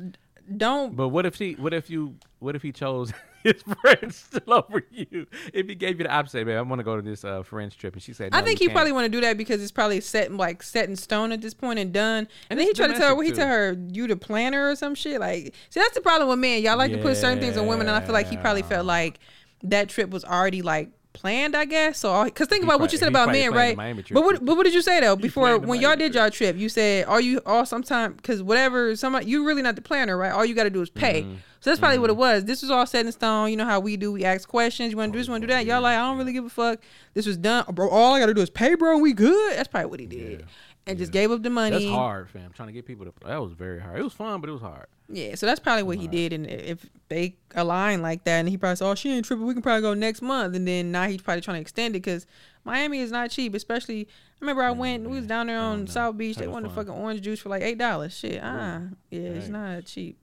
Don't. 0.57 0.95
But 0.95 1.09
what 1.09 1.27
if 1.27 1.35
he? 1.35 1.55
What 1.55 1.75
if 1.75 1.91
you? 1.91 2.15
What 2.39 2.55
if 2.55 2.63
he 2.63 2.71
chose 2.73 3.13
his 3.45 3.63
friends 3.63 4.17
still 4.17 4.55
over 4.55 4.83
you? 4.91 5.27
If 5.53 5.69
he 5.69 5.75
gave 5.75 5.99
you 5.99 6.05
the 6.05 6.11
option, 6.13 6.47
man, 6.47 6.59
I 6.59 6.63
want 6.63 6.81
to 6.81 6.85
go 6.85 6.97
to 6.97 7.03
this 7.03 7.25
uh, 7.25 7.43
friends 7.43 7.75
trip, 7.75 7.95
and 7.95 8.03
she 8.03 8.13
said, 8.13 8.31
I 8.33 8.43
think 8.43 8.59
he 8.59 8.69
probably 8.69 8.91
can't." 8.91 8.95
want 8.97 9.05
to 9.07 9.11
do 9.11 9.21
that 9.23 9.37
because 9.37 9.63
it's 9.63 9.73
probably 9.73 10.01
set 10.01 10.33
like 10.33 10.63
set 10.63 10.89
in 10.89 10.97
stone 10.97 11.33
at 11.33 11.41
this 11.41 11.55
point 11.55 11.79
and 11.79 11.93
done. 11.93 12.19
And, 12.19 12.29
And 12.51 12.59
then 12.59 12.67
he 12.67 12.73
tried 12.73 12.89
to 12.89 12.95
tell 12.95 13.17
her, 13.17 13.23
he 13.23 13.33
tell 13.33 13.47
her 13.47 13.77
you 13.91 14.07
the 14.07 14.17
planner 14.17 14.71
or 14.71 14.77
some 14.77 14.95
shit. 14.95 15.21
Like, 15.21 15.55
see, 15.71 15.81
that's 15.81 15.95
the 15.95 16.01
problem 16.01 16.29
with 16.29 16.39
men. 16.39 16.63
Y'all 16.63 16.77
like 16.77 16.93
to 16.93 16.99
put 16.99 17.17
certain 17.17 17.41
things 17.41 17.57
on 17.57 17.67
women, 17.67 17.87
and 17.87 17.97
I 17.97 18.01
feel 18.01 18.13
like 18.13 18.29
he 18.29 18.37
probably 18.37 18.63
felt 18.63 18.87
like 18.87 19.19
that 19.63 19.89
trip 19.89 20.11
was 20.11 20.25
already 20.25 20.63
like 20.63 20.91
planned. 21.21 21.57
I 21.57 21.65
guess 21.65 21.99
so. 21.99 22.25
Because 22.25 22.49
think 22.49 22.65
about 22.65 22.81
what 22.81 22.93
you 22.93 22.99
said 22.99 23.09
about 23.09 23.25
probably 23.25 23.49
men, 23.49 23.53
right? 23.53 24.05
But 24.13 24.23
what, 24.23 24.45
but 24.45 24.57
what 24.57 24.65
did 24.65 24.75
you 24.75 24.83
say 24.83 25.01
though 25.01 25.17
before 25.17 25.59
when 25.59 25.81
y'all 25.81 25.97
did 25.97 26.15
y'all 26.15 26.31
trip? 26.31 26.57
You 26.57 26.69
said, 26.69 27.07
"Are 27.07 27.21
you 27.21 27.41
all 27.45 27.67
sometime?" 27.67 28.15
Because 28.15 28.43
whatever, 28.43 28.95
somebody 28.97 29.27
you 29.27 29.47
really 29.47 29.63
not 29.63 29.77
the 29.77 29.83
planner, 29.83 30.17
right? 30.17 30.33
All 30.33 30.45
you 30.45 30.55
got 30.55 30.65
to 30.65 30.71
do 30.71 30.83
is 30.83 30.91
pay. 30.91 31.23
Mm-hmm. 31.23 31.35
So 31.61 31.71
that's 31.71 31.81
probably 31.81 31.99
what 31.99 32.11
it 32.11 32.17
was. 32.17 32.45
This 32.45 32.63
was 32.63 32.71
all 32.71 32.87
set 32.87 33.05
in 33.05 33.11
stone. 33.11 33.51
You 33.51 33.57
know 33.57 33.65
how 33.65 33.81
we 33.81 33.97
do. 33.97 34.13
We 34.13 34.25
ask 34.25 34.49
questions. 34.49 34.93
You 34.93 34.97
want 34.97 35.13
to 35.13 35.17
do 35.17 35.21
this, 35.21 35.29
want 35.29 35.43
to 35.43 35.47
do 35.47 35.53
that. 35.53 35.67
Y'all 35.67 35.81
like, 35.81 35.99
I 35.99 36.03
don't 36.03 36.17
really 36.17 36.33
give 36.33 36.45
a 36.45 36.51
fuck. 36.51 36.81
This 37.15 37.27
was 37.27 37.37
done, 37.37 37.65
bro. 37.73 37.89
All 37.89 38.15
I 38.15 38.21
got 38.21 38.27
to 38.27 38.35
do 38.35 38.41
is 38.41 38.51
pay, 38.51 38.75
bro. 38.75 38.99
We 38.99 39.13
good. 39.13 39.57
That's 39.57 39.69
probably 39.69 39.91
what 39.91 40.01
he 40.01 40.07
did, 40.07 40.47
and 40.87 40.99
just 40.99 41.11
gave 41.11 41.33
up 41.33 41.43
the 41.43 41.51
money. 41.51 41.77
That's 41.77 41.91
hard, 41.91 42.31
fam. 42.31 42.53
Trying 42.53 42.69
to 42.69 42.73
get 42.73 42.87
people 42.87 43.07
to. 43.07 43.13
That 43.27 43.43
was 43.43 43.53
very 43.53 43.81
hard. 43.81 43.99
It 43.99 44.05
was 44.05 44.13
fun, 44.13 44.41
but 44.41 44.49
it 44.49 44.53
was 44.53 44.63
hard. 44.63 44.87
Yeah, 45.11 45.37
so 45.37 45.47
that's 45.47 45.61
probably 45.61 45.85
what 45.85 45.97
he 45.99 46.07
did. 46.07 46.33
And 46.35 46.47
if 46.47 46.85
they 47.09 47.37
align 47.55 48.03
like 48.03 48.25
that, 48.25 48.41
and 48.41 48.49
he 48.49 48.59
probably 48.59 48.77
said, 48.77 48.87
"Oh, 48.91 48.95
she 48.95 49.11
ain't 49.11 49.25
tripping. 49.25 49.47
We 49.47 49.55
can 49.55 49.63
probably 49.63 49.81
go 49.83 49.95
next 49.95 50.21
month." 50.21 50.55
And 50.55 50.69
then 50.69 50.93
now 50.93 51.07
he's 51.09 51.23
probably 51.23 51.41
trying 51.41 51.57
to 51.57 51.61
extend 51.63 51.97
it 51.97 52.01
because 52.03 52.27
Miami 52.65 53.01
is 53.01 53.11
not 53.11 53.31
cheap. 53.31 53.55
Especially, 53.55 54.03
I 54.03 54.37
remember 54.41 54.63
I 54.63 54.71
went. 54.71 55.09
We 55.09 55.17
was 55.17 55.27
down 55.27 55.47
there 55.47 55.59
on. 55.59 55.87
South 55.87 56.19
Beach. 56.19 56.37
They 56.37 56.47
wanted 56.47 56.73
fun. 56.73 56.87
fucking 56.87 57.03
orange 57.03 57.23
juice 57.23 57.41
for 57.41 57.49
like 57.49 57.63
eight 57.63 57.79
dollars. 57.79 58.17
Shit, 58.17 58.41
ah, 58.43 58.83
yeah, 59.11 59.21
it's 59.21 59.49
not 59.49 59.87
cheap. 59.87 60.19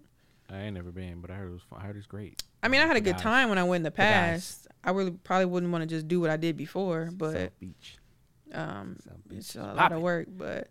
I 0.51 0.59
ain't 0.59 0.75
never 0.75 0.91
been, 0.91 1.19
but 1.19 1.31
I 1.31 1.33
heard 1.33 1.49
it 1.49 1.53
was. 1.53 1.63
Fun. 1.63 1.79
I 1.81 1.85
heard 1.87 1.97
it's 1.97 2.05
great. 2.05 2.43
I 2.61 2.67
mean, 2.67 2.81
I 2.81 2.85
had 2.85 2.95
a 2.97 3.01
good 3.01 3.17
time 3.17 3.49
when 3.49 3.57
I 3.57 3.63
went 3.63 3.77
in 3.81 3.83
the 3.83 3.91
past. 3.91 4.67
I 4.83 4.91
really 4.91 5.11
probably 5.11 5.45
wouldn't 5.45 5.71
want 5.71 5.81
to 5.81 5.87
just 5.87 6.07
do 6.07 6.21
what 6.21 6.29
I 6.29 6.37
did 6.37 6.55
before, 6.57 7.09
but 7.11 7.33
South 7.33 7.59
Beach. 7.59 7.97
um, 8.53 8.97
South 9.03 9.17
Beach. 9.27 9.39
it's 9.39 9.55
a 9.55 9.61
lot 9.63 9.77
Pop 9.77 9.91
of 9.93 10.01
work. 10.03 10.27
But 10.29 10.67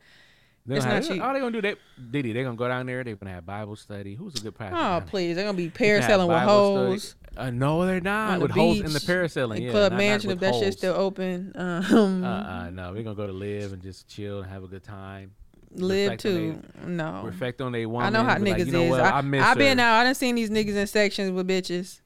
They 0.66 0.76
It's 0.76 0.84
not 0.86 0.94
have- 0.94 1.06
cheap. 1.08 1.22
All 1.22 1.32
they 1.34 1.40
gonna 1.40 1.50
do? 1.52 1.60
They 1.60 1.76
Diddy. 2.10 2.32
They 2.32 2.42
gonna 2.42 2.56
go 2.56 2.66
down 2.68 2.86
there. 2.86 3.04
They 3.04 3.12
gonna 3.12 3.32
have 3.34 3.44
Bible 3.44 3.76
study. 3.76 4.14
Who's 4.14 4.34
a 4.36 4.40
good 4.44 4.54
pastor? 4.54 4.76
oh 4.78 5.02
please, 5.06 5.36
they're 5.36 5.44
gonna 5.44 5.56
be 5.56 5.68
They 5.68 5.86
parasailing 5.86 6.28
with 6.28 6.38
hoes. 6.38 7.16
Uh, 7.36 7.50
no, 7.50 7.84
they're 7.84 8.00
not. 8.00 8.38
the 8.38 8.42
With 8.44 8.52
holes 8.52 8.78
in 8.80 8.84
the 8.86 9.00
beach, 9.00 9.02
parasailing. 9.08 9.56
in 9.56 9.62
Yeah, 9.64 9.70
Club 9.72 9.92
not- 9.92 9.96
not 9.96 9.98
Mansion 9.98 10.30
if 10.30 10.40
with 10.40 10.52
that 10.52 10.54
shit's 10.58 10.76
still 10.78 10.94
open. 10.94 11.52
Um, 11.54 12.24
Uh, 12.24 12.28
uh, 12.28 12.70
no, 12.70 12.92
we're 12.94 13.02
gonna 13.02 13.14
go 13.14 13.26
to 13.26 13.32
live 13.32 13.72
and 13.74 13.82
just 13.82 14.08
chill 14.08 14.40
and 14.40 14.50
have 14.50 14.62
a 14.62 14.66
good 14.68 14.82
time. 14.84 15.32
live 15.76 16.18
too. 16.18 16.62
no, 16.86 17.22
Reflect 17.24 17.60
on 17.60 17.72
their 17.72 17.88
one. 17.88 18.04
I 18.04 18.08
know 18.10 18.22
how 18.22 18.36
niggas 18.36 18.46
like, 18.58 18.66
you 18.66 18.72
know 18.72 18.82
is. 18.94 19.00
I, 19.00 19.10
I, 19.20 19.50
I've 19.50 19.58
been 19.58 19.80
out. 19.80 20.00
I 20.00 20.04
done 20.04 20.14
seen 20.14 20.34
these 20.36 20.48
niggas 20.48 20.76
in 20.76 20.86
sections 20.86 21.30
with 21.32 21.46
bitches. 21.48 22.00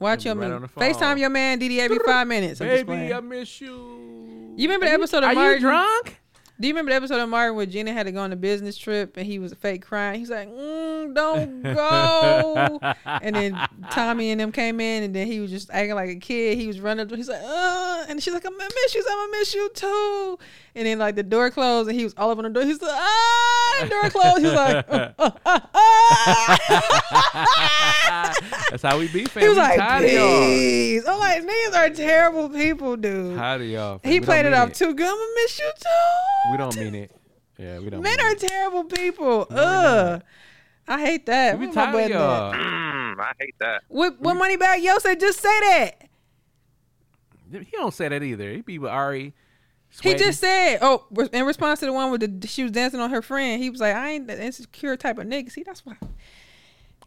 Watch 0.00 0.24
your 0.24 0.34
right 0.34 0.48
man. 0.48 0.52
on 0.52 0.62
the 0.62 0.68
phone. 0.68 0.82
FaceTime 0.82 1.18
your 1.20 1.28
man 1.28 1.58
Didi 1.58 1.80
every 1.80 1.98
five 1.98 2.26
minutes. 2.26 2.60
I'm 2.62 2.66
Baby. 2.68 3.12
I 3.12 3.20
miss 3.20 3.60
you. 3.60 4.54
You 4.56 4.68
remember 4.68 4.86
the 4.86 4.92
episode 4.92 5.22
of 5.22 5.36
Are 5.36 5.54
you 5.54 5.60
drunk? 5.60 6.16
Do 6.60 6.68
you 6.68 6.74
remember 6.74 6.90
the 6.90 6.96
episode 6.96 7.20
of 7.20 7.28
Martin 7.30 7.56
where 7.56 7.64
Gina 7.64 7.90
had 7.90 8.04
to 8.04 8.12
go 8.12 8.20
on 8.20 8.32
a 8.32 8.36
business 8.36 8.76
trip 8.76 9.16
and 9.16 9.24
he 9.24 9.38
was 9.38 9.54
fake 9.54 9.80
crying? 9.80 10.20
He's 10.20 10.28
like, 10.28 10.50
mm, 10.50 10.89
"Don't 11.08 11.62
go." 11.62 12.78
and 13.04 13.34
then 13.36 13.58
Tommy 13.90 14.30
and 14.30 14.40
them 14.40 14.52
came 14.52 14.80
in 14.80 15.02
and 15.02 15.14
then 15.14 15.26
he 15.26 15.40
was 15.40 15.50
just 15.50 15.70
acting 15.70 15.94
like 15.94 16.10
a 16.10 16.16
kid. 16.16 16.58
He 16.58 16.66
was 16.66 16.80
running. 16.80 17.08
He's 17.08 17.28
like, 17.28 17.42
"Uh," 17.42 18.04
and 18.08 18.22
she's 18.22 18.32
like, 18.34 18.44
"I'm 18.46 18.56
gonna 18.56 18.70
miss 18.84 18.94
you. 18.94 19.04
I'm 19.08 19.18
gonna 19.18 19.38
miss 19.38 19.54
you 19.54 19.70
too." 19.74 20.38
And 20.74 20.86
then 20.86 20.98
like 20.98 21.16
the 21.16 21.22
door 21.22 21.50
closed 21.50 21.88
and 21.88 21.98
he 21.98 22.04
was 22.04 22.14
all 22.16 22.30
up 22.30 22.38
on 22.38 22.44
the 22.44 22.50
door. 22.50 22.62
He's 22.64 22.80
like, 22.80 22.92
"Ah!" 22.94 23.76
The 23.80 23.88
door 23.88 24.10
closed. 24.10 24.42
He's 24.42 24.52
like, 24.52 24.88
"Uh, 24.88 25.10
uh, 25.18 25.30
uh, 25.44 25.60
ah." 25.74 26.90
That's 28.70 28.82
how 28.82 28.98
we 28.98 29.08
be, 29.08 29.24
fam. 29.24 29.42
He 29.42 29.48
was 29.48 29.58
like, 29.58 29.78
tired 29.78 30.02
"Please." 30.02 31.04
I'm 31.06 31.18
like, 31.18 31.42
niggas 31.42 31.74
are 31.74 31.90
terrible 31.90 32.48
people, 32.48 32.96
dude. 32.96 33.36
Tired 33.36 33.62
of 33.62 33.66
y'all. 33.68 34.00
He 34.04 34.20
played 34.20 34.46
it 34.46 34.54
off 34.54 34.72
too 34.72 34.94
good. 34.94 35.06
I'm 35.06 35.16
gonna 35.16 35.30
miss 35.36 35.58
you 35.58 35.72
too. 35.80 36.52
We 36.52 36.56
don't 36.56 36.76
mean 36.76 36.94
it. 36.94 37.10
Yeah, 37.58 37.78
we 37.80 37.90
don't. 37.90 38.00
Men 38.02 38.18
are 38.20 38.34
terrible 38.34 38.84
people. 38.84 39.46
No, 39.50 39.56
Ugh. 39.56 40.22
I 40.90 41.00
hate 41.00 41.26
that. 41.26 41.58
We 41.58 41.66
Where 41.68 41.74
my 41.74 41.82
tired 41.84 41.88
of 41.88 41.92
button 41.94 42.12
at? 42.12 42.20
y'all. 42.20 42.52
Mm, 42.54 43.20
I 43.20 43.32
hate 43.38 43.54
that. 43.60 43.82
What, 43.88 44.20
what 44.20 44.34
money 44.34 44.56
bag? 44.56 44.82
Yo 44.82 44.98
said 44.98 45.18
just 45.20 45.40
say 45.40 45.60
that. 45.60 46.02
He 47.52 47.70
don't 47.72 47.94
say 47.94 48.08
that 48.08 48.22
either. 48.22 48.50
He 48.52 48.60
be 48.60 48.78
with 48.78 48.90
Ari. 48.90 49.22
He 49.22 49.32
sweating. 49.96 50.18
just 50.18 50.40
said, 50.40 50.78
oh, 50.82 51.04
re- 51.10 51.28
in 51.32 51.44
response 51.44 51.80
to 51.80 51.86
the 51.86 51.92
one 51.92 52.12
with 52.12 52.40
the 52.40 52.46
she 52.46 52.62
was 52.62 52.70
dancing 52.70 53.00
on 53.00 53.10
her 53.10 53.22
friend, 53.22 53.60
he 53.60 53.70
was 53.70 53.80
like, 53.80 53.94
I 53.96 54.10
ain't 54.10 54.28
the 54.28 54.40
insecure 54.40 54.96
type 54.96 55.18
of 55.18 55.26
nigga. 55.26 55.50
See, 55.50 55.64
that's 55.64 55.84
why. 55.84 55.96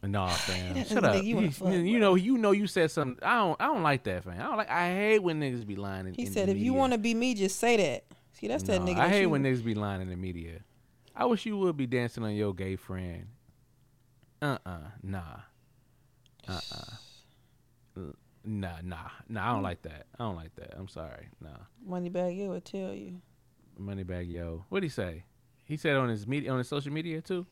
Nah, 0.03 0.27
fam. 0.31 0.83
Shut 0.85 1.01
up. 1.05 1.15
nigga 1.15 1.23
you 1.23 1.35
wanna 1.35 1.47
You, 1.47 1.51
fuck, 1.53 1.71
you 1.71 1.91
bro. 1.91 1.99
know, 2.09 2.15
you 2.15 2.37
know, 2.37 2.51
you 2.51 2.67
said 2.67 2.91
something. 2.91 3.17
I 3.25 3.35
don't. 3.37 3.61
I 3.61 3.67
don't 3.67 3.83
like 3.83 4.03
that, 4.03 4.25
fam. 4.25 4.33
I 4.37 4.43
don't 4.43 4.57
like. 4.57 4.69
I 4.69 4.89
hate 4.93 5.19
when 5.19 5.39
niggas 5.39 5.65
be 5.65 5.77
lying. 5.77 5.99
In, 6.01 6.05
the 6.07 6.11
media. 6.11 6.23
He 6.23 6.27
in 6.27 6.33
said, 6.33 6.47
the 6.49 6.51
if 6.51 6.57
you 6.57 6.71
media. 6.71 6.79
want 6.79 6.91
to 6.93 6.99
be 6.99 7.13
me, 7.13 7.35
just 7.35 7.57
say 7.57 7.77
that. 7.77 8.03
See, 8.33 8.47
that's 8.49 8.63
that 8.63 8.81
Nah, 8.81 8.87
nigga. 8.87 8.97
I 8.97 9.07
that 9.07 9.09
hate 9.11 9.21
you- 9.21 9.29
when 9.29 9.43
niggas 9.43 9.63
be 9.63 9.75
lying 9.75 10.01
in 10.01 10.09
the 10.09 10.17
media. 10.17 10.59
I 11.15 11.23
wish 11.25 11.45
you 11.45 11.57
would 11.59 11.77
be 11.77 11.85
dancing 11.87 12.23
on 12.23 12.33
your 12.35 12.53
gay 12.53 12.75
friend. 12.75 13.27
Uh 14.43 14.57
uh 14.65 14.77
nah. 15.01 15.21
Uh 16.47 16.59
uh 16.75 18.01
Nah, 18.45 18.75
nah, 18.83 18.97
nah. 19.29 19.49
I 19.49 19.53
don't 19.53 19.63
like 19.63 19.83
that. 19.83 20.07
I 20.19 20.23
don't 20.25 20.35
like 20.35 20.53
that. 20.57 20.73
I'm 20.77 20.89
sorry. 20.89 21.29
Nah. 21.41 21.49
money 21.85 22.09
bag, 22.09 22.35
yo 22.35 22.49
would 22.49 22.65
tell 22.65 22.93
you. 22.93 23.21
Moneybagg 23.79 24.29
yo. 24.29 24.65
What'd 24.67 24.83
he 24.83 24.89
say? 24.89 25.23
He 25.63 25.77
said 25.77 25.95
on 25.95 26.09
his 26.09 26.27
media 26.27 26.51
on 26.51 26.57
his 26.57 26.67
social 26.67 26.91
media 26.91 27.21
too? 27.21 27.45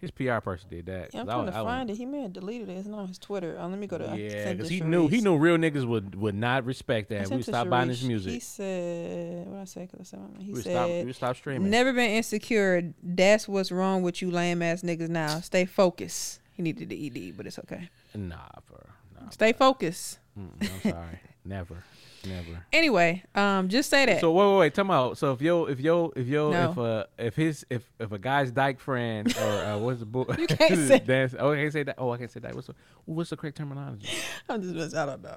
His 0.00 0.12
PR 0.12 0.38
person 0.38 0.68
did 0.70 0.86
that. 0.86 1.12
Yeah, 1.12 1.20
I'm 1.20 1.26
trying 1.26 1.46
to 1.46 1.58
I 1.58 1.64
find 1.64 1.90
it. 1.90 1.96
He 1.96 2.06
may 2.06 2.22
have 2.22 2.32
deleted 2.32 2.68
it. 2.68 2.74
It's 2.74 2.86
not 2.86 3.00
on 3.00 3.08
his 3.08 3.18
Twitter. 3.18 3.58
Um, 3.58 3.72
let 3.72 3.80
me 3.80 3.88
go 3.88 3.98
to. 3.98 4.16
Yeah, 4.16 4.52
because 4.52 4.68
he 4.68 4.80
knew 4.80 5.08
he 5.08 5.20
knew 5.20 5.36
real 5.36 5.56
niggas 5.56 5.84
would 5.84 6.14
would 6.14 6.36
not 6.36 6.64
respect 6.64 7.08
that. 7.08 7.28
We 7.28 7.36
would 7.36 7.44
to 7.44 7.50
stop 7.50 7.68
buying 7.68 7.88
his 7.88 8.04
music. 8.04 8.32
He 8.32 8.40
said, 8.40 9.48
what 9.48 9.58
I 9.60 9.64
say? 9.64 9.88
Cause 9.88 10.00
I 10.00 10.04
said, 10.04 10.20
he 10.38 10.52
we 10.52 10.62
said, 10.62 10.72
stop. 10.72 10.88
We 10.88 11.12
stop 11.12 11.36
streaming. 11.36 11.70
never 11.70 11.92
been 11.92 12.10
insecure. 12.12 12.94
That's 13.02 13.48
what's 13.48 13.72
wrong 13.72 14.02
with 14.02 14.22
you 14.22 14.30
lame 14.30 14.62
ass 14.62 14.82
niggas 14.82 15.08
now. 15.08 15.40
Stay 15.40 15.64
focused. 15.64 16.40
He 16.52 16.62
needed 16.62 16.88
the 16.90 17.06
ED, 17.06 17.36
but 17.36 17.46
it's 17.46 17.58
okay. 17.58 17.88
Nah, 18.14 18.36
bro. 18.68 18.78
Nah. 19.20 19.30
Stay 19.30 19.52
focused. 19.52 20.18
Mm, 20.38 20.50
I'm 20.60 20.92
sorry. 20.92 21.20
never. 21.44 21.84
Never. 22.26 22.64
Anyway, 22.72 23.22
um, 23.34 23.68
just 23.68 23.88
say 23.90 24.04
that. 24.06 24.20
So 24.20 24.32
wait, 24.32 24.46
wait, 24.52 24.58
wait. 24.58 24.74
Tell 24.74 24.84
me 24.84 24.92
out. 24.92 25.16
So 25.18 25.32
if 25.32 25.40
yo, 25.40 25.66
if 25.66 25.78
yo, 25.80 26.12
if 26.16 26.26
yo, 26.26 26.50
No. 26.50 26.70
if 26.72 26.78
uh, 26.78 27.04
if 27.18 27.36
his, 27.36 27.64
if 27.70 27.88
if 28.00 28.10
a 28.12 28.18
guy's 28.18 28.50
dyke 28.50 28.80
friend 28.80 29.32
or 29.40 29.48
uh, 29.64 29.78
what's 29.78 30.00
the 30.00 30.06
bull? 30.06 30.26
You 30.38 30.46
can't 30.46 30.76
say- 30.88 30.98
dance. 31.06 31.34
Oh, 31.38 31.52
I 31.52 31.56
can't 31.56 31.72
say 31.72 31.82
that. 31.84 31.94
Oh, 31.98 32.10
I 32.10 32.18
can't 32.18 32.30
say 32.30 32.40
that. 32.40 32.54
What's 32.54 32.66
the, 32.66 32.74
what's 33.04 33.30
the 33.30 33.36
correct 33.36 33.56
terminology? 33.58 34.08
I'm 34.48 34.60
just, 34.62 34.94
I 34.96 35.06
don't 35.06 35.22
know. 35.22 35.36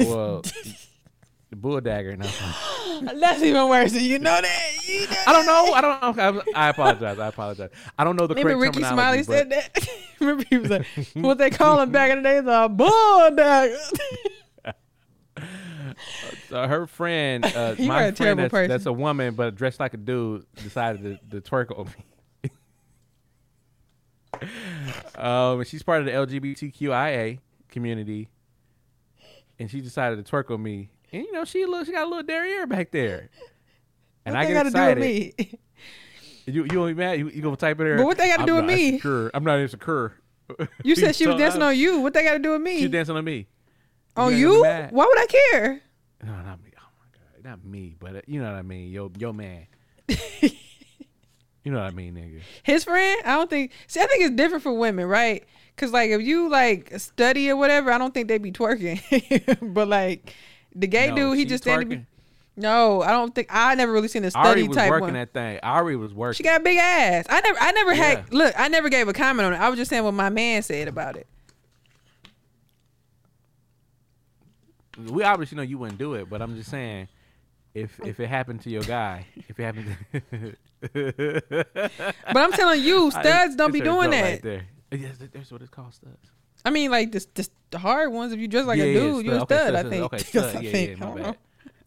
well, 0.00 0.42
the 1.50 1.56
bull 1.56 1.80
dagger. 1.80 2.16
No. 2.16 2.26
That's 3.18 3.42
even 3.42 3.68
worse. 3.68 3.92
You 3.94 4.18
know 4.18 4.40
that. 4.40 4.70
You 4.86 5.06
know 5.08 5.16
I 5.26 5.32
don't 5.32 5.46
know. 5.46 5.72
I 5.74 5.80
don't 5.80 6.16
know. 6.16 6.42
I, 6.54 6.66
I 6.66 6.68
apologize. 6.68 7.18
I 7.18 7.26
apologize. 7.28 7.70
I 7.98 8.04
don't 8.04 8.16
know 8.16 8.26
the 8.26 8.34
correct 8.34 8.60
terminology. 8.60 9.22
Remember 9.22 9.24
correct 9.24 9.24
Rickey 9.24 9.48
Smiley 9.48 9.48
terminology. 9.48 9.72
but- 9.72 9.74
said 9.74 9.88
that? 9.88 10.20
Remember 10.20 10.44
he 10.48 10.58
was 10.58 10.70
like, 10.70 10.86
what 11.14 11.38
they 11.38 11.50
call 11.50 11.80
him 11.80 11.90
back 11.90 12.10
in 12.12 12.22
the 12.22 12.28
day 12.28 12.36
is 12.38 12.46
a 12.46 12.68
bull 12.68 13.30
dagger. 13.34 13.76
So 16.48 16.66
her 16.66 16.86
friend, 16.86 17.44
uh, 17.44 17.74
my 17.78 18.12
friend 18.12 18.38
that's, 18.38 18.50
person. 18.50 18.68
that's 18.68 18.86
a 18.86 18.92
woman 18.92 19.34
but 19.34 19.54
dressed 19.54 19.80
like 19.80 19.94
a 19.94 19.96
dude, 19.96 20.46
decided 20.56 21.20
to, 21.30 21.40
to 21.40 21.50
twerk 21.50 21.76
on 21.78 21.86
me. 21.86 22.50
um, 25.18 25.64
she's 25.64 25.82
part 25.82 26.00
of 26.00 26.06
the 26.06 26.12
LGBTQIA 26.12 27.38
community, 27.68 28.28
and 29.58 29.70
she 29.70 29.80
decided 29.80 30.24
to 30.24 30.30
twerk 30.30 30.50
on 30.50 30.62
me. 30.62 30.90
And 31.12 31.24
you 31.24 31.32
know, 31.32 31.44
she 31.44 31.64
look, 31.66 31.86
she 31.86 31.92
got 31.92 32.06
a 32.06 32.08
little 32.08 32.22
derriere 32.22 32.66
back 32.66 32.90
there, 32.90 33.30
and 34.24 34.34
what 34.34 34.42
I 34.42 34.46
they 34.46 34.52
get 34.52 34.54
got 34.54 34.62
to 34.64 34.70
do 34.70 34.76
excited. 34.76 35.00
with 35.00 35.38
me? 35.38 35.58
You 36.46 36.66
you 36.70 36.86
be 36.86 36.94
mad? 36.94 37.18
You, 37.18 37.30
you 37.30 37.40
gonna 37.40 37.56
type 37.56 37.80
in 37.80 37.86
there? 37.86 37.96
But 37.96 38.04
what 38.04 38.18
they 38.18 38.28
gotta 38.28 38.44
do 38.44 38.56
with 38.56 38.66
me?" 38.66 38.88
Insecure. 38.88 39.30
I'm 39.32 39.44
not 39.44 39.58
insecure. 39.60 40.20
You 40.82 40.94
said 40.94 41.16
she 41.16 41.26
was 41.26 41.36
dancing 41.36 41.62
uh, 41.62 41.66
on 41.66 41.76
you. 41.76 42.00
What 42.00 42.14
they 42.14 42.24
got 42.24 42.34
to 42.34 42.38
do 42.38 42.52
with 42.52 42.62
me? 42.62 42.80
She 42.80 42.88
dancing 42.88 43.16
on 43.16 43.24
me. 43.24 43.46
On 44.16 44.36
you? 44.36 44.62
Why 44.62 44.88
would 45.06 45.18
I 45.20 45.26
care? 45.26 45.80
No, 46.22 46.32
not 46.32 46.62
me. 46.64 46.70
Oh 46.78 46.88
my 46.98 47.06
god, 47.12 47.44
not 47.44 47.64
me, 47.64 47.94
but 47.98 48.16
uh, 48.16 48.20
you 48.26 48.40
know 48.40 48.50
what 48.50 48.56
I 48.58 48.62
mean. 48.62 48.90
Yo, 48.90 49.10
yo, 49.18 49.32
man. 49.32 49.66
you 50.08 51.72
know 51.72 51.78
what 51.78 51.86
I 51.86 51.90
mean, 51.90 52.14
nigga. 52.14 52.40
His 52.62 52.84
friend? 52.84 53.22
I 53.24 53.36
don't 53.36 53.48
think. 53.50 53.72
See, 53.86 54.00
I 54.00 54.06
think 54.06 54.22
it's 54.24 54.34
different 54.36 54.62
for 54.62 54.72
women, 54.72 55.06
right? 55.06 55.44
Cause 55.76 55.90
like 55.92 56.10
if 56.10 56.22
you 56.22 56.48
like 56.48 56.92
study 57.00 57.50
or 57.50 57.56
whatever, 57.56 57.90
I 57.90 57.98
don't 57.98 58.14
think 58.14 58.28
they'd 58.28 58.40
be 58.42 58.52
twerking. 58.52 59.00
but 59.74 59.88
like 59.88 60.32
the 60.74 60.86
gay 60.86 61.08
No, 61.08 61.16
dude, 61.16 61.38
he 61.38 61.44
just 61.44 61.64
standing. 61.64 61.88
twerking. 61.88 62.06
No, 62.56 63.02
I 63.02 63.10
don't 63.10 63.34
think 63.34 63.48
I 63.50 63.74
never 63.74 63.90
really 63.90 64.06
seen 64.06 64.24
a 64.24 64.30
study 64.30 64.60
Ari 64.60 64.68
was 64.68 64.76
type 64.76 64.88
working 64.90 65.06
one. 65.06 65.12
that 65.14 65.32
thing. 65.32 65.58
Ari 65.64 65.96
was 65.96 66.14
working. 66.14 66.36
She 66.36 66.44
got 66.44 66.60
a 66.60 66.62
big 66.62 66.78
ass. 66.78 67.26
I 67.28 67.40
never, 67.40 67.58
I 67.60 67.72
never 67.72 67.94
Yeah. 67.94 68.04
had. 68.04 68.32
Look, 68.32 68.54
I 68.56 68.68
never 68.68 68.88
gave 68.88 69.08
a 69.08 69.12
comment 69.12 69.44
on 69.46 69.52
it. 69.54 69.56
I 69.56 69.68
was 69.68 69.76
just 69.76 69.88
saying 69.88 70.04
what 70.04 70.14
my 70.14 70.28
man 70.30 70.62
said 70.62 70.86
about 70.86 71.16
it. 71.16 71.26
We 74.98 75.22
obviously 75.22 75.56
know 75.56 75.62
you 75.62 75.78
wouldn't 75.78 75.98
do 75.98 76.14
it, 76.14 76.28
but 76.28 76.42
I'm 76.42 76.56
just 76.56 76.70
saying, 76.70 77.08
if 77.74 77.98
if 78.04 78.20
it 78.20 78.28
happened 78.28 78.62
to 78.62 78.70
your 78.70 78.82
guy, 78.82 79.26
if 79.48 79.58
it 79.58 79.62
happened, 79.62 79.96
to 80.12 80.54
But 82.32 82.36
I'm 82.36 82.52
telling 82.52 82.82
you, 82.82 83.10
studs 83.10 83.56
don't 83.56 83.72
be 83.72 83.80
doing 83.80 84.10
that. 84.10 84.22
Right 84.22 84.42
there. 84.42 84.66
Yes, 84.92 85.16
that's 85.32 85.50
what 85.50 85.60
it's 85.60 85.70
called, 85.70 85.94
studs. 85.94 86.30
I 86.64 86.70
mean, 86.70 86.90
like 86.90 87.12
this, 87.12 87.26
this, 87.34 87.50
the 87.70 87.78
hard 87.78 88.12
ones. 88.12 88.32
If 88.32 88.38
you 88.38 88.48
dress 88.48 88.64
like 88.64 88.78
yeah, 88.78 88.84
a 88.84 88.86
yeah, 88.88 89.00
dude, 89.00 89.26
you're 89.26 89.34
a 89.34 89.42
Okay, 89.42 89.54
stud. 89.56 89.74
I 89.74 89.82
think. 89.82 90.04
Okay, 90.04 90.16
I 90.18 90.20
stud. 90.20 90.62
Yeah, 90.62 90.70
yeah, 90.70 90.92
I 90.92 90.94
my 90.94 91.06
don't 91.06 91.16
bad. 91.16 91.22
know. 91.22 91.36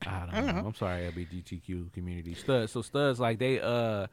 I 0.06 0.26
don't, 0.32 0.46
know. 0.56 0.64
I'm 0.68 0.76
sorry, 0.76 1.12
LGBTQ 1.12 1.94
community. 1.94 2.36
Studs. 2.36 2.72
So 2.72 2.82
studs 2.84 3.20
like 3.20 3.40
they 3.40 3.60
uh, 3.60 4.08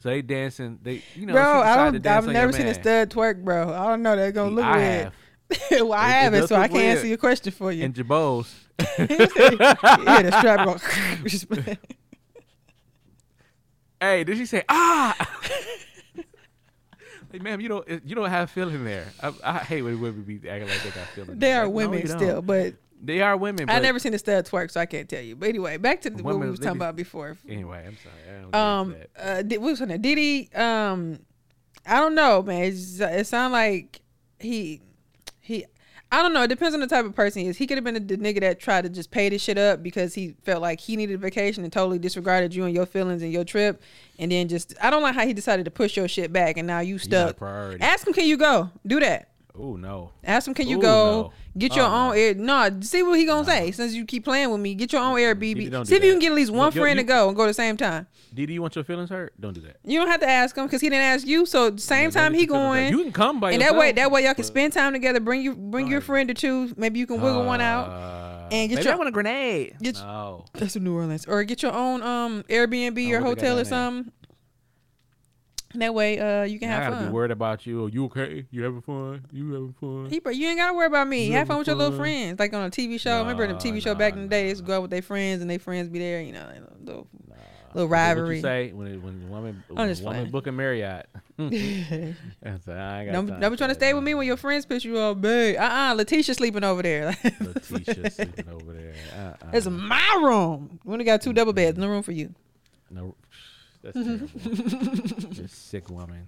so 0.00 0.08
they 0.08 0.22
dancing. 0.22 0.78
They 0.82 1.02
you 1.14 1.26
know. 1.26 1.34
bro, 1.34 1.62
I 1.62 1.76
don't. 1.76 2.06
I've 2.06 2.26
never 2.26 2.52
seen 2.52 2.66
a 2.66 2.74
stud 2.74 3.10
twerk, 3.10 3.44
bro. 3.44 3.72
I 3.72 3.86
don't 3.88 4.02
know. 4.02 4.16
They're 4.16 4.32
gonna 4.32 4.50
look 4.50 4.64
I 4.64 4.76
weird. 4.76 5.04
have. 5.04 5.14
well, 5.70 5.92
I 5.92 6.08
haven't, 6.08 6.48
so 6.48 6.56
I 6.56 6.68
can't 6.68 6.82
answer 6.82 7.06
your 7.06 7.18
question 7.18 7.52
for 7.52 7.70
you. 7.70 7.84
And 7.84 7.94
Jabos. 7.94 8.52
yeah, 8.98 10.22
the 10.22 10.36
strap 10.38 11.78
hey, 14.00 14.24
did 14.24 14.36
she 14.36 14.46
say 14.46 14.64
ah? 14.68 15.16
like, 17.32 17.42
ma'am, 17.42 17.60
you 17.60 17.68
don't 17.68 17.88
you 17.88 18.14
don't 18.14 18.30
have 18.30 18.50
feeling 18.50 18.84
there. 18.84 19.06
I, 19.22 19.32
I 19.44 19.58
hate 19.58 19.82
when 19.82 20.00
women 20.00 20.22
be 20.22 20.48
acting 20.48 20.68
like 20.68 20.82
they 20.82 20.90
got 20.90 21.06
feeling. 21.08 21.38
they 21.38 21.52
are 21.52 21.66
Like, 21.66 21.72
no, 21.72 21.76
women 21.76 22.06
don't. 22.06 22.18
still, 22.18 22.42
but 22.42 22.74
They 23.02 23.20
are 23.20 23.36
women. 23.36 23.68
I 23.68 23.78
never 23.80 23.98
seen 23.98 24.14
a 24.14 24.18
stud 24.18 24.46
twerk, 24.46 24.70
so 24.70 24.80
I 24.80 24.86
can't 24.86 25.08
tell 25.08 25.22
you. 25.22 25.36
But 25.36 25.50
anyway, 25.50 25.76
back 25.76 26.00
to 26.02 26.10
the, 26.10 26.22
what 26.22 26.38
we 26.38 26.46
they 26.46 26.56
talking 26.56 26.76
about 26.76 26.96
before. 26.96 27.36
Anyway, 27.48 27.84
I'm 27.86 27.96
sorry. 27.98 28.14
I 28.28 28.42
don't 28.42 28.54
Um, 28.54 28.96
uh, 29.18 29.42
did, 29.42 29.58
what 29.60 29.70
was 29.70 29.80
name? 29.82 30.00
Diddy. 30.00 30.52
Um, 30.54 31.20
I 31.86 32.00
don't 32.00 32.14
know, 32.14 32.42
man. 32.42 32.64
It's, 32.64 32.98
it 33.00 33.26
sounds 33.26 33.52
like 33.52 34.00
he. 34.38 34.80
I 36.14 36.22
don't 36.22 36.32
know. 36.32 36.42
It 36.44 36.48
depends 36.48 36.74
on 36.74 36.80
the 36.80 36.86
type 36.86 37.04
of 37.04 37.14
person 37.14 37.42
he 37.42 37.48
is. 37.48 37.56
He 37.56 37.66
could 37.66 37.76
have 37.76 37.84
been 37.84 37.94
the, 37.94 38.00
the 38.00 38.16
nigga 38.16 38.40
that 38.40 38.60
tried 38.60 38.82
to 38.82 38.88
just 38.88 39.10
pay 39.10 39.28
this 39.28 39.42
shit 39.42 39.58
up 39.58 39.82
because 39.82 40.14
he 40.14 40.36
felt 40.44 40.62
like 40.62 40.78
he 40.78 40.94
needed 40.94 41.14
a 41.14 41.18
vacation 41.18 41.64
and 41.64 41.72
totally 41.72 41.98
disregarded 41.98 42.54
you 42.54 42.64
and 42.64 42.74
your 42.74 42.86
feelings 42.86 43.20
and 43.22 43.32
your 43.32 43.44
trip, 43.44 43.82
and 44.18 44.30
then 44.30 44.46
just. 44.46 44.74
I 44.80 44.90
don't 44.90 45.02
like 45.02 45.16
how 45.16 45.26
he 45.26 45.32
decided 45.32 45.64
to 45.64 45.72
push 45.72 45.96
your 45.96 46.06
shit 46.06 46.32
back 46.32 46.56
and 46.56 46.68
now 46.68 46.78
you 46.80 46.96
a 46.96 46.98
stuck. 47.00 47.36
Ask 47.82 48.06
him, 48.06 48.12
can 48.12 48.26
you 48.26 48.36
go? 48.36 48.70
Do 48.86 49.00
that. 49.00 49.30
Oh 49.56 49.76
no. 49.76 50.10
Ask 50.24 50.48
him, 50.48 50.54
can 50.54 50.66
you 50.66 50.78
Ooh, 50.78 50.82
go? 50.82 51.22
no. 51.22 51.32
Get 51.56 51.76
your 51.76 51.84
Oh, 51.84 51.88
own 51.88 52.08
no. 52.08 52.12
air. 52.12 52.34
No, 52.34 52.80
see 52.80 53.04
what 53.04 53.16
he 53.18 53.24
gonna 53.24 53.44
say. 53.44 53.70
Since 53.70 53.94
you 53.94 54.04
keep 54.04 54.24
playing 54.24 54.50
with 54.50 54.60
me, 54.60 54.74
get 54.74 54.92
your 54.92 55.00
own 55.00 55.14
Airbnb. 55.16 55.70
don't 55.70 55.86
See 55.86 55.94
if 55.94 56.02
you 56.02 56.10
can 56.10 56.18
get 56.18 56.32
at 56.32 56.34
least 56.34 56.50
one 56.50 56.72
Yo, 56.72 56.76
yo, 56.76 56.82
friend 56.82 56.96
you- 56.98 57.04
to 57.04 57.06
go 57.08 57.28
and 57.28 57.36
go 57.36 57.44
at 57.44 57.46
the 57.46 57.54
same 57.54 57.76
time. 57.76 58.08
Didi, 58.34 58.54
you 58.54 58.62
want 58.62 58.74
your 58.74 58.84
feelings 58.84 59.10
hurt? 59.10 59.32
Don't 59.40 59.52
do 59.52 59.60
that. 59.60 59.76
You 59.84 60.00
don't 60.00 60.08
have 60.08 60.18
to 60.20 60.28
ask 60.28 60.56
him 60.56 60.66
because 60.66 60.80
he 60.80 60.88
didn't 60.90 61.04
ask 61.04 61.24
you. 61.24 61.46
So 61.46 61.76
same 61.76 62.04
Yeah, 62.06 62.10
time 62.10 62.34
he 62.34 62.40
get 62.40 62.48
your 62.48 62.56
feelings 62.58 62.74
hurt. 62.74 62.80
going, 62.90 62.98
You 62.98 63.02
can 63.04 63.12
come 63.12 63.38
by 63.38 63.52
and 63.52 63.62
that 63.62 63.76
way 63.76 63.92
that 63.92 64.10
way 64.10 64.24
y'all 64.24 64.34
can 64.34 64.42
spend 64.44 64.72
time 64.72 64.92
together. 64.92 65.20
Bring 65.20 65.42
you 65.42 65.54
bring 65.54 65.86
your 65.86 66.00
Right. 66.00 66.06
friend 66.06 66.30
or 66.30 66.34
two. 66.34 66.72
Maybe 66.76 66.98
you 66.98 67.06
can 67.06 67.20
wiggle 67.20 67.44
one 67.44 67.60
out. 67.60 67.88
Uh, 67.90 68.48
and 68.50 68.68
get 68.68 68.76
maybe 68.76 68.84
your- 68.86 68.94
I 68.94 68.96
want 68.96 69.08
a 69.08 69.12
grenade. 69.12 69.76
get- 69.80 69.94
no. 69.94 70.46
That's 70.54 70.74
in 70.74 70.82
New 70.82 70.96
Orleans, 70.96 71.26
or 71.26 71.44
get 71.44 71.62
your 71.62 71.72
own 71.72 72.02
um 72.02 72.42
Airbnb 72.50 72.88
or 72.88 72.90
what 72.90 72.96
they 72.96 73.10
got 73.10 73.22
hotel 73.22 73.58
or 73.60 73.64
something. 73.64 74.12
That 75.74 75.92
way, 75.94 76.18
uh, 76.18 76.44
you 76.44 76.58
can 76.58 76.68
Now 76.68 76.78
I 76.78 76.82
have 76.84 76.92
gotta 76.94 77.06
be 77.06 77.12
worried 77.12 77.30
about 77.32 77.66
you. 77.66 77.82
Oh, 77.82 77.86
you 77.86 78.04
okay? 78.06 78.46
You 78.50 78.62
having 78.62 78.80
fun? 78.82 79.24
You 79.32 79.52
having 79.52 79.74
fun? 79.80 80.06
He, 80.08 80.20
you 80.38 80.48
ain't 80.48 80.58
gotta 80.58 80.74
worry 80.74 80.86
about 80.86 81.08
me. 81.08 81.26
You 81.26 81.32
have 81.32 81.48
fun 81.48 81.58
with 81.58 81.66
your 81.66 81.76
little 81.76 81.98
friends, 81.98 82.38
like 82.38 82.52
on 82.54 82.66
a 82.66 82.70
TV 82.70 82.98
show. 83.00 83.18
Remember 83.20 83.46
the 83.46 83.54
Nah, 83.54 83.58
TV 83.58 83.82
show 83.82 83.92
nah, 83.92 83.98
back 83.98 84.12
in 84.14 84.22
the 84.22 84.28
day? 84.28 84.44
nah. 84.44 84.48
Used 84.50 84.64
go 84.64 84.76
out 84.76 84.82
with 84.82 84.90
their 84.92 85.02
friends, 85.02 85.40
and 85.42 85.50
their 85.50 85.58
friends 85.58 85.88
be 85.88 85.98
there. 85.98 86.20
You 86.22 86.32
know, 86.32 86.48
little, 86.84 87.08
little 87.74 87.88
What 87.88 87.90
rivalry. 87.90 88.36
you 88.36 88.42
say 88.42 88.72
when 88.72 88.86
it, 88.86 89.02
when 89.02 89.28
woman 89.28 89.62
when 89.68 90.04
woman 90.04 90.30
booking 90.30 90.54
Marriott? 90.56 91.06
That's 91.36 92.68
I 92.68 93.06
Don't, 93.10 93.26
don't 93.26 93.40
be 93.50 93.56
trying 93.56 93.56
to 93.56 93.66
that, 93.66 93.74
stay 93.74 93.92
with 93.94 94.04
me 94.04 94.14
when 94.14 94.26
your 94.28 94.36
friends 94.36 94.64
piss 94.66 94.84
you 94.84 94.98
off, 94.98 95.20
babe. 95.20 95.56
Uh 95.58 95.62
uh 95.90 95.94
Letitia 95.94 96.34
sleeping 96.34 96.62
over 96.62 96.82
there. 96.82 97.16
Letitia 97.40 98.10
sleeping 98.10 98.48
over 98.48 98.72
there. 98.72 98.94
Uh-uh. 99.18 99.50
It's 99.52 99.66
my 99.66 100.20
room. 100.22 100.78
We 100.84 100.92
only 100.92 101.04
got 101.04 101.20
two 101.22 101.32
double 101.32 101.52
beds. 101.52 101.76
No 101.76 101.88
room 101.88 102.02
for 102.04 102.12
you. 102.12 102.32
no, 102.90 103.16
that's 103.84 103.96
terrible. 103.96 105.28
Just 105.32 105.68
sick 105.68 105.90
woman. 105.90 106.26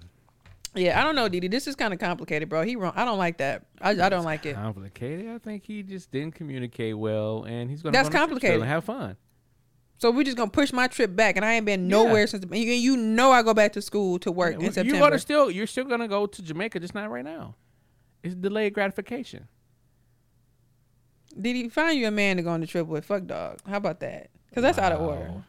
Yeah, 0.77 1.01
I 1.01 1.05
don't 1.05 1.15
know, 1.15 1.29
Didi. 1.29 1.49
This 1.49 1.67
is 1.67 1.75
kind 1.75 1.95
of 1.95 2.01
complicated, 2.01 2.51
bro. 2.51 2.63
He 2.63 2.77
wrong. 2.77 2.93
I 2.95 3.07
don't 3.07 3.17
like 3.17 3.39
that. 3.39 3.65
I, 3.81 3.91
I 3.91 4.09
don't 4.11 4.25
like 4.25 4.45
it. 4.45 4.57
Complicated. 4.57 5.29
I 5.29 5.39
think 5.39 5.65
he 5.65 5.83
just 5.83 6.11
didn't 6.11 6.35
communicate 6.35 6.99
well, 6.99 7.45
and 7.45 7.71
he's 7.71 7.81
gonna. 7.81 7.93
That's 7.93 8.11
go 8.11 8.19
on 8.19 8.25
a 8.25 8.27
trip 8.27 8.41
complicated. 8.41 8.63
have 8.69 8.85
fun. 8.85 9.17
So 9.99 10.11
we're 10.11 10.25
just 10.25 10.37
gonna 10.37 10.51
push 10.51 10.75
my 10.75 10.87
trip 10.87 11.17
back, 11.17 11.37
and 11.37 11.45
I 11.45 11.55
ain't 11.55 11.65
been 11.65 11.89
nowhere 11.89 12.27
since. 12.27 12.45
You, 12.51 12.73
you 12.73 12.97
know, 12.97 13.33
I 13.33 13.43
go 13.43 13.55
back 13.55 13.73
to 13.73 13.83
school 13.83 14.19
to 14.21 14.31
work 14.31 14.57
in 14.57 14.87
You're 14.87 14.99
gonna 14.99 15.19
still 15.19 15.51
you're 15.51 15.67
still 15.67 15.85
gonna 15.85 16.09
go 16.09 16.27
to 16.27 16.43
Jamaica, 16.43 16.81
just 16.81 16.95
not 16.95 17.11
right 17.11 17.25
now. 17.25 17.55
It's 18.23 18.35
delayed 18.35 18.75
gratification. 18.75 19.49
Did 21.41 21.57
he 21.57 21.69
find 21.69 21.99
you 21.99 22.07
a 22.07 22.11
man 22.11 22.37
to 22.37 22.43
go 22.43 22.51
on 22.51 22.61
the 22.61 22.67
trip 22.67 22.87
with? 22.87 23.05
Fuck 23.05 23.27
dog. 23.27 23.59
How 23.67 23.77
about 23.77 24.01
that? 24.01 24.31
Because 24.49 24.63
that's 24.63 24.79
out 24.79 24.93
of 24.93 25.01
order. 25.01 25.45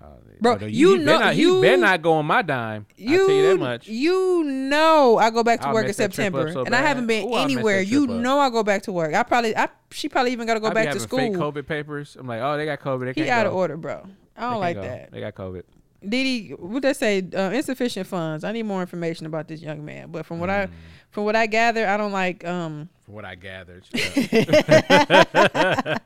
Wow. 0.00 0.18
Bro, 0.40 0.58
Oh, 0.60 0.66
you 0.66 0.98
know- 0.98 1.18
not, 1.18 1.36
you- 1.36 1.62
better 1.62 1.76
not 1.76 2.02
go 2.02 2.14
on 2.14 2.26
my 2.26 2.42
dime. 2.42 2.86
You, 2.96 3.14
I 3.14 3.26
tell 3.26 3.36
you 3.36 3.42
that 3.48 3.58
much. 3.58 3.88
You 3.88 4.44
know 4.44 5.16
I 5.18 5.30
go 5.30 5.42
back 5.42 5.60
to 5.60 5.68
I'll 5.68 5.74
work 5.74 5.84
in 5.84 5.88
mess 5.88 5.96
that 5.96 6.12
trip 6.12 6.26
up 6.34 6.34
September, 6.34 6.52
so 6.52 6.64
and 6.64 6.74
I 6.74 6.82
haven't 6.82 7.06
been 7.06 7.28
Ooh, 7.28 7.36
anywhere. 7.36 7.80
You 7.80 8.06
know 8.06 8.38
I 8.38 8.50
go 8.50 8.62
back 8.62 8.82
to 8.82 8.92
work. 8.92 9.14
I 9.14 9.22
probably, 9.22 9.56
I 9.56 9.68
she 9.90 10.08
probably 10.08 10.32
even 10.32 10.46
got 10.46 10.54
to 10.54 10.60
go 10.60 10.66
I 10.68 10.74
back 10.74 10.92
to 10.92 11.00
school. 11.00 11.18
Fake 11.18 11.32
COVID 11.32 11.66
papers. 11.66 12.16
I'm 12.18 12.26
like, 12.26 12.40
oh, 12.42 12.56
they 12.56 12.66
got 12.66 12.80
COVID. 12.80 13.14
They 13.14 13.24
he 13.24 13.30
out 13.30 13.44
go. 13.44 13.50
of 13.50 13.56
order, 13.56 13.76
bro. 13.76 14.06
I 14.36 14.50
don't 14.50 14.60
like 14.60 14.76
go. 14.76 14.82
that. 14.82 15.12
They 15.12 15.20
got 15.20 15.34
COVID. 15.34 15.62
Didi, 16.08 16.50
what 16.54 16.82
they 16.82 16.92
say? 16.92 17.22
Uh, 17.34 17.50
insufficient 17.50 18.06
funds. 18.06 18.44
I 18.44 18.52
need 18.52 18.64
more 18.64 18.80
information 18.80 19.26
about 19.26 19.48
this 19.48 19.60
young 19.60 19.84
man. 19.84 20.10
But 20.10 20.26
from 20.26 20.38
what 20.40 20.50
Mm. 20.50 20.64
I, 20.64 20.68
from 21.10 21.24
what 21.24 21.36
I 21.36 21.46
gather, 21.46 21.86
I 21.86 21.96
don't 21.96 22.12
like. 22.12 22.44
Um, 22.44 22.88
From 23.04 23.14
what 23.14 23.24
I 23.24 23.34
gathered. 23.36 23.84
Shut 23.94 24.00
up. 25.34 26.00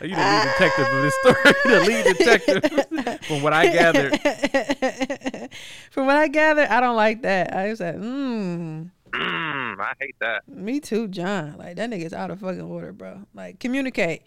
you 0.00 0.14
the 0.14 0.16
lead 0.16 0.42
detective 0.44 0.86
of 0.86 1.02
this 1.02 1.14
story. 1.20 1.54
the 1.64 1.84
lead 1.86 2.04
detective. 2.16 3.20
From 3.26 3.42
what 3.42 3.52
I 3.52 3.66
gathered. 3.66 4.18
from 5.90 6.06
what 6.06 6.16
I 6.16 6.28
gather, 6.28 6.66
I 6.70 6.80
don't 6.80 6.96
like 6.96 7.22
that. 7.22 7.54
I 7.54 7.68
was 7.68 7.80
like, 7.80 7.96
mm, 7.96 8.90
Mm, 9.10 9.80
I 9.80 9.92
hate 9.98 10.16
that. 10.20 10.46
me 10.46 10.80
too, 10.80 11.08
John. 11.08 11.56
Like 11.58 11.76
that 11.76 11.88
nigga's 11.90 12.12
out 12.12 12.30
of 12.30 12.40
fucking 12.40 12.60
order, 12.60 12.92
bro. 12.92 13.22
Like 13.34 13.58
communicate. 13.58 14.22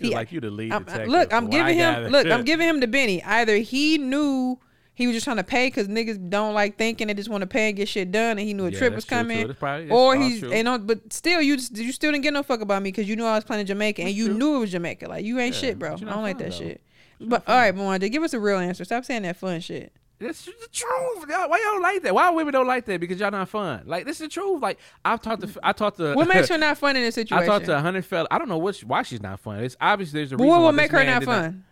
He, 0.00 0.14
like 0.14 0.32
you 0.32 0.40
the 0.40 0.50
lead 0.50 0.72
I'm- 0.72 0.82
uh, 0.82 0.84
detective. 0.92 1.08
look, 1.08 1.32
I'm 1.32 1.50
giving 1.50 1.76
him. 1.76 2.04
Look, 2.10 2.26
I'm 2.26 2.44
giving 2.50 2.68
him 2.68 2.80
the 2.80 2.86
Benny. 2.86 3.22
Either 3.22 3.56
he 3.56 3.98
knew 3.98 4.58
he 4.94 5.06
was 5.06 5.14
just 5.16 5.24
trying 5.24 5.38
to 5.38 5.44
pay 5.44 5.68
because 5.68 5.88
niggas 5.88 6.28
don't 6.28 6.52
like 6.54 6.76
thinking 6.76 7.06
they 7.06 7.14
just 7.14 7.30
want 7.30 7.40
to 7.42 7.46
pay 7.46 7.68
and 7.68 7.76
get 7.76 7.88
shit 7.88 8.12
done, 8.12 8.32
and 8.38 8.40
he 8.40 8.52
knew 8.52 8.66
a 8.66 8.70
Yeah, 8.70 8.78
trip 8.78 8.94
was 8.94 9.04
coming, 9.04 9.52
probably- 9.54 9.88
or 9.90 10.16
he's 10.16 10.40
true. 10.40 10.52
and 10.52 10.68
on, 10.68 10.86
but 10.86 11.12
still, 11.12 11.40
you 11.40 11.56
just, 11.56 11.76
you 11.76 11.92
still 11.92 12.12
didn't 12.12 12.22
get 12.24 12.34
no 12.34 12.42
fuck 12.42 12.60
about 12.60 12.82
me 12.82 12.88
because 12.90 13.08
you 13.08 13.16
knew 13.16 13.24
I 13.24 13.34
was 13.36 13.44
planning 13.44 13.64
Jamaica 13.66 14.02
and 14.02 14.10
you 14.10 14.26
true. 14.26 14.36
knew 14.38 14.56
it 14.56 14.60
was 14.60 14.72
Jamaica. 14.72 15.08
Like 15.08 15.24
you 15.24 15.38
ain't 15.38 15.54
Yeah, 15.54 15.60
shit, 15.60 15.78
bro. 15.78 15.94
I 15.94 15.96
don't 15.96 16.22
like 16.22 16.38
that 16.38 16.50
though. 16.50 16.56
shit. 16.56 16.82
But 17.20 17.46
all 17.48 17.56
right, 17.56 17.74
Mwanda, 17.74 18.10
give 18.10 18.22
us 18.22 18.32
a 18.34 18.40
real 18.40 18.58
answer. 18.58 18.84
Stop 18.84 19.04
saying 19.04 19.22
that 19.22 19.36
fun 19.36 19.60
shit. 19.60 19.92
That's 20.20 20.44
the 20.44 20.52
truth. 20.70 21.24
Why 21.26 21.70
y'all 21.72 21.80
like 21.82 22.02
that? 22.02 22.14
Why 22.14 22.28
women 22.30 22.52
don't 22.52 22.66
like 22.66 22.84
that? 22.84 23.00
Because 23.00 23.18
y'all 23.18 23.30
not 23.30 23.48
fun. 23.48 23.82
Like 23.86 24.04
this 24.04 24.16
is 24.20 24.26
the 24.26 24.28
truth. 24.28 24.60
Like 24.60 24.78
I've 25.04 25.22
talked 25.22 25.40
to 25.42 25.60
I 25.62 25.72
talked 25.72 25.96
to 25.96 26.12
What 26.14 26.28
makes 26.28 26.48
her 26.50 26.58
not 26.58 26.76
fun 26.76 26.94
in 26.96 27.02
this 27.02 27.14
situation. 27.14 27.42
I 27.42 27.46
talked 27.46 27.64
to 27.66 27.76
a 27.76 27.80
hundred 27.80 28.04
fella. 28.04 28.28
I 28.30 28.38
don't 28.38 28.48
know 28.48 28.58
what 28.58 28.76
why 28.80 29.02
she's 29.02 29.22
not 29.22 29.40
fun. 29.40 29.64
It's 29.64 29.76
obvious 29.80 30.12
there's 30.12 30.32
a 30.32 30.36
but 30.36 30.44
reason. 30.44 30.50
what 30.50 30.60
why 30.60 30.66
will 30.66 30.72
make 30.72 30.90
her 30.90 31.02
not 31.04 31.24
fun? 31.24 31.64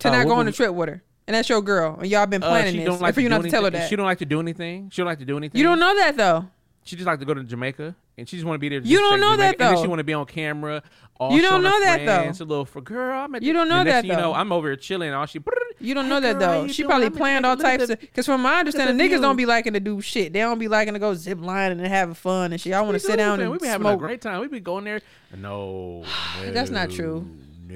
To 0.00 0.08
Uh, 0.08 0.12
not 0.12 0.26
go 0.26 0.34
on 0.34 0.48
a 0.48 0.52
trip 0.52 0.72
with 0.74 0.88
her, 0.88 1.02
and 1.28 1.36
that's 1.36 1.48
your 1.48 1.62
girl, 1.62 1.96
and 2.00 2.10
y'all 2.10 2.26
been 2.26 2.42
Uh, 2.42 2.48
planning 2.48 2.72
she 2.72 2.78
this. 2.78 2.88
don't 2.88 3.00
like 3.00 3.14
for 3.14 3.20
you 3.20 3.28
not 3.28 3.42
to 3.42 3.48
tell 3.50 3.62
her 3.62 3.70
that. 3.70 3.88
She 3.88 3.94
don't 3.94 4.06
like 4.06 4.18
to 4.18 4.24
do 4.26 4.40
anything. 4.40 4.90
She 4.90 5.00
don't 5.00 5.06
like 5.06 5.20
to 5.20 5.24
do 5.24 5.36
anything. 5.36 5.56
You 5.56 5.64
don't 5.64 5.78
know 5.78 5.94
that 5.94 6.16
though. 6.16 6.46
She 6.84 6.96
just 6.96 7.06
like 7.06 7.18
to 7.18 7.24
go 7.24 7.32
to 7.34 7.42
Jamaica, 7.42 7.96
and 8.18 8.28
she 8.28 8.36
just 8.36 8.46
want 8.46 8.56
to 8.56 8.58
be 8.58 8.68
there. 8.68 8.80
You 8.80 8.98
don't 8.98 9.18
know 9.18 9.36
that, 9.36 9.52
Jamaica, 9.56 9.62
And 9.64 9.68
then 9.70 9.74
though. 9.76 9.82
she 9.82 9.88
want 9.88 9.98
to 10.00 10.04
be 10.04 10.12
on 10.12 10.26
camera. 10.26 10.82
All 11.18 11.32
You 11.32 11.40
don't 11.42 11.62
know 11.62 11.80
that, 11.80 11.98
though. 12.04 12.04
friends, 12.22 12.40
A 12.40 12.44
little 12.44 12.64
for 12.66 12.80
girl. 12.82 13.18
I'm 13.20 13.34
at 13.34 13.42
You 13.42 13.52
don't 13.54 13.68
know 13.68 13.84
that, 13.84 14.02
thing 14.02 14.10
You 14.10 14.16
know, 14.16 14.22
though. 14.32 14.34
I'm 14.34 14.52
over 14.52 14.68
here 14.68 14.76
chilling. 14.76 15.12
All 15.14 15.24
she. 15.26 15.40
You 15.80 15.94
don't 15.94 16.04
Hey, 16.04 16.10
know 16.10 16.20
that 16.20 16.38
girl, 16.38 16.62
though. 16.62 16.68
She 16.68 16.84
probably 16.84 17.08
planned 17.10 17.46
all 17.46 17.56
types 17.56 17.88
of. 17.88 17.98
Because 18.00 18.26
from 18.26 18.42
my 18.42 18.58
understanding, 18.58 18.98
niggas 18.98 19.20
don't 19.22 19.36
be 19.36 19.46
liking 19.46 19.72
to 19.72 19.80
do 19.80 20.00
shit. 20.00 20.32
They 20.32 20.40
don't 20.40 20.58
be 20.58 20.68
liking 20.68 20.92
to 20.94 21.00
go 21.00 21.14
zip 21.14 21.40
lining 21.40 21.78
and 21.78 21.86
having 21.88 22.14
fun 22.14 22.52
and 22.52 22.60
shit. 22.60 22.72
I 22.74 22.80
want 22.82 22.94
to 22.94 23.00
sit 23.00 23.16
down 23.16 23.38
man. 23.38 23.44
and 23.46 23.52
we 23.52 23.58
be 23.58 23.66
having 23.66 23.86
a 23.86 23.96
great 23.96 24.20
time. 24.20 24.40
We 24.40 24.48
be 24.48 24.60
going 24.60 24.84
there. 24.84 25.00
No, 25.36 26.04
That's 26.44 26.70
not 26.70 26.90
true. 26.90 27.26
No, 27.66 27.74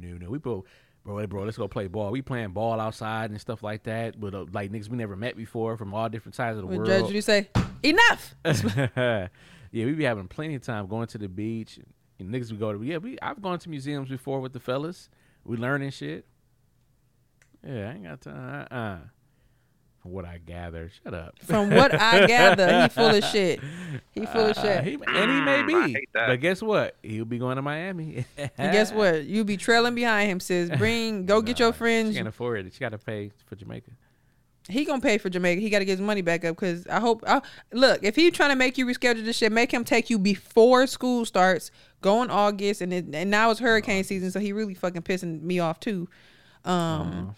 no, 0.00 0.16
no. 0.18 0.30
We 0.30 0.38
bro, 1.08 1.16
bro, 1.16 1.26
bro. 1.26 1.44
Let's 1.44 1.56
go 1.56 1.68
play 1.68 1.86
ball. 1.86 2.10
We 2.10 2.22
playing 2.22 2.50
ball 2.50 2.80
outside 2.80 3.30
and 3.30 3.40
stuff 3.40 3.62
like 3.62 3.84
that. 3.84 4.18
With 4.18 4.34
uh, 4.34 4.44
like 4.52 4.70
niggas 4.70 4.88
we 4.88 4.96
never 4.96 5.16
met 5.16 5.36
before 5.36 5.76
from 5.76 5.94
all 5.94 6.08
different 6.08 6.34
sides 6.34 6.56
of 6.58 6.62
the 6.62 6.66
When 6.66 6.78
world. 6.78 6.88
Judge 6.88 7.10
you 7.10 7.22
say, 7.22 7.48
enough. 7.82 8.34
yeah, 8.44 9.28
we 9.72 9.92
be 9.92 10.04
having 10.04 10.28
plenty 10.28 10.54
of 10.54 10.62
time 10.62 10.86
going 10.86 11.06
to 11.08 11.18
the 11.18 11.28
beach. 11.28 11.78
And 12.18 12.30
niggas 12.30 12.50
we 12.50 12.58
go 12.58 12.72
to. 12.72 12.82
Yeah, 12.82 12.98
we. 12.98 13.18
I've 13.22 13.40
gone 13.40 13.58
to 13.60 13.70
museums 13.70 14.08
before 14.08 14.40
with 14.40 14.52
the 14.52 14.60
fellas. 14.60 15.08
We 15.44 15.56
learning 15.56 15.90
shit. 15.90 16.26
Yeah, 17.66 17.90
I 17.90 17.94
ain't 17.94 18.04
got 18.04 18.20
time. 18.20 18.68
Uh-uh. 18.70 18.98
From 20.02 20.12
what 20.12 20.24
I 20.24 20.38
gather, 20.38 20.90
shut 21.02 21.12
up. 21.12 21.34
From 21.40 21.70
what 21.70 21.92
I 21.92 22.26
gather, 22.26 22.82
he 22.82 22.88
full 22.88 23.14
of 23.14 23.24
shit. 23.24 23.60
He 24.12 24.26
full 24.26 24.46
of 24.46 24.56
Uh, 24.58 24.62
shit. 24.62 24.84
he- 24.84 24.92
and 24.94 25.30
he 25.30 25.40
may 25.40 25.62
Mm, 25.62 25.86
be. 25.94 26.06
But 26.14 26.36
guess 26.40 26.62
what? 26.62 26.94
He'll 27.02 27.24
be 27.24 27.38
going 27.38 27.56
to 27.56 27.62
Miami. 27.62 28.24
and 28.36 28.72
guess 28.72 28.92
what? 28.92 29.24
You'll 29.24 29.44
be 29.44 29.56
trailing 29.56 29.94
behind 29.96 30.30
him, 30.30 30.38
sis. 30.40 30.70
Bring, 30.78 31.26
go 31.26 31.42
get 31.42 31.58
your 31.58 31.72
She 31.72 31.78
friends. 31.78 32.14
can't 32.16 32.28
afford 32.28 32.64
it. 32.66 32.72
She 32.74 32.78
got 32.80 32.90
to 32.90 32.98
pay 32.98 33.32
for 33.46 33.56
Jamaica. 33.56 33.90
He 34.70 34.84
gonna 34.84 35.00
pay 35.00 35.16
for 35.16 35.30
Jamaica. 35.30 35.62
He 35.62 35.70
got 35.70 35.78
to 35.78 35.86
get 35.86 35.92
his 35.92 36.00
money 36.02 36.20
back 36.20 36.44
up. 36.44 36.54
Cause 36.54 36.86
I 36.88 37.00
hope. 37.00 37.24
I, 37.26 37.40
look, 37.72 38.04
if 38.04 38.14
he 38.14 38.30
trying 38.30 38.50
to 38.50 38.54
make 38.56 38.76
you 38.76 38.84
reschedule 38.84 39.24
this 39.24 39.38
shit, 39.38 39.50
make 39.50 39.72
him 39.72 39.82
take 39.82 40.10
you 40.10 40.18
before 40.18 40.86
school 40.86 41.24
starts. 41.24 41.70
Go 42.02 42.22
in 42.22 42.30
August, 42.30 42.82
and 42.82 42.92
it, 42.92 43.06
and 43.14 43.30
now 43.30 43.50
it's 43.50 43.60
hurricane 43.60 44.04
season, 44.04 44.30
so 44.30 44.38
he 44.40 44.52
really 44.52 44.74
fucking 44.74 45.00
pissing 45.02 45.40
me 45.40 45.58
off 45.58 45.80
too. 45.80 46.06
Um, 46.66 47.34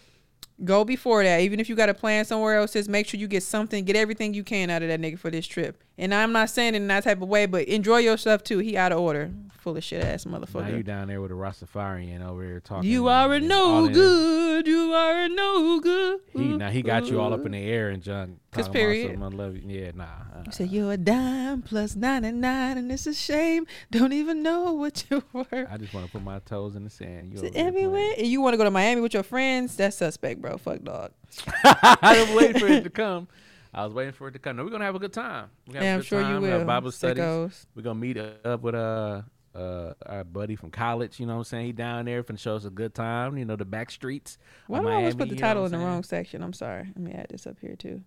go 0.63 0.83
before 0.83 1.23
that. 1.23 1.41
Even 1.41 1.59
if 1.59 1.69
you 1.69 1.75
got 1.75 1.87
to 1.87 1.93
plan 1.93 2.25
somewhere 2.25 2.57
else, 2.57 2.73
just 2.73 2.89
make 2.89 3.07
sure 3.07 3.19
you 3.19 3.27
get 3.27 3.43
something, 3.43 3.83
get 3.85 3.95
everything 3.95 4.33
you 4.33 4.43
can 4.43 4.69
out 4.69 4.81
of 4.81 4.89
that 4.89 4.99
nigga 4.99 5.19
for 5.19 5.29
this 5.29 5.47
trip. 5.47 5.83
And 5.97 6.13
I'm 6.15 6.31
not 6.31 6.49
saying 6.49 6.73
it 6.73 6.77
in 6.77 6.87
that 6.87 7.03
type 7.03 7.21
of 7.21 7.27
way, 7.27 7.45
but 7.45 7.67
enjoy 7.67 7.97
yourself 7.99 8.43
too. 8.43 8.57
He 8.59 8.75
out 8.77 8.91
of 8.91 8.99
order, 8.99 9.29
full 9.59 9.77
of 9.77 9.83
shit 9.83 10.03
ass 10.03 10.23
motherfucker. 10.25 10.69
Now 10.69 10.77
you 10.77 10.83
down 10.83 11.09
there 11.09 11.21
with 11.21 11.29
a 11.31 11.35
Rastafarian 11.35 12.25
over 12.25 12.43
here 12.43 12.59
talking. 12.59 12.89
You 12.89 13.07
are 13.07 13.31
a 13.33 13.39
no 13.39 13.87
good. 13.87 14.65
You 14.67 14.93
are 14.93 15.23
a 15.23 15.29
no 15.29 15.79
good. 15.79 16.21
He 16.33 16.45
now 16.57 16.69
he 16.69 16.81
got 16.81 17.05
you 17.07 17.19
all 17.21 17.33
up 17.33 17.45
in 17.45 17.51
the 17.51 17.59
air 17.59 17.89
and 17.89 18.01
John. 18.01 18.37
'Cause 18.51 18.67
period. 18.67 19.07
something 19.11 19.23
I 19.23 19.27
love 19.43 19.55
you. 19.55 19.63
Yeah, 19.65 19.91
nah. 19.95 20.03
uh, 20.03 20.43
You 20.45 20.51
say 20.51 20.65
you're 20.65 20.91
a 20.93 20.97
dime 20.97 21.61
plus 21.61 21.95
99 21.95 22.77
and 22.77 22.91
it's 22.91 23.07
a 23.07 23.13
shame. 23.13 23.65
Don't 23.91 24.11
even 24.11 24.41
know 24.43 24.73
what 24.73 25.05
you 25.09 25.23
were. 25.33 25.67
I 25.69 25.77
just 25.77 25.93
want 25.93 26.05
to 26.07 26.11
put 26.11 26.21
my 26.23 26.39
toes 26.39 26.75
in 26.75 26.83
the 26.83 26.89
sand. 26.89 27.31
You 27.31 27.35
Is 27.37 27.43
it 27.43 27.45
over 27.47 27.53
there 27.53 27.67
everywhere? 27.67 28.13
And 28.17 28.27
you 28.27 28.41
want 28.41 28.53
to 28.53 28.57
go 28.57 28.63
to 28.65 28.71
Miami 28.71 28.99
with 29.01 29.13
your 29.13 29.23
friends? 29.23 29.75
That's 29.77 29.97
suspect, 29.97 30.41
bro. 30.41 30.57
Fuck 30.57 30.83
dog. 30.83 31.11
I 31.63 32.25
was 32.27 32.35
waiting 32.35 32.59
for 32.59 32.67
it 32.67 32.83
to 32.83 32.89
come. 32.89 33.27
I 33.73 33.85
was 33.85 33.93
waiting 33.93 34.13
for 34.13 34.27
it 34.27 34.31
to 34.33 34.39
come. 34.39 34.57
No, 34.57 34.63
we're 34.63 34.69
gonna 34.69 34.85
have 34.85 34.95
a 34.95 34.99
good 34.99 35.13
time. 35.13 35.49
We're 35.67 35.75
gonna 35.75 35.85
Yeah, 35.85 35.91
have 35.91 35.95
a 35.95 35.99
I'm 35.99 35.99
good 36.01 36.07
sure 36.07 36.19
you 36.21 36.25
time. 36.27 36.43
Have 36.43 36.59
will. 36.61 36.65
Bible 36.67 36.91
studies. 36.91 37.23
Sickos. 37.23 37.65
We're 37.75 37.81
gonna 37.83 37.99
meet 37.99 38.17
up 38.17 38.61
with 38.61 38.75
uh 38.75 39.21
uh 39.55 39.93
our 40.05 40.23
buddy 40.23 40.55
from 40.55 40.71
college. 40.71 41.19
You 41.19 41.25
know 41.25 41.33
what 41.33 41.39
I'm 41.39 41.43
saying? 41.45 41.65
He 41.67 41.71
down 41.71 42.05
there 42.05 42.23
finna 42.23 42.39
show 42.39 42.55
us 42.55 42.65
a 42.65 42.69
good 42.69 42.93
time. 42.93 43.37
You 43.37 43.45
know 43.45 43.55
the 43.55 43.65
back 43.65 43.89
streets. 43.91 44.37
Why 44.67 44.79
do 44.79 44.87
I 44.89 44.95
always 44.95 45.15
put 45.15 45.29
the 45.29 45.35
title 45.35 45.65
in 45.65 45.71
the 45.71 45.77
wrong 45.77 46.03
section? 46.03 46.43
I'm 46.43 46.53
sorry. 46.53 46.85
Let 46.95 46.97
me 46.97 47.11
add 47.13 47.27
this 47.29 47.47
up 47.47 47.57
here 47.59 47.75
too. 47.75 48.01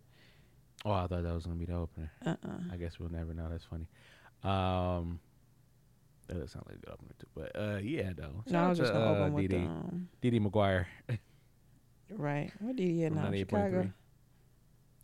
Oh, 0.84 0.92
I 0.92 1.06
thought 1.06 1.22
that 1.22 1.32
was 1.34 1.46
gonna 1.46 1.58
be 1.58 1.64
the 1.64 1.74
opener. 1.76 2.10
Uh-uh. 2.26 2.58
I 2.72 2.76
guess 2.76 2.98
we'll 2.98 3.08
never 3.08 3.32
know. 3.32 3.48
That's 3.48 3.64
funny. 3.64 3.86
Um, 4.42 5.18
that 6.28 6.40
does 6.40 6.52
sound 6.52 6.66
like 6.68 6.76
a 6.76 6.80
good 6.80 6.90
opener 6.92 7.12
too. 7.18 7.26
But 7.34 7.52
uh, 7.58 7.78
yeah, 7.82 8.12
though. 8.14 8.42
No, 8.48 8.64
I 8.64 8.68
was 8.68 8.78
just 8.78 8.92
gonna 8.92 9.06
uh, 9.06 9.16
open 9.16 9.32
with 9.32 9.48
Didi, 9.48 9.64
um, 9.64 10.08
Didi 10.20 10.40
McGuire. 10.40 10.84
right. 12.10 12.50
Where 12.60 12.74
did 12.74 12.86
he 12.86 13.04
at 13.04 13.12
now? 13.12 13.22
98.3. 13.30 13.38
Chicago. 13.38 13.92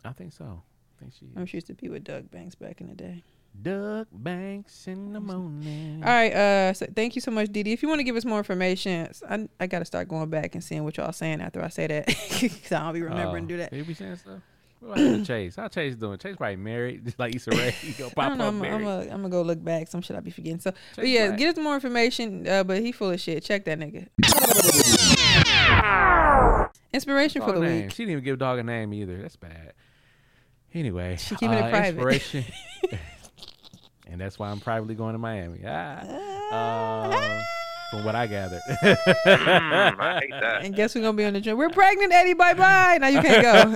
I 0.03 0.11
think 0.13 0.33
so. 0.33 0.63
I 0.97 0.99
think 0.99 1.13
she. 1.13 1.27
Sure 1.33 1.57
used 1.57 1.67
to 1.67 1.73
be 1.73 1.89
with 1.89 2.03
Doug 2.03 2.29
Banks 2.31 2.55
back 2.55 2.81
in 2.81 2.87
the 2.87 2.95
day. 2.95 3.23
Doug 3.61 4.07
Banks 4.11 4.87
in 4.87 5.13
the 5.13 5.19
morning. 5.19 6.01
All 6.03 6.09
right. 6.09 6.33
Uh, 6.33 6.73
so 6.73 6.87
thank 6.95 7.15
you 7.15 7.21
so 7.21 7.31
much, 7.31 7.51
Didi. 7.51 7.73
If 7.73 7.83
you 7.83 7.89
want 7.89 7.99
to 7.99 8.03
give 8.03 8.15
us 8.15 8.25
more 8.25 8.37
information, 8.37 9.09
I, 9.29 9.47
I 9.59 9.67
got 9.67 9.79
to 9.79 9.85
start 9.85 10.07
going 10.07 10.29
back 10.29 10.55
and 10.55 10.63
seeing 10.63 10.83
what 10.83 10.97
y'all 10.97 11.11
saying 11.11 11.41
after 11.41 11.61
I 11.61 11.69
say 11.69 11.87
that, 11.87 12.07
because 12.41 12.71
I 12.71 12.79
don't 12.79 12.93
be 12.93 13.01
remembering 13.01 13.47
to 13.47 13.53
do 13.53 13.57
that. 13.57 13.73
He 13.73 13.81
be 13.81 13.93
saying 13.93 14.15
stuff. 14.17 14.39
What 14.79 15.25
Chase? 15.25 15.57
How 15.57 15.67
Chase 15.67 15.95
doing? 15.95 16.17
Chase 16.17 16.35
probably 16.35 16.55
married, 16.55 17.05
just 17.05 17.19
like 17.19 17.35
Issa 17.35 17.51
Rae. 17.51 17.69
He 17.71 17.91
gonna 17.91 18.09
I 18.11 18.13
pop 18.13 18.29
don't 18.29 18.37
know. 18.39 18.45
up 18.45 18.53
I'm, 18.53 18.59
married. 18.61 18.75
I'm, 18.75 18.87
a, 18.87 18.99
I'm 19.01 19.21
gonna 19.21 19.29
go 19.29 19.43
look 19.43 19.63
back. 19.63 19.87
Some 19.87 20.01
shit 20.01 20.15
I 20.17 20.21
be 20.21 20.31
forgetting. 20.31 20.59
So, 20.59 20.73
but 20.95 21.07
yeah, 21.07 21.29
back. 21.29 21.37
get 21.37 21.55
us 21.55 21.63
more 21.63 21.75
information. 21.75 22.47
Uh, 22.47 22.63
but 22.63 22.81
he 22.81 22.91
full 22.91 23.11
of 23.11 23.21
shit. 23.21 23.43
Check 23.43 23.65
that 23.65 23.77
nigga. 23.77 24.07
Inspiration 26.93 27.43
for 27.43 27.51
the 27.51 27.59
name. 27.59 27.83
week. 27.83 27.91
She 27.91 27.97
didn't 28.03 28.13
even 28.13 28.23
give 28.23 28.39
dog 28.39 28.57
a 28.57 28.63
name 28.63 28.93
either. 28.93 29.21
That's 29.21 29.35
bad. 29.35 29.73
Anyway, 30.73 31.17
She 31.17 31.35
keeping 31.35 31.57
it 31.57 31.63
uh, 31.63 31.69
private. 31.69 31.95
Inspiration. 31.95 32.45
and 34.07 34.19
that's 34.19 34.39
why 34.39 34.49
I'm 34.49 34.59
privately 34.59 34.95
going 34.95 35.13
to 35.13 35.19
Miami. 35.19 35.61
Ah. 35.65 37.05
Um, 37.05 37.41
from 37.91 38.05
what 38.05 38.15
I 38.15 38.25
gathered. 38.25 38.61
Mm, 38.69 39.99
I. 39.99 40.21
And 40.63 40.73
guess 40.73 40.95
we're 40.95 41.01
gonna 41.01 41.17
be 41.17 41.25
on 41.25 41.33
the 41.33 41.41
trip? 41.41 41.57
We're 41.57 41.69
pregnant, 41.69 42.13
Eddie. 42.13 42.33
Bye 42.33 42.53
bye. 42.53 42.97
Now 43.01 43.07
you 43.07 43.21
can't 43.21 43.43
go. 43.43 43.73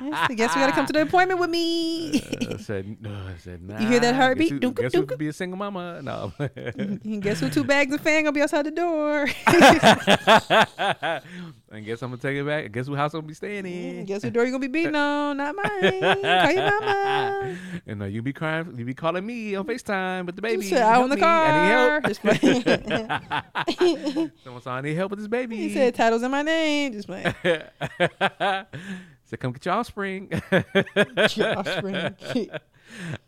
Yes, 0.00 0.30
I 0.30 0.34
guess 0.34 0.54
we 0.54 0.60
gotta 0.60 0.72
come 0.72 0.86
to 0.86 0.92
the 0.92 1.02
appointment 1.02 1.40
with 1.40 1.50
me. 1.50 2.20
I 2.50 2.56
said, 2.58 3.00
no, 3.00 3.10
I 3.10 3.36
said, 3.38 3.62
nah. 3.62 3.78
You 3.78 3.86
hear 3.86 4.00
that 4.00 4.14
heartbeat? 4.14 4.48
Guess 4.48 4.54
who, 4.54 4.60
Dunk-a, 4.60 4.82
guess 4.82 4.94
who 4.94 5.06
could 5.06 5.18
be 5.18 5.28
a 5.28 5.32
single 5.32 5.58
mama? 5.58 6.02
No. 6.02 6.32
and 6.38 7.22
guess 7.22 7.40
who? 7.40 7.48
Two 7.50 7.64
bags 7.64 7.94
of 7.94 8.00
fan 8.00 8.24
gonna 8.24 8.32
be 8.32 8.42
outside 8.42 8.66
the 8.66 8.70
door. 8.72 9.28
and 11.70 11.84
guess 11.84 12.02
I'm 12.02 12.10
gonna 12.10 12.22
take 12.22 12.36
it 12.36 12.46
back. 12.46 12.72
Guess 12.72 12.86
who 12.86 12.94
house 12.94 13.12
I'm 13.14 13.20
gonna 13.20 13.28
be 13.28 13.34
staying 13.34 13.66
in? 13.66 14.04
guess 14.04 14.22
who 14.22 14.30
door 14.30 14.44
you're 14.44 14.52
gonna 14.52 14.60
be 14.60 14.68
beating 14.68 14.94
on? 14.96 15.36
Not 15.36 15.54
mine. 15.54 16.00
Call 16.00 16.50
your 16.52 16.80
mama. 16.80 17.56
And 17.86 18.02
uh, 18.02 18.06
you 18.06 18.20
be 18.20 18.32
crying, 18.34 18.74
you 18.76 18.84
be 18.84 18.92
calling 18.94 19.24
me 19.24 19.54
on 19.54 19.66
Facetime, 19.66 20.26
but 20.26 20.36
the 20.36 20.42
baby, 20.42 20.66
Shit, 20.68 20.78
out 20.78 21.04
in 21.04 21.10
the 21.10 21.16
me. 21.16 21.22
I 21.22 22.02
need 22.02 22.12
help. 23.80 24.32
Someone 24.44 24.62
saw 24.62 24.74
I 24.74 24.80
need 24.82 24.94
help 24.94 25.10
with 25.10 25.20
this 25.20 25.28
baby. 25.28 25.56
He 25.56 25.72
said 25.72 25.94
titles 25.94 26.22
in 26.22 26.30
my 26.30 26.42
name. 26.42 26.92
Just 26.92 27.08
playing. 27.08 27.34
said, 29.24 29.40
come 29.40 29.52
get 29.52 29.64
your 29.64 29.74
offspring. 29.74 30.30
Your 30.50 31.58
offspring. 31.58 32.16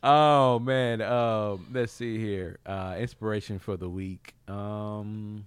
oh 0.02 0.58
man. 0.58 1.00
Um, 1.00 1.66
let's 1.72 1.92
see 1.92 2.18
here. 2.18 2.58
Uh, 2.66 2.96
inspiration 2.98 3.58
for 3.58 3.76
the 3.78 3.88
week. 3.88 4.34
Um, 4.48 5.46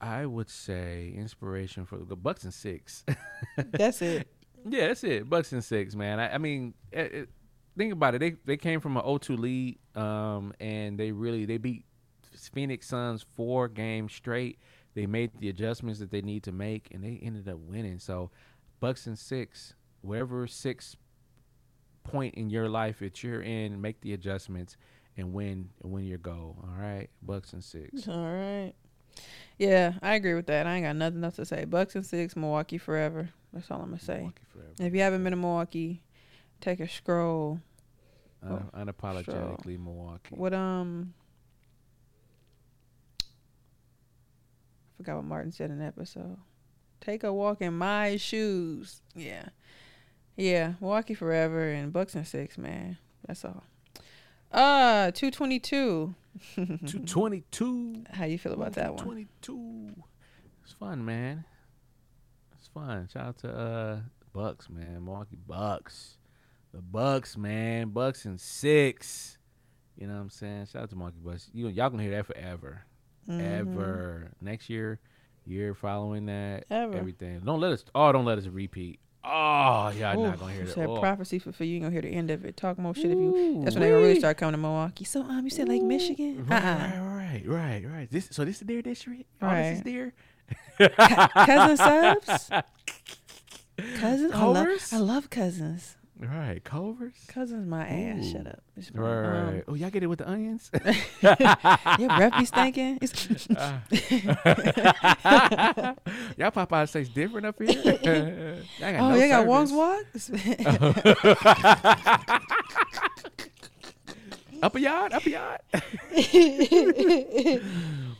I 0.00 0.26
would 0.26 0.50
say 0.50 1.12
inspiration 1.16 1.84
for 1.84 1.98
the 1.98 2.16
Bucks 2.16 2.44
and 2.44 2.54
six. 2.54 3.04
That's 3.56 4.02
it. 4.02 4.28
Yeah, 4.68 4.88
that's 4.88 5.04
it. 5.04 5.30
Bucks 5.30 5.52
and 5.52 5.62
six, 5.62 5.94
man. 5.94 6.18
I, 6.18 6.34
I 6.34 6.38
mean, 6.38 6.74
it, 6.90 7.14
it, 7.14 7.28
think 7.76 7.92
about 7.92 8.14
it. 8.14 8.18
They 8.18 8.36
they 8.44 8.56
came 8.56 8.80
from 8.80 8.96
an 8.96 9.04
0-2 9.04 9.38
lead, 9.38 9.78
um, 9.94 10.52
and 10.60 10.98
they 10.98 11.12
really 11.12 11.44
they 11.46 11.58
beat 11.58 11.84
Phoenix 12.52 12.88
Suns 12.88 13.24
four 13.36 13.68
games 13.68 14.12
straight. 14.12 14.58
They 14.94 15.06
made 15.06 15.30
the 15.38 15.48
adjustments 15.48 16.00
that 16.00 16.10
they 16.10 16.22
need 16.22 16.42
to 16.44 16.52
make, 16.52 16.88
and 16.92 17.04
they 17.04 17.20
ended 17.22 17.48
up 17.48 17.58
winning. 17.58 17.98
So, 17.98 18.30
Bucks 18.80 19.06
and 19.06 19.18
six, 19.18 19.74
wherever 20.02 20.46
six 20.46 20.96
point 22.02 22.34
in 22.34 22.50
your 22.50 22.68
life 22.68 22.98
that 23.00 23.22
you're 23.22 23.42
in, 23.42 23.80
make 23.80 24.00
the 24.00 24.12
adjustments 24.12 24.76
and 25.16 25.32
win 25.32 25.70
win 25.82 26.04
your 26.04 26.18
goal. 26.18 26.56
All 26.62 26.80
right, 26.82 27.08
Bucks 27.22 27.52
and 27.52 27.62
six. 27.62 28.08
All 28.08 28.16
right. 28.16 28.72
Yeah, 29.58 29.94
I 30.02 30.14
agree 30.14 30.34
with 30.34 30.46
that. 30.46 30.66
I 30.66 30.76
ain't 30.76 30.84
got 30.86 30.96
nothing 30.96 31.22
else 31.24 31.36
to 31.36 31.44
say. 31.44 31.64
Bucks 31.64 31.94
and 31.96 32.06
six, 32.06 32.36
Milwaukee 32.36 32.78
forever. 32.78 33.30
That's 33.52 33.70
all 33.70 33.80
I'm 33.80 33.86
gonna 33.86 34.00
say. 34.00 34.30
Forever. 34.52 34.70
If 34.78 34.94
you 34.94 35.00
haven't 35.00 35.24
been 35.24 35.32
to 35.32 35.36
Milwaukee, 35.36 36.02
take 36.60 36.80
a 36.80 36.88
scroll. 36.88 37.60
Un- 38.42 38.70
unapologetically 38.72 39.82
Milwaukee. 39.82 40.34
What 40.36 40.54
um 40.54 41.12
I 43.20 44.96
forgot 44.98 45.16
what 45.16 45.24
Martin 45.24 45.52
said 45.52 45.70
in 45.70 45.78
the 45.78 45.84
episode. 45.86 46.36
Take 47.00 47.24
a 47.24 47.32
walk 47.32 47.60
in 47.60 47.76
my 47.76 48.16
shoes. 48.16 49.00
Yeah. 49.14 49.48
Yeah. 50.36 50.74
Milwaukee 50.80 51.14
forever 51.14 51.68
and 51.68 51.92
Bucks 51.92 52.14
and 52.14 52.26
six, 52.26 52.58
man. 52.58 52.98
That's 53.26 53.44
all. 53.44 53.64
Uh 54.52 55.10
two 55.10 55.30
twenty 55.30 55.58
two. 55.58 56.14
Two 56.86 57.00
twenty 57.00 57.44
two. 57.50 58.04
How 58.10 58.24
you 58.24 58.38
feel 58.38 58.52
about 58.52 58.74
that 58.74 58.94
one? 58.94 59.04
22. 59.04 59.94
It's 60.62 60.72
fun, 60.72 61.04
man. 61.04 61.44
It's 62.56 62.68
fun. 62.68 63.08
Shout 63.12 63.26
out 63.26 63.38
to 63.38 63.50
uh 63.50 64.00
Bucks, 64.32 64.68
man. 64.68 65.04
Milwaukee 65.04 65.38
Bucks. 65.46 66.18
The 66.72 66.80
Bucks, 66.80 67.36
man. 67.36 67.88
Bucks 67.90 68.24
and 68.24 68.40
six. 68.40 69.38
You 69.96 70.06
know 70.06 70.14
what 70.14 70.20
I'm 70.20 70.30
saying? 70.30 70.66
Shout 70.66 70.82
out 70.82 70.90
to 70.90 70.96
Milwaukee 70.96 71.20
Bucks. 71.24 71.50
You 71.52 71.68
y'all 71.68 71.90
gonna 71.90 72.02
hear 72.02 72.12
that 72.12 72.26
forever. 72.26 72.84
Mm-hmm. 73.28 73.40
Ever. 73.40 74.30
Next 74.40 74.70
year, 74.70 75.00
year 75.46 75.74
following 75.74 76.26
that. 76.26 76.64
Ever. 76.70 76.96
Everything. 76.96 77.40
Don't 77.40 77.60
let 77.60 77.72
us 77.72 77.84
oh 77.94 78.12
don't 78.12 78.24
let 78.24 78.38
us 78.38 78.46
repeat. 78.46 79.00
Oh, 79.24 79.90
y'all 79.90 80.16
not 80.22 80.36
Ooh, 80.36 80.38
gonna 80.38 80.52
hear 80.52 80.64
that. 80.64 80.74
Said 80.74 80.86
Oh. 80.88 80.98
prophecy 80.98 81.38
for, 81.38 81.52
for 81.52 81.64
you. 81.64 81.74
You 81.74 81.80
gonna 81.80 81.92
hear 81.92 82.02
the 82.02 82.08
end 82.08 82.30
of 82.30 82.44
it. 82.44 82.56
Talk 82.56 82.78
more 82.78 82.94
shit 82.94 83.10
if 83.10 83.18
you. 83.18 83.60
That's 83.64 83.74
when 83.76 83.82
they 83.82 83.90
really 83.92 84.18
start 84.18 84.38
coming 84.38 84.52
to 84.52 84.58
Milwaukee. 84.58 85.04
So 85.04 85.22
um, 85.22 85.44
you 85.44 85.50
said 85.50 85.68
Lake 85.68 85.82
Michigan. 85.82 86.46
Uh 86.50 86.54
uh 86.54 86.58
Right, 86.58 86.98
right, 87.04 87.42
right, 87.46 87.84
right. 87.86 88.10
This 88.10 88.28
so 88.30 88.44
this 88.44 88.60
is 88.62 88.66
their 88.66 88.80
district. 88.80 89.24
All 89.42 89.50
this 89.50 89.78
is 89.80 89.84
Right. 89.84 90.12
their 90.78 91.34
cousin 91.44 91.76
subs. 91.76 92.50
Cousins. 93.94 94.32
I 94.32 94.36
Culvers? 94.36 94.92
I 94.92 94.98
love 94.98 95.30
cousins. 95.30 95.96
Right, 96.20 96.62
Culvers. 96.64 97.12
Cousins, 97.28 97.68
my 97.68 97.86
ass. 97.86 98.24
Ooh. 98.26 98.32
Shut 98.32 98.46
up. 98.48 98.60
It's 98.76 98.90
Right, 98.90 99.08
right, 99.08 99.38
Um, 99.38 99.54
right. 99.54 99.64
Oh, 99.68 99.74
y'all 99.74 99.90
get 99.90 100.02
it 100.02 100.08
with 100.08 100.18
the 100.18 100.28
onions? 100.28 100.68
Your 101.22 102.08
breath 102.08 102.32
be 102.38 102.44
stinking. 102.44 102.98
It's- 103.00 103.46
y'all 106.36 106.50
Popeyes 106.50 106.92
tastes 106.92 107.14
different 107.14 107.46
up 107.46 107.56
here. 107.62 107.70
y'all 107.72 108.92
got 108.92 109.00
oh, 109.00 109.10
no 109.10 109.14
you 109.14 109.28
got 109.28 109.46
Wong's 109.46 109.70
service. 109.70 110.30
Walk? 110.30 112.42
Upper 114.60 114.78
yard, 114.80 115.12
upper 115.12 115.30
yard. 115.30 115.60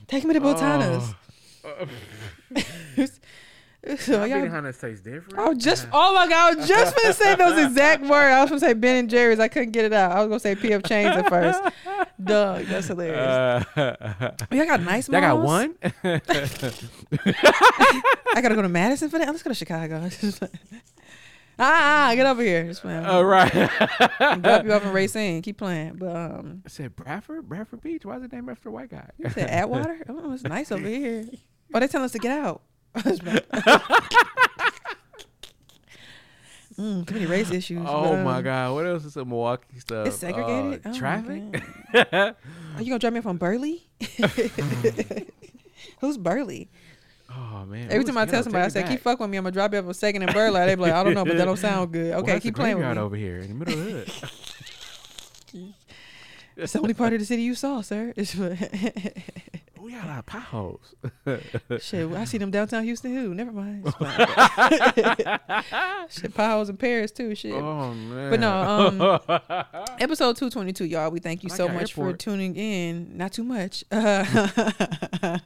Take 0.07 0.25
me 0.25 0.35
to 0.35 0.41
Botanas. 0.41 1.15
so 3.99 4.25
Y'all 4.25 4.45
y'all, 4.45 4.73
taste 4.73 5.03
different. 5.05 5.39
I 5.39 5.49
was 5.49 5.59
just, 5.59 5.89
oh 5.93 6.15
my 6.15 6.29
god, 6.29 6.53
I 6.53 6.55
was 6.57 6.69
just 6.69 6.95
gonna 6.95 7.15
say 7.15 7.35
those 7.37 7.59
exact 7.59 8.03
words. 8.03 8.13
I 8.13 8.43
was 8.43 8.51
gonna 8.51 8.61
say 8.61 8.75
Ben 8.75 8.97
and 8.97 9.09
Jerry's. 9.11 9.39
I 9.39 9.49
couldn't 9.49 9.71
get 9.71 9.87
it 9.87 9.95
out. 9.95 10.13
I 10.13 10.25
was 10.25 10.29
gonna 10.29 10.41
say 10.41 10.55
PF 10.55 10.87
Chains 10.87 11.17
at 11.17 11.29
first. 11.29 11.61
Doug, 12.23 12.67
that's 12.67 12.89
hilarious. 12.89 13.19
Uh, 13.19 14.35
y'all 14.51 14.67
got 14.67 14.83
nice 14.83 15.09
y'all 15.09 15.21
got 15.21 15.39
malls? 15.39 15.47
one? 15.47 15.75
I 18.35 18.43
gotta 18.43 18.55
go 18.55 18.63
to 18.63 18.69
Madison 18.69 19.09
for 19.09 19.19
that. 19.19 19.29
Let's 19.29 19.43
go 19.43 19.51
to 19.51 19.55
Chicago. 19.55 20.11
ah, 21.59 22.11
ah, 22.11 22.15
get 22.15 22.27
over 22.27 22.43
here. 22.43 22.67
Just 22.67 22.83
playing. 22.83 23.07
All 23.07 23.25
right. 23.25 23.51
Drop 23.51 24.65
you 24.65 24.73
off 24.73 24.85
in 24.85 24.93
Racine. 24.93 25.41
Keep 25.41 25.57
playing. 25.57 25.95
But 25.95 26.15
um, 26.15 26.63
I 26.67 26.69
said 26.69 26.95
Bradford, 26.95 27.49
Bradford 27.49 27.81
Beach. 27.81 28.05
Why 28.05 28.19
is 28.19 28.25
it 28.25 28.33
named 28.33 28.51
after 28.51 28.69
a 28.69 28.73
white 28.73 28.91
guy? 28.91 29.09
you 29.17 29.31
said 29.31 29.49
Atwater. 29.49 30.03
Oh, 30.11 30.33
it's 30.33 30.43
nice 30.43 30.71
over 30.73 30.87
here. 30.87 31.25
Oh, 31.73 31.81
they 31.81 31.87
telling 31.87 32.05
us 32.05 32.13
to 32.13 32.19
get 32.19 32.33
out. 32.39 32.63
mm, 36.79 37.07
too 37.07 37.15
many 37.15 37.27
race 37.27 37.51
issues. 37.51 37.83
Oh 37.87 38.11
but, 38.11 38.23
my 38.25 38.39
um, 38.39 38.45
God! 38.45 38.75
What 38.75 38.87
else 38.87 39.05
is 39.05 39.13
some 39.15 39.29
Milwaukee 39.29 39.79
stuff? 39.79 40.07
It's 40.07 40.17
segregated. 40.17 40.87
Uh, 40.87 40.91
Oh, 40.91 40.95
traffic. 40.95 41.63
Are 42.13 42.35
you 42.79 42.87
gonna 42.87 42.99
drop 42.99 43.13
me 43.13 43.21
from 43.21 43.37
Burleigh? 43.37 43.79
Who's 46.01 46.19
Burleigh? 46.19 46.67
oh 47.31 47.65
man! 47.67 47.89
Every 47.91 48.05
time 48.05 48.19
I 48.19 48.25
tell 48.27 48.43
somebody, 48.43 48.65
I 48.65 48.69
say, 48.69 48.83
keep 48.83 48.91
back. 48.91 49.01
fuck 49.01 49.21
with 49.21 49.31
me. 49.31 49.37
I'm 49.37 49.45
gonna 49.45 49.53
drop 49.53 49.73
you 49.73 49.79
off 49.79 49.87
a 49.87 49.95
second 49.95 50.23
in 50.23 50.33
Burleigh. 50.33 50.67
They 50.67 50.75
be 50.75 50.83
like, 50.83 50.93
I 50.93 51.05
don't 51.05 51.15
know, 51.15 51.25
but 51.25 51.37
that 51.37 51.45
don't 51.45 51.57
sound 51.57 51.93
good. 51.93 52.15
Okay, 52.15 52.33
that's 52.33 52.43
keep 52.43 52.57
playing 52.57 52.79
with 52.79 52.87
me. 52.87 52.99
over 52.99 53.17
here 53.17 53.39
in 53.39 53.49
the 53.49 53.55
middle 53.55 53.79
of 53.79 53.85
the 53.85 53.93
hood. 53.93 55.75
It's 56.57 56.73
the 56.73 56.81
only 56.81 56.95
part 56.95 57.13
of 57.13 57.21
the 57.21 57.25
city 57.25 57.43
you 57.43 57.55
saw, 57.55 57.83
sir. 57.83 58.13
We 59.89 59.95
got 59.95 60.05
a 60.05 60.09
lot 60.09 60.19
of 60.19 60.27
potholes. 60.27 60.95
Shit, 61.81 62.13
I 62.13 62.25
see 62.27 62.37
them 62.37 62.51
downtown 62.51 62.85
Houston. 62.85 63.15
Who? 63.15 63.33
Never 63.33 63.53
mind. 63.53 63.87
Shit, 66.11 66.35
potholes 66.35 66.69
in 66.69 66.77
Paris 66.77 67.11
too. 67.11 67.35
Shit. 67.35 67.55
oh 67.55 67.95
man! 67.95 68.29
But 68.29 68.39
no, 68.39 68.53
um, 68.53 69.01
episode 69.99 70.37
two 70.37 70.51
twenty 70.51 70.75
two, 70.75 70.85
y'all. 70.85 71.11
We 71.11 71.21
thank 71.21 71.43
you 71.43 71.49
I 71.51 71.57
so 71.57 71.71
much 71.71 71.95
for 71.95 72.13
tuning 72.13 72.55
in. 72.55 73.17
Not 73.17 73.33
too 73.33 73.45
much. 73.45 73.83
Uh, 73.91 75.39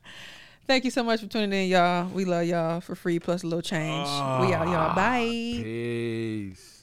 thank 0.67 0.85
you 0.85 0.91
so 0.91 1.05
much 1.05 1.21
for 1.21 1.29
tuning 1.29 1.53
in, 1.53 1.69
y'all. 1.69 2.09
We 2.09 2.25
love 2.25 2.45
y'all 2.45 2.81
for 2.81 2.97
free 2.97 3.21
plus 3.21 3.45
a 3.45 3.47
little 3.47 3.63
change. 3.63 4.09
we 4.41 4.55
out, 4.55 4.67
y'all. 4.67 4.97
Bye. 4.97 5.61
Peace. 5.63 6.83